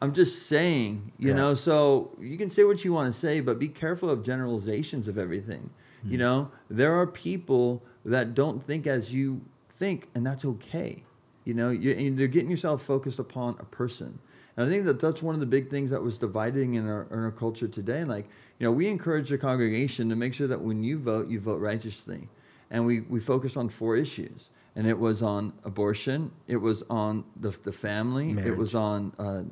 I'm 0.00 0.12
just 0.12 0.46
saying, 0.46 1.12
you 1.18 1.28
Yeah. 1.28 1.34
know. 1.36 1.54
So 1.54 2.10
you 2.20 2.36
can 2.36 2.50
say 2.50 2.64
what 2.64 2.84
you 2.84 2.92
want 2.92 3.12
to 3.12 3.18
say, 3.18 3.40
but 3.40 3.58
be 3.58 3.68
careful 3.68 4.10
of 4.10 4.22
generalizations 4.22 5.08
of 5.08 5.16
everything. 5.18 5.70
You 6.04 6.18
know, 6.18 6.50
there 6.68 6.92
are 6.98 7.06
people 7.06 7.80
that 8.04 8.34
don't 8.34 8.60
think 8.62 8.88
as 8.88 9.12
you 9.14 9.42
think, 9.70 10.08
and 10.16 10.26
that's 10.26 10.44
okay. 10.44 11.04
You 11.44 11.54
know, 11.54 11.70
you're, 11.70 11.94
they're 12.10 12.26
getting 12.26 12.50
yourself 12.50 12.82
focused 12.82 13.20
upon 13.20 13.54
a 13.60 13.64
person. 13.64 14.18
And 14.56 14.66
I 14.66 14.68
think 14.68 14.84
that 14.86 14.98
that's 14.98 15.22
one 15.22 15.34
of 15.34 15.40
the 15.40 15.46
big 15.46 15.70
things 15.70 15.90
that 15.90 16.02
was 16.02 16.18
dividing 16.18 16.74
in 16.74 16.88
our, 16.88 17.06
in 17.12 17.20
our 17.20 17.30
culture 17.30 17.68
today. 17.68 18.02
Like, 18.04 18.26
you 18.58 18.66
know, 18.66 18.72
we 18.72 18.88
encourage 18.88 19.28
the 19.30 19.38
congregation 19.38 20.08
to 20.08 20.16
make 20.16 20.34
sure 20.34 20.48
that 20.48 20.60
when 20.60 20.82
you 20.82 20.98
vote, 20.98 21.28
you 21.28 21.38
vote 21.38 21.60
righteously. 21.60 22.28
And 22.68 22.84
we, 22.84 23.00
we 23.02 23.20
focused 23.20 23.56
on 23.56 23.68
four 23.68 23.96
issues. 23.96 24.50
And 24.74 24.86
it 24.86 24.98
was 24.98 25.22
on 25.22 25.52
abortion, 25.64 26.32
it 26.46 26.56
was 26.56 26.82
on 26.88 27.24
the, 27.38 27.50
the 27.50 27.72
family, 27.72 28.30
it 28.30 28.56
was 28.56 28.74
on 28.74 29.12
uh, 29.18 29.42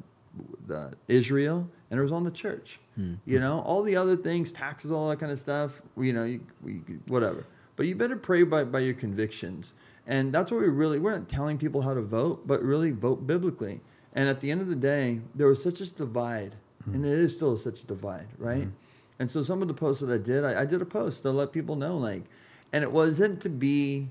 the 0.67 0.93
Israel, 1.09 1.69
and 1.91 2.01
it 2.01 2.03
was 2.03 2.13
on 2.13 2.25
the 2.25 2.31
church. 2.31 2.81
Hmm. 2.97 3.15
You 3.27 3.39
know, 3.39 3.61
all 3.61 3.83
the 3.83 3.97
other 3.97 4.17
things, 4.17 4.53
taxes, 4.53 4.91
all 4.91 5.09
that 5.11 5.19
kind 5.19 5.31
of 5.31 5.39
stuff. 5.39 5.83
You 5.99 6.13
know, 6.13 6.25
you, 6.25 6.41
we, 6.63 6.73
whatever. 7.07 7.45
But 7.77 7.87
you 7.87 7.95
better 7.95 8.17
pray 8.17 8.45
by, 8.45 8.65
by 8.65 8.81
your 8.81 8.95
convictions, 8.95 9.73
and 10.07 10.33
that's 10.33 10.51
what 10.51 10.61
we 10.61 10.69
really. 10.69 10.99
We're 10.99 11.19
not 11.19 11.29
telling 11.29 11.59
people 11.59 11.83
how 11.83 11.95
to 11.95 12.03
vote, 12.03 12.47
but 12.47 12.63
really 12.63 12.91
vote 12.91 13.27
biblically. 13.27 13.81
And 14.15 14.29
at 14.29 14.41
the 14.41 14.51
end 14.51 14.61
of 14.61 14.69
the 14.69 14.77
day, 14.77 15.21
there 15.35 15.47
was 15.47 15.63
such 15.63 15.81
a 15.81 15.87
divide, 15.87 16.57
hmm. 16.85 16.95
and 16.95 17.05
there 17.05 17.19
is 17.19 17.37
still 17.37 17.57
such 17.57 17.83
a 17.83 17.87
divide, 17.87 18.29
right? 18.39 18.65
Hmm. 18.65 18.71
And 19.19 19.31
so 19.31 19.43
some 19.43 19.61
of 19.61 19.69
the 19.69 19.75
posts 19.75 20.01
that 20.01 20.11
I 20.11 20.19
did, 20.19 20.45
I, 20.45 20.63
I 20.63 20.65
did 20.65 20.81
a 20.81 20.87
post 20.87 21.23
to 21.23 21.31
let 21.31 21.53
people 21.53 21.77
know, 21.77 21.99
like, 21.99 22.25
and 22.73 22.83
it 22.83 22.91
wasn't 22.91 23.41
to 23.43 23.51
be 23.51 24.09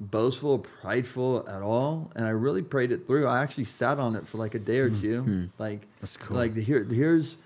boastful, 0.00 0.60
prideful 0.80 1.46
at 1.46 1.62
all. 1.62 2.10
And 2.16 2.24
I 2.24 2.30
really 2.30 2.62
prayed 2.62 2.90
it 2.90 3.06
through. 3.06 3.28
I 3.28 3.42
actually 3.42 3.64
sat 3.64 3.98
on 3.98 4.16
it 4.16 4.26
for 4.26 4.38
like 4.38 4.54
a 4.54 4.58
day 4.58 4.78
or 4.78 4.88
hmm. 4.88 5.00
2 5.00 5.22
hmm. 5.22 5.44
Like, 5.58 5.86
That's 6.00 6.16
cool. 6.16 6.36
like 6.36 6.54
the, 6.54 6.62
here, 6.62 6.82
here's 6.84 7.36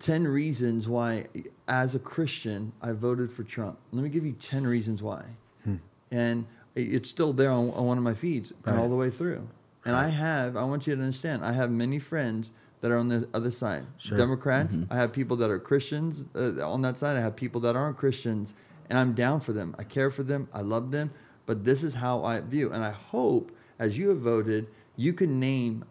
10 0.00 0.26
reasons 0.26 0.88
why, 0.88 1.26
as 1.68 1.94
a 1.94 1.98
Christian, 1.98 2.72
I 2.82 2.92
voted 2.92 3.32
for 3.32 3.44
Trump. 3.44 3.78
Let 3.92 4.02
me 4.02 4.08
give 4.08 4.26
you 4.26 4.32
10 4.32 4.66
reasons 4.66 5.02
why. 5.02 5.24
Hmm. 5.64 5.76
And 6.10 6.46
it's 6.74 7.08
still 7.08 7.32
there 7.32 7.50
on, 7.50 7.70
on 7.70 7.86
one 7.86 7.98
of 7.98 8.04
my 8.04 8.14
feeds 8.14 8.52
and 8.64 8.76
all 8.76 8.82
Right. 8.82 8.90
the 8.90 8.96
way 8.96 9.10
through. 9.10 9.48
And 9.84 9.96
I 9.96 10.08
have, 10.08 10.56
I 10.56 10.64
want 10.64 10.86
you 10.86 10.94
to 10.94 11.00
understand, 11.00 11.44
I 11.44 11.52
have 11.52 11.70
many 11.70 11.98
friends 11.98 12.52
that 12.80 12.90
are 12.90 12.98
on 12.98 13.08
the 13.08 13.28
other 13.32 13.50
side. 13.50 13.86
Sure. 13.98 14.16
Democrats, 14.16 14.74
mm-hmm. 14.74 14.92
I 14.92 14.96
have 14.96 15.12
people 15.12 15.36
that 15.38 15.50
are 15.50 15.58
Christians 15.58 16.24
uh, 16.34 16.66
on 16.66 16.82
that 16.82 16.98
side. 16.98 17.16
I 17.16 17.20
have 17.20 17.36
people 17.36 17.60
that 17.62 17.76
aren't 17.76 17.96
Christians, 17.96 18.54
and 18.88 18.98
I'm 18.98 19.14
down 19.14 19.40
for 19.40 19.52
them. 19.52 19.74
I 19.78 19.84
care 19.84 20.10
for 20.10 20.22
them. 20.22 20.48
I 20.52 20.60
love 20.60 20.90
them. 20.90 21.10
But 21.46 21.64
this 21.64 21.82
is 21.82 21.94
how 21.94 22.24
I 22.24 22.40
view. 22.40 22.70
And 22.72 22.84
I 22.84 22.90
hope, 22.90 23.52
as 23.78 23.98
you 23.98 24.08
have 24.10 24.18
voted, 24.18 24.68
you 24.96 25.12
can 25.12 25.40
name 25.40 25.84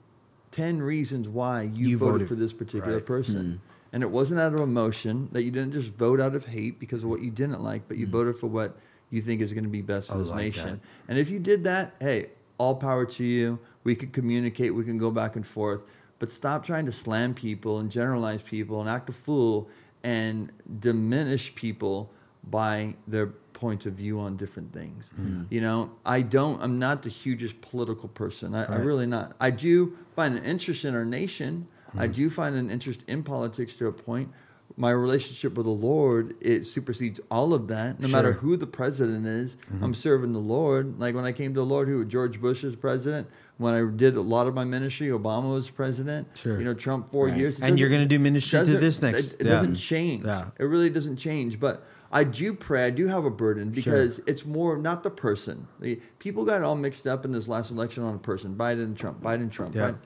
10 0.51 0.81
reasons 0.81 1.27
why 1.27 1.63
you, 1.63 1.89
You 1.89 1.97
voted, 1.97 2.13
voted- 2.13 2.27
for 2.27 2.35
this 2.35 2.53
particular 2.53 2.95
right. 2.95 3.05
person. 3.05 3.35
Hmm. 3.35 3.55
And 3.91 4.03
it 4.03 4.11
wasn't 4.11 4.39
out 4.39 4.53
of 4.53 4.59
emotion, 4.59 5.29
that 5.31 5.41
you 5.41 5.49
didn't 5.49 5.73
just 5.73 5.93
vote 5.93 6.19
out 6.19 6.35
of 6.35 6.45
hate 6.45 6.79
because 6.79 7.03
of 7.03 7.09
what 7.09 7.21
you 7.21 7.31
didn't 7.31 7.63
like, 7.63 7.87
but 7.87 7.97
you 7.97 8.05
hmm. 8.05 8.11
voted 8.11 8.37
for 8.37 8.47
what 8.47 8.77
you 9.09 9.21
think 9.21 9.41
is 9.41 9.51
going 9.51 9.63
to 9.63 9.69
be 9.69 9.81
best 9.81 10.07
for 10.07 10.15
I 10.15 10.17
this 10.19 10.27
like 10.27 10.37
nation. 10.37 10.69
that. 10.69 10.79
And 11.07 11.17
if 11.17 11.29
you 11.29 11.39
did 11.39 11.63
that, 11.63 11.95
hey, 11.99 12.27
all 12.59 12.75
power 12.75 13.05
to 13.05 13.23
you. 13.23 13.57
We 13.83 13.95
could 13.95 14.13
communicate, 14.13 14.75
we 14.75 14.83
can 14.83 14.99
go 14.99 15.09
back 15.09 15.35
and 15.35 15.47
forth, 15.47 15.81
but 16.19 16.31
stop 16.31 16.63
trying 16.63 16.85
to 16.85 16.91
slam 16.91 17.33
people 17.33 17.79
and 17.79 17.89
generalize 17.89 18.43
people 18.43 18.79
and 18.81 18.89
act 18.89 19.09
a 19.09 19.13
fool 19.13 19.67
and 20.03 20.51
diminish 20.79 21.55
people 21.55 22.11
by 22.43 22.95
their 23.07 23.27
points 23.59 23.85
of 23.85 23.93
view 23.93 24.19
on 24.21 24.37
different 24.37 24.71
things. 24.73 25.11
You 25.49 25.59
know, 25.59 25.91
I 26.05 26.21
don't, 26.21 26.61
I'm 26.63 26.79
not 26.79 27.03
the 27.03 27.09
hugest 27.09 27.59
political 27.59 28.07
person. 28.07 28.55
I, 28.55 28.63
I 28.63 28.75
really 28.77 29.05
not. 29.05 29.35
I 29.39 29.51
do 29.51 29.97
find 30.15 30.37
an 30.37 30.43
interest 30.45 30.85
in 30.85 30.95
our 30.95 31.03
nation. 31.03 31.67
I 31.97 32.05
Hmm. 32.07 32.13
do 32.13 32.29
find 32.29 32.55
an 32.55 32.69
interest 32.71 33.01
in 33.07 33.21
politics 33.23 33.75
to 33.77 33.87
a 33.87 33.91
point. 33.91 34.29
My 34.77 34.91
relationship 34.91 35.55
with 35.55 35.65
the 35.65 35.71
Lord, 35.71 36.35
it 36.39 36.65
supersedes 36.65 37.19
all 37.29 37.53
of 37.53 37.67
that. 37.67 37.99
No 37.99 38.07
matter 38.07 38.29
Sure. 38.29 38.37
Mm-hmm. 38.37 38.47
who 38.47 38.57
the 38.57 38.67
president 38.67 39.25
is, 39.25 39.57
I'm 39.81 39.93
serving 39.93 40.31
the 40.31 40.39
Lord. 40.39 40.97
Like 40.99 41.15
when 41.15 41.25
I 41.25 41.33
came 41.33 41.53
to 41.55 41.59
the 41.59 41.65
Lord, 41.65 41.89
who 41.89 42.05
George 42.05 42.39
Bush 42.39 42.63
was 42.63 42.75
president. 42.77 43.27
When 43.57 43.73
I 43.73 43.83
did 43.93 44.15
a 44.15 44.21
lot 44.21 44.47
of 44.47 44.53
my 44.53 44.63
ministry, 44.63 45.07
Obama 45.09 45.51
was 45.53 45.69
president. 45.69 46.29
Sure. 46.37 46.57
You 46.57 46.63
know, 46.63 46.73
Trump 46.75 47.09
four 47.09 47.25
Right. 47.27 47.35
years. 47.37 47.59
And 47.59 47.77
you're 47.77 47.89
gonna 47.89 48.05
do 48.05 48.19
ministry 48.19 48.59
to 48.59 48.77
this 48.77 49.01
next- 49.01 49.33
It, 49.33 49.41
it 49.41 49.47
yeah. 49.47 49.53
doesn't 49.55 49.75
change. 49.75 50.23
Yeah. 50.23 50.51
It 50.57 50.63
really 50.63 50.89
doesn't 50.89 51.17
change. 51.17 51.59
But 51.59 51.83
I 52.11 52.23
do 52.23 52.53
pray. 52.53 52.85
I 52.87 52.89
do 52.89 53.07
have 53.07 53.23
a 53.25 53.29
burden 53.29 53.69
because 53.69 54.19
it's 54.25 54.43
more 54.45 54.77
not 54.77 55.03
the 55.03 55.11
person. 55.11 55.67
The, 55.79 55.99
people 56.17 56.43
got 56.45 56.57
it 56.61 56.63
all 56.63 56.75
mixed 56.75 57.05
up 57.05 57.23
in 57.25 57.31
this 57.31 57.47
last 57.47 57.69
election 57.71 58.03
on 58.03 58.15
a 58.15 58.19
person: 58.19 58.55
Biden 58.55 58.83
and 58.83 58.97
Trump. 58.97 59.21
Biden 59.21 59.35
and 59.41 59.51
Trump. 59.51 59.75
Yeah. 59.75 59.91
Biden. 59.91 59.97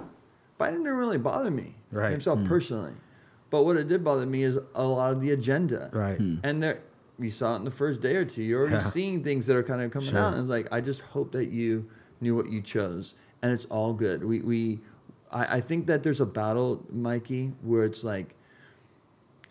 Biden 0.59 0.77
didn't 0.83 0.97
really 0.97 1.17
bother 1.17 1.49
me 1.51 1.75
Right. 1.91 2.11
himself 2.11 2.39
Mm. 2.39 2.47
personally, 2.47 2.93
but 3.49 3.63
what 3.63 3.77
it 3.77 3.87
did 3.87 4.03
bother 4.03 4.25
me 4.25 4.43
is 4.43 4.57
a 4.75 4.83
lot 4.83 5.11
of 5.11 5.21
the 5.21 5.31
agenda. 5.31 5.89
Right. 5.93 6.17
Hmm. 6.17 6.35
And 6.43 6.61
there, 6.61 6.79
we 7.17 7.29
saw 7.29 7.53
it 7.53 7.59
in 7.59 7.65
the 7.65 7.71
first 7.71 8.01
day 8.01 8.15
or 8.17 8.25
two. 8.25 8.43
You're 8.43 8.61
already 8.61 8.75
Yeah. 8.75 8.89
seeing 8.89 9.23
things 9.23 9.45
that 9.47 9.55
are 9.55 9.63
kind 9.63 9.81
of 9.81 9.91
coming 9.91 10.09
Sure. 10.09 10.19
out, 10.19 10.33
and 10.33 10.43
it's 10.43 10.49
like 10.49 10.67
I 10.71 10.81
just 10.81 11.01
hope 11.01 11.31
that 11.31 11.49
you 11.49 11.85
knew 12.21 12.35
what 12.35 12.51
you 12.51 12.61
chose, 12.61 13.15
and 13.41 13.51
it's 13.51 13.65
all 13.65 13.93
good. 13.93 14.23
We 14.23 14.39
we, 14.41 14.81
I, 15.31 15.57
I 15.57 15.61
think 15.61 15.87
that 15.87 16.03
there's 16.03 16.21
a 16.21 16.25
battle, 16.25 16.85
Mikey, 16.91 17.53
where 17.61 17.83
it's 17.85 18.03
like 18.03 18.35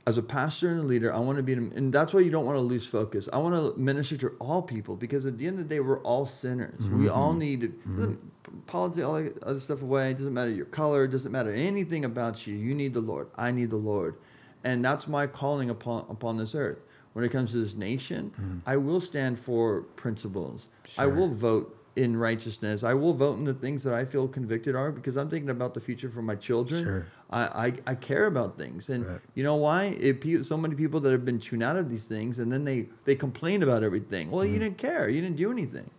as 0.07 0.19
a 0.19 0.23
pastor 0.23 0.71
and 0.71 0.81
a 0.81 0.83
leader, 0.83 1.15
I 1.15 1.19
want 1.19 1.37
to 1.37 1.43
be, 1.43 1.53
and 1.53 1.93
that's 1.93 2.13
why 2.13 2.21
you 2.21 2.31
don't 2.31 2.45
want 2.45 2.57
to 2.57 2.63
lose 2.63 2.87
focus. 2.87 3.29
I 3.33 3.39
want 3.39 3.55
to 3.55 3.81
minister 3.81 4.17
to 4.19 4.29
all 4.41 4.61
people 4.63 4.97
because 4.97 5.27
at 5.27 5.39
the 5.39 5.47
end 5.47 5.59
of 5.59 5.69
the 5.69 5.75
day, 5.75 5.81
we're 5.81 6.01
all 6.01 6.27
sinners. 6.27 6.81
We 6.81 7.09
all 7.09 7.31
mm-hmm. 7.31 7.39
need 7.39 7.61
to, 7.61 7.69
mm-hmm. 7.69 8.59
politics, 8.67 9.05
all 9.05 9.15
that 9.15 9.43
other 9.45 9.61
stuff 9.61 9.83
away. 9.83 10.11
It 10.11 10.19
doesn't 10.19 10.35
matter 10.35 10.51
your 10.51 10.67
color. 10.67 11.05
It 11.05 11.13
doesn't 11.13 11.31
matter 11.31 11.53
anything 11.53 12.05
about 12.05 12.47
you. 12.47 12.55
You 12.55 12.75
need 12.75 12.95
the 12.95 13.01
Lord. 13.01 13.29
I 13.37 13.53
need 13.53 13.71
the 13.71 13.77
Lord, 13.77 14.17
and 14.65 14.85
that's 14.85 15.07
my 15.07 15.29
calling 15.29 15.71
upon 15.71 16.07
upon 16.09 16.37
this 16.37 16.55
earth. 16.55 16.79
When 17.13 17.25
it 17.25 17.29
comes 17.29 17.53
to 17.53 17.63
this 17.63 17.75
nation, 17.75 18.33
mm. 18.41 18.63
I 18.65 18.79
will 18.79 19.01
stand 19.01 19.39
for 19.39 19.83
principles. 19.83 20.67
I 20.97 21.07
will 21.07 21.29
vote 21.29 21.79
in 21.95 22.17
righteousness. 22.17 22.83
I 22.83 22.95
will 22.95 23.13
vote 23.13 23.39
in 23.39 23.45
the 23.45 23.55
things 23.55 23.83
that 23.83 23.93
I 23.93 24.05
feel 24.05 24.27
convicted 24.29 24.75
are 24.75 24.91
because 24.91 25.17
I'm 25.17 25.29
thinking 25.29 25.51
about 25.51 25.75
the 25.75 25.81
future 25.81 26.09
for 26.09 26.23
my 26.23 26.35
children. 26.35 26.85
Sure. 26.85 27.07
I, 27.33 27.67
I, 27.67 27.73
I 27.87 27.95
care 27.95 28.27
about 28.27 28.57
things. 28.59 28.89
And 28.89 29.07
Right. 29.07 29.21
you 29.35 29.43
know 29.43 29.57
why? 29.57 29.97
If 29.99 30.21
pe- 30.21 30.43
so 30.43 30.57
many 30.57 30.75
people 30.75 31.01
that 31.01 31.11
have 31.11 31.25
been 31.25 31.39
tuned 31.41 31.63
out 31.63 31.77
of 31.77 31.89
these 31.91 32.05
things 32.05 32.39
and 32.39 32.53
then 32.53 32.65
they, 32.65 32.89
they 33.05 33.15
complain 33.17 33.63
about 33.63 33.83
everything. 33.83 34.31
Well, 34.31 34.45
Mm. 34.45 34.53
you 34.53 34.59
didn't 34.59 34.79
care. 34.79 35.09
You 35.09 35.21
didn't 35.23 35.37
do 35.37 35.51
anything. 35.51 35.91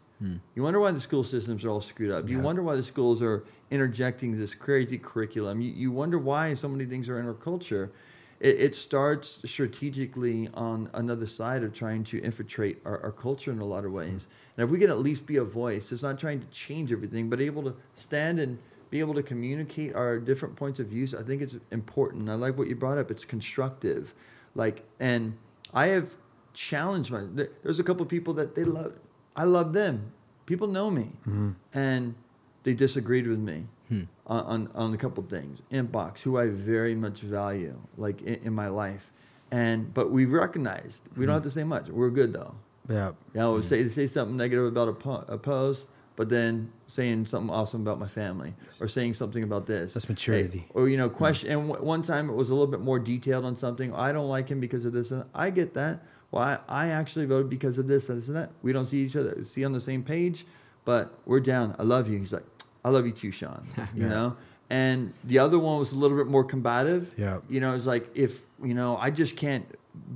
You 0.56 0.64
wonder 0.64 0.80
why 0.80 0.92
the 0.92 1.02
school 1.02 1.22
systems 1.26 1.66
are 1.66 1.70
all 1.70 1.82
screwed 1.82 2.10
up. 2.10 2.30
You 2.30 2.40
wonder 2.40 2.64
why 2.64 2.76
the 2.78 2.84
schools 2.84 3.22
are 3.22 3.44
interjecting 3.72 4.40
this 4.40 4.56
crazy 4.56 4.98
curriculum. 4.98 5.60
You, 5.60 5.70
you 5.74 5.92
wonder 5.92 6.18
why 6.18 6.54
so 6.54 6.70
many 6.70 6.86
things 6.86 7.10
are 7.10 7.20
in 7.20 7.26
our 7.28 7.34
culture. 7.34 7.92
It, 8.40 8.58
it 8.62 8.74
starts 8.76 9.40
strategically 9.46 10.50
on 10.54 10.90
another 10.94 11.28
side 11.28 11.62
of 11.62 11.74
trying 11.74 12.06
to 12.06 12.22
infiltrate 12.22 12.80
our, 12.86 13.02
our 13.04 13.12
culture 13.12 13.52
in 13.52 13.60
a 13.60 13.66
lot 13.66 13.84
of 13.84 13.92
ways. 13.92 14.28
And 14.56 14.64
if 14.64 14.70
we 14.70 14.80
can 14.80 14.90
at 14.90 15.00
least 15.00 15.26
be 15.26 15.36
a 15.36 15.44
voice, 15.44 15.92
it's 15.92 16.04
not 16.04 16.18
trying 16.18 16.40
to 16.40 16.48
change 16.48 16.94
everything, 16.94 17.30
but 17.30 17.42
able 17.42 17.64
to 17.64 17.76
stand 17.98 18.40
and 18.40 18.60
be 18.94 19.00
able 19.00 19.16
to 19.16 19.24
communicate 19.24 19.96
our 19.96 20.20
different 20.20 20.56
points 20.56 20.80
of 20.80 20.86
views, 20.86 21.16
I 21.16 21.24
think 21.24 21.42
it's 21.42 21.56
important. 21.72 22.30
I 22.30 22.36
like 22.36 22.60
what 22.60 22.68
you 22.68 22.76
brought 22.76 23.00
up. 23.00 23.10
It's 23.10 23.26
constructive. 23.26 24.14
Like, 24.54 24.84
and 25.00 25.36
I 25.74 25.88
have 25.88 26.14
challenged 26.54 27.10
my, 27.10 27.24
there's 27.64 27.80
a 27.80 27.84
couple 27.84 28.04
of 28.04 28.08
people 28.08 28.36
that 28.36 28.54
they 28.54 28.64
love, 28.64 29.00
I 29.36 29.46
love 29.46 29.74
them. 29.74 30.12
People 30.46 30.68
know 30.68 30.92
me. 30.92 31.14
Mm-hmm. 31.28 31.54
And 31.74 32.14
they 32.62 32.76
disagreed 32.76 33.26
with 33.26 33.40
me 33.40 33.66
hmm. 33.90 34.04
on, 34.28 34.44
on, 34.44 34.70
on 34.76 34.94
a 34.94 34.98
couple 34.98 35.24
of 35.24 35.30
things. 35.32 35.64
Inbox, 35.72 36.20
who 36.20 36.38
I 36.38 36.50
very 36.50 36.94
much 36.94 37.22
value, 37.22 37.82
like 37.98 38.22
in, 38.22 38.36
in 38.44 38.54
my 38.54 38.68
life. 38.68 39.12
And, 39.50 39.92
but 39.92 40.12
we 40.12 40.26
recognized 40.26 41.02
we 41.18 41.26
don't 41.26 41.30
mm-hmm. 41.30 41.34
have 41.34 41.44
to 41.46 41.52
say 41.52 41.64
much. 41.64 41.88
We're 41.88 42.12
good 42.12 42.34
though. 42.34 42.54
Yeah. 42.88 43.14
You 43.34 43.40
know, 43.40 43.56
hmm. 43.56 43.64
say 43.64 43.88
say 43.88 44.06
something 44.06 44.38
negative 44.38 44.66
about 44.66 44.88
a, 44.88 44.94
po- 44.94 45.26
a 45.28 45.40
post, 45.40 45.88
but 46.16 46.30
then 46.30 46.72
saying 46.88 47.26
something 47.26 47.50
awesome 47.50 47.82
about 47.82 48.00
my 48.00 48.08
family, 48.08 48.54
or 48.80 48.88
saying 48.88 49.14
something 49.14 49.44
about 49.44 49.66
this. 49.66 49.94
That's 49.94 50.08
maturity. 50.08 50.60
Hey, 50.60 50.68
or 50.74 50.90
you 50.90 50.98
know, 50.98 51.10
hmm. 51.10 51.16
question. 51.16 51.52
And 51.52 51.68
w- 51.68 51.86
one 51.86 52.02
time 52.02 52.30
it 52.30 52.34
was 52.34 52.50
a 52.50 52.54
little 52.54 52.68
bit 52.68 52.82
more 52.82 53.00
detailed 53.00 53.46
on 53.46 53.58
something. 53.58 53.94
I 53.94 54.12
don't 54.12 54.30
like 54.30 54.50
him 54.50 54.60
because 54.60 54.86
of 54.86 54.94
this. 54.94 55.12
And 55.12 55.26
I 55.34 55.50
get 55.50 55.74
that. 55.74 56.04
Well, 56.32 56.44
I, 56.44 56.60
I 56.68 56.88
actually 56.88 57.26
voted 57.26 57.50
because 57.50 57.78
of 57.78 57.88
this 57.88 58.10
and 58.10 58.20
this 58.20 58.28
and 58.28 58.36
that. 58.36 58.52
We 58.62 58.74
don't 58.74 58.88
see 58.88 59.00
each 59.00 59.16
other, 59.16 59.44
see 59.44 59.64
on 59.66 59.72
the 59.72 59.82
same 59.82 60.04
page, 60.04 60.46
but 60.86 61.14
we're 61.26 61.40
down. 61.40 61.76
I 61.78 61.84
love 61.84 62.10
you. 62.10 62.20
He's 62.20 62.34
like, 62.34 62.46
I 62.84 62.90
love 62.90 63.06
you 63.06 63.12
too, 63.12 63.32
Sean. 63.32 63.68
You 63.96 64.10
know. 64.10 64.38
And 64.70 65.14
the 65.24 65.38
other 65.38 65.60
one 65.60 65.78
was 65.78 65.92
a 65.92 65.96
little 65.96 66.18
bit 66.18 66.26
more 66.26 66.44
combative. 66.44 67.14
Yeah. 67.18 67.40
You 67.50 67.60
know, 67.60 67.76
it's 67.76 67.86
like 67.86 68.10
if 68.16 68.42
you 68.64 68.74
know, 68.74 68.98
I 68.98 69.12
just 69.12 69.36
can't 69.36 69.66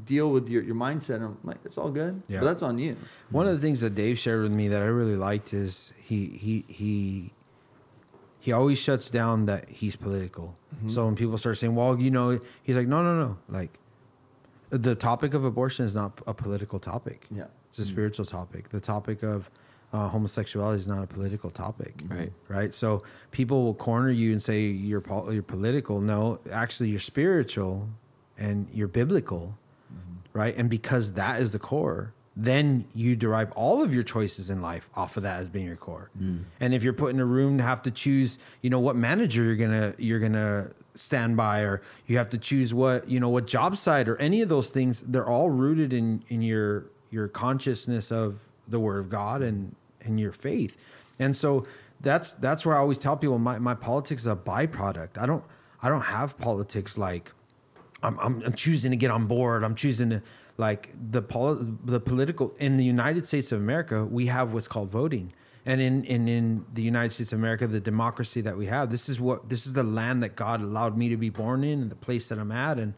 deal 0.06 0.32
with 0.32 0.50
your, 0.50 0.64
your 0.64 0.76
mindset. 0.76 1.22
I'm 1.22 1.38
like, 1.44 1.58
it's 1.66 1.78
all 1.78 1.90
good. 1.90 2.22
Yeah. 2.28 2.40
But 2.40 2.46
that's 2.46 2.64
on 2.64 2.80
you. 2.80 2.98
One 3.30 3.48
of 3.48 3.54
the 3.54 3.60
things 3.60 3.82
that 3.82 3.96
Dave 3.96 4.18
shared 4.18 4.44
with 4.44 4.52
me 4.52 4.68
that 4.70 4.82
I 4.82 4.86
really 4.86 5.16
liked 5.16 5.54
is 5.54 5.92
he 6.02 6.28
he 6.28 6.66
he 6.68 7.32
he 8.40 8.52
always 8.52 8.80
shuts 8.80 9.10
down 9.10 9.46
that 9.46 9.70
he's 9.70 9.96
political. 9.96 10.56
Mm-hmm. 10.76 10.90
So 10.90 11.06
when 11.06 11.16
people 11.16 11.38
start 11.38 11.58
saying, 11.58 11.76
"Well, 11.76 12.00
you 12.00 12.12
know," 12.12 12.40
he's 12.64 12.76
like, 12.76 12.88
"No, 12.88 13.04
no, 13.04 13.16
no." 13.16 13.38
Like 13.50 13.80
the 14.70 14.96
topic 14.96 15.34
of 15.34 15.46
abortion 15.46 15.86
is 15.86 15.96
not 15.96 16.20
a 16.28 16.34
political 16.34 16.80
topic. 16.80 17.26
Yeah. 17.30 17.46
It's 17.70 17.80
a 17.80 17.86
spiritual 17.86 18.26
topic. 18.26 18.70
The 18.70 18.80
topic 18.80 19.24
of 19.24 19.50
uh, 19.94 20.10
homosexuality 20.10 20.78
is 20.78 20.88
not 20.88 21.04
a 21.04 21.08
political 21.08 21.50
topic. 21.50 22.02
Right. 22.08 22.32
Right. 22.48 22.74
So 22.74 23.04
people 23.32 23.64
will 23.64 23.74
corner 23.74 24.10
you 24.10 24.32
and 24.32 24.42
say 24.42 24.62
you're 24.62 25.02
pol- 25.02 25.32
you're 25.32 25.44
political. 25.44 26.02
No, 26.02 26.40
actually, 26.52 26.90
you're 26.90 27.00
spiritual 27.00 27.90
and 28.38 28.68
you're 28.74 28.88
biblical. 28.88 29.58
Right. 30.38 30.56
And 30.56 30.70
because 30.70 31.14
that 31.14 31.42
is 31.42 31.52
the 31.52 31.60
core, 31.60 32.14
then 32.36 32.86
you 32.94 33.16
derive 33.16 33.52
all 33.54 33.82
of 33.82 33.94
your 33.94 34.04
choices 34.04 34.52
in 34.52 34.62
life 34.62 34.88
off 34.96 35.18
of 35.18 35.24
that 35.24 35.40
as 35.40 35.48
being 35.48 35.66
your 35.66 35.76
core. 35.76 36.12
Mm. 36.22 36.44
And 36.60 36.74
if 36.76 36.84
you're 36.84 36.94
put 36.94 37.12
in 37.12 37.20
a 37.20 37.26
room 37.26 37.58
to 37.58 37.64
have 37.64 37.82
to 37.82 37.92
choose, 37.92 38.38
you 38.62 38.70
know, 38.70 38.80
what 38.80 38.96
manager 38.96 39.44
you're 39.44 39.56
gonna 39.56 39.96
you're 39.98 40.20
gonna 40.20 40.70
stand 40.94 41.36
by, 41.36 41.62
or 41.62 41.82
you 42.06 42.18
have 42.18 42.30
to 42.30 42.38
choose 42.38 42.76
what 42.76 43.10
you 43.10 43.20
know 43.20 43.30
what 43.30 43.48
job 43.48 43.76
site 43.76 44.08
or 44.08 44.16
any 44.18 44.44
of 44.44 44.50
those 44.50 44.70
things, 44.70 45.02
they're 45.02 45.28
all 45.28 45.50
rooted 45.50 45.94
in 45.94 46.24
in 46.28 46.44
your 46.44 46.86
your 47.10 47.28
consciousness 47.28 48.12
of 48.12 48.40
the 48.68 48.80
Word 48.80 49.00
of 49.00 49.10
God 49.10 49.42
and 49.42 49.76
and 50.02 50.20
your 50.20 50.32
faith. 50.32 50.78
And 51.18 51.36
so 51.36 51.66
that's 52.02 52.34
that's 52.34 52.68
where 52.68 52.76
I 52.76 52.80
always 52.80 53.00
tell 53.00 53.18
people 53.18 53.40
my 53.40 53.58
my 53.58 53.74
politics 53.74 54.22
is 54.22 54.28
a 54.28 54.36
byproduct. 54.36 55.18
I 55.18 55.26
don't 55.26 55.44
I 55.82 55.90
don't 55.90 56.02
have 56.02 56.38
politics 56.38 57.00
like 57.00 57.32
I'm, 58.04 58.20
I'm, 58.20 58.42
I'm 58.44 58.54
choosing 58.54 58.92
to 58.92 58.98
get 58.98 59.12
on 59.12 59.28
board. 59.28 59.64
I'm 59.64 59.76
choosing 59.76 60.10
to 60.12 60.22
like 60.58 60.90
the 61.12 61.22
poli- 61.22 61.66
the 61.86 62.00
political 62.00 62.54
in 62.58 62.78
the 62.78 62.84
United 62.84 63.26
States 63.26 63.52
of 63.52 63.60
America. 63.60 64.06
We 64.06 64.28
have 64.28 64.54
what's 64.54 64.68
called 64.68 64.90
voting, 64.90 65.32
and 65.66 65.80
in, 65.80 66.04
in 66.06 66.28
in 66.28 66.66
the 66.74 66.82
United 66.82 67.12
States 67.12 67.32
of 67.32 67.40
America, 67.40 67.68
the 67.68 67.80
democracy 67.80 68.42
that 68.42 68.58
we 68.58 68.66
have. 68.68 68.90
This 68.90 69.10
is 69.10 69.20
what 69.20 69.50
this 69.50 69.66
is 69.66 69.74
the 69.74 69.84
land 69.84 70.24
that 70.24 70.36
God 70.36 70.62
allowed 70.62 70.98
me 70.98 71.10
to 71.10 71.18
be 71.18 71.30
born 71.30 71.64
in, 71.64 71.82
and 71.82 71.92
the 71.92 71.96
place 71.96 72.30
that 72.30 72.40
I'm 72.40 72.52
at, 72.52 72.80
and 72.80 72.94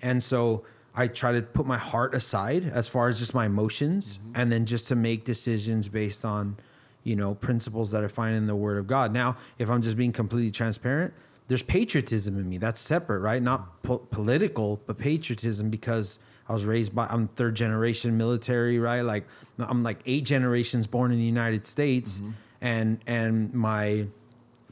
and 0.00 0.22
so 0.22 0.64
I 0.94 1.08
try 1.08 1.32
to 1.32 1.42
put 1.42 1.66
my 1.66 1.78
heart 1.78 2.14
aside 2.14 2.64
as 2.64 2.88
far 2.88 3.08
as 3.08 3.18
just 3.18 3.34
my 3.34 3.46
emotions, 3.46 4.18
mm-hmm. 4.18 4.40
and 4.40 4.52
then 4.52 4.66
just 4.66 4.88
to 4.88 4.96
make 4.96 5.24
decisions 5.24 5.88
based 5.88 6.24
on 6.24 6.58
you 7.04 7.16
know 7.16 7.34
principles 7.34 7.90
that 7.92 8.04
I 8.04 8.08
find 8.08 8.36
in 8.36 8.46
the 8.46 8.56
Word 8.56 8.78
of 8.78 8.86
God. 8.86 9.12
Now, 9.12 9.36
if 9.58 9.70
I'm 9.70 9.80
just 9.80 9.96
being 9.96 10.12
completely 10.12 10.50
transparent, 10.50 11.14
there's 11.48 11.62
patriotism 11.62 12.38
in 12.38 12.48
me. 12.48 12.58
That's 12.58 12.80
separate, 12.80 13.20
right? 13.20 13.42
Not 13.42 13.82
po- 13.82 13.98
political, 13.98 14.80
but 14.86 14.98
patriotism 14.98 15.70
because 15.70 16.18
I 16.48 16.52
was 16.52 16.64
raised 16.64 16.94
by 16.94 17.06
I'm 17.06 17.28
third 17.28 17.54
generation 17.54 18.16
military, 18.16 18.78
right? 18.78 19.02
Like 19.02 19.26
I'm 19.58 19.82
like 19.82 20.00
eight 20.06 20.24
generations 20.24 20.86
born 20.86 21.12
in 21.12 21.18
the 21.18 21.24
United 21.24 21.66
States, 21.66 22.18
mm-hmm. 22.18 22.30
and 22.60 23.00
and 23.06 23.52
my 23.54 24.06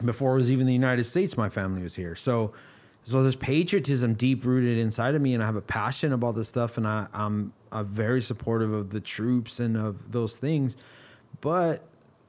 before 0.05 0.33
it 0.33 0.37
was 0.37 0.51
even 0.51 0.67
the 0.67 0.73
United 0.73 1.05
States, 1.05 1.37
my 1.37 1.49
family 1.49 1.83
was 1.83 1.95
here. 1.95 2.15
So 2.15 2.53
so 3.05 3.23
there's 3.23 3.37
patriotism 3.37 4.15
deep 4.15 4.45
rooted 4.45 4.79
inside 4.79 5.15
of 5.15 5.23
me, 5.23 5.35
and 5.35 5.43
I 5.43 5.47
have 5.47 5.57
a 5.57 5.63
passion 5.63 6.13
about 6.13 6.35
this 6.35 6.49
stuff, 6.49 6.77
and 6.77 6.87
I, 6.87 7.07
I'm 7.13 7.53
I'm 7.73 7.87
very 7.87 8.21
supportive 8.21 8.73
of 8.73 8.91
the 8.91 9.01
troops 9.01 9.61
and 9.61 9.77
of 9.77 10.13
those 10.13 10.37
things, 10.37 10.77
but 11.41 11.85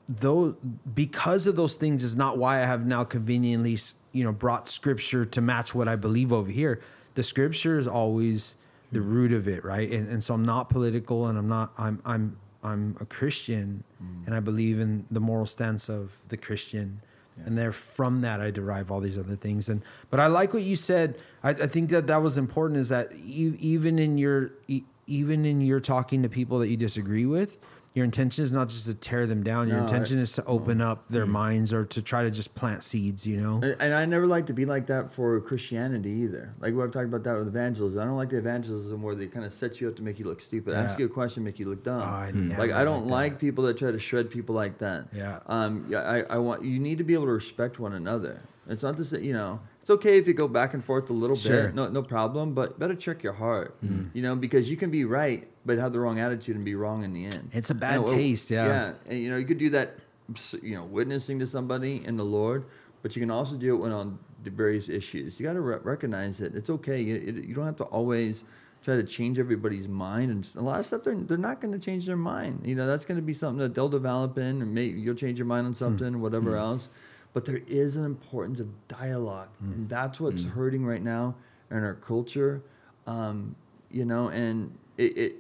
though 0.08 0.56
because 0.94 1.48
of 1.48 1.56
those 1.56 1.76
things 1.76 2.04
is 2.04 2.16
not 2.16 2.38
why 2.38 2.62
I 2.62 2.66
have 2.66 2.86
now 2.86 3.04
conveniently 3.04 3.78
you 4.12 4.24
know 4.24 4.32
brought 4.32 4.68
scripture 4.68 5.26
to 5.26 5.42
match 5.42 5.74
what 5.74 5.88
I 5.88 5.96
believe 5.96 6.32
over 6.34 6.52
here. 6.52 6.80
The 7.16 7.24
scripture 7.24 7.78
is 7.78 7.88
always 7.88 8.58
the 8.92 9.00
mm. 9.00 9.12
root 9.12 9.32
of 9.34 9.48
it, 9.48 9.64
right? 9.64 9.90
And 9.92 10.08
and 10.10 10.24
so 10.24 10.34
I'm 10.34 10.44
not 10.44 10.70
political, 10.70 11.28
and 11.28 11.38
I'm 11.38 11.48
not 11.48 11.74
I'm 11.78 12.02
I'm 12.06 12.38
I'm 12.64 12.98
a 13.00 13.06
Christian, 13.06 13.84
mm. 14.02 14.26
and 14.26 14.36
I 14.36 14.40
believe 14.40 14.80
in 14.80 15.06
the 15.10 15.20
moral 15.20 15.46
stance 15.46 15.90
of 15.90 16.12
the 16.28 16.38
Christian. 16.38 17.02
And 17.46 17.58
there, 17.58 17.72
from 17.72 18.22
that, 18.22 18.42
I 18.42 18.52
derive 18.52 18.92
all 18.92 19.00
these 19.00 19.18
other 19.18 19.36
things. 19.36 19.70
And 19.70 19.82
but 20.10 20.20
I 20.20 20.28
like 20.28 20.54
what 20.54 20.64
you 20.64 20.76
said. 20.76 21.18
I, 21.44 21.52
I 21.52 21.68
think 21.68 21.90
that 21.90 22.08
that 22.08 22.22
was 22.22 22.38
important. 22.38 22.80
Is 22.80 22.90
that 22.90 23.12
even 23.14 23.98
in 24.00 24.18
your 24.18 24.52
e- 24.68 24.84
even 25.08 25.46
in 25.46 25.62
your 25.62 25.80
talking 25.80 26.24
to 26.24 26.30
people 26.30 26.60
that 26.60 26.68
you 26.68 26.78
disagree 26.78 27.26
with, 27.26 27.58
your 27.94 28.06
intention 28.06 28.44
is 28.44 28.52
not 28.54 28.70
just 28.70 28.86
to 28.86 28.94
tear 28.94 29.28
them 29.28 29.44
down. 29.44 29.68
Your 29.68 29.78
No, 29.78 29.84
intention 29.84 30.20
I- 30.20 30.22
is 30.22 30.32
to 30.34 30.46
open 30.46 30.78
mm. 30.78 30.86
up 30.86 31.10
their 31.10 31.26
mm. 31.26 31.32
minds 31.32 31.74
or 31.74 31.84
to 31.86 32.02
try 32.02 32.24
to 32.24 32.32
just 32.32 32.56
plant 32.56 32.84
seeds. 32.84 33.28
You 33.28 33.38
know. 33.38 33.56
And, 33.56 33.76
and 33.80 33.94
I 33.94 34.06
never 34.06 34.28
like 34.28 34.46
to 34.48 34.54
be 34.54 34.66
like 34.66 34.88
that 34.88 35.12
for 35.12 35.40
Christianity 35.42 36.10
either. 36.10 36.54
Like 36.60 36.74
what 36.74 36.86
I've 36.86 36.92
talked 36.92 37.08
about 37.08 37.24
that 37.24 37.38
with 37.38 37.48
evangelism. 37.48 38.02
I 38.02 38.06
don't 38.06 38.16
like 38.16 38.30
the 38.30 38.38
evangelism 38.38 39.02
where 39.02 39.16
they 39.16 39.28
kind 39.28 39.46
of 39.46 39.54
set 39.54 39.82
you 39.82 39.90
up 39.90 39.98
to 39.98 40.04
make 40.04 40.20
you 40.20 40.26
look 40.26 40.42
stupid, 40.42 40.74
ask 40.74 40.98
you 41.00 41.06
a 41.06 41.10
question, 41.10 41.44
make 41.44 41.60
you 41.60 41.70
look 41.70 41.84
dumb. 41.84 42.02
Oh, 42.02 42.04
I 42.04 42.32
like 42.58 42.72
I 42.72 42.86
don't 42.86 43.08
like 43.08 43.34
like, 43.34 43.40
people 43.40 43.66
that 43.66 43.78
try 43.78 43.92
to 43.92 44.00
shred 44.00 44.30
people 44.30 44.56
like 44.56 44.78
that. 44.78 45.08
Yeah. 45.14 45.40
Um. 45.48 45.86
Yeah. 45.90 46.00
I, 46.00 46.22
I 46.22 46.38
want 46.38 46.64
you 46.64 46.80
need 46.80 46.98
to 47.00 47.04
be 47.04 47.14
able 47.14 47.26
to 47.26 47.34
respect 47.34 47.80
one 47.80 47.94
another. 47.94 48.42
It's 48.68 48.84
not 48.84 48.96
to 48.98 49.04
say 49.04 49.22
you 49.22 49.34
know 49.34 49.60
it's 49.82 49.90
okay 49.90 50.18
if 50.18 50.28
you 50.28 50.34
go 50.34 50.48
back 50.48 50.74
and 50.74 50.84
forth 50.84 51.10
a 51.10 51.14
little 51.14 51.36
Sure. 51.36 51.66
bit. 51.68 51.76
No, 51.76 51.90
no 51.90 52.03
problem. 52.03 52.53
But 52.53 52.78
better 52.80 52.95
check 52.95 53.24
your 53.24 53.34
heart. 53.34 53.76
Hmm. 53.82 54.06
You 54.14 54.22
know 54.22 54.36
because 54.36 54.70
you 54.70 54.78
can 54.78 54.91
be 54.91 55.06
right 55.06 55.48
but 55.66 55.78
have 55.78 55.94
the 55.94 55.99
wrong 55.99 56.20
attitude 56.20 56.56
and 56.56 56.66
be 56.66 56.76
wrong 56.76 57.03
in 57.03 57.14
the 57.14 57.26
end. 57.26 57.49
It's 57.53 57.70
a 57.70 57.76
bad 57.76 57.95
You 57.95 57.99
uh, 58.02 58.06
know, 58.06 58.14
taste, 58.14 58.52
yeah. 58.52 58.66
Yeah. 58.66 58.94
And 59.08 59.20
you 59.20 59.30
know 59.30 59.38
you 59.38 59.45
could 59.45 59.60
do 59.60 59.70
that. 59.72 59.98
You 60.62 60.76
know, 60.76 60.86
witnessing 60.86 61.40
to 61.40 61.48
somebody 61.48 62.06
in 62.06 62.16
the 62.16 62.24
Lord, 62.24 62.64
but 63.02 63.16
you 63.18 63.20
can 63.20 63.30
also 63.30 63.56
do 63.56 63.76
it 63.76 63.80
when 63.80 63.91
on 63.91 64.18
the 64.44 64.49
various 64.49 64.88
issues. 64.88 65.40
You 65.40 65.45
got 65.45 65.53
to 65.53 65.62
re- 65.62 65.80
recognize 65.84 66.40
it. 66.40 66.56
It's 66.56 66.70
okay. 66.70 67.02
You, 67.02 67.16
it, 67.16 67.36
you 67.44 67.53
don't 67.53 67.66
have 67.66 67.76
to 67.78 67.84
always 67.86 68.44
try 68.84 68.95
to 68.95 69.03
change 69.03 69.40
everybody's 69.40 69.88
mind. 69.88 70.32
And 70.32 70.48
a 70.56 70.62
lot 70.62 70.80
of 70.80 70.86
stuff 70.86 71.03
they're 71.03 71.16
they're 71.16 71.38
not 71.38 71.62
going 71.62 71.74
to 71.74 71.80
change 71.80 72.06
their 72.06 72.18
mind. 72.18 72.62
You 72.66 72.76
know, 72.76 72.88
that's 72.88 73.06
going 73.06 73.18
to 73.18 73.22
be 73.22 73.34
something 73.34 73.60
that 73.60 73.76
they'll 73.76 73.90
develop 73.90 74.38
in, 74.38 74.62
and 74.62 74.74
maybe 74.74 74.99
you'll 74.99 75.16
change 75.16 75.38
your 75.38 75.48
mind 75.48 75.68
on 75.68 75.74
hmm. 75.74 75.80
something, 75.80 76.22
whatever 76.22 76.52
hmm. 76.52 76.58
else. 76.58 76.88
But 77.34 77.45
there 77.45 77.62
is 77.68 77.95
an 77.95 78.03
importance 78.03 78.60
of 78.60 78.68
dialogue, 78.88 79.49
and 79.62 79.88
that's 79.88 80.20
what's 80.20 80.44
hurting 80.44 80.86
right 80.86 81.02
now 81.02 81.36
in 81.70 81.78
our 81.78 81.95
culture. 81.95 82.62
Um, 83.08 83.56
you 83.90 84.06
know, 84.06 84.28
and 84.28 84.78
it, 84.98 85.18
it 85.18 85.36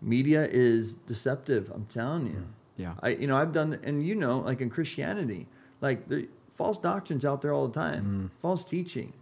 media 0.00 0.46
is 0.50 0.94
deceptive. 1.06 1.70
I'm 1.74 1.86
telling 1.86 2.26
you. 2.26 2.46
Yeah. 2.76 2.94
I 3.02 3.08
you 3.10 3.26
know 3.26 3.36
I've 3.36 3.52
done 3.52 3.78
and 3.82 4.06
you 4.06 4.14
know 4.14 4.40
like 4.40 4.60
in 4.60 4.70
Christianity 4.70 5.46
like 5.80 6.00
false 6.56 6.78
doctrines 6.78 7.24
out 7.24 7.42
there 7.42 7.52
all 7.52 7.68
the 7.68 7.74
time, 7.74 8.30
false 8.40 8.64
teaching. 8.64 9.12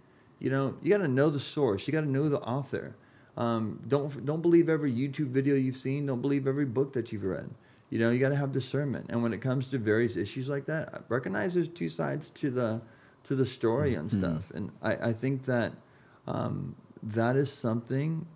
You 0.40 0.50
know 0.50 0.76
you 0.82 0.90
got 0.90 0.98
to 0.98 1.08
know 1.08 1.30
the 1.30 1.40
source. 1.40 1.86
You 1.86 1.92
got 1.92 2.02
to 2.02 2.10
know 2.10 2.28
the 2.28 2.40
author. 2.40 2.96
Um, 3.36 3.80
don't 3.88 4.24
don't 4.24 4.42
believe 4.42 4.68
every 4.68 4.92
YouTube 4.92 5.28
video 5.28 5.54
you've 5.54 5.76
seen. 5.76 6.06
Don't 6.06 6.20
believe 6.20 6.46
every 6.46 6.66
book 6.66 6.92
that 6.92 7.12
you've 7.12 7.24
read. 7.24 7.50
You 7.90 7.98
know 7.98 8.10
you 8.10 8.18
got 8.18 8.30
to 8.30 8.36
have 8.36 8.52
discernment. 8.52 9.06
And 9.10 9.22
when 9.22 9.32
it 9.32 9.40
comes 9.40 9.68
to 9.68 9.78
various 9.78 10.16
issues 10.16 10.48
like 10.48 10.66
that, 10.66 11.04
recognize 11.08 11.54
there's 11.54 11.68
two 11.68 11.88
sides 11.88 12.30
to 12.30 12.50
the 12.50 12.82
to 13.24 13.34
the 13.34 13.46
story 13.46 13.94
and 13.94 14.10
stuff. 14.10 14.50
And 14.54 14.70
I, 14.82 14.96
I 14.96 15.12
think 15.12 15.44
that 15.44 15.72
um, 16.26 16.74
that 17.02 17.36
is 17.36 17.52
something 17.52 18.26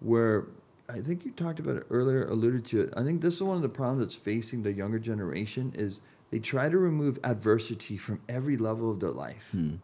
where 0.00 0.46
I 0.88 1.00
think 1.00 1.24
you 1.24 1.32
talked 1.32 1.58
about 1.58 1.76
it 1.76 1.86
earlier, 1.90 2.26
alluded 2.26 2.64
to 2.66 2.80
it. 2.82 2.94
I 2.96 3.02
think 3.02 3.20
this 3.20 3.34
is 3.34 3.42
one 3.42 3.56
of 3.56 3.62
the 3.62 3.68
problems 3.68 4.00
that's 4.04 4.14
facing 4.14 4.62
the 4.62 4.72
younger 4.72 4.98
generation 4.98 5.72
is 5.76 6.00
they 6.30 6.38
try 6.38 6.68
to 6.68 6.78
remove 6.78 7.18
adversity 7.24 7.96
from 7.96 8.20
every 8.28 8.56
level 8.56 8.90
of 8.90 9.00
their 9.00 9.10
life, 9.10 9.48
Hmm. 9.52 9.76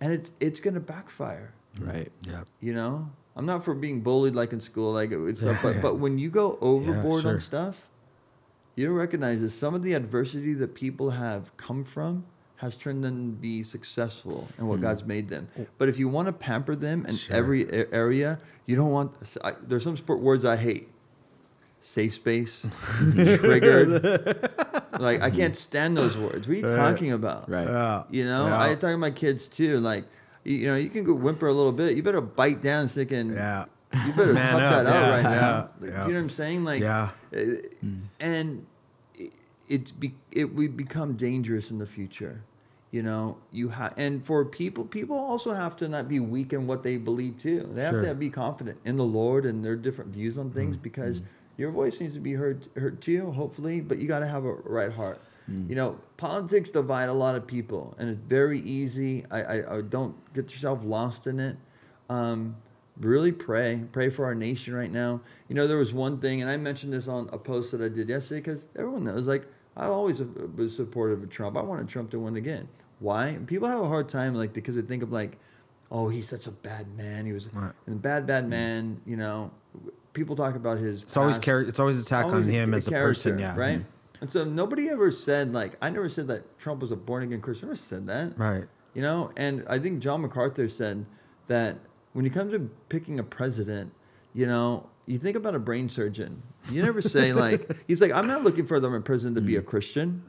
and 0.00 0.12
it's 0.12 0.30
it's 0.40 0.60
going 0.60 0.74
to 0.74 0.80
backfire. 0.80 1.52
Right. 1.78 2.10
Yeah. 2.22 2.44
You 2.60 2.74
know, 2.74 3.10
I'm 3.36 3.46
not 3.46 3.64
for 3.64 3.74
being 3.74 4.00
bullied 4.00 4.34
like 4.34 4.52
in 4.52 4.60
school, 4.60 4.92
like 4.92 5.12
it's 5.12 5.42
Yeah, 5.42 5.58
but 5.62 5.76
yeah. 5.76 5.80
but 5.82 5.98
when 5.98 6.18
you 6.18 6.30
go 6.30 6.58
overboard 6.60 7.22
sure. 7.22 7.34
on 7.34 7.40
stuff, 7.40 7.87
you 8.78 8.86
don't 8.86 8.94
recognize 8.94 9.40
that 9.40 9.50
some 9.50 9.74
of 9.74 9.82
the 9.82 9.92
adversity 9.94 10.54
that 10.54 10.72
people 10.72 11.10
have 11.10 11.54
come 11.56 11.82
from 11.82 12.24
has 12.58 12.76
turned 12.76 13.02
them 13.02 13.32
to 13.32 13.36
be 13.36 13.64
successful 13.64 14.46
in 14.56 14.68
what 14.68 14.76
hmm. 14.76 14.82
God's 14.82 15.02
made 15.02 15.28
them. 15.28 15.48
Oh. 15.58 15.66
But 15.78 15.88
if 15.88 15.98
you 15.98 16.08
want 16.08 16.26
to 16.26 16.32
pamper 16.32 16.76
them 16.76 17.04
in 17.04 17.16
Sure. 17.16 17.34
every 17.34 17.68
area, 17.92 18.38
you 18.66 18.76
don't 18.76 18.92
want. 18.92 19.14
I, 19.42 19.54
there's 19.66 19.82
some 19.82 19.96
sport 19.96 20.20
words 20.20 20.44
I 20.44 20.54
hate. 20.54 20.88
Safe 21.80 22.14
space, 22.14 22.66
triggered. 23.12 23.90
like 25.00 25.22
I 25.22 25.30
hmm. 25.30 25.36
can't 25.36 25.56
stand 25.56 25.96
those 25.96 26.16
words. 26.16 26.46
What 26.46 26.56
are 26.56 26.60
you 26.60 26.76
talking 26.76 27.10
about? 27.10 27.50
Right. 27.50 27.66
Yeah. 27.66 28.04
You 28.10 28.26
know, 28.26 28.46
Yeah. 28.46 28.62
I 28.62 28.68
talk 28.74 28.90
to 28.92 28.96
my 28.96 29.10
kids 29.10 29.48
too. 29.48 29.80
Like, 29.80 30.04
you, 30.44 30.56
you 30.56 30.66
know, 30.68 30.76
you 30.76 30.88
can 30.88 31.02
go 31.02 31.14
whimper 31.14 31.48
a 31.48 31.52
little 31.52 31.72
bit. 31.72 31.96
You 31.96 32.04
better 32.04 32.20
bite 32.20 32.62
down 32.62 32.82
and 32.82 32.90
thinking, 32.90 33.30
Yeah. 33.30 33.64
You 33.94 34.12
better 34.12 34.32
Man 34.34 34.52
tuck 34.52 34.62
up. 34.62 34.84
that 34.84 34.86
out 34.86 34.94
Yeah, 35.02 35.10
right 35.10 35.22
now. 35.22 35.70
Like, 35.80 35.90
yeah. 35.90 36.02
Do 36.02 36.08
you 36.08 36.14
know 36.14 36.18
what 36.20 36.24
I'm 36.24 36.30
saying? 36.30 36.64
Like, 36.64 36.82
Yeah. 36.82 37.08
uh, 37.34 37.38
and 38.20 38.66
it, 39.14 39.32
it's 39.68 39.90
be, 39.92 40.14
it 40.32 40.54
we 40.54 40.68
become 40.68 41.14
dangerous 41.16 41.70
in 41.70 41.78
the 41.78 41.86
future. 41.86 42.42
You 42.90 43.02
know, 43.02 43.36
you 43.52 43.68
have, 43.68 43.92
and 43.98 44.24
for 44.24 44.44
people, 44.46 44.84
people 44.84 45.16
also 45.18 45.52
have 45.52 45.76
to 45.76 45.88
not 45.88 46.08
be 46.08 46.20
weak 46.20 46.54
in 46.54 46.66
what 46.66 46.82
they 46.82 46.96
believe 46.96 47.36
too. 47.38 47.68
They 47.74 47.82
have 47.82 47.92
Sure. 47.92 48.02
to 48.06 48.14
be 48.14 48.30
confident 48.30 48.78
in 48.84 48.96
the 48.96 49.04
Lord 49.04 49.44
and 49.44 49.62
their 49.62 49.76
different 49.76 50.10
views 50.12 50.38
on 50.38 50.50
things 50.50 50.76
because 50.78 51.20
your 51.58 51.70
voice 51.70 52.00
needs 52.00 52.14
to 52.14 52.20
be 52.20 52.32
heard, 52.32 52.66
heard 52.76 53.02
too, 53.02 53.30
hopefully. 53.32 53.80
But 53.82 53.98
you 53.98 54.08
got 54.08 54.20
to 54.20 54.26
have 54.26 54.44
a 54.46 54.52
right 54.52 54.92
heart. 54.92 55.20
You 55.50 55.74
know, 55.74 55.98
politics 56.18 56.68
divide 56.68 57.08
a 57.08 57.14
lot 57.14 57.34
of 57.34 57.46
people, 57.46 57.94
and 57.98 58.10
it's 58.10 58.20
very 58.20 58.60
easy. 58.60 59.24
I, 59.30 59.42
I, 59.42 59.76
I 59.78 59.80
don't 59.80 60.14
get 60.34 60.52
yourself 60.52 60.80
lost 60.84 61.26
in 61.26 61.40
it. 61.40 61.56
Um, 62.10 62.56
really 63.00 63.32
pray, 63.32 63.84
pray 63.92 64.10
for 64.10 64.24
our 64.24 64.34
nation 64.34 64.74
right 64.74 64.90
now. 64.90 65.20
You 65.48 65.54
know, 65.54 65.66
there 65.66 65.78
was 65.78 65.92
one 65.92 66.18
thing, 66.18 66.40
and 66.42 66.50
I 66.50 66.56
mentioned 66.56 66.92
this 66.92 67.08
on 67.08 67.28
a 67.32 67.38
post 67.38 67.70
that 67.72 67.80
I 67.80 67.88
did 67.88 68.08
yesterday 68.08 68.40
because 68.40 68.66
everyone 68.76 69.04
knows, 69.04 69.26
like, 69.26 69.46
I 69.76 69.86
always 69.86 70.20
was 70.56 70.74
supportive 70.74 71.22
of 71.22 71.30
Trump. 71.30 71.56
I 71.56 71.62
wanted 71.62 71.88
Trump 71.88 72.10
to 72.10 72.18
win 72.18 72.36
again. 72.36 72.68
Why? 72.98 73.26
And 73.28 73.46
people 73.46 73.68
have 73.68 73.80
a 73.80 73.86
hard 73.86 74.08
time, 74.08 74.34
like, 74.34 74.52
because 74.52 74.74
they 74.74 74.82
think 74.82 75.02
of 75.04 75.12
like, 75.12 75.38
oh, 75.90 76.08
he's 76.08 76.28
such 76.28 76.46
a 76.46 76.50
bad 76.50 76.96
man. 76.96 77.26
He 77.26 77.32
was 77.32 77.48
Right. 77.54 77.72
a 77.86 77.90
bad, 77.92 78.26
bad 78.26 78.48
man. 78.48 79.00
You 79.06 79.16
know, 79.16 79.52
people 80.12 80.34
talk 80.34 80.56
about 80.56 80.78
his. 80.78 81.02
It's 81.04 81.16
always 81.16 81.36
past. 81.36 81.44
char- 81.46 81.60
It's 81.62 81.78
always 81.78 82.04
attack 82.04 82.26
on 82.26 82.42
him 82.42 82.74
as 82.74 82.88
a 82.88 82.90
person. 82.90 83.38
Yeah. 83.38 83.56
Right. 83.56 83.78
Mm-hmm. 83.78 83.88
And 84.20 84.32
so 84.32 84.42
nobody 84.44 84.88
ever 84.88 85.12
said 85.12 85.54
like 85.54 85.76
I 85.80 85.90
never 85.90 86.08
said 86.08 86.26
that 86.26 86.58
Trump 86.58 86.82
was 86.82 86.90
a 86.90 86.96
born 86.96 87.22
again 87.22 87.40
Christian. 87.40 87.66
I 87.66 87.70
never 87.70 87.76
said 87.76 88.06
that. 88.08 88.36
Right. 88.36 88.64
You 88.92 89.00
know, 89.00 89.30
and 89.36 89.64
I 89.68 89.78
think 89.78 90.00
John 90.00 90.22
MacArthur 90.22 90.68
said 90.68 91.06
that 91.46 91.78
when 92.12 92.24
you 92.24 92.30
come 92.30 92.50
to 92.50 92.70
picking 92.88 93.18
a 93.18 93.24
president, 93.24 93.92
you 94.34 94.46
know, 94.46 94.88
you 95.06 95.18
think 95.18 95.36
about 95.36 95.54
a 95.54 95.58
brain 95.58 95.88
surgeon. 95.88 96.42
You 96.70 96.82
never 96.82 97.00
say 97.00 97.32
like 97.44 97.70
he's 97.86 98.00
like 98.00 98.12
I'm 98.12 98.26
not 98.26 98.44
looking 98.44 98.66
for 98.66 98.80
them 98.80 98.94
in 98.94 99.02
prison 99.02 99.34
to 99.34 99.40
be 99.40 99.56
a 99.56 99.62
mm. 99.62 99.66
Christian. 99.66 100.22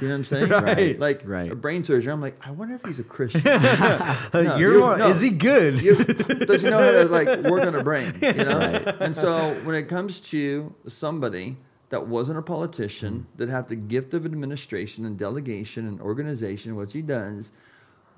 You 0.00 0.08
know 0.08 0.14
what 0.14 0.18
I'm 0.18 0.24
saying? 0.24 0.48
Right. 0.50 0.98
Like 0.98 1.22
Right. 1.24 1.50
a 1.50 1.54
brain 1.54 1.84
surgeon. 1.84 2.10
I'm 2.10 2.20
like, 2.20 2.36
I 2.44 2.50
wonder 2.50 2.74
if 2.74 2.84
he's 2.84 2.98
a 2.98 3.04
Christian. 3.04 3.42
No, 3.44 4.56
You're 4.56 4.74
you- 4.74 4.80
no. 4.80 5.08
is 5.08 5.20
he 5.20 5.30
good? 5.30 5.80
You- 5.80 5.94
does 6.04 6.62
he 6.62 6.70
know 6.70 6.82
how 6.82 6.90
to 6.90 7.04
like 7.04 7.44
work 7.44 7.64
on 7.64 7.74
a 7.74 7.84
brain? 7.84 8.14
You 8.20 8.32
know. 8.32 8.58
Right. 8.58 9.00
And 9.00 9.14
so 9.14 9.54
when 9.64 9.76
it 9.76 9.88
comes 9.88 10.18
to 10.30 10.74
somebody 10.88 11.56
that 11.90 12.08
wasn't 12.08 12.36
a 12.38 12.42
politician, 12.42 13.26
mm. 13.32 13.38
that 13.38 13.48
have 13.48 13.68
the 13.68 13.76
gift 13.76 14.12
of 14.12 14.26
administration 14.26 15.04
and 15.06 15.16
delegation 15.16 15.86
and 15.86 16.00
organization, 16.00 16.74
what 16.74 16.90
he 16.90 17.00
does, 17.00 17.52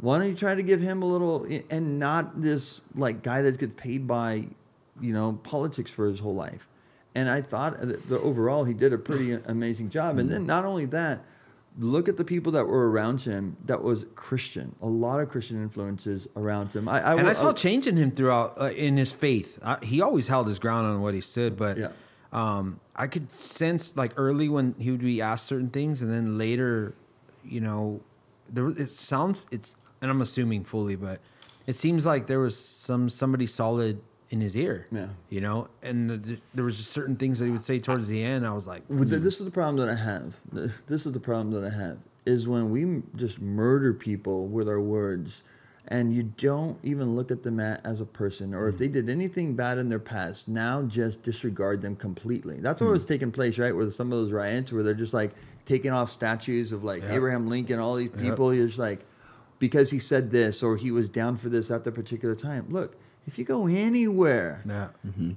why 0.00 0.18
don't 0.18 0.28
you 0.28 0.34
try 0.34 0.54
to 0.54 0.62
give 0.62 0.80
him 0.80 1.02
a 1.02 1.06
little 1.06 1.46
and 1.70 1.98
not 1.98 2.40
this 2.40 2.80
like 2.94 3.22
guy 3.22 3.42
that 3.42 3.58
gets 3.58 3.72
paid 3.76 4.06
by, 4.06 4.46
you 5.00 5.12
know, 5.12 5.34
politics 5.42 5.90
for 5.90 6.06
his 6.08 6.20
whole 6.20 6.34
life. 6.34 6.68
And 7.14 7.28
I 7.28 7.42
thought 7.42 7.80
that 7.80 8.08
the, 8.08 8.20
overall 8.20 8.64
he 8.64 8.74
did 8.74 8.92
a 8.92 8.98
pretty 8.98 9.32
amazing 9.46 9.90
job. 9.90 10.18
And 10.18 10.30
then 10.30 10.46
not 10.46 10.64
only 10.64 10.84
that, 10.86 11.24
look 11.78 12.08
at 12.08 12.16
the 12.16 12.24
people 12.24 12.52
that 12.52 12.66
were 12.66 12.90
around 12.90 13.20
him 13.22 13.56
that 13.66 13.82
was 13.82 14.04
Christian. 14.14 14.74
A 14.82 14.86
lot 14.86 15.20
of 15.20 15.28
Christian 15.28 15.60
influences 15.62 16.28
around 16.36 16.72
him. 16.72 16.88
I, 16.88 17.00
I 17.00 17.14
and 17.16 17.28
I 17.28 17.32
saw 17.32 17.52
change 17.52 17.86
in 17.86 17.96
him 17.96 18.10
throughout 18.10 18.60
uh, 18.60 18.66
in 18.70 18.96
his 18.96 19.12
faith. 19.12 19.58
I, 19.64 19.78
he 19.84 20.00
always 20.00 20.28
held 20.28 20.46
his 20.46 20.58
ground 20.58 20.86
on 20.86 21.00
what 21.02 21.14
he 21.14 21.20
stood, 21.20 21.56
but 21.56 21.76
Yeah. 21.78 21.88
um, 22.32 22.80
I 22.94 23.06
could 23.08 23.32
sense 23.32 23.96
like 23.96 24.12
early 24.16 24.48
when 24.48 24.74
he 24.78 24.90
would 24.90 25.00
be 25.00 25.20
asked 25.20 25.46
certain 25.46 25.70
things, 25.70 26.02
and 26.02 26.12
then 26.12 26.36
later, 26.38 26.94
you 27.44 27.60
know, 27.60 28.00
there 28.48 28.68
it 28.70 28.90
sounds 28.90 29.46
it's, 29.52 29.76
and 30.00 30.10
I'm 30.10 30.20
assuming 30.20 30.64
fully, 30.64 30.96
but 30.96 31.20
it 31.66 31.76
seems 31.76 32.06
like 32.06 32.26
there 32.26 32.40
was 32.40 32.58
some 32.58 33.08
somebody 33.08 33.46
solid 33.46 34.00
in 34.30 34.40
his 34.40 34.56
ear. 34.56 34.86
Yeah. 34.90 35.08
you 35.30 35.40
know, 35.40 35.68
and 35.82 36.10
the, 36.10 36.16
the, 36.16 36.38
there 36.54 36.64
was 36.64 36.76
just 36.76 36.90
certain 36.90 37.16
things 37.16 37.38
that 37.38 37.46
he 37.46 37.50
would 37.50 37.62
say 37.62 37.78
towards 37.78 38.08
the 38.08 38.22
end. 38.22 38.46
I 38.46 38.52
was 38.52 38.66
like, 38.66 38.86
the- 38.88 38.94
hmm. 38.94 39.22
this 39.22 39.40
is 39.40 39.44
the 39.46 39.50
problem 39.50 39.76
that 39.76 39.90
I 39.90 39.98
have. 39.98 40.34
This 40.86 41.06
is 41.06 41.12
the 41.12 41.20
problem 41.20 41.50
that 41.52 41.66
I 41.66 41.74
have 41.74 41.98
is 42.26 42.46
when 42.46 42.70
we 42.70 43.02
just 43.16 43.40
murder 43.40 43.94
people 43.94 44.46
with 44.46 44.68
our 44.68 44.80
words, 44.80 45.42
and 45.90 46.14
you 46.14 46.22
don't 46.22 46.78
even 46.82 47.16
look 47.16 47.30
at 47.30 47.42
them 47.42 47.58
as 47.58 48.00
a 48.02 48.04
person, 48.04 48.52
or 48.52 48.68
if 48.68 48.74
mm-hmm. 48.74 48.84
they 48.84 48.88
did 48.88 49.08
anything 49.08 49.56
bad 49.56 49.78
in 49.78 49.88
their 49.88 49.98
past, 49.98 50.46
now 50.46 50.82
just 50.82 51.22
disregard 51.22 51.80
them 51.80 51.96
completely. 51.96 52.60
That's 52.60 52.82
what 52.82 52.88
mm-hmm. 52.88 52.94
was 52.94 53.06
taking 53.06 53.32
place, 53.32 53.58
right? 53.58 53.74
With 53.74 53.94
some 53.94 54.12
of 54.12 54.18
those 54.18 54.30
riots, 54.30 54.70
where 54.70 54.82
they're 54.82 54.92
just 54.92 55.14
like 55.14 55.32
taking 55.64 55.90
off 55.90 56.12
statues 56.12 56.72
of 56.72 56.84
like 56.84 57.02
Yeah. 57.02 57.14
Abraham 57.14 57.48
Lincoln, 57.48 57.78
all 57.78 57.94
these 57.94 58.10
people. 58.10 58.52
You're 58.52 58.66
just 58.66 58.78
like, 58.78 59.06
because 59.58 59.90
he 59.90 59.98
said 59.98 60.30
this 60.30 60.62
or 60.62 60.76
he 60.76 60.90
was 60.90 61.08
down 61.08 61.36
for 61.36 61.48
this 61.48 61.70
at 61.70 61.84
the 61.84 61.92
particular 61.92 62.34
time. 62.34 62.66
Look, 62.68 62.96
if 63.26 63.38
you 63.38 63.44
go 63.44 63.66
anywhere 63.66 64.62
yeah, 64.66 64.88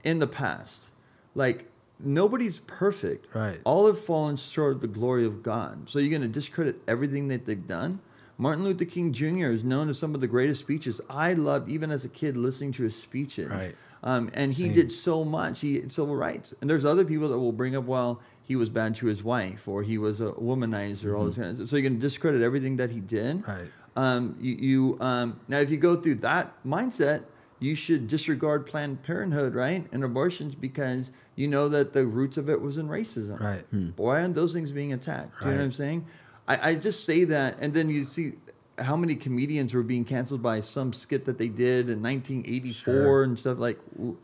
in 0.03 0.19
the 0.19 0.27
past. 0.27 0.85
Like 1.33 1.71
nobody's 1.99 2.59
perfect. 2.59 3.33
Right. 3.35 3.59
All 3.63 3.87
have 3.87 3.99
fallen 3.99 4.37
short 4.37 4.75
of 4.75 4.81
the 4.81 4.87
glory 4.87 5.25
of 5.25 5.43
God. 5.43 5.89
So 5.89 5.99
you're 5.99 6.09
going 6.09 6.21
to 6.21 6.27
discredit 6.27 6.81
everything 6.87 7.27
that 7.29 7.45
they've 7.45 7.67
done. 7.67 7.99
Martin 8.37 8.63
Luther 8.63 8.85
King 8.85 9.13
Jr. 9.13 9.51
is 9.51 9.63
known 9.63 9.87
as 9.87 9.99
some 9.99 10.15
of 10.15 10.21
the 10.21 10.27
greatest 10.27 10.61
speeches. 10.61 10.99
I 11.09 11.33
loved, 11.33 11.69
even 11.69 11.91
as 11.91 12.03
a 12.03 12.09
kid, 12.09 12.35
listening 12.35 12.71
to 12.73 12.83
his 12.83 12.99
speeches. 12.99 13.51
Right. 13.51 13.75
Um, 14.03 14.31
and 14.33 14.51
he 14.51 14.63
Same. 14.63 14.73
did 14.73 14.91
so 14.91 15.23
much. 15.23 15.59
He 15.59 15.87
civil 15.89 16.15
rights. 16.15 16.51
And 16.59 16.67
there's 16.67 16.83
other 16.83 17.05
people 17.05 17.29
that 17.29 17.37
will 17.37 17.51
bring 17.51 17.75
up, 17.75 17.83
well, 17.83 18.19
he 18.41 18.55
was 18.55 18.71
bad 18.71 18.95
to 18.95 19.05
his 19.05 19.23
wife, 19.23 19.67
or 19.67 19.83
he 19.83 19.99
was 19.99 20.19
a 20.19 20.31
womanizer. 20.31 21.15
All 21.15 21.25
this 21.25 21.35
kind 21.35 21.59
of, 21.59 21.69
so 21.69 21.75
you're 21.75 21.83
going 21.83 21.95
to 21.95 21.99
discredit 21.99 22.41
everything 22.41 22.77
that 22.77 22.89
he 22.89 22.99
did. 22.99 23.47
Right. 23.47 23.67
Um, 23.95 24.35
you, 24.39 24.53
you 24.55 24.97
um, 25.01 25.39
now, 25.47 25.57
if 25.59 25.69
you 25.69 25.77
go 25.77 25.95
through 25.95 26.15
that 26.15 26.53
mindset, 26.65 27.23
you 27.59 27.75
should 27.75 28.07
disregard 28.07 28.65
Planned 28.65 29.03
Parenthood, 29.03 29.53
right, 29.53 29.85
and 29.91 30.03
abortions 30.03 30.55
because 30.55 31.11
you 31.35 31.47
know 31.47 31.69
that 31.69 31.93
the 31.93 32.05
roots 32.07 32.37
of 32.37 32.49
it 32.49 32.61
was 32.61 32.77
in 32.77 32.87
racism. 32.87 33.39
Right. 33.39 33.65
Why 33.97 34.21
aren't 34.21 34.35
those 34.35 34.53
things 34.53 34.71
being 34.71 34.93
attacked? 34.93 35.39
Do 35.39 35.45
you 35.45 35.51
know 35.51 35.57
what 35.57 35.63
I'm 35.65 35.71
saying? 35.71 36.05
I, 36.47 36.69
I 36.71 36.75
just 36.75 37.05
say 37.05 37.23
that, 37.25 37.57
and 37.59 37.73
then 37.73 37.89
you 37.89 38.03
see 38.03 38.33
how 38.79 38.95
many 38.95 39.15
comedians 39.15 39.73
were 39.73 39.83
being 39.83 40.05
canceled 40.05 40.41
by 40.41 40.61
some 40.61 40.91
skit 40.93 41.25
that 41.25 41.37
they 41.37 41.49
did 41.49 41.87
in 41.89 42.01
1984 42.01 42.73
Sure. 42.93 43.23
and 43.23 43.37
stuff 43.37 43.59
like. 43.59 43.77
w- 43.95 44.17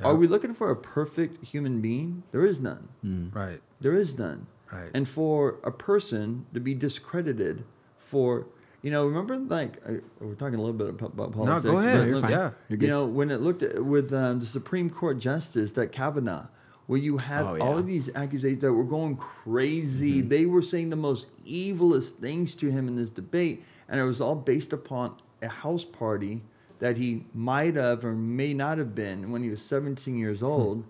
Yeah. 0.00 0.06
Are 0.06 0.14
we 0.14 0.26
looking 0.28 0.54
for 0.54 0.70
a 0.70 0.76
perfect 0.76 1.44
human 1.44 1.80
being? 1.82 2.22
There 2.30 2.46
is 2.46 2.60
none. 2.60 2.88
right, 3.34 3.60
There 3.80 3.94
is 3.94 4.16
none. 4.16 4.46
Right. 4.72 4.90
And 4.94 5.08
for 5.08 5.58
a 5.64 5.72
person 5.72 6.46
to 6.54 6.60
be 6.60 6.72
discredited 6.74 7.64
for, 7.98 8.46
you 8.82 8.90
know, 8.90 9.06
remember 9.06 9.36
like 9.36 9.78
uh, 9.86 9.94
we're 10.20 10.34
talking 10.34 10.58
a 10.58 10.62
little 10.62 10.72
bit 10.76 10.88
about, 10.88 11.12
about 11.14 11.30
No, 11.36 11.44
politics. 11.44 11.64
go 11.70 11.78
ahead. 11.78 11.98
but 11.98 12.04
You're 12.06 12.14
look, 12.16 12.22
fine. 12.24 12.30
Yeah. 12.32 12.50
You're 12.68 12.78
you 12.80 12.86
know, 12.88 13.06
when 13.06 13.30
it 13.30 13.40
looked 13.40 13.62
at, 13.62 13.84
with 13.84 14.12
um, 14.12 14.40
the 14.40 14.46
Supreme 14.46 14.88
Court 14.90 15.18
Justice, 15.18 15.72
that 15.72 15.92
Kavanaugh, 15.92 16.46
where 16.86 16.98
you 16.98 17.18
had 17.18 17.42
Oh, 17.44 17.58
all 17.60 17.78
of 17.78 17.86
these 17.86 18.08
accusations 18.14 18.60
that 18.62 18.72
were 18.72 18.84
going 18.84 19.16
crazy. 19.16 20.20
Mm-hmm. 20.20 20.28
They 20.28 20.46
were 20.46 20.62
saying 20.62 20.90
the 20.90 20.96
most 20.96 21.26
evilest 21.46 22.12
things 22.12 22.54
to 22.56 22.70
him 22.70 22.88
in 22.88 22.96
this 22.96 23.10
debate, 23.10 23.62
and 23.88 24.00
it 24.00 24.04
was 24.04 24.20
all 24.20 24.34
based 24.36 24.72
upon 24.72 25.16
a 25.42 25.48
house 25.48 25.84
party 25.84 26.42
that 26.78 26.96
he 26.96 27.24
might 27.34 27.74
have 27.74 28.04
or 28.04 28.12
may 28.12 28.54
not 28.54 28.78
have 28.78 28.94
been 28.94 29.30
when 29.32 29.42
he 29.42 29.50
was 29.50 29.60
17 29.60 30.16
years 30.16 30.38
Hmm. 30.40 30.46
old. 30.46 30.84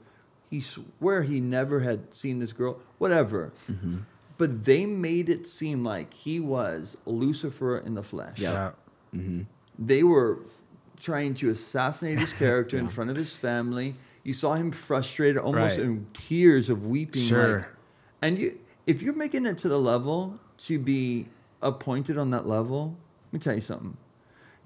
He 0.50 0.60
swear 0.62 1.22
he 1.24 1.40
never 1.40 1.80
had 1.80 2.14
seen 2.14 2.38
this 2.38 2.52
girl, 2.52 2.78
whatever. 2.98 3.52
Mm-hmm. 3.70 3.98
But 4.38 4.64
they 4.64 4.86
made 4.86 5.28
it 5.28 5.46
seem 5.46 5.84
like 5.84 6.14
he 6.14 6.38
was 6.40 6.96
Lucifer 7.04 7.76
in 7.78 7.94
the 7.94 8.02
flesh. 8.02 8.38
Yeah. 8.38 8.70
Mm-hmm. 9.14 9.42
They 9.78 10.02
were 10.02 10.38
trying 11.00 11.34
to 11.34 11.50
assassinate 11.50 12.18
his 12.20 12.32
character 12.32 12.78
in 12.78 12.88
front 12.96 13.10
of 13.10 13.16
his 13.16 13.32
family. 13.32 13.96
You 14.22 14.34
saw 14.34 14.54
him 14.54 14.70
frustrated, 14.70 15.38
almost 15.38 15.76
Right. 15.76 15.80
in 15.80 16.06
tears 16.14 16.70
of 16.70 16.86
weeping. 16.86 17.22
Sure. 17.22 17.56
Like, 17.58 17.66
and 18.22 18.38
you, 18.38 18.58
if 18.86 19.02
you're 19.02 19.14
making 19.14 19.44
it 19.46 19.58
to 19.58 19.68
the 19.68 19.78
level 19.78 20.38
to 20.66 20.78
be 20.78 21.26
appointed 21.62 22.16
on 22.18 22.30
that 22.30 22.46
level, 22.46 22.96
let 23.26 23.32
me 23.32 23.38
tell 23.40 23.54
you 23.54 23.60
something. 23.60 23.96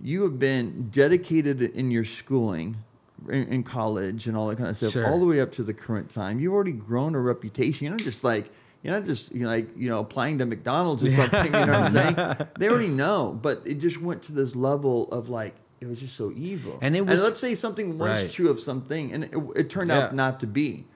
You 0.01 0.23
have 0.23 0.39
been 0.39 0.89
dedicated 0.91 1.63
in 1.63 1.91
your 1.91 2.05
schooling, 2.05 2.77
in, 3.29 3.45
in 3.49 3.63
college, 3.63 4.27
and 4.27 4.37
all 4.37 4.49
that 4.49 4.57
kind 4.59 4.69
of 4.71 4.77
stuff, 4.77 4.93
Sure. 4.93 5.07
all 5.07 5.19
the 5.21 5.27
way 5.27 5.41
up 5.41 5.53
to 5.53 5.63
the 5.63 5.75
current 5.75 6.11
time. 6.11 6.41
You've 6.41 6.53
already 6.55 6.73
grown 6.73 7.15
a 7.15 7.21
reputation. 7.21 7.85
You're 7.87 7.93
not 7.93 8.01
just 8.01 8.25
like 8.25 8.51
you're 8.83 8.95
not 8.95 9.05
just 9.05 9.33
you 9.33 9.43
know, 9.43 9.49
like 9.49 9.69
you 9.77 9.89
know 9.89 10.01
applying 10.01 10.39
to 10.39 10.47
McDonald's 10.47 11.03
or 11.05 11.11
something. 11.21 11.45
You 11.47 11.51
know 11.53 11.61
what 11.61 11.71
I'm 11.71 11.93
saying? 12.17 12.49
They 12.59 12.69
already 12.69 12.89
know, 12.89 13.39
but 13.41 13.63
it 13.65 13.75
just 13.79 14.01
went 14.01 14.23
to 14.25 14.33
this 14.33 14.55
level 14.57 15.09
of 15.13 15.29
like 15.29 15.55
it 15.81 15.89
was 15.89 15.99
just 16.01 16.15
so 16.17 16.33
evil. 16.37 16.79
And 16.81 16.97
it 16.97 17.05
was- 17.07 17.23
let's 17.23 17.41
say 17.41 17.55
something 17.57 17.99
was 17.99 18.09
Right. 18.23 18.31
true 18.31 18.49
of 18.51 18.61
something, 18.61 19.13
and 19.13 19.25
it, 19.25 19.33
it 19.57 19.71
turned 19.71 19.91
Yeah. 19.91 19.99
out 20.07 20.15
not 20.15 20.39
to 20.41 20.47
be. 20.47 20.87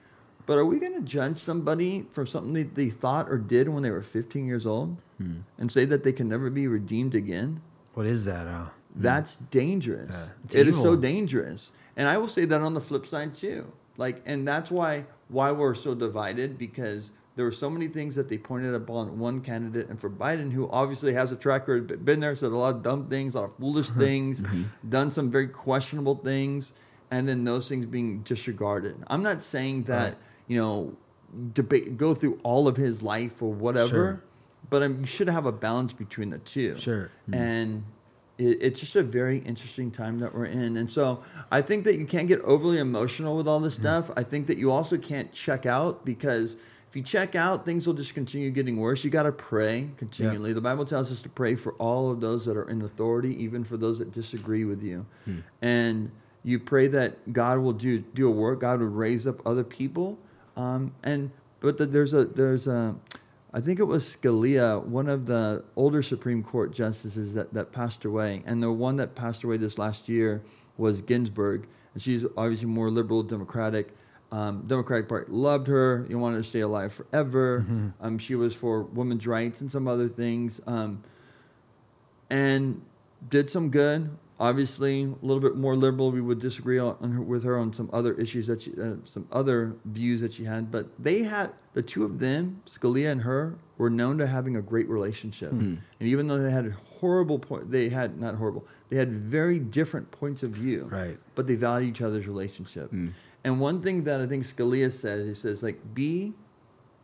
But 0.45 0.57
are 0.57 0.65
we 0.65 0.79
going 0.79 0.93
to 0.93 1.01
judge 1.01 1.37
somebody 1.37 2.07
for 2.13 2.25
something 2.25 2.53
they, 2.53 2.63
they 2.63 2.89
thought 2.89 3.29
or 3.29 3.37
did 3.37 3.67
when 3.67 3.83
they 3.83 3.91
were 3.91 4.01
15 4.01 4.47
years 4.47 4.65
old, 4.65 4.95
Hmm. 5.17 5.39
and 5.57 5.69
say 5.69 5.83
that 5.83 6.05
they 6.05 6.13
can 6.13 6.29
never 6.29 6.49
be 6.49 6.67
redeemed 6.67 7.15
again? 7.15 7.61
what 7.95 8.05
is 8.05 8.23
that? 8.25 8.47
Uh, 8.47 8.67
That's 8.95 9.37
dangerous. 9.51 10.09
Yeah, 10.11 10.27
it's 10.43 10.55
It 10.55 10.67
is 10.67 10.75
so 10.79 10.95
dangerous. 10.95 11.71
And 11.97 12.07
I 12.07 12.17
will 12.19 12.27
say 12.29 12.45
that 12.45 12.61
on 12.61 12.73
the 12.75 12.79
flip 12.81 13.05
side 13.07 13.33
too. 13.33 13.65
Like, 13.97 14.21
and 14.25 14.47
that's 14.47 14.69
why 14.71 15.05
why 15.27 15.51
we're 15.51 15.73
so 15.75 15.93
divided 15.95 16.57
because 16.57 17.11
there 17.37 17.45
were 17.45 17.51
so 17.51 17.69
many 17.69 17.87
things 17.87 18.15
that 18.15 18.29
they 18.29 18.37
pointed 18.39 18.73
upon 18.73 19.19
one 19.19 19.41
candidate, 19.41 19.89
and 19.89 20.01
for 20.01 20.09
Biden, 20.09 20.51
who 20.51 20.67
obviously 20.71 21.13
has 21.13 21.31
a 21.31 21.35
track 21.35 21.67
record, 21.67 22.03
been 22.03 22.19
there, 22.19 22.35
said 22.35 22.51
a 22.51 22.57
lot 22.57 22.75
of 22.75 22.81
dumb 22.81 23.07
things, 23.07 23.35
a 23.35 23.41
lot 23.41 23.51
of 23.51 23.57
foolish 23.57 23.89
mm-hmm. 23.89 23.99
things, 23.99 24.41
mm-hmm. 24.41 24.63
done 24.89 25.11
some 25.11 25.29
very 25.29 25.47
questionable 25.47 26.15
things, 26.15 26.73
and 27.11 27.29
then 27.29 27.43
those 27.43 27.69
things 27.69 27.85
being 27.85 28.21
disregarded. 28.23 28.95
I'm 29.05 29.21
not 29.21 29.43
saying 29.43 29.83
that 29.83 30.13
Right. 30.13 30.17
you 30.47 30.57
know 30.57 30.97
debate 31.53 31.95
go 31.95 32.15
through 32.15 32.39
all 32.41 32.67
of 32.67 32.75
his 32.75 33.03
life 33.03 33.39
or 33.39 33.53
whatever, 33.53 33.89
Sure. 33.89 34.23
but 34.71 34.81
um, 34.81 35.01
you 35.01 35.05
should 35.05 35.29
have 35.29 35.45
a 35.45 35.51
balance 35.51 35.93
between 35.93 36.31
the 36.31 36.39
two 36.39 36.79
Sure. 36.79 37.11
Mm-hmm. 37.29 37.33
and 37.35 37.83
it, 38.39 38.57
it's 38.61 38.79
just 38.79 38.95
a 38.95 39.03
very 39.03 39.39
interesting 39.39 39.91
time 39.91 40.19
that 40.19 40.33
we're 40.33 40.45
in 40.45 40.77
and 40.77 40.91
so 40.91 41.23
i 41.51 41.59
think 41.59 41.85
that 41.85 41.97
you 41.97 42.05
can't 42.05 42.27
get 42.27 42.39
overly 42.41 42.77
emotional 42.77 43.35
with 43.35 43.47
all 43.47 43.59
this 43.59 43.73
stuff 43.73 44.11
i 44.15 44.21
think 44.21 44.45
that 44.45 44.59
you 44.59 44.71
also 44.71 44.95
can't 44.95 45.33
check 45.33 45.65
out 45.65 46.05
because 46.05 46.55
you 46.97 47.03
check 47.03 47.35
out 47.35 47.63
things 47.63 47.85
will 47.85 47.93
just 47.93 48.15
continue 48.15 48.49
getting 48.49 48.77
worse. 48.77 49.03
You 49.03 49.11
got 49.11 49.23
to 49.23 49.31
pray 49.31 49.91
continually. 49.97 50.51
The 50.51 50.61
bible 50.61 50.83
tells 50.83 51.11
us 51.11 51.21
to 51.21 51.29
pray 51.29 51.53
for 51.53 51.73
all 51.73 52.09
of 52.09 52.21
those 52.21 52.45
that 52.45 52.57
are 52.57 52.67
in 52.67 52.81
authority 52.81 53.41
even 53.43 53.63
for 53.63 53.77
those 53.77 53.99
that 53.99 54.11
disagree 54.11 54.65
with 54.65 54.81
you. 54.81 55.05
And 55.61 56.11
you 56.43 56.57
pray 56.57 56.87
that 56.87 57.31
god 57.31 57.59
will 57.59 57.73
do 57.73 57.99
do 57.99 58.27
a 58.27 58.31
work. 58.31 58.61
God 58.61 58.79
will 58.79 58.87
raise 58.87 59.27
up 59.27 59.45
other 59.45 59.63
people. 59.63 60.17
Um, 60.55 60.95
and 61.03 61.29
but 61.59 61.77
that 61.77 61.91
there's 61.91 62.13
a 62.13 62.25
there's 62.25 62.65
a 62.65 62.95
I 63.53 63.61
think 63.61 63.79
it 63.79 63.85
was 63.85 64.17
Scalia, 64.17 64.83
one 64.83 65.07
of 65.07 65.27
the 65.27 65.63
older 65.75 66.01
Supreme 66.01 66.43
Court 66.43 66.73
justices 66.73 67.35
that, 67.35 67.53
that 67.53 67.71
passed 67.71 68.05
away. 68.05 68.41
And 68.45 68.61
the 68.61 68.71
one 68.71 68.97
that 68.97 69.13
passed 69.13 69.43
away 69.43 69.57
this 69.57 69.77
last 69.77 70.09
year 70.09 70.41
was 70.77 71.01
Ginsburg. 71.01 71.67
And 71.93 72.01
she's 72.01 72.25
obviously 72.35 72.67
more 72.67 72.89
liberal 72.89 73.23
democratic. 73.23 73.95
Um, 74.31 74.63
Democratic 74.67 75.07
Party 75.07 75.31
loved 75.31 75.67
her. 75.67 76.05
You 76.09 76.19
wanted 76.19 76.37
her 76.37 76.41
to 76.41 76.47
stay 76.47 76.59
alive 76.59 76.93
forever. 76.93 77.65
Um, 78.01 78.17
she 78.17 78.35
was 78.35 78.53
for 78.53 78.81
women's 78.83 79.25
rights 79.25 79.61
and 79.61 79.71
some 79.71 79.87
other 79.87 80.09
things. 80.09 80.59
Um, 80.67 81.03
and 82.29 82.81
did 83.29 83.49
some 83.49 83.69
good. 83.69 84.09
Obviously, 84.39 85.01
a 85.03 85.25
little 85.25 85.39
bit 85.39 85.55
more 85.55 85.75
liberal. 85.75 86.11
We 86.11 86.21
would 86.21 86.39
disagree 86.39 86.77
on, 86.77 86.95
her, 87.11 87.21
with 87.21 87.43
her 87.43 87.57
on 87.57 87.73
some 87.73 87.89
other 87.91 88.13
issues 88.13 88.45
that 88.45 88.61
she, 88.61 88.71
uh, 88.79 88.97
some 89.05 89.27
other 89.31 89.75
views 89.85 90.21
that 90.21 90.33
she 90.33 90.43
had. 90.43 90.71
But 90.71 90.89
they 90.99 91.23
had 91.23 91.53
the 91.73 91.81
two 91.81 92.03
of 92.03 92.19
them, 92.19 92.61
Scalia 92.67 93.11
and 93.11 93.21
her, 93.23 93.55
were 93.79 93.89
known 93.89 94.19
to 94.19 94.27
having 94.27 94.55
a 94.55 94.61
great 94.61 94.87
relationship. 94.89 95.51
And 95.51 95.81
even 95.99 96.27
though 96.27 96.37
they 96.37 96.51
had 96.51 96.67
a 96.67 96.71
horrible 96.99 97.39
point, 97.39 97.71
they 97.71 97.89
had 97.89 98.19
not 98.19 98.35
horrible. 98.35 98.67
They 98.89 98.97
had 98.97 99.11
very 99.11 99.57
different 99.57 100.11
points 100.11 100.43
of 100.43 100.51
view. 100.51 100.83
Right. 100.83 101.17
But 101.33 101.47
they 101.47 101.55
valued 101.55 101.95
each 101.95 102.01
other's 102.01 102.27
relationship. 102.27 102.91
And 103.47 103.61
one 103.61 103.81
thing 103.81 104.03
that 104.03 104.19
I 104.19 104.25
think 104.25 104.43
Scalia 104.43 104.91
said, 104.91 105.25
he 105.25 105.33
says 105.33 105.63
like, 105.63 105.93
be 105.95 106.33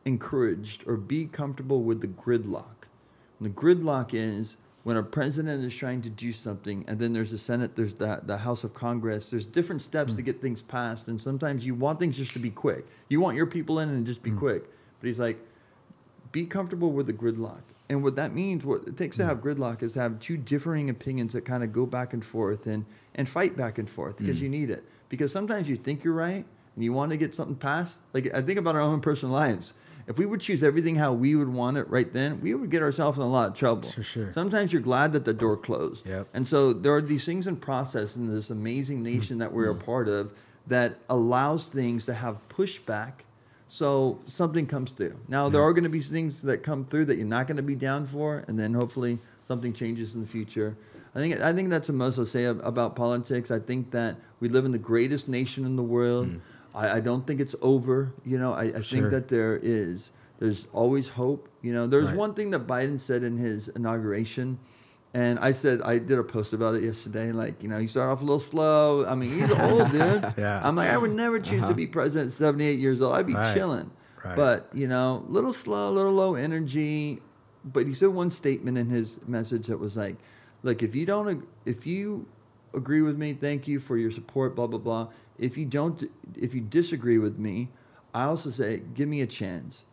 encouraged 0.03 0.83
or 0.85 0.97
be 0.97 1.25
comfortable 1.25 1.81
with 1.83 2.01
the 2.01 2.07
gridlock. 2.09 2.89
And 3.39 3.47
the 3.47 3.49
gridlock 3.49 4.09
is 4.13 4.57
when 4.83 4.97
a 4.97 5.03
president 5.03 5.63
is 5.63 5.73
trying 5.73 6.01
to 6.01 6.09
do 6.09 6.33
something, 6.33 6.83
and 6.85 6.99
then 6.99 7.13
there's 7.13 7.31
the 7.31 7.37
Senate, 7.37 7.77
there's 7.77 7.93
the, 7.93 8.19
the 8.25 8.39
House 8.39 8.65
of 8.65 8.73
Congress, 8.73 9.29
there's 9.29 9.45
different 9.45 9.81
steps 9.81 10.15
to 10.15 10.17
hmm. 10.17 10.25
get 10.25 10.41
things 10.41 10.61
passed, 10.61 11.07
and 11.07 11.21
sometimes 11.21 11.65
you 11.65 11.75
want 11.75 12.01
things 12.01 12.17
just 12.17 12.33
to 12.33 12.39
be 12.39 12.49
quick. 12.49 12.87
You 13.07 13.21
want 13.21 13.37
your 13.37 13.45
people 13.45 13.79
in 13.79 13.87
and 13.87 14.05
just 14.05 14.21
be 14.21 14.31
hmm. 14.31 14.39
quick. 14.39 14.65
But 14.99 15.07
he's 15.07 15.19
like, 15.19 15.39
be 16.33 16.45
comfortable 16.45 16.91
with 16.91 17.07
the 17.07 17.13
gridlock. 17.13 17.61
And 17.87 18.03
what 18.03 18.17
that 18.17 18.35
means, 18.35 18.65
what 18.65 18.85
it 18.85 18.97
takes 18.97 19.15
to 19.15 19.23
hmm. 19.23 19.29
have 19.29 19.37
gridlock 19.37 19.81
is 19.81 19.93
to 19.93 20.01
have 20.01 20.19
two 20.19 20.35
differing 20.35 20.89
opinions 20.89 21.31
that 21.31 21.45
kind 21.45 21.63
of 21.63 21.71
go 21.71 21.85
back 21.85 22.11
and 22.11 22.25
forth 22.25 22.67
and, 22.67 22.85
and 23.15 23.29
fight 23.29 23.55
back 23.55 23.77
and 23.77 23.89
forth 23.89 24.17
because 24.17 24.41
you 24.41 24.49
need 24.49 24.69
it. 24.69 24.83
Because 25.13 25.31
sometimes 25.31 25.69
you 25.69 25.77
think 25.77 26.03
you're 26.03 26.11
right 26.11 26.43
and 26.73 26.83
you 26.83 26.91
want 26.91 27.11
to 27.11 27.17
get 27.17 27.35
something 27.35 27.55
passed. 27.55 27.97
Like 28.13 28.33
I 28.33 28.41
think 28.41 28.57
about 28.57 28.73
our 28.73 28.81
own 28.81 28.99
personal 28.99 29.31
lives. 29.31 29.71
If 30.07 30.17
we 30.17 30.25
would 30.25 30.41
choose 30.41 30.63
everything 30.63 30.95
how 30.95 31.13
we 31.13 31.35
would 31.35 31.49
want 31.49 31.77
it 31.77 31.87
right 31.87 32.11
then, 32.11 32.41
we 32.41 32.55
would 32.55 32.71
get 32.71 32.81
ourselves 32.81 33.19
in 33.19 33.23
a 33.23 33.29
lot 33.29 33.49
of 33.49 33.53
trouble. 33.53 33.91
For 33.91 34.01
sure. 34.01 34.33
Sometimes 34.33 34.73
you're 34.73 34.81
glad 34.81 35.11
that 35.11 35.23
the 35.23 35.33
door 35.35 35.55
closed. 35.55 36.07
Yep. 36.07 36.29
And 36.33 36.47
so 36.47 36.73
there 36.73 36.95
are 36.95 37.01
these 37.01 37.25
things 37.25 37.45
in 37.45 37.57
process 37.57 38.15
in 38.15 38.25
this 38.25 38.49
amazing 38.49 39.03
nation 39.03 39.37
that 39.37 39.53
we're 39.53 39.69
a 39.69 39.75
mm-hmm. 39.75 39.85
part 39.85 40.07
of 40.07 40.33
that 40.65 40.97
allows 41.07 41.69
things 41.69 42.07
to 42.07 42.15
have 42.15 42.39
pushback 42.49 43.21
so 43.67 44.19
something 44.25 44.65
comes 44.65 44.93
through. 44.93 45.19
Now 45.27 45.47
there 45.47 45.61
are 45.61 45.73
going 45.73 45.83
to 45.83 45.91
be 45.91 45.99
things 45.99 46.41
that 46.41 46.63
come 46.63 46.85
through 46.85 47.05
that 47.05 47.17
you're 47.17 47.27
not 47.27 47.45
going 47.45 47.57
to 47.57 47.63
be 47.63 47.75
down 47.75 48.07
for, 48.07 48.45
and 48.47 48.57
then 48.57 48.73
hopefully 48.73 49.19
something 49.47 49.73
changes 49.73 50.15
in 50.15 50.21
the 50.21 50.27
future. 50.27 50.75
I 51.15 51.19
think 51.19 51.39
I 51.41 51.53
think 51.53 51.69
that's 51.69 51.87
what 51.87 51.95
most 51.95 52.17
will 52.17 52.25
say 52.25 52.45
about 52.45 52.95
politics. 52.95 53.51
I 53.51 53.59
think 53.59 53.91
that 53.91 54.17
we 54.39 54.49
live 54.49 54.65
in 54.65 54.71
the 54.71 54.79
greatest 54.79 55.27
nation 55.27 55.65
in 55.65 55.75
the 55.75 55.83
world. 55.83 56.27
Mm. 56.27 56.39
I, 56.73 56.97
I 56.97 56.99
don't 57.01 57.25
think 57.27 57.39
it's 57.39 57.55
over. 57.61 58.13
You 58.25 58.39
know, 58.39 58.53
I, 58.53 58.63
I 58.63 58.71
Sure. 58.81 58.83
think 58.83 59.11
that 59.11 59.27
there 59.27 59.59
is 59.61 60.09
there's 60.39 60.67
always 60.73 61.09
hope. 61.09 61.47
You 61.61 61.71
know, 61.73 61.85
there's 61.87 62.07
Right. 62.09 62.15
one 62.17 62.33
thing 62.33 62.49
that 62.51 62.65
Biden 62.65 62.99
said 62.99 63.23
in 63.23 63.37
his 63.37 63.67
inauguration. 63.69 64.57
And 65.13 65.37
I 65.37 65.51
said 65.51 65.83
I 65.83 65.99
did 65.99 66.17
a 66.17 66.23
post 66.23 66.53
about 66.53 66.73
it 66.73 66.81
yesterday. 66.83 67.31
Like 67.31 67.61
you 67.61 67.69
know, 67.69 67.77
you 67.77 67.87
start 67.87 68.09
off 68.09 68.21
a 68.21 68.23
little 68.23 68.39
slow. 68.39 69.05
I 69.05 69.13
mean, 69.13 69.29
he's 69.29 69.51
old, 69.51 69.91
dude. 69.91 70.33
Yeah. 70.37 70.61
I'm 70.63 70.75
like, 70.75 70.89
I 70.89 70.97
would 70.97 71.11
never 71.11 71.39
choose 71.39 71.61
to 71.61 71.65
uh-huh. 71.67 71.73
be 71.73 71.85
president 71.85 72.31
at 72.31 72.33
78 72.37 72.79
years 72.79 72.99
old. 73.01 73.13
I'd 73.13 73.27
be 73.27 73.35
Right. 73.35 73.55
chilling. 73.55 73.91
Right. 74.25 74.35
But 74.35 74.69
you 74.73 74.87
know, 74.87 75.23
little 75.27 75.53
slow, 75.53 75.91
little 75.91 76.11
low 76.13 76.33
energy. 76.33 77.21
But 77.63 77.85
he 77.85 77.93
said 77.93 78.09
one 78.09 78.31
statement 78.31 78.77
in 78.79 78.89
his 78.89 79.19
message 79.27 79.67
that 79.67 79.77
was 79.79 79.95
like, 79.95 80.15
"Look, 80.63 80.81
if 80.81 80.95
you 80.95 81.05
don't, 81.05 81.47
if 81.65 81.85
you 81.85 82.25
agree 82.73 83.01
with 83.01 83.17
me, 83.17 83.33
thank 83.33 83.67
you 83.67 83.79
for 83.79 83.97
your 83.97 84.11
support. 84.11 84.55
Blah 84.55 84.67
blah 84.67 84.79
blah. 84.79 85.07
If 85.37 85.57
you 85.57 85.65
don't, 85.65 86.09
if 86.35 86.53
you 86.55 86.61
disagree 86.61 87.17
with 87.17 87.37
me, 87.37 87.69
I 88.13 88.23
also 88.25 88.49
say, 88.49 88.81
give 88.93 89.07
me 89.09 89.21
a 89.21 89.27
chance. 89.27 89.83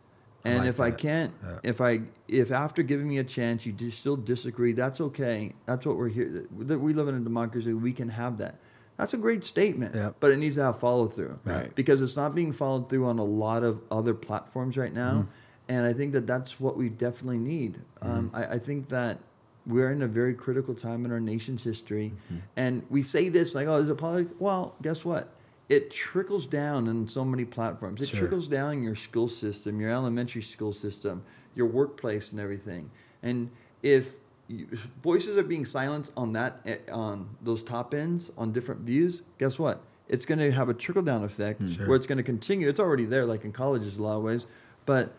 I 0.45 0.49
And 0.49 0.59
like 0.59 0.69
if 0.69 0.79
I 0.79 0.91
can't, 0.91 1.33
Yeah. 1.43 1.59
if 1.63 1.81
I, 1.81 2.01
if 2.27 2.51
after 2.51 2.83
giving 2.83 3.07
me 3.07 3.17
a 3.17 3.23
chance 3.23 3.65
you 3.65 3.91
still 3.91 4.15
disagree, 4.15 4.73
that's 4.73 5.01
okay. 5.01 5.53
That's 5.65 5.85
what 5.85 5.97
we're 5.97 6.09
here. 6.09 6.45
That 6.59 6.79
we 6.79 6.93
live 6.93 7.07
in 7.07 7.15
a 7.15 7.19
democracy. 7.19 7.73
We 7.73 7.93
can 7.93 8.09
have 8.09 8.37
that. 8.39 8.59
That's 8.97 9.13
a 9.13 9.17
great 9.17 9.43
statement. 9.43 9.95
Yep. 9.95 10.15
But 10.19 10.31
it 10.31 10.37
needs 10.37 10.55
to 10.55 10.63
have 10.63 10.79
follow 10.79 11.07
through. 11.07 11.39
Right. 11.43 11.73
Because 11.73 12.01
it's 12.01 12.15
not 12.15 12.35
being 12.35 12.51
followed 12.53 12.89
through 12.89 13.05
on 13.07 13.17
a 13.19 13.23
lot 13.23 13.63
of 13.63 13.81
other 13.89 14.13
platforms 14.13 14.77
right 14.77 14.93
now. 14.93 15.11
Mm-hmm. 15.11 15.29
And 15.69 15.85
I 15.85 15.93
think 15.93 16.13
that 16.13 16.27
that's 16.27 16.59
what 16.59 16.77
we 16.77 16.89
definitely 16.89 17.39
need. 17.39 17.81
Um, 18.01 18.29
I, 18.33 18.45
I 18.45 18.59
think 18.59 18.89
that 18.89 19.19
we're 19.65 19.91
in 19.91 20.01
a 20.01 20.07
very 20.07 20.33
critical 20.33 20.73
time 20.73 21.05
in 21.05 21.11
our 21.11 21.19
nation's 21.19 21.63
history. 21.63 22.13
Mm-hmm. 22.25 22.37
And 22.55 22.83
we 22.89 23.03
say 23.03 23.29
this 23.29 23.53
like, 23.53 23.67
oh, 23.67 23.77
is 23.77 23.89
it 23.89 23.95
politics? 23.97 24.33
Well, 24.39 24.75
guess 24.81 25.05
what? 25.05 25.29
It 25.69 25.91
trickles 25.91 26.47
down 26.47 26.87
in 26.87 27.07
so 27.07 27.23
many 27.23 27.45
platforms. 27.45 28.01
It 28.01 28.09
Sure. 28.09 28.19
trickles 28.19 28.47
down 28.47 28.73
in 28.73 28.83
your 28.83 28.95
school 28.95 29.29
system, 29.29 29.79
your 29.79 29.91
elementary 29.91 30.41
school 30.41 30.73
system, 30.73 31.23
your 31.55 31.67
workplace, 31.67 32.31
and 32.31 32.39
everything. 32.41 32.89
And 33.23 33.49
if 33.81 34.15
you, 34.47 34.67
voices 35.01 35.37
are 35.37 35.43
being 35.43 35.63
silenced 35.65 36.11
on 36.17 36.33
that, 36.33 36.59
eh, 36.65 36.77
on 36.91 37.29
those 37.41 37.63
top 37.63 37.93
ends, 37.93 38.29
on 38.37 38.51
different 38.51 38.81
views, 38.81 39.21
guess 39.37 39.57
what? 39.57 39.81
It's 40.09 40.25
going 40.25 40.39
to 40.39 40.51
have 40.51 40.67
a 40.67 40.73
trickle 40.73 41.03
down 41.03 41.23
effect 41.23 41.61
Sure. 41.75 41.87
where 41.87 41.95
it's 41.95 42.05
going 42.07 42.17
to 42.17 42.23
continue. 42.23 42.67
It's 42.67 42.79
already 42.79 43.05
there, 43.05 43.25
like 43.25 43.45
in 43.45 43.53
colleges, 43.53 43.95
a 43.95 44.01
lot 44.01 44.17
of 44.17 44.23
ways. 44.23 44.45
But 44.85 45.13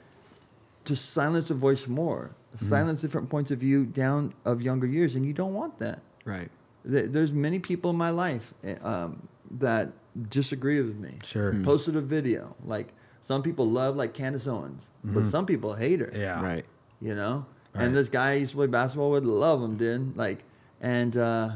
to 0.85 0.94
silence 0.97 1.48
a 1.48 1.55
voice 1.55 1.86
more, 1.89 2.32
silence 2.56 3.00
different 3.00 3.30
points 3.30 3.50
of 3.50 3.58
view 3.58 3.84
down 3.84 4.34
of 4.44 4.62
younger 4.62 4.86
years, 4.86 5.14
and 5.14 5.24
you 5.24 5.32
don't 5.32 5.54
want 5.54 5.78
that. 5.78 6.02
Right. 6.24 6.50
There's 6.84 7.32
many 7.32 7.58
people 7.58 7.90
in 7.90 7.96
my 7.96 8.10
life 8.10 8.52
eh, 8.64 8.74
um, 8.82 9.28
that 9.58 9.92
disagree 10.28 10.80
with 10.80 10.96
me. 10.96 11.18
Sure. 11.24 11.52
Mm. 11.52 11.64
Posted 11.64 11.96
a 11.96 12.00
video. 12.00 12.56
Like 12.64 12.92
some 13.22 13.42
people 13.42 13.68
love 13.68 13.96
like 13.96 14.14
Candace 14.14 14.46
Owens, 14.46 14.82
but 15.04 15.26
some 15.26 15.46
people 15.46 15.74
hate 15.74 16.00
her. 16.00 16.06
Mm-hmm. 16.06 16.20
Yeah. 16.20 16.44
Right. 16.44 16.64
You 17.00 17.14
know? 17.14 17.46
Right. 17.74 17.84
And 17.84 17.96
this 17.96 18.08
guy 18.08 18.30
I 18.30 18.34
used 18.34 18.50
to 18.50 18.56
play 18.58 18.66
basketball 18.66 19.10
with, 19.10 19.24
love 19.24 19.62
him, 19.62 19.76
dude. 19.76 20.16
Like, 20.16 20.44
and 20.80 21.16
uh, 21.16 21.50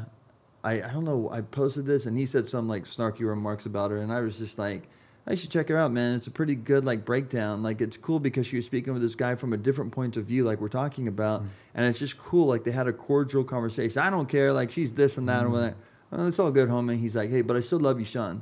I, 0.63 0.81
I 0.81 0.89
don't 0.91 1.03
know, 1.03 1.29
I 1.31 1.41
posted 1.41 1.85
this 1.85 2.05
and 2.05 2.17
he 2.17 2.25
said 2.25 2.49
some 2.49 2.67
like 2.67 2.85
snarky 2.85 3.27
remarks 3.27 3.65
about 3.65 3.91
her, 3.91 3.97
and 3.97 4.11
I 4.11 4.21
was 4.21 4.37
just 4.37 4.57
like, 4.57 4.89
I 5.29 5.35
should 5.35 5.49
check 5.51 5.67
her 5.67 5.77
out, 5.77 5.91
man. 5.91 6.15
It's 6.15 6.27
a 6.27 6.31
pretty 6.31 6.55
good 6.55 6.85
like 6.85 7.03
breakdown. 7.03 7.61
Like 7.61 7.81
it's 7.81 7.97
cool 7.97 8.19
because 8.19 8.47
she 8.47 8.55
was 8.55 8.65
speaking 8.65 8.93
with 8.93 9.01
this 9.01 9.15
guy 9.15 9.35
from 9.35 9.51
a 9.51 9.57
different 9.57 9.91
point 9.91 10.15
of 10.15 10.23
view, 10.25 10.45
like 10.45 10.61
we're 10.61 10.69
talking 10.69 11.07
about, 11.07 11.43
Mm. 11.43 11.47
and 11.75 11.85
it's 11.85 11.99
just 11.99 12.17
cool. 12.17 12.47
Like 12.47 12.63
they 12.63 12.71
had 12.71 12.87
a 12.87 12.93
cordial 12.93 13.43
conversation. 13.43 14.01
I 14.01 14.09
don't 14.09 14.29
care. 14.29 14.53
Like 14.53 14.71
she's 14.71 14.93
this 14.93 15.17
and 15.17 15.27
that 15.27 15.41
and 15.43 15.49
Mm. 15.49 15.53
whatever. 15.53 15.75
Oh, 16.13 16.27
it's 16.27 16.39
all 16.39 16.51
good, 16.51 16.69
homie. 16.69 16.97
He's 16.99 17.15
like, 17.15 17.29
hey, 17.29 17.41
but 17.41 17.57
I 17.57 17.59
still 17.59 17.79
love 17.81 17.99
you, 17.99 18.05
Sean. 18.05 18.41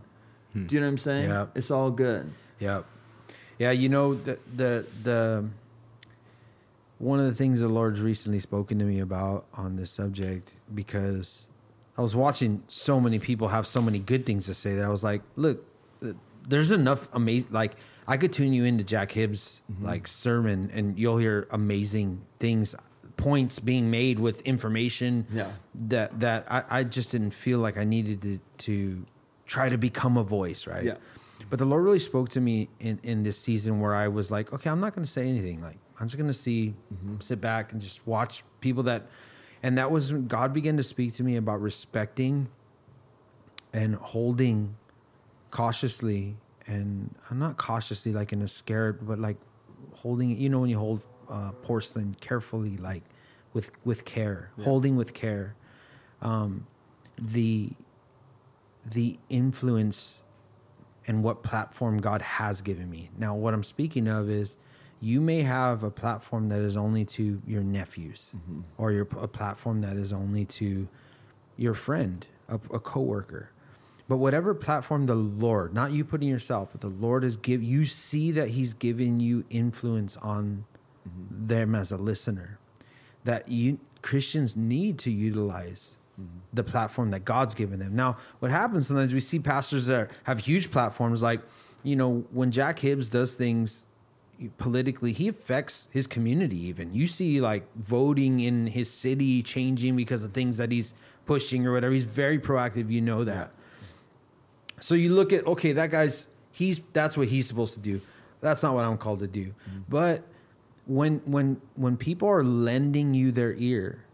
Do 0.53 0.61
you 0.69 0.79
know 0.79 0.85
what 0.85 0.91
I'm 0.91 0.97
saying? 0.99 1.29
Yeah. 1.29 1.47
It's 1.55 1.69
all 1.71 1.89
good. 1.91 2.31
Yeah, 2.59 2.83
yeah. 3.57 3.71
You 3.71 3.89
know 3.89 4.13
the 4.13 4.37
the 4.55 4.85
the 5.03 5.45
one 6.97 7.19
of 7.19 7.25
the 7.25 7.33
things 7.33 7.61
the 7.61 7.67
Lord's 7.67 7.99
recently 7.99 8.39
spoken 8.39 8.79
to 8.79 8.85
me 8.85 8.99
about 8.99 9.45
on 9.55 9.75
this 9.75 9.91
subject 9.91 10.53
because 10.73 11.47
I 11.97 12.01
was 12.01 12.15
watching 12.15 12.63
so 12.67 13.01
many 13.01 13.19
people 13.19 13.49
have 13.49 13.67
so 13.67 13.81
many 13.81 13.99
good 13.99 14.25
things 14.25 14.45
to 14.45 14.53
say 14.53 14.75
that 14.75 14.85
I 14.85 14.89
was 14.89 15.03
like, 15.03 15.21
look, 15.35 15.65
there's 16.47 16.71
enough 16.71 17.07
amazing. 17.13 17.51
Like 17.51 17.75
I 18.07 18.17
could 18.17 18.33
tune 18.33 18.53
you 18.53 18.65
into 18.65 18.83
Jack 18.83 19.11
Hibbs 19.11 19.61
mm-hmm. 19.71 19.85
like 19.85 20.07
sermon 20.07 20.71
and 20.73 20.97
you'll 20.97 21.17
hear 21.17 21.47
amazing 21.51 22.21
things, 22.39 22.75
points 23.17 23.59
being 23.59 23.89
made 23.89 24.19
with 24.19 24.41
information 24.41 25.25
Yeah. 25.31 25.51
that 25.75 26.19
that 26.19 26.51
I, 26.51 26.63
I 26.69 26.83
just 26.83 27.11
didn't 27.11 27.31
feel 27.31 27.59
like 27.59 27.77
I 27.77 27.83
needed 27.83 28.21
to 28.21 28.39
to 28.65 29.05
try 29.45 29.69
to 29.69 29.77
become 29.77 30.17
a 30.17 30.23
voice, 30.23 30.67
right? 30.67 30.83
Yeah. 30.83 30.97
But 31.49 31.59
the 31.59 31.65
Lord 31.65 31.83
really 31.83 31.99
spoke 31.99 32.29
to 32.29 32.41
me 32.41 32.69
in, 32.79 32.99
in 33.03 33.23
this 33.23 33.37
season 33.37 33.79
where 33.79 33.93
I 33.93 34.07
was 34.07 34.31
like, 34.31 34.51
okay, 34.51 34.69
I'm 34.69 34.79
not 34.79 34.95
going 34.95 35.05
to 35.05 35.11
say 35.11 35.27
anything. 35.27 35.61
Like, 35.61 35.77
I'm 35.99 36.07
just 36.07 36.17
going 36.17 36.27
to 36.27 36.33
see, 36.33 36.73
mm-hmm. 36.93 37.19
sit 37.19 37.39
back 37.39 37.71
and 37.71 37.81
just 37.81 38.05
watch 38.07 38.43
people 38.61 38.83
that, 38.83 39.07
and 39.61 39.77
that 39.77 39.91
was 39.91 40.11
when 40.11 40.27
God 40.27 40.53
began 40.53 40.77
to 40.77 40.83
speak 40.83 41.13
to 41.15 41.23
me 41.23 41.35
about 41.35 41.61
respecting 41.61 42.47
and 43.73 43.95
holding 43.95 44.75
cautiously, 45.55 46.35
and 46.67 47.15
I'm 47.29 47.39
not 47.39 47.55
cautiously 47.57 48.11
like 48.11 48.33
in 48.33 48.41
a 48.41 48.47
scared, 48.47 49.07
but 49.07 49.19
like 49.19 49.37
holding, 49.93 50.37
you 50.37 50.49
know, 50.49 50.59
when 50.59 50.69
you 50.69 50.77
hold 50.77 51.01
uh, 51.29 51.51
porcelain 51.63 52.15
carefully, 52.19 52.75
like 52.75 53.03
with 53.53 53.71
with 53.85 54.03
care, 54.03 54.51
holding 54.65 54.97
with 54.97 55.13
care, 55.13 55.55
um, 56.21 56.67
the 57.17 57.69
the 58.91 59.17
influence 59.29 60.21
and 61.07 61.23
what 61.23 61.41
platform 61.41 61.99
God 62.01 62.21
has 62.21 62.61
given 62.61 62.89
me. 62.89 63.09
Now, 63.17 63.33
what 63.35 63.53
I'm 63.53 63.63
speaking 63.63 64.07
of 64.09 64.29
is 64.29 64.57
you 64.99 65.21
may 65.21 65.41
have 65.43 65.83
a 65.83 65.91
platform 65.91 66.49
that 66.49 66.61
is 66.61 66.75
only 66.75 67.05
to 67.05 67.41
your 67.47 67.63
nephews 67.63 68.31
or 68.77 68.91
your 68.91 69.07
a 69.17 69.27
platform 69.27 69.81
that 69.81 69.95
is 69.95 70.11
only 70.11 70.43
to 70.45 70.87
your 71.55 71.73
friend, 71.73 72.25
a, 72.49 72.55
a 72.55 72.79
coworker. 72.79 73.51
But 74.07 74.17
whatever 74.17 74.53
platform 74.53 75.07
the 75.07 75.15
Lord, 75.15 75.73
not 75.73 75.91
you 75.91 76.05
putting 76.05 76.27
yourself, 76.27 76.69
but 76.71 76.81
the 76.81 76.87
Lord 76.87 77.23
is 77.23 77.37
give 77.37 77.63
you 77.63 77.85
see 77.85 78.31
that 78.31 78.49
He's 78.49 78.73
given 78.73 79.19
you 79.19 79.45
influence 79.49 80.15
on 80.17 80.65
mm-hmm. 81.07 81.47
them 81.47 81.73
as 81.75 81.91
a 81.91 81.97
listener. 81.97 82.59
That 83.23 83.49
you 83.49 83.79
Christians 84.03 84.55
need 84.55 84.99
to 84.99 85.11
utilize 85.11 85.97
mm-hmm. 86.21 86.37
the 86.53 86.63
platform 86.63 87.09
that 87.11 87.25
God's 87.25 87.55
given 87.55 87.79
them. 87.79 87.95
Now, 87.95 88.17
what 88.39 88.51
happens 88.51 88.87
sometimes 88.87 89.13
we 89.13 89.19
see 89.19 89.39
pastors 89.39 89.87
that 89.87 90.11
have 90.23 90.39
huge 90.39 90.69
platforms 90.69 91.23
like 91.23 91.41
you 91.85 91.95
know, 91.95 92.25
when 92.31 92.51
Jack 92.51 92.79
Hibbs 92.79 93.09
does 93.09 93.35
things 93.35 93.85
politically, 94.57 95.13
he 95.13 95.27
affects 95.27 95.87
his 95.91 96.07
community. 96.07 96.57
Even 96.65 96.93
you 96.93 97.07
see, 97.07 97.39
like 97.39 97.63
voting 97.75 98.39
in 98.39 98.67
his 98.67 98.91
city 98.91 99.43
changing 99.43 99.95
because 99.95 100.23
of 100.23 100.33
things 100.33 100.57
that 100.57 100.71
he's 100.71 100.93
pushing 101.25 101.65
or 101.65 101.71
whatever. 101.71 101.93
He's 101.93 102.03
very 102.03 102.39
proactive. 102.39 102.89
You 102.89 103.01
know 103.01 103.23
that. 103.23 103.51
So 104.85 104.93
you 104.93 105.15
look 105.15 105.33
at 105.33 105.47
okay, 105.47 105.71
that 105.71 105.89
guy's 105.89 106.27
he's 106.51 106.83
that's 106.93 107.17
what 107.17 107.27
he's 107.27 107.47
supposed 107.47 107.73
to 107.73 107.79
do. 107.79 108.01
That's 108.39 108.61
not 108.61 108.75
what 108.75 108.85
I'm 108.85 108.99
called 108.99 109.17
to 109.21 109.27
do. 109.27 109.45
Mm-hmm. 109.45 109.79
But 109.89 110.21
when 110.85 111.21
when 111.25 111.59
when 111.73 111.97
people 111.97 112.29
are 112.29 112.43
lending 112.43 113.15
you 113.15 113.31
their 113.31 113.55
ear 113.55 114.05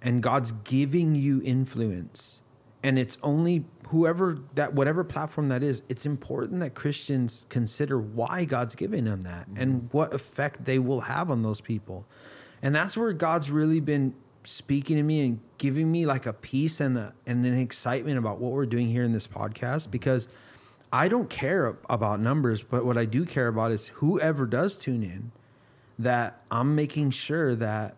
and 0.00 0.22
God's 0.22 0.52
giving 0.52 1.16
you 1.16 1.42
influence 1.44 2.42
and 2.84 3.00
it's 3.00 3.18
only 3.24 3.64
whoever 3.88 4.38
that 4.54 4.74
whatever 4.74 5.02
platform 5.02 5.46
that 5.46 5.62
is 5.62 5.82
it's 5.88 6.06
important 6.06 6.60
that 6.60 6.74
christians 6.74 7.46
consider 7.48 7.98
why 7.98 8.44
god's 8.44 8.74
giving 8.74 9.04
them 9.04 9.22
that 9.22 9.48
mm-hmm. 9.48 9.62
and 9.62 9.88
what 9.92 10.12
effect 10.12 10.64
they 10.64 10.78
will 10.78 11.02
have 11.02 11.30
on 11.30 11.42
those 11.42 11.60
people 11.60 12.04
and 12.62 12.74
that's 12.74 12.96
where 12.96 13.12
god's 13.12 13.50
really 13.50 13.80
been 13.80 14.12
speaking 14.44 14.96
to 14.96 15.02
me 15.02 15.24
and 15.24 15.40
giving 15.58 15.90
me 15.90 16.06
like 16.06 16.26
a 16.26 16.32
peace 16.32 16.80
and 16.80 16.98
a, 16.98 17.14
and 17.26 17.44
an 17.46 17.58
excitement 17.58 18.18
about 18.18 18.38
what 18.38 18.52
we're 18.52 18.66
doing 18.66 18.88
here 18.88 19.02
in 19.02 19.12
this 19.12 19.26
podcast 19.26 19.90
because 19.90 20.28
i 20.92 21.08
don't 21.08 21.30
care 21.30 21.76
about 21.88 22.20
numbers 22.20 22.62
but 22.62 22.84
what 22.84 22.96
i 22.96 23.04
do 23.04 23.24
care 23.24 23.48
about 23.48 23.70
is 23.70 23.88
whoever 23.88 24.46
does 24.46 24.76
tune 24.76 25.02
in 25.02 25.32
that 25.98 26.42
i'm 26.50 26.74
making 26.74 27.10
sure 27.10 27.54
that 27.54 27.96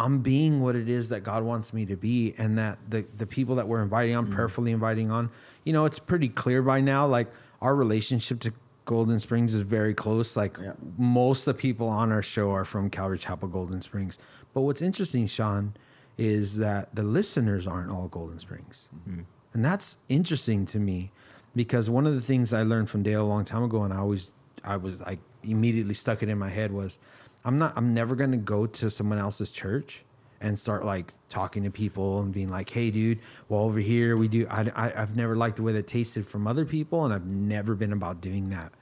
I'm 0.00 0.20
being 0.20 0.62
what 0.62 0.76
it 0.76 0.88
is 0.88 1.10
that 1.10 1.24
God 1.24 1.42
wants 1.42 1.74
me 1.74 1.84
to 1.84 1.96
be, 1.96 2.34
and 2.38 2.56
that 2.56 2.78
the 2.88 3.04
the 3.18 3.26
people 3.26 3.56
that 3.56 3.68
we're 3.68 3.82
inviting 3.82 4.16
on, 4.16 4.26
mm 4.26 4.30
prayerfully 4.30 4.72
inviting 4.72 5.10
on, 5.10 5.28
you 5.64 5.74
know, 5.74 5.84
it's 5.84 5.98
pretty 5.98 6.28
clear 6.28 6.62
by 6.62 6.80
now. 6.80 7.06
Like 7.06 7.28
our 7.60 7.74
relationship 7.74 8.40
to 8.40 8.52
Golden 8.86 9.20
Springs 9.20 9.52
is 9.52 9.60
very 9.60 9.92
close. 9.92 10.36
Like 10.36 10.56
yeah. 10.60 10.72
most 10.96 11.46
of 11.46 11.56
the 11.56 11.60
people 11.60 11.88
on 11.88 12.12
our 12.12 12.22
show 12.22 12.50
are 12.52 12.64
from 12.64 12.88
Calvary 12.88 13.18
Chapel, 13.18 13.48
Golden 13.48 13.82
Springs. 13.82 14.18
But 14.54 14.62
what's 14.62 14.80
interesting, 14.80 15.26
Sean, 15.26 15.74
is 16.20 16.58
that 16.58 16.94
the 16.94 17.02
listeners 17.02 17.66
aren't 17.66 17.90
all 17.90 18.08
Golden 18.08 18.38
Springs, 18.38 18.88
mm-hmm. 18.94 19.22
and 19.54 19.64
that's 19.64 19.96
interesting 20.08 20.66
to 20.66 20.78
me 20.78 21.10
because 21.56 21.88
one 21.88 22.06
of 22.06 22.14
the 22.14 22.20
things 22.20 22.52
I 22.52 22.62
learned 22.62 22.90
from 22.90 23.02
Dale 23.02 23.22
a 23.22 23.26
long 23.26 23.44
time 23.44 23.62
ago, 23.62 23.82
and 23.82 23.92
I 23.92 23.98
always 23.98 24.32
I 24.62 24.76
was 24.76 25.00
I 25.02 25.18
immediately 25.42 25.94
stuck 25.94 26.22
it 26.22 26.28
in 26.28 26.38
my 26.38 26.50
head 26.50 26.72
was 26.72 26.98
I'm 27.44 27.58
not 27.58 27.72
I'm 27.76 27.94
never 27.94 28.14
going 28.14 28.32
to 28.32 28.36
go 28.36 28.66
to 28.66 28.90
someone 28.90 29.18
else's 29.18 29.50
church 29.50 30.04
and 30.42 30.58
start 30.58 30.84
like 30.84 31.14
talking 31.28 31.64
to 31.64 31.70
people 31.70 32.20
and 32.20 32.32
being 32.32 32.50
like, 32.50 32.70
"Hey, 32.70 32.90
dude, 32.90 33.20
well 33.48 33.62
over 33.62 33.78
here 33.78 34.16
we 34.16 34.28
do." 34.28 34.46
I, 34.50 34.70
I 34.74 34.88
have 34.90 35.16
never 35.16 35.36
liked 35.36 35.56
the 35.56 35.62
way 35.62 35.72
that 35.72 35.86
tasted 35.86 36.26
from 36.26 36.46
other 36.46 36.64
people, 36.64 37.04
and 37.04 37.14
I've 37.14 37.26
never 37.26 37.74
been 37.74 37.92
about 37.92 38.20
doing 38.20 38.50
that. 38.50 38.72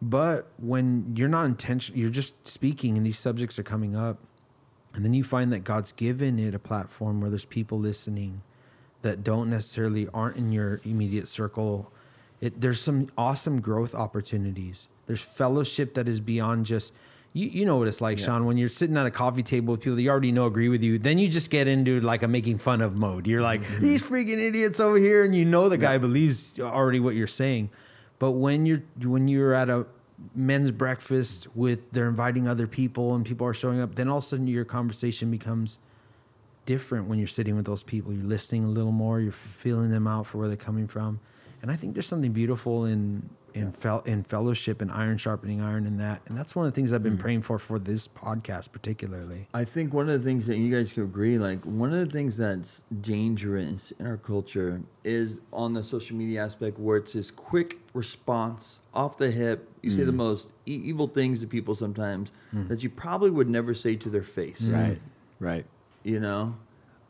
But 0.00 0.48
when 0.56 1.12
you're 1.16 1.28
not 1.28 1.44
intentional, 1.44 1.98
you're 1.98 2.10
just 2.10 2.48
speaking, 2.48 2.96
and 2.96 3.06
these 3.06 3.18
subjects 3.18 3.58
are 3.58 3.62
coming 3.62 3.94
up, 3.94 4.18
and 4.94 5.04
then 5.04 5.14
you 5.14 5.24
find 5.24 5.52
that 5.52 5.60
God's 5.60 5.92
given 5.92 6.38
it 6.38 6.54
a 6.54 6.58
platform 6.58 7.20
where 7.20 7.30
there's 7.30 7.44
people 7.44 7.78
listening 7.78 8.42
that 9.02 9.24
don't 9.24 9.50
necessarily 9.50 10.08
aren't 10.12 10.36
in 10.36 10.52
your 10.52 10.80
immediate 10.84 11.28
circle. 11.28 11.90
It, 12.40 12.60
there's 12.60 12.80
some 12.80 13.08
awesome 13.16 13.60
growth 13.60 13.94
opportunities. 13.94 14.88
There's 15.06 15.20
fellowship 15.20 15.94
that 15.94 16.08
is 16.08 16.20
beyond 16.20 16.66
just 16.66 16.92
you, 17.34 17.48
you 17.48 17.64
know 17.64 17.78
what 17.78 17.88
it's 17.88 18.00
like, 18.00 18.18
yeah. 18.18 18.26
Sean, 18.26 18.44
when 18.44 18.58
you're 18.58 18.68
sitting 18.68 18.96
at 18.96 19.06
a 19.06 19.10
coffee 19.10 19.42
table 19.42 19.72
with 19.72 19.80
people 19.80 19.96
that 19.96 20.02
you 20.02 20.10
already 20.10 20.32
know 20.32 20.46
agree 20.46 20.68
with 20.68 20.82
you, 20.82 20.98
then 20.98 21.16
you 21.16 21.28
just 21.28 21.48
get 21.48 21.66
into 21.66 22.00
like 22.00 22.22
a 22.22 22.28
making 22.28 22.58
fun 22.58 22.82
of 22.82 22.94
mode. 22.94 23.26
You're 23.26 23.40
like, 23.40 23.62
mm-hmm. 23.62 23.82
these 23.82 24.02
freaking 24.02 24.38
idiots 24.38 24.80
over 24.80 24.98
here, 24.98 25.24
and 25.24 25.34
you 25.34 25.46
know 25.46 25.68
the 25.68 25.78
guy 25.78 25.96
believes 25.98 26.58
already 26.60 27.00
what 27.00 27.14
you're 27.14 27.26
saying. 27.26 27.70
But 28.18 28.32
when 28.32 28.66
you're 28.66 28.82
when 29.02 29.28
you're 29.28 29.54
at 29.54 29.70
a 29.70 29.86
men's 30.34 30.70
breakfast 30.70 31.48
with 31.56 31.90
they're 31.92 32.08
inviting 32.08 32.48
other 32.48 32.66
people 32.66 33.14
and 33.14 33.24
people 33.24 33.46
are 33.46 33.54
showing 33.54 33.80
up, 33.80 33.94
then 33.94 34.08
all 34.08 34.18
of 34.18 34.24
a 34.24 34.26
sudden 34.26 34.46
your 34.46 34.64
conversation 34.64 35.30
becomes 35.30 35.78
different 36.66 37.08
when 37.08 37.18
you're 37.18 37.28
sitting 37.28 37.56
with 37.56 37.66
those 37.66 37.82
people. 37.82 38.12
You're 38.12 38.24
listening 38.24 38.64
a 38.64 38.68
little 38.68 38.92
more, 38.92 39.20
you're 39.20 39.32
feeling 39.32 39.90
them 39.90 40.06
out 40.06 40.26
for 40.26 40.38
where 40.38 40.48
they're 40.48 40.56
coming 40.56 40.86
from. 40.86 41.20
And 41.60 41.70
I 41.70 41.76
think 41.76 41.94
there's 41.94 42.06
something 42.06 42.32
beautiful 42.32 42.84
in 42.84 43.28
in, 43.54 43.66
yeah. 43.66 43.70
fel- 43.72 44.02
in 44.06 44.22
fellowship 44.24 44.80
and 44.80 44.90
iron 44.90 45.18
sharpening 45.18 45.60
iron 45.60 45.86
in 45.86 45.98
that 45.98 46.22
and 46.26 46.36
that's 46.36 46.54
one 46.54 46.66
of 46.66 46.72
the 46.72 46.74
things 46.74 46.92
i've 46.92 47.02
been 47.02 47.16
mm. 47.16 47.20
praying 47.20 47.42
for 47.42 47.58
for 47.58 47.78
this 47.78 48.08
podcast 48.08 48.72
particularly 48.72 49.46
i 49.52 49.64
think 49.64 49.92
one 49.92 50.08
of 50.08 50.18
the 50.18 50.24
things 50.26 50.46
that 50.46 50.56
you 50.56 50.74
guys 50.74 50.92
can 50.92 51.02
agree 51.02 51.38
like 51.38 51.64
one 51.64 51.92
of 51.92 51.98
the 51.98 52.06
things 52.06 52.36
that's 52.36 52.82
dangerous 53.00 53.92
in 53.98 54.06
our 54.06 54.16
culture 54.16 54.80
is 55.04 55.40
on 55.52 55.74
the 55.74 55.84
social 55.84 56.16
media 56.16 56.42
aspect 56.42 56.78
where 56.78 56.96
it's 56.96 57.12
this 57.12 57.30
quick 57.30 57.78
response 57.94 58.78
off 58.94 59.16
the 59.18 59.30
hip 59.30 59.68
you 59.82 59.90
mm. 59.90 59.96
say 59.96 60.04
the 60.04 60.12
mm. 60.12 60.16
most 60.16 60.48
e- 60.66 60.82
evil 60.84 61.06
things 61.06 61.40
to 61.40 61.46
people 61.46 61.74
sometimes 61.74 62.30
mm. 62.54 62.68
that 62.68 62.82
you 62.82 62.90
probably 62.90 63.30
would 63.30 63.48
never 63.48 63.74
say 63.74 63.96
to 63.96 64.08
their 64.10 64.22
face 64.22 64.60
right 64.62 65.00
right 65.40 65.64
you 66.02 66.20
know 66.20 66.54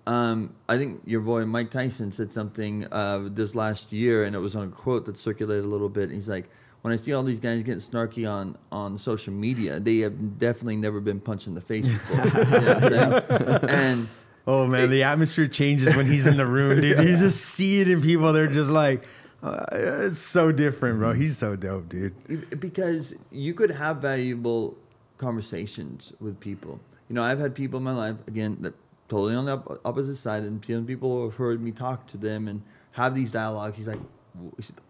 um, 0.06 0.54
I 0.68 0.78
think 0.78 1.02
your 1.04 1.20
boy 1.20 1.44
Mike 1.44 1.70
Tyson 1.70 2.10
said 2.10 2.32
something 2.32 2.86
uh, 2.92 3.28
this 3.30 3.54
last 3.54 3.92
year, 3.92 4.24
and 4.24 4.34
it 4.34 4.40
was 4.40 4.56
on 4.56 4.64
a 4.64 4.70
quote 4.70 5.06
that 5.06 5.16
circulated 5.16 5.64
a 5.64 5.68
little 5.68 5.88
bit. 5.88 6.10
He's 6.10 6.28
like, 6.28 6.50
"When 6.80 6.92
I 6.92 6.96
see 6.96 7.12
all 7.12 7.22
these 7.22 7.38
guys 7.38 7.62
getting 7.62 7.80
snarky 7.80 8.28
on 8.28 8.59
on 8.72 8.98
social 8.98 9.32
media, 9.32 9.78
they 9.78 9.98
have 9.98 10.40
definitely 10.40 10.76
never 10.76 11.00
been 11.00 11.20
punched 11.20 11.46
in 11.46 11.54
the 11.54 11.60
face 11.60 11.86
before." 11.86 12.16
you 12.16 12.90
know 12.90 13.59
and 13.68 14.09
oh 14.48 14.66
man, 14.66 14.84
it, 14.84 14.88
the 14.88 15.04
atmosphere 15.04 15.46
changes 15.46 15.94
when 15.94 16.06
he's 16.06 16.26
in 16.26 16.36
the 16.36 16.46
room, 16.46 16.80
dude. 16.80 16.98
You 17.09 17.16
just 17.16 17.40
see 17.40 17.80
it 17.80 17.88
in 17.88 18.02
people; 18.02 18.32
they're 18.32 18.48
just 18.48 18.70
like. 18.70 19.04
Uh, 19.43 19.64
it's 19.73 20.20
so 20.20 20.52
different, 20.52 20.98
bro. 20.98 21.12
He's 21.12 21.36
so 21.36 21.56
dope, 21.56 21.89
dude. 21.89 22.60
Because 22.60 23.14
you 23.31 23.55
could 23.55 23.73
have 23.73 23.97
valuable 23.97 24.77
conversations 25.19 26.12
with 26.20 26.39
people. 26.39 26.81
You 27.09 27.14
know, 27.16 27.24
I've 27.24 27.40
had 27.40 27.55
people 27.55 27.78
in 27.78 27.85
my 27.85 27.94
life 27.94 28.16
again 28.28 28.59
that 28.60 28.74
totally 29.09 29.35
on 29.35 29.44
the 29.47 29.60
opposite 29.85 30.16
side, 30.16 30.44
and 30.44 30.62
people 30.62 31.19
who 31.19 31.24
have 31.24 31.35
heard 31.35 31.60
me 31.60 31.73
talk 31.73 32.06
to 32.09 32.16
them 32.16 32.47
and 32.47 32.62
have 32.93 33.14
these 33.14 33.32
dialogues. 33.32 33.77
He's 33.77 33.89
like, 33.89 34.01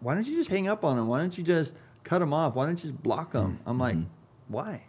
"Why 0.01 0.15
don't 0.15 0.27
you 0.27 0.37
just 0.37 0.51
hang 0.51 0.69
up 0.69 0.85
on 0.85 0.97
them? 0.97 1.09
Why 1.09 1.19
don't 1.19 1.37
you 1.37 1.45
just 1.45 1.74
cut 2.05 2.19
them 2.19 2.35
off? 2.35 2.55
Why 2.55 2.66
don't 2.66 2.77
you 2.77 2.91
just 2.91 3.03
block 3.03 3.33
them?" 3.33 3.53
Mm-hmm. 3.53 3.69
I'm 3.69 3.79
like, 3.79 3.97
mm-hmm. 3.97 4.09
"Why? 4.49 4.85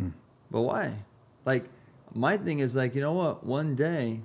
Mm. 0.00 0.12
But 0.50 0.62
why? 0.62 1.04
Like, 1.44 1.66
my 2.14 2.36
thing 2.36 2.60
is 2.60 2.74
like, 2.74 2.94
you 2.94 3.00
know 3.00 3.12
what? 3.12 3.44
One 3.44 3.76
day, 3.76 4.22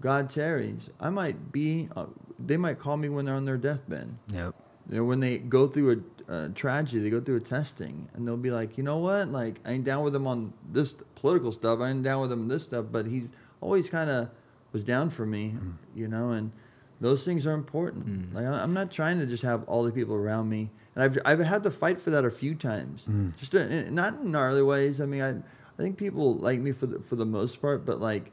God 0.00 0.30
tarries, 0.30 0.90
I 0.98 1.10
might 1.10 1.52
be. 1.52 1.88
Uh, 1.94 2.06
they 2.38 2.56
might 2.56 2.78
call 2.78 2.96
me 2.96 3.08
when 3.08 3.24
they're 3.24 3.34
on 3.34 3.44
their 3.44 3.56
deathbed. 3.56 4.14
Yep. 4.32 4.54
You 4.88 4.96
know, 4.96 5.04
when 5.04 5.20
they 5.20 5.38
go 5.38 5.66
through 5.66 6.04
a, 6.28 6.32
a, 6.32 6.48
tragedy, 6.50 7.00
they 7.00 7.10
go 7.10 7.20
through 7.20 7.36
a 7.36 7.40
testing, 7.40 8.08
and 8.14 8.26
they'll 8.26 8.36
be 8.36 8.50
like, 8.50 8.78
you 8.78 8.84
know 8.84 8.98
what? 8.98 9.30
Like, 9.30 9.60
I 9.64 9.72
ain't 9.72 9.84
down 9.84 10.04
with 10.04 10.12
them 10.12 10.26
on 10.26 10.52
this 10.70 10.94
political 11.16 11.50
stuff. 11.50 11.80
I 11.80 11.90
ain't 11.90 12.02
down 12.02 12.20
with 12.20 12.30
him 12.30 12.42
on 12.42 12.48
this 12.48 12.64
stuff, 12.64 12.86
but 12.90 13.06
he's 13.06 13.28
always 13.60 13.88
kind 13.88 14.10
of 14.10 14.30
was 14.72 14.84
down 14.84 15.10
for 15.10 15.26
me, 15.26 15.54
mm. 15.56 15.74
you 15.94 16.06
know, 16.06 16.30
and 16.30 16.52
those 17.00 17.24
things 17.24 17.46
are 17.46 17.52
important. 17.52 18.06
Mm. 18.06 18.34
Like, 18.34 18.44
I'm 18.44 18.74
not 18.74 18.90
trying 18.90 19.18
to 19.18 19.26
just 19.26 19.42
have 19.42 19.64
all 19.64 19.82
the 19.82 19.92
people 19.92 20.14
around 20.14 20.48
me, 20.48 20.70
and 20.94 21.02
I've 21.04 21.18
I've 21.24 21.40
had 21.40 21.62
to 21.64 21.70
fight 21.70 22.00
for 22.00 22.10
that 22.10 22.24
a 22.24 22.30
few 22.30 22.54
times, 22.54 23.02
mm. 23.08 23.36
just 23.36 23.52
to, 23.52 23.90
not 23.90 24.20
in 24.20 24.30
gnarly 24.30 24.62
ways. 24.62 25.00
I 25.00 25.06
mean, 25.06 25.22
I 25.22 25.30
I 25.30 25.82
think 25.82 25.96
people 25.96 26.34
like 26.34 26.60
me 26.60 26.72
for 26.72 26.86
the 26.86 27.00
for 27.00 27.16
the 27.16 27.26
most 27.26 27.60
part, 27.60 27.84
but 27.84 28.00
like, 28.00 28.32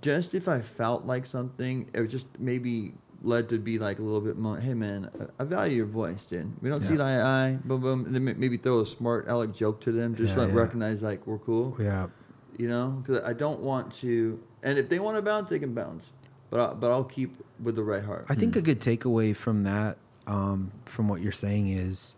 just 0.00 0.34
if 0.34 0.48
I 0.48 0.60
felt 0.60 1.06
like 1.06 1.26
something, 1.26 1.88
it 1.92 2.00
was 2.00 2.10
just 2.10 2.26
maybe 2.38 2.94
led 3.22 3.48
to 3.48 3.58
be 3.58 3.78
like 3.78 3.98
a 3.98 4.02
little 4.02 4.20
bit 4.20 4.38
more, 4.38 4.58
hey 4.58 4.74
man, 4.74 5.10
I, 5.38 5.44
value 5.44 5.76
your 5.76 5.86
voice, 5.86 6.24
dude. 6.24 6.52
We 6.62 6.68
don't 6.68 6.82
yeah. 6.82 6.88
see 6.88 6.94
eye 6.94 6.96
to 6.96 7.22
eye, 7.22 7.58
boom, 7.64 7.80
boom. 7.80 8.06
And 8.06 8.14
then 8.14 8.24
maybe 8.38 8.56
throw 8.56 8.80
a 8.80 8.86
smart 8.86 9.26
aleck 9.28 9.54
joke 9.54 9.80
to 9.82 9.92
them, 9.92 10.14
just 10.14 10.30
yeah, 10.30 10.40
let 10.40 10.48
yeah. 10.50 10.54
recognize 10.54 11.02
like 11.02 11.26
we're 11.26 11.38
cool. 11.38 11.76
Yeah. 11.80 12.08
You 12.56 12.68
know, 12.68 13.02
because 13.02 13.24
I 13.24 13.32
don't 13.32 13.60
want 13.60 13.92
to. 13.96 14.40
And 14.62 14.78
if 14.78 14.88
they 14.88 14.98
want 14.98 15.16
to 15.16 15.22
bounce, 15.22 15.50
they 15.50 15.58
can 15.58 15.74
bounce. 15.74 16.04
But 16.50 16.60
I, 16.60 16.74
but 16.74 16.90
I'll 16.90 17.04
keep 17.04 17.44
with 17.62 17.76
the 17.76 17.82
right 17.82 18.02
heart. 18.02 18.26
I 18.28 18.34
think 18.34 18.54
mm. 18.54 18.58
a 18.58 18.62
good 18.62 18.80
takeaway 18.80 19.34
from 19.34 19.62
that, 19.62 19.98
um, 20.26 20.72
from 20.84 21.08
what 21.08 21.20
you're 21.20 21.32
saying, 21.32 21.68
is 21.68 22.14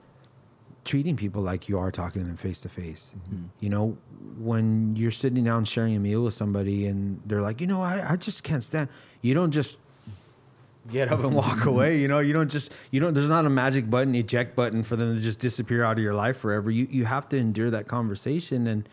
treating 0.85 1.17
people 1.17 1.43
like 1.43 1.69
you 1.69 1.79
are 1.79 1.91
talking 1.91 2.23
to 2.23 2.29
them 2.29 2.37
face 2.37 2.63
to 2.63 2.69
face. 2.69 3.13
You 3.59 3.69
know, 3.69 3.99
when 4.39 4.97
you're 4.97 5.11
sitting 5.11 5.45
down 5.45 5.65
sharing 5.65 5.95
a 5.95 6.01
meal 6.01 6.23
with 6.23 6.35
somebody 6.35 6.87
and 6.87 7.21
they're 7.27 7.43
like, 7.43 7.61
you 7.61 7.67
know, 7.67 7.83
I, 7.83 8.13
I 8.13 8.17
just 8.17 8.43
can't 8.43 8.65
stand. 8.65 8.89
You 9.21 9.35
don't 9.35 9.51
just 9.51 9.81
get 10.89 11.13
up 11.13 11.21
and 11.21 11.35
walk 11.35 11.65
away. 11.67 11.99
You 11.99 12.09
know, 12.09 12.19
you 12.19 12.33
don't 12.33 12.51
just 12.51 12.73
you 12.91 13.01
don't. 13.01 13.15
There's 13.15 13.29
not 13.29 13.47
a 13.47 13.51
magic 13.51 13.91
button, 13.91 14.15
eject 14.15 14.57
button 14.57 14.83
for 14.83 14.97
them 14.97 15.15
to 15.15 15.21
just 15.21 15.39
disappear 15.39 15.85
out 15.85 15.99
of 15.99 16.03
your 16.03 16.15
life 16.15 16.39
forever. 16.39 16.71
You 16.71 16.87
you 16.91 17.05
have 17.05 17.29
to 17.31 17.37
endure 17.37 17.71
that 17.71 17.87
conversation, 17.87 18.67
and 18.67 18.89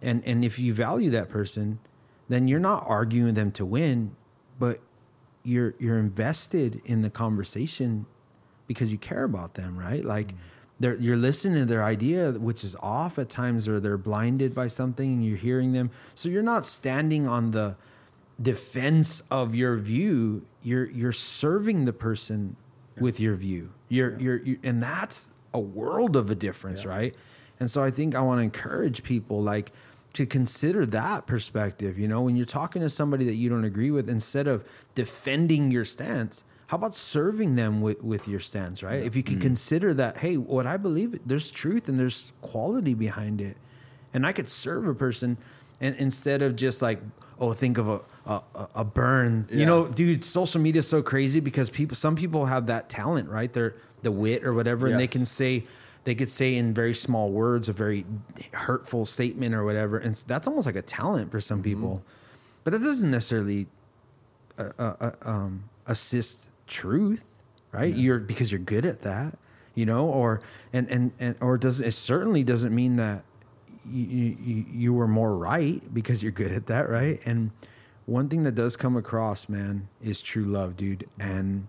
and 0.00 0.22
and 0.24 0.44
if 0.44 0.58
you 0.58 0.74
value 0.74 1.10
that 1.10 1.28
person, 1.28 1.78
then 2.28 2.48
you're 2.48 2.60
not 2.60 2.84
arguing 2.86 3.34
them 3.34 3.50
to 3.52 3.64
win, 3.64 4.14
but 4.58 4.80
you're 5.42 5.74
you're 5.78 5.98
invested 5.98 6.80
in 6.84 7.02
the 7.02 7.10
conversation 7.10 8.06
because 8.66 8.92
you 8.92 8.98
care 8.98 9.24
about 9.24 9.54
them, 9.54 9.76
right? 9.76 10.04
Like. 10.04 10.28
Mm. 10.28 10.36
They're, 10.80 10.96
you're 10.96 11.16
listening 11.16 11.60
to 11.60 11.64
their 11.64 11.84
idea, 11.84 12.32
which 12.32 12.64
is 12.64 12.74
off 12.82 13.16
at 13.16 13.28
times, 13.28 13.68
or 13.68 13.78
they're 13.78 13.96
blinded 13.96 14.52
by 14.52 14.66
something, 14.66 15.12
and 15.12 15.24
you're 15.24 15.36
hearing 15.36 15.74
them. 15.74 15.92
So 16.16 16.28
you're 16.28 16.42
not 16.42 16.66
standing 16.66 17.28
on 17.28 17.52
the, 17.52 17.76
defense 18.42 19.22
of 19.30 19.54
your 19.54 19.76
view, 19.76 20.44
you're 20.62 20.90
you're 20.90 21.12
serving 21.12 21.84
the 21.84 21.92
person 21.92 22.56
with 22.98 23.20
your 23.20 23.36
view. 23.36 23.72
You're, 23.88 24.18
you're, 24.18 24.42
you 24.42 24.58
and 24.62 24.82
that's 24.82 25.30
a 25.54 25.60
world 25.60 26.16
of 26.16 26.30
a 26.30 26.34
difference, 26.34 26.84
right? 26.84 27.14
And 27.60 27.70
so 27.70 27.82
I 27.82 27.90
think 27.90 28.14
I 28.14 28.20
want 28.20 28.38
to 28.38 28.42
encourage 28.42 29.02
people 29.02 29.42
like 29.42 29.72
to 30.14 30.26
consider 30.26 30.84
that 30.86 31.26
perspective. 31.26 31.98
You 31.98 32.08
know, 32.08 32.22
when 32.22 32.36
you're 32.36 32.46
talking 32.46 32.82
to 32.82 32.90
somebody 32.90 33.24
that 33.26 33.34
you 33.34 33.48
don't 33.48 33.64
agree 33.64 33.90
with, 33.90 34.10
instead 34.10 34.46
of 34.46 34.64
defending 34.94 35.70
your 35.70 35.84
stance, 35.84 36.44
how 36.66 36.76
about 36.76 36.94
serving 36.94 37.54
them 37.54 37.80
with, 37.80 38.02
with 38.02 38.26
your 38.28 38.40
stance, 38.40 38.82
right? 38.82 39.02
If 39.02 39.14
you 39.14 39.22
can 39.22 39.34
mm-hmm. 39.34 39.42
consider 39.42 39.94
that, 39.94 40.18
hey, 40.18 40.36
what 40.36 40.66
I 40.66 40.76
believe, 40.76 41.18
there's 41.26 41.50
truth 41.50 41.88
and 41.88 41.98
there's 41.98 42.32
quality 42.40 42.94
behind 42.94 43.40
it. 43.40 43.56
And 44.14 44.26
I 44.26 44.32
could 44.32 44.48
serve 44.48 44.86
a 44.86 44.94
person 44.94 45.38
and 45.80 45.96
instead 45.96 46.42
of 46.42 46.56
just 46.56 46.80
like, 46.80 47.00
oh, 47.38 47.52
think 47.52 47.78
of 47.78 47.88
a, 47.88 48.00
a, 48.26 48.42
a- 48.76 48.84
burn. 48.84 49.48
You 49.50 49.66
know, 49.66 49.86
dude, 49.88 50.24
social 50.24 50.60
media 50.60 50.80
is 50.80 50.88
so 50.88 51.02
crazy 51.02 51.40
because 51.40 51.70
people, 51.70 51.96
some 51.96 52.14
people 52.16 52.46
have 52.46 52.66
that 52.66 52.88
talent, 52.88 53.28
right? 53.28 53.52
They're 53.52 53.74
the 54.02 54.12
wit 54.12 54.44
or 54.44 54.52
whatever, 54.52 54.86
and 54.86 55.00
they 55.00 55.06
can 55.06 55.26
say, 55.26 55.64
they 56.04 56.14
could 56.14 56.28
say 56.28 56.56
in 56.56 56.74
very 56.74 56.94
small 56.94 57.30
words 57.30 57.68
a 57.68 57.72
very 57.72 58.04
hurtful 58.52 59.06
statement 59.06 59.54
or 59.54 59.64
whatever, 59.64 59.98
and 59.98 60.20
that's 60.26 60.48
almost 60.48 60.66
like 60.66 60.76
a 60.76 60.82
talent 60.82 61.30
for 61.30 61.40
some 61.40 61.62
people. 61.62 62.02
But 62.64 62.72
that 62.72 62.80
doesn't 62.80 63.10
necessarily 63.10 63.66
uh, 64.58 64.70
uh, 64.78 64.94
uh, 65.00 65.10
um, 65.22 65.64
assist 65.86 66.48
truth, 66.66 67.24
right? 67.72 67.94
You're 67.94 68.18
because 68.18 68.50
you're 68.52 68.60
good 68.60 68.84
at 68.84 69.02
that, 69.02 69.38
you 69.74 69.86
know, 69.86 70.06
or 70.06 70.40
and 70.72 70.88
and 70.90 71.12
and 71.18 71.36
or 71.40 71.56
does 71.58 71.80
it 71.80 71.92
certainly 71.92 72.42
doesn't 72.44 72.74
mean 72.74 72.96
that 72.96 73.24
you, 73.90 74.36
you 74.42 74.64
you 74.72 74.94
were 74.94 75.08
more 75.08 75.36
right 75.36 75.82
because 75.92 76.22
you're 76.22 76.32
good 76.32 76.52
at 76.52 76.66
that, 76.66 76.88
right? 76.88 77.20
And 77.24 77.50
one 78.06 78.28
thing 78.28 78.42
that 78.44 78.54
does 78.54 78.76
come 78.76 78.96
across, 78.96 79.48
man, 79.48 79.88
is 80.02 80.22
true 80.22 80.44
love, 80.44 80.76
dude, 80.76 81.08
and 81.18 81.68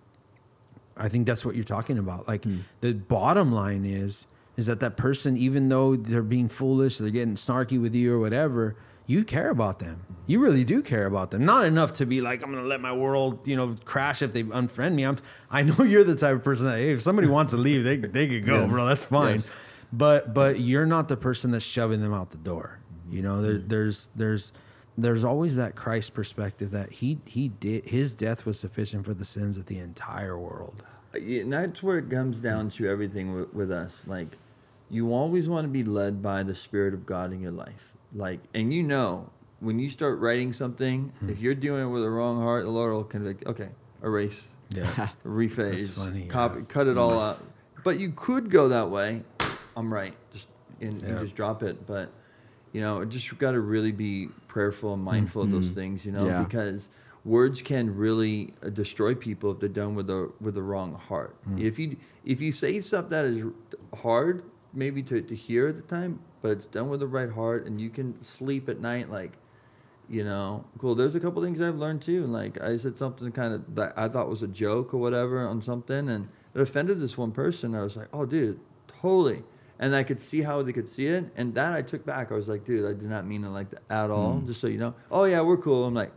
I 0.98 1.10
think 1.10 1.26
that's 1.26 1.46
what 1.46 1.56
you're 1.56 1.64
talking 1.64 1.98
about. 1.98 2.28
Like 2.28 2.44
hmm. 2.44 2.60
the 2.82 2.94
bottom 2.94 3.52
line 3.52 3.86
is 3.86 4.28
is 4.56 4.68
that 4.68 4.80
that 4.82 4.98
person, 4.98 5.36
even 5.36 5.70
though 5.70 5.96
they're 5.96 6.22
being 6.22 6.48
foolish, 6.48 6.98
they're 6.98 7.10
getting 7.10 7.36
snarky 7.36 7.82
with 7.82 7.96
you 7.96 8.14
or 8.14 8.20
whatever, 8.20 8.76
you 9.08 9.24
care 9.24 9.50
about 9.50 9.80
them. 9.80 10.06
You 10.28 10.40
really 10.40 10.64
do 10.64 10.82
care 10.82 11.06
about 11.06 11.32
them. 11.32 11.44
Not 11.44 11.66
enough 11.66 11.94
to 11.94 12.06
be 12.06 12.22
like, 12.22 12.44
I'm 12.44 12.52
gonna 12.52 12.64
let 12.64 12.80
my 12.80 12.94
world, 12.94 13.46
you 13.48 13.56
know, 13.56 13.76
crash 13.84 14.22
if 14.22 14.32
they 14.34 14.44
unfriend 14.44 14.94
me. 14.94 15.04
I'm 15.04 15.18
I 15.50 15.64
know 15.64 15.84
you're 15.84 16.04
the 16.04 16.16
type 16.16 16.36
of 16.36 16.44
person 16.44 16.68
that 16.68 16.78
hey, 16.78 16.92
if 16.92 17.02
somebody 17.02 17.28
wants 17.28 17.52
to 17.52 17.58
leave, 17.58 17.84
they 17.84 17.98
they 17.98 18.28
could 18.28 18.46
go, 18.46 18.62
Yes. 18.62 18.70
bro. 18.70 18.86
That's 18.86 19.04
fine. 19.04 19.36
Yes. 19.36 19.48
But 19.94 20.34
but 20.34 20.60
you're 20.60 20.88
not 20.88 21.08
the 21.08 21.16
person 21.16 21.52
that's 21.52 21.64
shoving 21.64 22.02
them 22.02 22.14
out 22.14 22.32
the 22.32 22.38
door. 22.38 22.80
You 23.12 23.22
know, 23.22 23.42
there, 23.42 23.54
mm-hmm. 23.54 23.68
there's 23.68 24.10
there's 24.16 24.52
there's 24.98 25.24
always 25.24 25.56
that 25.56 25.76
Christ 25.76 26.16
perspective 26.16 26.72
that 26.72 26.92
he 26.92 27.20
he 27.26 27.50
did 27.50 27.86
his 27.86 28.16
death 28.16 28.46
was 28.46 28.60
sufficient 28.60 29.06
for 29.06 29.14
the 29.14 29.24
sins 29.24 29.58
of 29.58 29.68
the 29.68 29.78
entire 29.78 30.38
world. 30.38 30.84
Uh, 31.14 31.20
and 31.20 31.54
that's 31.54 31.84
where 31.84 32.00
it 32.00 32.10
comes 32.10 32.40
down 32.40 32.70
mm-hmm. 32.70 32.84
to 32.84 32.90
everything 32.90 33.36
with, 33.36 33.54
with 33.54 33.72
us. 33.72 34.02
Like, 34.08 34.38
you 34.90 35.14
always 35.14 35.48
want 35.48 35.66
to 35.66 35.70
be 35.70 35.84
led 35.84 36.24
by 36.24 36.42
the 36.42 36.56
Spirit 36.56 36.96
of 36.96 37.06
God 37.06 37.32
in 37.32 37.40
your 37.40 37.52
life. 37.52 37.94
Like, 38.16 38.40
and 38.54 38.74
you 38.74 38.82
know, 38.82 39.30
when 39.60 39.78
you 39.78 39.92
start 39.92 40.20
writing 40.20 40.54
something, 40.54 41.14
Hmm. 41.20 41.30
if 41.30 41.40
you're 41.40 41.56
doing 41.56 41.84
it 41.84 41.90
with 41.90 42.04
a 42.04 42.10
wrong 42.10 42.42
heart, 42.42 42.64
the 42.64 42.72
Lord 42.72 42.94
will 42.94 43.04
convict. 43.04 43.46
Okay, 43.46 43.70
erase, 44.04 44.42
Yeah. 44.70 45.10
rephase, 45.26 45.90
funny, 45.90 46.28
copy, 46.28 46.60
yeah. 46.60 46.66
cut 46.66 46.88
it 46.88 46.92
mm-hmm. 46.92 47.00
all 47.00 47.20
out. 47.20 47.44
But 47.84 48.00
you 48.00 48.14
could 48.16 48.50
go 48.50 48.70
that 48.70 48.90
way. 48.90 49.24
I'm 49.76 49.94
right. 49.94 50.16
Just 50.34 50.48
and, 50.82 51.02
and 51.04 51.20
just 51.20 51.36
drop 51.36 51.64
it. 51.64 51.86
But 51.86 52.12
you 52.72 52.82
know, 52.82 53.04
just 53.06 53.38
got 53.38 53.52
to 53.52 53.60
really 53.62 53.92
be 53.92 54.30
prayerful 54.48 54.94
and 54.94 55.04
mindful 55.04 55.44
of 55.44 55.52
those 55.52 55.72
things. 55.72 56.06
You 56.06 56.12
know, 56.12 56.26
Yeah. 56.28 56.44
because 56.44 56.90
words 57.26 57.62
can 57.62 57.96
really 57.96 58.54
uh, 58.64 58.70
destroy 58.70 59.16
people 59.16 59.52
if 59.52 59.60
they're 59.60 59.70
done 59.70 59.96
with 59.96 60.08
the 60.08 60.32
with 60.42 60.56
the 60.56 60.64
wrong 60.64 60.96
heart. 60.96 61.36
If 61.58 61.80
you 61.80 61.98
if 62.26 62.42
you 62.42 62.52
say 62.52 62.80
stuff 62.80 63.10
that 63.10 63.26
is 63.26 63.44
hard, 64.02 64.44
maybe 64.74 65.04
to, 65.04 65.22
to 65.22 65.36
hear 65.36 65.68
at 65.68 65.76
the 65.76 65.82
time, 65.84 66.20
but 66.42 66.52
it's 66.52 66.66
done 66.66 66.90
with 66.90 67.00
the 67.00 67.08
right 67.08 67.30
heart, 67.32 67.66
and 67.66 67.80
you 67.80 67.90
can 67.90 68.22
sleep 68.24 68.70
at 68.70 68.80
night 68.80 69.10
like. 69.10 69.34
You 70.10 70.26
know, 70.26 70.66
cool. 70.80 70.96
There's 70.96 71.16
a 71.16 71.20
couple 71.20 71.42
things 71.42 71.62
I've 71.62 71.78
learned 71.78 72.02
too. 72.02 72.26
Like 72.28 72.62
I 72.62 72.76
said 72.76 72.98
something 72.98 73.32
kind 73.32 73.54
of 73.54 73.76
that 73.76 73.94
I 73.98 74.10
thought 74.10 74.30
was 74.30 74.44
a 74.44 74.48
joke 74.50 74.94
or 74.94 74.98
whatever 74.98 75.48
on 75.48 75.62
something, 75.62 76.10
and 76.10 76.28
it 76.54 76.60
offended 76.60 77.00
this 77.00 77.18
one 77.18 77.32
person. 77.32 77.74
I 77.74 77.84
was 77.84 77.96
like, 77.96 78.10
"Oh, 78.12 78.26
dude, 78.26 78.60
totally." 79.02 79.44
And 79.84 79.94
I 79.94 80.04
could 80.04 80.20
see 80.20 80.42
how 80.42 80.62
they 80.62 80.72
could 80.72 80.88
see 80.88 81.08
it, 81.08 81.26
and 81.36 81.54
that 81.56 81.76
I 81.76 81.82
took 81.82 82.06
back. 82.06 82.32
I 82.32 82.36
was 82.36 82.48
like, 82.48 82.64
"Dude, 82.64 82.86
I 82.86 82.94
did 82.94 83.10
not 83.10 83.26
mean 83.26 83.44
it 83.44 83.50
like 83.50 83.70
that 83.72 83.82
at 83.90 84.10
all." 84.10 84.40
Hmm. 84.40 84.48
Just 84.48 84.62
so 84.62 84.68
you 84.68 84.78
know. 84.78 84.94
Oh 85.12 85.26
yeah, 85.26 85.42
we're 85.42 85.58
cool. 85.58 85.84
I'm 85.84 85.94
like, 85.94 86.14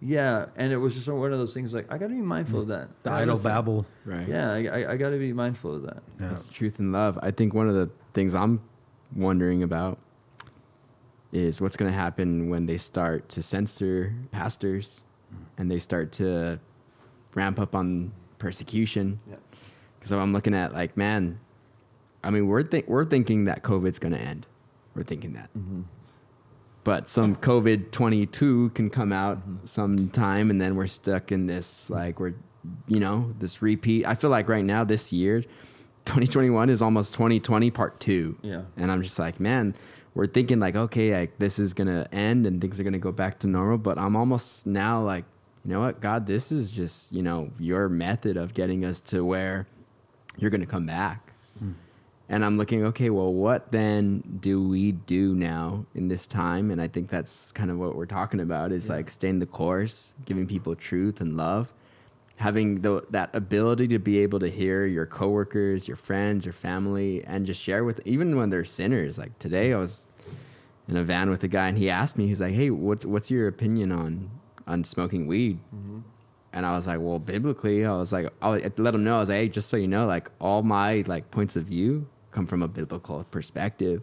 yeah, 0.00 0.46
and 0.56 0.72
it 0.72 0.76
was 0.76 0.94
just 0.94 1.08
one 1.08 1.32
of 1.32 1.38
those 1.38 1.54
things. 1.54 1.72
Like 1.72 1.86
I 1.90 1.96
got 1.96 2.08
to 2.08 2.14
be 2.14 2.20
mindful 2.20 2.62
hmm. 2.62 2.70
of 2.70 2.78
that. 2.78 2.88
The 3.02 3.10
Yeah, 3.10 3.16
idle 3.16 3.38
babble. 3.38 3.86
Right. 4.04 4.28
Yeah, 4.28 4.52
I, 4.52 4.66
I, 4.66 4.92
I 4.92 4.96
got 4.96 5.10
to 5.10 5.18
be 5.18 5.32
mindful 5.32 5.76
of 5.76 5.82
that. 5.84 6.02
Yeah. 6.20 6.28
That's 6.28 6.48
truth 6.48 6.78
and 6.78 6.92
love. 6.92 7.18
I 7.22 7.30
think 7.30 7.54
one 7.54 7.68
of 7.68 7.74
the 7.74 7.90
things 8.12 8.34
I'm 8.34 8.60
wondering 9.14 9.62
about 9.62 9.98
is 11.32 11.60
what's 11.60 11.76
going 11.76 11.90
to 11.90 11.96
happen 11.96 12.50
when 12.50 12.66
they 12.66 12.76
start 12.76 13.28
to 13.30 13.42
censor 13.42 14.14
pastors 14.30 15.02
hmm. 15.30 15.42
and 15.58 15.70
they 15.70 15.78
start 15.78 16.12
to 16.12 16.60
ramp 17.34 17.58
up 17.58 17.74
on 17.74 18.12
persecution. 18.38 19.18
Yeah. 19.28 19.36
Because 19.98 20.12
I'm 20.12 20.32
looking 20.32 20.54
at 20.54 20.74
like, 20.74 20.96
man, 20.96 21.40
I 22.22 22.30
mean, 22.30 22.46
we're 22.46 22.62
think 22.62 22.88
we're 22.88 23.04
thinking 23.04 23.44
that 23.44 23.62
COVID's 23.62 23.98
going 23.98 24.14
to 24.14 24.20
end. 24.20 24.46
We're 24.94 25.04
thinking 25.04 25.34
that. 25.34 25.50
Mm-hmm. 25.56 25.82
But 26.84 27.08
some 27.08 27.34
COVID 27.34 27.90
22 27.90 28.70
can 28.70 28.90
come 28.90 29.12
out 29.12 29.38
sometime, 29.64 30.50
and 30.50 30.60
then 30.60 30.76
we're 30.76 30.86
stuck 30.86 31.32
in 31.32 31.46
this, 31.46 31.90
like, 31.90 32.20
we're, 32.20 32.34
you 32.86 33.00
know, 33.00 33.34
this 33.40 33.60
repeat. 33.60 34.06
I 34.06 34.14
feel 34.14 34.30
like 34.30 34.48
right 34.48 34.64
now, 34.64 34.84
this 34.84 35.12
year, 35.12 35.42
2021 36.04 36.70
is 36.70 36.82
almost 36.82 37.12
2020 37.14 37.72
part 37.72 37.98
two. 37.98 38.38
Yeah. 38.40 38.62
And 38.76 38.92
I'm 38.92 39.02
just 39.02 39.18
like, 39.18 39.40
man, 39.40 39.74
we're 40.14 40.28
thinking, 40.28 40.60
like, 40.60 40.76
okay, 40.76 41.12
like, 41.18 41.36
this 41.38 41.58
is 41.58 41.74
going 41.74 41.88
to 41.88 42.12
end 42.14 42.46
and 42.46 42.60
things 42.60 42.78
are 42.78 42.84
going 42.84 42.92
to 42.92 43.00
go 43.00 43.10
back 43.10 43.40
to 43.40 43.48
normal. 43.48 43.78
But 43.78 43.98
I'm 43.98 44.14
almost 44.14 44.64
now 44.64 45.02
like, 45.02 45.24
you 45.64 45.72
know 45.72 45.80
what, 45.80 46.00
God, 46.00 46.28
this 46.28 46.52
is 46.52 46.70
just, 46.70 47.10
you 47.10 47.22
know, 47.22 47.50
your 47.58 47.88
method 47.88 48.36
of 48.36 48.54
getting 48.54 48.84
us 48.84 49.00
to 49.00 49.24
where 49.24 49.66
you're 50.38 50.50
going 50.50 50.60
to 50.60 50.66
come 50.66 50.86
back. 50.86 51.25
And 52.28 52.44
I'm 52.44 52.58
looking, 52.58 52.84
okay, 52.86 53.10
well, 53.10 53.32
what 53.32 53.70
then 53.70 54.38
do 54.40 54.66
we 54.66 54.92
do 54.92 55.34
now 55.34 55.86
in 55.94 56.08
this 56.08 56.26
time? 56.26 56.72
And 56.72 56.82
I 56.82 56.88
think 56.88 57.08
that's 57.08 57.52
kind 57.52 57.70
of 57.70 57.78
what 57.78 57.94
we're 57.94 58.06
talking 58.06 58.40
about 58.40 58.72
is 58.72 58.88
like 58.88 59.10
staying 59.10 59.38
the 59.38 59.46
course, 59.46 60.12
giving 60.24 60.46
people 60.46 60.74
truth 60.74 61.20
and 61.20 61.36
love, 61.36 61.72
having 62.36 62.80
the, 62.80 63.04
that 63.10 63.30
ability 63.32 63.86
to 63.88 64.00
be 64.00 64.18
able 64.18 64.40
to 64.40 64.50
hear 64.50 64.86
your 64.86 65.06
coworkers, 65.06 65.86
your 65.86 65.96
friends, 65.96 66.44
your 66.44 66.52
family, 66.52 67.22
and 67.24 67.46
just 67.46 67.62
share 67.62 67.84
with, 67.84 68.00
even 68.04 68.36
when 68.36 68.50
they're 68.50 68.64
sinners. 68.64 69.18
Like 69.18 69.38
today, 69.38 69.72
I 69.72 69.76
was 69.76 70.04
in 70.88 70.96
a 70.96 71.04
van 71.04 71.30
with 71.30 71.44
a 71.44 71.48
guy, 71.48 71.68
and 71.68 71.78
he 71.78 71.88
asked 71.90 72.18
me, 72.18 72.26
he's 72.26 72.40
like, 72.40 72.54
"Hey, 72.54 72.70
what's 72.70 73.04
what's 73.04 73.30
your 73.30 73.48
opinion 73.48 73.90
on 73.90 74.30
on 74.66 74.84
smoking 74.84 75.26
weed?" 75.26 75.58
Mm-hmm. 75.74 76.00
And 76.52 76.64
I 76.64 76.72
was 76.72 76.86
like, 76.86 77.00
"Well, 77.00 77.18
biblically, 77.18 77.84
I 77.84 77.92
was 77.92 78.12
like, 78.12 78.32
I 78.40 78.70
let 78.76 78.94
him 78.94 79.02
know. 79.02 79.16
I 79.16 79.20
was 79.20 79.28
like, 79.28 79.38
hey, 79.38 79.48
just 79.48 79.68
so 79.68 79.76
you 79.76 79.88
know, 79.88 80.06
like 80.06 80.30
all 80.40 80.62
my 80.62 81.02
like 81.06 81.30
points 81.30 81.56
of 81.56 81.64
view 81.64 82.06
come 82.36 82.46
from 82.46 82.62
a 82.62 82.68
biblical 82.68 83.24
perspective." 83.30 84.02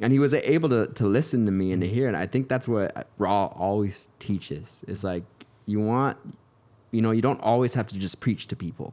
And 0.00 0.12
he 0.12 0.18
was 0.18 0.34
able 0.34 0.68
to 0.68 0.86
to 1.00 1.06
listen 1.06 1.46
to 1.46 1.52
me 1.60 1.72
and 1.72 1.80
to 1.82 1.88
hear, 1.88 2.06
and 2.08 2.16
I 2.24 2.26
think 2.26 2.48
that's 2.48 2.68
what 2.68 2.88
Raul 3.18 3.46
always 3.58 4.08
teaches. 4.18 4.84
It's 4.86 5.04
like 5.04 5.24
you 5.66 5.80
want, 5.80 6.16
you 6.90 7.02
know, 7.04 7.12
you 7.16 7.22
don't 7.22 7.40
always 7.40 7.74
have 7.74 7.86
to 7.88 7.98
just 7.98 8.20
preach 8.20 8.46
to 8.48 8.56
people. 8.56 8.92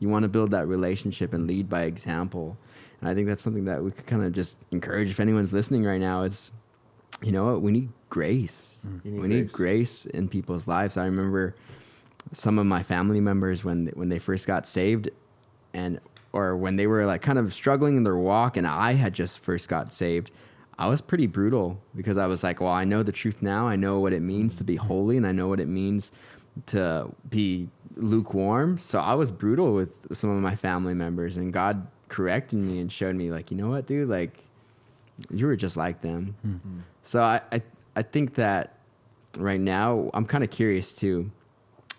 You 0.00 0.08
want 0.08 0.22
to 0.24 0.28
build 0.28 0.50
that 0.50 0.66
relationship 0.66 1.32
and 1.32 1.46
lead 1.46 1.68
by 1.68 1.82
example. 1.82 2.56
And 3.00 3.08
I 3.08 3.14
think 3.14 3.26
that's 3.28 3.42
something 3.42 3.66
that 3.66 3.82
we 3.84 3.90
could 3.90 4.06
kind 4.06 4.22
of 4.22 4.32
just 4.32 4.56
encourage 4.70 5.10
if 5.10 5.20
anyone's 5.20 5.52
listening 5.52 5.84
right 5.84 6.00
now. 6.00 6.22
It's, 6.22 6.52
you 7.22 7.32
know 7.32 7.44
what, 7.46 7.62
we 7.62 7.70
need 7.72 7.88
grace. 8.08 8.78
Mm. 8.86 9.04
You 9.04 9.10
need 9.10 9.20
we 9.20 9.28
need 9.28 9.52
grace. 9.52 10.04
grace 10.04 10.06
in 10.06 10.28
people's 10.28 10.66
lives. 10.66 10.96
I 10.96 11.04
remember 11.04 11.54
some 12.32 12.58
of 12.58 12.66
my 12.66 12.82
family 12.82 13.20
members 13.20 13.64
when 13.64 13.78
when 13.94 14.08
they 14.08 14.18
first 14.18 14.46
got 14.46 14.66
saved, 14.66 15.10
and 15.72 16.00
or 16.34 16.56
when 16.56 16.74
they 16.74 16.86
were 16.88 17.06
like 17.06 17.22
kind 17.22 17.38
of 17.38 17.54
struggling 17.54 17.96
in 17.96 18.02
their 18.02 18.16
walk, 18.16 18.56
and 18.56 18.66
I 18.66 18.94
had 18.94 19.14
just 19.14 19.38
first 19.38 19.68
got 19.68 19.92
saved. 19.92 20.32
I 20.76 20.88
was 20.88 21.00
pretty 21.00 21.28
brutal 21.28 21.80
because 21.94 22.18
I 22.18 22.26
was 22.26 22.42
like, 22.42 22.60
well, 22.60 22.72
I 22.72 22.82
know 22.82 23.04
the 23.04 23.12
truth 23.12 23.40
now. 23.40 23.68
I 23.68 23.76
know 23.76 24.00
what 24.00 24.12
it 24.12 24.20
means 24.20 24.56
to 24.56 24.64
be 24.64 24.74
holy, 24.74 25.16
and 25.16 25.24
I 25.24 25.30
know 25.30 25.46
what 25.46 25.60
it 25.60 25.68
means 25.68 26.10
to 26.66 27.14
be 27.30 27.68
lukewarm. 27.94 28.78
So 28.78 28.98
I 28.98 29.14
was 29.14 29.30
brutal 29.30 29.72
with 29.74 29.92
some 30.12 30.30
of 30.30 30.42
my 30.42 30.56
family 30.56 30.92
members, 30.94 31.36
and 31.36 31.52
God 31.52 31.86
corrected 32.08 32.58
me 32.58 32.80
and 32.80 32.90
showed 32.90 33.14
me, 33.14 33.30
like, 33.30 33.52
you 33.52 33.56
know 33.56 33.68
what, 33.68 33.86
dude, 33.86 34.08
like, 34.08 34.42
you 35.30 35.46
were 35.46 35.54
just 35.54 35.76
like 35.76 36.00
them. 36.00 36.34
Mm-hmm. 36.44 36.80
So 37.04 37.22
I, 37.22 37.40
I, 37.52 37.62
I 37.94 38.02
think 38.02 38.34
that 38.34 38.78
right 39.38 39.60
now, 39.60 40.10
I'm 40.12 40.26
kind 40.26 40.42
of 40.42 40.50
curious 40.50 40.96
too. 40.96 41.30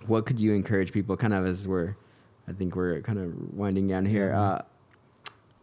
What 0.06 0.26
could 0.26 0.40
you 0.40 0.54
encourage 0.54 0.92
people, 0.92 1.16
kind 1.16 1.34
of 1.34 1.46
as 1.46 1.66
we're, 1.66 1.96
I 2.48 2.54
think 2.54 2.76
we're 2.76 3.02
kind 3.02 3.20
of 3.20 3.54
winding 3.54 3.88
down 3.88 4.06
here. 4.06 4.34
Uh, 4.34 4.62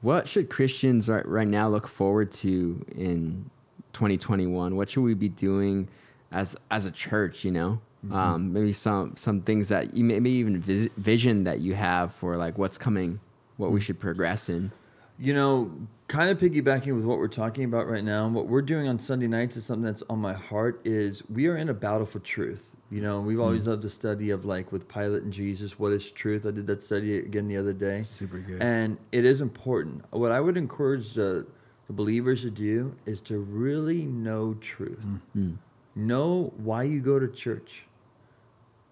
what 0.00 0.28
should 0.28 0.50
Christians 0.50 1.08
right, 1.08 1.26
right 1.26 1.46
now 1.46 1.68
look 1.68 1.86
forward 1.86 2.32
to 2.32 2.84
in 2.96 3.50
2021? 3.92 4.74
What 4.76 4.90
should 4.90 5.02
we 5.02 5.14
be 5.14 5.28
doing 5.28 5.88
as 6.32 6.56
as 6.70 6.86
a 6.86 6.90
church? 6.90 7.44
You 7.44 7.52
know, 7.52 7.80
Um, 8.10 8.52
maybe 8.52 8.72
some 8.72 9.16
some 9.16 9.42
things 9.42 9.68
that 9.68 9.94
you 9.94 10.02
maybe 10.02 10.30
even 10.30 10.60
vis- 10.60 10.88
vision 10.96 11.44
that 11.44 11.60
you 11.60 11.74
have 11.74 12.12
for 12.14 12.36
like 12.36 12.58
what's 12.58 12.78
coming, 12.78 13.20
what 13.58 13.70
we 13.70 13.80
should 13.80 14.00
progress 14.00 14.48
in. 14.48 14.72
You 15.20 15.34
know, 15.34 15.70
kind 16.08 16.30
of 16.30 16.38
piggybacking 16.38 16.96
with 16.96 17.04
what 17.04 17.18
we're 17.18 17.28
talking 17.28 17.62
about 17.64 17.86
right 17.88 18.02
now, 18.02 18.28
what 18.28 18.48
we're 18.48 18.60
doing 18.62 18.88
on 18.88 18.98
Sunday 18.98 19.28
nights 19.28 19.56
is 19.56 19.64
something 19.64 19.84
that's 19.84 20.02
on 20.10 20.18
my 20.18 20.32
heart 20.32 20.80
is 20.84 21.22
we 21.30 21.46
are 21.46 21.56
in 21.56 21.68
a 21.68 21.74
battle 21.74 22.06
for 22.06 22.18
truth. 22.18 22.71
You 22.92 23.00
know, 23.00 23.20
we've 23.22 23.38
hmm. 23.38 23.42
always 23.42 23.66
loved 23.66 23.82
the 23.82 23.90
study 23.90 24.28
of 24.30 24.44
like 24.44 24.70
with 24.70 24.86
Pilate 24.86 25.22
and 25.22 25.32
Jesus, 25.32 25.78
what 25.78 25.92
is 25.92 26.10
truth? 26.10 26.44
I 26.44 26.50
did 26.50 26.66
that 26.66 26.82
study 26.82 27.16
again 27.16 27.48
the 27.48 27.56
other 27.56 27.72
day. 27.72 28.02
Super 28.02 28.38
good. 28.38 28.60
And 28.60 28.98
it 29.12 29.24
is 29.24 29.40
important. 29.40 30.04
What 30.10 30.30
I 30.30 30.40
would 30.40 30.58
encourage 30.58 31.14
the, 31.14 31.46
the 31.86 31.94
believers 31.94 32.42
to 32.42 32.50
do 32.50 32.94
is 33.06 33.22
to 33.22 33.38
really 33.38 34.04
know 34.04 34.54
truth. 34.60 35.00
Hmm. 35.00 35.16
Hmm. 35.32 35.52
Know 35.96 36.52
why 36.58 36.82
you 36.82 37.00
go 37.00 37.18
to 37.18 37.28
church. 37.28 37.86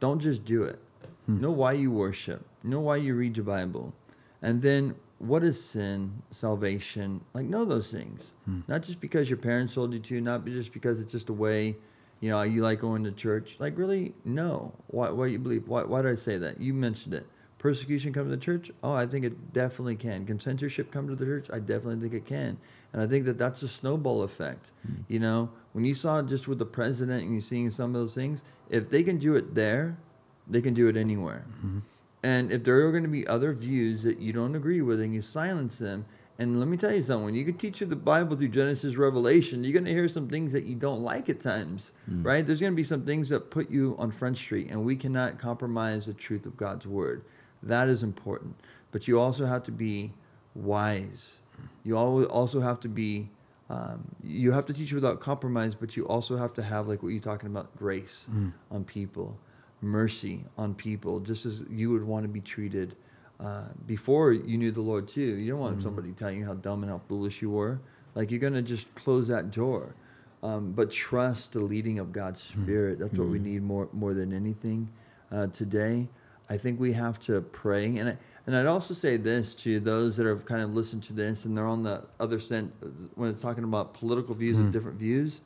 Don't 0.00 0.18
just 0.18 0.46
do 0.46 0.64
it. 0.64 0.78
Know 1.28 1.50
why 1.50 1.72
you 1.72 1.92
worship. 1.92 2.44
Know 2.64 2.80
why 2.80 2.96
you 2.96 3.14
read 3.14 3.36
your 3.36 3.44
Bible. 3.44 3.92
And 4.42 4.62
then 4.62 4.96
what 5.18 5.44
is 5.44 5.62
sin, 5.62 6.22
salvation? 6.32 7.20
Like 7.34 7.46
know 7.46 7.64
those 7.64 7.88
things. 7.88 8.22
Not 8.66 8.82
just 8.82 9.00
because 9.00 9.30
your 9.30 9.36
parents 9.36 9.74
told 9.74 9.92
you 9.92 10.00
to, 10.00 10.20
not 10.20 10.44
just 10.44 10.72
because 10.72 10.98
it's 10.98 11.12
just 11.12 11.28
a 11.28 11.32
way, 11.32 11.76
you 12.20 12.30
know, 12.30 12.42
you 12.42 12.62
like 12.62 12.80
going 12.80 13.04
to 13.04 13.12
church. 13.12 13.56
Like 13.58 13.76
really 13.76 14.14
No. 14.24 14.72
why 14.88 15.10
why 15.10 15.26
you 15.26 15.38
believe. 15.38 15.66
Why 15.68 15.82
why 15.82 16.02
did 16.02 16.12
I 16.12 16.16
say 16.16 16.38
that? 16.38 16.60
You 16.60 16.74
mentioned 16.74 17.14
it. 17.14 17.26
Persecution 17.58 18.12
come 18.14 18.24
to 18.24 18.30
the 18.30 18.42
church? 18.42 18.70
Oh, 18.82 18.92
I 18.94 19.04
think 19.04 19.24
it 19.24 19.52
definitely 19.52 19.96
can. 19.96 20.24
Can 20.24 20.40
censorship 20.40 20.90
come 20.90 21.08
to 21.08 21.14
the 21.14 21.26
church? 21.26 21.48
I 21.52 21.58
definitely 21.58 22.00
think 22.00 22.14
it 22.14 22.26
can. 22.26 22.56
And 22.92 23.02
I 23.02 23.06
think 23.06 23.26
that 23.26 23.36
that's 23.36 23.62
a 23.62 23.68
snowball 23.68 24.22
effect. 24.22 24.70
Hmm. 24.86 24.94
You 25.08 25.18
know, 25.18 25.50
when 25.72 25.84
you 25.84 25.94
saw 25.94 26.22
just 26.22 26.48
with 26.48 26.58
the 26.58 26.64
president 26.64 27.22
and 27.24 27.32
you're 27.32 27.42
seeing 27.42 27.70
some 27.70 27.94
of 27.94 28.00
those 28.00 28.14
things, 28.14 28.42
if 28.70 28.88
they 28.88 29.02
can 29.02 29.18
do 29.18 29.36
it 29.36 29.54
there, 29.54 29.98
they 30.48 30.62
can 30.62 30.74
do 30.74 30.88
it 30.88 30.96
anywhere. 30.96 31.44
Mm-hmm. 31.58 31.78
And 32.22 32.50
if 32.52 32.64
there 32.64 32.86
are 32.86 32.90
going 32.90 33.04
to 33.04 33.08
be 33.08 33.26
other 33.26 33.52
views 33.52 34.02
that 34.02 34.18
you 34.18 34.32
don't 34.32 34.54
agree 34.54 34.82
with 34.82 35.00
and 35.00 35.14
you 35.14 35.22
silence 35.22 35.78
them, 35.78 36.04
and 36.40 36.58
let 36.58 36.68
me 36.68 36.76
tell 36.76 36.92
you 36.94 37.02
something, 37.02 37.26
when 37.26 37.34
you 37.34 37.44
can 37.44 37.56
teach 37.58 37.80
you 37.80 37.86
the 37.86 37.94
Bible 37.94 38.34
through 38.36 38.48
Genesis, 38.48 38.96
Revelation, 38.96 39.62
you're 39.62 39.72
going 39.74 39.84
to 39.84 39.92
hear 39.92 40.08
some 40.08 40.26
things 40.28 40.52
that 40.52 40.64
you 40.64 40.74
don't 40.74 41.02
like 41.02 41.28
at 41.28 41.38
times, 41.40 41.90
right? 42.08 42.44
There's 42.46 42.60
going 42.60 42.72
to 42.72 42.76
be 42.76 42.82
some 42.84 43.04
things 43.04 43.28
that 43.28 43.50
put 43.50 43.70
you 43.70 43.94
on 43.98 44.10
Front 44.10 44.38
Street, 44.38 44.68
and 44.70 44.84
we 44.84 44.96
cannot 44.96 45.38
compromise 45.38 46.06
the 46.06 46.14
truth 46.14 46.46
of 46.46 46.56
God's 46.56 46.86
word. 46.86 47.24
That 47.62 47.88
is 47.88 48.02
important. 48.02 48.56
But 48.90 49.06
you 49.06 49.20
also 49.20 49.44
have 49.46 49.62
to 49.64 49.70
be 49.70 50.12
wise. 50.54 51.34
You 51.84 51.96
al- 51.98 52.24
also 52.24 52.60
have 52.60 52.80
to 52.80 52.88
be, 52.88 53.28
um, 53.68 54.02
you 54.24 54.50
have 54.52 54.64
to 54.66 54.72
teach 54.72 54.92
without 54.92 55.20
compromise, 55.20 55.74
but 55.74 55.96
you 55.96 56.06
also 56.06 56.36
have 56.36 56.54
to 56.54 56.62
have, 56.62 56.88
like 56.88 57.02
what 57.02 57.10
you're 57.10 57.20
talking 57.20 57.50
about, 57.50 57.76
grace 57.76 58.24
on 58.70 58.84
people, 58.84 59.36
mercy 59.82 60.44
on 60.56 60.74
people, 60.74 61.20
just 61.20 61.44
as 61.46 61.64
you 61.70 61.90
would 61.90 62.02
want 62.04 62.24
to 62.24 62.28
be 62.28 62.40
treated 62.40 62.96
uh, 63.40 63.64
before 63.86 64.32
you 64.32 64.58
knew 64.58 64.70
the 64.70 64.80
Lord 64.82 65.08
too. 65.08 65.20
You 65.20 65.52
don't 65.52 65.60
want 65.60 65.82
somebody 65.82 66.12
telling 66.12 66.38
you 66.38 66.44
how 66.46 66.54
dumb 66.54 66.82
and 66.82 66.90
how 66.92 67.00
foolish 67.08 67.40
you 67.40 67.50
were. 67.50 67.80
Like 68.14 68.30
you're 68.30 68.40
gonna 68.40 68.62
just 68.62 68.92
close 68.94 69.28
that 69.28 69.50
door. 69.50 69.94
Um, 70.42 70.72
but 70.72 70.90
trust 70.90 71.52
the 71.52 71.60
leading 71.60 71.98
of 71.98 72.12
God's 72.12 72.40
Spirit. 72.42 72.98
That's 72.98 73.12
what 73.14 73.28
we 73.28 73.38
need 73.38 73.62
more 73.62 73.88
more 73.92 74.14
than 74.14 74.32
anything 74.32 74.88
uh, 75.30 75.48
today. 75.48 76.08
I 76.48 76.56
think 76.56 76.80
we 76.80 76.92
have 76.94 77.18
to 77.26 77.40
pray, 77.42 77.96
and 77.98 78.08
I, 78.10 78.18
and 78.46 78.56
I'd 78.56 78.66
also 78.66 78.94
say 78.94 79.16
this 79.16 79.54
to 79.56 79.78
those 79.80 80.16
that 80.16 80.26
have 80.26 80.44
kind 80.46 80.62
of 80.62 80.74
listened 80.74 81.02
to 81.04 81.12
this 81.12 81.44
and 81.44 81.56
they're 81.56 81.66
on 81.66 81.82
the 81.82 82.02
other 82.18 82.40
side 82.40 82.70
when 83.14 83.30
it's 83.30 83.40
talking 83.42 83.64
about 83.64 83.94
political 83.94 84.34
views 84.34 84.56
and 84.56 84.72
different 84.72 84.98
views. 84.98 85.40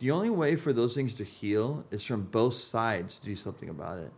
The 0.00 0.10
only 0.10 0.30
way 0.30 0.56
for 0.56 0.72
those 0.72 0.94
things 0.94 1.14
to 1.14 1.24
heal 1.24 1.84
is 1.90 2.02
from 2.04 2.22
both 2.24 2.54
sides 2.54 3.18
to 3.18 3.24
do 3.24 3.36
something 3.36 3.68
about 3.68 3.98
it. 3.98 4.12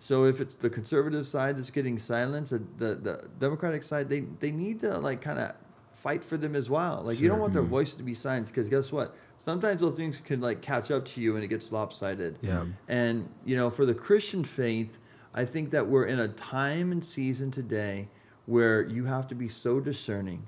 So 0.00 0.24
if 0.24 0.40
it's 0.40 0.54
the 0.54 0.70
conservative 0.70 1.26
side 1.26 1.58
that's 1.58 1.70
getting 1.70 1.98
silenced, 1.98 2.50
the, 2.52 2.58
the, 2.78 2.94
the 2.94 3.28
Democratic 3.40 3.82
side, 3.82 4.08
they, 4.08 4.20
they 4.40 4.52
need 4.52 4.80
to 4.80 4.98
like 4.98 5.20
kind 5.20 5.38
of 5.38 5.54
fight 5.92 6.24
for 6.24 6.36
them 6.36 6.54
as 6.54 6.70
well. 6.70 7.02
Like 7.04 7.18
you 7.18 7.28
don't 7.28 7.40
want 7.40 7.52
their 7.52 7.62
voice 7.62 7.94
to 7.94 8.02
be 8.04 8.14
silenced 8.14 8.54
because 8.54 8.68
guess 8.68 8.92
what? 8.92 9.16
Sometimes 9.38 9.80
those 9.80 9.96
things 9.96 10.20
can 10.20 10.40
like 10.40 10.62
catch 10.62 10.90
up 10.90 11.04
to 11.06 11.20
you 11.20 11.34
and 11.34 11.42
it 11.44 11.48
gets 11.48 11.72
lopsided. 11.72 12.38
Yeah. 12.42 12.64
And 12.86 13.28
you 13.44 13.56
know, 13.56 13.70
for 13.70 13.84
the 13.84 13.94
Christian 13.94 14.44
faith, 14.44 14.98
I 15.34 15.44
think 15.44 15.70
that 15.70 15.88
we're 15.88 16.04
in 16.06 16.20
a 16.20 16.28
time 16.28 16.92
and 16.92 17.04
season 17.04 17.50
today 17.50 18.08
where 18.46 18.82
you 18.86 19.04
have 19.04 19.26
to 19.28 19.34
be 19.34 19.48
so 19.48 19.80
discerning. 19.80 20.46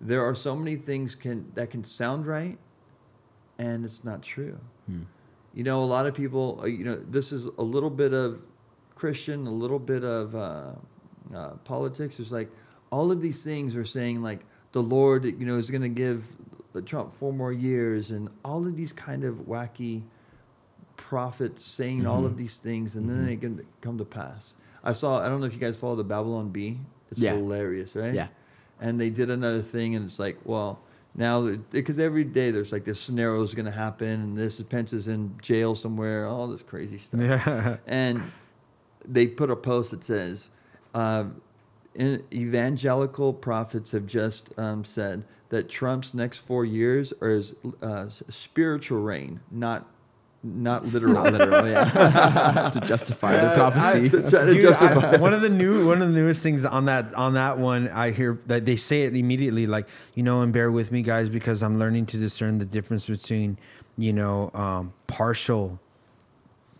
There 0.00 0.24
are 0.24 0.34
so 0.34 0.56
many 0.56 0.76
things 0.76 1.14
can 1.14 1.50
that 1.54 1.70
can 1.70 1.84
sound 1.84 2.26
right, 2.26 2.58
and 3.58 3.84
it's 3.84 4.04
not 4.04 4.22
true. 4.22 4.58
You 5.54 5.64
know, 5.64 5.82
a 5.82 5.86
lot 5.86 6.06
of 6.06 6.14
people. 6.14 6.60
uh, 6.62 6.66
You 6.66 6.84
know, 6.84 6.96
this 6.96 7.30
is 7.32 7.46
a 7.58 7.62
little 7.62 7.90
bit 7.90 8.12
of 8.14 8.40
Christian, 9.06 9.48
a 9.48 9.50
little 9.50 9.80
bit 9.80 10.04
of 10.04 10.32
uh, 10.36 10.70
uh, 11.34 11.48
politics. 11.64 12.20
It's 12.20 12.30
like 12.30 12.48
all 12.92 13.10
of 13.10 13.20
these 13.20 13.42
things 13.42 13.74
are 13.74 13.84
saying 13.84 14.22
like 14.22 14.38
the 14.70 14.80
Lord, 14.82 15.24
you 15.24 15.44
know, 15.44 15.58
is 15.58 15.70
going 15.70 15.82
to 15.82 15.88
give 15.88 16.24
Trump 16.86 17.12
four 17.16 17.32
more 17.32 17.52
years, 17.52 18.12
and 18.12 18.28
all 18.44 18.64
of 18.64 18.76
these 18.76 18.92
kind 18.92 19.24
of 19.24 19.34
wacky 19.48 20.02
prophets 20.96 21.64
saying 21.64 22.06
all 22.06 22.24
of 22.24 22.36
these 22.36 22.58
things, 22.58 22.94
and 22.94 23.08
then 23.10 23.26
they 23.26 23.36
can 23.36 23.66
come 23.80 23.98
to 23.98 24.04
pass. 24.04 24.54
I 24.84 24.92
saw. 24.92 25.20
I 25.20 25.28
don't 25.28 25.40
know 25.40 25.46
if 25.46 25.54
you 25.54 25.58
guys 25.58 25.76
follow 25.76 25.96
the 25.96 26.04
Babylon 26.04 26.50
Bee. 26.50 26.78
It's 27.10 27.18
Yeah. 27.18 27.34
hilarious, 27.34 27.96
right? 27.96 28.14
Yeah. 28.14 28.28
And 28.80 29.00
they 29.00 29.10
did 29.10 29.30
another 29.30 29.62
thing, 29.62 29.96
and 29.96 30.04
it's 30.04 30.20
like, 30.20 30.38
well, 30.44 30.78
now 31.16 31.56
because 31.72 31.98
every 31.98 32.22
day 32.22 32.52
there's 32.52 32.70
like 32.70 32.84
this 32.84 33.00
scenario 33.00 33.42
is 33.42 33.52
going 33.52 33.66
to 33.66 33.72
happen, 33.72 34.08
and 34.22 34.38
this 34.38 34.60
Pence 34.62 34.92
is 34.92 35.08
in 35.08 35.34
jail 35.42 35.74
somewhere, 35.74 36.28
all 36.28 36.46
this 36.46 36.62
crazy 36.62 36.98
stuff. 36.98 37.20
Yeah. 37.20 37.78
And 37.88 38.22
they 39.06 39.26
put 39.26 39.50
a 39.50 39.56
post 39.56 39.90
that 39.90 40.04
says, 40.04 40.48
uh, 40.94 41.24
"Evangelical 42.32 43.32
prophets 43.32 43.90
have 43.92 44.06
just 44.06 44.50
um, 44.58 44.84
said 44.84 45.24
that 45.50 45.68
Trump's 45.68 46.14
next 46.14 46.38
four 46.38 46.64
years 46.64 47.12
are 47.20 47.30
his 47.30 47.54
uh, 47.82 48.08
spiritual 48.28 49.00
reign, 49.00 49.40
not 49.50 49.88
not 50.42 50.86
literal." 50.86 51.14
Not 51.14 51.32
literal, 51.32 51.68
yeah. 51.68 52.70
to 52.74 52.80
justify 52.80 53.32
their 53.32 53.54
prophecy. 53.54 54.08
to 54.08 54.22
to 54.22 54.46
Dude, 54.46 54.62
justify 54.62 55.12
I, 55.12 55.16
one 55.16 55.32
of 55.32 55.42
the 55.42 55.50
new 55.50 55.86
one 55.86 56.02
of 56.02 56.12
the 56.12 56.20
newest 56.20 56.42
things 56.42 56.64
on 56.64 56.86
that 56.86 57.12
on 57.14 57.34
that 57.34 57.58
one 57.58 57.88
I 57.88 58.10
hear 58.10 58.40
that 58.46 58.64
they 58.64 58.76
say 58.76 59.02
it 59.02 59.14
immediately 59.16 59.66
like 59.66 59.88
you 60.14 60.22
know 60.22 60.42
and 60.42 60.52
bear 60.52 60.70
with 60.70 60.92
me 60.92 61.02
guys 61.02 61.28
because 61.28 61.62
I'm 61.62 61.78
learning 61.78 62.06
to 62.06 62.16
discern 62.18 62.58
the 62.58 62.64
difference 62.64 63.06
between 63.06 63.58
you 63.98 64.12
know 64.12 64.50
um, 64.54 64.92
partial 65.06 65.78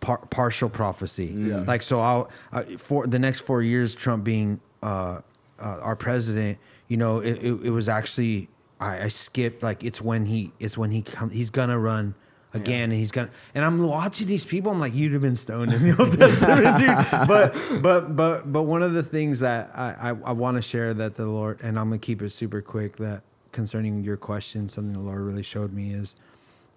par- 0.03 0.27
partial 0.29 0.69
prophecy. 0.69 1.27
Yeah. 1.35 1.61
like 1.67 1.81
so 1.81 2.01
I'll 2.01 2.31
uh, 2.53 2.65
for 2.77 3.07
the 3.07 3.19
next 3.19 3.41
four 3.41 3.63
years 3.63 3.95
Trump 3.95 4.25
being 4.25 4.61
uh, 4.83 5.21
uh, 5.59 5.79
our 5.81 5.97
president 5.97 6.59
you 6.89 6.99
know 6.99 7.21
it, 7.21 7.39
it, 7.43 7.53
it 7.65 7.71
was 7.71 7.89
actually 7.89 8.49
I, 8.79 9.05
I 9.05 9.09
skipped 9.09 9.63
like 9.63 9.83
it's 9.83 10.03
when 10.03 10.27
he 10.27 10.53
it's 10.61 10.77
when 10.77 10.91
he 10.91 11.01
come 11.01 11.31
he's 11.31 11.49
gonna 11.51 11.79
run 11.79 12.15
again 12.53 12.91
and 12.91 13.01
he's 13.01 13.13
gonna 13.13 13.31
and 13.55 13.65
I'm 13.65 13.83
watching 13.83 14.27
these 14.27 14.45
people 14.45 14.73
I'm 14.73 14.81
like 14.81 14.93
you'd 14.95 15.13
have 15.13 15.23
been 15.23 15.37
stoned 15.37 15.73
in 15.73 15.83
the 15.89 15.97
Old 16.03 16.19
Testament 16.19 16.79
dude. 16.79 17.27
But 17.29 17.55
but 17.81 18.15
but 18.17 18.53
but 18.53 18.63
one 18.65 18.83
of 18.83 18.93
the 18.93 19.03
things 19.05 19.41
that 19.41 19.71
I 19.75 20.11
I, 20.11 20.31
I 20.31 20.33
want 20.33 20.57
to 20.59 20.63
share 20.63 20.93
that 20.95 21.15
the 21.15 21.27
Lord 21.27 21.61
and 21.63 21.79
I'm 21.79 21.87
gonna 21.89 21.99
keep 21.99 22.21
it 22.21 22.31
super 22.31 22.61
quick 22.61 22.97
that 22.97 23.23
concerning 23.53 24.03
your 24.03 24.17
question 24.17 24.69
something 24.69 24.93
the 24.93 24.99
Lord 25.01 25.21
really 25.21 25.43
showed 25.45 25.73
me 25.73 25.95
is 25.95 26.17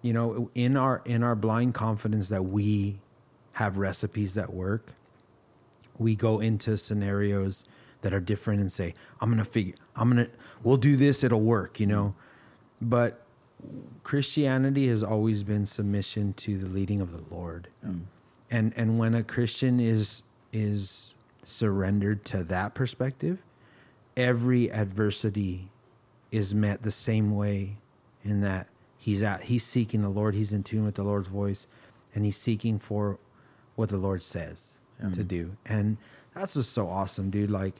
you 0.02 0.12
know 0.12 0.48
in 0.54 0.76
our 0.76 1.02
in 1.04 1.22
our 1.24 1.34
blind 1.34 1.74
confidence 1.74 2.28
that 2.28 2.44
we 2.44 3.00
have 3.56 3.78
recipes 3.78 4.34
that 4.34 4.52
work 4.52 4.88
we 5.98 6.14
go 6.14 6.40
into 6.40 6.76
scenarios 6.76 7.64
that 8.02 8.12
are 8.12 8.20
different 8.20 8.60
and 8.60 8.70
say 8.70 8.92
i'm 9.22 9.30
gonna 9.30 9.46
figure 9.46 9.74
i'm 9.96 10.10
gonna 10.10 10.28
we'll 10.62 10.76
do 10.76 10.94
this 10.94 11.24
it'll 11.24 11.40
work 11.40 11.80
you 11.80 11.86
know? 11.86 12.14
But 12.82 13.22
christianity 14.02 14.88
has 14.88 15.02
always 15.02 15.42
been 15.42 15.64
submission 15.64 16.34
to 16.34 16.58
the 16.58 16.66
leading 16.66 17.00
of 17.00 17.12
the 17.12 17.34
lord. 17.34 17.68
Mm. 17.84 18.02
And 18.50 18.74
and 18.76 18.98
when 18.98 19.14
a 19.14 19.22
christian 19.22 19.80
is 19.80 20.22
is 20.52 21.14
surrendered 21.42 22.26
to 22.26 22.44
that 22.44 22.74
perspective 22.74 23.38
every 24.18 24.70
adversity 24.70 25.70
is 26.30 26.54
met 26.54 26.82
the 26.82 26.90
same 26.90 27.34
way 27.34 27.78
in 28.22 28.42
that 28.42 28.66
he's 28.98 29.22
at 29.22 29.44
he's 29.44 29.64
seeking 29.64 30.02
the 30.02 30.10
lord 30.10 30.34
he's 30.34 30.52
in 30.52 30.62
tune 30.62 30.84
with 30.84 30.96
the 30.96 31.02
lord's 31.02 31.28
voice 31.28 31.66
and 32.14 32.26
he's 32.26 32.36
seeking 32.36 32.78
for 32.78 33.18
what 33.76 33.88
the 33.88 33.96
lord 33.96 34.22
says 34.22 34.72
to 35.00 35.06
mm-hmm. 35.06 35.22
do. 35.22 35.56
And 35.66 35.96
that's 36.34 36.54
just 36.54 36.72
so 36.72 36.88
awesome 36.88 37.30
dude. 37.30 37.50
Like 37.50 37.74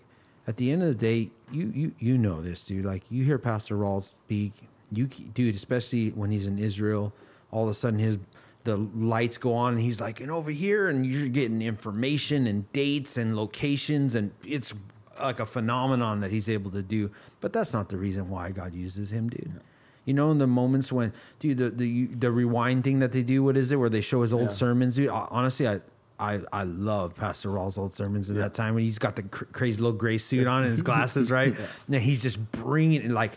at 0.46 0.56
the 0.56 0.70
end 0.70 0.82
of 0.82 0.88
the 0.88 0.94
day 0.94 1.30
you 1.50 1.72
you 1.74 1.92
you 1.98 2.18
know 2.18 2.40
this 2.40 2.62
dude. 2.64 2.84
Like 2.84 3.02
you 3.10 3.24
hear 3.24 3.38
pastor 3.38 3.76
Raul's 3.76 4.10
speak. 4.10 4.52
You 4.92 5.06
dude 5.06 5.56
especially 5.56 6.10
when 6.10 6.30
he's 6.30 6.46
in 6.46 6.60
israel 6.60 7.12
all 7.50 7.64
of 7.64 7.70
a 7.70 7.74
sudden 7.74 7.98
his 7.98 8.18
the 8.62 8.76
lights 8.76 9.36
go 9.38 9.52
on 9.52 9.74
and 9.74 9.82
he's 9.82 10.00
like 10.00 10.20
and 10.20 10.30
over 10.30 10.50
here 10.50 10.88
and 10.88 11.06
you're 11.06 11.28
getting 11.28 11.62
information 11.62 12.46
and 12.46 12.70
dates 12.72 13.16
and 13.16 13.36
locations 13.36 14.14
and 14.14 14.32
it's 14.44 14.74
like 15.20 15.40
a 15.40 15.46
phenomenon 15.46 16.20
that 16.20 16.30
he's 16.30 16.48
able 16.48 16.70
to 16.70 16.82
do. 16.82 17.10
But 17.40 17.52
that's 17.52 17.72
not 17.72 17.88
the 17.88 17.96
reason 17.96 18.28
why 18.28 18.50
god 18.50 18.74
uses 18.74 19.10
him 19.10 19.28
dude 19.28 19.60
You 20.06 20.14
know, 20.14 20.30
in 20.30 20.38
the 20.38 20.46
moments 20.46 20.90
when, 20.90 21.12
dude, 21.40 21.58
the 21.58 21.68
the 21.70 22.06
the 22.06 22.32
rewind 22.32 22.84
thing 22.84 23.00
that 23.00 23.12
they 23.12 23.22
do, 23.22 23.42
what 23.42 23.56
is 23.58 23.70
it? 23.72 23.76
Where 23.76 23.90
they 23.90 24.00
show 24.00 24.22
his 24.22 24.32
old 24.32 24.44
Yeah. 24.44 24.48
sermons, 24.48 24.96
dude. 24.96 25.10
Honestly, 25.10 25.68
I. 25.68 25.80
I, 26.18 26.40
I 26.50 26.62
love 26.64 27.14
Pastor 27.14 27.50
Raul's 27.50 27.76
old 27.76 27.92
sermons 27.92 28.30
at 28.30 28.36
that 28.36 28.54
time 28.54 28.74
when 28.74 28.84
he's 28.84 28.98
got 28.98 29.16
the 29.16 29.24
cr- 29.24 29.44
crazy 29.52 29.82
little 29.82 29.92
gray 29.98 30.16
suit 30.16 30.46
on 30.46 30.62
and 30.62 30.72
his 30.72 30.80
glasses, 30.80 31.30
right? 31.30 31.54
And 31.92 31.96
he's 32.02 32.22
just 32.22 32.52
bringing 32.52 33.02
it 33.02 33.10
like, 33.10 33.36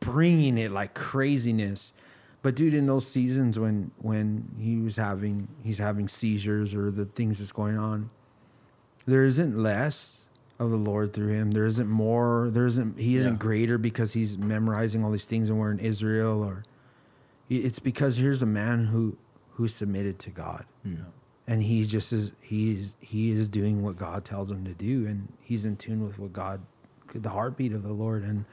bringing 0.00 0.58
it 0.58 0.72
like 0.72 0.92
craziness. 0.94 1.92
But 2.42 2.56
dude, 2.56 2.74
in 2.74 2.86
those 2.86 3.06
seasons 3.06 3.60
when 3.60 3.92
when 3.98 4.48
he 4.58 4.78
was 4.78 4.96
having 4.96 5.46
he's 5.62 5.78
having 5.78 6.08
seizures 6.08 6.74
or 6.74 6.90
the 6.90 7.04
things 7.04 7.38
that's 7.38 7.52
going 7.52 7.78
on, 7.78 8.10
there 9.06 9.22
isn't 9.24 9.56
less 9.56 10.19
of 10.60 10.70
the 10.70 10.76
Lord 10.76 11.12
through 11.12 11.32
him. 11.32 11.50
There 11.50 11.64
isn't 11.66 11.88
more. 11.88 12.48
There 12.52 12.66
isn't. 12.66 13.00
He 13.00 13.16
isn't 13.16 13.32
Yeah. 13.32 13.38
greater 13.38 13.78
because 13.78 14.12
he's 14.12 14.38
memorizing 14.38 15.02
all 15.02 15.10
these 15.10 15.24
things 15.24 15.50
and 15.50 15.58
we're 15.58 15.72
in 15.72 15.80
Israel, 15.80 16.44
or 16.44 16.62
it's 17.48 17.78
because 17.80 18.18
here's 18.18 18.42
a 18.42 18.46
man 18.46 18.86
who 18.86 19.16
who 19.54 19.66
submitted 19.66 20.18
to 20.20 20.30
God, 20.30 20.64
and 21.48 21.62
he 21.62 21.84
just 21.86 22.12
is. 22.12 22.32
He's 22.40 22.96
he 23.00 23.30
is 23.32 23.48
doing 23.48 23.82
what 23.82 23.96
God 23.98 24.24
tells 24.24 24.50
him 24.50 24.64
to 24.64 24.72
do, 24.74 25.06
and 25.06 25.32
he's 25.40 25.64
in 25.64 25.76
tune 25.76 26.06
with 26.06 26.18
what 26.18 26.32
God, 26.32 26.60
the 27.14 27.30
heartbeat 27.30 27.72
of 27.72 27.82
the 27.82 27.92
Lord, 27.92 28.22
and 28.22 28.44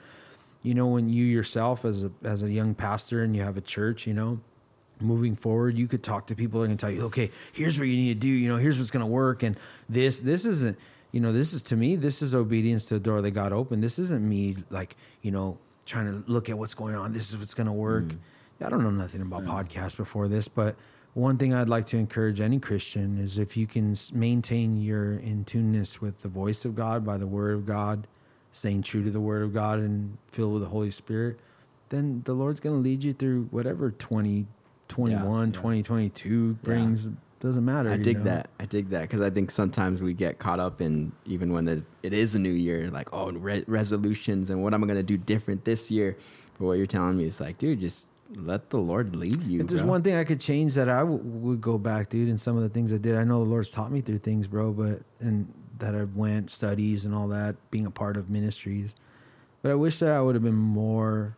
you 0.64 0.74
know 0.74 0.88
when 0.88 1.10
you 1.10 1.26
yourself 1.26 1.84
as 1.86 2.04
a 2.04 2.12
as 2.24 2.42
a 2.42 2.50
young 2.50 2.74
pastor 2.74 3.22
and 3.22 3.36
you 3.36 3.44
have 3.44 3.58
a 3.58 3.62
church, 3.62 4.08
you 4.08 4.14
know 4.14 4.40
moving 5.00 5.36
forward 5.36 5.78
you 5.78 5.88
could 5.88 6.02
talk 6.02 6.26
to 6.26 6.34
people 6.34 6.64
and 6.64 6.80
tell 6.80 6.90
you 6.90 7.04
okay 7.04 7.30
here's 7.54 7.78
what 7.78 7.88
you 7.88 7.96
need 7.96 8.16
to 8.16 8.20
do 8.20 8.28
you 8.28 8.50
know 8.50 8.58
here's 8.58 8.80
what's 8.80 8.90
going 8.90 9.00
to 9.00 9.06
work 9.06 9.44
and 9.44 9.56
this 9.88 10.22
this 10.22 10.44
isn't 10.44 10.76
you 11.12 11.20
know 11.20 11.32
this 11.32 11.54
is 11.54 11.62
to 11.62 11.76
me 11.76 11.96
this 11.96 12.22
is 12.22 12.36
obedience 12.36 12.86
to 12.86 12.96
the 12.96 13.00
door 13.00 13.22
that 13.22 13.32
god 13.32 13.54
opened 13.54 13.84
this 13.84 13.98
isn't 14.00 14.28
me 14.28 14.56
like 14.70 14.96
you 15.22 15.32
know 15.32 15.58
trying 15.88 16.06
to 16.06 16.30
look 16.32 16.50
at 16.50 16.58
what's 16.58 16.74
going 16.74 16.96
on. 16.96 17.14
This 17.14 17.30
is 17.30 17.38
what's 17.38 17.54
going 17.54 17.68
to 17.68 17.74
work 17.74 18.04
mm. 18.04 18.18
i 18.62 18.70
don't 18.70 18.84
know 18.84 18.92
nothing 18.92 19.22
about 19.22 19.44
podcasts 19.44 19.96
before 19.96 20.28
this 20.28 20.48
but 20.48 20.76
one 21.14 21.38
thing 21.38 21.54
i'd 21.54 21.70
like 21.70 21.86
to 21.88 21.98
encourage 21.98 22.42
any 22.42 22.60
christian 22.60 23.18
is 23.18 23.38
if 23.38 23.56
you 23.58 23.66
can 23.66 23.96
maintain 24.14 24.78
your 24.78 25.14
in 25.14 25.44
tuneness 25.46 26.02
with 26.02 26.22
the 26.22 26.28
voice 26.28 26.66
of 26.66 26.76
god 26.76 27.06
by 27.06 27.18
the 27.18 27.26
word 27.26 27.54
of 27.56 27.66
god 27.66 28.08
staying 28.52 28.82
true 28.82 29.04
to 29.04 29.10
the 29.10 29.20
word 29.20 29.42
of 29.42 29.54
god 29.54 29.80
and 29.80 30.18
filled 30.32 30.54
with 30.54 30.62
the 30.62 30.70
holy 30.70 30.92
spirit 30.92 31.40
then 31.90 32.22
the 32.26 32.34
lord's 32.34 32.60
going 32.60 32.76
to 32.76 32.82
lead 32.82 33.04
you 33.04 33.14
through 33.14 33.48
whatever 33.52 33.92
2021 33.92 35.52
2022 35.52 36.54
brings 36.64 37.10
doesn't 37.40 37.64
matter 37.66 37.92
I 37.92 37.98
dig 37.98 38.18
know? 38.20 38.24
that. 38.26 38.50
I 38.60 38.66
dig 38.66 38.90
that 38.90 39.02
because 39.02 39.22
I 39.22 39.30
think 39.30 39.52
sometimes 39.52 40.02
we 40.02 40.14
get 40.14 40.40
caught 40.40 40.60
up 40.60 40.82
in 40.82 41.12
even 41.26 41.54
when 41.54 41.68
it, 41.68 41.84
it 42.04 42.14
is 42.14 42.36
a 42.36 42.40
new 42.40 42.52
year, 42.52 42.90
like 42.90 43.10
oh 43.14 43.32
re- 43.32 43.64
resolutions 43.68 44.50
and 44.50 44.64
what 44.64 44.74
am 44.74 44.84
I 44.84 44.88
going 44.88 44.98
to 44.98 45.04
do 45.04 45.18
different 45.18 45.64
this 45.66 45.92
year. 45.92 46.18
But 46.58 46.66
what 46.66 46.74
you're 46.80 46.88
telling 46.88 47.18
me 47.18 47.26
is 47.26 47.40
like, 47.40 47.58
dude, 47.60 47.80
just 47.80 48.08
let 48.36 48.72
the 48.72 48.78
Lord 48.78 49.16
lead 49.16 49.44
you. 49.44 49.62
If 49.62 49.68
there's 49.68 49.82
bro. 49.82 49.92
one 49.92 50.02
thing 50.02 50.16
I 50.16 50.24
could 50.24 50.42
change 50.42 50.74
that 50.74 50.90
I 50.90 51.00
w- 51.00 51.20
would 51.24 51.62
go 51.62 51.78
back, 51.78 52.10
dude, 52.10 52.28
and 52.30 52.42
some 52.42 52.58
of 52.58 52.64
the 52.64 52.70
things 52.70 52.92
I 52.92 52.98
did. 52.98 53.16
I 53.16 53.24
know 53.24 53.44
the 53.44 53.50
Lord's 53.50 53.72
taught 53.72 53.92
me 53.92 54.02
through 54.02 54.18
things, 54.20 54.48
bro, 54.48 54.72
but 54.72 55.02
and 55.20 55.48
that 55.78 55.94
I 55.96 56.06
went 56.06 56.50
studies 56.50 57.06
and 57.06 57.14
all 57.14 57.28
that, 57.28 57.56
being 57.70 57.86
a 57.86 57.92
part 57.92 58.18
of 58.18 58.30
ministries. 58.32 58.96
But 59.62 59.72
I 59.72 59.76
wish 59.76 60.00
that 60.00 60.12
I 60.12 60.20
would 60.22 60.34
have 60.36 60.44
been 60.44 60.56
more, 60.56 61.38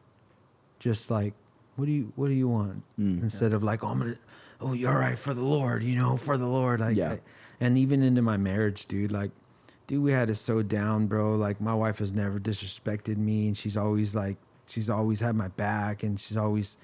just 0.80 1.12
like, 1.12 1.34
what 1.76 1.86
do 1.86 1.92
you 1.92 2.12
what 2.16 2.28
do 2.30 2.34
you 2.34 2.48
want 2.48 2.84
Mm. 3.00 3.22
instead 3.24 3.54
of 3.54 3.64
like, 3.64 3.84
oh, 3.84 3.88
I'm 3.88 4.00
gonna, 4.00 4.16
oh, 4.62 4.74
you're 4.74 4.92
all 4.92 4.98
right 5.00 5.18
for 5.20 5.34
the 5.34 5.44
Lord, 5.44 5.84
you 5.84 5.96
know, 5.96 6.18
for 6.18 6.38
the 6.38 6.48
Lord. 6.48 6.80
Like, 6.80 6.96
Yeah. 6.98 7.14
I- 7.14 7.20
and 7.62 7.78
even 7.78 8.02
into 8.04 8.22
my 8.22 8.38
marriage, 8.38 8.86
dude, 8.88 9.12
like. 9.12 9.32
Dude, 9.88 10.04
we 10.04 10.12
had 10.12 10.30
it 10.30 10.36
so 10.36 10.62
down, 10.62 11.08
bro. 11.08 11.36
Like 11.36 11.60
my 11.60 11.74
wife 11.74 11.98
has 11.98 12.14
never 12.14 12.40
disrespected 12.40 13.18
me, 13.18 13.48
and 13.48 13.58
she's 13.58 13.76
always 13.76 14.14
like, 14.14 14.38
she's 14.68 14.88
always 14.88 15.20
had 15.20 15.36
my 15.36 15.48
back, 15.48 16.04
and 16.04 16.20
she's 16.20 16.38
always 16.38 16.78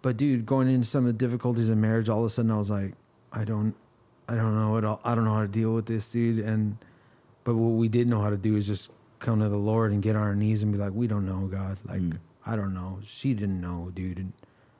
but 0.00 0.16
dude, 0.16 0.46
going 0.46 0.66
into 0.66 0.86
some 0.86 1.04
of 1.04 1.08
the 1.08 1.12
difficulties 1.26 1.68
in 1.68 1.78
marriage, 1.82 2.08
all 2.08 2.20
of 2.20 2.24
a 2.24 2.30
sudden 2.30 2.50
I 2.50 2.56
was 2.56 2.70
like, 2.70 2.94
I 3.30 3.44
don't, 3.44 3.74
I 4.26 4.34
don't 4.36 4.54
know 4.54 4.70
what 4.72 5.00
I 5.04 5.14
don't 5.14 5.24
know 5.26 5.34
how 5.34 5.42
to 5.42 5.48
deal 5.48 5.74
with 5.74 5.84
this, 5.84 6.08
dude. 6.08 6.38
And 6.42 6.78
but 7.44 7.56
what 7.56 7.76
we 7.78 7.88
did 7.88 8.08
know 8.08 8.22
how 8.22 8.30
to 8.30 8.38
do 8.38 8.56
is 8.56 8.66
just 8.66 8.88
come 9.18 9.40
to 9.40 9.50
the 9.50 9.58
Lord 9.58 9.92
and 9.92 10.00
get 10.02 10.16
on 10.16 10.22
our 10.22 10.34
knees 10.34 10.62
and 10.62 10.72
be 10.72 10.78
like, 10.78 10.94
we 10.94 11.06
don't 11.06 11.26
know, 11.26 11.46
God. 11.46 11.76
Like 11.84 12.00
Mm. 12.00 12.18
I 12.46 12.56
don't 12.56 12.72
know. 12.72 13.00
She 13.06 13.34
didn't 13.34 13.60
know, 13.60 13.90
dude. 13.94 14.16
And 14.16 14.32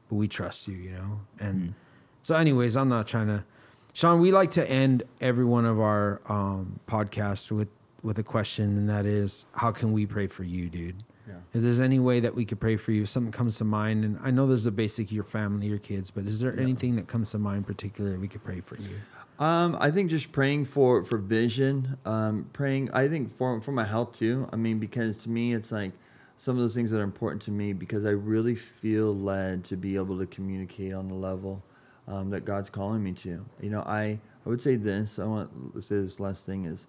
but 0.09 0.15
we 0.15 0.29
trust 0.29 0.67
you, 0.67 0.77
you 0.77 0.93
know. 0.93 1.21
And 1.39 1.61
Mm. 1.61 1.75
So, 2.23 2.35
anyways, 2.35 2.77
I'm 2.77 2.89
not 2.89 3.07
trying 3.07 3.29
to. 3.29 3.45
Sean, 3.93 4.21
we 4.21 4.31
like 4.31 4.53
to 4.53 4.69
end 4.71 5.03
every 5.21 5.45
one 5.45 5.67
of 5.67 5.81
our 5.81 6.21
um, 6.27 6.79
podcasts 6.87 7.51
with 7.51 7.69
with 8.03 8.19
a 8.19 8.23
question, 8.23 8.77
and 8.79 8.89
that 8.89 9.05
is, 9.05 9.45
how 9.53 9.71
can 9.73 9.93
we 9.93 10.07
pray 10.07 10.27
for 10.27 10.43
you, 10.45 10.69
dude? 10.71 11.03
Yeah. 11.29 11.35
If 11.53 11.63
there's 11.63 11.81
any 11.81 11.99
way 11.99 12.21
that 12.21 12.35
we 12.35 12.45
could 12.47 12.59
pray 12.59 12.77
for 12.77 12.93
you, 12.93 13.03
if 13.03 13.09
something 13.11 13.31
comes 13.33 13.59
to 13.59 13.65
mind, 13.65 14.05
and 14.05 14.19
I 14.23 14.31
know 14.31 14.47
there's 14.47 14.65
a 14.67 14.71
basic 14.71 15.13
your 15.13 15.25
family, 15.25 15.67
your 15.67 15.79
kids, 15.79 16.11
but 16.11 16.25
is 16.27 16.41
there 16.41 16.55
Yeah. 16.55 16.63
anything 16.63 16.97
that 16.97 17.09
comes 17.09 17.31
to 17.33 17.39
mind 17.39 17.67
particularly 17.67 18.17
we 18.17 18.27
could 18.29 18.43
pray 18.43 18.61
for 18.61 18.77
you? 18.77 18.97
Um, 19.39 19.77
I 19.81 19.91
think 19.91 20.11
just 20.11 20.33
praying 20.33 20.67
for 20.67 21.03
for 21.05 21.19
vision, 21.19 21.97
um, 22.05 22.47
praying. 22.53 22.91
I 22.93 23.09
think 23.09 23.31
for 23.31 23.61
for 23.61 23.73
my 23.73 23.85
health 23.85 24.19
too. 24.19 24.49
I 24.53 24.57
mean, 24.57 24.79
because 24.79 25.19
to 25.25 25.29
me, 25.31 25.53
it's 25.55 25.73
like 25.73 25.93
some 26.37 26.57
of 26.57 26.63
those 26.63 26.75
things 26.75 26.91
that 26.91 26.99
are 27.01 27.03
important 27.05 27.43
to 27.43 27.51
me 27.51 27.73
because 27.75 28.05
I 28.07 28.11
really 28.11 28.55
feel 28.55 29.15
led 29.15 29.65
to 29.65 29.77
be 29.77 29.97
able 29.97 30.19
to 30.19 30.27
communicate 30.27 30.93
on 30.95 31.11
a 31.11 31.15
level 31.15 31.63
um, 32.11 32.31
that 32.31 32.45
God's 32.45 32.71
calling 32.71 33.03
me 33.03 33.13
to. 33.13 33.45
You 33.61 33.71
know, 33.71 33.83
I 33.83 34.19
I 34.45 34.49
would 34.49 34.61
say 34.61 34.77
this. 34.77 35.19
I 35.19 35.25
want 35.25 35.75
to 35.75 35.81
say 35.81 35.97
this 35.97 36.21
last 36.21 36.45
thing 36.45 36.67
is. 36.67 36.87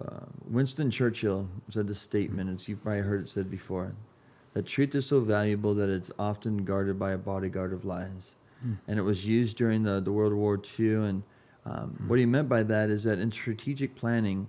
Uh, 0.00 0.24
Winston 0.48 0.90
Churchill 0.90 1.50
said 1.68 1.86
this 1.86 2.00
statement, 2.00 2.48
as 2.48 2.66
you've 2.66 2.82
probably 2.82 3.02
heard 3.02 3.24
it 3.24 3.28
said 3.28 3.50
before, 3.50 3.92
that 4.54 4.64
truth 4.64 4.94
is 4.94 5.04
so 5.04 5.20
valuable 5.20 5.74
that 5.74 5.90
it's 5.90 6.10
often 6.18 6.64
guarded 6.64 6.98
by 6.98 7.12
a 7.12 7.18
bodyguard 7.18 7.74
of 7.74 7.84
lies 7.84 8.34
and 8.86 8.98
it 8.98 9.02
was 9.02 9.26
used 9.26 9.56
during 9.56 9.82
the, 9.82 10.00
the 10.00 10.12
World 10.12 10.32
War 10.32 10.60
II. 10.78 10.94
And 10.94 11.22
um, 11.64 12.04
what 12.06 12.18
he 12.18 12.26
meant 12.26 12.48
by 12.48 12.62
that 12.62 12.90
is 12.90 13.04
that 13.04 13.18
in 13.18 13.32
strategic 13.32 13.94
planning, 13.94 14.48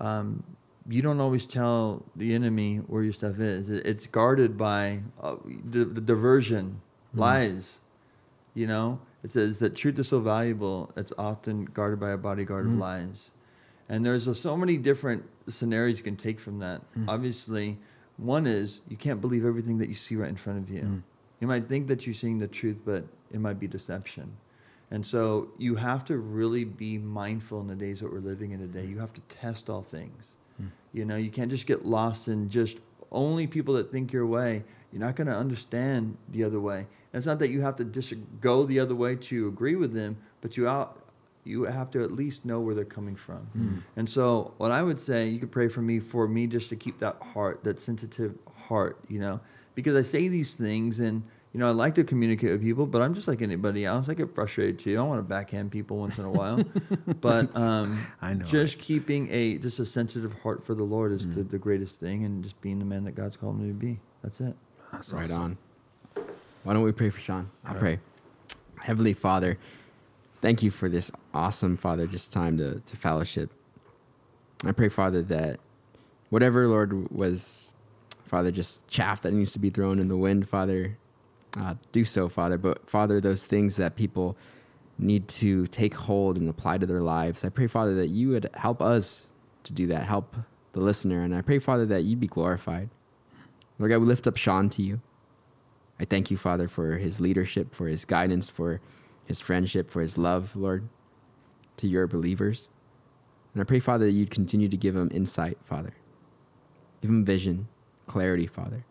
um, 0.00 0.42
you 0.88 1.02
don't 1.02 1.20
always 1.20 1.46
tell 1.46 2.04
the 2.14 2.34
enemy 2.34 2.78
where 2.78 3.02
your 3.02 3.12
stuff 3.12 3.38
is. 3.38 3.70
It's 3.70 4.06
guarded 4.06 4.56
by 4.56 5.00
uh, 5.22 5.36
the, 5.64 5.84
the 5.84 6.00
diversion, 6.00 6.80
lies. 7.14 7.78
You 8.54 8.66
know, 8.66 9.00
it 9.22 9.30
says 9.30 9.58
that 9.58 9.74
truth 9.74 9.98
is 9.98 10.08
so 10.08 10.20
valuable, 10.20 10.92
it's 10.96 11.12
often 11.18 11.64
guarded 11.64 11.98
by 11.98 12.10
a 12.10 12.16
bodyguard 12.16 12.66
of 12.66 12.72
mm-hmm. 12.72 12.80
lies. 12.80 13.30
And 13.88 14.04
there's 14.04 14.28
uh, 14.28 14.34
so 14.34 14.56
many 14.56 14.76
different 14.76 15.24
scenarios 15.48 15.98
you 15.98 16.04
can 16.04 16.16
take 16.16 16.40
from 16.40 16.60
that. 16.60 16.80
Mm-hmm. 16.92 17.08
Obviously, 17.08 17.78
one 18.16 18.46
is 18.46 18.80
you 18.88 18.96
can't 18.96 19.20
believe 19.20 19.44
everything 19.44 19.78
that 19.78 19.88
you 19.88 19.94
see 19.94 20.16
right 20.16 20.28
in 20.28 20.36
front 20.36 20.58
of 20.60 20.70
you. 20.70 20.82
Mm. 20.82 21.02
You 21.40 21.48
might 21.48 21.68
think 21.68 21.88
that 21.88 22.06
you're 22.06 22.14
seeing 22.14 22.38
the 22.38 22.46
truth, 22.46 22.78
but 22.84 23.04
it 23.32 23.40
might 23.40 23.58
be 23.58 23.66
deception. 23.66 24.36
And 24.90 25.04
so 25.04 25.48
you 25.58 25.74
have 25.74 26.04
to 26.06 26.16
really 26.16 26.64
be 26.64 26.98
mindful 26.98 27.60
in 27.60 27.66
the 27.66 27.74
days 27.74 28.00
that 28.00 28.12
we're 28.12 28.20
living 28.20 28.52
in 28.52 28.60
today. 28.60 28.86
You 28.86 28.98
have 28.98 29.12
to 29.14 29.20
test 29.22 29.68
all 29.68 29.82
things. 29.82 30.36
Mm. 30.62 30.70
You 30.92 31.04
know, 31.04 31.16
you 31.16 31.30
can't 31.30 31.50
just 31.50 31.66
get 31.66 31.84
lost 31.84 32.28
in 32.28 32.48
just 32.48 32.78
only 33.10 33.46
people 33.46 33.74
that 33.74 33.90
think 33.90 34.12
your 34.12 34.26
way. 34.26 34.64
You're 34.92 35.00
not 35.00 35.16
going 35.16 35.26
to 35.26 35.34
understand 35.34 36.16
the 36.30 36.44
other 36.44 36.60
way. 36.60 36.86
And 37.14 37.18
it's 37.18 37.26
not 37.26 37.38
that 37.38 37.50
you 37.50 37.60
have 37.60 37.76
to 37.76 37.84
dis- 37.84 38.12
go 38.40 38.64
the 38.64 38.80
other 38.80 38.96
way 38.96 39.14
to 39.14 39.46
agree 39.46 39.76
with 39.76 39.92
them, 39.92 40.16
but 40.40 40.56
you 40.56 40.66
out 40.66 41.00
you 41.44 41.64
have 41.64 41.90
to 41.92 42.02
at 42.02 42.10
least 42.10 42.44
know 42.44 42.60
where 42.60 42.74
they're 42.74 42.84
coming 42.84 43.14
from. 43.14 43.84
And 43.96 44.08
so, 44.08 44.54
what 44.56 44.72
I 44.72 44.82
would 44.82 44.98
say, 44.98 45.28
you 45.28 45.38
could 45.38 45.52
pray 45.52 45.68
for 45.68 45.82
me 45.82 46.00
for 46.00 46.26
me 46.26 46.46
just 46.46 46.70
to 46.70 46.76
keep 46.76 46.98
that 47.00 47.22
heart, 47.22 47.62
that 47.64 47.78
sensitive 47.78 48.36
heart, 48.66 48.98
you 49.08 49.20
know, 49.20 49.40
because 49.74 49.94
I 49.94 50.02
say 50.02 50.28
these 50.28 50.54
things 50.54 50.98
and 50.98 51.22
you 51.52 51.60
know 51.60 51.68
I 51.68 51.70
like 51.70 51.94
to 51.94 52.02
communicate 52.02 52.50
with 52.50 52.62
people, 52.62 52.84
but 52.84 53.00
I'm 53.00 53.14
just 53.14 53.28
like 53.28 53.42
anybody 53.42 53.84
else. 53.84 54.08
I 54.08 54.14
get 54.14 54.34
frustrated 54.34 54.80
too. 54.80 54.98
I 54.98 55.02
want 55.02 55.20
to 55.20 55.22
backhand 55.22 55.70
people 55.70 55.98
once 55.98 56.18
in 56.18 56.24
a 56.24 56.30
while, 56.30 56.64
but 57.20 57.54
um, 57.54 58.04
I 58.20 58.34
know 58.34 58.44
just 58.44 58.80
keeping 58.80 59.30
a 59.30 59.58
just 59.58 59.78
a 59.78 59.86
sensitive 59.86 60.32
heart 60.40 60.64
for 60.64 60.74
the 60.74 60.82
Lord 60.82 61.12
is 61.12 61.32
the, 61.32 61.44
the 61.44 61.58
greatest 61.58 62.00
thing, 62.00 62.24
and 62.24 62.42
just 62.42 62.60
being 62.60 62.80
the 62.80 62.84
man 62.84 63.04
that 63.04 63.14
God's 63.14 63.36
called 63.36 63.60
me 63.60 63.68
to 63.68 63.74
be. 63.74 64.00
That's 64.22 64.40
it. 64.40 64.56
That's 64.90 65.12
right 65.12 65.30
awesome. 65.30 65.42
on. 65.42 65.58
Why 66.64 66.72
don't 66.72 66.82
we 66.82 66.92
pray 66.92 67.10
for 67.10 67.20
Sean? 67.20 67.50
I'll 67.64 67.74
pray. 67.74 67.98
Heavenly 68.80 69.12
Father, 69.12 69.58
thank 70.40 70.62
you 70.62 70.70
for 70.70 70.88
this 70.88 71.10
awesome, 71.32 71.76
Father, 71.76 72.06
just 72.06 72.32
time 72.32 72.56
to, 72.58 72.80
to 72.80 72.96
fellowship. 72.96 73.50
I 74.64 74.72
pray, 74.72 74.88
Father, 74.88 75.22
that 75.22 75.60
whatever, 76.30 76.66
Lord, 76.66 77.10
was, 77.10 77.70
Father, 78.24 78.50
just 78.50 78.86
chaff 78.88 79.20
that 79.22 79.32
needs 79.32 79.52
to 79.52 79.58
be 79.58 79.68
thrown 79.68 79.98
in 79.98 80.08
the 80.08 80.16
wind, 80.16 80.48
Father, 80.48 80.96
uh, 81.58 81.74
do 81.92 82.04
so, 82.04 82.30
Father. 82.30 82.56
But, 82.56 82.88
Father, 82.88 83.20
those 83.20 83.44
things 83.44 83.76
that 83.76 83.94
people 83.94 84.36
need 84.98 85.28
to 85.28 85.66
take 85.66 85.94
hold 85.94 86.38
and 86.38 86.48
apply 86.48 86.78
to 86.78 86.86
their 86.86 87.02
lives, 87.02 87.44
I 87.44 87.50
pray, 87.50 87.66
Father, 87.66 87.94
that 87.96 88.08
you 88.08 88.30
would 88.30 88.48
help 88.54 88.80
us 88.80 89.24
to 89.64 89.74
do 89.74 89.86
that, 89.88 90.04
help 90.04 90.34
the 90.72 90.80
listener. 90.80 91.22
And 91.22 91.34
I 91.34 91.42
pray, 91.42 91.58
Father, 91.58 91.84
that 91.86 92.04
you'd 92.04 92.20
be 92.20 92.26
glorified. 92.26 92.88
Lord 93.78 93.90
God, 93.90 93.98
we 93.98 94.06
lift 94.06 94.26
up 94.26 94.38
Sean 94.38 94.70
to 94.70 94.82
you. 94.82 95.00
I 96.04 96.06
thank 96.06 96.30
you, 96.30 96.36
Father, 96.36 96.68
for 96.68 96.98
his 96.98 97.18
leadership, 97.18 97.74
for 97.74 97.86
his 97.86 98.04
guidance, 98.04 98.50
for 98.50 98.82
his 99.24 99.40
friendship, 99.40 99.88
for 99.88 100.02
his 100.02 100.18
love, 100.18 100.54
Lord, 100.54 100.86
to 101.78 101.88
your 101.88 102.06
believers. 102.06 102.68
And 103.54 103.62
I 103.62 103.64
pray, 103.64 103.78
Father, 103.78 104.04
that 104.04 104.12
you'd 104.12 104.30
continue 104.30 104.68
to 104.68 104.76
give 104.76 104.94
him 104.94 105.10
insight, 105.14 105.56
Father. 105.64 105.94
Give 107.00 107.10
him 107.10 107.24
vision, 107.24 107.68
clarity, 108.06 108.46
Father. 108.46 108.84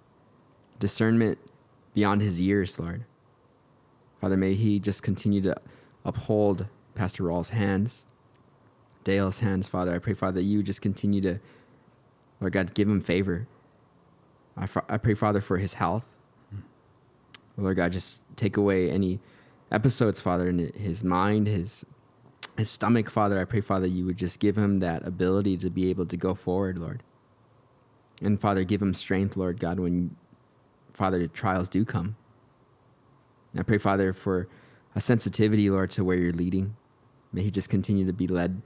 Discernment 0.79 1.37
beyond 1.93 2.23
his 2.23 2.41
years, 2.41 2.79
Lord. 2.79 3.05
Father, 4.19 4.35
may 4.35 4.55
he 4.55 4.79
just 4.79 5.03
continue 5.03 5.41
to 5.41 5.55
uphold 6.03 6.65
Pastor 6.95 7.25
Raul's 7.25 7.49
hands, 7.49 8.05
Dale's 9.03 9.37
hands, 9.37 9.67
Father. 9.67 9.93
I 9.93 9.99
pray, 9.99 10.15
Father, 10.15 10.41
that 10.41 10.45
you 10.45 10.63
just 10.63 10.81
continue 10.81 11.21
to, 11.21 11.39
Lord 12.41 12.53
God, 12.53 12.73
give 12.73 12.89
him 12.89 13.01
favor. 13.01 13.47
I, 14.57 14.67
I 14.89 14.97
pray, 14.97 15.13
Father, 15.13 15.39
for 15.39 15.59
his 15.59 15.75
health. 15.75 16.05
Lord 17.57 17.77
God, 17.77 17.93
just 17.93 18.21
take 18.35 18.57
away 18.57 18.89
any 18.89 19.19
episodes, 19.71 20.19
Father, 20.19 20.47
in 20.47 20.71
his 20.75 21.03
mind, 21.03 21.47
his 21.47 21.85
his 22.57 22.69
stomach, 22.69 23.09
Father. 23.09 23.39
I 23.39 23.45
pray, 23.45 23.61
Father, 23.61 23.87
you 23.87 24.05
would 24.05 24.17
just 24.17 24.39
give 24.39 24.57
him 24.57 24.79
that 24.79 25.07
ability 25.07 25.57
to 25.57 25.69
be 25.69 25.89
able 25.89 26.05
to 26.05 26.17
go 26.17 26.35
forward, 26.35 26.77
Lord. 26.77 27.01
And 28.21 28.39
Father, 28.39 28.63
give 28.63 28.81
him 28.81 28.93
strength, 28.93 29.35
Lord 29.35 29.59
God, 29.59 29.79
when 29.79 30.15
Father 30.93 31.27
trials 31.27 31.67
do 31.67 31.83
come. 31.83 32.15
And 33.51 33.59
I 33.59 33.63
pray, 33.63 33.77
Father, 33.77 34.13
for 34.13 34.47
a 34.95 35.01
sensitivity, 35.01 35.69
Lord, 35.69 35.89
to 35.91 36.03
where 36.03 36.15
you're 36.15 36.31
leading. 36.31 36.75
May 37.31 37.41
he 37.41 37.51
just 37.51 37.69
continue 37.69 38.05
to 38.05 38.13
be 38.13 38.27
led, 38.27 38.61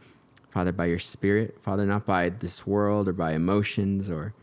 Father, 0.49 0.73
by 0.73 0.85
your 0.85 0.99
Spirit, 0.99 1.57
Father, 1.61 1.85
not 1.85 2.05
by 2.05 2.29
this 2.29 2.67
world 2.67 3.07
or 3.07 3.13
by 3.13 3.31
emotions 3.33 4.09
or, 4.09 4.33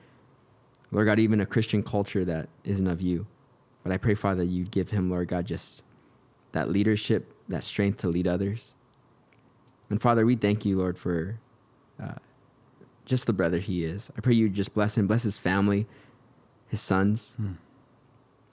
Lord 0.90 1.06
God, 1.06 1.18
even 1.18 1.40
a 1.40 1.46
Christian 1.46 1.82
culture 1.82 2.24
that 2.24 2.48
isn't 2.64 2.86
of 2.86 3.02
you. 3.02 3.26
But 3.84 3.92
I 3.92 3.98
pray, 3.98 4.14
Father, 4.14 4.42
you 4.42 4.64
give 4.64 4.90
him, 4.90 5.10
Lord 5.10 5.28
God, 5.28 5.46
just 5.46 5.84
that 6.52 6.70
leadership, 6.70 7.34
that 7.48 7.62
strength 7.62 8.00
to 8.00 8.08
lead 8.08 8.26
others. 8.26 8.72
And 9.90 10.00
Father, 10.00 10.24
we 10.24 10.34
thank 10.34 10.64
you, 10.64 10.78
Lord, 10.78 10.98
for 10.98 11.38
uh, 12.02 12.14
just 13.04 13.26
the 13.26 13.32
brother 13.32 13.58
he 13.58 13.84
is. 13.84 14.10
I 14.16 14.20
pray 14.22 14.34
you 14.34 14.48
just 14.48 14.72
bless 14.72 14.96
him, 14.96 15.06
bless 15.06 15.22
his 15.22 15.36
family, 15.36 15.86
his 16.68 16.80
sons. 16.80 17.34
Hmm. 17.36 17.52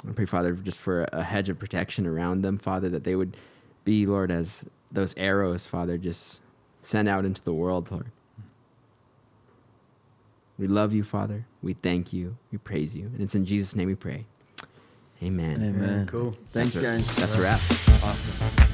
I 0.08 0.12
pray, 0.12 0.26
Father, 0.26 0.54
just 0.54 0.80
for 0.80 1.04
a 1.14 1.24
hedge 1.24 1.48
of 1.48 1.58
protection 1.58 2.06
around 2.06 2.42
them, 2.42 2.58
Father, 2.58 2.90
that 2.90 3.04
they 3.04 3.16
would 3.16 3.38
be, 3.86 4.06
Lord, 4.06 4.32
as 4.32 4.66
those 4.92 5.14
arrows, 5.16 5.66
Father, 5.66 5.98
just 5.98 6.42
sent 6.82 7.08
out 7.08 7.24
into 7.24 7.42
the 7.44 7.54
world, 7.54 7.90
Lord. 7.92 8.12
We 10.58 10.68
love 10.68 10.94
you, 10.94 11.04
Father. 11.04 11.46
We 11.62 11.74
thank 11.74 12.12
you. 12.12 12.38
We 12.52 12.58
praise 12.58 12.96
you. 12.96 13.06
And 13.06 13.22
it's 13.22 13.36
in 13.36 13.46
Jesus' 13.46 13.76
name 13.76 13.88
we 13.88 13.96
pray. 13.96 14.26
Amen. 15.24 15.62
Amen. 15.64 16.08
Cool. 16.08 16.36
Thanks, 16.52 16.74
that's 16.74 16.86
guys. 16.86 17.18
A, 17.18 17.20
that's 17.20 17.36
a 17.36 17.42
wrap. 17.42 17.60
Awesome. 18.04 18.68